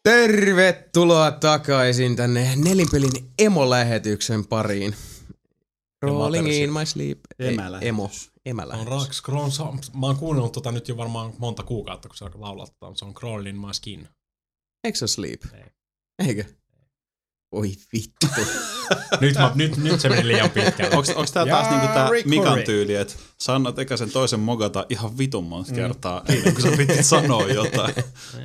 Tervetuloa 0.04 1.30
takaisin 1.30 2.16
tänne 2.16 2.56
nelinpelin 2.56 3.10
emo-lähetyksen 3.38 4.46
pariin. 4.46 4.94
Rolling 6.02 6.52
in 6.52 6.72
my 6.72 6.86
sleep. 6.86 7.18
Ei, 7.38 7.54
Emälähetys. 7.54 7.88
Emo. 7.88 8.04
On 8.04 8.10
Emälähetys. 8.46 8.88
Rax 8.88 9.22
Kron, 9.22 9.50
mä 10.00 10.06
oon 10.06 10.16
kuunnellut 10.16 10.52
tota 10.52 10.72
nyt 10.72 10.88
jo 10.88 10.96
varmaan 10.96 11.32
monta 11.38 11.62
kuukautta, 11.62 12.08
kun 12.08 12.16
se 12.16 12.24
laulaa, 12.34 12.66
tota, 12.66 12.98
se 12.98 13.04
on 13.04 13.14
Crawl 13.14 13.46
in 13.46 13.58
my 13.58 13.74
skin. 13.74 14.08
Eikö 14.84 14.98
se 14.98 15.06
sleep? 15.06 15.42
Ei. 15.54 15.64
Eikö? 16.28 16.44
Oi 17.54 17.72
vittu. 17.92 18.26
Nyt, 19.20 19.34
mä, 19.34 19.52
nyt, 19.54 19.76
nyt 19.76 20.00
se 20.00 20.08
meni 20.08 20.26
liian 20.26 20.50
pitkälle. 20.50 20.96
Onks, 20.96 21.08
onks 21.10 21.32
tää 21.32 21.46
taas 21.46 21.70
niinku 21.70 21.86
tää 21.86 22.10
Rick 22.10 22.28
Mikan 22.28 22.58
tyyli, 22.62 22.94
että 22.94 23.14
sä 23.42 23.54
annat 23.54 23.78
eka 23.78 23.96
sen 23.96 24.10
toisen 24.10 24.40
mogata 24.40 24.86
ihan 24.88 25.18
vitun 25.18 25.44
monta 25.44 25.72
kertaa, 25.74 26.22
ennen 26.28 26.54
kuin 26.54 26.62
sä 26.70 26.76
pitit 26.76 27.06
sanoa 27.06 27.46
jotain. 27.46 27.94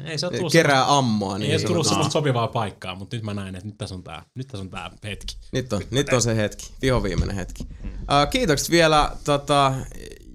Ei 0.05 0.17
se 0.17 0.27
tullut, 0.29 0.51
Kerää 0.51 0.97
ammoa. 0.97 1.33
ei 1.35 1.39
Niin 1.39 1.51
ole 1.51 1.57
tullut 1.57 1.67
sanotusti. 1.67 1.89
semmoista 1.89 2.11
sopivaa 2.11 2.47
paikkaa, 2.47 2.95
mutta 2.95 3.15
nyt 3.15 3.23
mä 3.25 3.33
näen, 3.33 3.55
että 3.55 3.67
nyt 3.67 3.77
tässä 3.77 3.95
on 3.95 4.03
tää, 4.03 4.23
nyt 4.35 4.47
tässä 4.47 4.61
on 4.63 4.69
tää 4.69 4.91
hetki. 5.03 5.37
Nyt 5.51 5.73
on, 5.73 5.81
nyt 5.91 6.13
on 6.13 6.21
se 6.21 6.35
hetki. 6.35 6.71
Viho 6.81 7.03
viimeinen 7.03 7.35
hetki. 7.35 7.63
Uh, 7.83 8.29
kiitokset 8.31 8.69
vielä 8.69 9.11
tota, 9.23 9.73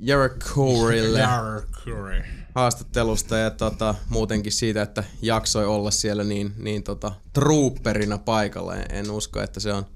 Jerichoille 0.01 1.19
Yarkuri. 1.19 2.25
Haastattelusta 2.55 3.37
ja 3.37 3.51
tota, 3.51 3.95
muutenkin 4.09 4.53
siitä, 4.53 4.83
että 4.83 5.05
jaksoi 5.23 5.67
olla 5.67 5.91
siellä 5.91 6.25
niin, 6.25 6.53
niin 6.57 6.83
tota, 6.83 7.13
trooperina 7.33 8.19
paikalla. 8.19 8.77
En, 8.77 8.87
en 8.91 9.11
usko, 9.11 9.41
että 9.43 9.61
se 9.61 9.73
on 9.73 9.87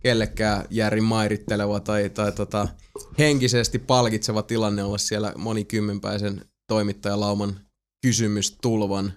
kellekään 0.00 0.64
järin 0.70 1.04
mairitteleva 1.04 1.80
tai, 1.80 2.10
tai 2.10 2.32
tota, 2.32 2.68
henkisesti 3.18 3.78
palkitseva 3.78 4.42
tilanne 4.42 4.84
olla 4.84 4.98
siellä 4.98 5.32
monikymmenpäisen 5.36 6.44
toimittajalauman 6.68 7.60
kysymystulvan 8.02 9.12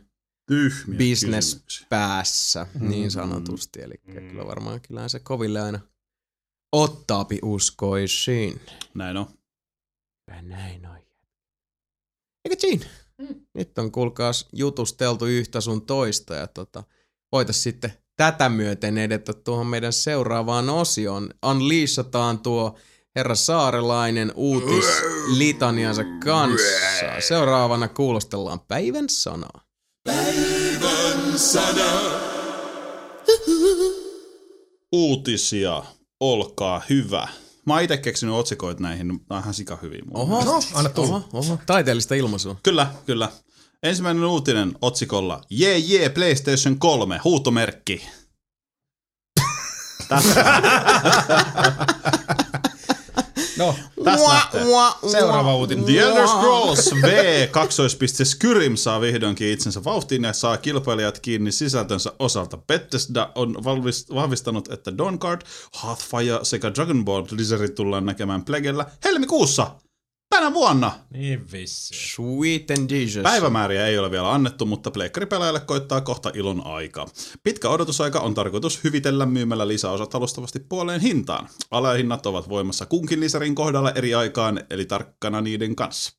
Tyhmiä 0.48 0.98
business 0.98 1.54
kysymyksiä. 1.54 1.88
päässä, 1.90 2.68
niin 2.80 3.12
sanotusti. 3.12 3.82
Eli 3.82 3.96
kyllä 4.06 4.48
varmaan 4.48 4.82
kyllähän 4.82 5.10
se 5.10 5.20
koville 5.20 5.62
aina 5.62 5.80
ottaapi 6.72 7.40
uskoisin. 7.44 8.62
Näin 8.94 9.18
on. 9.18 9.26
Kyllä 10.26 10.42
näin 10.42 10.86
on. 10.86 10.97
Eikö 12.50 12.56
siinä? 12.60 12.86
Nyt 13.54 13.78
on 13.78 13.92
kuulkaas 13.92 14.46
jutusteltu 14.54 15.26
yhtä 15.26 15.62
sun 15.62 15.82
toista 15.82 16.36
ja 16.36 16.48
tota, 16.48 16.84
voitais 17.32 17.64
sitten 17.64 17.94
tätä 18.16 18.50
myöten 18.50 18.98
edetä 18.98 19.34
tuohon 19.34 19.68
meidän 19.68 19.94
seuraavaan 19.94 20.70
osioon. 20.70 21.30
Unleashataan 21.46 22.40
tuo 22.40 22.78
herra 23.16 23.36
Saarelainen 23.36 24.32
uutislitaniansa 24.36 26.04
kanssa. 26.24 27.22
Seuraavana 27.28 27.88
kuulostellaan 27.88 28.60
päivän 28.60 29.10
sanaa. 29.10 29.62
Uutisia, 34.92 35.84
olkaa 36.20 36.82
hyvä. 36.90 37.28
Mä 37.68 37.74
oon 37.74 37.82
itse 37.84 37.98
keksinyt 37.98 38.36
otsikoit 38.36 38.80
näihin, 38.80 39.08
nämä 39.08 39.20
on 39.30 39.40
ihan 39.40 39.54
sika 39.54 39.78
hyviä. 39.82 40.02
mun 40.06 40.18
Oho, 40.18 40.44
No, 40.46 40.60
anna 40.74 40.90
tulla. 40.90 41.16
oho, 41.16 41.28
oho. 41.34 41.60
Taiteellista 41.66 42.16
ilmaisua. 42.16 42.56
Kyllä, 42.64 42.88
kyllä. 43.06 43.30
Ensimmäinen 43.84 44.26
uutinen 44.26 44.76
otsikolla 44.82 45.42
Jee 45.50 45.78
jee 45.78 46.10
PlayStation 46.10 46.80
3, 46.80 47.20
huutomerkki. 47.24 48.08
No, 53.58 53.76
Tässä 54.04 54.30
lähtee. 54.30 54.66
seuraava 55.12 55.56
uutinen. 55.56 55.86
The 55.86 56.00
Elder 56.00 56.28
Scrolls 56.28 56.92
V 57.02 57.48
kaksoispiste 57.52 58.26
Skyrim 58.26 58.76
saa 58.76 59.02
vihdoinkin 59.02 59.48
itsensä 59.52 59.84
vauhtiin 59.84 60.24
ja 60.24 60.34
saa 60.34 60.58
kilpailijat 60.58 61.20
kiinni 61.20 61.52
sisältönsä 61.52 62.12
osalta. 62.20 62.58
Bethesda 62.58 63.32
on 63.36 63.56
vahvistanut, 64.16 64.72
että 64.72 64.98
Dawnguard, 64.98 65.42
Hearthfire 65.84 66.40
sekä 66.44 66.74
Dragon 66.76 67.06
Ball 67.06 67.26
lisärit 67.32 67.76
tullaan 67.76 68.06
näkemään 68.06 68.46
Plegellä 68.46 68.86
helmikuussa 69.04 69.72
tänä 70.30 70.54
vuonna. 70.54 70.92
Niin 71.10 71.52
vissi. 71.52 71.94
Sweet 71.96 72.72
and 72.72 72.92
Jesus. 72.92 73.24
Päivämääriä 73.24 73.88
ei 73.88 73.98
ole 73.98 74.12
vielä 74.12 74.34
annettu, 74.34 74.66
mutta 74.66 74.92
pleikkaripelaajalle 74.92 75.60
koittaa 75.60 76.02
kohta 76.02 76.32
ilon 76.34 76.66
aika. 76.66 77.08
Pitkä 77.44 77.70
odotusaika 77.70 78.20
on 78.20 78.34
tarkoitus 78.34 78.84
hyvitellä 78.84 79.26
myymällä 79.26 79.68
lisäosat 79.68 80.16
alustavasti 80.16 80.60
puoleen 80.60 81.02
hintaan. 81.02 81.50
Alahinnat 81.72 82.26
ovat 82.26 82.50
voimassa 82.50 82.86
kunkin 82.86 83.20
lisärin 83.20 83.56
kohdalla 83.56 83.92
eri 83.92 84.16
aikaan, 84.16 84.64
eli 84.70 84.86
tarkkana 84.86 85.42
niiden 85.42 85.76
kanssa. 85.76 86.12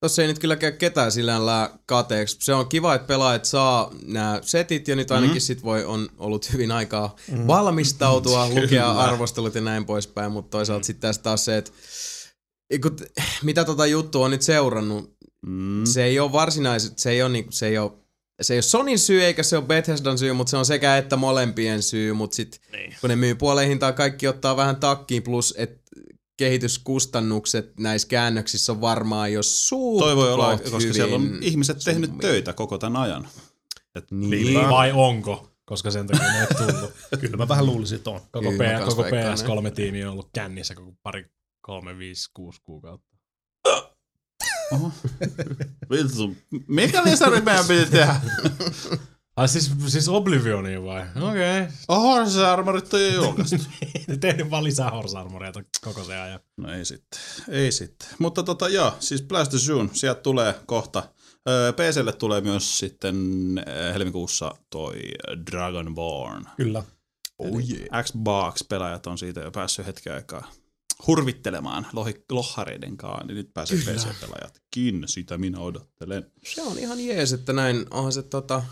Tossa 0.00 0.22
ei 0.22 0.28
nyt 0.28 0.38
kyllä 0.38 0.56
käy 0.56 0.72
ketään 0.72 1.12
sillä 1.12 1.32
lailla 1.32 1.78
kateeksi. 1.86 2.36
Se 2.40 2.54
on 2.54 2.68
kiva, 2.68 2.94
että 2.94 3.06
pelaajat 3.06 3.44
saa 3.44 3.90
nämä 4.06 4.38
setit 4.42 4.88
ja 4.88 4.96
nyt 4.96 5.10
ainakin 5.10 5.36
mm. 5.36 5.40
sit 5.40 5.64
voi, 5.64 5.84
on 5.84 6.08
ollut 6.18 6.52
hyvin 6.52 6.72
aikaa 6.72 7.16
mm. 7.32 7.46
valmistautua, 7.46 8.48
lukea 8.54 8.92
arvostelut 8.92 9.54
ja 9.54 9.60
näin 9.60 9.84
poispäin, 9.84 10.32
mutta 10.32 10.50
toisaalta 10.50 10.86
sitten 10.86 11.00
tässä 11.08 11.22
taas 11.22 11.44
se, 11.44 11.56
että 11.56 11.70
kun, 12.78 12.96
mitä 13.42 13.64
tota 13.64 13.86
juttua 13.86 14.24
on 14.24 14.30
nyt 14.30 14.42
seurannut, 14.42 15.20
Mm. 15.46 15.84
se 15.86 16.04
ei 16.04 16.20
ole 16.20 16.32
varsinaiset, 16.32 16.98
se 16.98 17.10
ei 17.10 17.22
ole, 17.22 17.30
niinku, 17.32 17.52
se 17.52 17.66
ei 17.66 17.78
ole 17.78 17.92
se 18.42 18.54
ei 18.54 18.56
ole 18.56 18.62
Sonin 18.62 18.98
syy 18.98 19.22
eikä 19.24 19.42
se 19.42 19.56
ole 19.56 19.64
Bethesdan 19.66 20.18
syy, 20.18 20.32
mutta 20.32 20.50
se 20.50 20.56
on 20.56 20.64
sekä 20.66 20.96
että 20.96 21.16
molempien 21.16 21.82
syy, 21.82 22.12
mutta 22.12 22.34
sitten 22.36 22.60
niin. 22.72 22.94
kun 23.00 23.10
ne 23.10 23.16
myy 23.16 23.34
puoleen 23.34 23.68
hintaan, 23.68 23.94
kaikki 23.94 24.28
ottaa 24.28 24.56
vähän 24.56 24.76
takkiin, 24.76 25.22
plus 25.22 25.54
että 25.58 25.80
kehityskustannukset 26.36 27.78
näissä 27.80 28.08
käännöksissä 28.08 28.72
on 28.72 28.80
varmaan 28.80 29.32
jos 29.32 29.68
suut 29.68 29.98
Toi 30.00 30.16
voi 30.16 30.32
olla, 30.32 30.58
koska 30.58 30.78
hyvin 30.78 30.94
siellä 30.94 31.14
on 31.14 31.38
ihmiset 31.40 31.78
tehnyt 31.84 32.10
summia. 32.10 32.28
töitä 32.28 32.52
koko 32.52 32.78
tämän 32.78 33.02
ajan. 33.02 33.28
Et 33.94 34.10
Niin. 34.10 34.68
Vai 34.70 34.92
onko? 34.92 35.50
Koska 35.64 35.90
sen 35.90 36.06
takia 36.06 36.32
ne 36.32 36.40
ei 36.40 36.46
tullut. 36.66 36.92
Kyllä 37.20 37.36
mä 37.36 37.48
vähän 37.48 37.66
luulisin, 37.66 37.96
että 37.96 38.10
on. 38.10 38.20
Koko, 38.32 38.50
Kyllä, 38.50 38.64
mä 38.64 38.74
P- 38.74 38.78
kans 38.78 38.94
koko 38.94 39.02
veikkaan 39.10 39.38
PS3-tiimi 39.38 40.04
on 40.04 40.12
ollut 40.12 40.28
kännissä 40.34 40.74
koko 40.74 40.92
pari, 41.02 41.26
kolme, 41.60 41.98
viisi, 41.98 42.30
kuusi 42.34 42.60
kuukautta. 42.62 43.16
Vittu, 45.90 46.36
mikä 46.66 47.04
lisäri 47.04 47.40
meidän 47.40 47.64
piti 47.64 47.90
tehdä? 47.90 48.20
Ai 49.36 49.48
siis, 49.48 49.70
siis 49.86 50.08
Oblivioniin 50.08 50.84
vai? 50.84 51.00
Okei. 51.00 51.60
Okay. 51.60 51.72
Oho, 51.88 52.26
se 52.26 52.46
armorit 52.46 52.94
on 52.94 53.02
jo 53.02 53.14
julkaistu. 53.14 53.56
Ne 54.08 54.16
tehnyt 54.16 54.50
vaan 54.50 54.64
lisää 54.64 54.90
Horse-armoria 54.90 55.52
to- 55.52 55.62
koko 55.84 56.04
se 56.04 56.16
ajan. 56.16 56.40
No 56.56 56.72
ei 56.72 56.84
sitten, 56.84 57.20
ei 57.48 57.72
sitten. 57.72 58.08
Mutta 58.18 58.42
tota 58.42 58.68
joo, 58.68 58.96
siis 59.00 59.22
PlayStation, 59.22 59.90
sieltä 59.92 60.20
tulee 60.20 60.54
kohta. 60.66 61.02
Öö, 61.48 61.72
PClle 61.72 62.12
tulee 62.12 62.40
myös 62.40 62.78
sitten 62.78 63.16
helmikuussa 63.92 64.54
toi 64.70 65.00
Dragonborn. 65.50 66.44
Kyllä. 66.56 66.82
Oh 67.38 67.60
yeah. 67.70 68.04
Xbox-pelaajat 68.04 69.06
on 69.06 69.18
siitä 69.18 69.40
jo 69.40 69.50
päässyt 69.50 69.86
hetken 69.86 70.14
aikaa 70.14 70.52
hurvittelemaan 71.06 71.86
lohi, 71.92 72.24
lohhareiden 72.32 72.96
kanssa, 72.96 73.26
niin 73.26 73.34
nyt 73.36 73.54
pääsee 73.54 73.78
PC-pelaajatkin. 73.78 75.02
Sitä 75.06 75.38
minä 75.38 75.58
odottelen. 75.60 76.30
Se 76.54 76.62
on 76.62 76.78
ihan 76.78 77.00
jees, 77.06 77.32
että 77.32 77.52
näin 77.52 77.86
onhan 77.90 78.12
se 78.12 78.22
tota, 78.22 78.62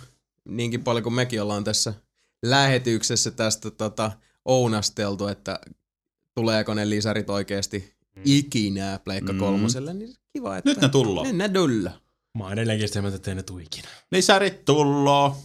niinkin 0.49 0.85
paljon 0.85 1.03
kuin 1.03 1.15
mekin 1.15 1.43
ollaan 1.43 1.65
tässä 1.65 1.95
lähetyksessä 2.43 3.31
tästä 3.31 3.71
tota, 3.71 4.13
ounasteltu, 4.45 5.27
että 5.27 5.61
tuleeko 6.35 6.75
ne 6.75 6.91
lisärit 6.91 7.31
oikeasti 7.31 7.95
ikinä 8.25 9.01
Pleikka 9.05 9.33
Mm. 9.33 9.39
kolmoselle, 9.39 9.95
niin 9.95 10.15
kiva, 10.33 10.57
että 10.57 10.71
Nyt 10.71 10.81
ne 10.81 10.89
tulloo. 10.89 11.25
Mennään 11.25 11.55
dulla. 11.55 11.91
Mä 12.39 12.45
oon 12.45 12.53
edelleenkin 12.53 12.89
sitä 12.89 13.01
mieltä, 13.03 13.17
että 13.17 13.31
ei 13.31 13.35
ne 13.35 13.43
tuu 13.43 13.59
ikinä. 13.59 13.89
Lisärit 14.13 14.65
tulloo. 14.65 15.37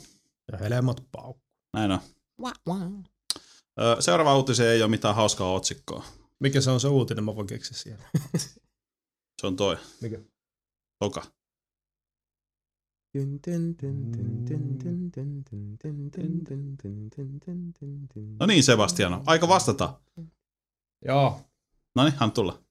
Ja 0.52 0.58
helmat 0.58 1.04
pau. 1.12 1.34
Näin 1.74 1.92
on. 1.92 3.04
Öö, 3.82 4.02
Seuraava 4.02 4.38
uutiseen 4.38 4.70
ei 4.70 4.82
ole 4.82 4.90
mitään 4.90 5.16
hauskaa 5.16 5.52
otsikkoa. 5.54 6.06
Mikä 6.44 6.62
se 6.62 6.72
on 6.72 6.80
se 6.80 6.88
uutinen, 6.88 7.24
mä 7.24 7.36
voin 7.36 7.48
keksiä 7.48 7.78
siellä. 7.78 8.04
Se 9.42 9.48
on 9.48 9.56
toi. 9.56 9.78
Mikä? 10.02 10.20
Toka. 11.00 11.24
No 18.40 18.46
niin, 18.46 18.64
Sebastiano. 18.64 19.24
Aika 19.26 19.48
vastata. 19.48 20.02
Joo. 21.06 21.42
No 21.96 22.04
niin, 22.04 22.14
hän 22.20 22.32
tulla. 22.32 22.64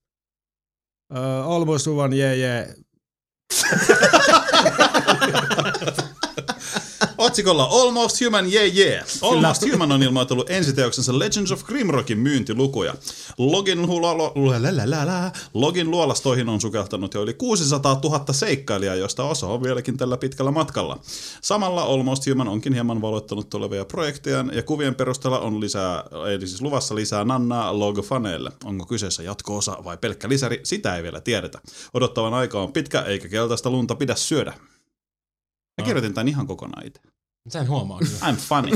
Uh, 1.13 1.53
almost 1.53 1.87
one, 1.87 2.17
yeah, 2.17 2.39
yeah. 2.39 2.67
Otsikolla 7.23 7.65
Almost 7.65 8.17
Human, 8.21 8.53
yeah 8.53 8.77
yeah. 8.77 9.07
Almost 9.23 9.63
Human 9.73 9.93
on 9.93 10.03
ilmoitellut 10.03 10.51
ensiteoksensa 10.51 11.19
Legends 11.19 11.53
of 11.53 11.65
Grimrockin 11.65 12.19
myyntilukuja. 12.19 12.95
Login, 13.39 13.87
luolo. 13.87 14.33
Login 15.55 15.91
luolastoihin 15.91 16.49
on 16.49 16.61
sukeltanut 16.61 17.15
jo 17.15 17.23
yli 17.23 17.35
600 17.35 18.01
000 18.05 18.25
seikkailijaa, 18.33 18.95
joista 18.95 19.25
osa 19.25 19.47
on 19.47 19.63
vieläkin 19.63 19.97
tällä 19.97 20.17
pitkällä 20.17 20.51
matkalla. 20.51 20.99
Samalla 21.41 21.83
Almost 21.83 22.27
Human 22.27 22.49
onkin 22.49 22.73
hieman 22.73 23.03
valoittanut 23.03 23.51
tulevia 23.51 23.85
projektejaan, 23.85 24.51
ja 24.55 24.63
kuvien 24.63 24.95
perusteella 24.95 25.39
on 25.39 25.61
lisää, 25.61 26.05
eli 26.35 26.47
siis 26.47 26.63
luvassa 26.63 26.95
lisää 26.95 27.25
nannaa 27.25 27.73
log-faneille. 27.73 28.53
Onko 28.65 28.87
kyseessä 28.87 29.23
jatko-osa 29.23 29.77
vai 29.85 29.97
pelkkä 29.97 30.29
lisäri, 30.29 30.61
sitä 30.63 30.97
ei 30.97 31.03
vielä 31.03 31.21
tiedetä. 31.21 31.61
Odottavan 31.95 32.35
aika 32.35 32.63
on 32.63 32.73
pitkä, 32.73 33.01
eikä 33.01 33.29
keltaista 33.29 33.71
lunta 33.71 33.95
pidä 33.95 34.15
syödä. 34.15 34.53
Mä 35.81 35.85
kirjoitin 35.85 36.15
tämän 36.15 36.29
ihan 36.29 36.47
kokonaan 36.47 36.87
itse. 36.87 37.12
Sen 37.49 37.69
huomaa 37.69 37.99
kyllä. 37.99 38.33
I'm 38.33 38.37
funny. 38.37 38.71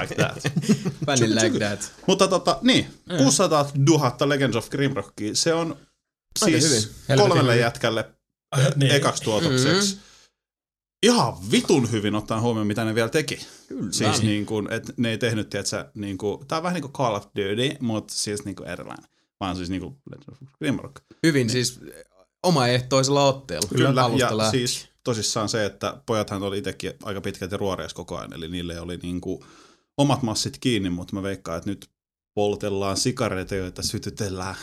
like 0.00 0.14
that. 0.14 0.42
Funny 1.06 1.34
like 1.34 1.58
that. 1.58 1.92
Mutta 2.06 2.28
tota, 2.28 2.58
niin, 2.62 2.86
600 3.18 3.70
000 3.88 4.16
Legends 4.28 4.56
of 4.56 4.70
Grimrockia, 4.70 5.34
se 5.34 5.54
on 5.54 5.76
Aika 6.42 6.60
siis 6.60 6.92
hyvin. 7.08 7.18
kolmelle 7.28 7.56
jätkälle 7.56 8.10
niin. 8.76 8.92
ekaksi 8.92 9.22
tuotokseksi. 9.22 9.94
Mm-hmm. 9.94 10.08
Ihan 11.02 11.50
vitun 11.50 11.92
hyvin 11.92 12.14
ottaen 12.14 12.40
huomioon, 12.40 12.66
mitä 12.66 12.84
ne 12.84 12.94
vielä 12.94 13.08
teki. 13.08 13.46
Kyllä. 13.68 13.92
Siis 13.92 14.22
niin 14.22 14.46
kuin, 14.46 14.72
että 14.72 14.92
ne 14.96 15.10
ei 15.10 15.18
tehnyt, 15.18 15.50
tiedätkö, 15.50 15.90
niin 15.94 16.18
kuin, 16.18 16.46
tää 16.46 16.58
on 16.58 16.62
vähän 16.62 16.74
niin 16.74 16.82
kuin 16.82 16.92
Call 16.92 17.14
of 17.14 17.24
Duty, 17.24 17.76
mutta 17.80 18.14
siis 18.14 18.44
niin 18.44 18.56
kuin 18.56 18.68
erilainen. 18.68 19.04
Vaan 19.40 19.56
siis 19.56 19.70
niin 19.70 19.80
kuin 19.80 19.96
Legends 20.10 20.42
of 20.42 20.48
Grimrock. 20.58 20.96
Hyvin 21.22 21.50
siis 21.50 21.80
omaehtoisella 22.42 23.24
otteella. 23.24 23.68
Kyllä, 23.68 24.10
ja 24.18 24.36
lähtien. 24.36 24.68
siis 24.68 24.88
tosissaan 25.08 25.48
se, 25.48 25.64
että 25.64 26.02
pojathan 26.06 26.42
oli 26.42 26.58
itsekin 26.58 26.92
aika 27.02 27.20
pitkälti 27.20 27.56
ruoreissa 27.56 27.94
koko 27.96 28.18
ajan, 28.18 28.32
eli 28.32 28.48
niille 28.48 28.80
oli 28.80 28.96
niinku 28.96 29.44
omat 29.98 30.22
massit 30.22 30.58
kiinni, 30.58 30.90
mutta 30.90 31.14
mä 31.16 31.22
veikkaan, 31.22 31.58
että 31.58 31.70
nyt 31.70 31.90
poltellaan 32.34 32.96
sikareita, 32.96 33.54
joita 33.54 33.82
sytytellään 33.82 34.54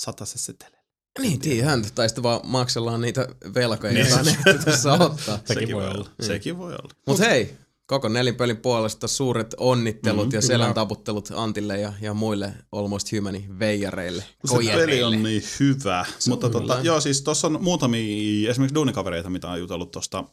satasessa 0.00 0.46
setelle. 0.46 0.76
Niin, 1.18 1.40
tiedän. 1.40 1.84
Tai 1.94 2.08
sitten 2.08 2.22
vaan 2.22 2.40
maksellaan 2.44 3.00
niitä 3.00 3.28
velkoja, 3.54 3.92
Niin. 3.92 4.06
joita 4.06 4.22
ne 4.22 4.58
tässä 4.64 4.92
ottaa. 4.92 5.38
Sekin 5.44 5.76
voi 5.76 5.88
olla. 5.88 6.10
Sekin 6.20 6.58
voi 6.58 6.72
olla. 6.72 6.94
Mut 7.06 7.18
hei, 7.18 7.56
koko 7.86 8.08
nelinpelin 8.08 8.56
puolesta 8.56 9.08
suuret 9.08 9.54
onnittelut 9.58 10.24
Mm, 10.26 10.26
ja 10.26 10.30
kyllä. 10.40 10.40
selän 10.46 10.74
taputtelut 10.74 11.32
Antille 11.36 11.80
ja, 11.80 11.92
ja 12.00 12.14
muille 12.14 12.52
Almost 12.72 13.12
Humanin 13.12 13.58
veijareille. 13.58 14.24
Se 14.46 14.56
peli 14.76 15.02
on 15.02 15.22
niin 15.22 15.42
hyvä. 15.60 16.06
Se 16.18 16.30
Mutta 16.30 16.50
tota, 16.50 16.78
joo, 16.82 17.00
siis 17.00 17.22
tuossa 17.22 17.46
on 17.46 17.62
muutamia 17.62 18.50
esimerkiksi 18.50 18.74
duunikavereita, 18.74 19.30
mitä 19.30 19.48
on 19.50 19.60
jutellut 19.60 19.90
tuosta, 19.90 20.24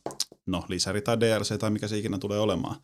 no 0.46 0.64
lisäri 0.68 1.02
tai 1.02 1.20
DLC 1.20 1.60
tai 1.60 1.70
mikä 1.70 1.88
se 1.88 1.98
ikinä 1.98 2.18
tulee 2.18 2.40
olemaan. 2.40 2.76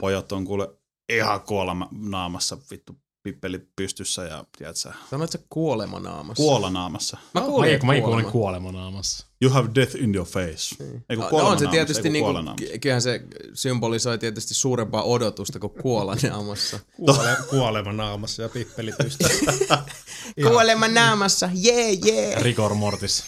Pojat 0.00 0.32
on 0.32 0.44
kuule 0.44 0.68
ihan 1.12 1.40
kuolema 1.40 1.88
naamassa 1.92 2.58
vittu 2.70 2.92
pippeli 3.22 3.68
pystyssä 3.76 4.24
ja 4.24 4.44
tiedätkö, 4.58 4.92
Sanoit 5.10 5.32
sä 5.32 5.38
kuolemanaamassa? 5.48 6.42
kuolanaamassa. 6.42 7.16
Mä 7.34 7.40
Mä, 7.40 7.46
kuulin, 7.46 7.70
mä 7.72 7.78
kuulin 7.92 8.02
kuolema. 8.04 8.30
kuolemanaamassa. 8.30 9.26
You 9.40 9.50
have 9.52 9.68
death 9.74 9.94
in 9.94 10.14
your 10.14 10.26
face. 10.26 10.76
Ei 11.08 11.16
kun 11.16 11.24
No, 11.32 11.38
no 11.38 11.46
on 11.46 11.58
se 11.58 11.66
tietysti, 11.66 12.10
niinku, 12.10 12.32
kyllähän 12.80 13.02
se 13.02 13.20
symbolisoi 13.54 14.18
tietysti 14.18 14.54
suurempaa 14.54 15.02
odotusta 15.02 15.58
kuin 15.58 15.72
kuolanaamassa. 15.82 16.78
Kuole, 16.96 17.36
kuolema 17.50 17.92
naamassa 17.92 18.42
ja 18.42 18.48
pippeli 18.48 18.92
pystyssä. 19.02 19.84
kuolemanaamassa, 20.48 21.50
jee 21.54 21.92
jee! 21.92 22.42
Rigor 22.42 22.74
mortis. 22.74 23.24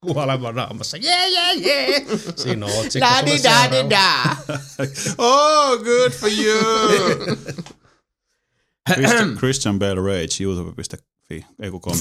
kuolema 0.00 0.52
naamassa. 0.52 0.96
Jee, 0.96 1.28
jee, 1.28 1.54
jee. 1.54 2.06
Siinä 2.36 2.66
on 2.66 2.72
otsikko 2.72 3.08
La 3.08 3.18
sulle 3.18 3.36
di 3.36 3.42
da 3.42 3.70
di 3.70 3.90
da! 3.90 4.36
Oh, 5.18 5.78
good 5.78 6.12
for 6.12 6.30
you! 6.30 7.36
Christian, 8.94 9.36
Christian 9.40 9.78
Bale 9.78 10.00
Rage, 10.00 10.42
youtube.fi, 10.42 11.46
ei 11.62 11.70
kun 11.70 11.80
kom. 11.80 11.98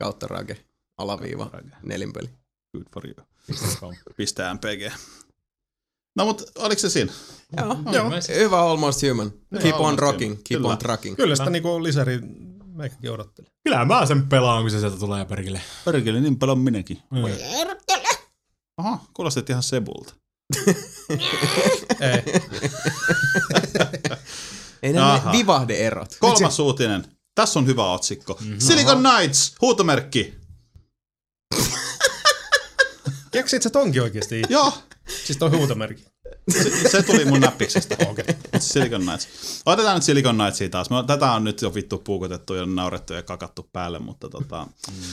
Kautta 0.00 0.26
rage 0.26 0.56
alaviiva 0.98 1.50
nelinpeli. 1.82 2.30
Good 2.72 2.86
for 2.94 3.02
you. 3.06 3.26
Pistä 4.16 4.54
MPG. 4.54 4.92
No 6.16 6.24
mut 6.24 6.42
oliko 6.58 6.78
se 6.80 6.90
siinä? 6.90 7.12
Joo, 7.56 7.76
Joo. 7.92 8.10
hyvä 8.38 8.60
Almost 8.60 9.00
Human. 9.02 9.30
Keep 9.62 9.74
on 9.74 9.80
Almost 9.80 9.98
rocking, 9.98 10.32
Human. 10.32 10.42
keep 10.44 10.58
Kyllä. 10.60 10.72
on 10.72 10.78
trucking. 10.78 11.16
Kyllä 11.16 11.36
sitä 11.36 11.50
niinku 11.50 11.82
lisäri 11.82 12.20
meikäkin 12.74 13.10
odotteli. 13.10 13.48
Kyllä 13.64 13.84
mä 13.84 14.06
sen 14.06 14.28
pelaan, 14.28 14.62
kun 14.62 14.70
se 14.70 14.80
sieltä 14.80 14.96
tulee 14.96 15.24
perkele. 15.24 15.60
Perkele, 15.84 16.20
niin 16.20 16.38
paljon 16.38 16.58
minäkin. 16.58 17.02
Mm. 17.10 17.22
Aha, 18.76 19.04
kuulostit 19.14 19.50
ihan 19.50 19.62
Sebulta. 19.62 20.14
Ei. 22.00 22.22
Ei 24.82 24.92
nämä 24.92 25.12
Aha. 25.12 25.32
ne 25.32 25.38
vivahde-erot. 25.38 26.16
Kolmas 26.20 26.58
uutinen. 26.58 27.04
Tässä 27.40 27.58
on 27.58 27.66
hyvä 27.66 27.92
otsikko. 27.92 28.38
Silicon 28.58 29.02
Knights, 29.02 29.54
huutomerkki. 29.60 30.34
Keksit 33.30 33.62
sä 33.62 33.70
tonkin 33.70 34.02
oikeesti? 34.02 34.42
Joo, 34.48 34.72
Siis 35.24 35.38
toi 35.38 35.50
huutomerkki. 35.50 36.09
Se, 36.48 36.88
se 36.88 37.02
tuli 37.02 37.24
mun 37.24 37.40
näppiksestä. 37.40 37.96
Okei. 38.08 38.24
Okay. 38.28 38.60
Silicon 38.60 39.00
Knights. 39.00 39.28
Otetaan 39.66 39.94
nyt 39.94 40.02
Silicon 40.02 40.36
Knightsia 40.36 40.68
taas. 40.68 40.90
Me, 40.90 40.96
tätä 41.06 41.32
on 41.32 41.44
nyt 41.44 41.62
jo 41.62 41.74
vittu 41.74 41.98
puukotettu 41.98 42.54
ja 42.54 42.66
naurettu 42.66 43.12
ja 43.12 43.22
kakattu 43.22 43.68
päälle, 43.72 43.98
mutta 43.98 44.28
tota, 44.28 44.66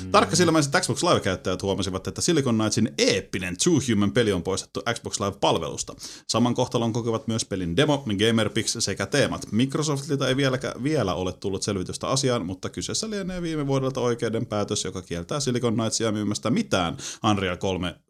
mm. 0.04 0.12
tarkkasilmäiset 0.12 0.74
Xbox 0.82 1.04
Live-käyttäjät 1.04 1.62
huomasivat, 1.62 2.08
että 2.08 2.22
Silicon 2.22 2.56
Knightsin 2.56 2.94
eeppinen 2.98 3.58
True 3.58 3.80
Human 3.92 4.12
peli 4.12 4.34
on 4.34 4.44
poistettu 4.44 4.82
Xbox 4.94 5.20
Live-palvelusta. 5.20 5.96
Saman 6.28 6.54
kohtalon 6.54 6.94
kokevat 6.94 7.28
myös 7.28 7.46
pelin 7.46 7.76
demo, 7.76 8.06
Gamerpix 8.28 8.76
sekä 8.80 9.06
teemat. 9.06 9.52
Microsoftilta 9.52 10.28
ei 10.28 10.38
vieläkä, 10.38 10.74
vielä 10.84 11.14
ole 11.14 11.34
tullut 11.34 11.64
selvitystä 11.64 12.08
asiaan, 12.08 12.46
mutta 12.46 12.70
kyseessä 12.70 13.10
lienee 13.10 13.42
viime 13.42 13.68
vuodelta 13.68 14.02
oikeuden 14.02 14.46
päätös, 14.46 14.86
joka 14.86 15.02
kieltää 15.02 15.40
Silicon 15.40 15.76
Knightsia 15.76 16.12
myymästä 16.12 16.50
mitään 16.50 16.98
Unreal 17.24 17.58
3 17.58 17.88
ei, 17.88 17.94
kun 17.94 18.07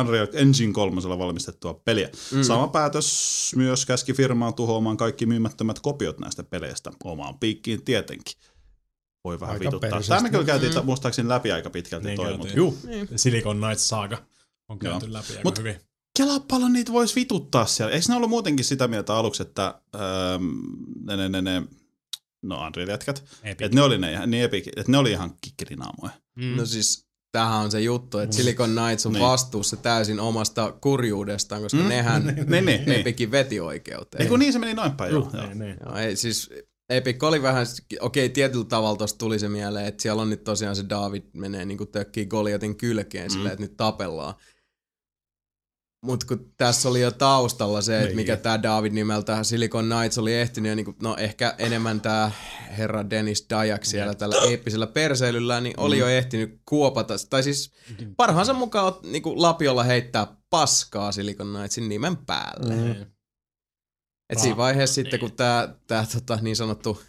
Unreal 0.00 0.26
Engine 0.32 0.72
3 0.72 1.00
valmistettua 1.18 1.74
peliä. 1.74 2.08
Mm. 2.32 2.42
Sama 2.42 2.68
päätös 2.68 3.52
myös 3.56 3.86
käski 3.86 4.12
firmaa 4.12 4.52
tuhoamaan 4.52 4.96
kaikki 4.96 5.26
myymättömät 5.26 5.80
kopiot 5.80 6.18
näistä 6.18 6.42
peleistä 6.42 6.90
omaan 7.04 7.38
piikkiin 7.38 7.84
tietenkin. 7.84 8.34
Voi 9.24 9.40
vähän 9.40 9.54
Aika 9.54 9.64
vituttaa. 9.64 10.00
Tämä 10.08 10.20
me 10.20 10.30
kyllä 10.30 10.44
käytiin 10.44 10.74
mm. 10.74 10.84
muistaakseni 10.84 11.28
läpi 11.28 11.52
aika 11.52 11.70
pitkälti 11.70 12.06
Niin 12.06 12.16
toi, 12.16 12.36
mutta 12.36 12.54
Juu. 12.54 12.78
Silicon 13.16 13.56
Knights 13.56 13.88
saaga 13.88 14.22
on 14.68 14.78
käyty 14.78 15.06
Joo. 15.06 15.12
läpi 15.12 15.36
aika 15.36 15.48
Mut- 15.48 15.58
hyvin. 15.58 15.80
Kelaa 16.16 16.40
paljon 16.40 16.72
niitä 16.72 16.92
voisi 16.92 17.14
vituttaa 17.14 17.66
siellä. 17.66 17.92
Eikö 17.94 18.06
ne 18.08 18.14
ollut 18.14 18.30
muutenkin 18.30 18.64
sitä 18.64 18.88
mieltä 18.88 19.16
aluksi, 19.16 19.42
että 19.42 19.80
öö, 19.94 20.00
ne, 21.04 21.16
ne, 21.16 21.28
ne, 21.28 21.42
ne, 21.42 21.62
no 22.42 22.66
Unreal-jätkät, 22.66 23.24
että 23.44 23.68
ne 23.72 23.82
oli, 23.82 23.98
ne, 23.98 24.12
ihan- 24.12 24.30
niin 24.30 24.44
epic, 24.44 24.66
että 24.76 24.92
ne 24.92 24.98
oli 24.98 25.10
ihan 25.10 25.34
kikkirinaamoja. 25.40 26.12
Mm. 26.36 26.56
No 26.56 26.66
siis 26.66 27.07
tämähän 27.38 27.60
on 27.64 27.70
se 27.70 27.80
juttu, 27.80 28.18
että 28.18 28.36
Silicon 28.36 28.70
Knights 28.70 29.06
on 29.06 29.12
Niin. 29.12 29.22
vastuussa 29.22 29.76
täysin 29.76 30.20
omasta 30.20 30.72
kurjuudestaan, 30.80 31.62
koska 31.62 31.78
Mm. 31.78 31.88
nehän 31.88 32.24
Niin, 32.26 32.50
niin, 32.50 32.64
niin. 32.64 32.92
Epicin 32.92 33.30
veti 33.30 33.60
oikeuteen. 33.60 34.18
Niin, 34.20 34.28
kun 34.28 34.38
niin 34.38 34.52
se 34.52 34.58
meni 34.58 34.74
noin 34.74 34.92
päin, 34.92 35.12
joo. 35.12 35.30
joo. 35.32 35.46
Niin, 35.46 35.58
niin. 35.58 35.76
Joo, 35.86 35.96
ei, 35.96 36.16
siis 36.16 36.50
Epic 36.90 37.22
oli 37.22 37.42
vähän, 37.42 37.66
okei 38.00 38.28
tietyllä 38.28 38.64
tavalla 38.64 38.96
tosta 38.96 39.18
tuli 39.18 39.38
se 39.38 39.48
mieleen, 39.48 39.86
että 39.86 40.02
siellä 40.02 40.22
on 40.22 40.30
nyt 40.30 40.44
tosiaan 40.44 40.76
se 40.76 40.84
David 40.88 41.22
menee 41.32 41.64
niinku 41.64 41.86
tökkii 41.86 42.26
Goliatin 42.26 42.76
kylkeen 42.76 43.26
mm. 43.26 43.32
silleen, 43.32 43.52
että 43.52 43.64
nyt 43.64 43.76
tapellaan. 43.76 44.34
Mutta 46.04 46.26
kun 46.26 46.52
tässä 46.56 46.88
oli 46.88 47.00
jo 47.00 47.10
taustalla 47.10 47.82
se, 47.82 47.96
että 47.96 48.06
Niin. 48.06 48.16
mikä 48.16 48.36
tämä 48.36 48.62
David 48.62 48.92
nimeltä 48.92 49.44
Silicon 49.44 49.84
Knights 49.84 50.18
oli 50.18 50.34
ehtinyt, 50.34 50.68
ja 50.70 50.76
niinku, 50.76 50.94
no 51.02 51.16
ehkä 51.18 51.54
enemmän 51.58 52.00
tämä 52.00 52.30
herra 52.78 53.10
Dennis 53.10 53.46
Dayak 53.50 53.84
siellä 53.84 54.14
tällä 54.14 54.36
eeppisellä 54.50 54.86
perseilyllä, 54.86 55.60
niin 55.60 55.74
oli 55.80 55.98
jo 55.98 56.08
ehtinyt 56.08 56.60
kuopata, 56.68 57.14
tai 57.30 57.42
siis 57.42 57.72
parhaansa 58.16 58.52
mukaan 58.52 58.92
niinku 59.02 59.42
lapiolla 59.42 59.82
heittää 59.84 60.36
paskaa 60.50 61.12
Silicon 61.12 61.46
Knightsin 61.54 61.88
nimen 61.88 62.16
päälle. 62.16 62.74
Niin. 62.74 63.06
Et 64.30 64.38
siinä 64.38 64.52
Ah, 64.54 64.58
vaiheessa 64.58 64.94
sitten, 64.94 65.20
niin. 65.20 65.20
kun 65.30 65.36
tämä 65.36 65.74
tää, 65.86 66.06
tota, 66.14 66.38
niin 66.42 66.56
sanottu, 66.56 67.02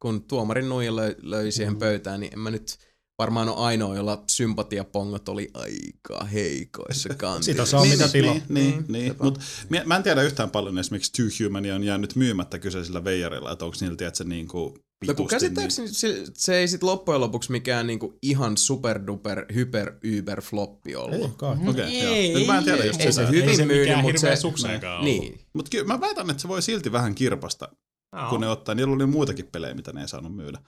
kun 0.00 0.22
tuomarin 0.24 0.68
nuija 0.68 0.96
löi, 0.96 1.14
löi 1.22 1.52
siihen 1.52 1.72
Mm. 1.74 1.78
pöytään, 1.78 2.20
niin 2.20 2.32
en 2.32 2.38
mä 2.38 2.50
nyt 2.50 2.78
varmaan 3.18 3.48
ole 3.48 3.56
ainoa, 3.56 3.96
jolla 3.96 4.22
sympatiapongot 4.26 5.28
oli 5.28 5.50
aika 5.54 6.24
heikoissa 6.24 7.14
kantissa. 7.14 7.52
Sitä 7.52 7.64
saa 7.64 7.84
mitä 7.84 8.08
tilaa. 8.08 8.34
Niin, 8.34 8.44
niin, 8.48 8.74
Mm, 8.78 8.84
niin. 8.92 9.06
sepä. 9.12 9.24
Mut 9.24 9.38
mä, 9.68 9.82
mä 9.84 9.96
en 9.96 10.02
tiedä 10.02 10.22
yhtään 10.22 10.50
paljon 10.50 10.78
esimerkiksi 10.78 11.12
Two 11.12 11.46
Humania 11.46 11.74
on 11.74 11.84
jäänyt 11.84 12.16
myymättä 12.16 12.58
kyseisillä 12.58 13.04
veijareilla, 13.04 13.52
että 13.52 13.64
onko 13.64 13.76
niillä 13.80 13.96
tiedätkö, 13.96 14.24
niin 14.24 14.48
kuin 14.48 14.74
No 15.06 15.14
kun 15.14 15.24
vitusti, 15.24 15.30
käsittääkseni 15.34 15.88
se, 15.88 16.24
se 16.34 16.56
ei 16.56 16.68
sit 16.68 16.82
loppujen 16.82 17.20
lopuksi 17.20 17.52
mikään 17.52 17.86
niinku 17.86 18.18
ihan 18.22 18.56
super 18.56 19.00
duper 19.06 19.44
hyper 19.54 19.92
uber 20.18 20.40
floppi 20.42 20.90
Ei 20.90 20.96
ollut. 20.96 21.36
kai. 21.36 21.56
Niin, 21.56 21.78
Ei, 21.80 22.02
joo. 22.02 22.12
ei, 22.14 22.34
Nyt 22.34 22.46
mä 22.46 22.58
en 22.58 22.64
tiedä 22.64 22.82
ei, 22.82 22.86
just 22.88 23.00
ei 23.00 23.12
sitä. 23.12 23.26
se 23.26 23.32
hyvin 23.32 23.48
Ei 23.48 23.56
se 23.56 23.64
myynyt, 23.66 23.86
mikään 23.88 24.04
mutta 24.04 24.20
se- 24.20 24.36
sukseenkaan 24.36 25.00
ollut. 25.00 25.04
Niin. 25.20 25.40
Mutta 25.54 25.70
kyllä 25.70 25.84
mä 25.86 26.00
väitän, 26.00 26.30
että 26.30 26.40
se 26.42 26.48
voi 26.48 26.62
silti 26.62 26.92
vähän 26.92 27.14
kirpasta, 27.14 27.68
Joo. 28.16 28.28
kun 28.30 28.40
ne 28.40 28.48
ottaa. 28.48 28.74
Niillä 28.74 28.94
oli 28.94 29.06
muitakin 29.06 29.46
pelejä, 29.52 29.74
mitä 29.74 29.92
ne 29.92 30.00
ei 30.00 30.08
saanut 30.08 30.36
myydä. 30.36 30.58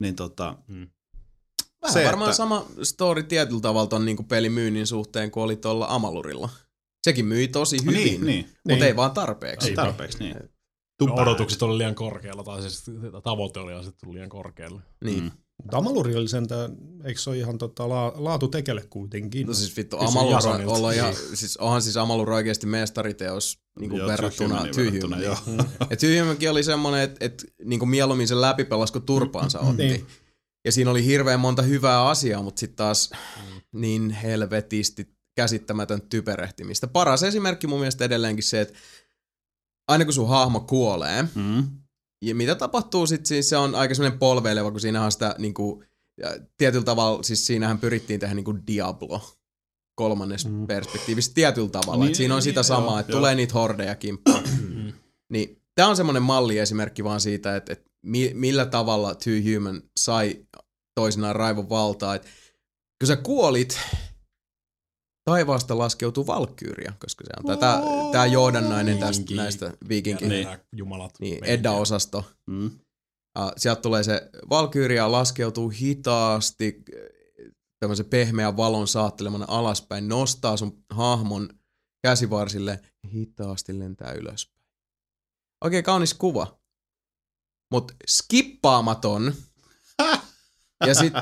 Niin 0.00 0.14
tota, 0.14 0.54
Vähän 1.86 2.02
Se, 2.02 2.04
varmaan 2.06 2.28
että- 2.30 2.36
sama 2.36 2.66
story 2.82 3.22
tietyllä 3.22 3.60
tavalla 3.60 3.86
ton 3.86 4.04
niinku 4.04 4.22
pelimyynnin 4.22 4.86
suhteen 4.86 5.30
kuin 5.30 5.44
oli 5.44 5.56
tuolla 5.56 5.86
Amalurilla. 5.88 6.48
Sekin 7.04 7.26
myi 7.26 7.48
tosi 7.48 7.76
hyvin, 7.84 7.94
niin, 8.04 8.26
niin. 8.26 8.44
mutta 8.46 8.58
Niin. 8.68 8.82
ei 8.82 8.96
vaan 8.96 9.10
tarpeeksi. 9.10 9.68
Ei 9.68 9.74
tarpeeksi, 9.74 10.18
niin. 10.18 10.36
No, 11.00 11.06
bad. 11.06 11.18
odotukset 11.22 11.62
oli 11.62 11.78
liian 11.78 11.94
korkealla, 11.94 12.44
tai 12.44 12.62
siis 12.62 12.84
tavoite 13.22 13.60
oli 13.60 13.72
asetettu 13.72 14.14
liian 14.14 14.28
korkealle. 14.28 14.82
Niin. 15.04 15.22
Mm. 15.22 15.30
Mutta 15.62 15.76
Amaluri 15.78 16.16
oli 16.16 16.28
sentään, 16.28 16.76
eikö 17.04 17.20
se 17.20 17.30
ole 17.30 17.38
ihan 17.38 17.58
tota, 17.58 17.88
la, 17.88 18.12
laatu 18.16 18.48
tekele 18.48 18.84
kuitenkin? 18.90 19.46
No 19.46 19.54
siis 19.54 19.76
vittu, 19.76 19.96
Amalur 19.98 20.40
olla 20.66 20.92
ihan, 20.92 21.14
Niin. 21.14 21.36
siis 21.36 21.56
onhan 21.56 21.82
siis 21.82 21.96
Amalur 21.96 22.30
oikeasti 22.30 22.66
mestariteos 22.66 23.58
niin 23.80 23.96
Joo, 23.96 24.08
verrattuna. 24.08 24.66
Ja 24.66 25.36
Humankin 26.22 26.50
oli 26.50 26.62
semmonen, 26.62 27.00
että 27.00 27.24
et, 27.24 27.44
niin 27.64 27.88
mieluummin 27.88 28.28
se 28.28 28.40
läpipelas, 28.40 28.92
kun 28.92 29.02
turpaansa 29.02 29.60
otti. 29.60 29.82
Niin. 29.82 30.06
Ja 30.66 30.72
siinä 30.72 30.90
oli 30.90 31.04
hirveän 31.04 31.40
monta 31.40 31.62
hyvää 31.62 32.08
asiaa, 32.08 32.42
mutta 32.42 32.60
sitten 32.60 32.76
taas 32.76 33.10
niin 33.72 34.10
helvetisti 34.10 35.16
käsittämätön 35.36 36.00
typerehtimistä. 36.02 36.86
Paras 36.86 37.22
esimerkki 37.22 37.66
mun 37.66 37.78
mielestä 37.78 38.04
edelleenkin 38.04 38.44
se, 38.44 38.60
että 38.60 38.74
aina 39.88 40.04
kun 40.04 40.14
sun 40.14 40.28
hahmo 40.28 40.60
kuolee, 40.60 41.22
Mm. 41.34 41.64
ja 42.24 42.34
mitä 42.34 42.54
tapahtuu 42.54 43.06
sitten, 43.06 43.26
siis 43.26 43.48
se 43.48 43.56
on 43.56 43.74
aika 43.74 43.94
semmoinen 43.94 44.18
polveileva, 44.18 44.70
kun 44.70 44.80
siinähän 44.80 45.06
on 45.06 45.12
sitä 45.12 45.34
niinku, 45.38 45.84
ja 46.20 46.28
tietyllä 46.56 46.84
tavalla, 46.84 47.22
siis 47.22 47.46
siinähän 47.46 47.78
pyrittiin 47.78 48.20
tehdä 48.20 48.34
niinku 48.34 48.54
Diablo 48.66 49.20
kolmannes 49.94 50.46
mm. 50.46 50.66
perspektiivistä 50.66 51.34
tietyllä 51.34 51.68
tavalla. 51.68 51.96
Niin, 51.96 52.06
Niin, 52.06 52.14
siinä 52.16 52.34
on 52.34 52.38
niin, 52.38 52.42
sitä 52.42 52.58
joo, 52.58 52.62
samaa, 52.62 53.00
että 53.00 53.12
joo. 53.12 53.18
tulee 53.18 53.34
niitä 53.34 53.54
hordeja 53.54 53.94
kimppaan. 53.94 54.44
niin 55.32 55.62
tämä 55.74 55.88
on 55.88 55.96
semmoinen 55.96 56.22
malliesimerkki 56.22 57.04
vaan 57.04 57.20
siitä, 57.20 57.56
että, 57.56 57.72
että 57.72 57.90
mi, 58.06 58.30
millä 58.34 58.66
tavalla 58.66 59.14
Two 59.14 59.32
Human 59.54 59.82
sai 60.00 60.46
toisinaan 61.00 61.36
raivon 61.36 61.68
valtaa. 61.68 62.14
Että 62.14 62.28
kun 63.00 63.06
sä 63.06 63.16
kuolit, 63.16 63.80
taivaasta 65.30 65.78
laskeutuu 65.78 66.26
valkkyyriä, 66.26 66.92
koska 66.98 67.24
se 67.24 67.30
on 67.38 67.56
tätä, 67.56 67.80
tää 68.12 68.26
johdannainen 68.26 68.98
tästä 68.98 69.34
näistä 69.34 69.72
viikinkin, 69.88 70.28
Niin. 70.28 70.46
niin, 70.46 70.58
Jumalat. 70.76 71.12
niin. 71.20 71.44
Edda-osasto. 71.44 72.24
Mm. 72.46 72.66
Uh, 72.66 73.52
sieltä 73.56 73.80
tulee 73.80 74.02
se 74.02 74.30
Valkyria 74.50 75.12
laskeutuu 75.12 75.68
hitaasti 75.68 76.82
tämmöisen 77.80 78.06
pehmeän 78.06 78.56
valon 78.56 78.88
saattelemana 78.88 79.44
alaspäin, 79.48 80.08
nostaa 80.08 80.56
sun 80.56 80.84
hahmon 80.90 81.48
käsivarsille 82.06 82.80
ja 83.04 83.10
hitaasti 83.10 83.78
lentää 83.78 84.12
ylöspäin. 84.12 84.62
Oikein 85.64 85.84
kaunis 85.84 86.14
kuva. 86.14 86.58
Mut 87.70 87.92
skippaamaton. 88.06 89.34
ja 90.86 90.94
sit 90.94 91.12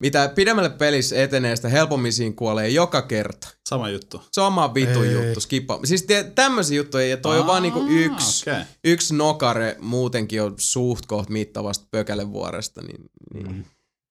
mitä 0.00 0.32
pidemmälle 0.34 0.70
pelissä 0.70 1.22
etenee, 1.22 1.56
sitä 1.56 1.68
helpommin 1.68 2.12
siinä 2.12 2.34
kuolee 2.36 2.68
joka 2.68 3.02
kerta. 3.02 3.48
Sama 3.68 3.88
juttu. 3.88 4.22
Sama 4.32 4.74
vitu 4.74 5.02
Ei. 5.02 5.12
juttu, 5.12 5.40
skippa. 5.40 5.80
Siis 5.84 6.06
tämmöisiä 6.34 6.76
juttuja, 6.76 7.06
ja 7.06 7.16
toi 7.16 7.38
on 7.40 7.46
vaan 7.46 7.62
niinku 7.62 7.86
yksi, 7.88 8.50
Okay. 8.50 8.64
yksi 8.84 9.14
nokare 9.14 9.76
muutenkin 9.80 10.42
on 10.42 10.54
suht 10.58 11.06
koht 11.06 11.28
mittavasta 11.28 11.86
pökälevuoresta, 11.90 12.82
niin, 12.82 13.10
niin 13.34 13.52
mm. 13.52 13.64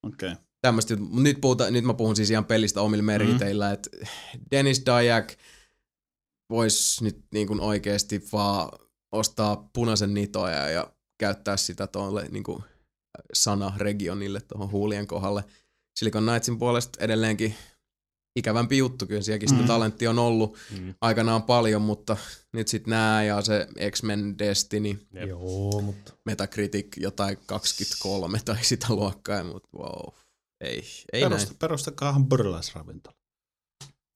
Okay. 0.03 0.35
tämmöistä 0.61 0.93
juttu. 0.93 1.05
Mut 1.05 1.23
Nyt, 1.23 1.41
puhuta, 1.41 1.71
nyt 1.71 1.85
mä 1.85 1.93
puhun 1.93 2.15
siis 2.15 2.31
ihan 2.31 2.45
pelistä 2.45 2.81
omilla 2.81 3.03
meriteillä, 3.03 3.67
mm. 3.67 3.73
että 3.73 3.89
Dennis 4.51 4.83
Dajak 4.85 5.33
vois 6.49 7.01
nyt 7.01 7.25
niin 7.33 7.47
kuin 7.47 7.61
oikeesti 7.61 8.23
vaan 8.33 8.69
ostaa 9.11 9.69
punaisen 9.73 10.13
nitoja 10.13 10.69
ja 10.69 10.91
käyttää 11.19 11.57
sitä 11.57 11.87
tuolle 11.87 12.27
niin 12.31 12.43
kuin 12.43 12.63
sana 13.33 13.73
regionille 13.77 14.41
tuohon 14.41 14.71
huulien 14.71 15.07
kohdalle. 15.07 15.43
Silicon 15.99 16.23
Knightsin 16.23 16.59
puolesta 16.59 17.03
edelleenkin 17.03 17.55
ikävämpi 18.35 18.77
juttu, 18.77 19.05
kyllä 19.07 19.21
sielläkin 19.21 19.49
sitä 19.49 19.61
Mm. 19.61 19.67
talentti 19.67 20.07
on 20.07 20.19
ollut 20.19 20.57
Mm. 20.79 20.93
aikanaan 21.01 21.43
paljon, 21.43 21.81
mutta 21.81 22.17
nyt 22.53 22.67
sitten 22.67 22.91
nää 22.91 23.23
ja 23.23 23.41
se 23.41 23.67
X-Men 23.91 24.37
Destiny, 24.39 25.07
Jep. 25.13 25.29
Joo, 25.29 25.81
mutta 25.81 26.13
Metacritic 26.25 26.87
jotain 26.97 27.37
23 27.45 28.39
tai 28.45 28.63
sitä 28.63 28.87
luokkaa, 28.89 29.43
mutta 29.43 29.69
wow, 29.77 30.13
ei, 30.61 30.83
ei 31.13 31.21
näin. 31.21 31.31
Perusta, 31.31 31.53
perustakaahan 31.59 32.25
burleisravintola. 32.25 33.15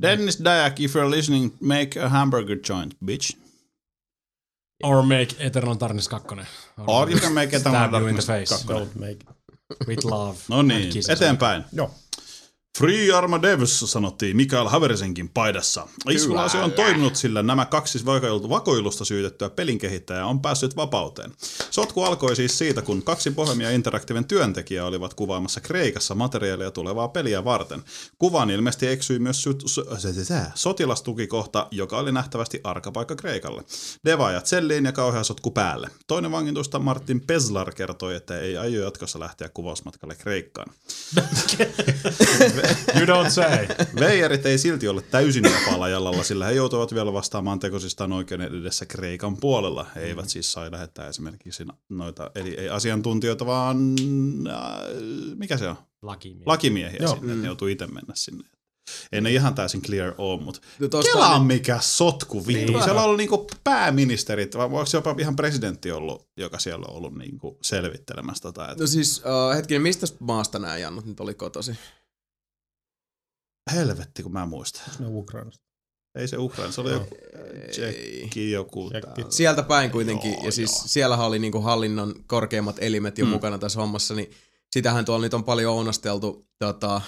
Dennis 0.01 0.43
Dayak, 0.43 0.79
if 0.79 0.95
you're 0.95 1.09
listening, 1.11 1.55
make 1.61 1.99
a 2.01 2.09
hamburger 2.09 2.57
joint, 2.69 2.95
bitch. 3.05 3.37
Or 4.83 5.03
make 5.03 5.35
Eternal 5.39 5.75
Darkness 5.79 6.07
2. 6.07 6.27
Or 6.77 7.09
you 7.11 7.19
can 7.19 7.33
make 7.33 7.53
it 7.55 7.59
Stab 7.59 7.91
you 7.93 8.07
in 8.07 8.15
the 8.15 8.21
face. 8.21 8.49
kakkonen. 8.51 8.67
don't 8.79 8.95
make 8.95 9.11
it. 9.11 9.87
With 9.87 10.03
love. 10.05 10.37
No 10.49 10.61
niin, 10.61 10.91
eteenpäin. 11.09 11.63
Joo. 11.75 11.91
Free 12.77 13.11
Arma 13.11 13.41
Devs, 13.41 13.79
sanottiin 13.79 14.37
Mikael 14.37 14.67
Haverisenkin 14.67 15.29
paidassa. 15.29 15.87
Iskulasi 16.09 16.57
on 16.57 16.71
toiminut, 16.71 17.15
sillä 17.15 17.43
nämä 17.43 17.65
kaksi 17.65 17.99
vakoilu- 18.05 18.49
vakoilusta 18.49 19.05
syytettyä 19.05 19.49
pelin 19.49 19.77
kehittäjää 19.77 20.25
on 20.25 20.41
päässyt 20.41 20.75
vapauteen. 20.75 21.31
Sotku 21.71 22.03
alkoi 22.03 22.35
siis 22.35 22.57
siitä, 22.57 22.81
kun 22.81 23.03
kaksi 23.03 23.31
Bohemia 23.31 23.71
Interactiven 23.71 24.25
työntekijää 24.25 24.85
olivat 24.85 25.13
kuvaamassa 25.13 25.61
Kreikassa 25.61 26.15
materiaalia 26.15 26.71
tulevaa 26.71 27.07
peliä 27.07 27.45
varten. 27.45 27.83
Kuvaan 28.19 28.49
ilmeisesti 28.49 28.87
eksyi 28.87 29.19
myös 29.19 29.43
sy- 29.43 29.55
so- 29.65 29.97
se- 29.97 30.13
se- 30.13 30.25
se- 30.25 30.41
sotilastukikohta, 30.55 31.67
joka 31.71 31.97
oli 31.97 32.11
nähtävästi 32.11 32.61
arkapaikka 32.63 33.15
Kreikalle. 33.15 33.63
Devaajat 34.05 34.45
selliin 34.45 34.85
ja 34.85 34.91
kauhea 34.91 35.23
sotku 35.23 35.51
päälle. 35.51 35.89
Toinen 36.07 36.31
vangitusta 36.31 36.79
Martin 36.79 37.21
Peslar 37.21 37.73
kertoi, 37.73 38.15
että 38.15 38.39
ei 38.39 38.57
aio 38.57 38.83
jatkossa 38.83 39.19
lähteä 39.19 39.49
kuvausmatkalle 39.49 40.15
Kreikkaan. 40.15 40.73
You 42.95 43.05
don't 43.05 43.29
say. 43.29 43.67
Veijarit 43.99 44.45
ei 44.45 44.57
silti 44.57 44.87
ole 44.87 45.01
täysin 45.01 45.43
vapaalla 45.43 45.89
jalalla, 45.89 46.23
sillä 46.23 46.45
he 46.45 46.51
joutuvat 46.51 46.93
vielä 46.93 47.13
vastaamaan 47.13 47.59
tekosistaan 47.59 48.11
oikeuden 48.13 48.61
edessä 48.61 48.85
Kreikan 48.85 49.37
puolella. 49.37 49.85
He 49.95 50.01
eivät 50.01 50.29
siis 50.29 50.51
sai 50.51 50.71
lähettää 50.71 51.07
esimerkiksi 51.07 51.65
noita, 51.89 52.31
eli 52.35 52.53
ei 52.59 52.69
asiantuntijoita, 52.69 53.45
vaan 53.45 53.95
äh, 54.49 54.55
mikä 55.35 55.57
se 55.57 55.67
on? 55.69 55.75
Lakimiehi. 56.01 56.43
Lakimiehiä 56.45 56.99
Joo. 57.01 57.15
sinne, 57.15 57.31
että 57.31 57.41
ne 57.41 57.47
joutuu 57.47 57.67
itse 57.67 57.87
mennä 57.87 58.13
sinne. 58.15 58.43
Ei 59.11 59.21
ne 59.21 59.31
ihan 59.31 59.55
täysin 59.55 59.81
clear 59.81 60.13
ole, 60.17 60.41
mutta 60.41 60.59
No 60.79 60.87
Kela 61.13 61.37
nyt- 61.39 61.47
mikä 61.47 61.79
sotku 61.81 62.47
vittu. 62.47 62.71
Niin. 62.71 62.83
Siellä 62.83 63.01
on 63.01 63.05
ollut 63.05 63.17
niinku 63.17 63.47
pääministerit, 63.63 64.57
vai 64.57 64.65
onko 64.65 64.85
se 64.85 64.97
jopa 64.97 65.15
ihan 65.19 65.35
presidentti 65.35 65.91
ollut, 65.91 66.27
joka 66.37 66.59
siellä 66.59 66.85
on 66.89 66.95
ollut 66.95 67.15
niinku 67.17 67.57
selvittelemässä 67.61 68.41
tota, 68.41 68.69
että 68.71 68.83
No 68.83 68.87
siis, 68.87 69.17
uh, 69.49 69.55
hetkinen, 69.55 69.81
mistä 69.81 70.07
maasta 70.19 70.59
nämä 70.59 70.77
jannut 70.77 71.05
nyt 71.05 71.19
oli 71.19 71.33
kotosi? 71.33 71.75
Helvetti 73.71 74.23
kun 74.23 74.31
mä 74.33 74.45
muistan. 74.45 74.83
Ne 74.99 75.05
on 75.05 75.15
Ukrainasta. 75.15 75.63
Ei 76.15 76.27
se 76.27 76.37
Ukraina, 76.37 76.71
se 76.71 76.81
oli 76.81 76.91
joku 76.91 77.15
Ei. 77.61 77.67
Tsekki, 77.69 78.51
joku 78.51 78.89
Tsekki. 78.89 79.25
Sieltä 79.29 79.63
päin 79.63 79.91
kuitenkin, 79.91 80.33
Joo, 80.33 80.43
ja 80.45 80.51
siis 80.51 80.71
joo. 80.71 80.83
siellähän 80.85 81.25
oli 81.25 81.39
niinku 81.39 81.61
hallinnon 81.61 82.15
korkeimmat 82.27 82.75
elimet 82.79 83.17
jo 83.17 83.25
Mm. 83.25 83.29
mm. 83.29 83.33
mukana 83.33 83.57
tässä 83.57 83.79
hommassa, 83.79 84.13
niin 84.13 84.31
sitähän 84.71 85.05
tuolla 85.05 85.25
nyt 85.25 85.33
on 85.33 85.43
paljon 85.43 85.73
ounasteltu 85.73 86.45
tota, 86.59 87.01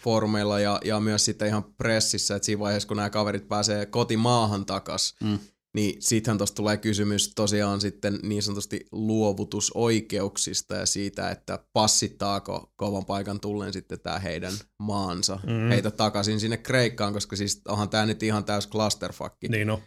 foorumeilla 0.00 0.60
ja, 0.60 0.80
ja 0.84 1.00
myös 1.00 1.24
sitten 1.24 1.48
ihan 1.48 1.64
pressissä, 1.64 2.36
että 2.36 2.46
siinä 2.46 2.58
vaiheessa 2.60 2.86
kun 2.88 2.96
nämä 2.96 3.10
kaverit 3.10 3.48
pääsee 3.48 3.86
kotimaahan 3.86 4.66
takas, 4.66 5.14
Mm. 5.20 5.38
Niin 5.74 6.02
sittenhän 6.02 6.38
tuosta 6.38 6.54
tulee 6.54 6.76
kysymys 6.76 7.32
tosiaan 7.34 7.80
sitten 7.80 8.18
niin 8.22 8.42
sanotusti 8.42 8.86
luovutusoikeuksista 8.92 10.74
ja 10.74 10.86
siitä, 10.86 11.30
että 11.30 11.64
passittaako 11.72 12.72
kovan 12.76 13.04
paikan 13.04 13.40
tullen 13.40 13.72
sitten 13.72 14.00
tämä 14.00 14.18
heidän 14.18 14.52
maansa 14.82 15.38
Mm. 15.46 15.68
heitä 15.68 15.90
takaisin 15.90 16.40
sinne 16.40 16.56
Kreikkaan, 16.56 17.12
koska 17.12 17.36
siis 17.36 17.62
onhan 17.68 17.88
tämä 17.88 18.06
nyt 18.06 18.22
ihan 18.22 18.44
täys 18.44 18.68
clusterfuck. 18.68 19.34
Niin 19.48 19.70
on. 19.70 19.78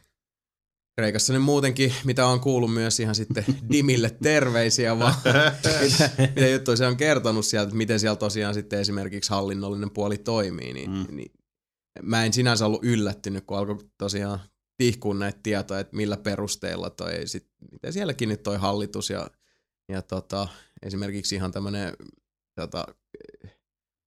Kreikassa 1.00 1.34
nyt 1.34 1.44
muutenkin, 1.44 1.94
mitä 2.04 2.28
on 2.28 2.40
kuullut 2.40 2.74
myös 2.74 3.00
ihan 3.00 3.16
sitten 3.16 3.46
Dimille 3.72 4.18
terveisiä, 4.24 5.00
vaan 5.00 5.16
mitä, 5.84 6.10
mitä 6.36 6.48
juttuja 6.48 6.78
se 6.78 6.88
on 6.88 6.98
kertonut 6.98 7.46
sieltä, 7.46 7.64
että 7.68 7.78
miten 7.78 8.00
siellä 8.00 8.16
tosiaan 8.16 8.54
sitten 8.54 8.80
esimerkiksi 8.80 9.30
hallinnollinen 9.30 9.92
puoli 9.92 10.18
toimii, 10.18 10.74
niin, 10.74 10.92
mm. 10.92 11.06
niin 11.16 11.32
mä 12.02 12.26
en 12.26 12.34
sinänsä 12.34 12.66
ollut 12.66 12.84
yllättynyt, 12.84 13.44
kun 13.48 13.58
alkoi 13.58 13.78
tosiaan 13.98 14.40
tihkuun 14.78 15.20
näitä 15.20 15.40
tietoja, 15.44 15.80
että 15.80 15.96
millä 15.96 16.18
perusteilla 16.18 16.90
toi, 16.90 17.28
sit, 17.28 17.48
miten 17.72 17.94
sielläkin 17.94 18.30
nyt 18.30 18.44
toi 18.44 18.58
hallitus 18.58 19.10
ja, 19.10 19.30
ja 19.90 20.02
tota, 20.02 20.48
esimerkiksi 20.82 21.36
ihan 21.36 21.52
tämmöinen 21.52 21.94
tota, 22.56 22.88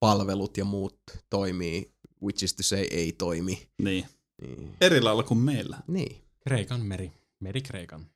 palvelut 0.01 0.57
ja 0.57 0.65
muut 0.65 1.01
toimii, 1.31 1.93
which 2.23 2.45
is 2.45 2.55
to 2.55 2.63
say 2.63 2.87
ei 2.91 3.13
toimi. 3.13 3.69
Niin. 3.83 4.07
Niin. 4.43 4.77
Eri 4.81 5.01
lailla 5.01 5.23
kuin 5.23 5.39
meillä. 5.39 5.79
niin. 5.87 6.23
Kreikan 6.41 6.87
meri. 6.87 7.13
Meri 7.41 7.63
Kreikan. 7.63 8.11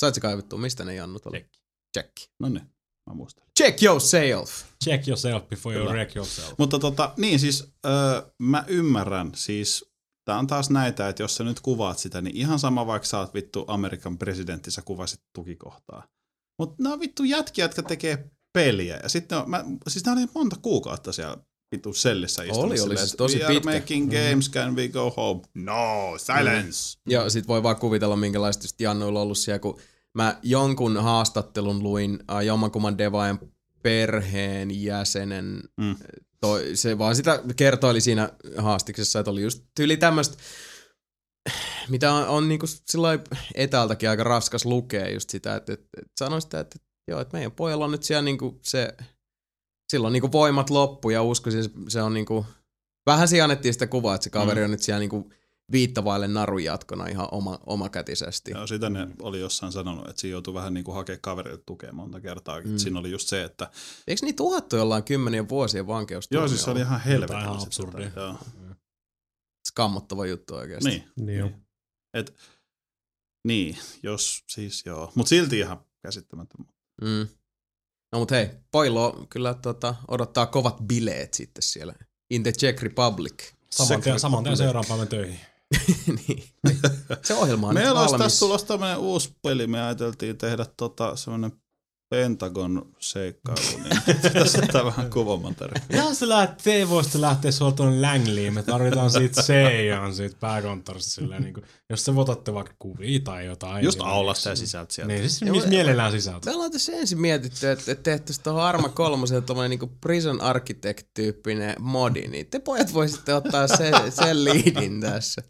Sait 0.00 0.14
sä 0.14 0.20
kaivettua, 0.20 0.58
mistä 0.58 0.84
ne 0.84 0.94
jannut 0.94 1.26
oli? 1.26 1.36
Check. 1.36 1.52
Check. 1.98 2.12
No 2.40 2.48
niin, 2.48 2.73
mä 3.10 3.14
muistan. 3.14 3.44
Check 3.58 3.82
yourself. 3.82 4.50
Check 4.84 5.08
yourself 5.08 5.48
before 5.48 5.76
you 5.76 5.82
Kyllä. 5.86 5.92
wreck 5.94 6.16
yourself. 6.16 6.54
Mutta 6.58 6.78
tota, 6.78 7.12
niin 7.16 7.38
siis 7.40 7.72
öö, 7.86 8.22
mä 8.38 8.64
ymmärrän, 8.68 9.32
siis 9.34 9.84
tää 10.24 10.38
on 10.38 10.46
taas 10.46 10.70
näitä, 10.70 11.08
että 11.08 11.22
jos 11.22 11.36
sä 11.36 11.44
nyt 11.44 11.60
kuvaat 11.60 11.98
sitä, 11.98 12.20
niin 12.20 12.36
ihan 12.36 12.58
sama 12.58 12.86
vaikka 12.86 13.08
sä 13.08 13.18
oot 13.18 13.34
vittu 13.34 13.64
Amerikan 13.68 14.18
presidentti, 14.18 14.70
sä 14.70 14.82
kuvasit 14.82 15.20
tukikohtaa. 15.34 16.06
Mutta 16.58 16.82
nämä 16.82 16.92
on 16.92 17.00
vittu 17.00 17.24
jätkiä, 17.24 17.64
jotka 17.64 17.82
tekee 17.82 18.30
peliä. 18.52 19.00
Ja 19.02 19.08
sitten 19.08 19.38
on, 19.38 19.50
mä, 19.50 19.64
siis 19.88 20.04
nää 20.04 20.14
oli 20.14 20.26
monta 20.34 20.56
kuukautta 20.62 21.12
siellä 21.12 21.36
vittu 21.74 21.92
sellissä 21.92 22.42
istunut 22.42 22.64
oli 22.64 22.78
silleen, 22.78 22.98
siis 22.98 23.14
tosi 23.16 23.38
We 23.38 23.44
are 23.44 23.54
pitkä. 23.54 23.72
making 23.72 24.10
games, 24.10 24.50
can 24.50 24.76
we 24.76 24.88
go 24.88 25.10
home? 25.16 25.40
No, 25.54 26.14
silence! 26.18 26.98
Ja 27.08 27.30
sit 27.30 27.48
voi 27.48 27.62
vaan 27.62 27.76
kuvitella, 27.76 28.16
minkälaista 28.16 28.64
just 28.64 28.80
Jannuilla 28.80 29.18
on 29.18 29.22
ollut 29.22 29.38
siellä, 29.38 29.58
kun 29.58 29.80
mä 30.14 30.38
jonkun 30.42 30.96
haastattelun 30.96 31.82
luin 31.82 32.18
äh, 32.32 32.40
jommankumman 32.44 32.98
devaajan 32.98 33.38
perheen 33.82 34.82
jäsenen, 34.82 35.60
Mm. 35.80 35.96
toi, 36.40 36.70
se 36.76 36.98
vaan 36.98 37.16
sitä 37.16 37.42
kertoili 37.56 38.00
siinä 38.00 38.30
haastiksessa, 38.58 39.18
että 39.18 39.30
oli 39.30 39.42
just 39.42 39.64
tyyli 39.76 39.96
tämmöistä, 39.96 40.36
mitä 41.88 42.12
on, 42.12 42.26
on 42.28 42.48
niinku 42.48 42.66
sillä 42.66 43.08
etäältäkin 43.54 44.10
aika 44.10 44.24
raskas 44.24 44.64
lukea 44.64 45.10
just 45.10 45.30
sitä, 45.30 45.56
että, 45.56 45.72
että, 45.72 45.86
että 45.96 46.12
sanoi 46.18 46.40
sitä, 46.42 46.60
että 46.60 46.78
joo, 47.08 47.20
että 47.20 47.36
meidän 47.36 47.52
pojalla 47.52 47.84
on 47.84 47.90
nyt 47.90 48.02
siellä 48.02 48.22
niinku 48.22 48.58
se, 48.62 48.94
silloin 49.90 50.12
niinku 50.12 50.32
voimat 50.32 50.70
loppu 50.70 51.10
ja 51.10 51.22
uskoisin, 51.22 51.64
se, 51.64 51.70
se 51.88 52.02
on 52.02 52.14
niinku, 52.14 52.46
vähän 53.06 53.28
siinä 53.28 53.44
annettiin 53.44 53.74
sitä 53.74 53.86
kuvaa, 53.86 54.14
että 54.14 54.24
se 54.24 54.30
kaveri 54.30 54.60
Mm. 54.60 54.64
on 54.64 54.70
nyt 54.70 54.82
siellä 54.82 54.98
niinku 55.00 55.30
viittavaille 55.72 56.28
narun 56.28 56.64
jatkona 56.64 57.06
ihan 57.06 57.28
oma, 57.32 57.58
omakätisesti. 57.66 58.50
Joo, 58.50 58.66
sitä 58.66 58.90
ne 58.90 59.08
oli 59.22 59.40
jossain 59.40 59.72
sanonut, 59.72 60.08
että 60.08 60.20
siinä 60.20 60.32
joutui 60.32 60.54
vähän 60.54 60.74
niin 60.74 60.84
kuin 60.84 60.94
hakea 60.94 61.18
kaverilta 61.20 61.62
tukea 61.66 61.92
monta 61.92 62.20
kertaa. 62.20 62.60
Mm. 62.60 62.76
Siinä 62.78 62.98
oli 63.00 63.10
just 63.10 63.28
se, 63.28 63.44
että 63.44 63.70
Eikö 64.06 64.26
niitä 64.26 64.42
uhattu 64.42 64.76
jollain 64.76 65.04
kymmenien 65.04 65.48
vuosien 65.48 65.86
vankeustuomiolla? 65.86 66.44
joo, 66.44 66.48
siis 66.48 66.64
se 66.64 66.70
oli 66.70 66.80
ihan 66.80 67.00
helvetin. 67.00 67.40
ihan 67.40 67.62
absurdia. 67.62 68.10
Joo. 68.16 68.38
Skammottava 69.68 70.26
juttu 70.26 70.54
oikeasti. 70.54 70.88
Niin. 70.90 71.04
Niin 71.16 71.44
on. 71.44 71.54
Et, 72.14 72.34
niin, 73.46 73.78
jos 74.02 74.44
siis 74.48 74.82
joo. 74.86 75.12
Mutta 75.14 75.28
silti 75.28 75.58
ihan 75.58 75.84
käsittämätön. 76.02 76.66
Mm. 77.02 77.28
No 78.12 78.18
mut 78.18 78.30
hei, 78.30 78.50
Poilo 78.70 79.26
kyllä 79.30 79.54
tota, 79.54 79.94
odottaa 80.08 80.46
kovat 80.46 80.76
bileet 80.86 81.34
sitten 81.34 81.62
siellä. 81.62 81.94
In 82.30 82.42
the 82.42 82.52
Czech 82.52 82.82
Republic. 82.82 83.52
Saman 83.70 83.88
tien, 83.88 84.02
Sekä- 84.02 84.18
saman 84.18 84.44
tien 84.44 84.56
seuraavan 84.56 84.88
päivän 84.88 85.08
töihin. 85.08 85.40
niin. 86.28 86.44
Se 87.22 87.34
ohjelma 87.34 87.68
on 87.68 87.74
Meillä 87.74 88.00
olisi 88.00 88.18
tässä 88.18 88.46
tulossa 88.46 88.66
tämmöinen 88.66 88.98
uusi 88.98 89.36
peli. 89.42 89.66
Me 89.66 89.82
ajateltiin 89.82 90.38
tehdä 90.38 90.66
tota, 90.76 91.16
semmoinen 91.16 91.52
Pentagon 92.14 92.94
seikkailu, 92.98 93.60
niin 93.82 94.20
tässä 94.32 94.58
ottaa 94.62 94.84
vähän 94.84 95.10
kuvamateriaalia. 95.10 95.96
Ihan 96.02 96.14
se 96.14 96.28
lähtee, 96.28 96.56
te 96.64 96.72
ei 96.72 96.88
voisitte 96.88 97.20
lähteä 97.20 97.50
suolta 97.50 97.76
tuonne 97.76 98.00
Langliin, 98.00 98.54
me 98.54 98.62
tarvitaan 98.62 99.10
siitä 99.10 99.42
Seijan 99.42 100.14
siitä 100.14 100.36
pääkonttorista 100.40 101.10
silleen, 101.10 101.42
niin 101.42 101.54
kuin, 101.54 101.64
jos 101.90 102.04
te 102.04 102.14
votatte 102.14 102.54
vaikka 102.54 102.74
kuvia 102.78 103.20
tai 103.20 103.46
jotain. 103.46 103.84
Just 103.84 103.98
niin- 103.98 104.08
aulasta 104.08 104.48
ja 104.48 104.56
sisältä 104.56 104.94
sieltä. 104.94 105.12
Niin, 105.12 105.30
siis 105.30 105.52
missä 105.52 105.68
mielellään 105.68 106.12
sisältä. 106.12 106.50
Me 106.50 106.54
ollaan 106.54 106.70
tässä 106.70 106.92
ensin 106.92 107.20
mietitty, 107.20 107.70
että, 107.70 107.92
että 107.92 108.02
tehtäisiin 108.02 108.44
tuohon 108.44 108.62
Arma 108.62 108.88
3 108.88 109.26
tommonen 109.46 109.70
niinku 109.70 109.90
Prison 110.00 110.40
Architect-tyyppinen 110.40 111.74
modi, 111.78 112.28
niin 112.28 112.46
te 112.46 112.58
pojat 112.58 112.94
voisitte 112.94 113.34
ottaa 113.34 113.68
se, 113.68 113.92
sen 114.10 114.44
liidin 114.44 115.00
tässä. 115.00 115.42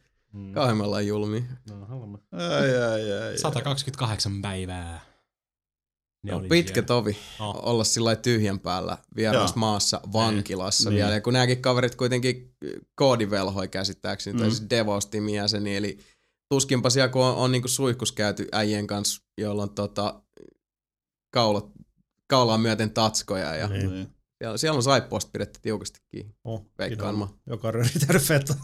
Kauhean 0.54 0.76
me 0.76 0.84
ollaan 0.84 1.06
julmia. 1.06 1.42
No, 1.70 1.86
haluamme. 1.86 2.18
Ai, 2.32 2.76
ai, 2.82 3.12
ai, 3.12 3.22
ai. 3.22 3.38
128 3.38 4.42
päivää. 4.42 5.00
Ne 6.22 6.32
No, 6.32 6.38
oli 6.38 6.48
pitkä 6.48 6.74
siellä. 6.74 6.86
tovi 6.86 7.16
Oh. 7.40 7.60
olla 7.62 7.84
sillä 7.84 8.16
tyhjän 8.16 8.60
päällä 8.60 8.98
vieraassa 9.16 9.52
Joo. 9.54 9.60
maassa 9.60 10.00
vankilassa 10.12 10.90
Niin. 10.90 10.96
vielä. 10.96 11.14
Ja 11.14 11.20
kun 11.20 11.32
nämäkin 11.32 11.62
kaverit 11.62 11.94
kuitenkin 11.94 12.54
koodivelhoi 12.94 13.68
käsittääkseni, 13.68 14.34
mm. 14.34 14.38
tai 14.38 14.48
Mm. 14.48 14.50
siis 14.54 14.68
eli 15.76 15.98
tuskinpa 16.48 16.90
siellä 16.90 17.08
kun 17.08 17.24
on, 17.24 17.34
on 17.36 17.52
niinku 17.52 17.68
suihkus 17.68 18.12
käyty 18.12 18.48
äijien 18.52 18.86
kanssa, 18.86 19.22
joilla 19.38 19.62
on 19.62 19.74
tota, 19.74 20.22
kaulat, 21.30 21.66
kaulaa 22.26 22.58
myöten 22.58 22.90
tatskoja 22.90 23.54
ja 23.54 23.68
Niin. 23.68 23.90
Niin. 23.90 24.08
siellä, 24.38 24.56
siellä 24.56 24.76
on 24.76 24.82
saippuasta 24.82 25.30
pidetty 25.32 25.60
tiukasti 25.62 26.00
kiinni. 26.08 26.34
Oh, 26.44 26.66
Veikkaan 26.78 27.18
mä. 27.18 27.28
Joka 27.46 27.72
feta. 28.18 28.54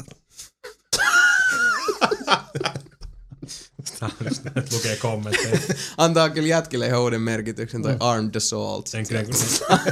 Että 4.56 4.74
lukee 4.76 4.96
kommentteja. 4.96 5.58
Antaa 5.98 6.30
kyllä 6.30 6.48
jätkille 6.48 6.86
ihan 6.86 7.00
uuden 7.00 7.20
merkityksen, 7.20 7.80
Mm. 7.80 7.82
toi 7.82 7.96
Armed 8.00 8.34
Assault. 8.34 8.86
Sen 8.86 9.06
kyllä, 9.08 9.24
kun 9.24 9.34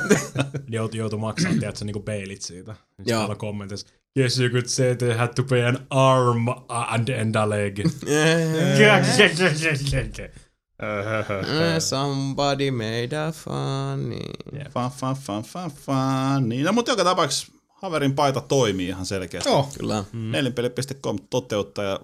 ne 0.08 0.20
joutui, 0.78 0.99
joutui 0.99 1.18
maksaa, 1.18 1.52
tiedätkö, 1.52 1.84
niinku 1.84 2.00
peilit 2.00 2.42
siitä. 2.42 2.73
Niin 2.99 3.08
Joo. 3.08 3.18
Täällä 3.20 3.34
kommentissa, 3.34 3.86
yes 4.18 4.41
you 4.41 4.49
could 4.50 4.67
say 4.67 4.97
they 4.97 5.15
had 5.17 5.28
to 5.34 5.42
pay 5.42 5.65
an 5.65 5.78
arm 5.91 6.49
and, 6.68 7.08
and 7.08 7.34
a 7.34 7.49
leg. 7.49 7.78
Eh, 10.81 11.78
Somebody 11.81 12.70
made 12.70 13.12
a 13.17 13.33
funny. 13.33 14.20
Fa, 14.70 14.89
fa, 14.91 15.15
fa, 15.15 15.42
fa, 15.42 15.70
fa. 15.70 16.41
Niin. 16.41 16.65
No, 16.65 16.73
mutta 16.73 16.91
joka 16.92 17.05
tapauksessa 17.05 17.52
Haverin 17.82 18.15
paita 18.15 18.40
toimii 18.40 18.89
ihan 18.89 19.07
selkeästi. 19.07 19.48
Joo. 19.50 19.68
Kyllä. 19.78 20.05
Mm. 20.12 20.31
Nelinpeli.com 20.31 21.18
toteuttaa 21.31 21.84
ja 21.84 22.00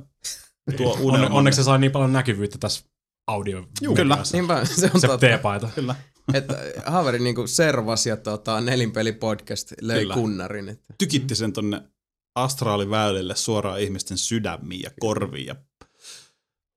tuo 0.76 0.96
unelman. 1.00 1.32
onneksi 1.32 1.56
se 1.56 1.64
sai 1.64 1.78
niin 1.78 1.92
paljon 1.92 2.12
näkyvyyttä 2.12 2.58
tässä 2.58 2.84
audio. 3.26 3.66
kyllä. 3.94 4.18
Niinpä, 4.32 4.64
se 4.64 4.90
on 4.94 5.00
Se 5.00 5.06
totta. 5.06 5.26
T-paita. 5.26 5.68
Kyllä. 5.74 5.94
että 6.34 6.58
Haveri 6.86 7.18
niinku 7.18 7.46
servas 7.46 8.06
ja 8.06 8.16
tota, 8.16 8.60
nelinpeli 8.60 9.12
podcast 9.12 9.72
löi 9.80 10.00
Kyllä. 10.00 10.14
kunnarin. 10.14 10.68
Että. 10.68 10.94
Tykitti 10.98 11.34
sen 11.34 11.52
tonne 11.52 11.82
astraaliväylille 12.34 13.36
suoraan 13.36 13.80
ihmisten 13.80 14.18
sydämiin 14.18 14.82
ja 14.82 14.90
korviin 15.00 15.46
ja 15.46 15.56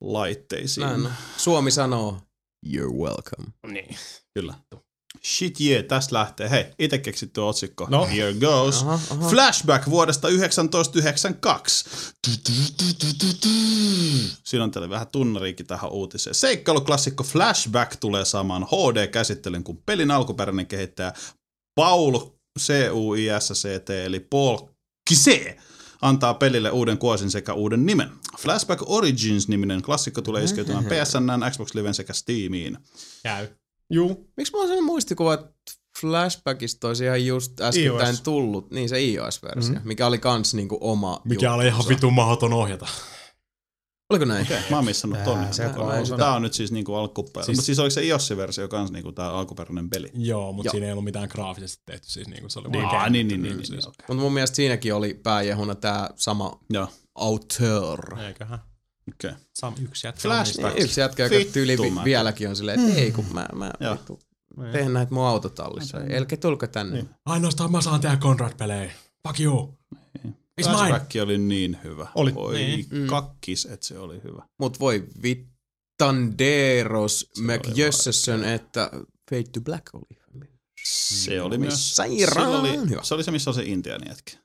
laitteisiin. 0.01 0.87
Näin 0.87 1.05
on. 1.05 1.11
Suomi 1.37 1.71
sanoo, 1.71 2.17
you're 2.67 2.93
welcome. 2.93 3.47
Niin. 3.67 3.95
Kyllä. 4.33 4.53
Shit 5.25 5.61
yeah, 5.61 5.83
tästä 5.83 6.15
lähtee. 6.15 6.49
Hei, 6.49 6.65
itse 6.79 6.97
keksitty 6.97 7.41
otsikko. 7.41 7.87
No. 7.89 8.05
Here 8.05 8.33
goes. 8.33 8.81
Aha, 8.81 8.99
aha. 9.11 9.29
Flashback 9.29 9.89
vuodesta 9.89 10.27
1992. 10.27 11.89
Siinä 14.43 14.63
on 14.63 14.71
teille 14.71 14.89
vähän 14.89 15.07
tunnariikin 15.07 15.67
tähän 15.67 15.91
uutiseen. 15.91 16.35
Seikkailuklassikko 16.35 17.23
Flashback 17.23 17.95
tulee 17.99 18.25
saamaan 18.25 18.63
HD-käsittelyn 18.63 19.63
kuin 19.63 19.81
pelin 19.85 20.11
alkuperäinen 20.11 20.67
kehittäjä 20.67 21.13
Paul 21.75 22.19
C-U-I-S-C-T 22.59 23.89
eli 23.89 24.19
Paul 24.19 24.57
Kise 25.09 25.57
antaa 26.01 26.33
pelille 26.33 26.71
uuden 26.71 26.97
kuosin 26.97 27.31
sekä 27.31 27.53
uuden 27.53 27.85
nimen. 27.85 28.11
Flashback 28.39 28.81
Origins-niminen 28.85 29.81
klassikko 29.81 30.21
tulee 30.21 30.43
iskeytymään 30.43 30.85
PSN, 30.85 31.51
Xbox 31.51 31.73
Liven 31.73 31.93
sekä 31.93 32.13
Steamiin. 32.13 32.77
Käy. 33.23 33.47
Juu. 33.93 34.29
Miksi 34.37 34.53
mulla 34.53 34.63
on 34.63 34.67
sellainen 34.67 34.85
muistikuva, 34.85 35.33
että 35.33 35.49
Flashbackista 36.01 36.87
olisi 36.87 37.03
ihan 37.03 37.25
just 37.25 37.61
äskettäin 37.61 38.09
iOS. 38.09 38.21
tullut, 38.21 38.71
niin 38.71 38.89
se 38.89 39.03
iOS-versio, 39.03 39.73
mm-hmm. 39.73 39.87
mikä 39.87 40.07
oli 40.07 40.19
kans 40.19 40.53
niinku 40.53 40.77
oma 40.81 41.21
Mikä 41.25 41.53
oli 41.53 41.67
ihan 41.67 41.83
vitun 41.89 42.13
mahdoton 42.13 42.53
ohjata. 42.53 42.87
Oliko 44.09 44.25
näin? 44.25 44.41
Okei, 44.45 44.59
mä 44.69 44.75
oon 44.75 44.85
missannut 44.85 45.23
tonne. 45.23 45.43
Tää 45.43 45.53
se 45.53 45.67
on 45.67 46.19
Tää 46.19 46.33
on 46.33 46.41
nyt 46.41 46.53
siis 46.53 46.71
niinku 46.71 46.95
alkuperäinen. 46.95 47.45
Siis- 47.45 47.45
Siis, 47.45 47.57
Mutta 47.57 47.65
siis 47.65 47.79
oliko 47.79 47.91
se 47.91 48.03
iOS-versio 48.03 48.67
kans 48.67 48.91
niinku 48.91 49.11
tää 49.11 49.31
alkuperäinen 49.31 49.89
peli? 49.89 50.11
Joo, 50.13 50.53
mutta 50.53 50.71
siinä 50.71 50.85
ei 50.85 50.91
ollut 50.91 51.03
mitään 51.03 51.29
graafisesti 51.31 51.83
tehty. 51.85 52.09
Siis 52.09 52.27
niinku 52.27 52.49
se 52.49 52.59
oli 52.59 52.69
Niin, 52.69 52.83
vaan 52.83 52.95
ah, 52.95 53.09
niin, 53.11 53.27
niin, 53.27 53.41
niin, 53.41 53.57
niin, 53.57 53.67
siis. 53.67 53.87
okei. 53.87 54.05
Mutta 54.07 54.23
mun 54.23 54.33
mielestä 54.33 54.55
siinäkin 54.55 54.93
oli 54.93 55.13
pääjehuna 55.13 55.75
tää 55.75 56.09
sama 56.15 56.59
Joo, 56.69 56.87
auteur. 57.15 58.19
Eiköhän. 58.19 58.59
Okei. 59.13 59.31
Sam 59.53 59.73
yksi 59.81 60.07
jätkä. 60.07 60.21
Flashback. 60.21 60.75
Niin, 60.75 60.83
yksi 60.85 61.01
jätkä, 61.01 61.23
joka 61.23 61.35
Vittu, 61.35 61.53
tyyli 61.53 61.77
vi- 61.77 62.03
vieläkin 62.03 62.49
on 62.49 62.55
silleen, 62.55 62.79
että 62.79 62.99
ei 63.01 63.11
kun 63.11 63.25
mä, 63.33 63.45
mä 63.55 63.71
vittu, 63.91 64.19
teen 64.71 64.93
näitä 64.93 65.13
mun 65.13 65.25
autotallissa. 65.25 66.03
Elkä 66.03 66.37
tulko 66.37 66.67
tänne. 66.67 66.93
Niin. 66.95 67.09
Ainoastaan 67.25 67.71
mä 67.71 67.81
saan 67.81 68.01
tehdä 68.01 68.17
Conrad-pelejä. 68.17 68.91
Fuck 69.27 69.39
you. 69.39 69.77
It's 70.27 70.31
mine. 70.67 70.77
Flashback 70.77 71.11
oli 71.23 71.37
niin 71.37 71.77
hyvä. 71.83 72.07
Oli. 72.15 72.35
Voi 72.35 72.55
Niin. 72.55 72.85
Mm. 72.91 73.07
kakkis, 73.07 73.65
että 73.65 73.85
se 73.87 73.99
oli 73.99 74.21
hyvä. 74.23 74.43
Mut 74.59 74.79
voi 74.79 75.07
vittanderos 75.23 77.29
oli 77.37 77.45
McJössesson, 77.57 78.43
että 78.43 78.89
Fade 79.29 79.43
to 79.53 79.61
Black 79.61 79.83
oli. 79.93 80.17
Se 80.83 81.41
oli 81.41 81.57
myös... 81.57 81.95
Sairaan 81.95 82.47
oli, 82.59 82.77
hyvä. 82.89 83.03
se 83.03 83.13
oli 83.13 83.23
se, 83.23 83.31
missä 83.31 83.49
on 83.49 83.53
se 83.53 83.63
intiani 83.63 84.09
jätkä. 84.09 84.37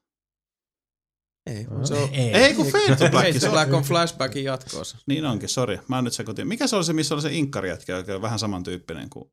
Ei, 1.46 1.66
se 1.84 1.94
on, 1.94 2.08
Ei. 2.12 2.32
Ei, 2.34 2.54
kun 2.54 2.66
Fade 2.66 2.96
to 2.96 3.08
Black. 3.10 3.12
Fade 3.12 3.32
se 3.32 3.40
to 3.40 3.46
on- 3.46 3.52
Black 3.52 3.72
on 3.72 3.82
Flashbackin 3.82 4.44
jatkoosa. 4.44 4.98
Niin 5.06 5.24
onkin, 5.26 5.48
sori. 5.48 5.78
Mä 5.88 5.96
oon 5.96 6.04
nyt 6.04 6.12
sekoitin. 6.12 6.48
Mikä 6.48 6.66
se 6.66 6.76
oli 6.76 6.84
se, 6.84 6.92
missä 6.92 7.14
oli 7.14 7.22
se 7.22 7.32
inkkari 7.32 7.68
jätkä, 7.68 7.96
joka 7.96 8.14
on 8.14 8.22
vähän 8.22 8.38
samantyyppinen 8.38 9.10
kuin... 9.10 9.24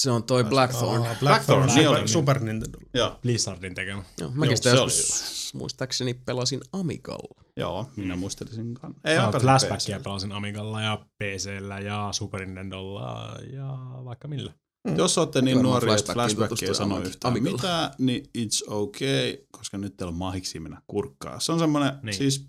Se 0.00 0.10
on 0.10 0.24
toi 0.24 0.44
Blackthorn. 0.44 1.02
Ah, 1.02 1.18
Blackthorn, 1.18 1.18
Blackthorn, 1.20 1.66
niin 1.66 1.84
Super, 1.86 2.00
oli. 2.00 2.08
Super 2.08 2.40
Nintendo. 2.40 2.78
Joo, 2.94 3.18
Blizzardin 3.22 3.74
tekemä. 3.74 4.02
Joo, 4.20 4.30
mäkin 4.30 4.50
Joo, 4.50 4.56
sitä 4.56 4.70
se 4.70 4.76
joskus 4.76 5.54
muistaakseni 5.54 6.14
pelasin 6.14 6.60
Amigalla. 6.72 7.44
joo, 7.56 7.90
minä 7.96 8.16
muistelisin 8.16 8.74
kanssa. 8.74 9.00
Ei, 9.04 9.16
pelasin 9.18 9.40
Flashbackia 9.40 10.00
pelasin 10.00 10.32
Amigalla 10.32 10.82
ja 10.82 10.96
PCllä 11.18 11.78
ja 11.78 12.08
Super 12.12 12.46
Nintendolla 12.46 13.36
ja 13.52 13.66
vaikka 14.04 14.28
millä. 14.28 14.52
Jos 14.96 15.18
olette 15.18 15.42
niin 15.42 15.62
nuoria, 15.62 15.96
että 15.96 16.12
Flashbackiin 16.12 16.36
Flashback 16.38 16.62
ei 16.62 16.68
tutustua 16.68 16.74
sano 16.74 16.98
Amig- 17.00 17.06
yhtään 17.06 17.32
Amigalla. 17.32 17.56
mitään, 17.56 17.90
niin 17.98 18.24
it's 18.38 18.64
okay, 18.72 19.36
koska 19.50 19.78
nyt 19.78 19.96
teillä 19.96 20.10
on 20.10 20.16
mahiksi 20.18 20.60
mennä 20.60 20.82
kurkkaa. 20.86 21.40
Se 21.40 21.52
on 21.52 21.58
semmoinen, 21.58 21.90
Niin. 21.92 22.00
niin. 22.02 22.14
siis 22.14 22.46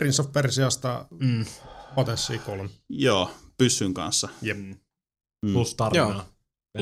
Prince 0.00 0.22
of 0.22 0.32
Persiasta 0.32 1.06
Mm. 1.20 1.44
Odyssey 1.96 2.38
3. 2.38 2.70
joo, 2.88 3.30
pyssyn 3.58 3.94
kanssa. 3.94 4.28
Jep. 4.42 4.58
Mm. 4.58 5.52
Plus 5.52 5.74
tarinaa. 5.74 6.06
Joo. 6.08 6.16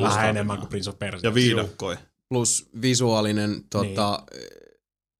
Vähän 0.03 0.11
tarinaa. 0.13 0.31
enemmän 0.31 0.59
kuin 0.59 0.69
Prince 0.69 0.91
of 0.91 0.99
Persia. 0.99 1.31
Ja 1.31 1.35
viidakkoi. 1.35 1.97
Plus 2.29 2.69
visuaalinen 2.83 3.65
tota, 3.71 4.23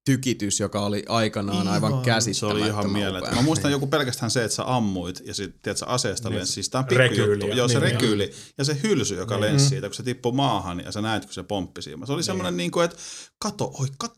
tykitys, 0.07 0.61
joka 0.61 0.81
oli 0.81 1.03
aikanaan 1.09 1.69
aivan 1.69 1.93
Ihan. 2.07 2.23
Se 2.35 2.47
oli 2.47 2.61
ihan 2.67 2.91
mieletön. 2.91 3.35
Mä 3.35 3.43
muistan 3.43 3.71
joku 3.73 3.87
pelkästään 3.87 4.31
se, 4.31 4.45
että 4.45 4.55
sä 4.57 4.75
ammuit 4.77 5.23
ja 5.25 5.35
sit 5.35 5.63
tiedät, 5.63 5.79
sä 5.79 5.87
aseesta 5.87 6.29
Niin. 6.29 6.39
lensi. 6.39 6.53
Siis 6.53 6.69
tää 6.71 6.79
on 6.79 6.87
Rekyyli 6.91 7.17
pikkujuttu. 7.19 7.47
ja- 7.47 7.55
Joo, 7.55 7.69
se 7.69 7.75
niin, 7.81 7.83
rekyyli 7.93 8.33
ja 8.59 8.65
se 8.65 8.77
hylsy, 8.83 9.15
joka 9.15 9.35
Niin. 9.35 9.41
lensi 9.43 9.69
siitä, 9.69 9.89
kun 9.89 9.95
se 9.95 10.03
tippui 10.03 10.33
maahan 10.33 10.81
ja 10.85 10.93
sä 10.93 11.01
näit, 11.03 11.25
kun 11.25 11.35
se 11.35 11.43
pomppi 11.43 11.83
siinä. 11.83 12.07
Se 12.07 12.13
oli 12.13 12.23
semmoinen 12.23 12.57
niin 12.57 12.71
kuin, 12.71 12.85
että 12.85 12.97
kato, 13.39 13.71
oi, 13.81 13.87
kato, 13.99 14.15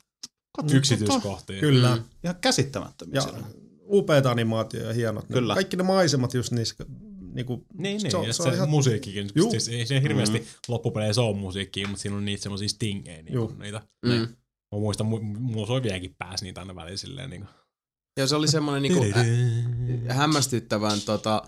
kato, 0.56 0.76
Yksityiskohtia. 0.76 1.60
Kyllä. 1.60 1.96
Mm. 1.96 2.02
Ihan 2.24 2.36
käsittämättömiä 2.40 3.14
Ja 3.14 3.20
siellä. 3.22 3.38
upeita 3.92 4.30
animaatioja 4.30 4.86
ja 4.88 4.94
hienot. 4.94 5.24
Kyllä. 5.32 5.54
Kaikki 5.54 5.76
ne 5.76 5.82
maisemat 5.82 6.34
just 6.34 6.52
niissä. 6.52 6.74
Niinku, 7.34 7.66
Niin, 7.78 8.02
niin. 8.02 8.10
Se, 8.10 8.16
on- 8.16 8.26
ja 8.26 8.32
se, 8.32 8.42
se, 8.42 8.48
on 8.48 8.54
ihan, 8.54 8.68
musiikkikin. 8.70 9.30
Juu. 9.34 9.50
Siis 9.50 9.68
ei 9.68 9.86
se 9.86 10.02
hirveästi 10.02 10.46
loppupeleissä 10.68 11.22
ole 11.22 11.36
musiikkia, 11.36 11.88
mutta 11.88 12.02
siinä 12.02 12.16
on 12.16 12.24
niitä 12.24 12.42
semmosia 12.42 12.68
stingejä. 12.68 13.22
Niin 13.22 13.38
niitä. 13.58 13.80
Mm. 14.06 14.28
Mä 14.72 14.78
muistan, 14.78 15.06
mu- 15.06 15.38
mulla 15.38 15.66
soi 15.66 15.82
vieläkin 15.82 16.14
pääs 16.18 16.42
niitä 16.42 16.60
aina 16.60 16.74
välillä 16.74 16.96
silleen. 16.96 17.30
Niin 17.30 17.44
Ja 18.18 18.26
se 18.26 18.36
oli 18.36 18.48
semmoinen 18.48 18.82
niinku, 18.82 19.04
ä- 20.10 20.14
hämmästyttävän 20.14 21.00
tota, 21.00 21.42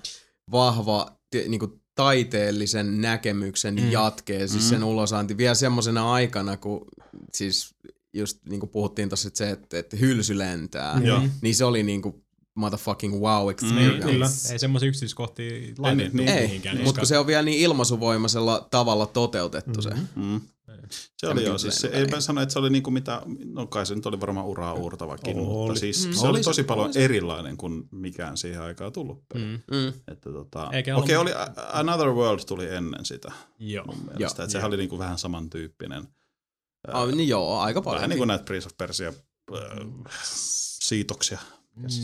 vahva 0.51 1.13
niinku, 1.49 1.81
taiteellisen 1.95 3.01
näkemyksen 3.01 3.75
Mm. 3.75 3.81
mm. 3.83 3.91
jatkeen, 3.91 4.49
siis 4.49 4.63
Mm. 4.65 4.69
sen 4.69 4.85
ulosanti 4.85 5.37
vielä 5.37 5.55
semmoisena 5.55 6.13
aikana, 6.13 6.57
kun 6.57 6.87
siis 7.35 7.75
just 8.15 8.39
niinku 8.49 8.67
puhuttiin 8.67 9.09
tossa, 9.09 9.29
että 9.29 9.39
se, 9.39 9.51
että, 9.51 9.79
että 9.79 9.97
hylsy 9.97 10.39
lentää, 10.39 11.01
Mm. 11.01 11.31
Niin 11.43 11.55
se 11.55 11.65
oli 11.65 11.83
niinku 11.83 12.25
motherfucking 12.55 13.15
wow 13.21 13.45
Mm, 13.45 13.51
experience. 13.51 14.07
kyllä. 14.13 14.27
ei 14.53 14.59
semmosia 14.59 14.89
yksityiskohtia 14.89 15.75
laitettu 15.79 16.17
niin, 16.17 16.29
Ei, 16.29 16.47
mihinkään. 16.47 16.81
mutta 16.83 17.01
kun 17.01 17.07
se 17.07 17.19
on 17.19 17.27
vielä 17.27 17.43
niin 17.43 17.61
ilmaisuvoimaisella 17.61 18.69
tavalla 18.71 19.07
toteutettu 19.07 19.83
se. 19.83 19.91
Mm. 20.17 20.41
Se 21.17 21.29
oli 21.29 21.45
joo, 21.45 21.59
siis 21.59 21.77
se, 21.77 21.89
ei 21.89 22.07
mä 22.07 22.21
sano, 22.21 22.41
että 22.43 22.53
se 22.53 22.59
oli 22.59 22.71
niinku 22.71 22.91
mitä, 22.91 23.23
no 23.45 23.67
kai 23.67 23.87
se 23.87 23.95
nyt 23.95 24.07
oli 24.07 24.21
varmaan 24.21 24.47
uraa 24.47 24.75
uurtavakin, 24.75 25.37
Oli. 25.37 25.45
mutta 25.47 25.81
siis 25.81 26.07
Mm. 26.07 26.13
se 26.13 26.21
oli 26.21 26.29
Oli 26.31 26.39
se- 26.39 26.51
tosi 26.51 26.63
paljon 26.65 26.87
oli 26.87 26.93
se. 26.93 27.05
erilainen 27.05 27.57
kuin 27.57 27.89
mikään 27.91 28.37
siihen 28.37 28.63
aikaan 28.63 28.93
tullut 28.93 29.25
peli. 29.33 29.45
Mm. 29.45 29.61
Mm. 29.71 29.89
Että 30.09 30.33
tota, 30.33 30.67
okei, 30.99 31.17
ollut- 31.17 31.33
oli 31.35 31.49
Another 31.73 32.09
World 32.09 32.41
tuli 32.47 32.67
ennen 32.75 33.05
sitä 33.05 33.33
Joo. 33.59 33.85
mun 33.85 33.97
mielestä, 33.97 34.23
Joo. 34.23 34.29
että 34.31 34.49
sehän 34.49 34.69
oli 34.69 34.77
niinku 34.77 34.99
vähän 34.99 35.19
samantyyppinen. 35.19 36.09
Ah, 36.89 37.09
niin 37.09 37.29
joo, 37.29 37.59
aika 37.59 37.83
paljon. 37.83 37.97
Vähän 37.99 38.11
niin 38.11 38.19
kuin 38.19 38.29
näitä 38.29 38.45
Prince 38.45 38.67
of 38.67 38.77
Persia 38.79 39.09
äh, 39.09 39.63
siitoksia. 40.81 41.39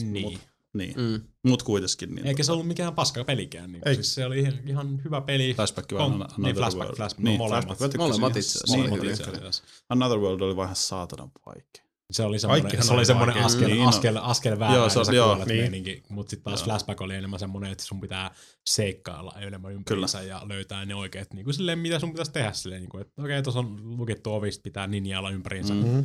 Niin. 0.05 0.39
Niin, 0.77 0.95
Mm. 0.97 1.21
mut 1.49 1.63
kuitenkin. 1.63 2.15
Niin 2.15 2.27
Eikä 2.27 2.43
se 2.43 2.53
ollut 2.53 2.67
mikään 2.67 2.95
paska 2.95 3.25
pelikään. 3.25 3.73
Niin 3.73 3.89
Ei. 3.89 3.95
siis 3.95 4.15
se 4.15 4.27
oli 4.27 4.39
ihan, 4.39 4.55
ihan 4.67 5.01
hyvä 5.05 5.21
peli. 5.21 5.55
Flashback 5.55 5.93
vai 5.93 6.03
On- 6.07 6.13
Another 6.13 6.39
niin, 6.39 6.57
Flashback, 6.57 6.85
World? 6.85 6.97
Flashback, 6.97 7.23
Niin, 7.25 7.39
no 7.39 7.45
molemmat. 7.45 7.79
Flashback, 7.79 7.97
Molemmat 7.97 8.37
itse 8.37 8.49
asiassa. 8.51 8.67
niin, 8.77 8.81
Molemmat 8.81 9.01
oli 9.01 9.11
itse 9.11 9.23
asiassa. 9.31 9.63
Another 9.89 10.19
World 10.19 10.41
oli 10.41 10.57
vähän 10.57 10.77
saatanan 10.77 11.31
vaikea. 11.47 11.87
Se 12.13 12.23
oli 12.23 12.39
semmoinen, 12.39 12.83
se 12.85 12.93
oli 12.93 13.07
semmoinen 13.07 13.35
vaikea. 13.35 13.47
askel, 13.47 13.67
Niin, 13.69 13.83
no. 13.83 13.89
askel, 13.89 14.17
askel 14.23 14.59
väärään, 14.59 14.79
Joo, 14.79 14.89
se 14.89 14.93
se, 15.05 15.11
oli- 15.11 15.17
joo. 15.17 15.35
Niin. 15.35 15.47
meininki, 15.49 16.03
mutta 16.09 16.31
sitten 16.31 16.45
taas 16.45 16.61
Joo. 16.61 16.65
Flashback 16.65 17.01
oli 17.01 17.15
enemmän 17.15 17.39
semmoinen, 17.41 17.73
että 17.73 17.85
sun 17.85 18.01
pitää 18.01 18.31
seikkailla 18.67 19.33
enemmän 19.41 19.73
ympärissä 19.73 20.23
ja 20.23 20.43
löytää 20.49 20.85
ne 20.85 20.95
oikeat, 20.95 21.33
niin 21.35 21.45
kuin 21.45 21.55
silleen, 21.55 21.79
mitä 21.79 21.99
sun 21.99 22.11
pitäisi 22.11 22.33
tehdä 22.33 22.53
silleen, 22.53 22.81
niin 22.83 22.91
kuin, 22.91 23.01
että 23.01 23.23
okei, 23.23 23.43
tuossa 23.43 23.61
on 23.61 23.97
lukittu 23.99 24.33
ovista, 24.33 24.63
pitää 24.63 24.87
ninjailla 24.87 25.31
ympäriinsä, 25.31 25.75
Mm. 25.75 25.81
mm. 25.87 25.95
Mm. 25.95 26.05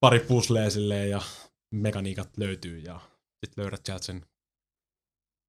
pari 0.00 0.20
puzzlea 0.20 0.70
silleen 0.70 1.10
ja 1.10 1.20
mekaniikat 1.74 2.28
löytyy 2.36 2.78
ja 2.78 3.00
sitten 3.46 3.62
löydät 3.64 3.80
sieltä 3.86 4.04
sen 4.04 4.26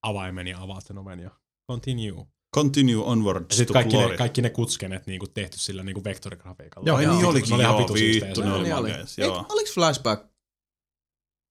avaimen 0.03 0.47
ja 0.47 0.61
avaat 0.61 0.85
sen 0.85 0.97
oven 0.97 1.19
ja 1.19 1.31
continue. 1.71 2.25
Continue 2.55 3.05
onward 3.05 3.41
Ja 3.41 3.47
to 3.47 3.55
sitten 3.55 3.73
kaikki 3.73 3.95
glory. 3.95 4.11
ne, 4.11 4.17
kaikki 4.17 4.41
ne 4.41 4.49
kutskenet 4.49 5.07
niin 5.07 5.19
kuin 5.19 5.31
tehty 5.33 5.59
sillä 5.59 5.83
niin 5.83 5.93
kuin 5.93 6.03
vektorigrafiikalla. 6.03 6.87
Joo, 6.87 6.99
joo. 7.01 7.11
niin 7.13 7.21
Ne 7.21 7.27
olikin, 7.27 7.53
oli 7.53 7.61
ihan 7.63 7.75
joo, 7.79 7.87
se. 8.35 8.43
ne 8.43 8.73
oli 8.73 8.91
Eik, 8.91 9.07
joo. 9.17 9.45
oliko 9.49 9.69
Flashback 9.73 10.25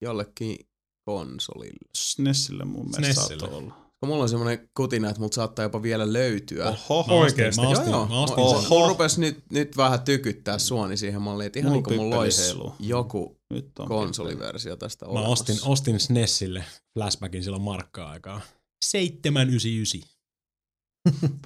jollekin 0.01 0.57
konsolille? 1.05 1.89
SNESille 1.97 2.65
mun 2.65 2.89
mielestä 2.89 3.21
saattoi 3.27 3.49
olla. 3.49 3.73
Kun 3.99 4.09
mulla 4.09 4.23
on 4.23 4.29
semmoinen 4.29 4.69
kutina, 4.77 5.09
että 5.09 5.21
mut 5.21 5.33
saattaa 5.33 5.63
jopa 5.63 5.81
vielä 5.81 6.13
löytyä. 6.13 6.75
Oho, 6.89 7.05
Mä 7.07 7.13
Oikeesti? 7.13 7.61
mä 7.61 7.67
ostin, 7.69 7.91
joo, 7.91 8.05
mä 8.07 8.13
joo. 8.13 8.23
ostin 8.23 8.39
Mulla- 8.39 8.59
sen. 8.61 8.69
Mulla 8.69 8.87
rupes 8.87 9.17
nyt, 9.17 9.43
nyt 9.51 9.77
vähän 9.77 10.01
tykyttää 10.01 10.57
suoni 10.59 10.97
siihen 10.97 11.21
malliin, 11.21 11.47
että 11.47 11.59
ihan 11.59 11.71
Mulla 11.71 11.75
niin 11.77 11.83
kuin 11.83 11.97
mulla 11.97 12.17
olisi 12.19 12.55
joku 12.79 13.38
nyt 13.53 13.79
on 13.79 13.87
konsoliversio 13.87 14.75
tästä 14.75 15.05
Mä 15.05 15.11
olemassa. 15.11 15.31
ostin, 15.31 15.57
ostin 15.65 15.99
SNESille 15.99 16.65
flashbackin 16.93 17.43
silloin 17.43 17.61
markkaa 17.63 18.09
aikaa. 18.09 18.41
799. 18.85 20.09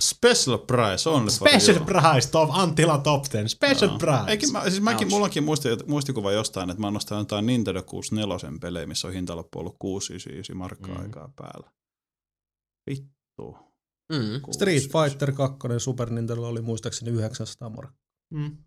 Special 0.02 0.58
price 0.58 1.10
on 1.10 1.32
Special 1.32 1.86
price, 1.86 2.30
top, 2.32 2.50
Antila 2.52 2.98
top 2.98 3.24
10. 3.32 3.50
Special 3.50 3.90
Joo. 3.90 3.98
price. 4.00 4.24
Eikin, 4.32 4.52
mä, 4.52 4.70
siis 4.70 4.82
mäkin, 4.82 5.10
mulla 5.10 5.24
onkin 5.26 5.44
muisti, 5.44 5.70
muistikuva 5.88 6.32
jostain, 6.32 6.70
että 6.70 6.82
mä 6.82 6.88
oon 6.88 6.98
ostanut 6.98 7.22
jotain 7.22 7.46
Nintendo 7.46 7.84
64 7.84 8.58
pelejä, 8.62 8.86
missä 8.88 9.08
on 9.08 9.14
hintalappu 9.14 9.60
ollut 9.60 9.76
699 9.80 10.58
markkaa 10.58 10.96
Mm. 10.96 11.02
aikaa 11.02 11.34
päällä. 11.36 11.72
Vittu. 12.90 13.58
Mm. 14.12 14.52
Street 14.52 14.84
Fighter 14.84 15.32
2 15.32 15.58
Super 15.80 16.10
Nintendo 16.10 16.42
oli 16.48 16.62
muistaakseni 16.62 17.12
900 17.12 17.70
markkaa. 17.70 18.04
Mm. 18.34 18.58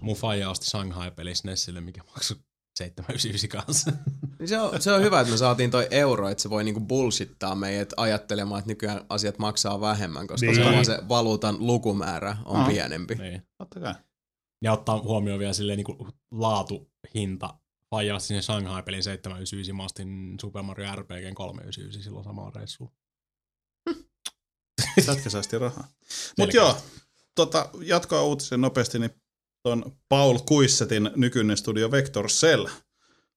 Mun 0.00 0.16
faija 0.16 0.50
osti 0.50 0.66
Shanghai-peli 0.66 1.34
SNESille, 1.34 1.80
mikä 1.80 2.02
maksoi 2.02 2.36
799 2.78 3.48
kanssa. 3.50 3.90
Niin 4.38 4.48
Se 4.48 4.60
on, 4.60 4.82
se 4.82 4.92
on 4.92 5.02
hyvä, 5.02 5.20
että 5.20 5.30
me 5.30 5.36
saatiin 5.36 5.70
toi 5.70 5.86
euro, 5.90 6.28
että 6.28 6.42
se 6.42 6.50
voi 6.50 6.64
niinku 6.64 6.80
bullshittaa 6.80 7.54
meidät 7.54 7.92
ajattelemaan, 7.96 8.58
että 8.58 8.68
nykyään 8.70 9.06
asiat 9.08 9.38
maksaa 9.38 9.80
vähemmän, 9.80 10.26
koska 10.26 10.46
Niin. 10.46 10.56
se, 10.56 10.64
vaan 10.64 10.84
se 10.84 10.98
valuutan 11.08 11.56
lukumäärä 11.66 12.36
on 12.44 12.56
Ah. 12.60 12.68
pienempi. 12.68 13.14
niin. 13.14 13.42
Totta 13.58 13.80
kai. 13.80 13.94
Ja 14.62 14.72
ottaa 14.72 15.00
huomioon 15.02 15.38
vielä 15.38 15.52
silleen 15.52 15.76
niin 15.76 16.08
laatu, 16.30 16.90
hinta. 17.14 17.54
Faija 17.90 18.14
osti 18.14 18.26
sinne 18.28 18.42
Shanghai-pelin 18.42 19.02
799, 19.02 19.76
mä 19.76 19.84
ostin 19.84 20.36
Super 20.40 20.62
Mario 20.62 20.96
RPG 20.96 21.34
399 21.34 22.02
silloin 22.02 22.24
samaan 22.24 22.54
reissuun. 22.54 22.90
Sätkä 25.00 25.30
säästi 25.30 25.58
rahaa. 25.58 25.88
Mutta 26.38 26.56
joo, 26.56 26.76
tota, 27.34 27.70
jatkoa 27.82 28.22
uutisen 28.22 28.60
nopeasti, 28.60 28.98
niin 28.98 29.10
ton 29.62 29.92
Paul 30.08 30.38
Kuissetin 30.38 31.10
nykyinen 31.16 31.56
studio 31.56 31.90
Vector 31.90 32.26
Cell 32.28 32.66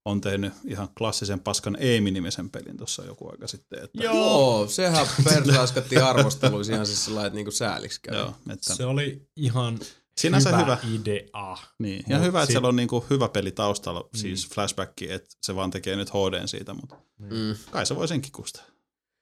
on 0.06 0.22
tehnyt 0.22 0.54
ihan 0.66 0.90
klassisen 0.98 1.40
paskan 1.40 1.76
Amy-nimisen 1.76 2.50
pelin 2.50 2.78
tuossa 2.78 3.06
joku 3.06 3.30
aika 3.32 3.48
sitten. 3.48 3.84
Että, 3.84 4.04
Joo, 4.04 4.68
sehän 4.68 5.08
persaiskattiin 5.24 6.04
arvosteluissa 6.14 6.74
ihan 6.74 6.86
siis 6.86 7.06
sellainen, 7.06 7.28
että 7.28 7.36
niinku 7.36 7.52
sääliksi 7.52 8.02
käy. 8.02 8.16
joo 8.16 8.34
että, 8.54 8.74
Se 8.74 8.86
oli 8.86 9.28
ihan 9.36 9.80
Sinänsä 10.18 10.50
hyvä, 10.50 10.62
hyvä. 10.62 10.78
idea. 11.02 11.58
Niin, 11.80 12.04
ja 12.10 12.18
Mut 12.18 12.26
hyvä, 12.28 12.40
että 12.40 12.46
sit- 12.46 12.54
siellä 12.54 12.68
on 12.68 12.76
niinku 12.76 13.06
hyvä 13.10 13.30
peli 13.30 13.52
taustalla, 13.52 14.00
Mm. 14.14 14.18
siis 14.20 14.48
flashback, 14.50 15.02
että 15.02 15.30
se 15.42 15.56
vaan 15.56 15.72
tekee 15.72 15.96
nyt 15.96 16.10
HDn 16.14 16.48
siitä, 16.48 16.74
mutta 16.74 16.96
Mm. 17.20 17.56
kai 17.72 17.86
se 17.86 17.96
voi 17.96 18.08
senkin 18.08 18.32
kustaa. 18.32 18.64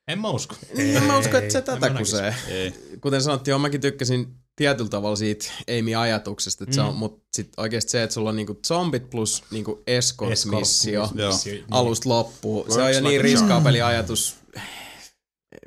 En 0.08 0.20
mä 0.20 0.30
usko. 0.30 0.56
Niin, 0.78 0.98
en 0.98 1.04
mä 1.04 1.18
usko, 1.18 1.38
että 1.38 1.54
se 1.54 1.62
tätä 1.62 1.90
kusee. 1.90 2.36
Ei. 2.48 2.74
Kuten 3.02 3.22
sanottiin, 3.22 3.62
mäkin 3.62 3.82
tykkäsin 3.82 4.36
tietyllä 4.62 4.90
tavalla 4.90 5.16
siitä 5.16 5.46
Amy-ajatuksesta, 5.80 6.64
että 6.64 6.72
mm. 6.72 6.76
se 6.76 6.82
on, 6.82 6.94
Mm. 6.94 6.98
mutta 7.00 7.28
sitten 7.34 7.54
oikeasti 7.64 7.92
se, 7.92 8.04
että 8.04 8.14
sulla 8.14 8.30
on 8.30 8.36
niinku 8.36 8.60
zombit 8.68 9.10
plus 9.10 9.44
niinku 9.52 9.84
escort-missio 9.88 11.06
Escort- 11.06 11.46
niin. 11.46 11.64
alusta 11.72 12.10
loppuun. 12.10 12.66
Se 12.72 12.72
on 12.74 12.80
Works 12.80 12.96
jo 12.98 13.04
like 13.04 13.10
niin 13.10 13.22
riskaapeli 13.22 13.82
ajatus. 13.82 14.36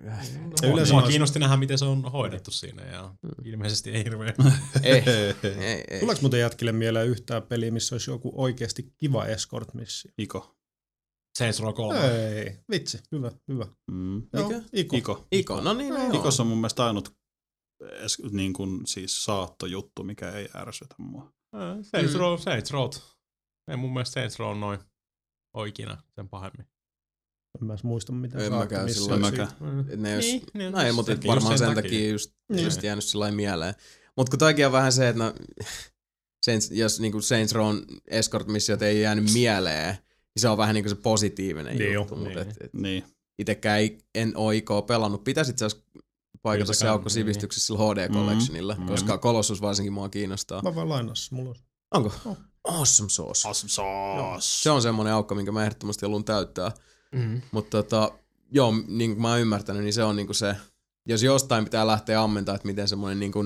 Ja 0.05 0.13
yleensä 0.73 0.93
Mua 0.93 1.01
noissa- 1.01 1.09
kiinnosti 1.09 1.39
nähdä, 1.39 1.57
miten 1.57 1.79
se 1.79 1.85
on 1.85 2.03
hoidettu 2.03 2.51
siinä 2.51 2.83
ja 2.87 3.15
ilmeisesti 3.45 3.91
ei 3.91 4.05
hirveän. 4.05 4.35
Ei, 4.83 5.03
ei, 5.07 5.85
ei. 5.91 6.01
Tuleeko 6.01 6.21
muuten 6.21 6.41
jätkille 6.41 6.73
mieleen 6.73 7.09
yhtään 7.09 7.43
peliä, 7.43 7.71
missä 7.71 7.95
olisi 7.95 8.11
joku 8.11 8.33
oikeasti 8.37 8.93
kiva 8.97 9.27
escort-missio? 9.27 10.13
Iko. 10.19 10.55
Saints 11.39 11.61
Row 11.61 11.75
3. 11.75 12.01
Ei, 12.01 12.59
vitsi, 12.71 12.99
hyvä, 13.13 13.33
hyvä. 13.49 13.67
Mm. 13.91 14.23
Joo, 14.33 14.49
Mikä? 14.49 14.63
Iko. 14.73 14.97
Iko. 14.97 15.27
Iko, 15.33 15.61
no 15.61 15.75
niin, 15.75 15.95
no. 15.95 16.11
Ikossa 16.13 16.43
on 16.43 16.47
mun 16.47 16.59
mielestä 16.59 16.85
ainut 16.87 17.15
niin 18.31 18.53
kuin, 18.53 18.87
siis 18.87 19.25
saattojuttu, 19.25 20.05
mikä 20.05 20.31
ei 20.31 20.49
ärsytä 20.57 20.95
mua. 20.99 21.33
Saints 21.83 22.13
Mm. 22.15 22.19
Row, 22.21 22.39
Saints 22.39 22.71
Row. 22.71 22.91
Ei 23.71 23.77
mun 23.77 23.93
mielestä 23.93 24.15
Saints 24.15 24.39
Row 24.39 24.59
noin 24.59 24.79
oikeina 25.55 26.03
sen 26.15 26.29
pahemmin. 26.29 26.67
En 27.61 27.67
mä 27.67 27.77
muista, 27.83 28.13
mitä 28.13 28.39
En 28.39 28.49
saatte 28.49 28.59
mäkään 28.65 28.85
missä 28.85 29.01
silloin. 29.03 29.21
Mäkään. 29.21 29.49
Et 29.91 30.01
Ne 30.01 30.15
jos, 30.15 30.25
Niin, 30.25 30.43
niin, 30.55 30.73
no 30.73 30.81
ei, 30.81 30.93
mutta 30.93 31.13
varmaan 31.27 31.59
sen, 31.59 31.67
sen 31.67 31.75
takia, 31.77 31.91
takia. 31.91 32.11
just, 32.11 32.33
Niin. 32.53 32.65
just 32.65 32.83
jäänyt 32.83 33.05
sillä 33.05 33.23
lailla 33.23 33.37
mieleen. 33.37 33.75
Mutta 34.17 34.31
kun 34.31 34.39
toikin 34.39 34.67
on 34.67 34.73
vähän 34.73 34.93
se, 34.93 35.09
että 35.09 35.23
no, 35.25 35.35
Saints, 36.47 36.71
jos 36.71 37.01
niinku 37.01 37.21
Saints 37.21 37.53
Rown 37.53 37.79
escort-missiot 38.07 38.83
ei 38.83 39.01
jäänyt 39.01 39.33
mieleen, 39.33 39.95
niin 39.95 40.41
se 40.41 40.49
on 40.49 40.59
vähän 40.59 40.75
niinku 40.75 40.89
se 40.89 40.95
positiivinen 40.95 41.79
Niin 41.79 41.93
juttu. 41.95 42.15
jo, 42.15 42.21
Mutta 42.21 42.39
niin. 42.41 42.49
et, 42.51 42.57
et 42.61 42.75
Niin. 42.75 43.05
itekään 43.39 43.79
ei, 43.79 43.99
en 44.15 44.37
ole 44.37 44.57
Ikoa 44.57 44.83
pelannut. 44.83 45.25
Pitäisi 45.25 45.51
itse 45.51 45.65
asiassa 45.65 45.85
paikata 46.45 46.73
se 46.73 46.89
aukko 46.89 47.09
kann- 47.09 47.13
sivistyksessä 47.13 47.67
sillä 47.67 47.79
HD 47.95 48.09
Collectionilla, 48.13 48.77
Mm. 48.79 48.87
koska 48.87 49.19
Colossus 49.19 49.63
varsinkin 49.63 49.93
mua 49.93 50.09
kiinnostaa. 50.09 50.63
Mä 50.63 50.75
vaan 50.75 50.89
lainassa, 50.89 51.35
mulla 51.37 51.51
on. 51.51 51.57
Onko? 51.95 52.13
Oh. 52.25 52.37
Awesome 52.65 53.11
sauce. 53.11 53.49
Awesome 53.49 53.69
sauce. 53.69 54.41
Se 54.63 54.71
on 54.71 54.83
semmoinen 54.83 55.15
aukko, 55.15 55.35
minkä 55.35 55.53
mä 55.53 55.63
ehdottomasti 55.65 56.07
haluan 56.07 56.25
täyttää. 56.25 56.73
Mm. 57.13 57.41
Mutta 57.53 57.83
tota, 57.83 58.11
joo, 58.53 58.75
niin 58.89 59.11
kuin 59.13 59.23
mä 59.23 59.31
oon 59.31 59.41
ymmärtänyt, 59.41 59.83
niin 59.83 59.93
se 59.93 60.05
on 60.05 60.17
niinku 60.17 60.35
se, 60.35 60.57
jos 61.07 61.23
jostain 61.23 61.65
pitää 61.65 61.87
lähteä 61.87 62.23
ammentaa, 62.23 62.55
että 62.55 62.67
miten 62.67 62.89
semmoinen 62.89 63.21
niinku 63.21 63.45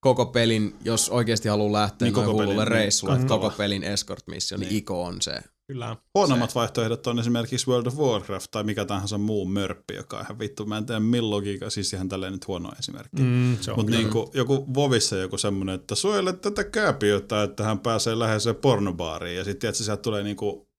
koko 0.00 0.26
pelin, 0.26 0.76
jos 0.84 1.08
oikeasti 1.10 1.48
haluaa 1.48 1.72
lähteä 1.82 2.06
Niin 2.06 2.14
niin 2.14 2.24
koko 2.24 2.26
noin 2.26 2.36
hullulle 2.36 2.64
pelin, 2.64 2.72
niin 2.72 2.82
reissulle, 2.82 3.14
että 3.14 3.22
kattava. 3.26 3.40
koko 3.40 3.56
pelin 3.56 3.82
escort 3.84 4.26
mission, 4.26 4.60
niin, 4.60 4.68
Niin. 4.68 4.78
Iko 4.78 5.04
on 5.04 5.22
se. 5.22 5.40
Kyllä. 5.72 5.96
Huonommat 6.14 6.54
vaihtoehdot 6.54 7.06
on 7.06 7.18
esimerkiksi 7.18 7.70
World 7.70 7.86
of 7.86 7.96
Warcraft 7.96 8.50
tai 8.50 8.64
mikä 8.64 8.84
tahansa 8.84 9.18
muu 9.18 9.46
mörppi, 9.46 9.94
joka 9.94 10.16
on 10.16 10.22
ihan 10.22 10.38
vittu. 10.38 10.66
Mä 10.66 10.78
en 10.78 10.86
tiedä 10.86 11.00
milloinkin, 11.00 11.60
siis 11.68 11.92
ihan 11.92 12.08
tälleen 12.08 12.32
nyt 12.32 12.48
huono 12.48 12.70
esimerkki. 12.78 13.22
Mm, 13.22 13.56
se 13.60 13.70
Mutta 13.70 13.84
kyllä. 13.84 13.98
niinku, 13.98 14.30
joku 14.34 14.74
Vovissa 14.74 15.16
joku 15.16 15.38
semmonen, 15.38 15.74
että 15.74 15.94
suojele 15.94 16.32
tätä 16.32 16.64
kääpiötä, 16.64 17.42
että 17.42 17.64
hän 17.64 17.78
pääsee 17.78 18.18
läheiseen 18.18 18.56
pornobaariin. 18.56 19.36
Ja 19.36 19.44
sitten 19.44 19.74
sieltä 19.74 20.02
tulee 20.02 20.22
niinku 20.22 20.71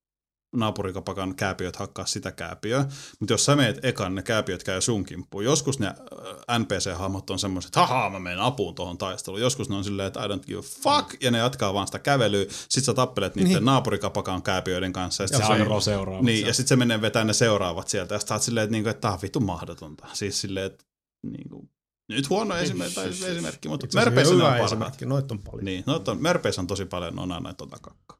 naapurikapakan 0.53 1.35
kääpiöt 1.35 1.75
hakkaa 1.75 2.05
sitä 2.05 2.31
kääpiöä. 2.31 2.85
Mutta 3.19 3.33
jos 3.33 3.45
sä 3.45 3.55
meet 3.55 3.85
ekan, 3.85 4.15
ne 4.15 4.21
kääpiöt 4.21 4.63
käy 4.63 4.81
sun 4.81 5.03
kimppuun. 5.05 5.43
Joskus 5.45 5.79
ne 5.79 5.87
äh, 5.87 6.59
NPC-hahmot 6.59 7.29
on 7.29 7.39
semmoiset, 7.39 7.69
että 7.69 7.79
haha, 7.85 8.09
mä 8.09 8.19
menen 8.19 8.39
apuun 8.39 8.75
tuohon 8.75 8.97
taisteluun. 8.97 9.41
Joskus 9.41 9.69
ne 9.69 9.75
on 9.75 9.83
silleen, 9.83 10.07
että 10.07 10.25
I 10.25 10.27
don't 10.27 10.45
give 10.45 10.59
a 10.59 10.61
fuck, 10.61 11.23
ja 11.23 11.31
ne 11.31 11.37
jatkaa 11.37 11.73
vaan 11.73 11.87
sitä 11.87 11.99
kävelyä. 11.99 12.45
Sit 12.69 12.83
sä 12.83 12.93
tappelet 12.93 13.35
niiden 13.35 13.53
niin. 13.53 13.65
naapurikapakan 13.65 14.41
kääpiöiden 14.43 14.93
kanssa. 14.93 15.23
Ja, 15.23 15.27
sit 15.27 15.39
Ja 15.39 15.47
se- 15.79 15.85
seuraava. 15.85 16.23
niin, 16.23 16.47
ja 16.47 16.53
sitten 16.53 16.67
se 16.69 16.75
menee 16.75 17.01
vetää 17.01 17.23
ne 17.23 17.33
seuraavat 17.33 17.87
sieltä, 17.87 18.15
ja 18.15 18.19
sit 18.19 18.27
sä 18.27 18.35
oot 18.35 18.41
silleen, 18.41 18.63
että, 18.63 18.71
niinku, 18.71 18.89
että 18.89 19.01
tää 19.01 19.11
on 19.13 19.19
vittu 19.21 19.39
mahdotonta. 19.39 20.07
Siis 20.13 20.41
silleen, 20.41 20.65
että 20.65 20.85
niinku, 21.23 21.69
nyt 22.09 22.29
huono 22.29 22.55
esimerkki, 22.55 22.95
tai 22.95 23.07
esimerkki 23.09 23.69
mutta 23.69 23.85
Itse 23.85 23.99
asiassa 23.99 24.09
Merpeissä 24.09 24.33
on 24.35 24.41
parhaat. 24.41 24.65
esimerkki, 24.65 25.05
noita 25.05 25.33
on 25.33 25.39
paljon. 25.39 25.65
Niin, 25.65 25.83
no, 25.87 26.01
on, 26.07 26.21
Merpeissä 26.21 26.61
on 26.61 26.67
tosi 26.67 26.85
paljon 26.85 27.19
onaa 27.19 27.39
näitä 27.39 27.57
tota 27.57 27.77
kakkaa. 27.81 28.17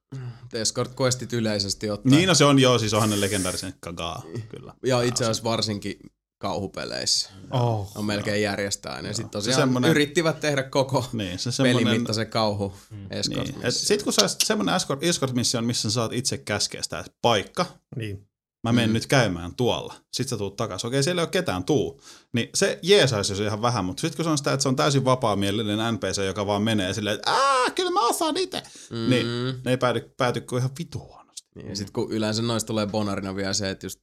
Escort 0.53 1.00
questit 1.01 1.33
yleisesti 1.33 1.90
ottaen. 1.90 2.16
Niin, 2.16 2.27
no 2.27 2.33
se 2.35 2.45
on 2.45 2.59
joo, 2.59 2.80
siis 2.80 2.93
onhan 2.93 3.09
ne 3.09 3.22
legendaarisen 3.22 3.74
kagaa, 3.80 4.24
kyllä. 4.50 4.74
ja 4.85 5.01
itse 5.01 5.24
asiassa 5.24 5.43
varsinkin 5.43 6.00
kauhupeleissä. 6.38 7.30
Oh. 7.51 7.92
On 7.95 8.06
melkein 8.06 8.42
järjestää 8.42 8.93
aina. 8.93 9.08
Ja 9.08 9.14
sitten 9.14 9.30
tosiaan 9.30 9.59
semmonen- 9.61 9.92
yrittivät 9.92 10.40
tehdä 10.40 10.64
koko 10.64 11.06
Niin, 11.14 11.40
se 11.40 11.51
semmonen... 11.51 11.88
mittaisen 11.88 12.27
kauhu 12.27 12.74
escort 13.09 13.48
Niin. 13.48 13.66
Et 13.66 13.75
sit 13.75 14.03
kun 14.03 14.14
sä 14.14 14.27
semmoinen 14.43 14.75
escort, 14.75 15.03
escort 15.03 15.33
mission, 15.33 15.66
missä 15.66 15.90
sä 15.90 15.93
saat 15.93 16.14
itse 16.14 16.38
käskeä 16.38 16.82
sitä, 16.83 17.06
paikka, 17.22 17.66
Niin. 17.95 18.27
Mä 18.64 18.72
menen 18.72 18.90
mm. 18.90 18.93
nyt 18.93 19.08
käymään 19.08 19.56
tuolla. 19.56 19.93
Sitten 20.14 20.30
sä 20.30 20.38
tuut 20.38 20.56
takaisin. 20.56 20.88
Okei, 20.88 21.03
siellä 21.03 21.22
ei 21.22 21.24
ole 21.24 21.32
ketään 21.32 21.64
tuu. 21.64 22.01
Niin 22.33 22.50
se 22.56 22.80
jeesaisi 22.82 23.35
se 23.35 23.45
ihan 23.45 23.61
vähän, 23.61 23.85
mutta 23.85 24.01
sitten 24.01 24.16
kun 24.16 24.25
se 24.25 24.30
on 24.30 24.38
sitä, 24.38 24.53
että 24.53 24.61
se 24.61 24.69
on 24.69 24.75
täysin 24.75 25.06
vapaamielinen 25.06 25.93
NPC, 25.93 26.25
joka 26.25 26.45
vaan 26.45 26.61
menee 26.61 26.93
silleen, 26.93 27.16
että 27.16 27.32
aah, 27.32 27.74
kyllä 27.75 27.92
mä 27.92 28.08
osaan 28.08 28.38
itse. 28.38 28.64
Mm. 28.90 29.09
Niin 29.09 29.25
ne 29.66 29.72
ei 29.72 29.77
pääty, 29.77 30.14
pääty 30.17 30.42
kuin 30.42 30.59
ihan 30.59 30.72
vitu 30.80 31.00
huonosti. 31.00 31.48
Niin, 31.56 31.69
ja 31.69 31.75
sitten 31.75 31.93
kun 31.93 32.11
yleensä 32.11 32.42
noista 32.42 32.67
tulee 32.67 32.88
bonarina 32.88 33.35
vielä 33.35 33.53
se, 33.53 33.69
että 33.69 33.85
just 33.85 34.00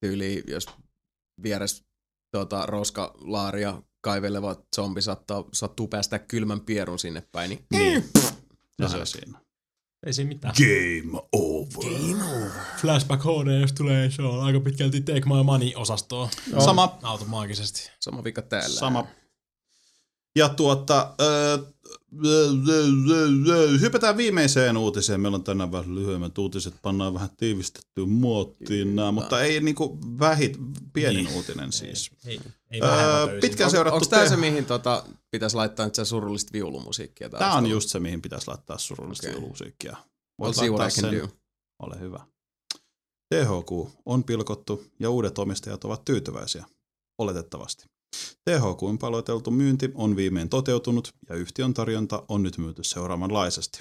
tyyli, 0.00 0.44
jos 0.46 0.66
vieressä 1.42 1.84
tuota, 2.32 2.66
roskalaaria 2.66 3.82
kaiveleva 4.00 4.56
zombi 4.76 5.02
saattaa, 5.02 5.44
sattuu 5.52 5.88
päästä 5.88 6.18
kylmän 6.18 6.60
pierun 6.60 6.98
sinne 6.98 7.22
päin, 7.32 7.50
niin, 7.50 7.66
Niin. 7.72 8.04
Ja 8.78 8.88
se 8.88 8.96
on 8.96 9.06
siinä. 9.06 9.40
Ei 10.06 10.12
siinä 10.12 10.28
mitään. 10.28 10.54
Game 10.58 11.22
over. 11.32 11.92
Flashback 12.76 13.22
HD, 13.22 13.60
jos 13.60 13.72
tulee, 13.72 14.10
se 14.10 14.22
on 14.22 14.44
aika 14.44 14.60
pitkälti 14.60 15.00
Take 15.00 15.20
My 15.20 15.42
Money-osastoa. 15.44 16.28
Sama. 16.64 16.98
Automaagisesti. 17.02 17.90
sama 18.00 18.24
vika 18.24 18.42
täällä. 18.42 18.80
Sama. 18.80 19.06
Ja 20.36 20.48
tuota, 20.48 21.14
öö, 21.20 21.58
hypätään 23.80 24.16
viimeiseen 24.16 24.76
uutiseen. 24.76 25.20
Meillä 25.20 25.36
on 25.36 25.44
tänään 25.44 25.72
vähän 25.72 25.94
lyhyemmät 25.94 26.38
uutiset, 26.38 26.74
pannaan 26.82 27.14
vähän 27.14 27.30
tiivistettyä 27.36 28.06
muottiin 28.06 28.96
nämä, 28.96 29.12
mutta 29.12 29.42
ei 29.42 29.60
niinku 29.60 29.98
vähit, 30.18 30.58
pienin 30.92 31.24
niin. 31.24 31.36
uutinen 31.36 31.72
siis. 31.72 32.10
Ei, 32.26 32.40
ei 32.70 32.80
Öö, 32.82 33.26
töisin. 33.26 33.40
pitkään 33.40 33.70
On, 33.80 33.92
onko 33.92 34.06
tämä 34.06 34.28
se, 34.28 34.36
mihin 34.36 34.64
tota, 34.64 35.04
pitäisi 35.30 35.56
laittaa 35.56 35.86
nyt 35.86 35.94
se 35.94 36.04
surullista 36.04 36.52
viulumusiikkia? 36.52 37.30
Tämä 37.30 37.54
on 37.54 37.66
just 37.66 37.88
se, 37.88 38.00
mihin 38.00 38.22
pitäisi 38.22 38.48
laittaa 38.48 38.78
surullista 38.78 39.28
okay. 39.28 39.40
musiikkia. 39.40 39.96
We'll 40.42 40.52
see 40.52 40.70
what 40.70 40.92
I 40.92 41.00
can 41.00 41.12
do. 41.12 41.28
Ole 41.78 42.00
hyvä. 42.00 42.20
THQ 43.34 43.88
on 44.06 44.24
pilkottu 44.24 44.84
ja 44.98 45.10
uudet 45.10 45.38
omistajat 45.38 45.84
ovat 45.84 46.04
tyytyväisiä. 46.04 46.64
Oletettavasti. 47.18 47.91
THQn 48.44 48.98
paloiteltu 48.98 49.50
myynti 49.50 49.90
on 49.94 50.16
viimein 50.16 50.48
toteutunut 50.48 51.14
ja 51.28 51.34
yhtiön 51.34 51.74
tarjonta 51.74 52.24
on 52.28 52.42
nyt 52.42 52.58
myyty 52.58 52.84
seuraavanlaisesti. 52.84 53.78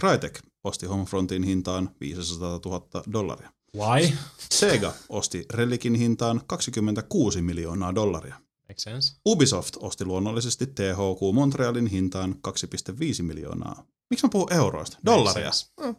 Crytek 0.00 0.40
osti 0.64 0.86
Homefrontin 0.86 1.42
hintaan 1.42 1.90
500 2.00 2.60
000 2.64 2.88
dollaria. 3.12 3.52
Why? 3.76 4.12
Sega 4.50 4.92
osti 5.08 5.46
Relicin 5.52 5.94
hintaan 5.94 6.40
26 6.46 7.42
miljoonaa 7.42 7.94
dollaria. 7.94 8.34
Makes 8.68 8.82
sense. 8.82 9.14
Ubisoft 9.26 9.76
osti 9.80 10.04
luonnollisesti 10.04 10.66
THQ 10.66 11.34
Montrealin 11.34 11.86
hintaan 11.86 12.34
2,5 12.48 13.22
miljoonaa. 13.22 13.86
Miksi 14.10 14.26
mä 14.26 14.30
puhun 14.32 14.52
euroista? 14.52 14.96
Dollaria. 15.06 15.50
Mm. 15.80 15.88
Uh, 15.88 15.96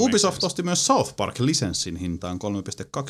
Ubisoft 0.00 0.44
osti 0.44 0.62
myös 0.62 0.86
South 0.86 1.16
Park-lisenssin 1.16 1.96
hintaan 1.96 2.38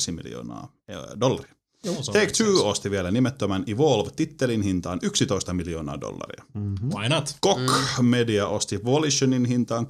3,2 0.07 0.11
miljoonaa 0.11 0.73
dollaria. 1.19 1.58
Also 1.87 2.11
Take 2.11 2.25
makes 2.25 2.37
Two 2.37 2.47
sense. 2.47 2.63
osti 2.63 2.91
vielä 2.91 3.11
nimettömän 3.11 3.63
Evolve-tittelin 3.67 4.61
hintaan 4.61 4.99
11 5.01 5.53
miljoonaa 5.53 6.01
dollaria. 6.01 6.43
Why 6.95 7.09
not? 7.09 7.35
Koch 7.41 8.01
Media 8.01 8.47
osti 8.47 8.83
Volitionin 8.85 9.45
hintaan 9.45 9.85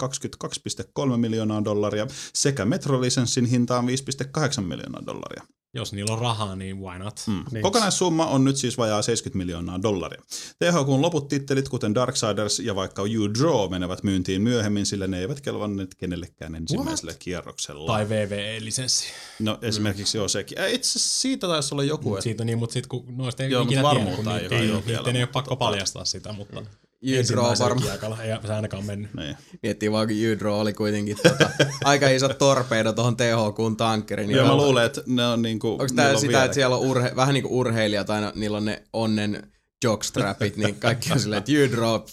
22,3 1.10 1.16
miljoonaa 1.16 1.64
dollaria 1.64 2.06
sekä 2.32 2.64
Metro-lisenssin 2.64 3.46
hintaan 3.46 3.84
5,8 3.84 4.60
miljoonaa 4.60 5.06
dollaria. 5.06 5.42
Jos 5.74 5.92
niillä 5.92 6.12
on 6.12 6.18
rahaa, 6.18 6.56
niin 6.56 6.80
why 6.80 6.98
not? 6.98 7.20
Mm. 7.26 7.44
Niin. 7.52 7.62
Kokonaissumma 7.62 8.26
on 8.26 8.44
nyt 8.44 8.56
siis 8.56 8.78
vajaa 8.78 9.02
70 9.02 9.36
miljoonaa 9.36 9.82
dollaria. 9.82 10.22
THQn 10.58 11.02
loput 11.02 11.28
tittelit, 11.28 11.68
kuten 11.68 11.94
Darksiders 11.94 12.58
ja 12.58 12.74
vaikka 12.74 13.02
You 13.02 13.34
Draw, 13.34 13.70
menevät 13.70 14.02
myyntiin 14.02 14.42
myöhemmin, 14.42 14.86
sillä 14.86 15.06
ne 15.06 15.20
eivät 15.20 15.40
kelvanneet 15.40 15.94
kenellekään 15.94 16.54
ensimmäisellä 16.54 17.12
kierroksella. 17.18 17.92
Tai 17.92 18.08
VVE-lisenssi. 18.08 19.04
No 19.38 19.58
esimerkiksi 19.62 20.18
joo 20.18 20.28
sekin. 20.28 20.58
Itse 20.68 20.98
siitä 20.98 21.46
taisi 21.46 21.74
olla 21.74 21.84
joku, 21.84 22.14
että 22.14 22.22
Siitä 22.22 22.44
niin, 22.44 22.58
mutta 22.58 22.72
sitten 22.72 22.88
kun 22.88 23.04
noista 23.16 23.42
ei 23.42 23.50
Joo, 23.50 23.62
ikinä 23.62 23.82
tiedä, 23.90 24.16
kun 24.16 24.28
ei 24.28 24.40
niitä 24.40 24.54
ei, 24.54 24.60
ole 24.60 24.76
niitä 24.76 24.86
vielä, 24.86 25.02
ei 25.06 25.10
ole 25.10 25.20
mutta 25.20 25.32
pakko 25.32 25.56
paljastaa 25.56 26.04
sitä, 26.04 26.32
mutta 26.32 26.62
Ydro 27.02 27.42
varmaan. 27.58 28.20
ei 28.20 28.38
se 28.46 28.52
ainakaan 28.54 28.84
mennyt. 28.84 29.14
niin. 29.14 29.36
Miettii 29.62 29.92
vaan, 29.92 30.06
kun 30.08 30.16
Ydro 30.16 30.60
oli 30.60 30.72
kuitenkin 30.72 31.16
tota, 31.22 31.50
aika 31.84 32.08
iso 32.08 32.28
torpedo 32.28 32.92
tuohon 32.92 33.16
THQn 33.16 33.76
tankkeriin. 33.76 34.26
Niin 34.28 34.36
Joo, 34.36 34.46
mä 34.46 34.52
onko- 34.52 34.64
luulen, 34.64 34.86
että 34.86 35.02
ne 35.06 35.26
on 35.26 35.42
niinku... 35.42 35.68
Onko 35.70 35.86
tää 35.96 36.10
on 36.10 36.20
sitä, 36.20 36.44
että 36.44 36.54
siellä 36.54 36.76
on 36.76 36.82
urhe- 36.96 37.16
vähän 37.16 37.34
niin 37.34 37.42
kuin 37.42 37.52
urheilijat 37.52 38.10
aina, 38.10 38.32
niillä 38.34 38.56
on 38.56 38.64
ne 38.64 38.82
onnen 38.92 39.50
jockstrapit, 39.84 40.56
niin 40.56 40.74
kaikki 40.74 41.12
on 41.12 41.20
silleen, 41.20 41.38
että 41.38 41.52
you 41.52 42.06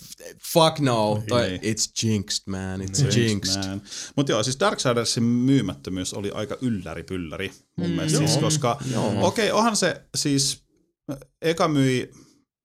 fuck 0.54 0.80
no, 0.80 1.24
toi, 1.28 1.48
Niin. 1.50 1.62
it's 1.62 2.08
jinxed 2.08 2.44
man, 2.50 2.82
it's 2.82 3.18
jinxed. 3.18 3.64
Mutta 4.16 4.32
joo, 4.32 4.44
siis 4.44 4.60
Darksidersin 4.60 5.24
myymättömyys 5.24 6.14
oli 6.14 6.32
aika 6.32 6.58
ylläri-pylläri 6.62 7.52
mun 7.78 7.88
Mm, 7.90 7.96
mielestä. 7.96 8.18
Siis, 8.18 8.38
koska 8.38 8.78
okei, 9.22 9.50
okay, 9.52 9.60
onhan 9.60 9.76
se 9.76 10.02
siis, 10.18 10.64
eka 11.42 11.68
myi 11.68 12.12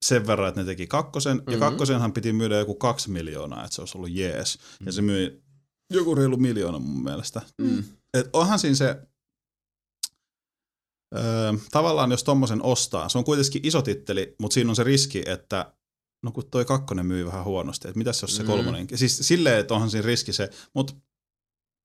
sen 0.03 0.27
verran, 0.27 0.49
että 0.49 0.61
ne 0.61 0.65
teki 0.67 0.87
kakkosen, 0.87 1.37
Mm-hmm. 1.37 1.53
ja 1.53 1.59
kakkosenhan 1.59 2.13
piti 2.13 2.33
myydä 2.33 2.59
joku 2.59 2.75
kaksi 2.75 3.11
miljoonaa, 3.11 3.65
että 3.65 3.75
se 3.75 3.83
olisi 3.83 3.99
ollut 3.99 4.11
jees. 4.11 4.59
Ja 4.87 4.93
se 4.93 5.03
myi 5.03 5.43
joku 5.93 6.15
reilu 6.15 6.37
miljoona 6.37 6.79
mun 6.79 7.05
mielestä. 7.05 7.43
Mm. 7.59 7.85
Et 8.15 8.31
onhan 8.33 8.59
siinä 8.59 8.75
se, 8.75 8.97
öö, 11.17 11.53
tavallaan 11.71 12.11
jos 12.11 12.25
tommosen 12.25 12.63
ostaa, 12.63 13.09
se 13.09 13.19
on 13.19 13.25
kuitenkin 13.25 13.67
iso 13.67 13.83
titteli, 13.83 14.35
mutta 14.41 14.55
siinä 14.55 14.71
on 14.71 14.77
se 14.77 14.85
riski, 14.85 15.23
että 15.27 15.73
no 16.23 16.33
kun 16.33 16.51
toi 16.51 16.65
kakkonen 16.65 17.07
myy 17.07 17.27
vähän 17.27 17.45
huonosti, 17.45 17.89
että 17.89 17.99
mitäs 17.99 18.23
jos 18.23 18.37
se 18.37 18.43
Mm. 18.43 18.47
kolmonen, 18.47 18.87
siis 18.95 19.19
silleen, 19.23 19.61
että 19.61 19.75
onhan 19.75 19.91
siinä 19.91 20.07
riski 20.07 20.33
se, 20.33 20.51
mutta 20.75 20.95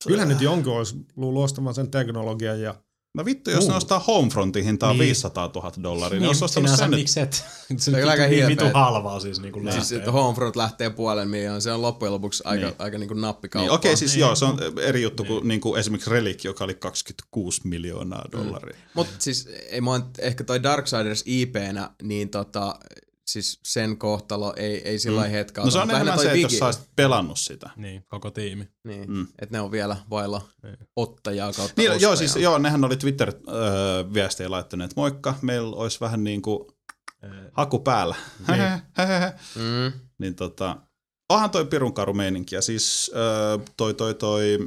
Kyllä 0.08 0.26
nyt 0.26 0.42
jonkun 0.42 0.78
olisi 0.78 0.96
luullut 1.16 1.44
ostamaan 1.44 1.76
sen 1.76 1.92
teknologian 1.92 2.62
ja 2.62 2.84
No 3.18 3.26
vittu, 3.26 3.50
jos 3.52 3.64
ne 3.64 3.70
Muu. 3.70 3.78
ostaa 3.78 4.00
Homefrontin 4.00 4.64
hintaa 4.64 4.90
Niin. 4.92 5.00
niin. 5.00 5.08
500 5.08 5.52
000 5.56 5.72
dollaria, 5.84 6.20
niin, 6.20 6.28
olisi 6.28 6.46
ostanut 6.46 6.68
sinänsä 6.70 6.84
sen 6.84 6.90
miksi 6.90 7.20
et? 7.20 7.46
Se 7.78 7.92
on 7.92 7.98
kyllä 7.98 8.12
aika 8.12 8.28
niin 8.28 8.48
vitu 8.48 8.66
halvaa 8.74 9.20
siis 9.20 9.42
niin 9.42 9.54
kuin 9.54 9.72
Siis, 9.74 9.92
että 9.92 10.12
Homefront 10.12 10.56
lähtee 10.56 10.90
puolen 10.90 11.30
miljoonaa, 11.30 11.60
se 11.60 11.72
on 11.72 11.82
loppujen 11.82 12.14
lopuksi 12.14 12.44
aika, 12.46 12.66
Niin. 12.66 12.76
aika 12.80 12.98
niin 12.98 13.08
kuin 13.08 13.22
Niin, 13.22 13.72
okei, 13.72 13.90
okay, 13.90 13.98
siis 13.98 14.12
Niin. 14.12 14.20
joo, 14.20 14.36
se 14.36 14.46
on 14.46 14.58
eri 14.82 15.02
juttu 15.02 15.24
kuin, 15.26 15.48
niin 15.48 15.62
kuin 15.62 15.80
esimerkiksi 15.80 16.10
Relic, 16.10 16.44
joka 16.44 16.64
oli 16.64 16.74
26 16.74 17.62
miljoonaa 17.68 18.26
dollaria. 18.32 18.78
Mutta 18.94 19.14
siis 19.20 19.50
ei 19.70 19.82
mä 19.82 19.92
oon- 19.92 20.10
ehkä 20.20 20.44
toi 20.44 20.64
Darksiders 20.64 21.24
IP-nä, 21.26 21.90
niin 22.04 22.30
tota, 22.30 22.80
siis 23.28 23.60
sen 23.64 23.98
kohtalo 23.98 24.54
ei, 24.56 24.82
ei 24.88 25.00
sillä 25.00 25.24
mm. 25.24 25.30
hetkellä. 25.30 25.66
No 25.66 25.72
se 25.72 25.80
on 25.80 25.92
enemmän 25.92 26.20
se, 26.20 26.32
että 26.32 26.56
jos 26.56 26.76
sä 26.76 26.82
pelannut 26.96 27.40
sitä. 27.40 27.70
Niin, 27.76 28.04
koko 28.08 28.32
tiimi. 28.32 28.68
Niin, 28.84 29.10
Mm. 29.10 29.18
mm. 29.18 29.28
että 29.42 29.58
ne 29.58 29.62
on 29.62 29.72
vielä 29.72 29.98
vailla 30.10 30.42
Niin. 30.64 30.78
ottajaa 30.96 31.54
kautta 31.54 31.74
Niin, 31.82 31.92
ostajaa. 31.92 32.10
joo, 32.10 32.16
siis 32.16 32.36
joo, 32.36 32.58
nehän 32.58 32.84
oli 32.86 32.96
Twitter-viestejä 32.98 34.52
laittaneet, 34.52 34.96
moikka, 34.96 35.36
meillä 35.42 35.76
olisi 35.76 36.00
vähän 36.00 36.24
niin 36.24 36.42
kuin 36.42 36.68
haku 37.54 37.80
päällä. 37.80 38.16
Mm. 39.56 40.00
niin 40.18 40.36
tota, 40.36 40.78
onhan 41.30 41.50
toi 41.50 41.66
pirun 41.66 41.94
karu 41.94 42.14
meininki. 42.14 42.56
Ja 42.56 42.62
siis 42.62 43.12
ö, 43.16 43.60
toi, 43.78 43.94
toi, 43.94 44.14
toi 44.16 44.58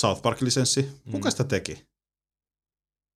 South 0.00 0.22
Park-lisenssi, 0.22 0.88
kuka 1.10 1.30
sitä 1.30 1.44
teki? 1.44 1.86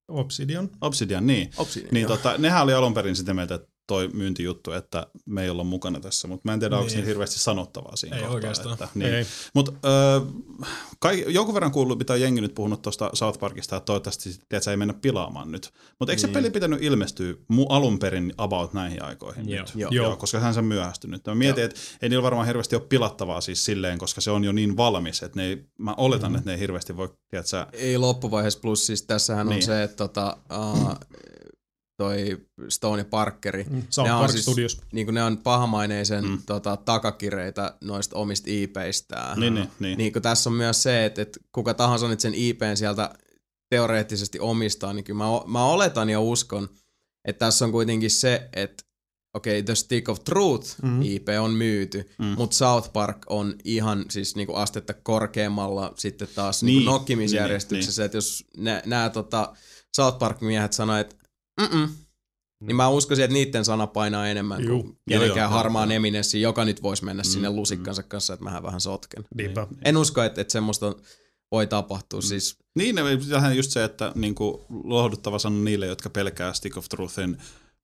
Obsidian. 0.08 0.68
Obsidian, 0.80 1.26
niin. 1.26 1.50
Obsidian, 1.56 1.94
Niin 1.94 2.02
joo. 2.02 2.16
tota, 2.16 2.38
nehän 2.38 2.62
oli 2.62 2.74
alun 2.74 2.94
perin 2.94 3.16
sitä 3.16 3.34
mieltä, 3.34 3.54
että 3.54 3.68
toi 3.86 4.08
myyntijuttu, 4.08 4.72
että 4.72 5.06
me 5.26 5.42
ei 5.42 5.50
olla 5.50 5.64
mukana 5.64 6.00
tässä, 6.00 6.28
mutta 6.28 6.42
mä 6.48 6.52
en 6.52 6.60
tiedä, 6.60 6.76
onko 6.76 6.86
Niin. 6.88 6.96
niin 6.96 7.06
hirveästi 7.06 7.38
sanottavaa 7.38 7.96
siinä 7.96 8.16
Ei 8.16 8.20
kohtaa. 8.22 8.34
oikeastaan. 8.34 8.72
Että, 8.72 8.88
niin. 8.94 9.14
Ei. 9.14 9.26
Mutta 9.54 9.72
äh, 11.04 11.18
jonkun 11.26 11.54
verran 11.54 11.72
kuullut, 11.72 11.98
mitä 11.98 12.12
on 12.12 12.20
jengi 12.20 12.40
nyt 12.40 12.54
puhunut 12.54 12.82
tuosta 12.82 13.10
South 13.14 13.38
Parkista, 13.38 13.76
että 13.76 13.84
toivottavasti 13.86 14.30
että 14.30 14.60
se 14.60 14.70
ei 14.70 14.76
mennä 14.76 14.94
pilaamaan 14.94 15.52
nyt. 15.52 15.72
Mutta 15.98 16.12
eikö 16.12 16.20
se 16.20 16.26
Niin. 16.26 16.34
peli 16.34 16.50
pitänyt 16.50 16.82
ilmestyä 16.82 17.32
mu- 17.52 17.66
alun 17.68 17.98
perin 17.98 18.32
about 18.38 18.72
näihin 18.74 19.02
aikoihin 19.02 19.48
Joo. 19.48 19.60
nyt? 19.60 19.72
Joo. 19.74 19.90
Joo. 19.92 20.06
Joo. 20.06 20.16
koska 20.16 20.40
hän 20.40 20.54
se 20.54 20.62
myöhästynyt. 20.62 21.26
Mä 21.26 21.34
mietin, 21.34 21.64
että 21.64 21.80
ei 22.02 22.08
niillä 22.08 22.22
varmaan 22.22 22.46
hirveästi 22.46 22.76
ole 22.76 22.82
pilattavaa 22.88 23.40
siis 23.40 23.64
silleen, 23.64 23.98
koska 23.98 24.20
se 24.20 24.30
on 24.30 24.44
jo 24.44 24.52
niin 24.52 24.76
valmis, 24.76 25.22
että 25.22 25.36
ne 25.40 25.46
ei, 25.46 25.64
mä 25.78 25.94
oletan, 25.96 26.32
mm. 26.32 26.36
että 26.38 26.50
ne 26.50 26.54
ei 26.54 26.60
hirveästi 26.60 26.96
voi, 26.96 27.08
tiedätkö, 27.30 27.66
Ei 27.72 27.98
loppuvaiheessa, 27.98 28.60
plus 28.60 28.86
siis 28.86 29.02
tässähän 29.02 29.46
niin. 29.46 29.52
on 29.52 29.58
Niin. 29.58 29.66
se, 29.66 29.82
että 29.82 29.96
tota, 29.96 30.36
uh, 30.72 30.94
toi 31.96 32.38
Stone 32.68 33.00
ja 33.00 33.04
Parkeri, 33.04 33.64
Mm, 33.70 33.82
South 33.90 34.08
Ne 34.08 34.14
on 34.14 34.20
Park 34.20 34.30
siis- 34.32 34.42
Studios. 34.44 34.80
niin 34.92 35.14
ne 35.14 35.22
on 35.22 35.38
pahamaineisen 35.38 36.24
Mm. 36.24 36.30
mm. 36.30 36.38
tota, 36.46 36.76
takakireitä 36.76 37.74
noista 37.80 38.16
omista 38.16 38.46
IPistään. 38.50 39.40
Niin, 39.40 39.54
niin, 39.54 39.68
niin. 39.80 39.98
niin 39.98 40.12
kun 40.12 40.22
tässä 40.22 40.50
on 40.50 40.56
myös 40.56 40.82
se, 40.82 41.04
että, 41.04 41.22
että 41.22 41.40
kuka 41.52 41.74
tahansa 41.74 42.08
nyt 42.08 42.20
sen 42.20 42.34
IPn 42.34 42.76
sieltä 42.76 43.14
teoreettisesti 43.70 44.40
omistaa, 44.40 44.92
niin 44.92 45.04
kyllä 45.04 45.18
mä, 45.18 45.24
mä 45.46 45.64
oletan 45.64 46.10
ja 46.10 46.20
uskon, 46.20 46.68
että 47.28 47.46
tässä 47.46 47.64
on 47.64 47.72
kuitenkin 47.72 48.10
se, 48.10 48.48
että 48.52 48.84
okei, 49.34 49.58
okay, 49.58 49.62
The 49.62 49.74
Stick 49.74 50.08
of 50.08 50.24
Truth 50.24 50.78
Mhm. 50.82 50.86
mm-hmm. 50.90 51.02
IP 51.02 51.28
on 51.40 51.50
myyty, 51.50 52.10
Mm. 52.18 52.24
mm. 52.24 52.34
mutta 52.38 52.56
South 52.56 52.92
Park 52.92 53.18
on 53.28 53.54
ihan 53.64 54.04
siis 54.10 54.36
niinku 54.36 54.54
astetta 54.54 54.94
korkeammalla 54.94 55.92
sitten 55.96 56.28
taas 56.34 56.62
Niin, 56.62 56.74
niinku 56.76 56.90
nokkimisjärjestyksessä, 56.90 58.02
niin, 58.02 58.06
että 58.06 58.16
jos 58.16 58.44
nämä 58.86 59.10
tota, 59.10 59.52
South 59.96 60.18
Park-miehet 60.18 60.72
sanoi, 60.72 61.00
että 61.00 61.16
mm 61.60 61.88
niin 62.60 62.76
mä 62.76 62.88
uskoisin, 62.88 63.24
että 63.24 63.32
niiden 63.32 63.64
sana 63.64 63.86
painaa 63.86 64.28
enemmän 64.28 64.64
Juu. 64.64 64.82
kuin 64.82 64.98
Joo, 65.06 65.20
kenenkään 65.20 65.50
joo, 65.50 65.58
harmaan 65.58 65.88
joo. 65.90 65.96
eminessi, 65.96 66.40
joka 66.40 66.64
nyt 66.64 66.82
voisi 66.82 67.04
mennä 67.04 67.22
Mm, 67.22 67.26
sinne 67.28 67.50
lusikkansa 67.50 68.02
kanssa, 68.02 68.32
että 68.34 68.44
mä 68.44 68.62
vähän 68.62 68.80
sotken. 68.80 69.24
Niinpä. 69.34 69.66
En 69.84 69.96
usko, 69.96 70.22
että, 70.22 70.40
että 70.40 70.52
semmoista 70.52 70.94
voi 71.52 71.66
tapahtua. 71.66 72.20
Siis, 72.20 72.56
Niin, 72.74 72.94
ne- 72.94 73.30
vähän 73.30 73.56
just 73.56 73.70
se, 73.70 73.84
että 73.84 74.12
niin 74.14 74.34
kuin, 74.34 74.60
lohduttava 74.84 75.38
sanoa 75.38 75.60
niille, 75.62 75.86
jotka 75.86 76.10
pelkää 76.10 76.52
Stick 76.52 76.76
of 76.76 76.88
Truthin 76.88 77.36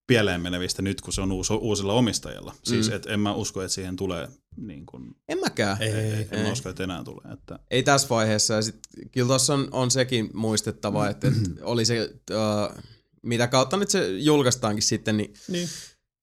pieleen 0.06 0.40
menevistä 0.40 0.82
nyt, 0.82 1.00
kun 1.00 1.12
se 1.12 1.20
on 1.20 1.32
uus, 1.32 1.50
uusilla 1.50 1.92
omistajilla. 1.92 2.54
Siis 2.64 2.88
Mm. 2.90 2.96
et 2.96 3.06
en 3.06 3.20
mä 3.20 3.34
usko, 3.34 3.62
että 3.62 3.74
siihen 3.74 3.96
tulee, 3.96 4.28
niin 4.56 4.86
kuin, 4.86 5.04
en 5.28 5.38
mäkään. 5.40 5.82
Ei, 5.82 5.90
en 5.90 6.28
ei. 6.30 6.42
mä 6.42 6.52
usko, 6.52 6.68
että 6.68 6.84
enää 6.84 7.04
tulee. 7.04 7.32
Että, 7.32 7.58
Ei 7.70 7.82
tässä 7.82 8.08
vaiheessa. 8.08 8.54
Ja 8.54 8.62
sit, 8.62 8.76
kyllä 9.12 9.26
tuossa 9.26 9.54
on, 9.54 9.68
on 9.72 9.90
sekin 9.90 10.30
muistettava, 10.34 11.08
että, 11.08 11.28
että 11.28 11.50
oli 11.62 11.84
se, 11.84 12.10
uh, 12.30 12.82
mitä 13.22 13.46
kautta 13.46 13.76
nyt 13.76 13.90
se 13.90 14.08
julkaistaankin 14.18 14.82
sitten, 14.82 15.16
niin, 15.16 15.34
Niin. 15.48 15.68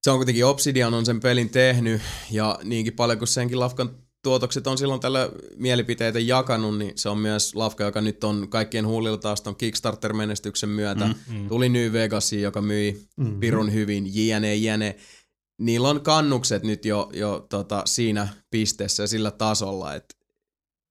se 0.02 0.12
on 0.12 0.18
kuitenkin 0.18 0.46
Obsidian 0.46 0.94
on 0.94 1.06
sen 1.06 1.20
pelin 1.20 1.50
tehnyt, 1.50 2.02
ja 2.32 2.60
niinkin 2.64 2.94
paljon 2.94 3.18
kuin 3.18 3.28
senkin 3.28 3.60
lafkan 3.60 3.90
tuotokset 4.24 4.68
on 4.68 4.78
silloin 4.78 5.00
tällä 5.00 5.30
mielipiteitä 5.56 6.20
jakanut, 6.20 6.78
niin 6.78 6.92
se 6.96 7.10
on 7.10 7.18
myös 7.18 7.56
lafka, 7.56 7.84
joka 7.84 8.02
nyt 8.02 8.24
on 8.24 8.50
kaikkien 8.50 8.88
huulilla 8.88 9.18
taas 9.18 9.42
ton 9.42 9.56
Kickstarter-menestyksen 9.56 10.70
myötä. 10.70 11.08
Mm, 11.08 11.38
mm. 11.38 11.48
Tuli 11.48 11.70
New 11.70 11.94
Vegasiin, 11.94 12.42
joka 12.42 12.62
myi 12.62 13.02
Mm. 13.18 13.40
pirun 13.40 13.74
hyvin, 13.74 14.04
jne, 14.16 14.56
jne. 14.56 14.96
Niillä 15.62 15.90
on 15.90 16.02
kannukset 16.02 16.64
nyt 16.64 16.86
jo, 16.86 17.10
jo 17.14 17.46
tota, 17.50 17.82
siinä 17.86 18.28
pisteessä 18.52 19.04
ja 19.04 19.08
sillä 19.08 19.32
tasolla, 19.32 19.96
että 19.96 20.16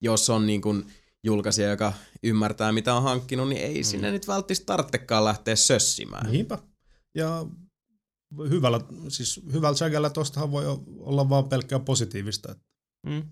jos 0.03 0.31
on 0.31 0.47
niin 0.47 0.61
kuin 0.63 0.85
julkaisija, 1.29 1.69
joka 1.71 1.93
ymmärtää 2.23 2.73
mitä 2.73 2.95
on 2.95 3.03
hankkinut, 3.03 3.49
niin 3.49 3.63
ei 3.63 3.79
mm. 3.79 3.85
sinne 3.85 4.11
nyt 4.11 4.29
välttämättä 4.29 4.65
tarvitsekaan 4.67 5.25
lähteä 5.25 5.57
sössimään. 5.57 6.31
Niinpä. 6.33 6.59
Ja 7.15 7.47
hyvällä, 8.51 8.81
siis 9.09 9.41
hyvällä 9.53 9.77
sägällä 9.77 10.11
tostahan 10.11 10.51
voi 10.53 10.65
olla 10.99 11.29
vaan 11.29 11.49
pelkkää 11.49 11.79
positiivista. 11.79 12.53
Että 12.53 12.65
Mm. 13.07 13.23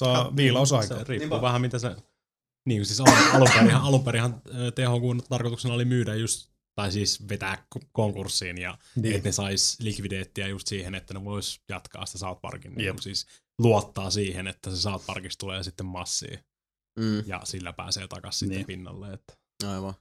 saa 0.00 0.36
viilausaikaa. 0.36 0.98
Se 0.98 1.04
riippuu 1.04 1.42
vähän 1.42 1.60
mitä 1.60 1.78
se... 1.78 1.96
Niin 2.66 2.86
siis 2.86 3.00
alun, 3.00 3.18
alunperinhan, 3.32 3.82
alunperinhan 3.82 4.42
THQ 4.74 5.28
tarkoituksena 5.28 5.74
oli 5.74 5.84
myydä 5.84 6.14
just, 6.14 6.50
tai 6.74 6.92
siis 6.92 7.28
vetää 7.28 7.66
ko- 7.74 7.88
konkurssiin 7.92 8.58
ja 8.58 8.70
Niin. 8.96 9.02
niin. 9.02 9.16
että 9.16 9.28
ne 9.28 9.32
sais 9.32 9.80
likviditeettiä 9.80 10.48
just 10.48 10.66
siihen, 10.68 10.94
että 10.94 11.14
ne 11.14 11.24
vois 11.24 11.60
jatkaa 11.68 12.06
sitä 12.06 12.18
South 12.18 12.40
Parkin, 12.40 12.74
niin 12.74 13.02
siis 13.02 13.26
luottaa 13.58 14.10
siihen, 14.10 14.46
että 14.46 14.70
se 14.70 14.76
South 14.76 15.06
Parkista 15.06 15.40
tulee 15.40 15.62
sitten 15.62 15.86
massiin 15.86 16.38
Mm, 16.98 17.22
ja 17.26 17.40
sillä 17.44 17.72
pääsee 17.72 18.08
takaisin 18.08 18.48
Niin. 18.48 18.58
sitten 18.60 18.66
pinnalle. 18.76 19.12
Että. 19.12 19.34
aivan. 19.66 19.94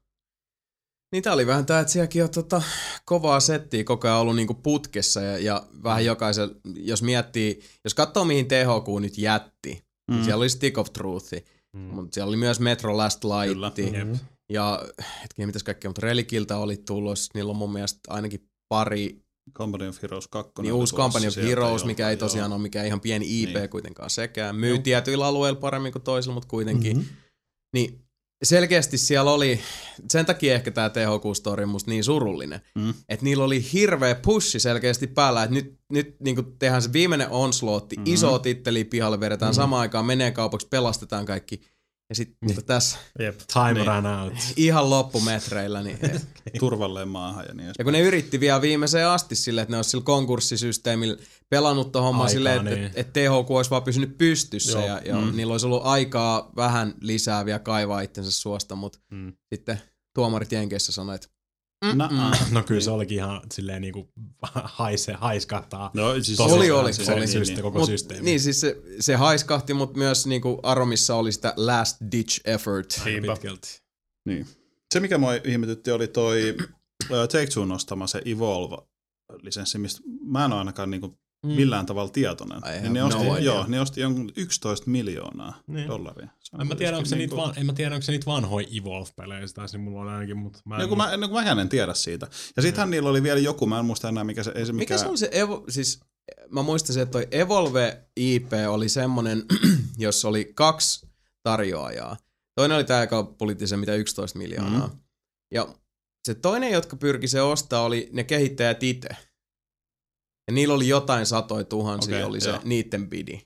Niin 1.12 1.24
tää 1.24 1.34
oli 1.34 1.48
vähän 1.48 1.66
tää, 1.66 1.80
että 1.80 1.94
sielläkin 1.94 2.24
on 2.24 2.30
tota, 2.30 2.62
kovaa 3.06 3.40
settiä 3.40 3.84
koko 3.84 4.08
ajan 4.08 4.20
ollut 4.20 4.36
niinku 4.36 4.54
putkessa 4.54 5.22
ja, 5.22 5.38
ja 5.38 5.68
vähän 5.84 6.06
jokaisen, 6.06 6.50
jos 6.76 7.02
miettii, 7.04 7.60
jos 7.84 7.94
katsoo 7.94 8.26
mihin 8.26 8.48
THQ 8.48 8.88
nyt 9.02 9.18
jätti, 9.18 9.84
mm. 10.12 10.14
niin 10.16 10.24
siellä 10.26 10.42
oli 10.42 10.50
Stick 10.50 10.78
of 10.78 10.94
Truth, 10.94 11.34
Mm. 11.76 11.82
mutta 11.82 12.14
siellä 12.16 12.30
oli 12.30 12.38
myös 12.38 12.60
Metro 12.60 12.98
Last 12.98 13.22
Kyllä. 13.22 13.68
Light, 13.78 13.94
Jep. 13.96 14.16
Ja 14.52 14.86
hetkinen, 15.22 15.50
mitäs 15.50 15.64
kaikkea, 15.64 15.90
mutta 15.90 16.02
Relikiltä 16.02 16.58
oli 16.58 16.78
tullut, 16.78 17.18
niillä 17.34 17.50
on 17.52 17.56
mun 17.58 17.74
mielestä 17.74 18.00
ainakin 18.08 18.50
pari, 18.70 19.22
Company 19.54 19.88
of 19.88 20.02
Heroes 20.02 20.28
2. 20.28 20.52
niin 20.62 20.74
uusi 20.74 20.96
Company 20.96 21.28
of 21.28 21.34
sieltä, 21.34 21.50
Heroes, 21.50 21.82
joo, 21.82 21.88
mikä 21.88 22.10
ei 22.10 22.14
joo. 22.14 22.20
tosiaan 22.20 22.54
ole 22.54 22.62
mikään 22.62 22.86
ihan 22.86 23.02
pieni 23.02 23.44
IP 23.44 23.56
Niin. 23.56 23.70
kuitenkaan 23.70 24.10
sekään. 24.10 24.56
Myy 24.56 24.80
tietyillä 24.80 25.26
alueilla 25.26 25.60
paremmin 25.60 25.92
kuin 25.92 26.02
toisilla, 26.02 26.34
mutta 26.34 26.48
kuitenkin. 26.50 26.98
Mm-hmm. 26.98 27.16
Niin 27.74 28.02
selkeästi 28.44 28.98
siellä 28.98 29.32
oli, 29.32 29.60
sen 30.12 30.26
takia 30.26 30.56
ehkä 30.56 30.72
tämä 30.72 30.90
THQ-story 30.90 31.64
on 31.64 31.70
musta 31.70 31.92
niin 31.92 32.04
surullinen, 32.04 32.62
Mm. 32.76 32.94
että 33.10 33.24
niillä 33.26 33.44
oli 33.44 33.66
hirveä 33.74 34.16
pushi 34.16 34.60
selkeästi 34.60 35.08
päällä, 35.08 35.44
että 35.44 35.54
nyt, 35.54 35.80
nyt 35.92 36.16
niin 36.20 36.56
tehdään 36.60 36.82
se 36.82 36.94
viimeinen 36.94 37.28
Mhm. 37.28 37.34
mm-hmm. 37.36 38.14
iso 38.14 38.40
titteli 38.40 38.84
pihalle, 38.84 39.20
vedetään 39.20 39.50
mm-hmm. 39.52 39.62
samaan 39.62 39.82
aikaan, 39.82 40.06
menee 40.06 40.32
kaupaksi, 40.32 40.68
pelastetaan 40.68 41.26
kaikki. 41.26 41.62
Ja 42.10 42.16
sitten 42.16 42.38
Niin. 42.42 42.56
mutta 42.56 42.74
tässä 42.74 42.98
Jep. 43.20 43.40
Time 43.54 43.74
Niin. 43.74 43.86
ran 43.88 44.06
out. 44.06 44.34
ihan 44.56 44.90
loppumetreillä, 44.90 45.84
niin 45.84 46.00
Turvalleen 46.60 47.08
maahan 47.08 47.46
ja 47.48 47.54
niin 47.54 47.72
Ja 47.78 47.84
kun 47.84 47.94
ne 47.94 48.00
yritti 48.02 48.40
vielä 48.40 48.62
viimeiseen 48.62 49.08
asti 49.08 49.36
silleen, 49.36 49.64
että 49.64 49.72
ne 49.74 49.78
olisi 49.78 49.90
sillä 49.90 50.04
konkurssisysteemillä 50.04 51.18
pelannut 51.50 51.92
tuon 51.92 52.04
homman 52.04 52.30
silleen, 52.30 52.58
että 52.58 52.70
niin. 52.70 52.84
et, 52.86 52.92
et 52.98 53.14
THQ 53.14 53.52
olisi 53.52 53.70
vaan 53.72 53.84
pysynyt 53.84 54.18
pystyssä 54.18 54.78
Joo. 54.80 54.88
ja, 54.88 55.02
ja 55.06 55.16
Mm. 55.16 55.36
niillä 55.36 55.52
olisi 55.52 55.66
ollut 55.66 55.86
aikaa 55.86 56.52
vähän 56.56 56.94
lisää 57.02 57.46
vielä 57.46 57.60
kaivaa 57.60 58.02
itsensä 58.02 58.32
suosta, 58.32 58.76
mutta 58.76 59.00
Mm. 59.12 59.34
sitten 59.54 59.82
tuomarit 60.16 60.52
Jenkeissä 60.52 60.92
sanoivat, 60.92 61.24
että 61.24 61.37
Na, 61.96 62.10
No 62.52 62.64
kyllä 62.64 62.82
se 62.82 62.92
olikin 62.92 63.18
ihan 63.18 63.42
silleen 63.54 63.82
niinku 63.82 64.10
haise, 64.80 65.14
haiskahtaa. 65.14 65.92
no, 65.94 66.14
siis 66.24 66.38
Tosi 66.38 66.56
Oli, 66.56 66.72
oli, 66.72 66.94
se, 66.94 67.14
oli. 67.14 67.26
syste- 67.28 67.54
Niin, 67.54 67.62
koko 67.62 67.80
Mut, 67.80 67.90
systeemi. 67.90 68.26
niin 68.26 68.40
siis 68.40 68.62
se, 68.62 68.82
se 69.00 69.16
haiskahti, 69.16 69.74
mutta 69.74 69.98
myös 69.98 70.28
niinku 70.28 70.60
Aromissa 70.64 71.16
oli 71.16 71.32
sitä 71.32 71.54
last 71.58 71.98
ditch 72.12 72.42
effort. 72.46 73.02
Aika 73.06 73.34
pitkälti. 73.34 73.82
Niin. 74.26 74.48
Se, 74.94 75.00
mikä 75.00 75.18
mua 75.18 75.34
ihmetytti, 75.44 75.92
oli 75.92 76.08
toi 76.08 76.56
ö, 77.12 77.28
Take-Two 77.28 77.66
nostama 77.66 78.08
se 78.08 78.22
Evolve-lisenssi, 78.26 79.78
mistä 79.78 80.02
mä 80.26 80.46
en 80.46 80.52
ole 80.52 80.60
ainakaan 80.60 80.92
niinku 80.92 81.14
millään 81.46 81.86
tavalla 81.86 82.10
tietoinen. 82.10 82.62
Niin 82.82 82.94
ne, 82.94 83.00
no 83.00 83.08
osti, 83.08 83.24
idea. 83.28 83.40
joo, 83.40 83.66
ne 83.68 83.82
osti 83.82 84.02
jonkun 84.02 84.32
11 84.36 84.90
miljoonaa 84.90 85.62
Niin. 85.68 85.88
dollaria. 85.88 86.30
Se 86.40 86.56
on 86.56 86.62
En 86.62 86.68
mä, 86.68 86.76
tiedä, 86.76 86.98
onko 86.98 87.10
se 87.10 87.16
niitä 87.16 87.36
van, 87.36 87.54
en 87.58 87.66
mä 87.66 87.74
tiedä, 87.74 87.96
onko 87.96 88.02
se 88.04 88.12
niitä 88.12 88.26
vanhoja 88.26 88.68
Evolve-pelejä, 88.82 89.48
tai 89.54 89.70
se 89.70 89.78
mulla 89.78 90.02
on 90.02 90.08
ainakin, 90.08 90.38
mutta 90.38 90.60
mä 90.66 90.76
en... 90.76 90.82
No 90.82 90.88
kun 90.88 90.98
mä, 90.98 91.18
no 91.18 91.28
kun 91.28 91.38
mäkään 91.38 91.60
en 91.60 91.70
tiedä 91.70 91.94
siitä. 91.94 92.28
Ja 92.56 92.62
sittenhän 92.62 92.90
niillä 92.90 93.10
oli 93.10 93.24
vielä 93.24 93.40
joku, 93.40 93.66
mä 93.66 93.80
en 93.80 93.86
muista 93.86 94.10
enää 94.10 94.24
mikä 94.24 94.44
se, 94.44 94.52
ei 94.56 94.66
se 94.66 94.74
mikä... 94.74 94.94
Mikä 94.94 94.98
se 94.98 95.10
oli 95.10 95.18
se 95.18 95.30
Evo, 95.32 95.66
siis 95.70 96.00
mä 96.50 96.62
muistan 96.62 96.98
että 97.00 97.12
toi 97.12 97.28
Evolve 97.32 98.02
IP 98.16 98.52
oli 98.68 98.90
semmonen, 98.90 99.44
jossa 99.98 100.28
oli 100.28 100.52
kaksi 100.56 101.08
tarjoajaa. 101.44 102.18
Toinen 102.56 102.76
oli 102.76 102.84
tää, 102.84 103.02
joka 103.02 103.36
sen 103.66 103.80
mitä 103.80 103.96
11 103.96 104.38
miljoonaa. 104.38 104.88
Mm. 104.88 105.00
Ja 105.54 105.68
se 106.26 106.36
toinen, 106.36 106.72
jotka 106.72 106.96
pyrki 106.96 107.28
se 107.28 107.42
ostaa, 107.42 107.82
oli 107.82 108.10
ne 108.14 108.24
kehittäjät 108.24 108.84
itse. 108.84 109.10
Ja 110.48 110.54
niillä 110.54 110.74
oli 110.74 110.88
jotain 110.88 111.26
satoja 111.26 111.64
tuhansia, 111.64 112.18
okay, 112.18 112.30
oli 112.30 112.42
se 112.42 112.50
joo. 112.50 112.60
niitten 112.64 113.10
bidi. 113.10 113.42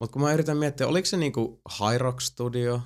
Mutta 0.00 0.12
kun 0.12 0.22
mä 0.22 0.32
yritän 0.32 0.56
miettiä, 0.56 0.86
oliko 0.86 1.06
se 1.06 1.16
niinku 1.16 1.60
High 1.78 2.00
Rock 2.00 2.20
Studio? 2.20 2.80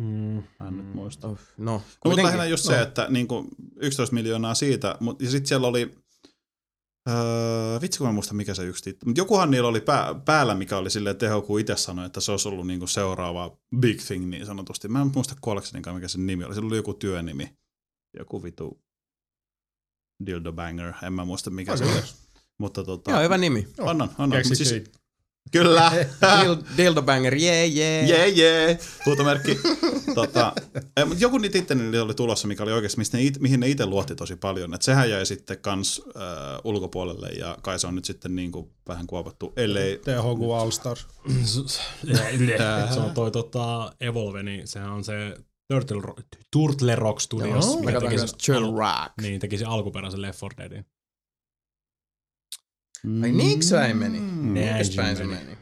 Mm. 0.00 0.42
Mä 0.60 0.68
en 0.68 0.76
nyt 0.76 0.94
muista. 0.94 1.28
No, 1.28 1.36
No, 1.56 1.82
mutta 2.04 2.22
lähinnä 2.22 2.44
just 2.44 2.64
se, 2.64 2.80
että 2.80 3.06
niin 3.10 3.28
kuin 3.28 3.48
11 3.76 4.14
miljoonaa 4.14 4.54
siitä, 4.54 4.96
mut, 5.00 5.22
ja 5.22 5.30
sitten 5.30 5.46
siellä 5.46 5.66
oli, 5.66 5.94
öö, 7.08 7.80
vitsi 7.80 7.98
kun 7.98 8.06
mä 8.06 8.12
muistan 8.12 8.36
mikä 8.36 8.54
se 8.54 8.64
yksi 8.64 8.84
titteli, 8.84 9.08
mutta 9.08 9.20
jokuhan 9.20 9.50
niillä 9.50 9.68
oli 9.68 9.80
pää, 9.80 10.14
päällä, 10.24 10.54
mikä 10.54 10.78
oli 10.78 10.90
silleen, 10.90 11.10
että 11.10 11.26
THQ 11.26 11.60
itse 11.60 11.76
sanoi, 11.76 12.06
että 12.06 12.20
se 12.20 12.30
olisi 12.30 12.48
ollut 12.48 12.66
niin 12.66 12.78
kuin 12.78 12.88
seuraava 12.88 13.58
big 13.76 14.00
thing 14.00 14.26
niin 14.26 14.46
sanotusti. 14.46 14.88
Mä 14.88 15.00
en 15.00 15.10
muista 15.14 15.36
kuollekseninkaan, 15.40 15.96
mikä 15.96 16.08
se 16.08 16.18
nimi 16.18 16.44
oli. 16.44 16.54
Se 16.54 16.60
oli 16.60 16.76
joku 16.76 16.94
työnimi. 16.94 17.56
Joku 18.18 18.42
vitu 18.42 18.82
dildo 20.26 20.52
banger, 20.52 20.92
en 21.02 21.12
mä 21.12 21.24
muista 21.24 21.50
mikä 21.50 21.76
se 21.76 21.84
oli. 21.84 22.02
Mutta 22.58 22.84
tota, 22.84 23.10
Joo, 23.10 23.20
hyvä 23.22 23.38
nimi. 23.38 23.68
on, 23.78 24.02
on, 24.18 24.32
siis, 24.42 24.74
kyllä. 25.52 25.90
Dil- 26.42 26.76
Dildo 26.76 27.02
Banger, 27.02 27.34
jee, 27.34 27.66
jee. 27.66 28.06
Jee, 28.06 28.28
jee, 28.28 28.78
huutomerkki. 29.06 29.58
tota, 30.14 30.52
eh, 30.96 31.06
joku 31.18 31.38
niitä 31.38 31.58
itse 31.58 31.76
oli 32.02 32.14
tulossa, 32.14 32.48
mikä 32.48 32.62
oli 32.62 32.72
oikeasti, 32.72 32.98
mistä 32.98 33.16
ne 33.16 33.22
it, 33.22 33.40
mihin 33.40 33.60
ne 33.60 33.68
itse 33.68 33.86
luotti 33.86 34.14
tosi 34.14 34.36
paljon. 34.36 34.74
Et 34.74 34.82
sehän 34.82 35.10
jäi 35.10 35.26
sitten 35.26 35.58
kans 35.58 36.02
äh, 36.16 36.22
ulkopuolelle 36.64 37.28
ja 37.28 37.58
kai 37.62 37.78
se 37.78 37.86
on 37.86 37.94
nyt 37.94 38.04
sitten 38.04 38.36
niinku 38.36 38.72
vähän 38.88 39.06
kuopattu, 39.06 39.52
ellei... 39.56 39.98
THQ 39.98 40.52
All 40.60 40.70
Stars. 40.70 41.06
se 42.94 43.00
on 43.00 43.10
toi 43.14 43.30
tota, 43.30 43.92
Evolve, 44.00 44.42
niin 44.42 44.68
sehän 44.68 44.90
on 44.90 45.04
se 45.04 45.36
Turtle, 45.70 46.00
Ro- 46.02 46.16
Turtle 46.52 46.96
Rock 46.96 47.20
Studios, 47.20 47.66
Joo, 47.66 47.80
mikä 47.80 48.00
Mä 48.00 48.10
teki 48.10 48.16
Chill 48.42 48.64
alu- 48.64 48.78
Rock. 48.78 49.12
niin, 49.20 49.40
teki 49.40 49.58
sen 49.58 49.68
alkuperäisen 49.68 50.22
Left 50.22 50.40
4 50.42 50.56
Deadin. 50.58 50.86
Ai 53.22 53.32
niinkö 53.32 53.66
se 53.66 53.84
ei 53.86 53.94
meni? 53.94 54.20
Mm. 54.20 54.54
Niinkös 54.54 54.96
Näin 54.96 55.16
se 55.16 55.22
se 55.22 55.26
meni. 55.28 55.44
meni? 55.44 55.58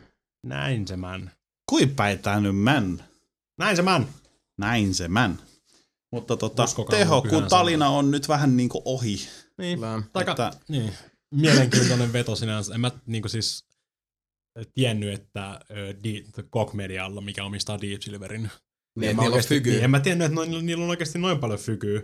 Näin 0.47 0.89
se 0.89 0.97
man. 0.97 1.31
Kuin 1.71 1.95
päin 1.97 2.19
tää 2.19 2.41
nyt 2.41 2.57
män? 2.57 3.05
Näin 3.59 3.77
se 3.77 3.83
man. 3.83 4.09
Näin 4.59 4.95
se 4.95 5.09
män. 5.09 5.39
Mutta 6.13 6.37
tota, 6.37 6.65
Uskokaa 6.65 6.99
mun 6.99 7.23
pyhään 7.23 7.23
THQ-talina 7.23 7.89
on 7.89 8.11
nyt 8.11 8.29
vähän 8.29 8.57
niinku 8.57 8.83
ohi. 8.85 9.17
Niin. 9.59 9.79
Kyllä. 9.79 10.03
Aika, 10.15 10.31
Että- 10.31 10.51
niin. 10.69 10.93
Mielenkiintoinen 11.35 12.13
veto 12.13 12.37
sinänsä. 12.37 12.75
En 12.75 12.81
mä 12.81 12.91
niinku 13.07 13.29
siis 13.29 13.65
tiennyt, 14.75 15.15
että 15.15 15.61
Koch 16.51 16.75
Medialla, 16.75 17.21
mikä 17.21 17.45
omistaa 17.45 17.81
Deep 17.81 18.03
Silverin, 18.03 18.51
Niin, 19.01 19.17
mä 19.17 19.23
niillä 19.23 19.37
on 19.37 19.45
fyky. 19.45 19.71
Niin, 19.71 19.85
en 19.85 19.91
mä 19.91 20.01
tiennyt, 20.01 20.25
että 20.25 20.35
noin, 20.35 20.67
niillä 20.67 20.85
on 20.85 20.91
oikeasti 20.91 21.19
noin 21.19 21.39
paljon 21.39 21.59
fykyä, 21.59 21.99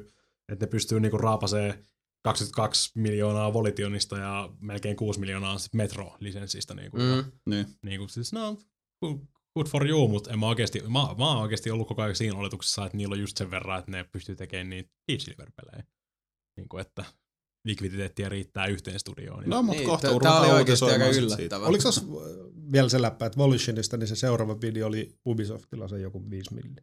että 0.48 0.66
ne 0.66 0.70
pystyy 0.70 1.00
niinku 1.00 1.18
raapasee 1.18 1.78
22 2.23 2.90
miljoonaa 2.94 3.52
Volitionista 3.52 4.18
ja 4.18 4.50
melkein 4.60 4.97
6 4.97 5.20
miljoonaa 5.20 5.56
Metro-lisenssistä. 5.73 6.74
Niinku, 6.74 6.97
mm. 6.97 7.32
Niin. 7.47 7.66
niinku, 7.82 8.08
siis, 8.08 8.32
no, 8.32 8.58
good 9.56 9.66
for 9.68 9.86
you, 9.86 10.08
mutta 10.08 10.32
en 10.32 10.39
mä 10.39 10.47
oikeasti, 10.47 10.81
mä, 10.81 10.89
mä 10.89 11.28
oon 11.28 11.42
oikeasti 11.42 11.70
ollut 11.70 11.89
koko 11.89 12.02
ajan 12.02 12.16
siinä 12.16 12.39
oletuksessa, 12.39 12.86
että 12.86 12.97
niillä 12.97 13.12
on 13.12 13.20
just 13.20 13.36
sen 13.36 13.50
verran, 13.50 13.78
että 13.78 13.90
ne 13.90 14.05
pystyy 14.12 14.36
tekemään 14.36 14.70
niitä 14.70 14.90
Deep 15.08 15.20
Silver-pelejä. 15.20 15.84
Niin 16.56 16.68
kuin, 16.68 16.81
että 16.81 17.05
likviditeettiä 17.64 18.28
riittää 18.28 18.66
yhteen 18.66 18.98
studioon. 19.00 19.42
No, 19.46 19.62
mutta 19.62 19.78
Niin, 19.80 19.90
kohta 19.90 20.08
ruvetaan 20.08 20.42
tää 20.42 20.50
oli 20.50 20.58
oikeasti 20.58 20.84
aika 20.84 21.06
yllättävää. 21.06 21.68
Oliko 21.68 21.82
tuossa 21.82 22.02
vielä 22.72 22.88
se 22.88 23.02
läppä, 23.02 23.26
että 23.26 23.38
Volitionista, 23.38 23.96
niin 23.96 24.08
se 24.08 24.16
seuraava 24.16 24.60
video 24.60 24.86
oli 24.86 25.14
Ubisoftilla 25.26 25.88
se 25.88 25.98
joku 25.98 26.30
5 26.30 26.54
milli. 26.54 26.76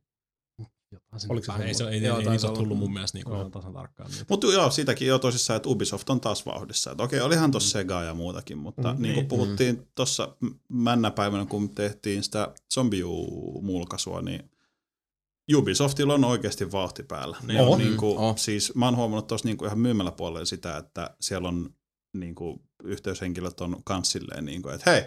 Oliko 1.30 1.58
se 1.58 1.64
ei, 1.64 1.74
se, 1.74 1.84
ei, 1.90 2.04
Joo, 2.04 2.18
ei, 2.18 2.24
ei 2.26 2.30
niitä 2.32 2.48
ole 2.48 2.58
tullut 2.58 2.78
mun 2.78 2.94
mielestä 2.94 3.18
niin 3.18 3.26
kuin 3.26 3.36
ihan 3.38 3.52
tasan 3.52 3.74
tarkkaan. 3.74 4.12
Mutta 4.30 4.48
joo, 4.48 4.72
siitäkin 4.72 5.08
jo 5.08 5.20
tosissaan, 5.20 5.58
että 5.58 5.70
Ubisoft 5.70 6.10
on 6.10 6.22
taas 6.22 6.46
vauhdissa. 6.46 6.92
Et 6.92 7.02
okei, 7.02 7.20
olihan 7.20 7.52
tuossa 7.52 7.70
Sega 7.70 8.04
ja 8.04 8.14
muutakin, 8.14 8.58
mutta 8.58 8.94
Mm, 8.94 9.02
niin 9.02 9.14
kuin 9.14 9.22
niin. 9.22 9.28
puhuttiin 9.28 9.88
tuossa 9.96 10.36
männäpäivänä, 10.70 11.46
kun 11.46 11.76
tehtiin 11.76 12.24
sitä 12.24 12.54
Zombiu-mulkaisua, 12.74 14.22
niin 14.22 14.51
Ubisoftilla 15.56 16.14
on 16.14 16.24
oikeasti 16.24 16.72
vauhti 16.72 17.04
päällä. 17.04 17.38
Ne 17.44 17.62
On. 17.62 17.68
on 17.68 17.78
niin 17.80 17.98
kuin, 17.98 18.18
On. 18.18 18.38
siis 18.38 18.76
mä 18.76 18.86
oon 18.86 18.96
huomannut 18.96 19.28
tuossa 19.28 19.48
niin 19.48 19.58
kuin 19.58 19.66
ihan 19.68 19.80
myymäläpuolella 19.80 20.46
sitä, 20.46 20.78
että 20.78 21.16
siellä 21.22 21.48
on 21.48 21.70
niin 22.18 22.36
kuin, 22.36 22.62
yhteyshenkilöt 22.84 23.62
on 23.62 23.82
kans 23.84 24.12
silleen, 24.12 24.46
niin 24.46 24.62
kuin, 24.62 24.76
että 24.76 24.92
hei, 24.92 25.04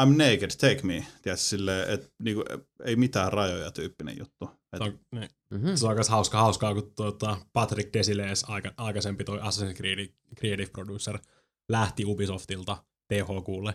I'm 0.00 0.16
naked, 0.16 0.50
take 0.50 0.80
me. 0.82 1.06
Tiedätkö, 1.22 1.36
silleen, 1.44 1.90
että 1.90 2.08
niin 2.22 2.34
kuin, 2.36 2.46
ei 2.84 2.96
mitään 2.96 3.32
rajoja 3.32 3.70
tyyppinen 3.70 4.18
juttu. 4.18 4.50
Et, 4.72 4.78
Se 4.78 4.84
on, 4.84 4.98
niin, 5.12 5.28
Mm-hmm. 5.50 5.74
se 5.76 5.84
on 5.86 5.90
aika 5.90 6.02
hauska, 6.08 6.38
hauskaa, 6.40 6.74
kun 6.74 6.92
tuota, 6.96 7.36
Patrick 7.52 7.92
Desiles, 7.92 8.44
aika, 8.48 8.72
aikaisempi 8.76 9.24
toi 9.24 9.38
Assassin's 9.38 9.74
Creed 9.76 10.08
Creative 10.38 10.70
Producer, 10.72 11.18
lähti 11.68 12.04
Ubisoftilta 12.04 12.84
THQlle 13.08 13.74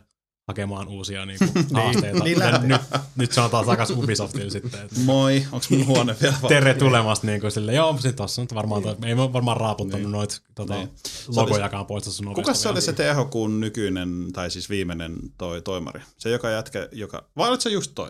hakemaan 0.50 0.88
uusia 0.88 1.26
niin 1.26 1.40
kuin, 1.40 1.66
haasteita. 1.74 2.24
niin 2.24 2.40
Ja 2.40 2.58
nyt, 2.58 2.82
nyt 3.16 3.32
se 3.32 3.42
on 3.42 3.50
taas 3.50 3.66
takaisin 3.66 3.98
Ubisoftille 3.98 4.50
sitten. 4.50 4.82
Että, 4.82 5.00
Moi, 5.06 5.46
onks 5.52 5.70
mun 5.70 5.86
huone 5.88 6.16
vielä 6.22 6.36
valmiina? 6.42 6.48
Terve 6.62 6.74
tulemasta 6.74 7.28
niin 7.28 7.42
kuin 7.42 7.52
sille, 7.52 7.74
joo, 7.74 7.98
sit 8.00 8.16
tossa 8.16 8.42
nyt 8.42 8.54
varmaan, 8.56 8.84
toi, 8.84 8.96
ei 9.06 9.18
varmaan 9.18 9.58
raaputtanut 9.58 10.02
Niin. 10.02 10.12
noit 10.12 10.42
tota, 10.56 10.76
Niin. 10.76 10.90
logojakaan 11.36 11.86
poista 11.86 12.12
sun 12.12 12.28
ovesta 12.28 12.42
Kuka 12.42 12.54
se 12.54 12.70
oli 12.70 12.82
se 12.82 12.94
THQn 12.94 13.60
nykyinen, 13.60 14.10
tai 14.34 14.52
siis 14.52 14.70
viimeinen 14.70 15.16
toi 15.38 15.62
toimari? 15.62 16.02
Se 16.18 16.30
joka 16.30 16.50
jätkä, 16.50 16.90
joka... 16.92 17.30
Vai 17.38 17.50
olit 17.50 17.62
se 17.62 17.70
just 17.70 17.92
toi? 17.96 18.10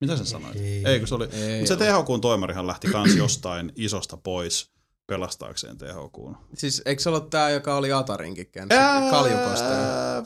Mitä 0.00 0.16
sen 0.16 0.26
sanoit? 0.26 0.56
Ei. 0.56 0.82
Ei, 0.86 0.98
kun 0.98 1.08
se 1.08 1.14
oli... 1.14 1.28
Ei 1.32 1.58
Mut 1.58 1.68
se. 1.68 1.76
THQn 1.76 2.20
toimarihan 2.20 2.66
lähti 2.66 2.88
kans 2.88 3.14
jostain 3.16 3.72
isosta 3.76 4.16
pois 4.16 4.70
pelastaakseen 5.06 5.78
THQn. 5.78 6.36
Siis 6.54 6.82
eikö 6.86 7.02
se 7.02 7.08
ollut 7.08 7.30
tää, 7.30 7.50
joka 7.50 7.76
oli 7.76 7.92
Atarinkin 7.92 8.46
kääntössä? 8.46 9.10
Kaljukosta. 9.10 9.68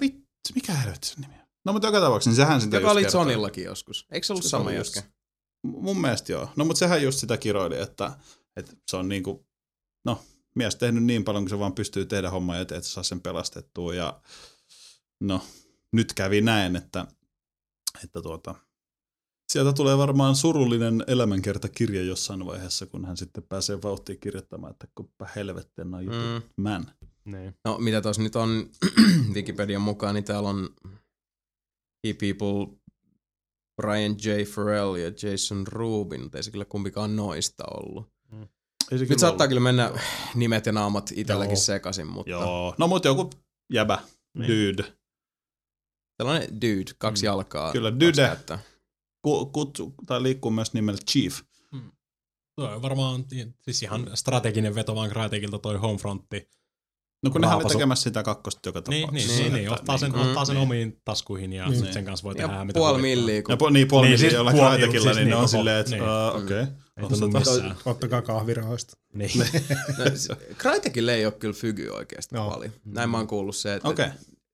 Vitsi, 0.01 0.53
mikä 0.55 0.73
helvetti 0.73 1.09
sen 1.09 1.21
nimi 1.21 1.35
on? 1.35 1.42
No 1.65 1.73
mutta 1.73 1.89
joka 1.89 2.01
tapauksessa, 2.01 2.31
niin 2.31 2.37
sehän 2.37 2.61
sitä 2.61 2.77
Joka 2.77 2.89
just 2.89 3.01
oli. 3.01 3.11
Sonillakin 3.11 3.65
joskus. 3.65 4.07
Eikö 4.13 4.27
se 4.27 4.33
ollut 4.33 4.45
Se 4.45 4.49
sama? 4.49 4.71
M- 4.71 5.03
Mun 5.63 6.01
mielestä 6.01 6.33
joo. 6.33 6.49
No 6.57 6.65
mutta 6.65 6.79
sehän 6.79 7.03
just 7.03 7.19
sitä 7.19 7.37
kiroili, 7.37 7.79
että, 7.81 8.13
että 8.57 8.73
se 8.91 8.97
on 8.97 9.09
niinku, 9.09 9.47
no 10.05 10.21
mies 10.55 10.77
tehnyt 10.77 11.05
niin 11.05 11.25
paljon, 11.25 11.45
kun 11.45 11.51
se 11.51 11.59
vaan 11.59 11.75
pystyy 11.75 12.07
tehdä 12.07 12.31
hommaa 12.31 12.59
eteen, 12.59 12.79
että 12.79 12.89
se 12.89 12.93
saa 12.93 13.05
sen 13.05 13.21
pelastettua. 13.21 13.95
Ja 13.95 14.21
no, 15.21 15.43
nyt 15.93 16.13
kävi 16.13 16.41
näin, 16.41 16.77
että, 16.77 17.07
että 18.05 18.23
tuota, 18.23 18.55
sieltä 19.53 19.73
tulee 19.73 19.99
varmaan 19.99 20.37
surullinen 20.37 21.05
elämänkertakirja 21.07 22.03
jossain 22.03 22.47
vaiheessa, 22.47 22.87
kun 22.87 23.05
hän 23.05 23.17
sitten 23.17 23.43
pääsee 23.43 23.83
vauhtiin 23.83 24.21
kirjoittamaan, 24.21 24.71
että 24.71 24.87
kuppa 24.95 25.29
helvetten 25.37 25.95
on 25.95 26.05
juttu. 26.05 26.19
Mm. 26.57 26.63
Man. 26.63 26.87
Niin. 27.25 27.55
No 27.65 27.79
mitä 27.79 28.01
tuossa 28.01 28.23
nyt 28.23 28.37
on 28.37 28.71
Wikipedian 29.35 29.83
mukaan, 29.83 30.15
niin 30.15 30.25
täällä 30.25 30.49
on 30.49 30.69
Key 32.03 32.15
People 32.15 32.77
Brian 33.83 34.13
J. 34.13 34.45
Farrell 34.45 34.95
ja 34.95 35.09
Jason 35.23 35.67
Rubin, 35.67 36.23
mutta 36.23 36.39
ei 36.39 36.43
se 36.43 36.51
kyllä 36.51 36.65
kumpikaan 36.65 37.17
noista 37.17 37.65
ollut. 37.77 38.07
Ei 38.33 38.99
se 38.99 39.03
Nyt 39.03 39.09
kyllä 39.09 39.19
saattaa 39.21 39.45
ollut. 39.45 39.49
kyllä 39.49 39.61
mennä 39.61 39.91
nimet 40.35 40.67
ja 40.67 40.73
naamat 40.73 41.11
itselläkin 41.15 41.51
Joo. 41.53 41.61
sekaisin, 41.61 42.07
mutta 42.07 42.31
Joo, 42.31 42.75
no 42.79 42.89
mutta 42.89 43.09
joku 43.09 43.31
jäbä, 43.73 43.99
Niin. 44.39 44.49
dude. 44.77 44.93
tällainen 46.17 46.61
dude, 46.61 46.93
kaksi 46.99 47.23
Mm. 47.23 47.27
jalkaa. 47.27 47.73
Kyllä, 47.73 47.93
dude. 48.01 48.37
Ku, 49.23 49.47
kutsu, 49.47 49.95
tai 50.07 50.23
liikkuu 50.23 50.51
myös 50.51 50.75
nimellä 50.75 51.01
Chief. 51.11 51.41
Toi 52.57 52.75
on 52.75 52.83
varmaan 52.83 53.25
siis 53.61 53.83
ihan 53.83 54.11
strateginen 54.15 54.75
veto 54.75 54.95
vaan 54.95 55.11
toi 55.59 55.77
Homefrontti. 55.77 56.49
No 57.23 57.31
kun 57.31 57.41
nehän 57.41 57.57
oli 57.59 57.65
tekemässä 57.65 58.03
sitä 58.03 58.23
kakkosta 58.23 58.69
joka 58.69 58.83
Niin, 58.89 59.03
tapauksessa. 59.07 59.33
niin, 59.33 59.39
niin, 59.39 59.47
että 59.47 59.59
niin, 59.59 59.81
ottaa 59.81 59.99
sen, 59.99 60.13
Mm, 60.13 60.21
ottaa 60.21 60.45
sen 60.45 60.55
niin. 60.55 60.63
omiin 60.63 61.01
taskuihin 61.05 61.53
ja 61.53 61.69
Niin. 61.69 61.93
sen 61.93 62.05
kanssa 62.05 62.25
voi 62.25 62.35
tehdä 62.35 62.53
Ja 62.55 62.65
mitä 62.65 62.79
puoli 62.79 63.03
milliä, 63.03 63.43
kun 63.43 63.53
Ja 63.53 63.57
po, 63.57 63.71
niin, 63.71 63.89
puoli 63.89 64.07
Niin, 64.07 64.11
niin, 64.11 64.19
siis 64.19 64.33
jollain 64.33 64.57
puoli- 64.57 64.71
Crytekilla, 64.77 65.05
siis 65.05 65.17
niin, 65.17 65.29
ne 65.29 65.35
niin, 65.35 65.43
on 65.43 65.49
silleen, 65.49 65.81
että 65.81 65.91
niin. 65.93 66.03
uh, 66.03 66.43
okei. 66.43 66.63
Okay. 66.63 66.75
Ei 67.23 67.39
missään. 67.39 67.77
Ottakaa 67.85 68.23
kahvirahoista. 68.23 68.97
Niin. 69.15 69.31
No, 69.99 70.05
Crytekillä 70.59 71.13
ei 71.15 71.25
ole 71.27 71.33
kyllä 71.33 71.55
fygy 71.55 71.89
oikeasti 71.89 72.35
Joo. 72.37 72.51
paljon. 72.51 72.73
Näin 72.85 73.11
mä 73.11 73.17
oon 73.17 73.27
kuullut 73.27 73.57
se, 73.57 73.75
että 73.75 73.89
Okei. 73.89 74.07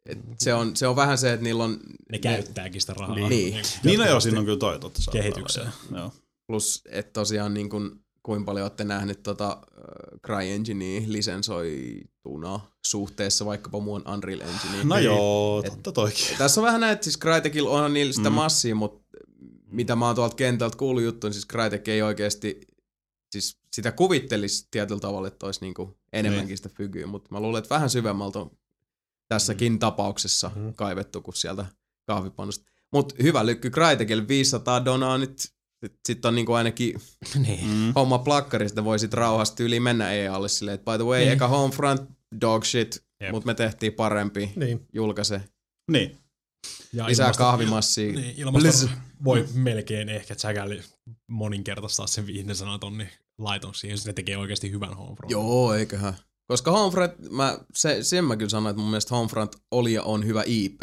et 0.07 0.19
se, 0.39 0.55
on, 0.55 0.77
se 0.77 0.87
on 0.87 0.97
vähän 0.97 1.19
se, 1.19 1.33
että 1.33 1.45
niillä 1.45 1.65
on 1.65 1.79
Ne 2.13 2.19
käyttääkin 2.19 2.81
sitä 2.81 2.95
rahaa. 2.95 3.29
Niin. 3.29 3.57
Niin, 3.85 3.99
no 3.99 4.07
joo, 4.07 4.21
siinä 4.21 4.39
on 4.39 4.45
kyllä 4.45 4.59
toi 4.59 4.79
totta. 4.79 5.11
Kehitykseen. 5.13 5.69
Joo. 5.95 6.13
plus, 6.47 6.83
että 6.91 7.13
tosiaan 7.13 7.55
niin 7.55 7.71
kuin, 7.71 7.91
kuinka 8.29 8.45
paljon 8.45 8.65
olette 8.65 8.85
nähneet 8.85 9.23
tota, 9.23 9.51
äh, 9.51 10.21
CryEnginea 10.27 11.03
lisensoituna 11.07 12.61
suhteessa 12.87 13.47
vaikkapa 13.47 13.81
muun 13.81 14.09
Unreal 14.09 14.41
Engineen. 14.41 14.89
No 14.89 14.99
joo, 14.99 15.63
Et- 15.65 15.73
totta 15.73 15.93
toikin. 15.93 16.39
Tässä 16.39 16.61
on 16.61 16.67
vähän 16.67 16.81
näin, 16.81 16.93
että 16.93 17.05
siis 17.05 17.19
Crytekilla 17.19 17.71
onhan 17.71 17.93
niillä 17.95 18.13
sitä 18.13 18.31
Mm. 18.31 18.35
massia, 18.35 18.75
mutta 18.75 19.19
mitä 19.67 19.97
mä 19.97 20.07
oon 20.07 20.15
tuolta 20.15 20.37
kentältä 20.37 20.77
kuullut 20.77 21.03
juttuun, 21.05 21.33
siis 21.33 21.47
Crytek 21.49 21.89
ei 21.89 22.03
oikeasti, 22.03 22.61
siis 23.31 23.59
sitä 23.73 23.93
kuvittelisi 23.93 24.69
tietyllä 24.71 25.01
tavalla, 25.01 25.29
että 25.29 25.47
olisi 25.47 25.61
niinku 25.61 25.99
enemmänkin 26.13 26.49
Niin. 26.49 26.57
sitä 26.57 26.69
fygyä, 26.69 27.07
mutta 27.07 27.29
mä 27.31 27.41
luulen, 27.41 27.59
että 27.63 27.75
vähän 27.75 27.91
syvemmältä 27.91 28.39
on 28.39 28.51
tässäkin 29.29 29.73
Mm. 29.73 29.79
tapauksessa 29.79 30.51
Mm. 30.57 30.75
kaivettu 30.75 31.21
kuin 31.23 31.35
sieltä 31.35 31.67
kahvipannusta. 32.07 32.65
Mutta 32.93 33.15
hyvä 33.23 33.47
lykky 33.47 33.71
Crytekille, 33.71 34.29
500 34.29 34.85
donaa 34.85 35.19
nyt, 35.19 35.53
sitten 35.81 36.01
sit 36.07 36.25
on 36.25 36.35
niinku 36.35 36.53
ainakin 36.53 37.01
niin. 37.47 37.67
Mm. 37.69 37.93
homma 37.95 38.19
plakkari, 38.19 38.69
sitten 38.69 38.85
voi 38.85 38.99
sit 38.99 39.15
rauhasti 39.15 39.63
yli 39.63 39.81
mennä 39.81 40.13
EAlle 40.13 40.49
silleen, 40.49 40.75
että 40.75 40.93
by 40.93 40.99
the 40.99 41.05
way, 41.07 41.21
Niin. 41.21 41.33
eka 41.33 41.49
Homefront 41.49 42.11
dog 42.41 42.65
shit, 42.65 43.03
Jep. 43.21 43.31
mutta 43.31 43.47
me 43.47 43.55
tehtiin 43.55 43.93
parempi, 43.93 44.53
Niin. 44.57 44.87
julkaise, 44.93 45.41
Niin. 45.91 46.19
Ja 46.93 47.07
lisää 47.07 47.27
ilmasto- 47.27 47.39
kahvimassia. 47.39 48.13
Niin, 48.13 48.35
ilmasto 48.37 48.89
voi 49.25 49.47
melkein 49.55 50.09
ehkä 50.09 50.35
säkäli 50.39 50.81
moninkertaistaa 51.31 52.07
sen 52.07 52.27
500 52.27 52.79
tonni 52.79 53.09
laiton 53.39 53.75
siihen, 53.75 53.95
jos 53.95 54.07
ne 54.07 54.13
tekee 54.13 54.37
oikeasti 54.37 54.71
hyvän 54.71 54.95
homefront. 54.95 55.31
Joo, 55.31 55.75
eiköhän. 55.75 56.15
Koska 56.51 56.71
Homefront, 56.71 57.13
mä, 57.31 57.59
se, 57.75 58.03
sen 58.03 58.25
mä 58.25 58.37
kyllä 58.37 58.49
sanoin, 58.49 58.71
että 58.71 58.81
mun 58.81 58.91
mielestä 58.91 59.15
Homefront 59.15 59.57
oli 59.71 59.93
ja 59.93 60.03
on 60.03 60.27
hyvä 60.27 60.43
IP. 60.47 60.83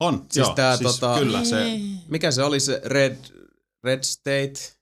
On, 0.00 0.26
Siis 0.32 0.46
joo. 0.46 0.54
tää 0.54 0.76
siis 0.76 0.96
tota- 1.00 1.18
Kyllä 1.18 1.44
se, 1.44 1.66
Mikä 2.08 2.30
se 2.30 2.42
oli 2.42 2.60
se 2.60 2.80
Red, 2.84 3.16
Red 3.86 4.02
State? 4.02 4.76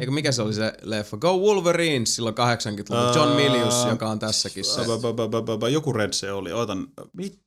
Eikö 0.00 0.10
mikä 0.10 0.32
se 0.32 0.42
oli 0.42 0.54
se 0.54 0.72
leffa? 0.82 1.16
Go 1.16 1.38
Wolverine 1.38 2.06
silloin 2.06 2.34
80-luvulla. 2.34 3.12
John 3.14 3.28
Ää, 3.28 3.36
Milius, 3.36 3.84
joka 3.88 4.08
on 4.08 4.18
tässäkin 4.18 4.64
se. 4.64 4.80
Ba- 4.80 4.84
ba- 4.84 5.12
ba- 5.12 5.28
ba- 5.28 5.46
ba- 5.46 5.58
ba- 5.64 5.68
joku 5.68 5.92
Red 5.92 6.12
se 6.12 6.32
oli. 6.32 6.52
Otan, 6.52 6.86
mit? 7.16 7.40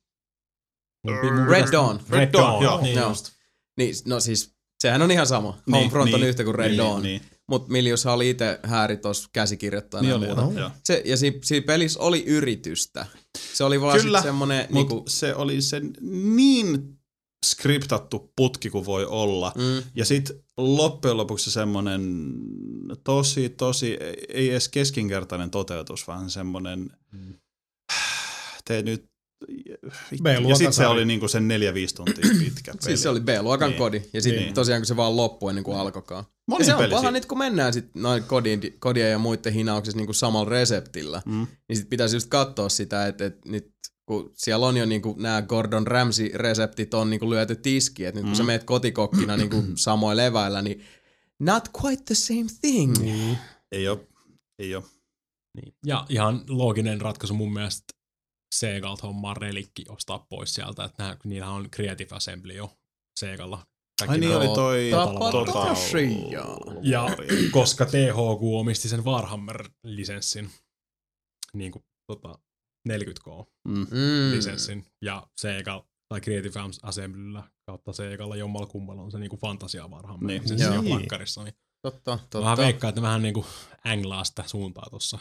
Mun- 1.06 1.34
mun 1.34 1.48
Red 1.48 1.72
Dawn. 1.72 2.00
Red 2.10 2.32
Dawn, 2.32 2.62
joo. 2.64 2.80
Niin. 2.80 2.98
Niin, 3.76 3.94
no 4.06 4.20
siis, 4.20 4.50
sehän 4.82 5.02
on 5.02 5.10
ihan 5.10 5.26
sama. 5.26 5.58
Niin, 5.66 5.76
Homefront 5.76 6.14
on 6.14 6.20
niin, 6.20 6.28
yhtä 6.28 6.44
kuin 6.44 6.54
Red 6.54 6.68
niin, 6.68 6.78
Dawn. 6.78 7.02
Niin, 7.02 7.20
Mutta 7.48 7.72
Milius 7.72 8.06
oli 8.06 8.30
itse 8.30 8.60
hääri 8.62 8.96
tuossa 8.96 9.28
käsikirjoittajana 9.32 10.18
niin 10.18 10.28
ja 10.28 10.34
oli, 10.34 10.42
muuta. 10.42 10.70
Se, 10.84 11.02
ja 11.04 11.16
siinä, 11.16 11.38
siinä 11.44 11.66
pelissä 11.66 12.00
oli 12.00 12.24
yritystä. 12.24 13.06
Se 13.54 13.64
oli 13.64 13.80
vaan 13.80 14.00
Kyllä, 14.00 14.18
sit 14.18 14.26
semmonen 14.28 14.66
Mutta 14.70 14.94
niinku, 14.94 15.04
se 15.08 15.34
oli 15.34 15.62
se 15.62 15.80
niin 16.00 16.95
skriptattu 17.46 18.32
putki 18.36 18.70
kuin 18.70 18.86
voi 18.86 19.06
olla. 19.06 19.52
mm, 19.56 19.82
Ja 19.94 20.04
sitten 20.04 20.36
loppujen 20.56 21.16
lopuksi 21.16 21.50
semmoinen 21.50 22.32
tosi, 23.04 23.48
tosi, 23.48 23.96
ei 24.28 24.50
edes 24.50 24.68
keskinkertainen 24.68 25.50
toteutus, 25.50 26.06
vaan 26.08 26.30
semmoinen, 26.30 26.90
tee 28.64 28.82
nyt, 28.82 29.04
B-luokan 30.22 30.48
ja 30.48 30.56
sitten 30.56 30.72
se 30.72 30.86
oli 30.86 31.04
niinku 31.04 31.28
sen 31.28 31.48
neljä 31.48 31.74
viisi 31.74 31.94
tuntia 31.94 32.30
pitkä 32.44 32.70
peli. 32.72 32.82
Siis 32.82 33.02
se 33.02 33.08
oli 33.08 33.20
B-luokan 33.20 33.68
Niin. 33.70 33.78
kodi. 33.78 34.02
Ja 34.12 34.22
sitten 34.22 34.42
Niin. 34.42 34.54
tosiaan 34.54 34.80
kun 34.82 34.86
se 34.86 34.96
vaan 34.96 35.16
loppui 35.16 35.50
ennen 35.50 35.64
kuin 35.64 35.76
alkoikaan. 35.76 36.24
Moni 36.48 36.62
Ja 36.62 36.66
se 36.66 36.74
on 36.74 36.90
paha 36.90 37.10
nyt 37.10 37.26
kun 37.26 37.38
mennään 37.38 37.72
sit 37.72 37.94
noin 37.94 38.22
kodin, 38.24 38.60
kodien 38.78 39.10
ja 39.10 39.18
muiden 39.18 39.52
hinauksessa 39.52 39.96
niin 39.96 40.06
kuin 40.06 40.14
samalla 40.14 40.50
reseptillä, 40.50 41.22
Mm. 41.26 41.46
niin 41.68 41.76
sit 41.76 41.88
pitäisi 41.90 42.16
just 42.16 42.28
katsoa 42.28 42.68
sitä, 42.68 43.06
että, 43.06 43.26
että 43.26 43.50
nyt 43.50 43.74
kun 44.06 44.32
siellä 44.34 44.66
on 44.66 44.76
jo 44.76 44.86
niin 44.86 45.02
nämä 45.16 45.42
Gordon 45.42 45.86
Ramsay-reseptit 45.86 46.94
on 46.94 47.10
niin 47.10 47.20
kuin 47.20 47.30
lyöty 47.30 47.56
tiski, 47.56 48.04
että 48.04 48.20
nyt 48.20 48.24
kun 48.24 48.32
Mm. 48.32 48.36
sä 48.36 48.42
meet 48.42 48.64
kotikokkina 48.64 49.36
niin 49.36 49.50
kuin 49.50 49.76
samoin 49.78 50.16
leväillä, 50.16 50.62
niin 50.62 50.84
not 51.40 51.68
quite 51.84 52.02
the 52.04 52.14
same 52.14 52.46
thing. 52.60 52.98
Niin. 52.98 53.38
Ei 53.72 53.88
ole, 53.88 54.06
ei 54.58 54.74
ole. 54.74 54.84
Niin. 55.56 55.74
Ja 55.86 56.06
ihan 56.08 56.44
looginen 56.48 57.00
ratkaisu 57.00 57.34
mun 57.34 57.52
mielestä 57.52 57.84
Segalta 58.54 59.06
hommaa 59.06 59.34
relikki 59.34 59.84
ostaa 59.88 60.26
pois 60.30 60.54
sieltä, 60.54 60.84
että 60.84 61.02
nää, 61.02 61.16
niillä 61.24 61.50
on 61.50 61.70
Creative 61.70 62.16
Assembly 62.16 62.52
jo 62.52 62.70
Segalla 63.20 63.66
Kaikki 64.00 64.12
Ai 64.14 64.18
niin 64.20 64.36
oli 64.36 64.54
toi 64.54 64.88
Tapa 64.90 65.30
Total 65.30 65.74
tosiaan. 65.74 66.16
Ja 66.82 67.06
koska 67.50 67.86
THQ 67.86 68.42
omisti 68.42 68.88
sen 68.88 69.04
Warhammer-lisenssin, 69.04 70.48
niin 71.54 71.72
kuin 71.72 71.84
tota, 72.06 72.38
40K-lisenssin, 72.88 74.78
Mm. 74.78 74.84
ja 75.02 75.26
Sega 75.36 75.84
tai 76.08 76.20
Creative 76.20 76.60
Arms 76.60 76.80
Assemblyllä 76.82 77.42
kautta 77.66 77.92
Segalla 77.92 78.36
jommalla 78.36 78.66
kummalla 78.66 79.02
on 79.02 79.10
se 79.10 79.18
niinku 79.18 79.36
fantasia 79.36 79.88
Warhammer 79.88 80.26
Niin. 80.26 80.42
Joo. 80.60 80.78
on 80.78 80.84
plakkarissa. 80.84 81.44
Niin 81.44 81.54
Totta, 81.82 82.18
Totta. 82.18 82.40
Vähän 82.40 82.56
totta. 82.56 82.62
veikkaa, 82.66 82.88
että 82.88 83.02
vähän 83.02 83.22
niinku 83.22 83.46
änglaa 83.86 84.24
sitä 84.24 84.44
suuntaa 84.46 84.86
tossa. 84.90 85.18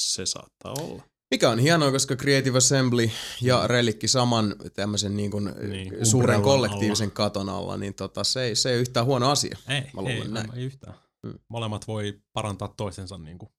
Se 0.00 0.26
saattaa 0.26 0.74
olla. 0.80 1.02
Mikä 1.30 1.50
on 1.50 1.58
hienoa, 1.58 1.90
koska 1.92 2.16
Creative 2.16 2.58
Assembly 2.58 3.10
ja 3.40 3.66
Relikki 3.66 4.08
saman 4.08 4.54
tämmöisen 4.74 5.16
niin 5.16 5.30
kuin 5.30 5.44
Niin, 5.68 6.06
suuren 6.06 6.42
kollektiivisen 6.42 7.10
katon 7.10 7.48
alla, 7.48 7.76
niin 7.76 7.94
tota, 7.94 8.24
se, 8.24 8.42
ei, 8.42 8.54
se 8.56 8.70
ei 8.70 8.80
yhtään 8.80 9.06
huono 9.06 9.30
asia. 9.30 9.58
Ei, 9.68 9.80
Mä 9.80 10.00
luulen 10.00 10.16
ei, 10.16 10.28
näin. 10.28 10.54
ei 10.54 10.64
yhtään. 10.64 10.94
Mm. 11.26 11.38
Molemmat 11.48 11.86
voi 11.88 12.20
parantaa 12.32 12.74
toistensa 12.76 13.18
niinku 13.18 13.52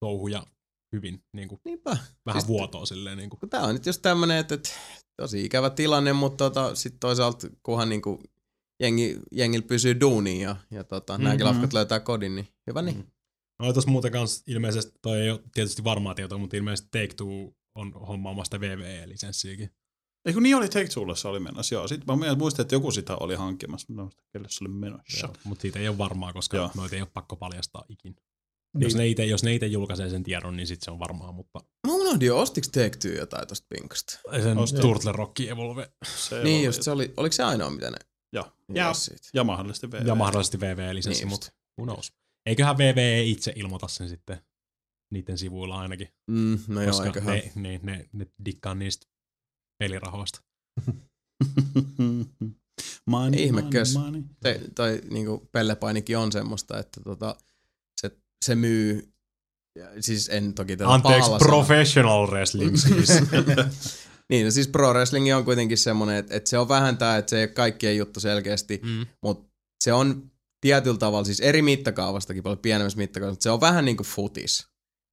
touhuja 0.00 0.46
hyvin, 0.96 1.24
niinku 1.32 1.60
Niinpä. 1.64 1.96
vähän 2.26 2.40
Siis- 2.42 2.48
vuotoa 2.48 2.86
silleen. 2.86 3.18
Niinku. 3.18 3.38
Tää 3.50 3.62
on 3.62 3.74
nyt 3.74 3.86
just 3.86 4.02
tämmönen, 4.02 4.38
että, 4.38 4.54
että 4.54 4.70
tosi 5.16 5.44
ikävä 5.44 5.70
tilanne, 5.70 6.12
mutta 6.12 6.44
tota, 6.44 6.74
sit 6.74 6.96
toisaalta 7.00 7.48
kunhan 7.62 7.88
niinku 7.88 8.22
jengi, 8.80 9.18
jengillä 9.32 9.66
pysyy 9.66 10.00
duuniin 10.00 10.40
ja, 10.40 10.56
ja 10.70 10.84
tota, 10.84 11.12
mm-hmm. 11.12 11.24
nämäkin 11.24 11.46
lafkat 11.46 11.72
löytää 11.72 12.00
kodin, 12.00 12.34
niin 12.36 12.48
hyvä 12.66 12.82
niin. 12.82 12.96
Mm. 12.96 13.04
No 13.58 13.72
tuossa 13.72 13.90
muuten 13.90 14.12
kans 14.12 14.42
ilmeisesti, 14.46 14.98
toi 15.02 15.20
ei 15.20 15.30
ole 15.30 15.40
tietysti 15.54 15.84
varmaa 15.84 16.14
tietoa, 16.14 16.38
mutta 16.38 16.56
ilmeisesti 16.56 16.88
Take-Two 16.98 17.54
on 17.74 17.92
hommaamasta 17.92 18.60
VVE-lisenssiäkin. 18.60 19.70
Ei 20.24 20.32
kun 20.32 20.42
niin 20.42 20.56
oli 20.56 20.68
Take 20.68 20.88
Twolle 20.88 21.16
se 21.16 21.28
oli 21.28 21.40
menossa, 21.40 21.74
joo. 21.74 21.88
Sitten 21.88 22.18
mä 22.18 22.34
muistin, 22.34 22.62
että 22.62 22.74
joku 22.74 22.90
sitä 22.90 23.16
oli 23.16 23.34
hankkimassa, 23.34 23.86
mutta 23.88 24.02
muista, 24.02 24.22
kelle 24.32 24.48
se 24.50 24.64
oli 24.64 24.72
menossa. 24.72 25.28
Mutta 25.44 25.62
siitä 25.62 25.78
ei 25.78 25.88
ole 25.88 25.98
varmaa, 25.98 26.32
koska 26.32 26.56
Joo. 26.56 26.70
noita 26.76 26.96
ei 26.96 27.02
ole 27.02 27.10
pakko 27.14 27.36
paljastaa 27.36 27.84
ikin. 27.88 28.16
Niin. 28.76 28.86
Jos, 28.86 28.94
ne 28.94 29.08
ite, 29.08 29.24
jos 29.24 29.42
ne 29.44 29.54
itse 29.54 29.66
julkaisee 29.66 30.10
sen 30.10 30.22
tiedon, 30.22 30.56
niin 30.56 30.66
sit 30.66 30.82
se 30.82 30.90
on 30.90 30.98
varmaa, 30.98 31.32
mutta 31.32 31.60
Mä 31.86 31.92
unohdin 31.92 32.26
jo, 32.26 32.38
ostiks 32.40 32.68
Take-Two 32.68 33.10
jotain 33.18 33.48
tosta 33.48 33.66
pinkasta? 33.68 34.18
sen 34.42 34.58
Ostin. 34.58 34.80
Turtle 34.80 35.12
Rock 35.12 35.40
Evolve 35.40 35.90
Se 36.16 36.42
Niin 36.42 36.64
just, 36.64 36.82
se 36.82 36.90
oli, 36.90 37.14
oliko 37.16 37.32
se 37.32 37.42
ainoa 37.42 37.70
mitä 37.70 37.90
ne 37.90 37.96
Joo. 38.32 38.52
julkaisi 38.68 39.00
siitä? 39.00 39.28
Ja 39.34 39.44
mahdollisesti 39.44 39.90
VV. 39.90 40.06
ja 40.06 40.14
mahdollisesti 40.14 40.60
VVE-lisenssi, 40.60 41.08
Niin 41.24 41.28
niin 41.28 41.28
mutta 41.28 41.50
who 41.80 41.86
knows. 41.86 42.12
Eiköhän 42.46 42.78
VVE 42.78 43.22
itse 43.22 43.52
ilmoita 43.56 43.88
sen 43.88 44.08
sitten 44.08 44.38
niiden 45.12 45.38
sivuilla 45.38 45.80
ainakin, 45.80 46.08
Mm, 46.30 46.58
no 46.68 46.82
joo, 46.82 46.90
koska 46.90 47.06
eiköhän. 47.06 47.34
ne, 47.36 47.52
ne, 47.54 47.80
ne, 47.82 48.08
ne 48.12 48.26
dikkaa 48.44 48.74
niistä 48.74 49.06
pelirahoista. 49.78 50.40
money, 53.06 53.40
Ihme 53.42 53.62
money, 53.62 53.82
money. 53.98 54.22
Se, 54.42 54.60
toi 54.74 55.00
niinku 55.10 55.48
pellepainikin 55.52 56.18
on 56.18 56.32
semmoista, 56.32 56.78
että 56.78 57.00
tota, 57.00 57.36
se, 58.44 58.54
myy, 58.54 59.08
ja 59.78 59.86
siis 60.02 60.28
en 60.28 60.54
toki 60.54 60.76
tätä 60.76 60.90
Anteeksi, 60.90 61.30
professional 61.38 62.26
wrestling 62.26 62.76
siis. 62.76 63.08
Niin, 64.30 64.44
no 64.44 64.50
siis 64.50 64.68
pro 64.68 64.88
wrestling 64.92 65.36
on 65.36 65.44
kuitenkin 65.44 65.78
semmoinen, 65.78 66.16
että, 66.16 66.36
että 66.36 66.50
se 66.50 66.58
on 66.58 66.68
vähän 66.68 66.98
tää, 66.98 67.16
että 67.16 67.30
se 67.30 67.36
ei 67.38 67.42
ole 67.42 67.48
kaikkien 67.48 67.96
juttu 67.96 68.20
selkeästi, 68.20 68.80
mm. 68.82 69.06
mutta 69.22 69.52
se 69.84 69.92
on 69.92 70.30
tietyllä 70.60 70.98
tavalla, 70.98 71.24
siis 71.24 71.40
eri 71.40 71.62
mittakaavastakin 71.62 72.42
paljon 72.42 72.58
pienemmässä 72.58 72.96
mittakaavassa, 72.98 73.32
mutta 73.34 73.42
se 73.42 73.50
on 73.50 73.60
vähän 73.60 73.84
niin 73.84 73.96
kuin 73.96 74.06
futis. 74.06 74.66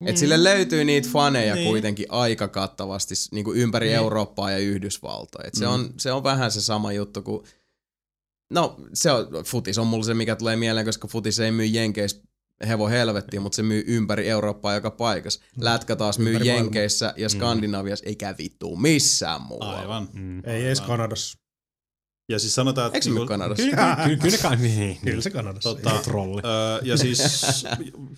Et 0.05 0.17
sille 0.17 0.43
löytyy 0.43 0.83
niitä 0.83 1.09
faneja 1.11 1.55
Niin. 1.55 1.67
kuitenkin 1.67 2.05
aika 2.09 2.47
kattavasti 2.47 3.15
s- 3.15 3.31
niin 3.31 3.45
kuin 3.45 3.57
ympäri 3.59 3.85
Niin. 3.87 3.95
Eurooppaa 3.97 4.51
ja 4.51 4.57
Yhdysvaltoja. 4.57 5.47
Et 5.47 5.53
se, 5.53 5.65
Mm. 5.65 5.71
on, 5.71 5.93
se 5.97 6.11
on 6.11 6.23
vähän 6.23 6.51
se 6.51 6.61
sama 6.61 6.91
juttu 6.93 7.21
kuin... 7.21 7.43
No, 8.53 8.79
se 8.93 9.11
on, 9.11 9.27
futis 9.45 9.77
on 9.77 9.87
mulla 9.87 10.03
se, 10.03 10.13
mikä 10.13 10.35
tulee 10.35 10.55
mieleen, 10.55 10.85
koska 10.85 11.07
futis 11.07 11.39
ei 11.39 11.51
myy 11.51 11.65
Jenkeissä 11.65 12.21
hevo 12.67 12.87
helvettiin, 12.87 13.41
mutta 13.41 13.55
se 13.55 13.63
myy 13.63 13.83
ympäri 13.87 14.29
Eurooppaa 14.29 14.73
joka 14.73 14.91
paikassa. 14.91 15.41
Lätkä 15.57 15.95
taas 15.95 16.19
myy 16.19 16.33
Ympäri. 16.33 16.47
Jenkeissä 16.47 17.13
ja 17.17 17.29
Skandinaviassa, 17.29 18.05
eikä 18.05 18.35
vittu 18.37 18.75
missään 18.75 19.41
muualla. 19.41 19.79
Aivan. 19.79 20.07
Mm. 20.13 20.39
Ei 20.45 20.65
edes 20.65 20.81
Kanadassa. 20.81 21.42
Ja 22.29 22.39
siis 22.39 22.55
sanotaan, 22.55 22.87
että... 22.87 22.97
Eikö 22.97 23.09
niinku- 23.09 23.25
Kanadassa? 23.25 23.63
Kyllä, 23.63 23.97
kyllä, 24.03 24.17
kyllä, 24.17 24.37
kai- 24.37 24.55
niin, 24.57 24.77
niin. 24.79 24.97
Kyllä 25.05 25.21
se 25.21 25.29
Kanadassa. 25.29 25.69
Tota, 25.75 25.99
Trolli. 26.03 26.41
Öö, 26.45 26.79
ja 26.83 26.97
siis 26.97 27.41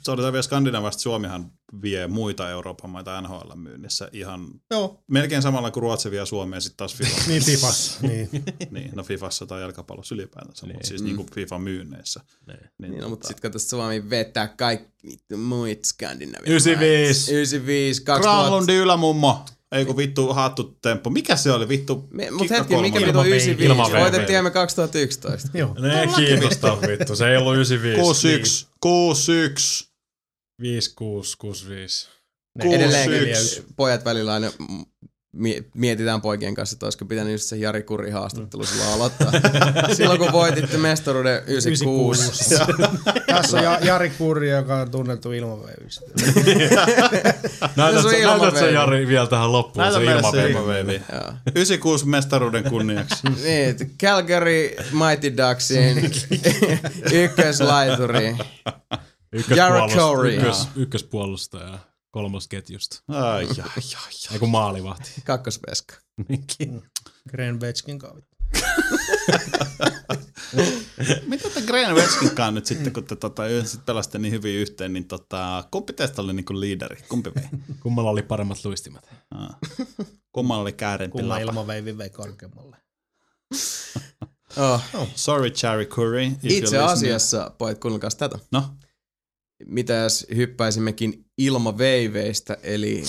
sanotaan 0.02 0.34
vielä 0.34 0.42
Skandinavasta, 0.44 1.02
Suomihan 1.02 1.52
vie 1.82 2.08
muita 2.08 2.50
Euroopan 2.50 2.90
maita 2.90 3.22
NHL 3.22 3.56
myynnissä 3.56 4.10
ihan 4.14 4.48
Joo, 4.72 5.04
melkein 5.12 5.42
samalla 5.42 5.72
kuin 5.72 5.82
Ruotsi 5.82 6.12
vie 6.12 6.26
Suomea 6.26 6.60
sitten 6.60 6.78
taas 6.78 6.96
FIFA. 6.96 7.22
niin 7.28 7.44
Fifas. 7.44 7.98
niin. 8.02 8.30
niin, 8.72 8.92
no 8.96 9.04
Fifassa 9.04 9.46
tai 9.46 9.62
jalkapallossa 9.62 10.16
ylipäätänsä, 10.16 10.66
mutta 10.66 10.78
Niin. 10.78 10.88
siis 10.88 11.02
niinku 11.04 11.26
FIFA 11.36 11.60
myynneissä. 11.60 12.20
Niin. 12.48 12.60
Niin, 12.80 12.92
Niin, 12.92 13.02
no, 13.02 13.10
mutta 13.10 13.26
tota- 13.26 13.28
sit 13.28 13.40
kato 13.40 13.60
Suomi 13.60 14.10
vetää 14.10 14.48
kaikki 14.48 15.08
vittu 15.12 15.38
muit 15.38 15.86
Skandinavian 15.86 16.48
95. 16.52 17.32
95, 17.34 18.04
2000. 18.04 18.42
Granlundin 18.42 18.76
ylämummo. 18.76 19.46
Ei 19.72 19.86
kun 19.86 19.98
vittu 19.98 20.34
hattu 20.34 20.78
temppu. 20.82 21.10
Mikä 21.10 21.36
se 21.36 21.52
oli 21.52 21.70
vittu? 21.70 22.08
Me, 22.12 22.32
mut 22.32 22.50
hetki, 22.50 22.76
mikä 22.78 23.00
vittu 23.00 23.20
on 23.20 23.26
Ilman 23.26 23.28
95? 23.28 23.66
ilman 23.66 23.92
VV. 23.92 24.00
Voitettiin 24.00 24.44
me 24.44 24.52
2011. 24.52 25.50
Joo. 25.54 25.76
Ne 25.80 26.08
kiinnostaa 26.16 26.82
vittu, 26.82 27.16
se 27.16 27.30
ei 27.30 27.38
ollut 27.38 27.54
95. 27.54 28.02
61. 28.02 28.68
61. 28.80 29.88
56, 30.62 31.38
65. 31.38 32.08
Ne- 32.58 33.18
yksi. 33.18 33.64
pojat 33.76 34.06
välillä 34.06 34.34
aina 34.34 34.52
mietitään 35.74 36.22
poikien 36.22 36.56
kanssa, 36.56 36.76
että 36.76 36.86
olisiko 36.86 37.06
pitänyt 37.06 37.32
just 37.32 37.44
se 37.46 37.56
Jari 37.56 37.84
Kuri 37.84 38.12
haastattelu 38.12 38.66
silloin 38.66 38.90
aloittaa. 38.94 39.32
silloin 39.98 40.20
kun 40.20 40.32
voititte 40.32 40.78
mestaruuden 40.78 41.42
96. 41.48 42.22
96. 42.22 43.26
Tässä 43.28 43.58
on 43.58 43.64
Ja- 43.64 43.80
Jari 43.82 44.10
Kurri, 44.10 44.50
joka 44.50 44.76
on 44.76 44.92
tunnettu 44.92 45.32
ilmaveivistä. 45.32 46.06
Näytät 47.76 48.02
Se 48.02 48.08
on 48.08 48.12
sä, 48.14 48.18
näytät 48.18 48.22
ilmaveivi. 48.22 48.74
Jari 48.74 49.08
vielä 49.08 49.28
tähän 49.28 49.52
loppuun, 49.52 49.82
Näytä 49.84 50.00
se 50.00 50.06
se 50.06 50.12
ilmaveivi. 50.12 50.52
ilmaveivi. 50.52 51.02
Joo. 51.12 51.34
96 51.56 52.08
mestaruuden 52.08 52.64
kunniaksi. 52.64 53.16
Niin, 53.44 53.76
Calgary 54.02 54.70
Mighty 54.92 55.34
Ducksin 55.38 56.12
ykköslaituri. 57.14 58.36
Ykköspuolustaja, 59.34 60.36
ykkös, 60.36 60.68
ykköspuolustaja 60.76 61.80
kolmosketjusta. 62.16 62.98
Ai, 63.08 63.44
ai, 63.44 63.50
ai, 63.60 63.84
ai. 64.06 64.12
Ei 64.34 64.40
kun 64.40 64.50
maalivahti. 64.50 65.12
Kakkosveska. 65.26 65.96
Gren 67.30 67.60
Betskin 67.60 68.00
kavit. 68.00 68.26
Mitä 71.28 71.50
te 71.50 71.62
Green 71.62 71.96
Weskinkaan 71.96 72.56
nyt 72.56 72.66
sitten, 72.66 72.94
kun 72.94 73.04
te 73.04 73.16
tota, 73.16 73.48
yhdessä 73.48 73.80
pelasitte 73.86 74.18
niin 74.18 74.32
hyvin 74.32 74.56
yhteen, 74.56 74.94
niin 74.94 75.08
tota, 75.08 75.64
kumpi 75.72 75.94
teistä 75.94 76.22
oli 76.22 76.34
niinku 76.34 76.60
liideri? 76.60 76.98
Kumpi 77.10 77.32
vei? 77.36 77.44
Kummalla 77.84 78.10
oli 78.10 78.22
paremmat 78.22 78.66
luistimet? 78.66 79.10
Aa. 79.32 79.60
Kummalla 80.32 80.62
oli 80.62 80.74
käärempi 80.74 81.12
Kumma 81.12 81.30
lapa? 81.30 81.42
ilmaveivi 81.42 81.98
vei 81.98 82.10
korkeammalle. 82.10 82.78
Oh. 84.58 84.82
Sorry, 85.16 85.50
Cherry 85.50 85.86
Curry. 85.86 86.32
Itse 86.44 86.78
asiassa, 86.80 87.52
pojat, 87.58 87.80
kuunnelkaa 87.80 88.10
tätä. 88.18 88.40
No, 88.52 88.64
Mitä 89.66 89.94
jos 89.94 90.28
hyppäisimmekin 90.36 91.25
ilmaveiveistä, 91.38 92.58
eli 92.64 93.04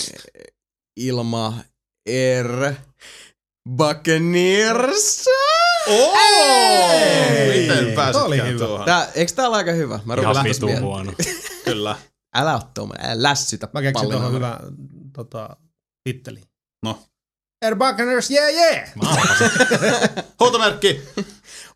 ilma 0.95 1.53
Air 2.09 2.73
Buccaneers. 3.69 5.25
Oh! 5.87 6.17
Ei, 7.31 7.61
Miten 7.61 7.93
pääsitkään 7.95 8.25
oli 8.25 8.41
hyvä. 8.41 8.65
tuohon? 8.65 8.85
Tää, 8.85 9.07
eikö 9.15 9.31
tää 9.35 9.47
ole 9.47 9.57
aika 9.57 9.71
hyvä? 9.71 9.99
Mä 10.05 10.15
rupean 10.15 10.47
Ihan 10.69 10.83
huono. 10.83 11.13
Kyllä. 11.65 11.95
Älä 12.35 12.53
oo 12.53 12.61
tuommoinen, 12.73 13.09
älä 13.09 13.23
lässytä 13.23 13.67
Mä 13.73 13.81
keksin 13.81 14.09
tuohon 14.09 14.33
hyvän 14.33 14.57
tota, 15.13 15.57
titteli. 16.03 16.41
No. 16.83 16.99
Air 17.65 17.75
Buccaneers, 17.75 18.31
yeah 18.31 18.53
yeah! 18.53 18.93
Huutomerkki! 20.39 21.01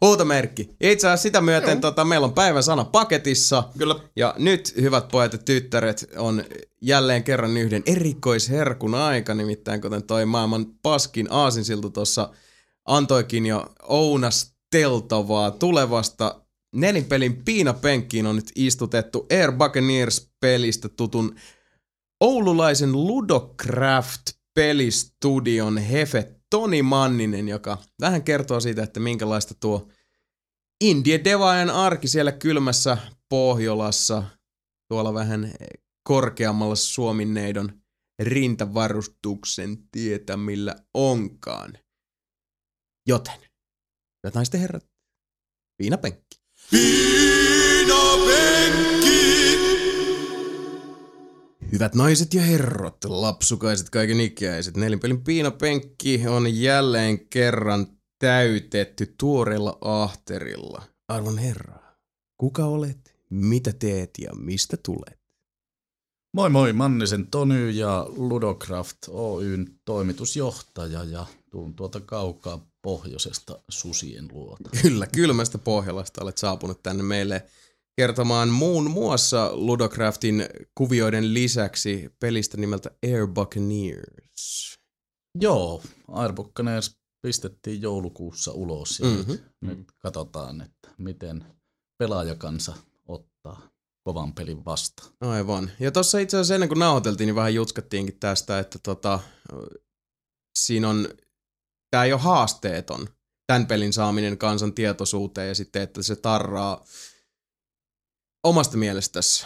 Huutomerkki. 0.01 0.69
Itse 0.81 1.07
asiassa 1.07 1.23
sitä 1.23 1.41
myöten 1.41 1.81
tota, 1.81 2.05
meillä 2.05 2.25
on 2.25 2.33
päivän 2.33 2.63
sana 2.63 2.85
paketissa. 2.85 3.63
Kyllä. 3.77 3.95
Ja 4.15 4.35
nyt, 4.37 4.73
hyvät 4.81 5.07
pojat 5.07 5.33
ja 5.33 5.39
tyttäret, 5.39 6.09
on 6.17 6.43
jälleen 6.81 7.23
kerran 7.23 7.57
yhden 7.57 7.83
erikoisherkun 7.85 8.95
aika, 8.95 9.33
nimittäin 9.33 9.81
kuten 9.81 10.03
toi 10.03 10.25
maailman 10.25 10.65
paskin 10.81 11.27
aasinsiltu 11.29 11.89
tuossa 11.89 12.29
antoikin 12.85 13.45
jo 13.45 13.73
ounasteltavaa 13.83 15.51
tulevasta 15.51 16.41
nelinpelin 16.75 17.43
piinapenkkiin 17.45 18.27
on 18.27 18.35
nyt 18.35 18.51
istutettu 18.55 19.27
Air 19.31 19.51
Buccaneers-pelistä 19.51 20.89
tutun 20.89 21.35
oululaisen 22.19 22.91
Ludocraft-pelistudion 22.91 25.77
hefe 25.77 26.40
Toni 26.51 26.81
Manninen, 26.81 27.47
joka 27.47 27.77
vähän 28.01 28.23
kertoo 28.23 28.59
siitä, 28.59 28.83
että 28.83 28.99
minkälaista 28.99 29.53
tuo 29.53 29.87
Indie 30.81 31.23
Devaajan 31.23 31.69
arki 31.69 32.07
siellä 32.07 32.31
kylmässä 32.31 32.97
Pohjolassa, 33.29 34.23
tuolla 34.87 35.13
vähän 35.13 35.53
korkeammalla 36.03 36.75
Suominneidon 36.75 37.81
rintavarustuksen 38.19 39.77
tietämillä 39.91 40.75
onkaan. 40.93 41.73
Joten 43.07 43.51
Hyvät 44.23 44.35
naiset 44.35 44.61
herrat, 44.61 44.85
viinapenkki. 45.79 46.41
Hyvät 51.71 51.95
naiset 51.95 52.33
ja 52.33 52.41
herrat, 52.41 53.03
lapsukaiset, 53.03 53.89
kaiken 53.89 54.19
ikäiset, 54.19 54.77
nelinpelin 54.77 55.23
piinapenkki 55.23 56.27
on 56.27 56.61
jälleen 56.61 57.27
kerran 57.27 57.87
täytetty 58.19 59.15
tuoreella 59.17 59.77
ahterilla. 59.81 60.83
Arvon 61.07 61.37
herra, 61.37 61.79
kuka 62.37 62.65
olet, 62.65 63.15
mitä 63.29 63.73
teet 63.73 64.09
ja 64.19 64.35
mistä 64.35 64.77
tulet? 64.77 65.19
Moi 66.33 66.49
moi, 66.49 66.73
Mannisen 66.73 67.27
Tony 67.27 67.69
ja 67.69 68.05
Ludocraft 68.09 68.97
Oyn 69.09 69.79
toimitusjohtaja 69.85 71.03
ja 71.03 71.25
tuun 71.51 71.73
tuolta 71.73 71.99
kaukaa 71.99 72.67
pohjoisesta 72.81 73.59
susien 73.69 74.27
luota. 74.31 74.69
Kyllä, 74.81 75.07
kylmästä 75.07 75.57
Pohjolasta 75.57 76.23
olet 76.23 76.37
saapunut 76.37 76.83
tänne 76.83 77.03
meille 77.03 77.45
kertomaan 77.97 78.49
muun 78.49 78.91
muassa 78.91 79.49
Ludocraftin 79.53 80.45
kuvioiden 80.75 81.33
lisäksi 81.33 82.09
pelistä 82.19 82.57
nimeltä 82.57 82.91
Air 83.03 83.27
Buccaneers. 83.27 84.75
Joo, 85.39 85.83
Air 86.07 86.33
Buccaneers 86.33 86.95
pistettiin 87.27 87.81
joulukuussa 87.81 88.51
ulos 88.51 88.99
ja 88.99 89.05
Mhm. 89.07 89.17
mm-hmm. 89.31 89.37
nyt 89.61 89.91
katsotaan, 89.99 90.61
että 90.61 90.89
miten 90.97 91.45
pelaajakansa 91.97 92.73
ottaa 93.07 93.61
kovan 94.03 94.33
pelin 94.33 94.65
vastaan. 94.65 95.09
Aivan. 95.21 95.71
Ja 95.79 95.91
tuossa 95.91 96.19
itse 96.19 96.37
asiassa 96.37 96.53
ennen 96.53 96.69
kuin 96.69 96.79
nauhoiteltiin, 96.79 97.27
niin 97.27 97.35
vähän 97.35 97.53
jutskattiinkin 97.55 98.19
tästä, 98.19 98.59
että 98.59 98.79
tota, 98.83 99.19
siinä 100.59 100.89
on, 100.89 101.07
tämä 101.91 102.03
ei 102.03 102.13
ole 102.13 102.21
haasteeton, 102.21 103.07
tämän 103.47 103.67
pelin 103.67 103.93
saaminen 103.93 104.37
kansan 104.37 104.73
tietoisuuteen 104.73 105.47
ja 105.47 105.55
sitten, 105.55 105.81
että 105.81 106.03
se 106.03 106.15
tarraa 106.15 106.85
omasta 108.43 108.77
mielestäsi. 108.77 109.45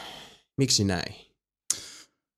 Miksi 0.57 0.83
näin? 0.83 1.15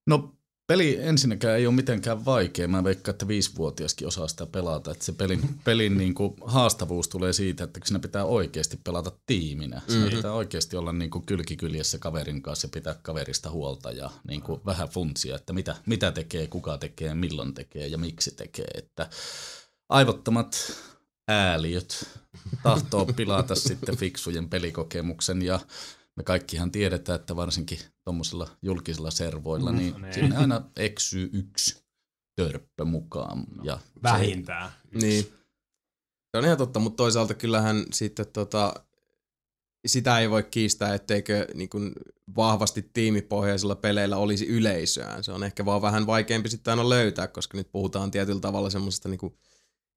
No 0.07 0.33
peli 0.67 0.97
ensinnäkään 1.01 1.57
ei 1.57 1.67
ole 1.67 1.75
mitenkään 1.75 2.25
vaikea. 2.25 2.67
Mä 2.67 2.83
veikkaan, 2.83 3.13
että 3.13 3.27
viisivuotiaskin 3.27 4.07
osaa 4.07 4.27
sitä 4.27 4.45
pelata. 4.45 4.91
Että 4.91 5.05
se 5.05 5.11
pelin, 5.11 5.41
pelin 5.63 5.97
niin 5.97 6.13
kuin 6.13 6.33
haastavuus 6.45 7.07
tulee 7.07 7.33
siitä, 7.33 7.63
että 7.63 7.79
siinä 7.85 7.99
pitää 7.99 8.25
oikeasti 8.25 8.79
pelata 8.83 9.11
tiiminä. 9.25 9.81
Siinä 9.87 10.05
Mhm. 10.05 10.15
pitää 10.15 10.33
oikeasti 10.33 10.75
olla 10.77 10.93
niin 10.93 11.11
kuin 11.11 11.25
kylkikyljessä 11.25 11.97
kaverin 11.97 12.41
kanssa 12.41 12.65
ja 12.65 12.71
pitää 12.73 12.95
kaverista 13.01 13.49
huolta 13.51 13.91
ja 13.91 14.09
niin 14.27 14.41
kuin 14.41 14.61
vähän 14.65 14.89
funtsia, 14.89 15.35
että 15.35 15.53
mitä, 15.53 15.75
mitä 15.85 16.11
tekee, 16.11 16.47
kuka 16.47 16.77
tekee, 16.77 17.15
milloin 17.15 17.53
tekee 17.53 17.87
ja 17.87 17.97
miksi 17.97 18.31
tekee. 18.31 18.67
Että 18.75 19.09
aivottomat 19.89 20.73
ääliöt 21.27 22.07
tahtoo 22.63 23.05
pilata 23.05 23.55
sitten 23.55 23.97
fiksujen 23.97 24.49
pelikokemuksen 24.49 25.41
ja 25.41 25.59
me 26.17 26.23
kaikkihan 26.23 26.71
tiedetään, 26.71 27.19
että 27.19 27.35
varsinkin 27.35 27.79
tuommoisilla 28.03 28.47
julkisilla 28.61 29.11
servoilla, 29.11 29.71
niin 29.71 30.01
niin. 30.01 30.13
sinne 30.13 30.37
aina 30.37 30.61
eksyy 30.75 31.29
yksi 31.33 31.83
törppö 32.35 32.85
mukaan. 32.85 33.43
Ja 33.63 33.77
se, 33.77 34.03
Vähintään. 34.03 34.71
Niin. 35.01 35.23
Se 36.31 36.37
on 36.37 36.45
ihan 36.45 36.57
totta, 36.57 36.79
mutta 36.79 36.97
toisaalta 36.97 37.33
kyllähän 37.33 37.85
sitten 37.93 38.25
tota, 38.33 38.73
sitä 39.87 40.19
ei 40.19 40.29
voi 40.29 40.43
kiistää, 40.43 40.93
etteikö 40.93 41.47
niin 41.53 41.69
kuin 41.69 41.93
vahvasti 42.35 42.89
tiimipohjaisilla 42.93 43.75
peleillä 43.75 44.17
olisi 44.17 44.47
yleisöään. 44.47 45.23
Se 45.23 45.31
on 45.31 45.43
ehkä 45.43 45.65
vaan 45.65 45.81
vähän 45.81 46.07
vaikeampi 46.07 46.49
sitten 46.49 46.71
aina 46.71 46.89
löytää, 46.89 47.27
koska 47.27 47.57
nyt 47.57 47.71
puhutaan 47.71 48.11
tietyllä 48.11 48.39
tavalla 48.39 48.69
semmoisesta 48.69 49.09
niin 49.09 49.37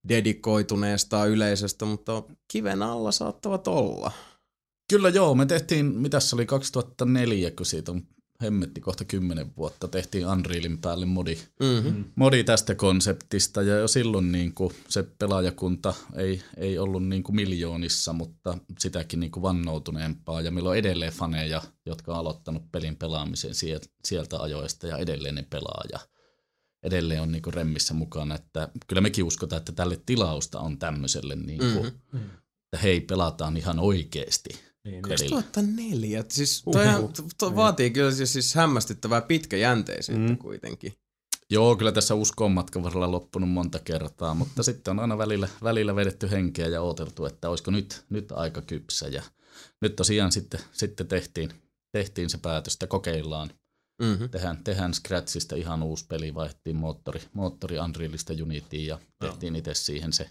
dedikoituneesta 0.09 1.25
yleisöstä, 1.27 1.85
mutta 1.85 2.23
kiven 2.49 2.83
alla 2.83 3.13
saattavat 3.13 3.69
olla. 3.69 4.13
Kyllä 4.91 5.09
joo, 5.09 5.35
me 5.35 5.47
tehtiin, 5.47 5.87
mitä 5.87 6.21
se 6.21 6.37
oli 6.37 6.47
2004, 6.47 7.51
kun 7.51 7.67
siitä 7.67 7.93
on 7.93 8.03
hemmetti 8.43 8.81
kohta 8.81 9.05
kymmenen 9.05 9.57
vuotta, 9.57 9.89
tehtiin 9.89 10.27
Unrealin 10.27 10.79
päälle 10.79 11.07
modi, 11.07 11.37
Mm-hmm. 11.61 12.05
modi 12.17 12.45
tästä 12.45 12.75
konseptista 12.75 13.63
ja 13.63 13.77
jo 13.77 13.89
silloin 13.89 14.33
niin 14.33 14.55
kuin 14.55 14.75
se 14.89 15.03
pelaajakunta 15.03 15.95
ei, 16.17 16.43
ei 16.57 16.79
ollut 16.79 17.05
niin 17.09 17.23
kuin 17.23 17.37
miljoonissa, 17.37 18.13
mutta 18.13 18.59
sitäkin 18.79 19.21
niin 19.21 19.31
kuin 19.33 19.43
vannoutuneempaa 19.43 20.41
ja 20.41 20.51
meillä 20.51 20.71
on 20.71 20.77
edelleen 20.77 21.13
faneja, 21.13 21.63
jotka 21.87 22.13
on 22.13 22.19
aloittanut 22.19 22.73
pelin 22.73 22.97
pelaamisen 22.97 23.55
sieltä, 23.55 23.87
sieltä 24.05 24.41
ajoista 24.43 24.87
ja 24.87 24.97
edelleen 24.97 25.35
ne 25.35 25.47
pelaa 25.51 25.83
ja 25.93 25.99
edelleen 26.83 27.23
on 27.23 27.33
niin 27.33 27.43
kuin 27.43 27.55
remmissä 27.55 27.95
mukana, 27.95 28.35
että 28.35 28.69
kyllä 28.87 29.03
mekin 29.03 29.25
uskotaan, 29.25 29.59
että 29.61 29.73
tälle 29.73 30.01
tilausta 30.07 30.61
on 30.61 30.79
tämmöiselle, 30.79 31.37
niin 31.37 31.59
kuin, 31.59 31.93
Mhm. 32.13 32.25
että 32.65 32.79
hei 32.83 33.01
pelataan 33.01 33.57
ihan 33.57 33.79
oikeasti. 33.79 34.70
Niin, 34.91 35.03
pelillä. 35.03 35.37
2004. 35.37 36.25
Siis 36.29 36.63
toihan, 36.73 37.09
to, 37.39 37.57
vaatii 37.57 37.91
kyllä 37.91 38.11
siis, 38.11 38.33
siis 38.33 38.55
hämmästyttävää 38.55 39.21
pitkäjänteisyyttä 39.21 40.33
Mm. 40.33 40.39
kuitenkin. 40.39 40.95
Joo, 41.51 41.77
kyllä 41.77 41.93
tässä 41.93 42.15
usko 42.15 42.45
on 42.45 42.53
matkan 42.53 42.83
varrella 42.83 43.11
loppunut 43.11 43.51
monta 43.51 43.79
kertaa, 43.79 44.35
mutta 44.35 44.63
sitten 44.63 44.91
on 44.91 44.99
aina 44.99 45.19
välillä, 45.19 45.49
välillä 45.63 45.97
vedetty 45.97 46.31
henkeä 46.31 46.67
ja 46.69 46.83
odoteltu, 46.83 47.27
että 47.27 47.49
olisiko 47.49 47.71
nyt, 47.71 48.05
nyt 48.11 48.33
aika 48.33 48.63
kypsä. 48.63 49.09
Ja 49.09 49.23
nyt 49.81 49.97
tosiaan 49.97 50.33
sitten, 50.33 50.61
sitten 50.73 51.09
tehtiin, 51.09 51.51
tehtiin 51.93 52.31
se 52.31 52.39
päätös, 52.39 52.73
että 52.73 52.87
kokeillaan. 52.87 53.51
Mm-hmm. 54.03 54.31
Tehdään, 54.31 54.65
tehdään 54.65 54.95
Scratchista 54.95 55.57
ihan 55.57 55.83
uusi 55.83 56.07
peli, 56.09 56.35
vaihdettiin 56.35 56.77
moottori, 56.77 57.21
moottori 57.33 57.79
Unrealista 57.79 58.33
Unityin 58.43 58.87
ja 58.87 58.99
tehtiin 59.21 59.57
itse 59.57 59.75
siihen 59.75 60.13
se 60.13 60.31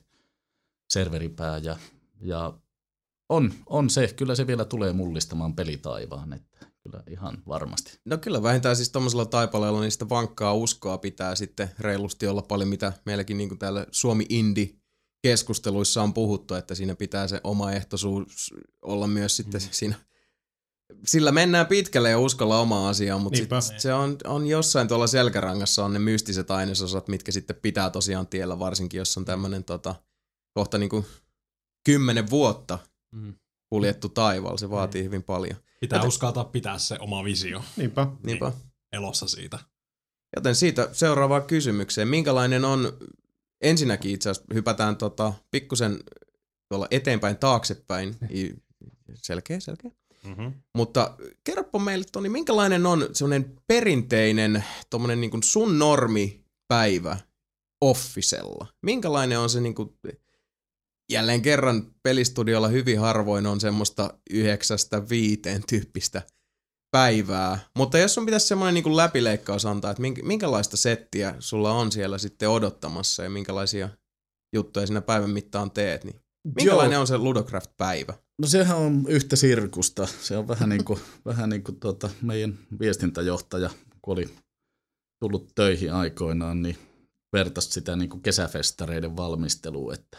serveripää. 0.90 1.58
Ja, 1.58 1.78
ja 2.22 2.54
on, 3.30 3.54
on 3.66 3.90
se, 3.90 4.14
kyllä 4.16 4.36
se 4.36 4.48
vielä 4.48 4.66
tulee 4.66 4.94
mullistamaan 4.94 5.56
pelitaivaan, 5.56 6.34
että 6.34 6.66
kyllä 6.84 7.04
ihan 7.10 7.44
varmasti. 7.48 8.00
No 8.06 8.18
kyllä 8.18 8.44
vähintään 8.44 8.76
siis 8.76 8.92
tuommoisella 8.92 9.26
taipaleella 9.26 9.82
niistä 9.82 10.10
vankkaa 10.10 10.54
uskoa 10.54 10.98
pitää 10.98 11.36
sitten 11.36 11.70
reilusti 11.80 12.28
olla 12.28 12.42
paljon, 12.42 12.70
mitä 12.70 12.94
meilläkin 13.06 13.38
niin 13.38 13.50
kuin 13.50 13.60
täällä 13.60 13.86
Suomi 13.92 14.26
Indi 14.30 14.80
keskusteluissa 15.22 16.04
on 16.04 16.14
puhuttu, 16.14 16.54
että 16.54 16.76
siinä 16.76 16.96
pitää 16.96 17.28
se 17.28 17.42
oma 17.44 17.72
ehtoisuus 17.72 18.54
olla 18.82 19.08
myös 19.08 19.36
sitten 19.36 19.62
siinä. 19.62 19.96
Sillä 21.06 21.32
mennään 21.32 21.68
pitkälle 21.68 22.10
ja 22.10 22.20
uskolla 22.20 22.60
omaa 22.60 22.90
asiaa, 22.90 23.18
mutta 23.18 23.40
Niinpä. 23.40 23.62
sit 23.62 23.80
se 23.80 23.94
on, 23.94 24.18
on 24.24 24.48
jossain 24.48 24.88
tuolla 24.88 25.08
selkärangassa 25.08 25.86
on 25.86 25.94
ne 25.94 26.00
mystiset 26.00 26.52
ainesosat, 26.52 27.08
mitkä 27.08 27.32
sitten 27.32 27.56
pitää 27.56 27.90
tosiaan 27.90 28.28
tiellä, 28.28 28.60
varsinkin 28.60 28.98
jos 28.98 29.18
on 29.18 29.26
tämmöinen 29.26 29.64
tota, 29.64 29.96
kohta 30.54 30.78
niin 30.78 30.90
kuin 30.90 31.06
kymmenen 31.86 32.30
vuotta 32.30 32.80
Mm. 33.12 33.34
kuljettu 33.70 34.10
taivaalla. 34.10 34.58
Se 34.58 34.70
vaatii 34.70 35.04
hyvin 35.04 35.24
paljon. 35.24 35.56
Pitää 35.82 35.98
Joten- 35.98 36.08
uskaltaa 36.08 36.44
pitää 36.44 36.78
se 36.78 36.98
oma 37.00 37.24
visio 37.24 37.64
Niinpä. 37.78 38.08
Niinpä. 38.24 38.52
elossa 38.92 39.28
siitä. 39.28 39.60
Joten 40.36 40.56
siitä 40.56 40.90
seuraavaan 40.92 41.44
kysymykseen. 41.44 42.08
Minkälainen 42.08 42.66
on, 42.66 42.98
ensinnäkin 43.62 44.12
itse 44.12 44.30
asiassa 44.30 44.54
hypätään 44.54 44.98
tota, 44.98 45.34
pikkusen 45.52 46.00
tuolla 46.70 46.88
eteenpäin 46.92 47.38
taaksepäin. 47.38 48.16
I- 48.32 48.56
Selkeä, 49.16 49.60
selkeä. 49.60 49.92
Mm-hmm. 50.24 50.54
Mutta 50.76 51.18
kerropa 51.44 51.80
meille 51.80 52.06
Toni, 52.12 52.30
minkälainen 52.30 52.86
on 52.86 53.10
semmoinen 53.14 53.56
perinteinen 53.68 54.64
tommonen 54.90 55.22
niin 55.22 55.32
kuin 55.32 55.44
sun 55.44 55.80
normipäivä 55.80 57.18
Officella? 57.82 58.68
Minkälainen 58.82 59.40
on 59.40 59.50
se 59.50 59.62
niin 59.62 59.76
kuin, 59.76 59.98
jälleen 61.10 61.42
kerran 61.42 61.96
pelistudiolla 62.04 62.68
hyvin 62.68 63.00
harvoin 63.00 63.48
on 63.48 63.60
semmoista 63.60 64.14
yhdeksästä 64.30 65.10
viiteen 65.10 65.64
tyyppistä 65.70 66.22
päivää. 66.92 67.60
Mutta 67.78 67.98
jos 67.98 68.14
sun 68.14 68.26
pitäisi 68.26 68.48
semmoinen 68.48 68.84
niin 68.84 68.98
läpileikkaus 68.98 69.66
antaa, 69.66 69.92
että 69.92 70.02
minkä, 70.02 70.24
minkälaista 70.24 70.78
settiä 70.78 71.36
sulla 71.40 71.72
on 71.72 71.92
siellä 71.92 72.18
sitten 72.18 72.50
odottamassa 72.50 73.24
ja 73.24 73.30
minkälaisia 73.30 73.90
juttuja 74.56 74.88
siinä 74.88 75.02
päivän 75.02 75.30
mittaan 75.30 75.72
teet, 75.72 76.04
niin 76.04 76.22
minkälainen 76.56 76.94
Joo. 76.94 77.02
on 77.02 77.08
se 77.08 77.18
Ludocraft-päivä? 77.18 78.14
No 78.42 78.48
sehän 78.48 78.78
on 78.78 79.06
yhtä 79.08 79.36
sirkusta. 79.36 80.08
Se 80.22 80.38
on 80.38 80.48
vähän 80.48 80.70
niin 80.70 80.86
kuin, 80.86 81.00
vähän 81.26 81.50
niin 81.50 81.64
kuin 81.64 81.80
tuota, 81.80 82.10
meidän 82.22 82.60
viestintäjohtaja, 82.80 83.70
kun 84.02 84.12
oli 84.12 84.30
tullut 85.20 85.52
töihin 85.56 85.94
aikoinaan, 85.94 86.62
niin 86.62 86.78
vertaisi 87.34 87.72
sitä 87.72 87.96
niin 87.96 88.10
kuin 88.10 88.22
kesäfestareiden 88.22 89.18
valmisteluun, 89.18 89.94
että 89.94 90.18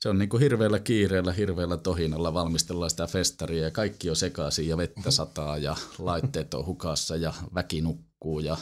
se 0.00 0.08
on 0.08 0.18
niin 0.18 0.28
kuin 0.28 0.40
hirveällä 0.40 0.78
kiireellä, 0.78 1.32
hirveällä 1.32 1.76
tohinalla 1.76 2.34
valmistellaan 2.34 2.90
sitä 2.90 3.06
festaria 3.06 3.62
ja 3.62 3.70
kaikki 3.70 4.10
on 4.10 4.16
sekaisin 4.16 4.68
ja 4.68 4.76
vettä 4.76 5.10
sataa 5.10 5.58
ja 5.58 5.76
laitteet 5.98 6.54
on 6.54 6.66
hukassa 6.66 7.16
ja 7.16 7.34
väki 7.54 7.80
nukkuu 7.80 8.40
ja 8.40 8.56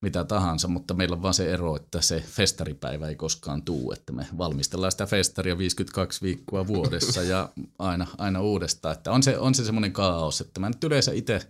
mitä 0.00 0.24
tahansa, 0.24 0.68
mutta 0.68 0.94
meillä 0.94 1.16
on 1.16 1.22
vaan 1.22 1.34
se 1.34 1.52
ero, 1.52 1.76
että 1.76 2.00
se 2.00 2.20
festaripäivä 2.26 3.08
ei 3.08 3.16
koskaan 3.16 3.62
tuu, 3.62 3.92
että 3.92 4.12
me 4.12 4.26
valmistellaan 4.38 4.92
sitä 4.92 5.06
festaria 5.06 5.58
52 5.58 6.22
viikkoa 6.22 6.66
vuodessa 6.66 7.22
ja 7.22 7.48
aina, 7.78 8.06
aina 8.18 8.40
uudestaan, 8.40 8.96
että 8.96 9.12
on 9.12 9.22
se, 9.22 9.38
on 9.38 9.54
se 9.54 9.64
semmoinen 9.64 9.92
kaos, 9.92 10.40
että 10.40 10.60
mä 10.60 10.68
nyt 10.68 10.84
yleensä 10.84 11.12
itse 11.12 11.48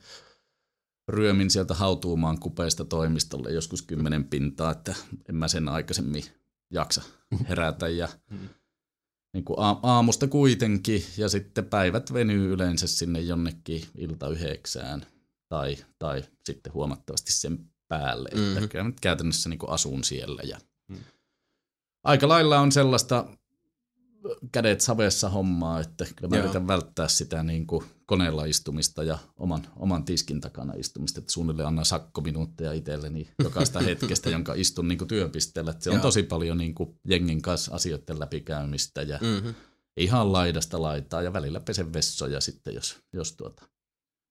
ryömin 1.08 1.50
sieltä 1.50 1.74
hautuumaan 1.74 2.40
kupeesta 2.40 2.84
toimistolle 2.84 3.52
joskus 3.52 3.82
kymmenen 3.82 4.24
pintaa, 4.24 4.72
että 4.72 4.94
en 5.28 5.34
mä 5.34 5.48
sen 5.48 5.68
aikaisemmin 5.68 6.24
jaksa 6.70 7.02
herätä 7.48 7.88
ja 7.88 8.08
niin 9.32 9.44
kuin 9.44 9.56
aamusta 9.82 10.28
kuitenkin, 10.28 11.04
ja 11.16 11.28
sitten 11.28 11.64
päivät 11.64 12.12
venyy 12.12 12.52
yleensä 12.52 12.86
sinne 12.86 13.20
jonnekin 13.20 13.82
ilta 13.98 14.28
yhdeksään 14.28 15.06
tai, 15.48 15.76
tai 15.98 16.24
sitten 16.44 16.74
huomattavasti 16.74 17.32
sen 17.32 17.58
päälle. 17.88 18.28
Mm-hmm. 18.34 18.64
Että 18.64 19.00
käytännössä 19.00 19.48
niin 19.48 19.58
kuin 19.58 19.70
asun 19.70 20.04
siellä. 20.04 20.42
Ja 20.44 20.58
Mm. 20.88 20.96
Aika 22.04 22.28
lailla 22.28 22.58
on 22.58 22.72
sellaista 22.72 23.26
kädet 24.52 24.80
savessa 24.80 25.28
hommaa, 25.28 25.80
että 25.80 26.06
kyllä 26.16 26.30
mä 26.30 26.36
Joo. 26.36 26.44
yritän 26.44 26.66
välttää 26.68 27.08
sitä 27.08 27.42
niin 27.42 27.66
kuin 27.66 27.84
koneella 28.06 28.44
istumista 28.44 29.02
ja 29.02 29.18
oman, 29.36 29.66
oman 29.76 30.04
tiskin 30.04 30.40
takana 30.40 30.72
istumista, 30.76 31.20
että 31.20 31.32
suunnilleen 31.32 31.68
annan 31.68 31.84
sakkominuutteja 31.84 32.72
itselleni 32.72 33.30
jokaista 33.44 33.80
hetkestä, 33.88 34.30
jonka 34.30 34.54
istun 34.54 34.88
niin 34.88 34.98
kuin 34.98 35.08
työpisteellä. 35.08 35.70
Että 35.70 35.84
se 35.84 35.90
on 35.90 35.96
Joo. 35.96 36.02
tosi 36.02 36.22
paljon 36.22 36.58
niin 36.58 36.74
kuin 36.74 36.98
jengin 37.08 37.42
kanssa 37.42 37.74
asioiden 37.74 38.20
läpikäymistä 38.20 39.02
ja 39.02 39.18
Mm-hmm. 39.22 39.54
ihan 39.96 40.32
laidasta 40.32 40.82
laitaa 40.82 41.22
ja 41.22 41.32
välillä 41.32 41.60
pesen 41.60 41.92
vessoja 41.92 42.40
sitten, 42.40 42.74
jos, 42.74 42.96
jos 43.12 43.32
tuota, 43.32 43.62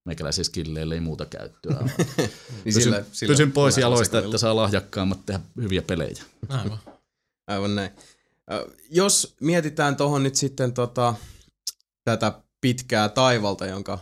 meikäläisen 0.05 0.45
skilleille 0.45 0.93
ei 0.95 1.01
muuta 1.01 1.25
käyttöä. 1.25 1.77
Niin 2.17 2.29
Pysyn, 2.63 2.83
sillä- 2.83 3.03
sillä 3.11 3.31
pysyn 3.31 3.51
pois 3.51 3.77
jaloista, 3.77 4.19
että 4.19 4.37
saa 4.37 4.55
lahjakkaammat 4.55 5.25
tehdä 5.25 5.39
hyviä 5.61 5.81
pelejä. 5.81 6.23
Aivan. 6.49 6.77
Aivan 7.47 7.75
näin. 7.75 7.91
Jos 8.89 9.35
mietitään 9.41 9.95
tuohon 9.95 10.23
nyt 10.23 10.35
sitten 10.35 10.73
tota, 10.73 11.15
tätä 12.03 12.41
pitkää 12.61 13.09
taivalta, 13.09 13.65
jonka, 13.65 13.99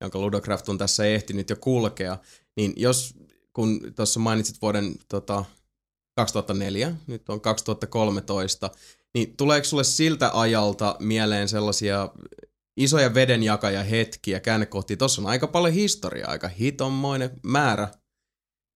jonka 0.00 0.18
Ludocraft 0.18 0.68
on 0.68 0.78
tässä 0.78 1.06
ehtinyt 1.06 1.50
jo 1.50 1.56
kulkea, 1.56 2.18
niin 2.56 2.72
jos, 2.76 3.14
kun 3.52 3.80
tuossa 3.96 4.20
mainitsit 4.20 4.62
vuoden 4.62 4.94
tota, 5.08 5.44
2004, 6.16 6.94
nyt 7.06 7.28
on 7.28 7.40
2013, 7.40 8.70
niin 9.14 9.36
tuleeko 9.36 9.64
sulle 9.64 9.84
siltä 9.84 10.30
ajalta 10.34 10.96
mieleen 10.98 11.48
sellaisia 11.48 12.08
isoja 12.76 13.14
vedenjakaja 13.14 13.82
hetkiä 13.82 14.40
käännekohtia? 14.40 14.96
Tuossa 14.96 15.22
on 15.22 15.28
aika 15.28 15.46
paljon 15.46 15.74
historiaa, 15.74 16.30
aika 16.30 16.48
hitonmoinen 16.48 17.30
määrä 17.42 17.88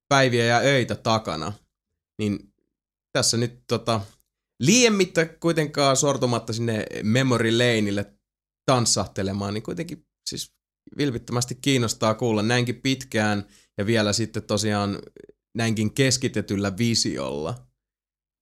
päiviä 0.09 0.45
ja 0.45 0.59
öitä 0.59 0.95
takana. 0.95 1.53
Niin 2.19 2.53
tässä 3.13 3.37
nyt 3.37 3.63
tota, 3.67 4.01
liiemmittä 4.61 5.27
kuitenkaan 5.27 5.97
sortumatta 5.97 6.53
sinne 6.53 6.87
memory 7.03 7.53
laneille 7.53 8.13
tanssahtelemaan, 8.67 9.55
niin 9.55 9.63
kuitenkin 9.63 10.07
siis 10.29 10.53
vilpittömästi 10.99 11.55
kiinnostaa 11.55 12.15
kuulla 12.15 12.43
näinkin 12.43 12.75
pitkään 12.77 13.45
ja 13.79 13.87
vielä 13.87 14.13
sitten 14.13 14.43
tosiaan 14.43 14.99
näinkin 15.57 15.95
keskitetyllä 15.95 16.77
visiolla. 16.79 17.55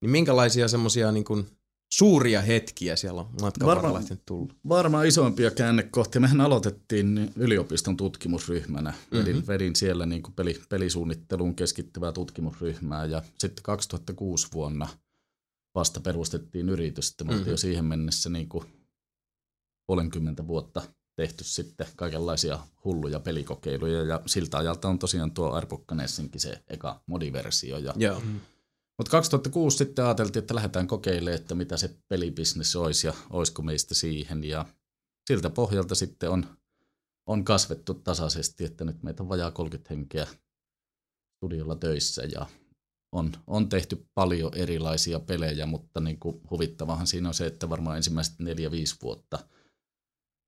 Niin 0.02 0.10
minkälaisia 0.10 0.68
semmoisia 0.68 1.12
niin 1.12 1.24
kuin 1.24 1.46
suuria 1.94 2.40
hetkiä 2.42 2.96
siellä 2.96 3.20
on 3.20 3.26
matkan 3.40 3.66
Varmaan- 3.66 3.94
varrella 3.94 4.16
tullut? 4.26 4.56
Varmaan 4.68 5.06
isompia 5.06 5.50
käännekohtia. 5.50 6.20
Mehän 6.20 6.40
aloitettiin 6.40 7.30
yliopiston 7.36 7.96
tutkimusryhmänä. 7.96 8.94
Vedin, 9.12 9.24
Mhm. 9.26 9.30
mm-hmm. 9.36 9.48
vedin 9.48 9.76
siellä 9.76 10.06
niin 10.06 10.22
kuin 10.22 10.34
peli, 10.34 10.60
pelisuunnitteluun 10.68 11.54
keskittyvää 11.54 12.12
tutkimusryhmää 12.12 13.04
ja 13.04 13.22
sitten 13.38 13.62
2006 13.62 14.48
vuonna 14.54 14.88
vasta 15.76 16.00
perustettiin 16.00 16.68
yritys. 16.68 17.14
Me 17.20 17.24
Mhm. 17.30 17.38
oltiin 17.38 17.50
jo 17.50 17.56
siihen 17.56 17.84
mennessä 17.84 18.30
niin 18.30 18.48
kuin 18.48 18.64
puolenkymmentä 19.86 20.46
vuotta 20.46 20.82
tehty 21.16 21.44
sitten 21.44 21.86
kaikenlaisia 21.96 22.58
hulluja 22.84 23.20
pelikokeiluja 23.20 24.02
ja 24.02 24.20
siltä 24.26 24.58
ajalta 24.58 24.88
on 24.88 24.98
tosiaan 24.98 25.30
tuo 25.30 25.52
Arbukkanessinkin 25.52 26.40
se 26.40 26.62
eka 26.68 27.02
modiversio 27.06 27.78
ja 27.78 27.94
Joo. 27.96 28.22
mutta 28.98 29.10
2006 29.10 29.76
sitten 29.76 30.04
ajateltiin, 30.04 30.40
että 30.40 30.54
lähdetään 30.54 30.86
kokeilemaan, 30.86 31.40
että 31.40 31.54
mitä 31.54 31.76
se 31.76 31.96
pelibisnes 32.08 32.76
olisi 32.76 33.06
ja 33.06 33.14
olisiko 33.30 33.62
meistä 33.62 33.94
siihen. 33.94 34.44
Ja 34.44 34.66
siltä 35.28 35.50
pohjalta 35.50 35.94
sitten 35.94 36.30
on, 36.30 36.46
on 37.26 37.44
kasvettu 37.44 37.94
tasaisesti, 37.94 38.64
että 38.64 38.84
nyt 38.84 39.02
meitä 39.02 39.22
on 39.22 39.28
vajaa 39.28 39.50
30 39.50 39.94
henkeä 39.94 40.26
studiolla 41.36 41.76
töissä 41.76 42.22
ja 42.24 42.46
on, 43.16 43.32
on 43.46 43.68
tehty 43.68 44.06
paljon 44.14 44.52
erilaisia 44.54 45.20
pelejä, 45.20 45.66
mutta 45.66 46.00
niin 46.00 46.18
kuin 46.18 46.40
huvittavahan 46.50 47.06
siinä 47.06 47.28
on 47.28 47.34
se, 47.34 47.46
että 47.46 47.68
varmaan 47.68 47.96
ensimmäiset 47.96 48.34
4-5 48.34 48.44
vuotta 49.02 49.38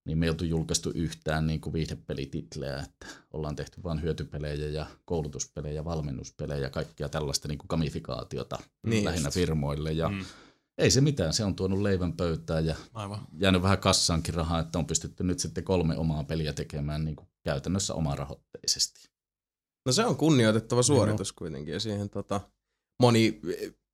niin 0.06 0.18
me 0.18 0.26
ei 0.26 0.30
oltu 0.30 0.44
julkaistu 0.44 0.90
yhtään 0.94 1.46
niin 1.46 1.60
kuin 1.60 1.72
viihdepelititlejä, 1.72 2.78
että 2.78 3.06
ollaan 3.32 3.56
tehty 3.56 3.82
vain 3.82 4.02
hyötypelejä 4.02 4.68
ja 4.68 4.86
koulutuspelejä, 5.04 5.84
valmennuspelejä, 5.84 6.70
kaikkea 6.70 7.08
tällaista 7.08 7.48
niin 7.48 7.58
kuin 7.58 7.66
gamifikaatiota 7.70 8.56
Niin 8.60 8.90
niin 8.90 9.04
lähinnä 9.04 9.26
just. 9.26 9.34
firmoille 9.34 9.92
ja 9.92 10.08
Mm. 10.08 10.24
ei 10.78 10.90
se 10.90 11.00
mitään, 11.00 11.32
se 11.32 11.44
on 11.44 11.54
tuonut 11.56 11.82
leivän 11.82 12.12
pöytään 12.12 12.66
ja 12.66 12.74
Aivan. 12.94 13.18
jäänyt 13.38 13.62
vähän 13.62 13.78
kassaankin 13.78 14.34
rahaa, 14.34 14.60
että 14.60 14.78
on 14.78 14.86
pystytty 14.86 15.24
nyt 15.24 15.38
sitten 15.38 15.64
kolme 15.64 15.96
omaa 15.96 16.24
peliä 16.24 16.52
tekemään 16.52 17.04
niin 17.04 17.16
kuin 17.16 17.28
käytännössä 17.44 17.94
omarahoitteisesti. 17.94 19.08
No 19.86 19.92
se 19.92 20.04
on 20.04 20.16
kunnioitettava 20.16 20.82
suoritus 20.82 21.32
kuitenkin 21.32 21.74
ja 21.74 21.80
siihen 21.80 22.10
tota, 22.10 22.40
moni 23.02 23.40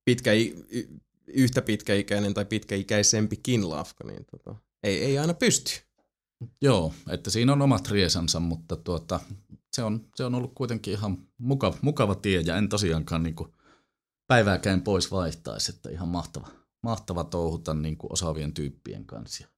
pitkä, 0.05 0.33
y- 0.33 0.87
yhtä 1.27 1.61
pitkäikäinen 1.61 2.33
tai 2.33 2.45
pitkäikäisempikin 2.45 3.69
lafka, 3.69 4.03
niin 4.07 4.25
tota, 4.25 4.55
ei, 4.83 5.03
ei 5.03 5.17
aina 5.17 5.33
pysty. 5.33 5.71
Joo, 6.61 6.93
että 7.09 7.29
siinä 7.29 7.53
on 7.53 7.61
omat 7.61 7.87
riesansa, 7.87 8.39
mutta 8.39 8.75
tuota, 8.75 9.19
se, 9.75 9.83
on, 9.83 10.09
se 10.15 10.23
on 10.25 10.35
ollut 10.35 10.53
kuitenkin 10.55 10.93
ihan 10.93 11.27
mukava, 11.37 11.77
mukava 11.81 12.15
tie 12.15 12.41
ja 12.41 12.57
en 12.57 12.69
tosiaankaan 12.69 13.23
niin 13.23 13.35
kuin 13.35 13.51
päivääkään 14.27 14.81
pois 14.81 15.11
vaihtaisi, 15.11 15.71
että 15.75 15.89
ihan 15.89 16.07
mahtava, 16.07 16.47
mahtava 16.83 17.23
touhuta 17.23 17.73
niin 17.73 17.97
kuin 17.97 18.13
osaavien 18.13 18.53
tyyppien 18.53 19.05
kanssa. 19.05 19.43
Ja 19.43 19.49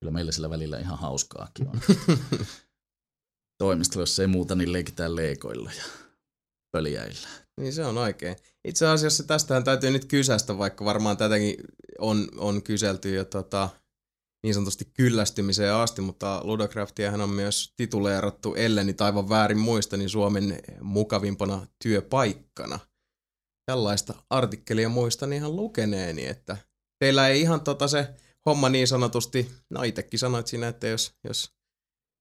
Kyllä 0.00 0.12
meillä 0.12 0.32
sillä 0.32 0.50
välillä 0.50 0.78
ihan 0.78 0.98
hauskaakin 0.98 1.68
on. 1.68 1.80
Toimistolla, 3.58 4.02
jos 4.02 4.18
ei 4.18 4.26
muuta, 4.26 4.54
niin 4.54 4.72
leikitään 4.72 5.16
leikoilla 5.16 5.72
ja 5.72 5.84
pöliäillä. 6.72 7.28
Niin 7.58 7.72
se 7.72 7.84
on 7.84 7.98
oikein. 7.98 8.36
Itse 8.64 8.86
asiassa 8.86 9.24
tästähän 9.24 9.64
täytyy 9.64 9.90
nyt 9.90 10.04
kysästä, 10.04 10.58
vaikka 10.58 10.84
varmaan 10.84 11.16
tätäkin 11.16 11.54
on, 11.98 12.28
on 12.36 12.62
kyselty 12.62 13.14
jo 13.14 13.24
tota, 13.24 13.68
niin 14.42 14.54
sanotusti 14.54 14.84
kyllästymiseen 14.94 15.74
asti, 15.74 16.02
mutta 16.02 16.40
Ludocraftiahan 16.44 17.20
on 17.20 17.30
myös 17.30 17.72
tituleerattu, 17.76 18.54
elleni 18.54 18.94
taivan 18.94 19.28
väärin 19.28 19.58
muista, 19.58 19.96
niin 19.96 20.08
Suomen 20.08 20.62
mukavimpana 20.80 21.66
työpaikkana. 21.82 22.78
Tällaista 23.66 24.14
artikkelia 24.30 24.88
muistan 24.88 25.32
ihan 25.32 25.56
lukeneeni, 25.56 26.26
että 26.26 26.56
teillä 26.98 27.28
ei 27.28 27.40
ihan 27.40 27.60
tota 27.60 27.88
se 27.88 28.08
homma 28.46 28.68
niin 28.68 28.88
sanotusti, 28.88 29.50
no 29.70 29.82
itsekin 29.82 30.18
sanoit 30.18 30.46
siinä, 30.46 30.68
että 30.68 30.86
jos, 30.86 31.12
jos 31.24 31.57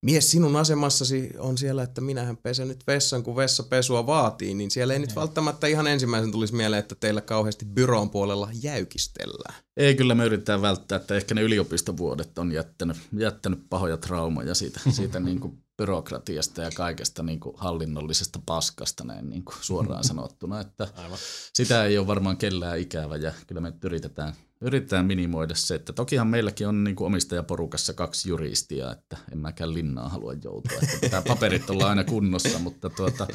mies 0.05 0.31
sinun 0.31 0.55
asemassasi 0.55 1.29
on 1.39 1.57
siellä, 1.57 1.83
että 1.83 2.01
minähän 2.01 2.37
pesen 2.37 2.67
nyt 2.67 2.83
vessan, 2.87 3.23
kun 3.23 3.35
vessapesua 3.35 4.05
vaatii, 4.05 4.53
niin 4.53 4.71
siellä 4.71 4.93
ei 4.93 4.99
nyt 4.99 5.15
välttämättä 5.15 5.67
ihan 5.67 5.87
ensimmäisen 5.87 6.31
tulisi 6.31 6.55
mieleen, 6.55 6.79
että 6.79 6.95
teillä 6.95 7.21
kauheasti 7.21 7.65
byroon 7.65 8.09
puolella 8.09 8.49
jäykistellään. 8.61 9.55
Ei 9.77 9.95
kyllä 9.95 10.15
me 10.15 10.25
yritetään 10.25 10.61
välttää, 10.61 10.95
että 10.95 11.15
ehkä 11.15 11.35
ne 11.35 11.41
yliopistovuodet 11.41 12.37
on 12.37 12.51
jättänyt, 12.51 12.97
jättänyt 13.17 13.59
pahoja 13.69 13.97
traumoja 13.97 14.55
siitä, 14.55 14.79
siitä 14.97 15.19
niin 15.19 15.39
kuin 15.39 15.63
byrokratiasta 15.77 16.61
ja 16.61 16.69
kaikesta 16.75 17.23
niin 17.23 17.39
kuin 17.39 17.55
hallinnollisesta 17.57 18.39
paskasta 18.45 19.03
näin 19.03 19.29
niin 19.29 19.45
kuin 19.45 19.55
suoraan 19.61 20.03
sanottuna, 20.13 20.61
että 20.61 20.87
Aivan. 20.95 21.17
sitä 21.53 21.85
ei 21.85 21.97
ole 21.97 22.07
varmaan 22.07 22.37
kellään 22.37 22.79
ikävä 22.79 23.15
ja 23.15 23.33
kyllä 23.47 23.61
me 23.61 23.73
yritetään, 23.83 24.33
yritetään 24.61 25.05
minimoida 25.05 25.55
se, 25.55 25.75
että 25.75 25.93
tokihan 25.93 26.27
meilläkin 26.27 26.67
on 26.67 26.83
niin 26.83 26.95
kuin 26.95 27.05
omistajaporukassa 27.05 27.93
kaksi 27.93 28.29
juristia, 28.29 28.91
että 28.91 29.17
en 29.31 29.37
mäkään 29.37 29.73
linnaa 29.73 30.09
halua 30.09 30.33
joutua, 30.43 30.79
pitää 31.01 31.21
paperit 31.27 31.69
olla 31.69 31.89
aina 31.89 32.03
kunnossa, 32.03 32.59
mutta 32.59 32.89
tuota, 32.89 33.27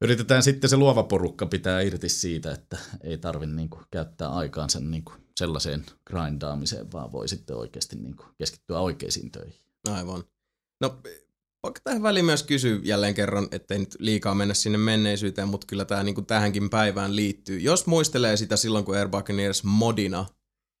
yritetään 0.00 0.42
sitten 0.42 0.70
se 0.70 0.76
luova 0.76 1.02
porukka 1.02 1.46
pitää 1.46 1.80
irti 1.80 2.08
siitä, 2.08 2.52
että 2.52 2.78
ei 3.02 3.18
tarvitse 3.18 3.56
niin 3.56 3.70
kuin 3.70 3.84
käyttää 3.90 4.28
aikaansa 4.28 4.80
niin 4.80 5.04
kuin 5.04 5.16
sellaiseen 5.36 5.84
grindaamiseen, 6.06 6.92
vaan 6.92 7.12
voi 7.12 7.28
sitten 7.28 7.56
oikeasti 7.56 7.96
niin 7.96 8.16
kuin 8.16 8.28
keskittyä 8.38 8.80
oikeisiin 8.80 9.30
töihin. 9.30 9.60
Aivan. 9.88 10.24
No, 10.80 11.00
vaikka 11.68 11.80
tähän 11.84 12.02
väliin 12.02 12.24
myös 12.24 12.42
kysyä 12.42 12.80
jälleen 12.82 13.14
kerran, 13.14 13.48
ettei 13.50 13.78
nyt 13.78 13.96
liikaa 13.98 14.34
mennä 14.34 14.54
sinne 14.54 14.78
menneisyyteen, 14.78 15.48
mutta 15.48 15.66
kyllä 15.66 15.84
tämä 15.84 16.02
niin 16.02 16.26
tähänkin 16.26 16.70
päivään 16.70 17.16
liittyy. 17.16 17.58
Jos 17.58 17.86
muistelee 17.86 18.36
sitä 18.36 18.56
silloin, 18.56 18.84
kun 18.84 18.96
Air 18.96 19.08
Buccaneers 19.08 19.64
modina 19.64 20.26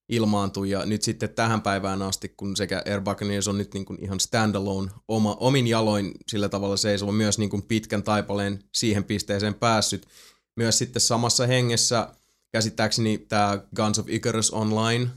ilmaantui 0.08 0.70
ja 0.70 0.86
nyt 0.86 1.02
sitten 1.02 1.28
tähän 1.28 1.62
päivään 1.62 2.02
asti, 2.02 2.28
kun 2.28 2.56
sekä 2.56 2.82
Air 2.86 3.00
Buccaneers 3.00 3.48
on 3.48 3.58
nyt 3.58 3.74
niin 3.74 3.84
kuin 3.84 4.04
ihan 4.04 4.20
standalone 4.20 4.90
oma, 5.08 5.36
omin 5.40 5.66
jaloin 5.66 6.14
sillä 6.28 6.48
tavalla 6.48 6.76
seisova, 6.76 7.12
myös 7.12 7.38
niin 7.38 7.50
kuin 7.50 7.62
pitkän 7.62 8.02
taipaleen 8.02 8.64
siihen 8.74 9.04
pisteeseen 9.04 9.54
päässyt. 9.54 10.06
Myös 10.56 10.78
sitten 10.78 11.02
samassa 11.02 11.46
hengessä 11.46 12.14
käsittääkseni 12.52 13.18
tämä 13.18 13.60
Guns 13.76 13.98
of 13.98 14.08
Icarus 14.08 14.50
Online 14.50 15.10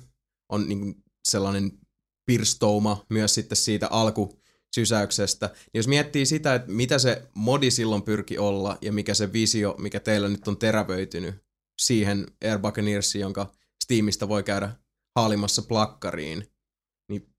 on 0.50 0.70
niin 0.70 0.80
kuin 0.80 0.96
sellainen 1.28 1.72
pirstouma 2.26 3.06
myös 3.10 3.34
sitten 3.34 3.58
siitä 3.58 3.88
alkusysäyksestä. 4.72 5.48
Niin 5.48 5.80
jos 5.80 5.88
miettii 5.88 6.26
sitä, 6.26 6.56
että 6.56 6.72
mitä 6.72 7.00
se 7.00 7.30
modi 7.36 7.72
silloin 7.72 8.02
pyrki 8.02 8.38
olla 8.38 8.78
ja 8.82 8.92
mikä 8.92 9.14
se 9.14 9.34
visio, 9.34 9.76
mikä 9.78 10.00
teillä 10.00 10.30
nyt 10.30 10.48
on 10.48 10.58
terävöitynyt 10.58 11.36
siihen 11.82 12.26
Air 12.44 12.60
Buccaneersiin, 12.60 13.22
jonka 13.22 13.52
Steamista 13.84 14.28
voi 14.28 14.44
käydä 14.44 14.76
haalimassa 15.16 15.62
plakkariin, 15.62 16.48
niin 17.10 17.30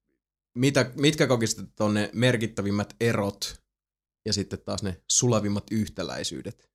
mitä, 0.59 0.91
mitkä 0.97 1.27
kokisitte 1.27 1.85
on 1.85 1.95
ne 1.95 2.11
merkittävimmät 2.13 2.97
erot 3.01 3.63
ja 4.27 4.33
sitten 4.33 4.59
taas 4.65 4.83
ne 4.83 5.03
sulavimmat 5.11 5.65
yhtäläisyydet? 5.71 6.71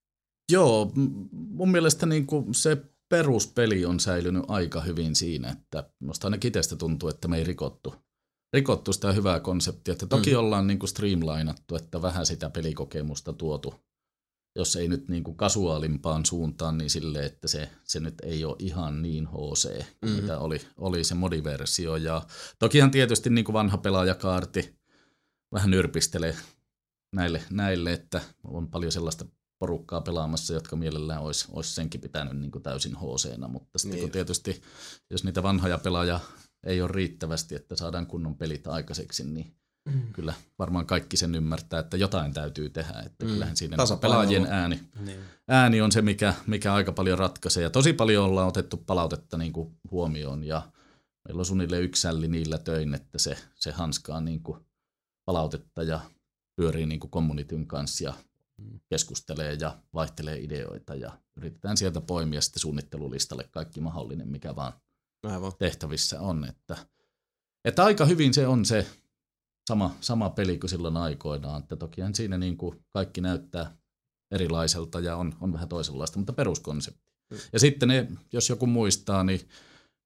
Joo, 0.51 0.91
mun 1.31 1.71
mielestä 1.71 2.05
niin 2.05 2.27
kuin 2.27 2.53
se 2.53 2.77
peruspeli 3.09 3.85
on 3.85 3.99
säilynyt 3.99 4.43
aika 4.47 4.81
hyvin 4.81 5.15
siinä, 5.15 5.49
että 5.49 5.89
musta 5.99 6.27
ainakin 6.27 6.47
itsestä 6.47 6.75
tuntuu, 6.75 7.09
että 7.09 7.27
me 7.27 7.37
ei 7.37 7.43
rikottu, 7.43 7.95
rikottu 8.53 8.93
sitä 8.93 9.11
hyvää 9.11 9.39
konseptia. 9.39 9.91
Että 9.91 10.07
toki 10.07 10.31
mm. 10.31 10.37
ollaan 10.37 10.67
niin 10.67 10.79
kuin 10.79 10.89
streamlainattu, 10.89 11.75
että 11.75 12.01
vähän 12.01 12.25
sitä 12.25 12.49
pelikokemusta 12.49 13.33
tuotu, 13.33 13.73
jos 14.55 14.75
ei 14.75 14.87
nyt 14.87 15.07
niin 15.07 15.23
kuin 15.23 15.37
kasuaalimpaan 15.37 16.25
suuntaan, 16.25 16.77
niin 16.77 16.89
sille, 16.89 17.25
että 17.25 17.47
se, 17.47 17.69
se 17.83 17.99
nyt 17.99 18.15
ei 18.23 18.45
ole 18.45 18.55
ihan 18.59 19.01
niin 19.01 19.27
HC 19.27 19.69
kuin 19.69 19.85
mm-hmm. 20.01 20.21
mitä 20.21 20.39
oli, 20.39 20.61
oli 20.77 21.03
se 21.03 21.15
modiversio. 21.15 21.95
Ja 21.95 22.21
tokihan 22.59 22.91
tietysti 22.91 23.29
niin 23.29 23.45
kuin 23.45 23.53
vanha 23.53 23.77
pelaajakaarti 23.77 24.77
vähän 25.51 25.71
nyrpistelee 25.71 26.37
näille, 27.15 27.43
näille, 27.49 27.93
että 27.93 28.21
on 28.43 28.67
paljon 28.67 28.91
sellaista 28.91 29.25
porukkaa 29.59 30.01
pelaamassa, 30.01 30.53
jotka 30.53 30.75
mielellään 30.75 31.21
olisi, 31.21 31.45
olisi 31.51 31.73
senkin 31.73 32.01
pitänyt 32.01 32.37
niin 32.37 32.51
kuin 32.51 32.63
täysin 32.63 32.95
hc 32.97 33.37
mutta 33.47 33.79
sitten 33.79 33.95
niin. 33.95 34.01
kun 34.01 34.11
tietysti, 34.11 34.61
jos 35.09 35.23
niitä 35.23 35.43
vanhoja 35.43 35.77
pelaajia 35.77 36.19
ei 36.63 36.81
ole 36.81 36.91
riittävästi, 36.93 37.55
että 37.55 37.75
saadaan 37.75 38.07
kunnon 38.07 38.35
pelit 38.35 38.67
aikaiseksi, 38.67 39.23
niin 39.23 39.55
mm. 39.85 40.13
kyllä 40.13 40.33
varmaan 40.59 40.85
kaikki 40.85 41.17
sen 41.17 41.35
ymmärtää, 41.35 41.79
että 41.79 41.97
jotain 41.97 42.33
täytyy 42.33 42.69
tehdä, 42.69 43.03
että 43.05 43.25
mm. 43.25 43.31
kyllähän 43.31 43.57
siinä 43.57 43.77
pelaajien 44.01 44.47
ääni, 44.49 44.79
niin. 44.99 45.19
ääni 45.47 45.81
on 45.81 45.91
se, 45.91 46.01
mikä, 46.01 46.33
mikä 46.47 46.73
aika 46.73 46.91
paljon 46.91 47.19
ratkaisee, 47.19 47.63
ja 47.63 47.69
tosi 47.69 47.93
paljon 47.93 48.25
ollaan 48.25 48.47
otettu 48.47 48.77
palautetta 48.77 49.37
niin 49.37 49.53
kuin 49.53 49.75
huomioon, 49.91 50.43
ja 50.43 50.71
meillä 51.27 51.39
on 51.39 51.45
suunnilleen 51.45 51.83
yksälli 51.83 52.27
niillä 52.27 52.57
töin, 52.57 52.93
että 52.93 53.19
se, 53.19 53.37
se 53.55 53.71
hanskaa 53.71 54.21
niin 54.21 54.43
kuin 54.43 54.65
palautetta 55.25 55.83
ja 55.83 55.99
pyörii 56.55 56.85
niin 56.85 56.99
kuin 56.99 57.11
communityn 57.11 57.67
kanssa 57.67 58.03
ja 58.03 58.13
keskustelee 58.89 59.53
ja 59.53 59.77
vaihtelee 59.93 60.39
ideoita 60.39 60.95
ja 60.95 61.19
yritetään 61.35 61.77
sieltä 61.77 62.01
poimia 62.01 62.41
sitten 62.41 62.59
suunnittelulistalle 62.59 63.47
kaikki 63.51 63.81
mahdollinen, 63.81 64.27
mikä 64.27 64.55
vaan 64.55 64.73
Aivan. 65.27 65.51
tehtävissä 65.59 66.21
on. 66.21 66.45
Että, 66.45 66.77
että 67.65 67.83
aika 67.83 68.05
hyvin 68.05 68.33
se 68.33 68.47
on 68.47 68.65
se 68.65 68.87
sama, 69.67 69.95
sama 70.01 70.29
peli 70.29 70.59
kuin 70.59 70.69
silloin 70.69 70.97
aikoinaan. 70.97 71.63
Että 71.63 71.75
tokihan 71.75 72.15
siinä 72.15 72.37
niin 72.37 72.57
kuin 72.57 72.85
kaikki 72.89 73.21
näyttää 73.21 73.77
erilaiselta 74.31 74.99
ja 74.99 75.15
on, 75.15 75.33
on 75.41 75.53
vähän 75.53 75.69
toisenlaista, 75.69 76.19
mutta 76.19 76.33
peruskonsepti. 76.33 77.11
Mm. 77.31 77.37
Ja 77.53 77.59
sitten 77.59 77.89
ne, 77.89 78.07
jos 78.33 78.49
joku 78.49 78.67
muistaa, 78.67 79.23
niin 79.23 79.41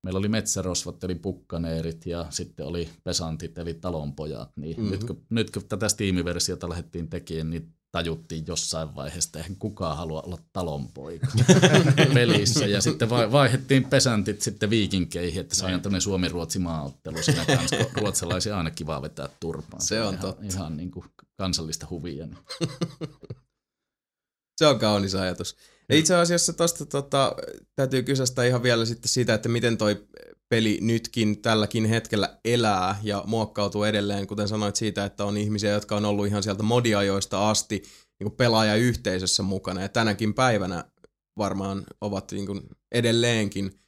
meillä 0.04 0.18
oli 0.18 0.30
metsärosvat 0.30 1.04
eli 1.04 1.16
pukkaneerit 1.16 2.06
ja 2.06 2.26
sitten 2.30 2.66
oli 2.66 2.90
pesantit 3.04 3.58
eli 3.58 3.74
talonpojat. 3.74 4.58
Niin 4.58 4.78
mm-hmm. 4.78 4.92
nyt, 4.92 5.04
kun, 5.04 5.26
nyt 5.30 5.52
kun 5.52 5.64
tätä 5.68 5.90
Steam-versiota 5.90 6.70
lähdettiin 6.70 7.10
tekemään, 7.10 7.50
niin 7.50 7.74
tajuttiin 7.92 8.44
jossain 8.48 8.96
vaiheessa, 8.96 9.28
että 9.28 9.40
eihän 9.40 9.56
kukaan 9.56 9.98
halua 9.98 10.22
olla 10.22 10.38
talonpoika 10.54 11.28
pelissä. 12.14 12.66
Ja 12.66 12.82
sitten 12.82 13.10
vaihdettiin 13.10 13.84
pesantit 13.84 14.42
sitten 14.42 14.70
viikinkeihin, 14.70 15.42
että 15.42 15.56
saadaan 15.56 15.82
tämmöinen 15.82 16.02
Suomi-Ruotsi 16.02 16.60
maaottelu 16.60 17.24
siinä 17.24 17.46
kanssa, 17.46 17.76
kun 17.76 18.02
ruotsalaisia 18.02 18.58
aina 18.58 18.72
kiva 18.72 19.02
vetää 19.02 19.30
turpaan. 19.40 19.82
Se 19.82 20.02
on 20.02 20.14
ihan, 20.14 20.22
totta. 20.22 20.46
Ihan 20.46 20.78
niin 20.78 20.92
kuin 20.92 21.06
kansallista 21.38 21.88
huvia. 21.90 22.28
Se 24.58 24.68
on 24.68 24.80
kaunis 24.80 25.16
ajatus. 25.16 25.56
Ja 25.92 25.98
itse 25.98 26.16
asiassa 26.16 26.54
tuosta 26.54 26.86
tota, 26.86 27.36
täytyy 27.76 28.04
kysästä 28.04 28.44
ihan 28.44 28.64
vielä 28.64 28.86
sitten 28.86 29.10
siitä, 29.10 29.34
että 29.34 29.50
miten 29.50 29.78
toi 29.78 30.08
peli 30.50 30.78
nytkin 30.82 31.42
tälläkin 31.42 31.86
hetkellä 31.86 32.40
elää 32.46 33.00
ja 33.04 33.24
muokkautuu 33.28 33.84
edelleen, 33.84 34.28
kuten 34.28 34.48
sanoit 34.48 34.76
siitä, 34.76 35.06
että 35.06 35.26
on 35.26 35.38
ihmisiä, 35.38 35.72
jotka 35.72 35.96
on 35.96 36.06
ollut 36.06 36.28
ihan 36.28 36.44
sieltä 36.44 36.64
modiajoista 36.64 37.50
asti 37.50 37.84
niin 38.20 38.32
pelaajayhteisössä 38.32 39.44
mukana 39.44 39.82
ja 39.82 39.90
tänäkin 39.90 40.34
päivänä 40.34 40.84
varmaan 41.38 41.84
ovat 42.02 42.32
niin 42.32 42.46
kuin 42.46 42.62
edelleenkin, 42.92 43.80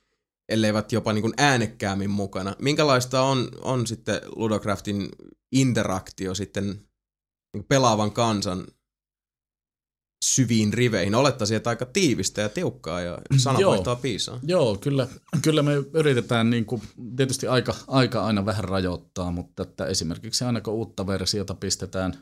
elleivät 0.50 0.92
jopa 0.92 1.14
niin 1.14 1.22
kuin 1.22 1.34
äänekkäämmin 1.38 2.10
mukana. 2.10 2.56
Minkälaista 2.60 3.22
on, 3.22 3.50
on 3.62 3.88
sitten 3.88 4.22
Ludocraftin 4.36 5.10
interaktio 5.52 6.36
sitten 6.36 6.82
niin 7.54 7.66
pelaavan 7.68 8.12
kansan 8.12 8.68
syviin 10.24 10.74
riveihin. 10.74 11.16
Olettaisin, 11.16 11.58
että 11.58 11.70
aika 11.70 11.86
tiivistä 11.86 12.42
ja 12.42 12.50
tiukkaa 12.50 13.02
ja 13.02 13.18
sananvaihtoa 13.38 13.96
piisaa. 13.96 14.40
Joo, 14.44 14.78
kyllä, 14.78 15.08
kyllä 15.42 15.64
me 15.64 15.74
yritetään 15.94 16.50
niin 16.50 16.66
kuin, 16.66 16.82
tietysti 17.16 17.48
aika, 17.48 17.76
aika 17.88 18.26
aina 18.26 18.46
vähän 18.46 18.64
rajoittaa, 18.64 19.32
mutta 19.32 19.64
että 19.64 19.86
esimerkiksi 19.86 20.44
aina 20.44 20.62
kun 20.62 20.74
uutta 20.74 21.08
versiota 21.08 21.54
pistetään, 21.54 22.14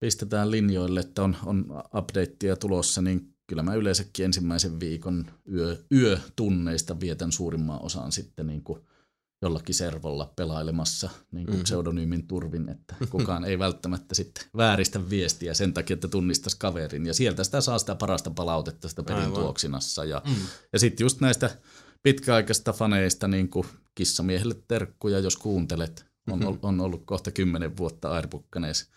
pistetään 0.00 0.50
linjoille, 0.50 1.00
että 1.00 1.22
on, 1.22 1.36
on 1.46 1.64
updateia 1.94 2.56
tulossa, 2.56 3.02
niin 3.02 3.34
kyllä 3.46 3.62
mä 3.62 3.74
yleensäkin 3.74 4.24
ensimmäisen 4.24 4.80
viikon 4.80 5.26
yö, 5.52 5.76
yötunneista 5.92 7.00
vietän 7.00 7.32
suurimman 7.32 7.82
osan 7.82 8.12
sitten 8.12 8.46
niin 8.46 8.62
kuin 8.62 8.80
jollakin 9.42 9.74
servolla 9.74 10.32
pelailemassa 10.36 11.10
niin 11.32 11.46
kuin 11.46 11.54
mm-hmm. 11.54 11.64
pseudonyymin 11.64 12.26
turvin, 12.26 12.68
että 12.68 12.94
kukaan 13.10 13.44
ei 13.44 13.58
välttämättä 13.58 14.14
sitten 14.14 14.44
vääristä 14.56 15.10
viestiä 15.10 15.54
sen 15.54 15.74
takia, 15.74 15.94
että 15.94 16.08
tunnistaisi 16.08 16.56
kaverin. 16.58 17.06
Ja 17.06 17.14
sieltä 17.14 17.44
sitä 17.44 17.60
saa 17.60 17.78
sitä 17.78 17.94
parasta 17.94 18.30
palautetta 18.30 18.88
sitä 18.88 19.02
pelin 19.02 19.22
Aivan. 19.22 19.34
tuoksinassa. 19.34 20.04
Ja, 20.04 20.22
mm. 20.26 20.34
ja 20.72 20.78
sitten 20.78 21.04
just 21.04 21.20
näistä 21.20 21.50
pitkäaikaisista 22.02 22.72
faneista, 22.72 23.28
niin 23.28 23.48
kuin 23.48 23.66
kissamiehelle 23.94 24.54
terkkuja, 24.68 25.18
jos 25.18 25.36
kuuntelet. 25.36 26.06
On, 26.30 26.38
mm-hmm. 26.38 26.58
on 26.62 26.80
ollut 26.80 27.02
kohta 27.06 27.30
kymmenen 27.30 27.76
vuotta 27.76 28.10
Airbukkanees 28.10 28.90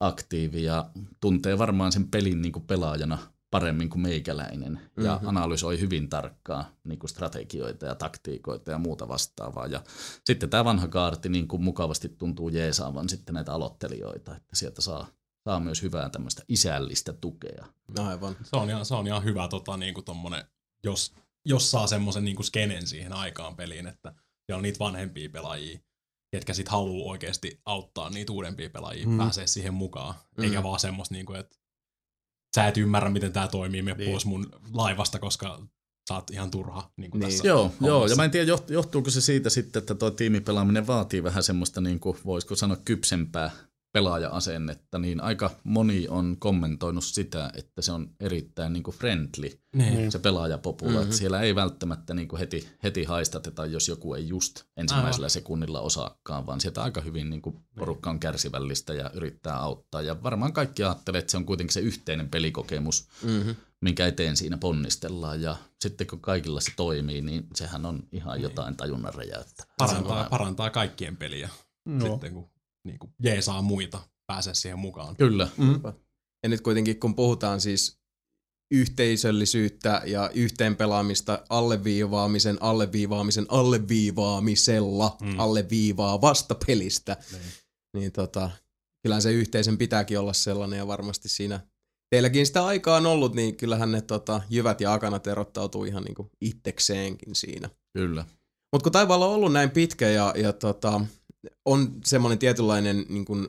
aktiivi 0.00 0.64
ja 0.64 0.90
tuntee 1.20 1.58
varmaan 1.58 1.92
sen 1.92 2.08
pelin 2.08 2.42
niin 2.42 2.52
kuin 2.52 2.66
pelaajana 2.66 3.18
paremmin 3.50 3.90
kuin 3.90 4.02
meikäläinen 4.02 4.72
mm-hmm. 4.72 5.04
ja 5.04 5.20
analysoi 5.24 5.80
hyvin 5.80 6.08
tarkkaan 6.08 6.64
niin 6.84 6.98
kuin 6.98 7.10
strategioita 7.10 7.86
ja 7.86 7.94
taktiikoita 7.94 8.70
ja 8.70 8.78
muuta 8.78 9.08
vastaavaa. 9.08 9.66
Ja 9.66 9.82
sitten 10.24 10.50
tämä 10.50 10.64
vanha 10.64 10.88
kaarti 10.88 11.28
niin 11.28 11.48
kuin 11.48 11.62
mukavasti 11.62 12.08
tuntuu 12.08 12.48
jeesaavan 12.48 13.08
sitten 13.08 13.34
näitä 13.34 13.52
aloittelijoita, 13.52 14.36
että 14.36 14.56
sieltä 14.56 14.82
saa, 14.82 15.06
saa 15.44 15.60
myös 15.60 15.82
hyvää 15.82 16.08
tämmöistä 16.08 16.42
isällistä 16.48 17.12
tukea. 17.12 17.66
Aivan. 17.98 18.36
Se 18.42 18.56
on 18.56 18.70
ihan, 18.70 18.86
se 18.86 18.94
on 18.94 19.06
ihan 19.06 19.24
hyvä, 19.24 19.48
tota, 19.48 19.76
niin 19.76 19.94
kuin 19.94 20.04
tommonen, 20.04 20.44
jos, 20.84 21.14
jos 21.44 21.70
saa 21.70 21.86
semmoisen 21.86 22.24
niin 22.24 22.44
skenen 22.44 22.86
siihen 22.86 23.12
aikaan 23.12 23.56
peliin, 23.56 23.86
että 23.86 24.14
siellä 24.46 24.58
on 24.58 24.62
niitä 24.62 24.78
vanhempia 24.78 25.30
pelaajia, 25.30 25.78
ketkä 26.30 26.54
sitten 26.54 26.72
haluaa 26.72 27.10
oikeasti 27.10 27.60
auttaa 27.64 28.10
niitä 28.10 28.32
uudempia 28.32 28.70
pelaajia, 28.70 29.06
mm. 29.06 29.18
pääsee 29.18 29.46
siihen 29.46 29.74
mukaan, 29.74 30.14
mm. 30.36 30.44
eikä 30.44 30.62
vaan 30.62 30.80
semmoista, 30.80 31.14
niin 31.14 31.26
kuin, 31.26 31.40
että 31.40 31.59
sä 32.54 32.68
et 32.68 32.76
ymmärrä, 32.76 33.10
miten 33.10 33.32
tämä 33.32 33.48
toimii, 33.48 33.82
me 33.82 33.94
niin. 33.94 34.10
pois 34.10 34.26
mun 34.26 34.50
laivasta, 34.72 35.18
koska 35.18 35.62
sä 36.08 36.14
oot 36.14 36.30
ihan 36.30 36.50
turha 36.50 36.90
niin 36.96 37.10
kuin 37.10 37.20
niin. 37.20 37.30
tässä 37.30 37.48
Joo, 37.48 37.72
joo, 37.80 38.06
ja 38.06 38.16
mä 38.16 38.24
en 38.24 38.30
tiedä, 38.30 38.52
johtuuko 38.68 39.10
se 39.10 39.20
siitä 39.20 39.50
sitten, 39.50 39.80
että 39.80 39.94
tuo 39.94 40.10
tiimipelaaminen 40.10 40.86
vaatii 40.86 41.22
vähän 41.22 41.42
semmoista, 41.42 41.80
niin 41.80 42.00
kuin, 42.00 42.18
voisiko 42.24 42.56
sanoa, 42.56 42.76
kypsempää 42.84 43.50
pelaaja-asennetta, 43.92 44.98
niin 44.98 45.20
aika 45.20 45.50
moni 45.64 46.08
on 46.08 46.36
kommentoinut 46.38 47.04
sitä, 47.04 47.52
että 47.54 47.82
se 47.82 47.92
on 47.92 48.10
erittäin 48.20 48.72
niin 48.72 48.82
kuin 48.82 48.96
friendly, 48.96 49.60
niin. 49.74 50.12
se 50.12 50.18
pelaajapopula. 50.18 50.90
Mm-hmm. 50.90 51.04
Että 51.04 51.16
siellä 51.16 51.40
ei 51.40 51.54
välttämättä 51.54 52.14
niin 52.14 52.28
kuin 52.28 52.40
heti, 52.40 52.68
heti 52.82 53.04
haistateta, 53.04 53.66
jos 53.66 53.88
joku 53.88 54.14
ei 54.14 54.28
just 54.28 54.62
ensimmäisellä 54.76 55.24
Aivan. 55.24 55.30
sekunnilla 55.30 55.80
osaakaan, 55.80 56.46
vaan 56.46 56.60
sieltä 56.60 56.82
aika 56.82 57.00
hyvin 57.00 57.30
niin 57.30 57.42
kuin 57.42 57.56
porukka 57.78 58.10
on 58.10 58.20
kärsivällistä 58.20 58.94
ja 58.94 59.10
yrittää 59.14 59.56
auttaa. 59.56 60.02
Ja 60.02 60.22
varmaan 60.22 60.52
kaikki 60.52 60.84
ajattelee, 60.84 61.18
että 61.18 61.30
se 61.30 61.36
on 61.36 61.46
kuitenkin 61.46 61.74
se 61.74 61.80
yhteinen 61.80 62.28
pelikokemus, 62.28 63.08
mm-hmm. 63.22 63.56
minkä 63.80 64.06
eteen 64.06 64.36
siinä 64.36 64.58
ponnistellaan. 64.58 65.42
Ja 65.42 65.56
sitten 65.80 66.06
kun 66.06 66.20
kaikilla 66.20 66.60
se 66.60 66.72
toimii, 66.76 67.20
niin 67.20 67.46
sehän 67.54 67.86
on 67.86 68.02
ihan 68.12 68.34
niin. 68.34 68.42
jotain 68.42 68.76
tajunnan 68.76 69.14
räjäyttävää. 69.14 69.74
Parantaa, 69.78 70.28
parantaa 70.30 70.70
kaikkien 70.70 71.16
peliä. 71.16 71.48
No. 71.84 72.06
Sitten 72.06 72.32
kun 72.32 72.50
niin 72.86 72.98
kuin 72.98 73.12
jeesaa 73.22 73.62
muita 73.62 74.00
pääsee 74.26 74.54
siihen 74.54 74.78
mukaan. 74.78 75.16
Kyllä. 75.16 75.48
Mm. 75.56 75.80
Ja 76.42 76.48
nyt 76.48 76.60
kuitenkin 76.60 77.00
kun 77.00 77.14
puhutaan 77.14 77.60
siis 77.60 78.00
yhteisöllisyyttä 78.70 80.02
ja 80.06 80.30
yhteenpelaamista 80.34 81.44
alleviivaamisen, 81.48 82.62
alleviivaamisen, 82.62 83.46
alleviivaamisella, 83.48 85.16
mm. 85.22 85.38
alleviivaa 85.38 86.20
vastapelistä, 86.20 87.16
niin, 87.32 87.42
niin 87.94 88.12
tota, 88.12 88.50
kyllähän 89.02 89.22
se 89.22 89.32
yhteisen 89.32 89.78
pitääkin 89.78 90.18
olla 90.18 90.32
sellainen 90.32 90.76
ja 90.76 90.86
varmasti 90.86 91.28
siinä 91.28 91.60
teilläkin 92.10 92.46
sitä 92.46 92.64
aikaa 92.64 92.96
on 92.96 93.06
ollut, 93.06 93.34
niin 93.34 93.56
kyllähän 93.56 93.92
ne 93.92 94.00
tota, 94.00 94.40
jyvät 94.50 94.80
ja 94.80 94.92
akanat 94.92 95.26
erottautuu 95.26 95.84
ihan 95.84 96.02
niin 96.02 96.14
kuin 96.14 96.30
itsekseenkin 96.40 97.34
siinä. 97.34 97.70
Kyllä. 97.98 98.24
Mutta 98.72 98.82
kun 98.82 98.92
taivaalla 98.92 99.26
on 99.26 99.34
ollut 99.34 99.52
näin 99.52 99.70
pitkä 99.70 100.08
ja, 100.08 100.34
ja 100.36 100.52
tota, 100.52 101.00
on 101.64 101.92
semmoinen 102.04 102.38
tietynlainen 102.38 103.06
niin 103.08 103.24
kuin 103.24 103.48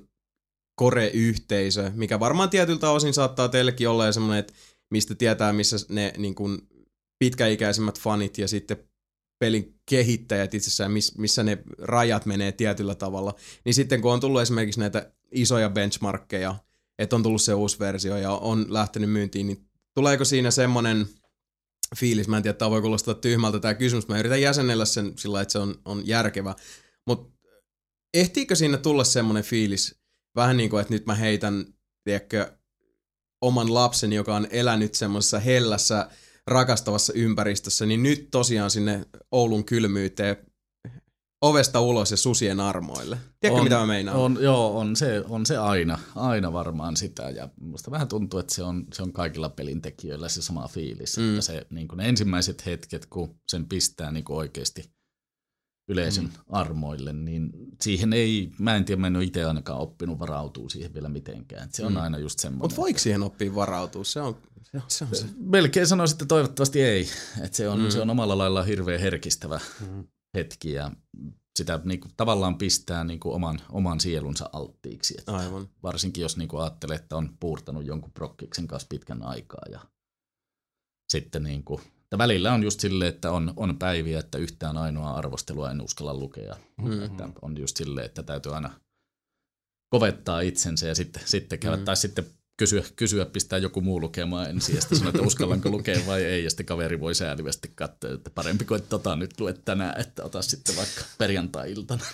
kore-yhteisö, 0.75 1.91
mikä 1.95 2.19
varmaan 2.19 2.49
tietyltä 2.49 2.89
osin 2.89 3.13
saattaa 3.13 3.49
teillekin 3.49 3.89
olla 3.89 4.05
ja 4.05 4.11
semmoinen, 4.11 4.39
että 4.39 4.53
mistä 4.91 5.15
tietää, 5.15 5.53
missä 5.53 5.77
ne 5.89 6.13
niin 6.17 6.35
kuin 6.35 6.61
pitkäikäisimmät 7.19 7.99
fanit 7.99 8.37
ja 8.37 8.47
sitten 8.47 8.77
pelin 9.39 9.75
kehittäjät 9.89 10.53
itsessään, 10.53 10.91
miss, 10.91 11.17
missä 11.17 11.43
ne 11.43 11.57
rajat 11.77 12.25
menee 12.25 12.51
tietyllä 12.51 12.95
tavalla. 12.95 13.35
Niin 13.65 13.73
sitten 13.73 14.01
kun 14.01 14.13
on 14.13 14.19
tullut 14.19 14.41
esimerkiksi 14.41 14.79
näitä 14.79 15.11
isoja 15.31 15.69
benchmarkkeja, 15.69 16.55
että 16.99 17.15
on 17.15 17.23
tullut 17.23 17.41
se 17.41 17.53
uusi 17.53 17.79
versio 17.79 18.17
ja 18.17 18.31
on 18.31 18.65
lähtenyt 18.69 19.11
myyntiin, 19.11 19.47
niin 19.47 19.65
tuleeko 19.93 20.25
siinä 20.25 20.51
semmoinen 20.51 21.07
fiilis, 21.97 22.27
mä 22.27 22.37
en 22.37 22.43
tiedä, 22.43 22.57
tämä 22.57 22.71
voi 22.71 22.81
kuulostaa 22.81 23.13
tyhmältä 23.13 23.59
tämä 23.59 23.73
kysymys, 23.73 24.07
mä 24.07 24.19
yritän 24.19 24.41
jäsennellä 24.41 24.85
sen 24.85 25.13
sillä 25.17 25.41
että 25.41 25.51
se 25.51 25.59
on, 25.59 25.75
on 25.85 26.07
järkevä, 26.07 26.55
mutta 27.07 27.40
ehtiikö 28.13 28.55
siinä 28.55 28.77
tulla 28.77 29.03
semmoinen 29.03 29.43
fiilis, 29.43 29.95
vähän 30.35 30.57
niin 30.57 30.69
kuin, 30.69 30.81
että 30.81 30.93
nyt 30.93 31.05
mä 31.05 31.15
heitän, 31.15 31.65
tiedätkö, 32.03 32.51
oman 33.41 33.73
lapsen, 33.73 34.13
joka 34.13 34.35
on 34.35 34.47
elänyt 34.49 34.95
semmoisessa 34.95 35.39
hellässä, 35.39 36.09
rakastavassa 36.47 37.13
ympäristössä, 37.13 37.85
niin 37.85 38.03
nyt 38.03 38.27
tosiaan 38.31 38.71
sinne 38.71 39.05
Oulun 39.31 39.65
kylmyyteen 39.65 40.37
ovesta 41.41 41.79
ulos 41.79 42.11
ja 42.11 42.17
susien 42.17 42.59
armoille. 42.59 43.17
Tiedätkö, 43.39 43.59
on, 43.59 43.63
mitä 43.63 43.77
mä 43.77 43.85
meinaan? 43.85 44.17
On, 44.17 44.37
joo, 44.41 44.79
on 44.79 44.95
se, 44.95 45.23
on 45.29 45.45
se 45.45 45.57
aina, 45.57 45.99
aina 46.15 46.53
varmaan 46.53 46.97
sitä. 46.97 47.29
Ja 47.29 47.49
musta 47.61 47.91
vähän 47.91 48.07
tuntuu, 48.07 48.39
että 48.39 48.53
se 48.53 48.63
on, 48.63 48.85
se 48.93 49.03
on 49.03 49.13
kaikilla 49.13 49.49
pelintekijöillä 49.49 50.29
se 50.29 50.41
sama 50.41 50.67
fiilis. 50.67 51.17
Mm. 51.17 51.29
Että 51.29 51.41
se, 51.41 51.67
niin 51.69 51.87
ne 51.95 52.09
ensimmäiset 52.09 52.65
hetket, 52.65 53.05
kun 53.05 53.35
sen 53.47 53.65
pistää 53.65 54.11
niin 54.11 54.25
oikeasti 54.29 54.91
yleisön 55.91 56.23
mm. 56.23 56.31
armoille, 56.49 57.13
niin 57.13 57.51
siihen 57.81 58.13
ei, 58.13 58.51
mä 58.59 58.75
en 58.75 58.85
tiedä, 58.85 59.01
mä 59.01 59.07
en 59.07 59.15
ole 59.15 59.23
itse 59.23 59.45
ainakaan 59.45 59.79
oppinut 59.79 60.19
varautua 60.19 60.69
siihen 60.69 60.93
vielä 60.93 61.09
mitenkään. 61.09 61.69
Se 61.71 61.85
on 61.85 61.91
mm. 61.91 62.01
aina 62.01 62.17
just 62.17 62.39
semmoinen. 62.39 62.61
Mutta 62.61 62.81
voiko 62.81 62.99
siihen 62.99 63.23
oppia 63.23 63.55
varautua? 63.55 64.03
Se 64.03 64.21
on 64.21 64.37
se, 64.87 65.05
on 65.05 65.15
se. 65.15 65.25
Melkein 65.37 65.87
sanoisin, 65.87 66.15
että 66.15 66.25
toivottavasti 66.25 66.81
ei. 66.81 67.07
Että 67.43 67.57
se, 67.57 67.69
on, 67.69 67.79
mm. 67.79 67.89
se 67.89 68.01
on 68.01 68.09
omalla 68.09 68.37
lailla 68.37 68.63
hirveän 68.63 69.01
herkistävä 69.01 69.59
mm. 69.87 70.03
hetki 70.35 70.71
ja 70.71 70.91
sitä 71.55 71.79
niin 71.83 71.99
kuin, 71.99 72.11
tavallaan 72.17 72.57
pistää 72.57 73.03
niin 73.03 73.19
kuin, 73.19 73.35
oman, 73.35 73.59
oman 73.69 73.99
sielunsa 73.99 74.49
alttiiksi. 74.53 75.15
Että 75.17 75.35
Aivan. 75.35 75.69
Varsinkin 75.83 76.21
jos 76.21 76.37
niin 76.37 76.47
kuin, 76.47 76.61
ajattelee, 76.61 76.95
että 76.95 77.17
on 77.17 77.37
puurtanut 77.39 77.85
jonkun 77.85 78.11
prokkiksen 78.11 78.67
kanssa 78.67 78.87
pitkän 78.89 79.23
aikaa 79.23 79.65
ja 79.71 79.79
sitten 81.09 81.43
niin 81.43 81.63
kuin, 81.63 81.81
että 82.11 82.17
välillä 82.17 82.53
on 82.53 82.63
just 82.63 82.79
silleen, 82.79 83.09
että 83.09 83.31
on, 83.31 83.53
on 83.55 83.77
päiviä, 83.77 84.19
että 84.19 84.37
yhtään 84.37 84.77
ainoa 84.77 85.13
arvostelua 85.13 85.71
en 85.71 85.81
uskalla 85.81 86.13
lukea. 86.13 86.55
Mm-hmm. 86.81 87.03
Että 87.03 87.29
on 87.41 87.57
just 87.57 87.77
silleen, 87.77 88.05
että 88.05 88.23
täytyy 88.23 88.55
aina 88.55 88.79
kovettaa 89.89 90.41
itsensä 90.41 90.87
ja 90.87 90.95
sitten, 90.95 91.23
sitten 91.25 91.59
käydä, 91.59 91.75
mm-hmm. 91.75 91.85
tai 91.85 91.97
sitten 91.97 92.25
kysyä, 92.57 92.83
kysyä, 92.95 93.25
pistää 93.25 93.59
joku 93.59 93.81
muu 93.81 94.01
lukemaan 94.01 94.49
ensin 94.49 94.75
ja 94.75 94.81
sitten 94.81 94.97
sanoa, 94.97 95.09
että 95.09 95.21
uskallanko 95.21 95.69
lukea 95.69 95.99
vai 96.07 96.23
ei. 96.23 96.43
Ja 96.43 96.49
sitten 96.49 96.65
kaveri 96.65 96.99
voi 96.99 97.15
säälivästi 97.15 97.71
katsoa, 97.75 98.11
että 98.11 98.29
parempi 98.29 98.65
kuin, 98.65 98.77
että 98.77 98.89
tota 98.89 99.15
nyt 99.15 99.39
luet 99.39 99.65
tänään, 99.65 100.01
että 100.01 100.23
ota 100.23 100.41
sitten 100.41 100.75
vaikka 100.75 101.01
perjantai-iltana. 101.17 102.05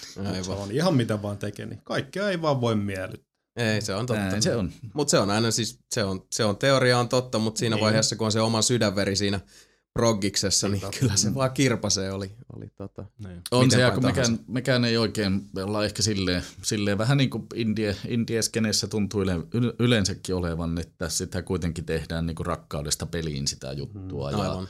Se 0.42 0.52
on 0.52 0.72
ihan 0.72 0.96
mitä 0.96 1.22
vaan 1.22 1.38
tekee, 1.38 1.66
niin 1.66 1.82
kaikkea 1.84 2.30
ei 2.30 2.42
vaan 2.42 2.62
voi 2.62 2.76
miellyttää. 2.76 3.28
Ei, 3.56 3.82
se 3.82 3.96
on 3.96 4.06
totta. 4.06 4.24
Näin 4.24 4.42
se 4.42 4.56
on. 4.56 4.72
Mutta 4.94 5.12
se 5.12 5.20
on 5.20 5.30
aina 5.30 5.52
siis, 5.52 5.80
se 5.96 6.04
on, 6.04 6.26
se 6.32 6.46
on 6.46 6.58
teoria 6.58 7.00
on 7.00 7.10
totta, 7.10 7.40
mutta 7.40 7.60
siinä 7.60 7.76
niin. 7.76 7.84
vaiheessa, 7.84 8.16
kun 8.16 8.26
on 8.26 8.32
se 8.32 8.42
oma 8.42 8.62
sydänveri 8.62 9.16
siinä 9.16 9.40
proggiksessa, 9.98 10.68
niin 10.68 10.82
totta. 10.82 11.00
kyllä 11.00 11.16
se 11.16 11.34
vaan 11.36 11.52
kirpasee 11.52 12.12
oli. 12.12 12.32
oli 12.56 12.68
tota. 12.76 13.06
Niin. 13.28 13.42
On 13.52 13.72
se, 13.72 13.92
kun 13.94 14.06
mekään, 14.06 14.40
mekään, 14.48 14.86
ei 14.86 14.98
oikein, 14.98 15.50
me 15.54 15.64
ollaan 15.64 15.86
ehkä 15.86 16.04
silleen, 16.04 16.44
silleen 16.62 16.98
vähän 16.98 17.18
niin 17.18 17.30
kuin 17.30 17.48
indie, 17.56 17.96
indie-skenessä 18.08 18.88
tuntuu 18.88 19.22
yle, 19.22 19.34
yleensäkin 19.80 20.36
olevan, 20.36 20.78
että 20.78 21.10
sitä 21.10 21.42
kuitenkin 21.42 21.86
tehdään 21.86 22.26
niin 22.26 22.36
kuin 22.36 22.48
rakkaudesta 22.48 23.06
peliin 23.06 23.48
sitä 23.48 23.74
juttua. 23.74 24.32
Mm, 24.32 24.38
ja 24.38 24.68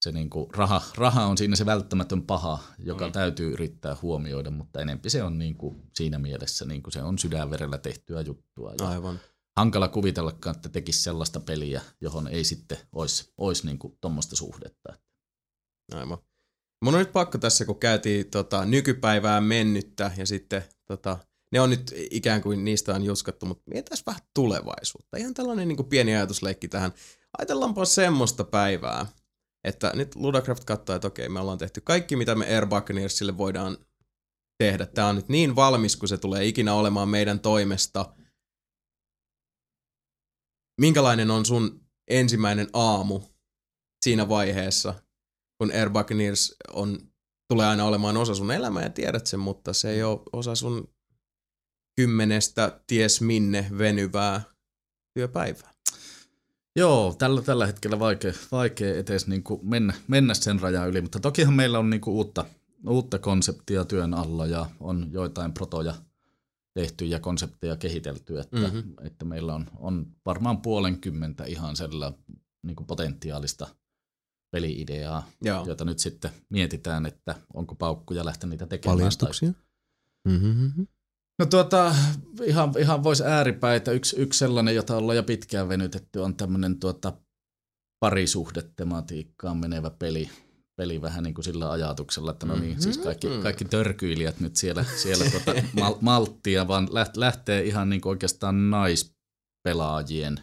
se 0.00 0.12
niin 0.12 0.30
kuin 0.30 0.46
raha, 0.54 0.82
raha 0.96 1.26
on 1.26 1.38
siinä 1.38 1.56
se 1.56 1.66
välttämätön 1.66 2.22
paha, 2.22 2.58
joka 2.78 3.06
mm. 3.06 3.12
täytyy 3.12 3.52
yrittää 3.52 3.96
huomioida, 4.02 4.50
mutta 4.50 4.80
enempi 4.80 5.10
se 5.10 5.22
on 5.22 5.38
niin 5.38 5.54
kuin 5.54 5.82
siinä 5.94 6.18
mielessä, 6.18 6.64
niin 6.64 6.82
kuin 6.82 6.92
se 6.92 7.02
on 7.02 7.18
sydänverellä 7.18 7.78
tehtyä 7.78 8.20
juttua. 8.20 8.74
Ja 8.78 8.88
Aivan 8.88 9.20
hankala 9.56 9.88
kuvitellakaan, 9.88 10.56
että 10.56 10.68
tekisi 10.68 11.02
sellaista 11.02 11.40
peliä, 11.40 11.80
johon 12.00 12.28
ei 12.28 12.44
sitten 12.44 12.78
olisi, 12.92 13.32
olisi 13.38 13.66
niin 13.66 13.78
tuommoista 14.00 14.36
suhdetta. 14.36 14.98
Aivan. 15.92 16.18
Mun 16.84 16.94
on 16.94 17.00
nyt 17.00 17.12
pakko 17.12 17.38
tässä, 17.38 17.64
kun 17.64 17.78
käytiin 17.78 18.30
tota, 18.30 18.64
nykypäivää 18.64 19.40
mennyttä 19.40 20.10
ja 20.16 20.26
sitten 20.26 20.64
tota, 20.84 21.18
ne 21.52 21.60
on 21.60 21.70
nyt 21.70 21.94
ikään 22.10 22.42
kuin 22.42 22.64
niistä 22.64 22.94
on 22.94 23.04
juskattu, 23.04 23.46
mutta 23.46 23.62
mietitään 23.70 24.02
vähän 24.06 24.22
tulevaisuutta. 24.34 25.16
Ihan 25.16 25.34
tällainen 25.34 25.68
niin 25.68 25.76
kuin 25.76 25.88
pieni 25.88 26.16
ajatusleikki 26.16 26.68
tähän. 26.68 26.92
Ajatellaanpa 27.38 27.84
semmoista 27.84 28.44
päivää, 28.44 29.06
että 29.64 29.92
nyt 29.94 30.16
Ludacraft 30.16 30.64
katsoo, 30.64 30.96
että 30.96 31.08
okei, 31.08 31.28
me 31.28 31.40
ollaan 31.40 31.58
tehty 31.58 31.80
kaikki, 31.80 32.16
mitä 32.16 32.34
me 32.34 32.46
Air 32.46 32.66
Buccaneersille 32.66 33.38
voidaan 33.38 33.78
tehdä. 34.58 34.86
Tämä 34.86 35.08
on 35.08 35.16
nyt 35.16 35.28
niin 35.28 35.56
valmis, 35.56 35.96
kun 35.96 36.08
se 36.08 36.18
tulee 36.18 36.46
ikinä 36.46 36.74
olemaan 36.74 37.08
meidän 37.08 37.40
toimesta– 37.40 38.06
minkälainen 40.80 41.30
on 41.30 41.46
sun 41.46 41.80
ensimmäinen 42.08 42.68
aamu 42.72 43.20
siinä 44.04 44.28
vaiheessa, 44.28 44.94
kun 45.58 45.72
Air 45.74 45.90
Buccaneers 45.90 46.56
on, 46.72 46.98
tulee 47.48 47.66
aina 47.66 47.84
olemaan 47.84 48.16
osa 48.16 48.34
sun 48.34 48.50
elämää 48.50 48.82
ja 48.82 48.90
tiedät 48.90 49.26
sen, 49.26 49.40
mutta 49.40 49.72
se 49.72 49.90
ei 49.90 50.02
ole 50.02 50.20
osa 50.32 50.54
sun 50.54 50.88
kymmenestä 51.96 52.80
ties 52.86 53.20
minne 53.20 53.66
venyvää 53.78 54.42
työpäivää. 55.14 55.72
Joo, 56.76 57.14
tällä, 57.18 57.42
tällä 57.42 57.66
hetkellä 57.66 57.98
vaikea, 57.98 58.32
vaikea 58.52 58.94
edes 58.94 59.26
niin 59.26 59.42
kuin 59.42 59.60
mennä, 59.62 59.94
mennä 60.08 60.34
sen 60.34 60.60
rajan 60.60 60.88
yli, 60.88 61.00
mutta 61.00 61.20
tokihan 61.20 61.54
meillä 61.54 61.78
on 61.78 61.90
niin 61.90 62.00
kuin 62.00 62.14
uutta, 62.14 62.44
uutta 62.88 63.18
konseptia 63.18 63.84
työn 63.84 64.14
alla 64.14 64.46
ja 64.46 64.70
on 64.80 65.08
joitain 65.12 65.52
protoja– 65.52 65.94
tehty 66.76 67.04
ja 67.04 67.20
konsepteja 67.20 67.76
kehitelty, 67.76 68.40
että, 68.40 68.56
mm-hmm. 68.56 68.94
että 69.00 69.24
meillä 69.24 69.54
on, 69.54 69.66
on 69.76 70.06
varmaan 70.26 70.62
puolenkymmentä 70.62 71.44
ihan 71.44 71.76
sellaista 71.76 72.22
niin 72.62 72.76
kuin 72.76 72.86
potentiaalista 72.86 73.68
peliideaa, 74.50 75.28
Joo. 75.42 75.64
jota 75.66 75.84
nyt 75.84 75.98
sitten 75.98 76.30
mietitään, 76.48 77.06
että 77.06 77.34
onko 77.54 77.74
paukkuja 77.74 78.24
lähteä 78.24 78.50
niitä 78.50 78.66
tekemään. 78.66 78.98
Paljastuksia? 78.98 79.52
Tai... 79.52 79.62
Mm-hmm. 80.32 80.86
No 81.38 81.46
tuota, 81.46 81.94
ihan, 82.44 82.72
ihan 82.78 83.04
voisi 83.04 83.24
ääripäitä. 83.24 83.92
Yksi, 83.92 84.16
yksi 84.16 84.38
sellainen, 84.38 84.74
jota 84.74 84.96
ollaan 84.96 85.16
jo 85.16 85.22
pitkään 85.22 85.68
venytetty, 85.68 86.18
on 86.18 86.36
tämmöinen 86.36 86.80
tuota 86.80 87.12
parisuhdetematiikkaan 88.00 89.56
menevä 89.56 89.90
peli, 89.90 90.30
peli 90.76 91.02
vähän 91.02 91.24
niin 91.24 91.34
kuin 91.34 91.44
sillä 91.44 91.70
ajatuksella, 91.70 92.30
että 92.30 92.46
no 92.46 92.54
niin, 92.54 92.64
mm-hmm. 92.64 92.80
siis 92.80 92.98
kaikki, 92.98 93.28
mm. 93.28 93.42
kaikki 93.42 93.64
törkyilijät 93.64 94.40
nyt 94.40 94.56
siellä, 94.56 94.84
siellä 94.96 95.24
tuota 95.30 95.62
mal, 95.80 95.94
malttia, 96.00 96.68
vaan 96.68 96.88
lähtee 97.16 97.62
ihan 97.62 97.90
niin 97.90 98.00
kuin 98.00 98.10
oikeastaan 98.10 98.70
naispelaajien 98.70 100.40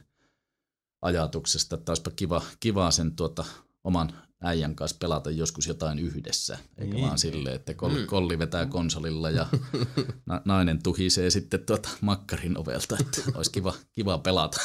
ajatuksesta, 1.01 1.75
että 1.75 1.91
olisipa 1.91 2.11
kiva, 2.11 2.41
kiva 2.59 2.91
sen 2.91 3.15
tuota 3.15 3.45
oman 3.83 4.13
äijän 4.43 4.75
kanssa 4.75 4.97
pelata 4.99 5.31
joskus 5.31 5.67
jotain 5.67 5.99
yhdessä, 5.99 6.57
eikä 6.77 6.93
niin. 6.93 7.05
vaan 7.05 7.17
silleen, 7.17 7.55
että 7.55 7.73
kolli, 7.73 7.99
mm. 7.99 8.07
kolli 8.07 8.39
vetää 8.39 8.65
konsolilla 8.65 9.29
ja 9.29 9.47
na, 10.25 10.41
nainen 10.45 10.83
tuhisee 10.83 11.29
sitten 11.29 11.65
tuota 11.65 11.89
makkarin 12.01 12.57
ovelta, 12.57 12.97
että 12.99 13.21
olisi 13.35 13.51
kiva, 13.51 13.73
kiva 13.91 14.17
pelata. 14.17 14.61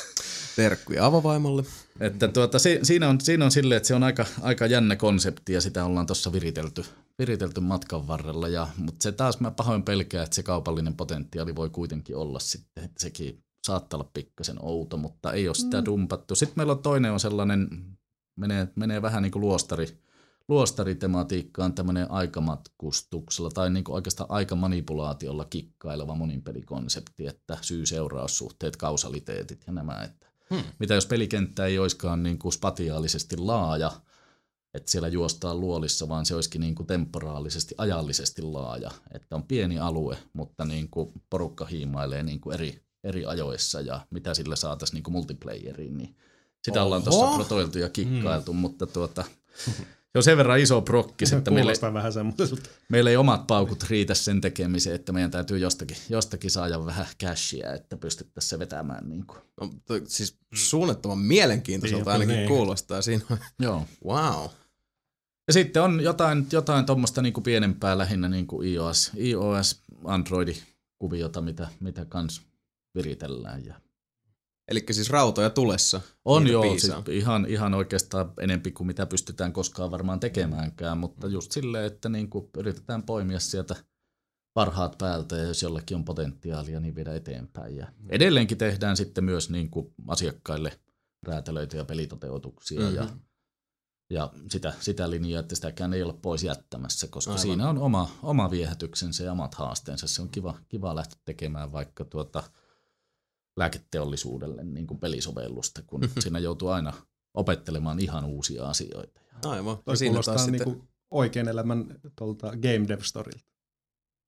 Terkkuja 0.56 1.06
avovaimolle. 1.06 1.64
Että 2.01 2.28
tuota, 2.28 2.59
si, 2.59 2.78
siinä, 2.83 3.09
on, 3.09 3.20
siinä 3.20 3.44
on 3.44 3.51
silleen, 3.51 3.77
että 3.77 3.86
se 3.86 3.94
on 3.94 4.02
aika, 4.02 4.27
aika 4.43 4.67
jännä 4.67 4.97
konsepti 4.97 5.52
ja 5.52 5.60
sitä 5.60 5.85
ollaan 5.85 6.07
tuossa 6.07 6.33
viritelty, 6.33 6.85
viritelty 7.18 7.60
matkan 7.60 8.07
varrella. 8.07 8.49
Ja, 8.49 8.68
mutta 8.77 9.02
se 9.02 9.12
taas 9.12 9.41
mä 9.41 9.51
pahoin 9.51 9.83
pelkää, 9.83 10.25
että 10.25 10.35
se 10.35 10.43
kaupallinen 10.43 10.94
potentiaali 10.94 11.57
voi 11.57 11.70
kuitenkin 11.70 12.17
olla 12.17 12.39
sitten, 12.39 12.85
että 12.85 13.01
sekin 13.01 13.44
saattaa 13.67 14.01
olla 14.01 14.10
pikkasen 14.15 14.57
outo, 14.65 14.97
mutta 14.97 15.33
ei 15.33 15.49
ole 15.49 15.55
sitä 15.55 15.81
mm. 15.81 15.85
dumpattu. 15.85 16.35
Sitten 16.35 16.55
meillä 16.57 16.73
on 16.73 16.83
toinen 16.83 17.12
on 17.12 17.20
sellainen, 17.20 17.68
menee, 18.36 18.68
menee 18.75 19.02
vähän 19.02 19.23
niin 19.23 19.33
kuin 19.33 19.41
luostari, 19.41 19.86
luostaritematiikkaan 20.49 21.73
tämmöinen 21.73 22.10
aikamatkustuksella 22.10 23.51
tai 23.51 23.70
niin 23.70 23.85
kuin 23.85 23.94
oikeastaan 23.94 24.31
aikamanipulaatiolla 24.31 25.44
kikkaileva 25.44 26.15
moninpelikonsepti, 26.15 27.27
että 27.27 27.59
syy-seuraussuhteet, 27.60 28.77
kausaliteetit 28.77 29.65
ja 29.67 29.73
nämä, 29.73 30.02
että 30.02 30.27
Hmm. 30.55 30.65
Mitä 30.78 30.94
jos 30.94 31.07
pelikenttä 31.07 31.67
ei 31.67 31.78
olisikaan 31.78 32.23
niin 32.23 32.39
kuin 32.39 32.52
spatiaalisesti 32.52 33.36
laaja, 33.36 33.93
että 34.75 34.91
siellä 34.91 35.09
juostaan 35.09 35.60
luolissa, 35.60 36.09
vaan 36.09 36.27
se 36.27 36.35
olisikin 36.35 36.60
niin 36.60 36.75
kuin 36.75 36.86
temporaalisesti, 36.86 37.75
ajallisesti 37.78 38.43
laaja. 38.43 38.91
Että 39.15 39.36
on 39.36 39.43
pieni 39.43 39.78
alue, 39.78 40.18
mutta 40.33 40.65
niin 40.65 40.89
kuin 40.91 41.12
porukka 41.31 41.65
hiimailee 41.65 42.23
niin 42.23 42.41
kuin 42.41 42.55
eri, 42.55 42.83
eri 43.05 43.27
ajoissa 43.27 43.81
ja 43.81 44.07
mitä 44.10 44.35
sillä 44.35 44.57
saataisiin 44.57 44.94
niin 44.94 45.02
kuin 45.02 45.12
multiplayeriin, 45.12 45.97
niin 45.97 46.17
sitä 46.62 46.81
Oho. 46.81 46.86
ollaan 46.86 47.02
tuossa 47.02 47.35
protoiltu 47.35 47.78
ja 47.78 47.89
kikkailtu, 47.89 48.52
hmm. 48.52 48.60
mutta 48.60 48.86
tuota, 48.86 49.25
Se 50.12 50.18
on 50.18 50.22
sen 50.22 50.36
verran 50.36 50.58
iso 50.58 50.82
prokkis, 50.82 51.32
että 51.32 51.50
meillä, 51.50 51.72
vähän 51.94 52.12
meillä 52.88 53.10
ei 53.10 53.16
omat 53.16 53.46
paukut 53.46 53.84
riitä 53.90 54.14
sen 54.14 54.40
tekemiseen, 54.40 54.96
että 54.96 55.12
meidän 55.12 55.30
täytyy 55.30 55.58
jostakin, 55.58 55.96
jostakin 56.08 56.50
saada 56.50 56.86
vähän 56.86 57.06
cashia, 57.22 57.72
että 57.72 57.96
pystyttäisiin 57.96 58.50
se 58.50 58.58
vetämään. 58.58 59.08
Niin 59.08 59.26
kuin. 59.26 59.38
No, 59.60 59.70
to, 59.86 59.94
siis 60.04 60.38
suunnattoman 60.54 61.18
mielenkiintoiselta 61.18 62.04
niin, 62.04 62.12
ainakin 62.12 62.36
niin. 62.36 62.48
kuulostaa 62.48 63.02
siinä. 63.02 63.24
Joo. 63.58 63.84
Wow. 64.04 64.48
Ja 65.48 65.52
sitten 65.52 65.82
on 65.82 66.00
jotain, 66.00 66.46
jotain 66.52 66.86
tuommoista 66.86 67.22
niinku 67.22 67.40
pienempää 67.40 67.98
lähinnä 67.98 68.28
niinku 68.28 68.62
iOS, 68.62 69.10
iOS 69.16 69.82
Android-kuviota, 70.04 71.40
mitä, 71.40 71.68
mitä 71.80 72.04
kans 72.04 72.42
viritellään. 72.94 73.64
Ja 73.64 73.74
Eli 74.68 74.84
siis 74.90 75.10
rautoja 75.10 75.50
tulessa. 75.50 76.00
on 76.24 76.47
joo, 76.47 76.62
siis 76.78 76.92
ihan, 77.10 77.47
ihan 77.47 77.74
oikeastaan 77.74 78.32
enempi 78.40 78.70
kuin 78.70 78.86
mitä 78.86 79.06
pystytään 79.06 79.52
koskaan 79.52 79.90
varmaan 79.90 80.20
tekemäänkään, 80.20 80.98
mutta 80.98 81.26
just 81.26 81.52
silleen, 81.52 81.84
että 81.84 82.08
niinku 82.08 82.50
yritetään 82.56 83.02
poimia 83.02 83.40
sieltä 83.40 83.76
parhaat 84.55 84.98
päältä 84.98 85.36
ja 85.36 85.42
jos 85.42 85.62
jollakin 85.62 85.97
on 85.97 86.05
potentiaalia, 86.05 86.80
niin 86.80 86.94
viedä 86.94 87.14
eteenpäin. 87.14 87.76
Ja 87.76 87.86
edelleenkin 88.08 88.58
tehdään 88.58 88.97
sitten 88.97 89.24
myös 89.24 89.50
niinku 89.50 89.94
asiakkaille 90.08 90.78
räätälöityjä 91.26 91.84
pelitoteutuksia 91.84 92.80
Mhm. 92.80 92.94
ja, 92.94 93.08
ja 94.10 94.32
sitä, 94.50 94.72
sitä 94.80 95.10
linjaa, 95.10 95.40
että 95.40 95.55
sitäkään 95.55 95.94
ei 95.94 96.02
ole 96.02 96.12
pois 96.12 96.42
jättämässä, 96.44 97.06
koska. 97.06 97.30
Aivan. 97.30 97.42
siinä 97.42 97.68
on 97.68 97.78
oma, 97.78 98.10
oma 98.22 98.50
viehätyksensä 98.50 99.24
ja 99.24 99.32
omat 99.32 99.55
haasteensa. 99.55 100.06
Se 100.08 100.22
on 100.22 100.28
kiva, 100.28 100.58
kiva 100.68 100.94
lähteä 100.94 101.18
tekemään 101.24 101.72
vaikka 101.72 102.05
tuota 102.05 102.42
lääketeollisuudelle 103.58 104.64
niin 104.64 104.86
kuin 104.86 105.00
pelisovellusta, 105.00 105.82
kun 105.86 106.00
siinä 106.18 106.38
joutuu 106.38 106.68
aina 106.68 106.92
opettelemaan 107.34 108.00
ihan 108.00 108.24
uusia 108.24 108.68
asioita. 108.68 109.20
Aivan. 109.44 109.76
Toi 109.76 109.92
Ja 109.92 109.96
siinä 109.96 110.10
kuulostaa 110.10 110.34
taas 110.34 110.48
niinku 110.48 110.70
sitten, 110.70 110.88
oikein 111.10 111.48
elämän 111.48 112.00
tuolta 112.16 112.50
Game 112.50 112.88
Dev 112.88 113.00
Storilta. 113.02 113.52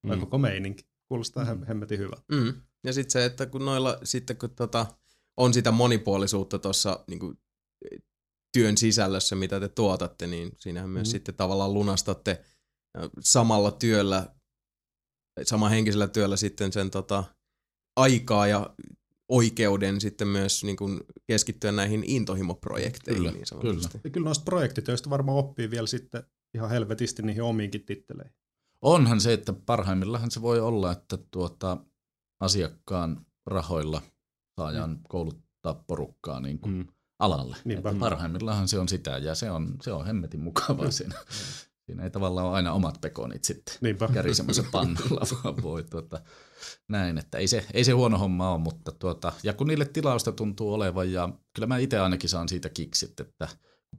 Mm. 0.05 0.19
koko 0.19 0.37
meininki. 0.37 0.85
Kuulostaa 1.07 1.55
mm. 1.55 1.65
hemmetin 1.65 1.99
hyvä. 1.99 2.15
mm. 2.31 2.53
Ja 2.83 2.93
sitten 2.93 3.11
se, 3.11 3.25
että 3.25 3.45
kun 3.45 3.65
noilla 3.65 3.97
sitten 4.03 4.37
kun 4.37 4.55
tota, 4.55 4.85
on 5.37 5.53
sitä 5.53 5.71
monipuolisuutta 5.71 6.59
tuossa 6.59 7.03
niin 7.07 7.19
työn 8.53 8.77
sisällössä, 8.77 9.35
mitä 9.35 9.59
te 9.59 9.67
tuotatte, 9.67 10.27
niin 10.27 10.51
siinähän 10.59 10.89
myös 10.89 11.07
Mm. 11.07 11.11
sitten 11.11 11.35
tavallaan 11.35 11.73
lunastatte 11.73 12.45
samalla 13.19 13.71
työllä, 13.71 14.35
samahenkisellä 15.43 16.07
työllä 16.07 16.37
sitten 16.37 16.73
sen 16.73 16.91
tota, 16.91 17.23
aikaa 17.95 18.47
ja 18.47 18.75
oikeuden 19.31 20.01
sitten 20.01 20.27
myös 20.27 20.63
niin 20.63 20.77
kuin 20.77 20.99
keskittyä 21.27 21.71
näihin 21.71 22.03
intohimoprojekteihin 22.07 23.19
Kyllä, 23.21 23.31
niin 23.31 23.45
sanotusti. 23.45 23.99
Ja 24.03 24.09
kyllä 24.09 24.25
noista 24.25 24.43
projektitöistä 24.45 25.09
varmaan 25.09 25.37
oppii 25.37 25.71
vielä 25.71 25.87
sitten 25.87 26.23
ihan 26.53 26.69
helvetisti 26.69 27.21
niihin 27.21 27.43
omiinkin 27.43 27.85
titteleihin. 27.85 28.33
Onhan 28.81 29.21
se, 29.21 29.33
että 29.33 29.53
parhaimmillaan 29.53 30.31
se 30.31 30.41
voi 30.41 30.59
olla, 30.59 30.91
että 30.91 31.17
tuota, 31.31 31.77
asiakkaan 32.39 33.25
rahoilla 33.45 34.01
saadaan 34.59 34.99
kouluttaa 35.09 35.83
porukkaa 35.87 36.39
niin 36.39 36.59
kuin 36.59 36.73
Mm. 36.75 36.87
alalle. 37.19 37.57
Niinpä. 37.65 37.89
Että 37.89 37.99
parhaimmillaan 37.99 38.67
se 38.67 38.79
on 38.79 38.87
sitä 38.89 39.17
ja 39.17 39.35
se 39.35 39.51
on, 39.51 39.75
se 39.81 39.91
on 39.91 40.05
hemmetin 40.05 40.39
mukavaa 40.39 40.91
siinä. 40.91 41.15
Siinä 41.85 42.03
ei 42.03 42.09
tavallaan 42.09 42.47
ole 42.47 42.55
aina 42.55 42.73
omat 42.73 43.01
pekonit 43.01 43.43
sitten 43.43 43.75
Niinpä. 43.81 44.07
kärisemässä 44.13 44.63
pannulla, 44.71 45.21
vaan 45.43 45.63
voi 45.63 45.83
tuota, 45.83 46.21
näin, 46.89 47.17
että 47.17 47.37
ei 47.37 47.47
se, 47.47 47.65
ei 47.73 47.83
se 47.83 47.91
huono 47.91 48.17
homma 48.17 48.51
ole, 48.51 48.59
mutta 48.59 48.91
tuota, 48.91 49.33
ja 49.43 49.53
kun 49.53 49.67
niille 49.67 49.85
tilausta 49.85 50.31
tuntuu 50.31 50.73
olevan, 50.73 51.11
ja 51.11 51.29
kyllä 51.55 51.67
mä 51.67 51.77
itse 51.77 51.99
ainakin 51.99 52.29
saan 52.29 52.49
siitä 52.49 52.69
kiksit, 52.69 53.19
että 53.19 53.47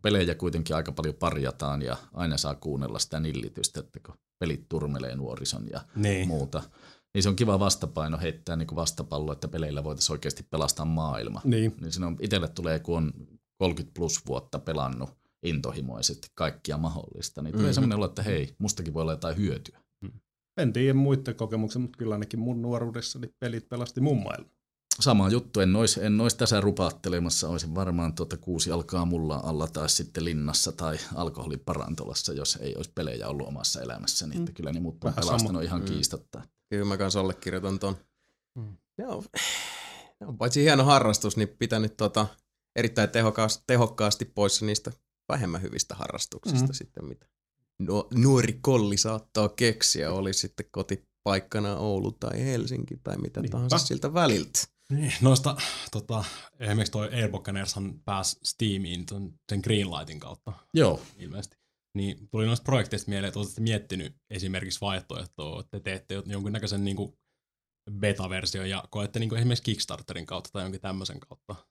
pelejä 0.02 0.34
kuitenkin 0.34 0.76
aika 0.76 0.92
paljon 0.92 1.14
parjataan 1.14 1.82
ja 1.82 1.96
aina 2.12 2.36
saa 2.36 2.54
kuunnella 2.54 2.98
sitä 2.98 3.20
nillitystä, 3.20 3.80
että 3.80 4.00
kun 4.06 4.14
pelit 4.38 4.68
turmelee 4.68 5.16
nuorison 5.16 5.66
ja 5.72 5.80
Niin. 5.96 6.28
muuta, 6.28 6.62
niin 7.14 7.22
se 7.22 7.28
on 7.28 7.36
kiva 7.36 7.60
vastapaino 7.60 8.18
heittää 8.18 8.56
niin 8.56 8.66
kuin 8.66 8.76
vastapallo, 8.76 9.32
että 9.32 9.48
peleillä 9.48 9.84
voitaisiin 9.84 10.14
oikeasti 10.14 10.42
pelastaa 10.50 10.86
maailma. 10.86 11.40
Niin. 11.44 11.74
Niin 11.80 11.92
siinä 11.92 12.06
on, 12.06 12.16
itselle 12.20 12.48
tulee, 12.48 12.78
kun 12.78 12.96
on 12.96 13.12
30 13.58 13.94
plus 13.98 14.26
vuotta 14.26 14.58
pelannut 14.58 15.10
intohimoisesti 15.42 16.28
kaikkia 16.34 16.78
mahdollista, 16.78 17.42
niin 17.42 17.52
tulee 17.52 17.66
Mhm. 17.66 17.74
semmoinen 17.74 17.96
olo, 17.98 18.06
että 18.06 18.22
hei, 18.22 18.54
mustakin 18.58 18.94
voi 18.94 19.02
olla 19.02 19.12
jotain 19.12 19.36
hyötyä. 19.36 19.81
En 20.56 20.72
tiedä 20.72 20.94
muiden 20.94 21.34
kokemuksia, 21.34 21.80
mutta 21.80 21.98
kyllä 21.98 22.14
ainakin 22.14 22.40
mun 22.40 22.62
nuoruudessa 22.62 23.18
niin 23.18 23.34
pelit 23.40 23.68
pelasti 23.68 24.00
mun 24.00 24.22
maailman. 24.22 24.50
Sama 25.00 25.28
juttu, 25.28 25.60
en 25.60 25.76
ois, 25.76 25.98
en 25.98 26.20
ois 26.20 26.34
tässä 26.34 26.60
rupaattelemassa, 26.60 27.48
olisin 27.48 27.74
varmaan 27.74 28.14
tuota 28.14 28.36
kuusi 28.36 28.70
alkaa 28.70 29.04
mulla 29.04 29.40
alla 29.44 29.66
tai 29.66 29.88
sitten 29.88 30.24
linnassa 30.24 30.72
tai 30.72 30.98
alkoholiparantolassa, 31.14 32.32
jos 32.32 32.56
ei 32.60 32.76
olisi 32.76 32.90
pelejä 32.94 33.28
ollut 33.28 33.48
omassa 33.48 33.80
elämässäni, 33.82 34.30
niin 34.30 34.40
että 34.42 34.52
kyllä 34.52 34.72
ne 34.72 34.80
mut 34.80 35.04
on 35.04 35.14
pelastanut 35.14 35.62
ihan 35.62 35.80
Mm. 35.80 35.84
kiistatta. 35.86 36.42
Kyllä 36.70 36.84
mä 36.84 36.96
kanssa 36.96 37.20
allekirjoitan 37.20 37.78
ton. 37.78 37.96
Mm. 38.58 38.76
Joo. 38.98 39.24
Joo, 40.20 40.32
paitsi 40.32 40.62
hieno 40.62 40.84
harrastus, 40.84 41.36
niin 41.36 41.48
pitänyt 41.48 41.96
tota 41.96 42.26
erittäin 42.76 43.10
tehokkaasti, 43.10 43.64
tehokkaasti 43.66 44.24
poissa 44.24 44.66
niistä 44.66 44.92
vähemmän 45.28 45.62
hyvistä 45.62 45.94
harrastuksista 45.94 46.66
Mm. 46.68 46.74
sitten, 46.74 47.04
mitä 47.04 47.26
nu- 47.86 48.08
nuori 48.14 48.58
kolli 48.62 48.96
saattaa 48.96 49.48
keksiä, 49.48 50.12
oli 50.12 50.32
sitten 50.32 50.66
kotipaikkana 50.70 51.76
Oulu 51.76 52.12
tai 52.12 52.44
Helsinki 52.44 52.96
tai 53.04 53.16
mitä 53.18 53.40
Niinpä. 53.40 53.52
tahansa 53.52 53.78
siltä 53.78 54.14
väliltä. 54.14 54.58
Niin, 54.90 55.12
noista, 55.20 55.56
tota, 55.92 56.24
esimerkiksi 56.60 56.92
toi 56.92 57.14
Airbuccaneershan 57.14 58.00
pääsi 58.04 58.38
Steamiin 58.42 59.06
ton, 59.06 59.32
sen 59.48 59.60
Greenlightin 59.64 60.20
kautta 60.20 60.52
Joo, 60.74 61.00
ilmeisesti. 61.18 61.56
Niin 61.94 62.28
tuli 62.30 62.46
noista 62.46 62.64
projekteista 62.64 63.08
mieleen, 63.08 63.28
että 63.28 63.40
olette 63.40 63.60
miettinyt 63.60 64.16
esimerkiksi 64.30 64.80
vaihtoehtoa, 64.80 65.60
että 65.60 65.70
te 65.70 65.80
teette 65.80 66.22
jonkinnäköisen 66.26 66.84
niin 66.84 66.96
kuin 66.96 67.12
beta-version 67.98 68.70
ja 68.70 68.84
koette 68.90 69.18
niin 69.18 69.28
kuin 69.28 69.38
esimerkiksi 69.38 69.62
Kickstarterin 69.64 70.26
kautta 70.26 70.50
tai 70.52 70.62
jonkin 70.62 70.80
tämmöisen 70.80 71.20
kautta. 71.20 71.66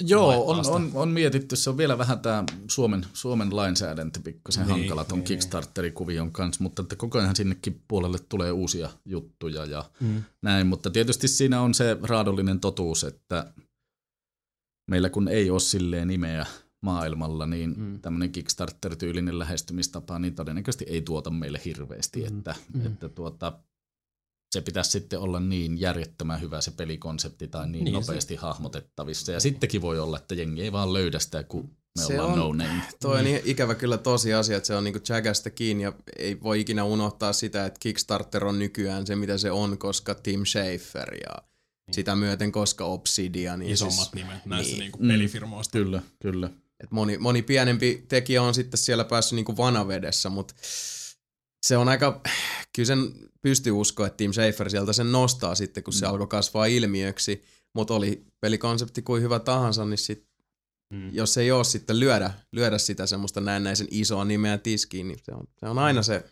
Joo 0.00 0.50
on, 0.50 0.66
on, 0.66 0.90
on, 0.94 1.08
mietitty. 1.08 1.56
Se 1.56 1.70
on 1.70 1.76
vielä 1.76 1.98
vähän 1.98 2.20
tämä 2.20 2.44
Suomen, 2.70 3.06
Suomen 3.12 3.56
lainsäädäntö 3.56 4.20
pikkasen 4.24 4.66
Niin, 4.66 4.70
hankala 4.78 5.04
ton 5.04 5.18
niin, 5.18 5.24
niin, 5.24 5.28
Kickstarter-kuvion 5.28 6.32
kanssa, 6.32 6.62
mutta 6.62 6.82
että 6.82 6.96
koko 6.96 7.18
ajan 7.18 7.36
sinnekin 7.36 7.82
puolelle 7.88 8.18
tulee 8.28 8.52
uusia 8.52 8.90
juttuja 9.04 9.64
ja 9.64 9.90
Mm. 10.00 10.22
näin. 10.42 10.66
Mutta 10.66 10.90
tietysti 10.90 11.28
siinä 11.28 11.60
on 11.60 11.74
se 11.74 11.96
raadollinen 12.02 12.60
totuus, 12.60 13.04
että 13.04 13.52
meillä 14.90 15.10
kun 15.10 15.28
ei 15.28 15.50
ole 15.50 15.60
silleen 15.60 16.08
nimeä 16.08 16.46
maailmalla, 16.82 17.46
niin 17.46 17.74
Mm. 17.76 17.84
mm. 17.84 18.00
tämmöinen 18.00 18.32
Kickstarter-tyylinen 18.32 19.38
lähestymistapa, 19.38 20.18
niin 20.18 20.34
todennäköisesti 20.34 20.84
ei 20.88 21.02
tuota 21.02 21.30
meille 21.30 21.60
hirveästi, 21.64 22.20
Mm. 22.30 22.38
että, 22.38 22.54
mm. 22.74 22.86
että 22.86 23.08
tuota, 23.08 23.52
se 24.54 24.60
pitäisi 24.60 24.90
sitten 24.90 25.18
olla 25.18 25.40
niin 25.40 25.80
järjettömän 25.80 26.40
hyvä 26.40 26.60
se 26.60 26.70
pelikonsepti 26.70 27.48
tai 27.48 27.62
niin, 27.64 27.72
Niin, 27.72 27.84
niin 27.84 27.92
nopeasti 27.94 28.36
hahmotettavissa. 28.36 29.32
Ja 29.32 29.40
sittenkin 29.40 29.82
voi 29.82 29.98
olla, 30.00 30.16
että 30.16 30.34
jengi 30.34 30.62
ei 30.62 30.72
vaan 30.72 30.92
löydä 30.92 31.18
sitä, 31.18 31.42
kun 31.42 31.76
me 31.98 32.04
Se 32.04 32.20
ollaan 32.20 32.32
on- 32.42 32.58
no 32.58 32.64
name. 32.64 32.82
Toi 33.02 33.20
on 33.20 33.26
ikävä 33.44 33.74
kyllä 33.74 33.98
tosi 33.98 34.34
asia, 34.34 34.56
että 34.56 34.66
se 34.66 34.74
on 34.76 34.84
niinku 34.84 35.00
Jagasta 35.08 35.50
kiinni 35.50 35.84
ja 35.84 35.92
ei 36.18 36.40
voi 36.42 36.60
ikinä 36.60 36.84
unohtaa 36.84 37.32
sitä, 37.32 37.66
että 37.66 37.80
Kickstarter 37.80 38.44
on 38.44 38.58
nykyään 38.58 39.06
se, 39.06 39.16
mitä 39.16 39.38
se 39.38 39.50
on, 39.50 39.78
koska 39.78 40.14
Tim 40.14 40.44
Schafer 40.44 41.14
ja 41.14 41.34
sitä 41.92 42.16
myöten, 42.16 42.52
koska 42.52 42.84
Obsidian. 42.84 43.62
ja 43.62 43.72
Isommat 43.72 43.94
siis, 43.96 44.14
nimet 44.14 44.46
näissä 44.46 44.72
niin. 44.72 44.80
niin. 44.80 44.92
Niin 44.92 45.02
Mm. 45.02 45.08
pelifirmoista. 45.08 45.72
Kyllä, 45.78 46.02
kyllä. 46.22 46.50
Et 46.80 46.90
moni, 46.90 47.18
moni 47.18 47.42
pienempi 47.42 48.04
tekijä 48.08 48.42
on 48.42 48.54
sitten 48.54 48.78
siellä 48.78 49.04
päässyt 49.04 49.36
niinku 49.36 49.56
vanavedessä, 49.56 50.28
mutta 50.28 50.54
se 51.66 51.76
on 51.76 51.88
aika, 51.88 52.20
kyllä 52.74 52.86
sen 52.86 53.12
pystyy 53.44 53.72
uskoa, 53.72 54.06
että 54.06 54.16
Tim 54.16 54.32
Schafer 54.32 54.70
sieltä 54.70 54.92
sen 54.92 55.12
nostaa 55.12 55.54
sitten, 55.54 55.84
kun 55.84 55.92
se 55.92 56.06
Mm. 56.06 56.10
alkoi 56.12 56.26
kasvaa 56.26 56.66
ilmiöksi, 56.66 57.42
mutta 57.74 57.94
oli 57.94 58.26
pelikonsepti 58.40 59.02
kuin 59.02 59.22
hyvä 59.22 59.38
tahansa, 59.38 59.84
niin 59.84 59.98
sit, 59.98 60.26
Mm. 60.92 61.14
jos 61.14 61.38
ei 61.38 61.50
ole 61.52 61.64
sitten 61.64 62.00
lyödä, 62.00 62.30
lyödä 62.52 62.78
sitä 62.78 63.06
semmoista 63.06 63.40
näennäisen 63.40 63.86
isoa 63.90 64.24
nimeä 64.24 64.58
tiskiin, 64.58 65.08
niin 65.08 65.18
se 65.22 65.32
on, 65.34 65.44
se 65.60 65.66
on 65.66 65.78
aina 65.78 66.02
se, 66.02 66.24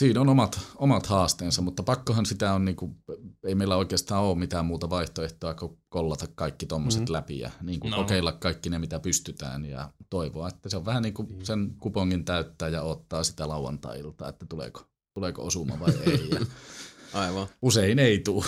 Siinä 0.00 0.20
on 0.20 0.28
omat, 0.28 0.60
omat 0.76 1.06
haasteensa, 1.06 1.62
mutta 1.62 1.82
pakkohan 1.82 2.26
sitä 2.26 2.52
on, 2.54 2.64
niinku, 2.64 2.96
ei 3.44 3.54
meillä 3.54 3.76
oikeastaan 3.76 4.24
ole 4.24 4.38
mitään 4.38 4.64
muuta 4.66 4.90
vaihtoehtoa 4.90 5.54
kuin 5.54 5.78
kollata 5.88 6.26
kaikki 6.34 6.66
tommoset 6.66 7.00
Mhm. 7.00 7.08
mm. 7.08 7.12
läpi 7.12 7.38
ja 7.38 7.50
niinku 7.62 7.88
No. 7.88 7.96
no. 7.96 8.02
kokeilla 8.02 8.32
kaikki 8.32 8.70
ne, 8.70 8.78
mitä 8.78 8.98
pystytään 8.98 9.64
ja 9.64 9.92
toivoa, 10.10 10.48
että 10.48 10.68
se 10.68 10.76
on 10.76 10.84
vähän 10.84 11.02
niin 11.02 11.14
kuin 11.14 11.44
sen 11.46 11.74
kupongin 11.80 12.24
täyttää 12.24 12.68
ja 12.68 12.82
ottaa 12.82 13.24
sitä 13.24 13.48
lauantailta, 13.48 14.28
että 14.28 14.46
tuleeko, 14.46 14.86
tuleeko 15.14 15.42
osuma 15.42 15.80
vai 15.80 15.92
ei. 16.06 16.30
Ja 16.30 16.40
aivan. 17.20 17.46
usein 17.62 17.98
ei 17.98 18.18
tule. 18.18 18.44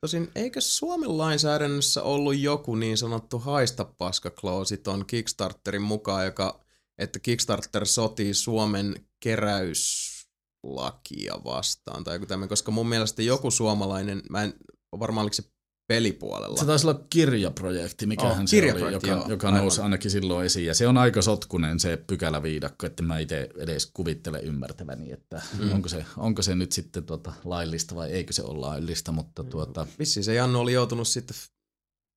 Tosin 0.00 0.30
eikö 0.34 0.60
Suomen 0.60 1.18
lainsäädännössä 1.18 2.02
ollut 2.02 2.38
joku 2.38 2.74
niin 2.74 2.98
sanottu 2.98 3.38
haista 3.38 3.84
paska 3.84 4.30
kloosi 4.30 4.76
ton 4.76 5.06
Kickstarterin 5.06 5.82
mukaan, 5.82 6.24
joka, 6.24 6.64
että 6.98 7.18
Kickstarter 7.18 7.86
sotii 7.86 8.34
Suomen 8.34 9.06
keräyslakia 9.20 11.34
vastaan 11.44 12.04
tai 12.04 12.14
joku 12.14 12.26
tämmöinen, 12.26 12.48
koska 12.48 12.70
mun 12.70 12.88
mielestä 12.88 13.22
joku 13.22 13.50
suomalainen, 13.50 14.22
mä 14.30 14.42
en 14.42 14.54
varmaan 14.98 15.24
oliko 15.24 15.34
se 15.34 15.42
pelipuolella. 15.88 16.56
Se 16.56 16.64
taisi 16.64 16.86
olla 16.86 17.00
kirjaprojekti, 17.10 18.06
mikähän 18.06 18.30
Oh, 18.32 18.36
se 18.36 18.42
oli, 18.42 18.48
kirjaprojekti, 18.48 19.08
joka, 19.08 19.20
joo, 19.20 19.30
joka 19.30 19.46
aivan. 19.46 19.60
nousi 19.60 19.80
ainakin 19.80 20.10
silloin 20.10 20.46
esiin. 20.46 20.66
Ja 20.66 20.74
se 20.74 20.86
on 20.86 20.98
aika 20.98 21.22
sotkunen 21.22 21.80
se 21.80 21.96
pykäläviidakko, 22.06 22.86
että 22.86 23.02
mä 23.02 23.18
itse 23.18 23.48
edes 23.58 23.90
kuvittele 23.94 24.40
ymmärtäväni, 24.40 25.12
että 25.12 25.42
Mm. 25.58 25.64
mm. 25.64 25.72
onko, 25.72 25.88
se, 25.88 26.04
onko 26.16 26.42
se 26.42 26.54
nyt 26.54 26.72
sitten 26.72 27.04
tuota 27.04 27.32
laillista 27.44 27.94
vai 27.94 28.10
eikö 28.10 28.32
se 28.32 28.42
ole 28.42 28.58
laillista, 28.58 29.12
mutta 29.12 29.44
tuota, 29.44 29.86
Vissiin 29.98 30.24
se 30.24 30.34
Jannu 30.34 30.60
oli 30.60 30.72
joutunut 30.72 31.08
sitten 31.08 31.36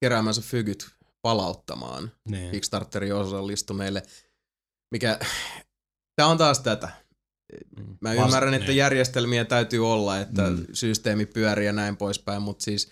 keräämänsä 0.01 0.41
fygyt 0.41 0.89
palauttamaan 1.21 2.11
Niin. 2.29 2.51
Kickstarterin 2.51 3.15
osallistuneille 3.15 4.03
Mikä, 4.91 5.19
tää 6.15 6.27
on 6.27 6.37
taas 6.37 6.59
tätä. 6.59 6.89
Mä 8.01 8.09
Vast- 8.15 8.25
ymmärrän, 8.25 8.53
että 8.53 8.67
niin. 8.67 8.77
järjestelmiä 8.77 9.45
täytyy 9.45 9.91
olla, 9.91 10.19
että 10.19 10.41
Mm. 10.49 10.55
mm. 10.57 10.65
systeemi 10.73 11.25
pyörii 11.25 11.65
ja 11.65 11.73
näin 11.73 11.97
poispäin, 11.97 12.41
mutta 12.41 12.63
siis 12.63 12.91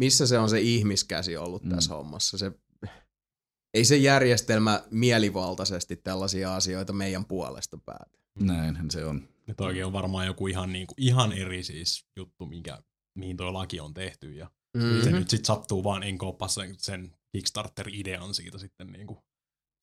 missä 0.00 0.26
se 0.26 0.38
on 0.38 0.50
se 0.50 0.60
ihmiskäsi 0.60 1.36
ollut 1.36 1.62
mm. 1.62 1.70
tässä 1.70 1.94
hommassa? 1.94 2.38
Se, 2.38 2.52
ei 3.74 3.84
se 3.84 3.96
järjestelmä 3.96 4.82
mielivaltaisesti 4.90 5.96
tällaisia 5.96 6.54
asioita 6.54 6.92
meidän 6.92 7.24
puolesta 7.24 7.78
päätä. 7.86 8.18
Näinhän 8.40 8.90
se 8.90 9.04
on. 9.04 9.28
Ja 9.46 9.54
toikin 9.54 9.86
on 9.86 9.92
varmaan 9.92 10.26
joku 10.26 10.46
ihan, 10.46 10.72
niin 10.72 10.86
kuin, 10.86 10.94
ihan 10.98 11.32
eri 11.32 11.62
siis 11.62 12.06
juttu, 12.16 12.46
minkä, 12.46 12.82
mihin 13.14 13.36
toi 13.36 13.52
laki 13.52 13.80
on 13.80 13.94
tehty. 13.94 14.32
Ja 14.32 14.50
mm-hmm. 14.76 15.02
se 15.02 15.10
nyt 15.10 15.30
sitten 15.30 15.46
sattuu 15.46 15.84
vaan 15.84 16.02
enkooppas 16.02 16.54
sen, 16.54 16.74
sen 16.78 17.16
Kickstarter-idean 17.32 18.34
siitä 18.34 18.58
sitten 18.58 18.92
niin 18.92 19.06
kuin, 19.06 19.18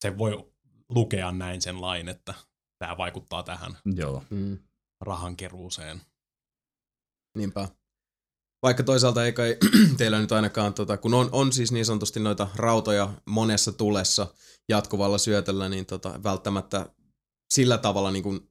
se 0.04 0.18
voi 0.18 0.52
lukea 0.88 1.32
näin 1.32 1.62
sen 1.62 1.80
lain, 1.80 2.08
että 2.08 2.34
tämä 2.78 2.96
vaikuttaa 2.96 3.42
tähän 3.42 3.78
Joo. 3.84 4.24
Mm. 4.30 4.58
rahankeruuseen. 5.00 6.00
Niinpä. 7.36 7.68
Vaikka 8.62 8.82
toisaalta 8.82 9.24
ei 9.24 9.32
kai 9.32 9.56
teillä 9.98 10.18
nyt 10.20 10.32
ainakaan, 10.32 10.74
tota, 10.74 10.96
kun 10.96 11.14
on, 11.14 11.28
on 11.32 11.52
siis 11.52 11.72
niin 11.72 11.86
sanotusti 11.86 12.20
noita 12.20 12.48
rautoja 12.54 13.10
monessa 13.26 13.72
tulessa 13.72 14.26
jatkuvalla 14.68 15.18
syötöllä, 15.18 15.68
niin 15.68 15.86
tota, 15.86 16.20
välttämättä 16.22 16.86
sillä 17.54 17.78
tavalla 17.78 18.10
niin, 18.10 18.22
kuin, 18.22 18.50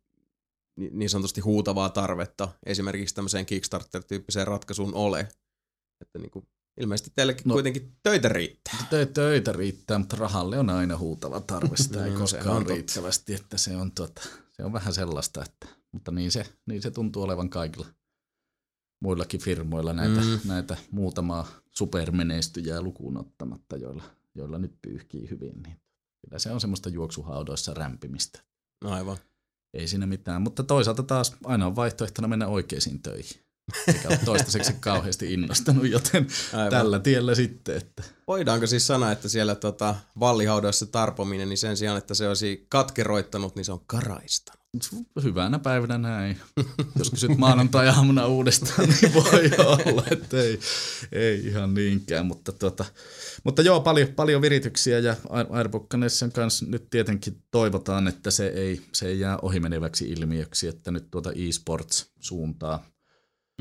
ni- 0.79 0.89
niin 0.93 1.09
sanotusti 1.09 1.41
huutavaa 1.41 1.89
tarvetta 1.89 2.49
esimerkiksi 2.65 3.15
tämmöiseen 3.15 3.45
Kickstarter-tyyppiseen 3.45 4.47
ratkaisuun 4.47 4.93
ole. 4.93 5.19
Että 6.01 6.19
niin 6.19 6.31
kuin, 6.31 6.47
ilmeisesti 6.81 7.11
teillekin 7.15 7.43
No. 7.45 7.49
no. 7.49 7.53
kuitenkin 7.55 7.95
töitä 8.03 8.29
riittää. 8.29 8.77
Tö- 8.89 9.05
töitä 9.13 9.51
riittää, 9.51 9.99
mutta 9.99 10.15
rahalle 10.15 10.59
on 10.59 10.69
aina 10.69 10.97
huutava 10.97 11.39
tarve. 11.41 11.77
Sitä 11.77 12.03
ei 12.05 12.11
No, 12.11 12.19
koskaan 12.19 12.47
on 12.47 12.57
totta. 12.57 12.73
riittävästi, 12.73 13.33
että 13.33 13.57
se 13.57 13.75
on, 13.75 13.91
tuota, 13.91 14.21
se 14.51 14.63
on 14.63 14.73
vähän 14.73 14.93
sellaista, 14.93 15.43
että, 15.45 15.67
mutta 15.91 16.11
niin 16.11 16.31
se, 16.31 16.45
niin 16.65 16.81
se 16.81 16.91
tuntuu 16.91 17.23
olevan 17.23 17.49
kaikilla 17.49 17.87
muillakin 18.99 19.39
firmoilla 19.41 19.93
näitä, 19.93 20.21
Mm. 20.21 20.39
näitä 20.45 20.77
muutamaa 20.91 21.47
supermenestyjää 21.71 22.81
lukuun 22.81 23.17
ottamatta, 23.17 23.77
joilla, 23.77 24.03
joilla 24.35 24.57
nyt 24.57 24.75
pyyhkii 24.81 25.29
hyvin. 25.29 25.63
Niin 25.63 25.79
kyllä 26.25 26.39
se 26.39 26.51
on 26.51 26.61
semmoista 26.61 26.89
juoksuhaudoissa 26.89 27.73
rämpimistä. 27.73 28.39
No 28.83 28.91
aivan. 28.91 29.17
Ei 29.73 29.87
siinä 29.87 30.05
mitään, 30.07 30.41
mutta 30.41 30.63
toisaalta 30.63 31.03
taas 31.03 31.35
aina 31.43 31.67
on 31.67 31.75
vaihtoehtona 31.75 32.27
mennä 32.27 32.47
oikeisiin 32.47 33.01
töihin. 33.01 33.41
Eikä 33.87 34.07
ole 34.07 34.19
toistaiseksi 34.25 34.73
kauheasti 34.79 35.33
innostanut, 35.33 35.87
joten 35.87 36.27
Aivan. 36.53 36.69
tällä 36.71 36.99
tiellä 36.99 37.35
sitten, 37.35 37.77
että 37.77 38.03
Voidaanko 38.27 38.67
siis 38.67 38.87
sanoa, 38.87 39.11
että 39.11 39.29
siellä 39.29 39.55
tota, 39.55 39.95
vallihaudoissa 40.19 40.85
tarpominen, 40.85 41.49
niin 41.49 41.57
sen 41.57 41.77
sijaan, 41.77 41.97
että 41.97 42.13
se 42.13 42.27
olisi 42.27 42.65
katkeroittanut, 42.69 43.55
niin 43.55 43.65
se 43.65 43.71
on 43.71 43.81
karaistanut. 43.87 44.56
Hyvänä 45.23 45.59
päivänä 45.59 45.97
näin. 45.97 46.37
Jos 46.99 47.09
kysyt 47.11 47.37
maanantai-aamuna 47.37 48.25
uudestaan, 48.27 48.89
niin 48.89 49.13
voi 49.13 49.49
olla, 49.65 50.03
että 50.11 50.41
ei, 50.41 50.59
ei 51.11 51.47
ihan 51.47 51.73
niinkään. 51.73 52.25
Mutta, 52.25 52.51
tuota, 52.51 52.85
mutta 53.43 53.61
joo, 53.61 53.81
paljon, 53.81 54.07
paljon 54.07 54.41
virityksiä 54.41 54.99
ja 54.99 55.13
Air- 55.13 55.47
Airbukkanessen 55.53 56.31
kanssa 56.31 56.65
nyt 56.65 56.89
tietenkin 56.89 57.43
toivotaan, 57.51 58.07
että 58.07 58.31
se 58.31 58.47
ei, 58.47 58.81
se 58.93 59.07
ei 59.07 59.19
jää 59.19 59.37
ohimeneväksi 59.41 60.09
ilmiöksi, 60.09 60.67
että 60.67 60.91
nyt 60.91 61.11
tuota 61.11 61.31
e-sports-suuntaa 61.31 62.83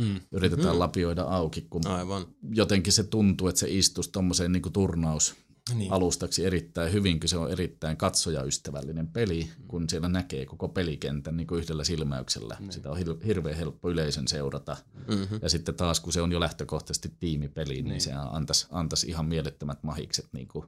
Mm. 0.00 0.20
yritetään 0.32 0.68
Mhm. 0.68 0.78
lapioida 0.78 1.22
auki, 1.22 1.66
kun 1.70 1.86
Aivan. 1.86 2.26
jotenkin 2.50 2.92
se 2.92 3.04
tuntuu, 3.04 3.48
että 3.48 3.58
se 3.58 3.66
istuisi 3.70 4.12
tuommoiseen 4.12 4.52
niin 4.52 4.72
turnaus 4.72 5.34
Niin. 5.74 5.92
alustaksi 5.92 6.44
erittäin 6.44 6.92
hyvin, 6.92 7.20
kun 7.20 7.28
se 7.28 7.36
on 7.38 7.50
erittäin 7.50 7.96
katsojaystävällinen 7.96 9.06
peli, 9.08 9.50
kun 9.68 9.88
siellä 9.90 10.08
näkee 10.08 10.46
koko 10.46 10.68
pelikentän 10.68 11.36
niin 11.36 11.46
kuin 11.46 11.62
yhdellä 11.62 11.84
silmäyksellä. 11.84 12.56
Sitä 12.70 12.90
on 12.90 12.96
hir- 12.98 13.26
hirveän 13.26 13.56
helppo 13.56 13.90
yleisön 13.90 14.28
seurata. 14.28 14.76
Mm-hmm. 15.08 15.38
Ja 15.42 15.48
sitten 15.48 15.74
taas, 15.74 16.00
kun 16.00 16.12
se 16.12 16.20
on 16.22 16.32
jo 16.32 16.40
lähtökohtaisesti 16.40 17.12
tiimipeli, 17.20 17.74
niin, 17.74 17.84
niin 17.84 18.00
se 18.00 18.12
antaisi, 18.12 18.66
antaisi 18.70 19.06
ihan 19.08 19.26
mielettömät 19.26 19.82
mahikset. 19.82 20.26
Niin, 20.32 20.48
kuin, 20.48 20.66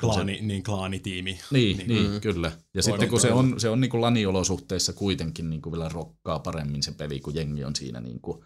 Klaani, 0.00 0.38
niin 0.42 0.62
klaanitiimi. 0.62 1.38
niin, 1.50 1.76
niin, 1.76 1.88
niin 1.88 2.10
Mm. 2.10 2.20
kyllä. 2.20 2.52
Ja 2.74 2.82
sitten 2.82 3.08
kun 3.08 3.20
se 3.20 3.32
on, 3.32 3.60
se 3.60 3.68
on 3.68 3.80
niin 3.80 3.90
kuin 3.90 4.00
laniolosuhteissa 4.00 4.92
kuitenkin 4.92 5.50
niin 5.50 5.62
kuin 5.62 5.72
vielä 5.72 5.88
rokkaa 5.88 6.38
paremmin 6.38 6.82
se 6.82 6.92
peli, 6.92 7.20
kun 7.20 7.34
jengi 7.34 7.64
on 7.64 7.76
siinä 7.76 8.00
niin 8.00 8.20
kuin, 8.20 8.44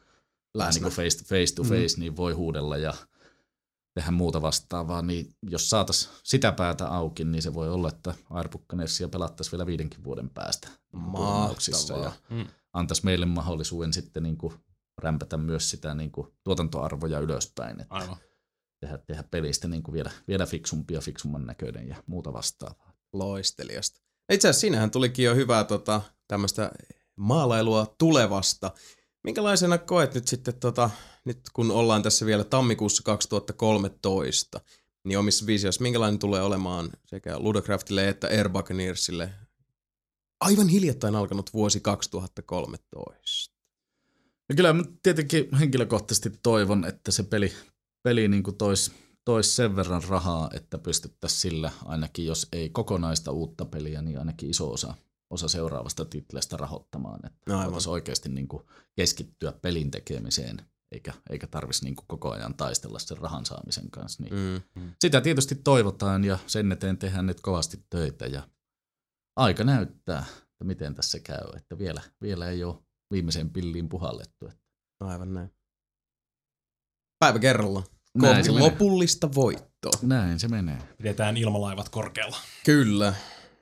niin 0.72 0.82
kuin 0.82 0.92
face, 0.92 1.24
face 1.24 1.54
to 1.54 1.62
face, 1.62 1.98
niin 2.00 2.16
voi 2.16 2.32
huudella 2.32 2.76
ja 2.76 2.94
tehdä 3.94 4.10
muuta 4.10 4.42
vastaavaa, 4.42 5.02
niin 5.02 5.34
jos 5.42 5.70
saataisiin 5.70 6.12
sitä 6.24 6.52
päätä 6.52 6.88
auki, 6.88 7.24
niin 7.24 7.42
se 7.42 7.54
voi 7.54 7.68
olla, 7.70 7.88
että 7.88 8.14
Airbukkanessia 8.30 9.08
pelattaisiin 9.08 9.52
vielä 9.52 9.66
viidenkin 9.66 10.04
vuoden 10.04 10.30
päästä 10.30 10.68
turnauksissa 10.90 11.96
ja 11.98 12.12
Mm. 12.30 12.46
antaisi 12.72 13.04
meille 13.04 13.26
mahdollisuuden 13.26 13.92
sitten 13.92 14.22
niin 14.22 14.36
kuin 14.36 14.54
rämpätä 15.02 15.36
myös 15.36 15.70
sitä 15.70 15.94
niin 15.94 16.10
kuin 16.12 16.28
tuotantoarvoja 16.44 17.18
ylöspäin, 17.18 17.80
että 17.80 17.94
Aivan. 17.94 18.16
tehdä, 18.80 18.98
tehdä 18.98 19.22
pelistä 19.22 19.68
niin 19.68 19.82
kuin 19.82 19.92
vielä, 19.92 20.10
vielä 20.28 20.46
fiksumpi 20.46 20.94
ja 20.94 21.00
fiksumman 21.00 21.46
näköinen 21.46 21.88
ja 21.88 21.96
muuta 22.06 22.32
vastaavaa. 22.32 22.92
Loistelijasta. 23.12 24.00
Itse 24.32 24.48
asiassa 24.48 24.60
siinähän 24.60 24.90
tulikin 24.90 25.24
jo 25.24 25.34
hyvää 25.34 25.64
tota, 25.64 26.02
tämmöistä 26.28 26.70
maalailua 27.16 27.94
tulevasta. 27.98 28.70
Minkälaisena 29.24 29.78
koet 29.78 30.14
nyt 30.14 30.28
sitten, 30.28 30.54
tota, 30.54 30.90
nyt 31.24 31.40
kun 31.52 31.70
ollaan 31.70 32.02
tässä 32.02 32.26
vielä 32.26 32.44
tammikuussa 32.44 33.02
2013, 33.02 34.60
niin 35.04 35.18
omissa 35.18 35.46
visioissa, 35.46 35.82
minkälainen 35.82 36.18
tulee 36.18 36.42
olemaan 36.42 36.90
sekä 37.06 37.38
Ludocraftille 37.38 38.08
että 38.08 38.26
Air 38.26 38.48
Buccaneersille 38.48 39.30
aivan 40.42 40.68
hiljattain 40.68 41.16
alkanut 41.16 41.54
vuosi 41.54 41.80
2013? 41.80 43.56
Ja 44.48 44.54
kyllä 44.54 44.72
mä 44.72 44.82
tietenkin 45.02 45.54
henkilökohtaisesti 45.58 46.30
toivon, 46.42 46.84
että 46.84 47.10
se 47.10 47.22
peli, 47.22 47.52
peli 48.02 48.28
niin 48.28 48.42
kuin 48.42 48.56
tois, 48.56 48.92
tois 49.24 49.56
sen 49.56 49.76
verran 49.76 50.02
rahaa, 50.08 50.50
että 50.54 50.78
pystyttäisiin 50.78 51.40
sillä 51.40 51.72
ainakin, 51.84 52.26
jos 52.26 52.48
ei 52.52 52.68
kokonaista 52.68 53.32
uutta 53.32 53.64
peliä, 53.64 54.02
niin 54.02 54.18
ainakin 54.18 54.50
iso 54.50 54.72
osa, 54.72 54.94
osa 55.30 55.48
seuraavasta 55.48 56.04
titlestä 56.04 56.56
rahoittamaan. 56.56 57.26
Että 57.26 57.52
Aivan. 57.52 57.64
voitaisiin 57.64 57.92
oikeasti 57.92 58.28
niin 58.28 58.48
kuin 58.48 58.62
keskittyä 58.96 59.52
pelin 59.52 59.90
tekemiseen, 59.90 60.62
eikä, 60.92 61.12
eikä 61.30 61.46
tarvitsisi 61.46 61.84
niin 61.84 61.96
koko 62.06 62.32
ajan 62.32 62.54
taistella 62.54 62.98
sen 62.98 63.18
rahan 63.18 63.46
saamisen 63.46 63.90
kanssa. 63.90 64.22
Niin 64.22 64.34
Mm. 64.74 64.92
Sitä 65.00 65.20
tietysti 65.20 65.54
toivotaan 65.54 66.24
ja 66.24 66.38
sen 66.46 66.72
eteen 66.72 66.98
tehdään 66.98 67.26
nyt 67.26 67.40
kovasti 67.40 67.84
töitä 67.90 68.26
ja 68.26 68.48
aika 69.36 69.64
näyttää, 69.64 70.24
että 70.28 70.64
miten 70.64 70.94
tässä 70.94 71.20
käy. 71.20 71.48
Että 71.56 71.78
vielä, 71.78 72.02
vielä 72.22 72.48
ei 72.48 72.64
ole 72.64 72.76
viimeiseen 73.10 73.50
pilliin 73.50 73.88
puhallettu. 73.88 74.50
Aivan 75.00 75.34
näin. 75.34 75.50
Päivä 77.18 77.38
kerralla. 77.38 77.82
Kohti 78.20 78.44
se 78.44 78.52
menee. 78.52 78.70
lopullista 78.70 79.34
voittoa. 79.34 79.92
Näin 80.02 80.40
se 80.40 80.48
menee. 80.48 80.78
Pidetään 80.98 81.36
ilmalaivat 81.36 81.88
korkealla. 81.88 82.36
Kyllä. 82.64 83.14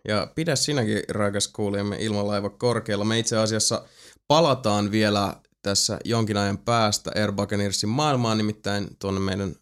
Ja 0.09 0.33
pidä 0.34 0.57
sinäkin, 0.57 1.02
rakas 1.09 1.49
kuulijamme, 1.49 1.97
ilmalaiva 2.00 2.50
korkealla. 2.50 3.05
Me 3.05 3.18
itse 3.18 3.36
asiassa 3.36 3.84
palataan 4.28 4.91
vielä 4.91 5.36
tässä 5.62 5.98
jonkin 6.05 6.36
ajan 6.36 6.58
päästä 6.58 7.10
Air 7.14 7.32
Buccaneersin 7.32 7.89
maailmaan, 7.89 8.39
nimittäin 8.39 8.97
tuonne 8.98 9.20
meidän 9.20 9.55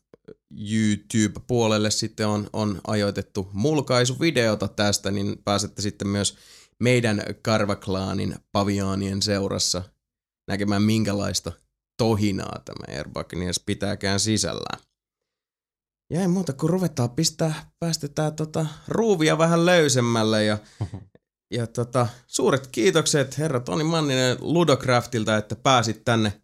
YouTube-puolelle 0.50 1.90
sitten 1.90 2.28
on, 2.28 2.50
on 2.52 2.80
ajoitettu 2.86 3.50
mulkaisuvideota 3.52 4.68
tästä, 4.68 5.10
niin 5.10 5.42
pääsette 5.44 5.82
sitten 5.82 6.08
myös 6.08 6.36
meidän 6.80 7.22
Karvaklaanin 7.42 8.34
paviaanien 8.52 9.22
seurassa 9.22 9.82
näkemään 10.48 10.82
minkälaista 10.82 11.52
tohinaa 11.96 12.62
tämä 12.64 12.96
Air 12.96 13.08
Buccaneers 13.08 13.60
pitääkään 13.66 14.20
sisällään. 14.20 14.80
Ja 16.12 16.20
ei 16.20 16.28
muuta 16.28 16.52
kuin 16.52 16.70
ruvetaan 16.70 17.10
pistää, 17.10 17.70
päästetään 17.80 18.36
tota 18.36 18.66
ruuvia 18.88 19.38
vähän 19.38 19.66
löysemmälle 19.66 20.44
ja, 20.44 20.58
ja 21.50 21.66
tota, 21.66 22.06
suuret 22.26 22.66
kiitokset 22.66 23.38
herra 23.38 23.60
Toni 23.60 23.84
Manninen 23.84 24.36
Ludocraftilta, 24.40 25.36
että 25.36 25.56
pääsit 25.56 26.04
tänne 26.04 26.42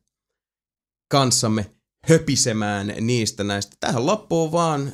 kanssamme 1.10 1.70
höpisemään 2.08 2.94
niistä 3.00 3.44
näistä. 3.44 3.76
Tähän 3.80 4.06
loppuu 4.06 4.52
vaan 4.52 4.92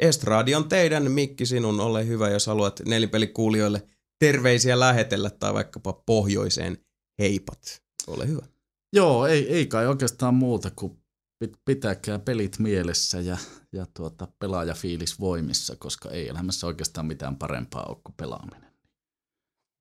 Estradi 0.00 0.54
on 0.54 0.68
teidän, 0.68 1.10
Mikki 1.10 1.46
sinun, 1.46 1.80
ole 1.80 2.06
hyvä, 2.06 2.28
jos 2.28 2.46
haluat 2.46 2.80
nelipelikuulijoille 2.86 3.86
terveisiä 4.18 4.80
lähetellä 4.80 5.30
tai 5.30 5.54
vaikkapa 5.54 5.92
pohjoiseen 5.92 6.78
heipat. 7.18 7.82
Ole 8.06 8.28
hyvä. 8.28 8.46
Joo, 8.92 9.26
ei, 9.26 9.52
ei 9.52 9.66
kai 9.66 9.86
oikeastaan 9.86 10.34
muuta 10.34 10.70
kuin 10.76 11.02
pit- 11.44 11.58
pitäkää 11.64 12.18
pelit 12.18 12.58
mielessä 12.58 13.20
ja, 13.20 13.38
ja 13.72 13.86
tuota, 13.96 14.28
pelaajafiilis 14.38 15.20
voimissa, 15.20 15.76
koska 15.76 16.10
ei 16.10 16.28
elämässä 16.28 16.66
oikeastaan 16.66 17.06
mitään 17.06 17.36
parempaa 17.36 17.84
ole 17.84 17.96
kuin 18.04 18.14
pelaaminen. 18.16 18.67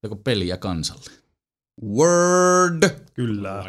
Joko 0.07 0.15
peliä 0.15 0.57
kansalle. 0.57 1.11
Word! 1.85 2.89
Kyllä. 3.13 3.63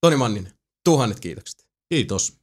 Toni 0.00 0.16
Manninen, 0.16 0.52
tuhannet 0.84 1.20
kiitokset. 1.20 1.66
Kiitos. 1.88 2.36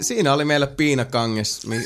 Siinä 0.00 0.32
oli 0.32 0.44
meillä 0.44 0.66
piinakanges. 0.66 1.66
Mi, 1.66 1.78
mi, 1.78 1.84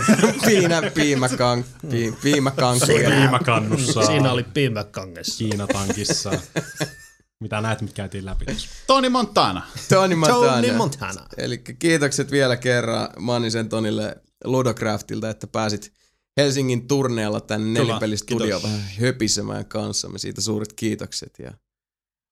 piina, 0.46 0.82
piimakang, 0.94 1.64
pi, 1.90 2.14
piimakanku. 2.22 2.86
Piimakannussa. 2.86 4.06
Siinä 4.06 4.32
oli 4.32 4.42
piimäkanges. 4.42 5.38
Kiinatankissa. 5.38 6.30
Mitä 7.40 7.60
näet, 7.60 7.80
mitkä 7.80 7.96
käytiin 7.96 8.24
läpi? 8.24 8.44
Tony 8.86 9.08
Montana. 9.08 9.62
Tony 9.88 10.14
Montana. 10.14 10.52
Tony 10.52 10.72
Montana. 10.72 11.26
Eli 11.36 11.58
kiitokset 11.58 12.30
vielä 12.30 12.56
kerran 12.56 13.08
Mannisen 13.18 13.68
Tonille 13.68 14.16
Ludocraftilta, 14.44 15.30
että 15.30 15.46
pääsit 15.46 15.92
Helsingin 16.36 16.88
turneella 16.88 17.40
tänne 17.40 17.80
nelipelistudioon 17.80 18.62
vähän 18.62 18.80
höpisemään 19.00 19.66
kanssamme. 19.66 20.18
Siitä 20.18 20.40
suuret 20.40 20.72
kiitokset. 20.72 21.38
Ja 21.38 21.52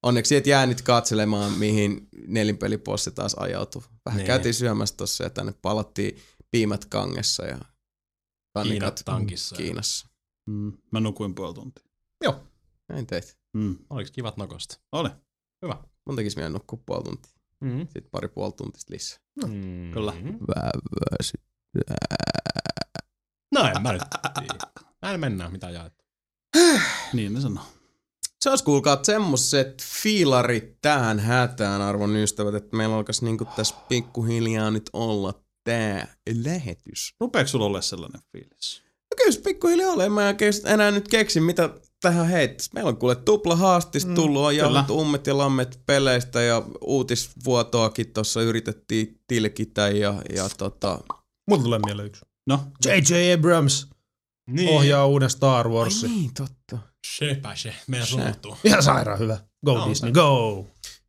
onneksi 0.03 0.37
et 0.37 0.47
jäänyt 0.47 0.83
katselemaan, 0.83 1.53
mihin 1.53 2.09
nelinpelipossi 2.27 3.11
taas 3.11 3.35
ajautui. 3.35 3.83
Vähän 4.07 4.19
Niin. 4.19 4.27
käytiin 4.27 4.55
syömässä 4.55 4.97
tossa 4.97 5.25
ja 5.25 5.31
tänne 5.31 5.55
palattiin 5.63 6.19
piimät 6.51 6.85
kangessa 6.85 7.45
ja 7.45 7.59
kannikat 8.55 8.95
Kiinat 8.95 9.03
tankissa. 9.05 9.57
Kiinassa. 9.57 10.09
Mm, 10.47 10.73
mä 10.93 11.01
nukuin 11.01 11.35
puoli 11.35 11.55
tuntia. 11.55 11.85
Näin 12.89 13.07
teit. 13.07 13.39
Mm. 13.53 13.77
Oliko 13.91 14.11
kivat 14.13 14.37
nokosta? 14.37 14.79
Oli. 14.93 15.09
Hyvä. 15.63 15.77
Mun 16.07 16.17
tekis 16.17 16.37
vielä 16.37 16.49
nukkua 16.49 16.83
puoli 16.87 17.05
tuntia. 17.05 17.33
Mm-hmm. 17.61 17.81
Sitten 17.81 18.09
pari 18.11 18.29
puoli 18.29 18.53
tuntista 18.53 18.93
lisää. 18.95 19.19
Mm. 19.47 19.93
Kyllä. 19.93 20.13
Väväsy. 20.49 21.33
No 23.55 23.65
en 23.65 23.83
mä 23.83 23.93
nyt. 23.93 24.03
Näin 25.03 25.21
mennään, 25.21 25.53
mitä 25.53 25.71
jaettu. 25.71 26.05
Niin 27.13 27.35
ne 27.35 27.41
sanoo. 27.41 27.65
Se 28.41 28.51
olisi 28.51 28.65
kuulkaa 28.65 28.99
semmoset 29.03 29.83
fiilarit 30.03 30.81
tähän 30.83 31.19
hätään, 31.19 31.81
arvon 31.81 32.17
ystävät, 32.17 32.55
että 32.55 32.77
meillä 32.77 32.97
alkaisi 32.97 33.25
niinku 33.25 33.45
tässä 33.57 33.75
pikkuhiljaa 33.89 34.71
nyt 34.71 34.91
olla 34.93 35.35
tää 35.65 36.17
lähetys. 36.45 37.15
Rupeeko 37.21 37.49
sulla 37.49 37.67
olla 37.67 37.81
sellainen 37.81 38.21
fiilis? 38.33 38.83
No 38.85 39.15
kyllä 39.17 39.33
se 39.33 39.41
pikkuhiljaa 39.41 39.93
ole, 39.93 40.09
mä 40.09 40.35
enää 40.67 40.91
nyt 40.91 41.09
keksin, 41.09 41.43
mitä 41.43 41.71
tähän 42.01 42.27
heittäisi. 42.27 42.71
Meillä 42.75 42.89
on 42.89 42.97
kuule 42.97 43.17
tupla 43.17 43.57
haastis 43.57 44.07
mm, 44.07 44.15
tullut, 44.15 44.43
on 44.43 44.57
jauhettu 44.57 45.01
ummet 45.01 45.27
ja 45.27 45.39
lammet 45.39 45.81
peleistä 45.87 46.43
ja 46.43 46.63
uutisvuotoakin 46.81 48.13
tuossa 48.13 48.43
yritettiin 48.43 49.21
tilkitä 49.27 49.89
ja, 49.89 50.23
ja 50.35 50.49
tota... 50.59 50.99
Mulla 51.49 51.63
tulee 51.63 51.79
mieleen 51.85 52.07
yksi. 52.07 52.25
No, 52.47 52.61
J.J. 52.85 53.35
Abrams 53.35 53.89
Niin. 54.51 54.69
ohjaa 54.71 55.07
uuden 55.07 55.31
Star 55.31 55.69
Warsin. 55.69 56.11
niin, 56.11 56.35
totta. 56.35 56.79
Sepä 57.19 57.55
se. 57.57 57.75
Meidän 57.87 58.07
Se. 58.07 58.11
suuttuu. 58.11 58.57
Ihan 58.65 58.83
sairaan 58.83 59.19
hyvä. 59.19 59.39
Go 59.67 59.75
No, 59.79 59.89
Disney, 59.89 60.13
go! 60.13 60.67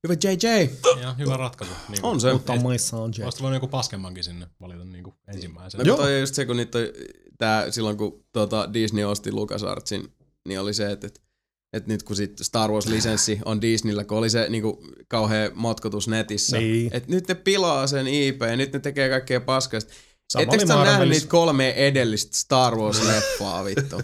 Hyvä 0.07 0.13
JJ. 0.23 0.69
Ja 1.01 1.13
hyvä 1.13 1.37
ratkaisu. 1.37 1.73
Niin 1.89 1.99
On 2.05 2.21
se. 2.21 2.33
Mutta 2.33 2.55
muissa 2.55 2.97
on 2.97 3.11
J. 3.17 3.23
Olisi 3.23 3.41
voinut 3.41 3.55
joku 3.55 3.67
paskemmankin 3.67 4.23
sinne 4.23 4.47
valita 4.61 4.85
niin 4.85 5.03
kuin 5.03 5.15
ensimmäisen. 5.27 5.77
No, 5.77 5.83
Joo. 5.85 5.97
toi 5.97 6.13
on 6.13 6.19
just 6.19 6.35
se, 6.35 6.45
kun 6.45 6.57
niitä, 6.57 6.79
tää, 7.37 7.71
silloin 7.71 7.97
kun 7.97 8.23
tota, 8.31 8.73
Disney 8.73 9.03
osti 9.05 9.31
LucasArtsin, 9.31 10.13
niin 10.47 10.59
oli 10.59 10.73
se, 10.73 10.91
että, 10.91 11.07
että, 11.07 11.19
että 11.73 11.87
nyt 11.91 12.03
kun 12.03 12.15
sit 12.15 12.37
Star 12.41 12.69
Wars-lisenssi 12.71 13.39
on 13.45 13.61
Disneyllä, 13.61 14.03
kun 14.03 14.17
oli 14.17 14.29
se 14.29 14.49
niinku, 14.49 14.83
kauhea 15.07 15.51
motkotus 15.55 16.07
netissä, 16.07 16.57
Niin. 16.57 16.89
että 16.93 17.11
nyt 17.11 17.27
ne 17.27 17.35
pilaa 17.35 17.87
sen 17.87 18.07
IP, 18.07 18.41
nyt 18.55 18.73
ne 18.73 18.79
tekee 18.79 19.09
kaikkea 19.09 19.41
paskasta. 19.41 19.93
Ettekö 20.37 20.61
oli 20.61 20.67
te 20.67 20.73
ole 20.73 20.85
nähnyt 20.85 21.09
niitä 21.09 21.27
kolme 21.27 21.69
edellistä 21.69 22.37
Star 22.37 22.73
Wars-leffaa, 22.73 23.65
vittu? 23.69 24.01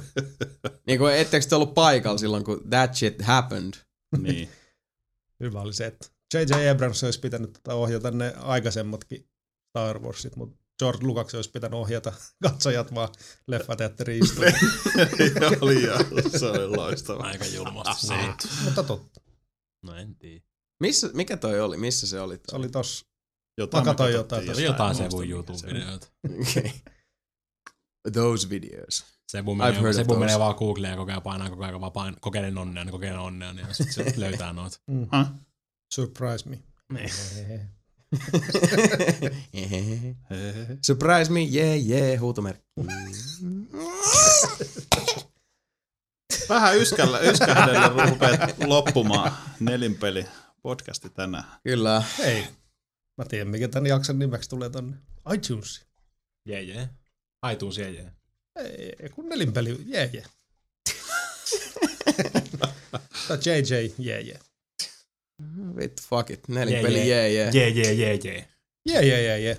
niinku, 0.87 1.05
ettekö 1.05 1.45
te 1.45 1.55
ollut 1.55 1.73
paikalla 1.73 2.17
silloin, 2.17 2.43
kun 2.43 2.61
that 2.69 2.95
shit 2.95 3.21
happened? 3.21 3.73
niin. 4.17 4.49
Hyvä 5.39 5.61
oli 5.61 5.73
se, 5.73 5.85
että 5.85 6.07
J.J. 6.33 6.69
Abrams 6.69 7.03
olisi 7.03 7.19
pitänyt 7.19 7.53
tota 7.53 7.73
ohjata 7.73 8.11
ne 8.11 8.33
aikaisemmatkin 8.37 9.29
Star 9.69 9.99
Warsit, 9.99 10.35
mutta 10.35 10.57
George 10.79 11.05
Lucas 11.05 11.35
olisi 11.35 11.51
pitänyt 11.51 11.79
ohjata 11.79 12.13
katsojat 12.43 12.95
vaan 12.95 13.09
leffateatteriin 13.47 14.23
istumaan. 14.25 14.53
oli 15.61 15.83
joo, 15.83 15.97
se 16.37 16.45
oli 16.45 16.67
loistava. 16.67 17.23
Aika 17.23 17.45
julmasti 17.45 18.07
se. 18.07 18.13
mutta 18.63 18.83
totta. 18.83 19.21
No 19.83 19.95
en 19.95 20.15
tiedä. 20.15 20.45
Missä, 20.79 21.09
mikä 21.13 21.37
toi 21.37 21.61
oli? 21.61 21.77
Missä 21.77 22.07
se 22.07 22.19
oli? 22.19 22.39
Se 22.49 22.55
oli 22.55 22.69
tossa. 22.69 23.05
Jotain 23.57 23.83
Mä 23.83 23.85
katsoin 23.85 24.13
jotain 24.13 24.55
Se 24.55 24.61
jotain 24.63 24.97
mikä 24.97 25.09
se 25.09 25.17
YouTube-videoita. 25.29 26.07
Okay. 26.41 26.71
Those 28.13 28.49
videos. 28.49 29.05
Sebu 29.27 29.53
I've 29.53 29.57
menee, 29.57 29.93
Sebu 29.93 30.13
those. 30.13 30.19
menee 30.19 30.39
vaan 30.39 30.55
Googleen 30.55 30.91
ja 30.91 30.97
ajan 31.11 31.21
painaa 31.21 31.49
koko 31.49 31.63
ajan 31.65 31.81
vaan 31.81 31.91
pain, 31.91 32.15
kokeilen 32.21 32.57
onnea, 32.57 32.83
niin 32.83 32.91
kokeilen 32.91 33.19
onnea, 33.19 33.53
niin 33.53 33.67
sit 33.71 33.91
se 33.91 34.13
löytää 34.17 34.53
noita. 34.53 34.79
Häh? 35.11 35.31
Surprise 35.93 36.49
me. 36.49 36.59
Surprise 40.85 41.31
me, 41.31 41.39
yeah, 41.41 41.85
yeah, 41.87 42.19
huutomerkki. 42.19 42.63
Vähän 46.49 46.77
yskällä, 46.77 47.19
yskähdellä 47.19 48.09
rupeat 48.09 48.39
loppumaan 48.65 49.31
nelinpeli 49.59 50.25
podcasti 50.61 51.09
tänään. 51.09 51.43
Kyllä. 51.63 52.03
Hei, 52.17 52.47
mä 53.17 53.25
tiedän 53.25 53.47
mikä 53.47 53.67
tän 53.67 53.85
jakson 53.85 54.19
nimeksi 54.19 54.49
tulee 54.49 54.69
tonne. 54.69 54.97
iTunes. 55.33 55.85
Jee 56.49 56.61
jee. 56.61 56.89
Aituus 57.41 57.77
jee 57.77 57.91
jee. 57.91 58.11
Ei, 58.55 59.09
kun 59.09 59.29
nelinpeli, 59.29 59.77
jee 59.85 60.09
jee. 60.13 60.25
Tai 63.27 63.37
JJ, 63.45 63.93
jee 63.97 64.21
jee. 64.21 64.39
Vittu, 65.75 66.03
fuck 66.09 66.29
it. 66.29 66.47
Nelinpeli, 66.47 67.09
jee, 67.09 67.33
jee. 67.33 67.51
Jee 67.53 67.69
jee 67.69 67.93
jee 67.93 68.15
jee. 68.23 68.47
Jee 68.85 69.05
jee 69.05 69.23
jee 69.23 69.39
jee. 69.39 69.57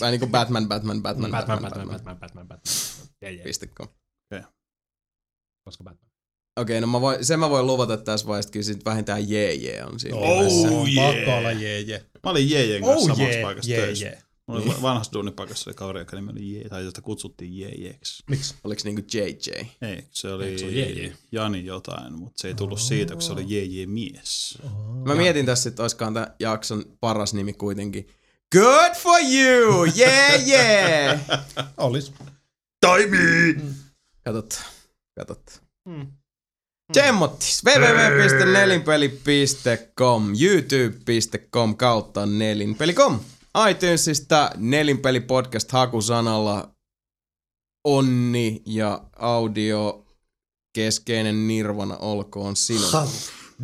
Vähän 0.00 0.12
niinku 0.12 0.26
Batman, 0.26 0.68
Batman, 0.68 1.02
Batman, 1.02 1.30
Batman, 1.30 1.62
Batman, 1.62 1.88
Batman, 1.88 2.18
Batman, 2.18 2.48
Batman. 2.48 2.74
Jee 3.22 3.32
jee. 3.32 3.42
Piste 3.44 3.66
com. 3.66 3.88
Koska 5.64 5.84
Batman. 5.84 6.07
Okei, 6.58 6.80
no 6.80 6.86
mä 6.86 7.00
voin, 7.00 7.24
sen 7.24 7.40
mä 7.40 7.50
voin 7.50 7.66
luvata 7.66 7.96
tässä 7.96 8.26
vaiheessa, 8.26 8.48
että 8.48 8.52
kyllä 8.52 8.64
sit 8.64 8.84
vähintään 8.84 9.30
jee 9.30 9.54
jee 9.54 9.84
on 9.84 10.00
siinä. 10.00 10.16
Oh, 10.16 10.38
nimessä. 10.38 10.68
yeah. 10.68 11.14
Pakko 11.14 11.36
olla 11.38 11.52
jee 11.52 11.80
jee. 11.80 12.04
Mä 12.24 12.30
olin 12.30 12.50
Jeejen 12.50 12.82
kanssa 12.82 12.98
Oh 13.12 13.16
samassa 13.16 13.34
jee, 13.34 13.42
paikassa 13.42 13.70
jee 13.70 13.80
töissä. 13.80 14.04
jee. 14.06 14.22
Mulla 14.46 14.62
oli 14.62 14.82
vanhassa 14.82 15.12
duunipaikassa 15.12 15.70
oli 15.70 15.74
kaveri, 15.74 15.98
joka 15.98 16.16
nimi 16.16 16.30
oli 16.32 16.54
Jee, 16.54 16.68
tai 16.68 16.84
jota 16.84 17.02
kutsuttiin 17.02 17.58
Jeejeksi. 17.58 18.22
Miksi? 18.30 18.54
Oliks 18.64 18.84
niinku 18.84 19.02
JJ? 19.14 19.50
Ei, 19.82 20.04
se 20.10 20.28
Eikö 20.28 20.34
oli 20.34 20.58
se 20.58 20.64
ole 20.64 20.72
Jeeje? 20.72 21.12
Jani 21.32 21.64
jotain, 21.64 22.12
mutta 22.12 22.42
se 22.42 22.48
ei 22.48 22.54
tullut 22.54 22.80
siitä, 22.80 23.12
kun 23.12 23.22
se 23.22 23.32
oli 23.32 23.44
Jeeje 23.48 23.86
mies. 23.86 24.58
Mä 25.04 25.14
mietin 25.14 25.46
tässä, 25.46 25.68
että 25.68 25.82
olisikohan 25.82 26.14
tämän 26.14 26.34
jakson 26.40 26.84
paras 27.00 27.34
nimi 27.34 27.52
kuitenkin. 27.52 28.08
Good 28.52 28.94
for 28.96 29.20
you! 29.20 29.84
Yeah, 29.98 30.48
yeah! 30.48 31.20
Olis. 31.76 32.12
Toimii! 32.80 33.56
Katot, 34.24 34.60
katot. 35.18 35.62
Hmm. 35.88 36.06
Tsemmottis. 36.92 37.62
www.nelinpeli.com, 37.64 40.32
youtube.com 40.38 41.76
kautta 41.76 42.26
nelinpeli.com. 42.26 43.20
iTunesista 43.70 44.50
nelinpeli 44.56 45.20
podcast 45.20 45.72
hakusanalla 45.72 46.70
onni 47.84 48.62
ja 48.66 49.00
audio 49.16 50.06
keskeinen 50.74 51.48
nirvana 51.48 51.96
olkoon 51.96 52.56
sinun. 52.56 53.08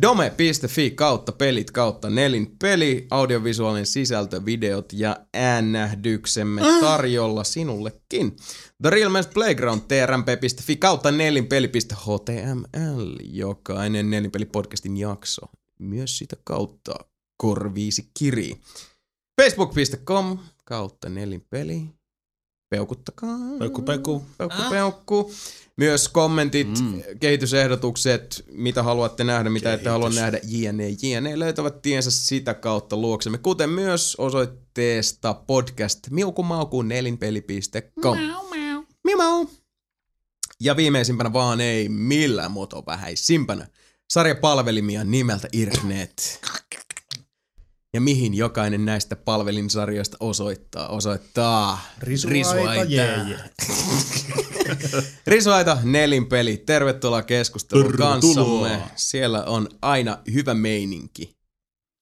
Dome.fi 0.01 0.91
kautta 0.91 1.31
pelit 1.31 1.71
kautta 1.71 2.09
nelin 2.09 2.55
peli, 2.59 3.07
audiovisuaalinen 3.11 3.85
sisältö, 3.85 4.45
videot 4.45 4.93
ja 4.93 5.17
äänähdyksemme 5.33 6.61
tarjolla 6.81 7.43
sinullekin. 7.43 8.35
The 8.83 8.89
Real 8.89 9.09
Men's 9.09 9.29
Playground, 9.33 9.81
trmp.fi 9.87 10.75
kautta 10.75 11.11
nelinpeli.html, 11.11 13.15
jokainen 13.23 14.09
nelinpeli-podcastin 14.09 14.97
jakso. 14.97 15.41
Myös 15.79 16.17
sitä 16.17 16.35
kautta 16.43 16.95
korviisi 17.37 18.09
kiri. 18.19 18.55
Facebook.com 19.41 20.37
kautta 20.65 21.09
nelinpeli. 21.09 21.81
Peukuttakaa. 22.69 23.37
Peukku, 23.59 23.81
peukku. 23.81 24.23
Peukku, 24.37 24.61
peukku. 24.69 25.31
Myös 25.77 26.07
kommentit, 26.07 26.81
mm. 26.81 27.01
kehitysehdotukset, 27.19 28.45
mitä 28.51 28.83
haluatte 28.83 29.23
nähdä, 29.23 29.49
mitä 29.49 29.73
ette 29.73 29.89
halua 29.89 30.09
nähdä, 30.09 30.39
jne, 30.43 30.87
jne, 31.01 31.39
löytävät 31.39 31.81
tiensä 31.81 32.11
sitä 32.11 32.53
kautta 32.53 32.97
luoksemme, 32.97 33.37
kuten 33.37 33.69
myös 33.69 34.15
osoitteesta 34.15 35.33
podcast 35.33 35.99
miukumauku 36.09 36.81
nelinpeli.com. 36.81 38.17
Miau, 38.17 38.44
mau. 39.13 39.47
Ja 40.59 40.75
viimeisimpänä 40.75 41.33
vaan 41.33 41.61
ei 41.61 41.89
millään 41.89 42.51
muotoa 42.51 42.83
vähäisimpänä 42.85 43.67
sarjapalvelimia 44.09 45.03
nimeltä 45.03 45.47
Irknet. 45.53 46.41
Ja 47.93 48.01
mihin 48.01 48.33
jokainen 48.33 48.85
näistä 48.85 49.15
palvelinsarjoista 49.15 50.17
osoittaa? 50.19 50.87
Osoittaa 50.87 51.81
Risuaita, 51.99 52.83
jee 52.83 53.17
jee. 53.27 53.39
Risuaita 55.27 55.77
nelinpeli. 55.83 56.57
Tervetuloa 56.57 57.23
keskusteluun 57.23 57.91
Tervetuloa. 57.91 58.69
kanssamme. 58.69 58.91
Siellä 58.95 59.43
on 59.43 59.69
aina 59.81 60.17
hyvä 60.33 60.53
meininki. 60.53 61.37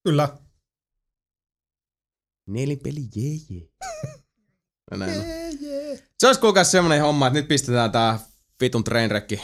Kyllä. 0.04 0.38
Nelipeli, 2.48 3.02
jee 3.16 3.38
jee. 3.50 3.68
Ja 4.92 4.98
näin 4.98 5.20
on. 5.20 5.26
Se 6.24 6.28
olisi 6.28 6.42
kuulkaa 6.42 6.64
semmonen 6.64 7.02
homma, 7.02 7.28
että 7.28 7.40
nyt 7.40 7.48
pistetään 7.48 7.92
tää 7.92 8.20
vitun 8.62 8.84
trainrekki 8.84 9.42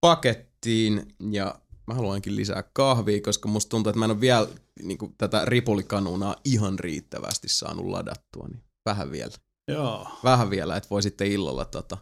pakettiin 0.00 1.14
ja 1.30 1.54
mä 1.86 1.94
haluankin 1.94 2.36
lisää 2.36 2.64
kahvia, 2.72 3.20
koska 3.20 3.48
musta 3.48 3.68
tuntuu, 3.68 3.90
että 3.90 3.98
mä 3.98 4.04
en 4.04 4.10
ole 4.10 4.20
vielä 4.20 4.48
niin 4.82 4.98
kuin, 4.98 5.14
tätä 5.18 5.44
ripulikanuunaa 5.44 6.36
ihan 6.44 6.78
riittävästi 6.78 7.48
saanut 7.48 7.86
ladattua, 7.86 8.48
niin 8.48 8.62
vähän 8.86 9.12
vielä. 9.12 9.32
Joo. 9.68 10.06
Vähän 10.24 10.50
vielä, 10.50 10.76
että 10.76 10.90
voi 10.90 11.02
sitten 11.02 11.32
illalla 11.32 11.64
tota, 11.64 11.96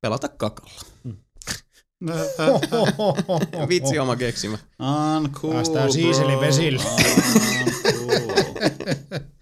pelata 0.00 0.28
kakalla. 0.28 0.80
Vitsi 3.68 3.98
oma 3.98 4.16
keksimä. 4.16 4.58
Uncool, 5.16 5.52
Päästään 5.52 5.92
siiseli 5.92 6.40
vesille. 6.40 6.82
Uncool. 7.62 9.24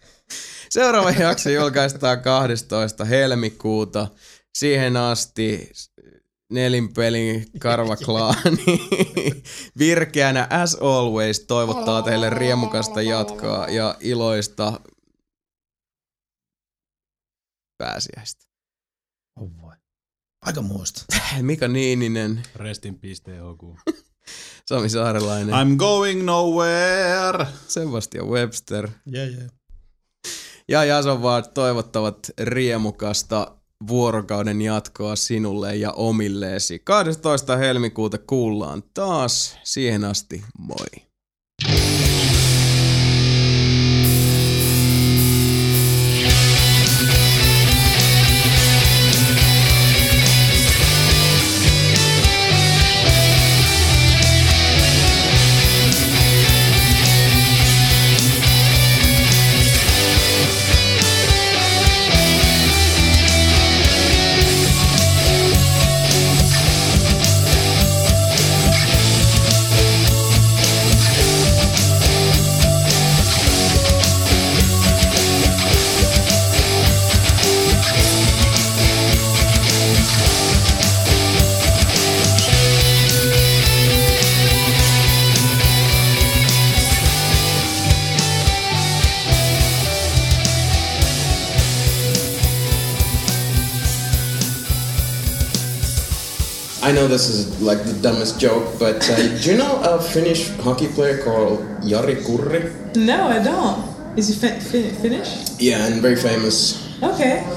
Seuraava 0.73 1.11
jakso 1.11 1.51
julkaistaan 1.51 2.23
12. 2.23 3.05
helmikuuta. 3.05 4.09
Siihen 4.59 4.97
asti 4.97 5.73
nelinpelin 6.53 7.47
karvaklaani 7.59 8.89
virkeänä 9.79 10.47
as 10.51 10.75
always 10.75 11.41
toivottaa 11.41 12.03
teille 12.03 12.31
riemukasta 12.31 13.03
jatkoa 13.03 13.67
ja 13.69 13.97
iloista 14.01 14.81
pääsiäistä. 17.79 18.45
Oh 19.41 19.51
voi. 19.63 19.75
Aika 20.43 20.63
muista. 20.63 21.05
Mika 21.43 21.69
Niininen, 21.69 22.43
Rest 22.57 22.85
in 22.85 22.99
peace, 22.99 23.23
THQ. 23.23 23.95
Sami 24.67 24.89
Saarelainen, 24.89 25.55
I'm 25.55 25.77
going 25.77 26.25
nowhere. 26.25 27.47
Sebastian 27.69 28.27
Webster 28.27 28.89
Yeah, 29.15 29.29
yeah. 29.29 29.62
Ja 30.69 30.85
Jason 30.85 31.23
Ward 31.23 31.45
toivottavat 31.55 32.31
riemukasta 32.41 33.57
vuorokauden 33.89 34.63
jatkoa 34.63 35.17
sinulle 35.17 35.77
ja 35.77 35.93
omilleesi. 35.93 36.79
12. 36.79 37.57
helmikuuta 37.57 38.19
kuullaan 38.19 38.83
taas. 38.95 39.59
Siihen 39.63 40.05
asti, 40.05 40.45
moi. 40.59 41.12
I 96.93 96.95
know 96.95 97.09
this 97.09 97.31
is 97.31 97.63
like 97.63 97.83
the 97.85 97.95
dumbest 98.03 98.39
joke, 98.39 98.79
but 98.79 99.01
uh, 99.09 99.17
do 99.41 99.51
you 99.53 99.57
know 99.57 99.81
a 99.81 99.99
Finnish 99.99 100.51
hockey 100.59 100.89
player 100.89 101.25
called 101.25 101.61
Jari 101.81 102.17
Kurri? 102.21 102.69
No, 102.97 103.29
I 103.29 103.43
don't. 103.43 103.81
Is 104.19 104.29
he 104.29 104.35
fi- 104.35 104.61
fi- 104.61 104.91
Finnish? 105.01 105.59
Yeah, 105.59 105.87
and 105.87 106.03
very 106.03 106.17
famous. 106.17 106.85
Okay. 107.03 107.49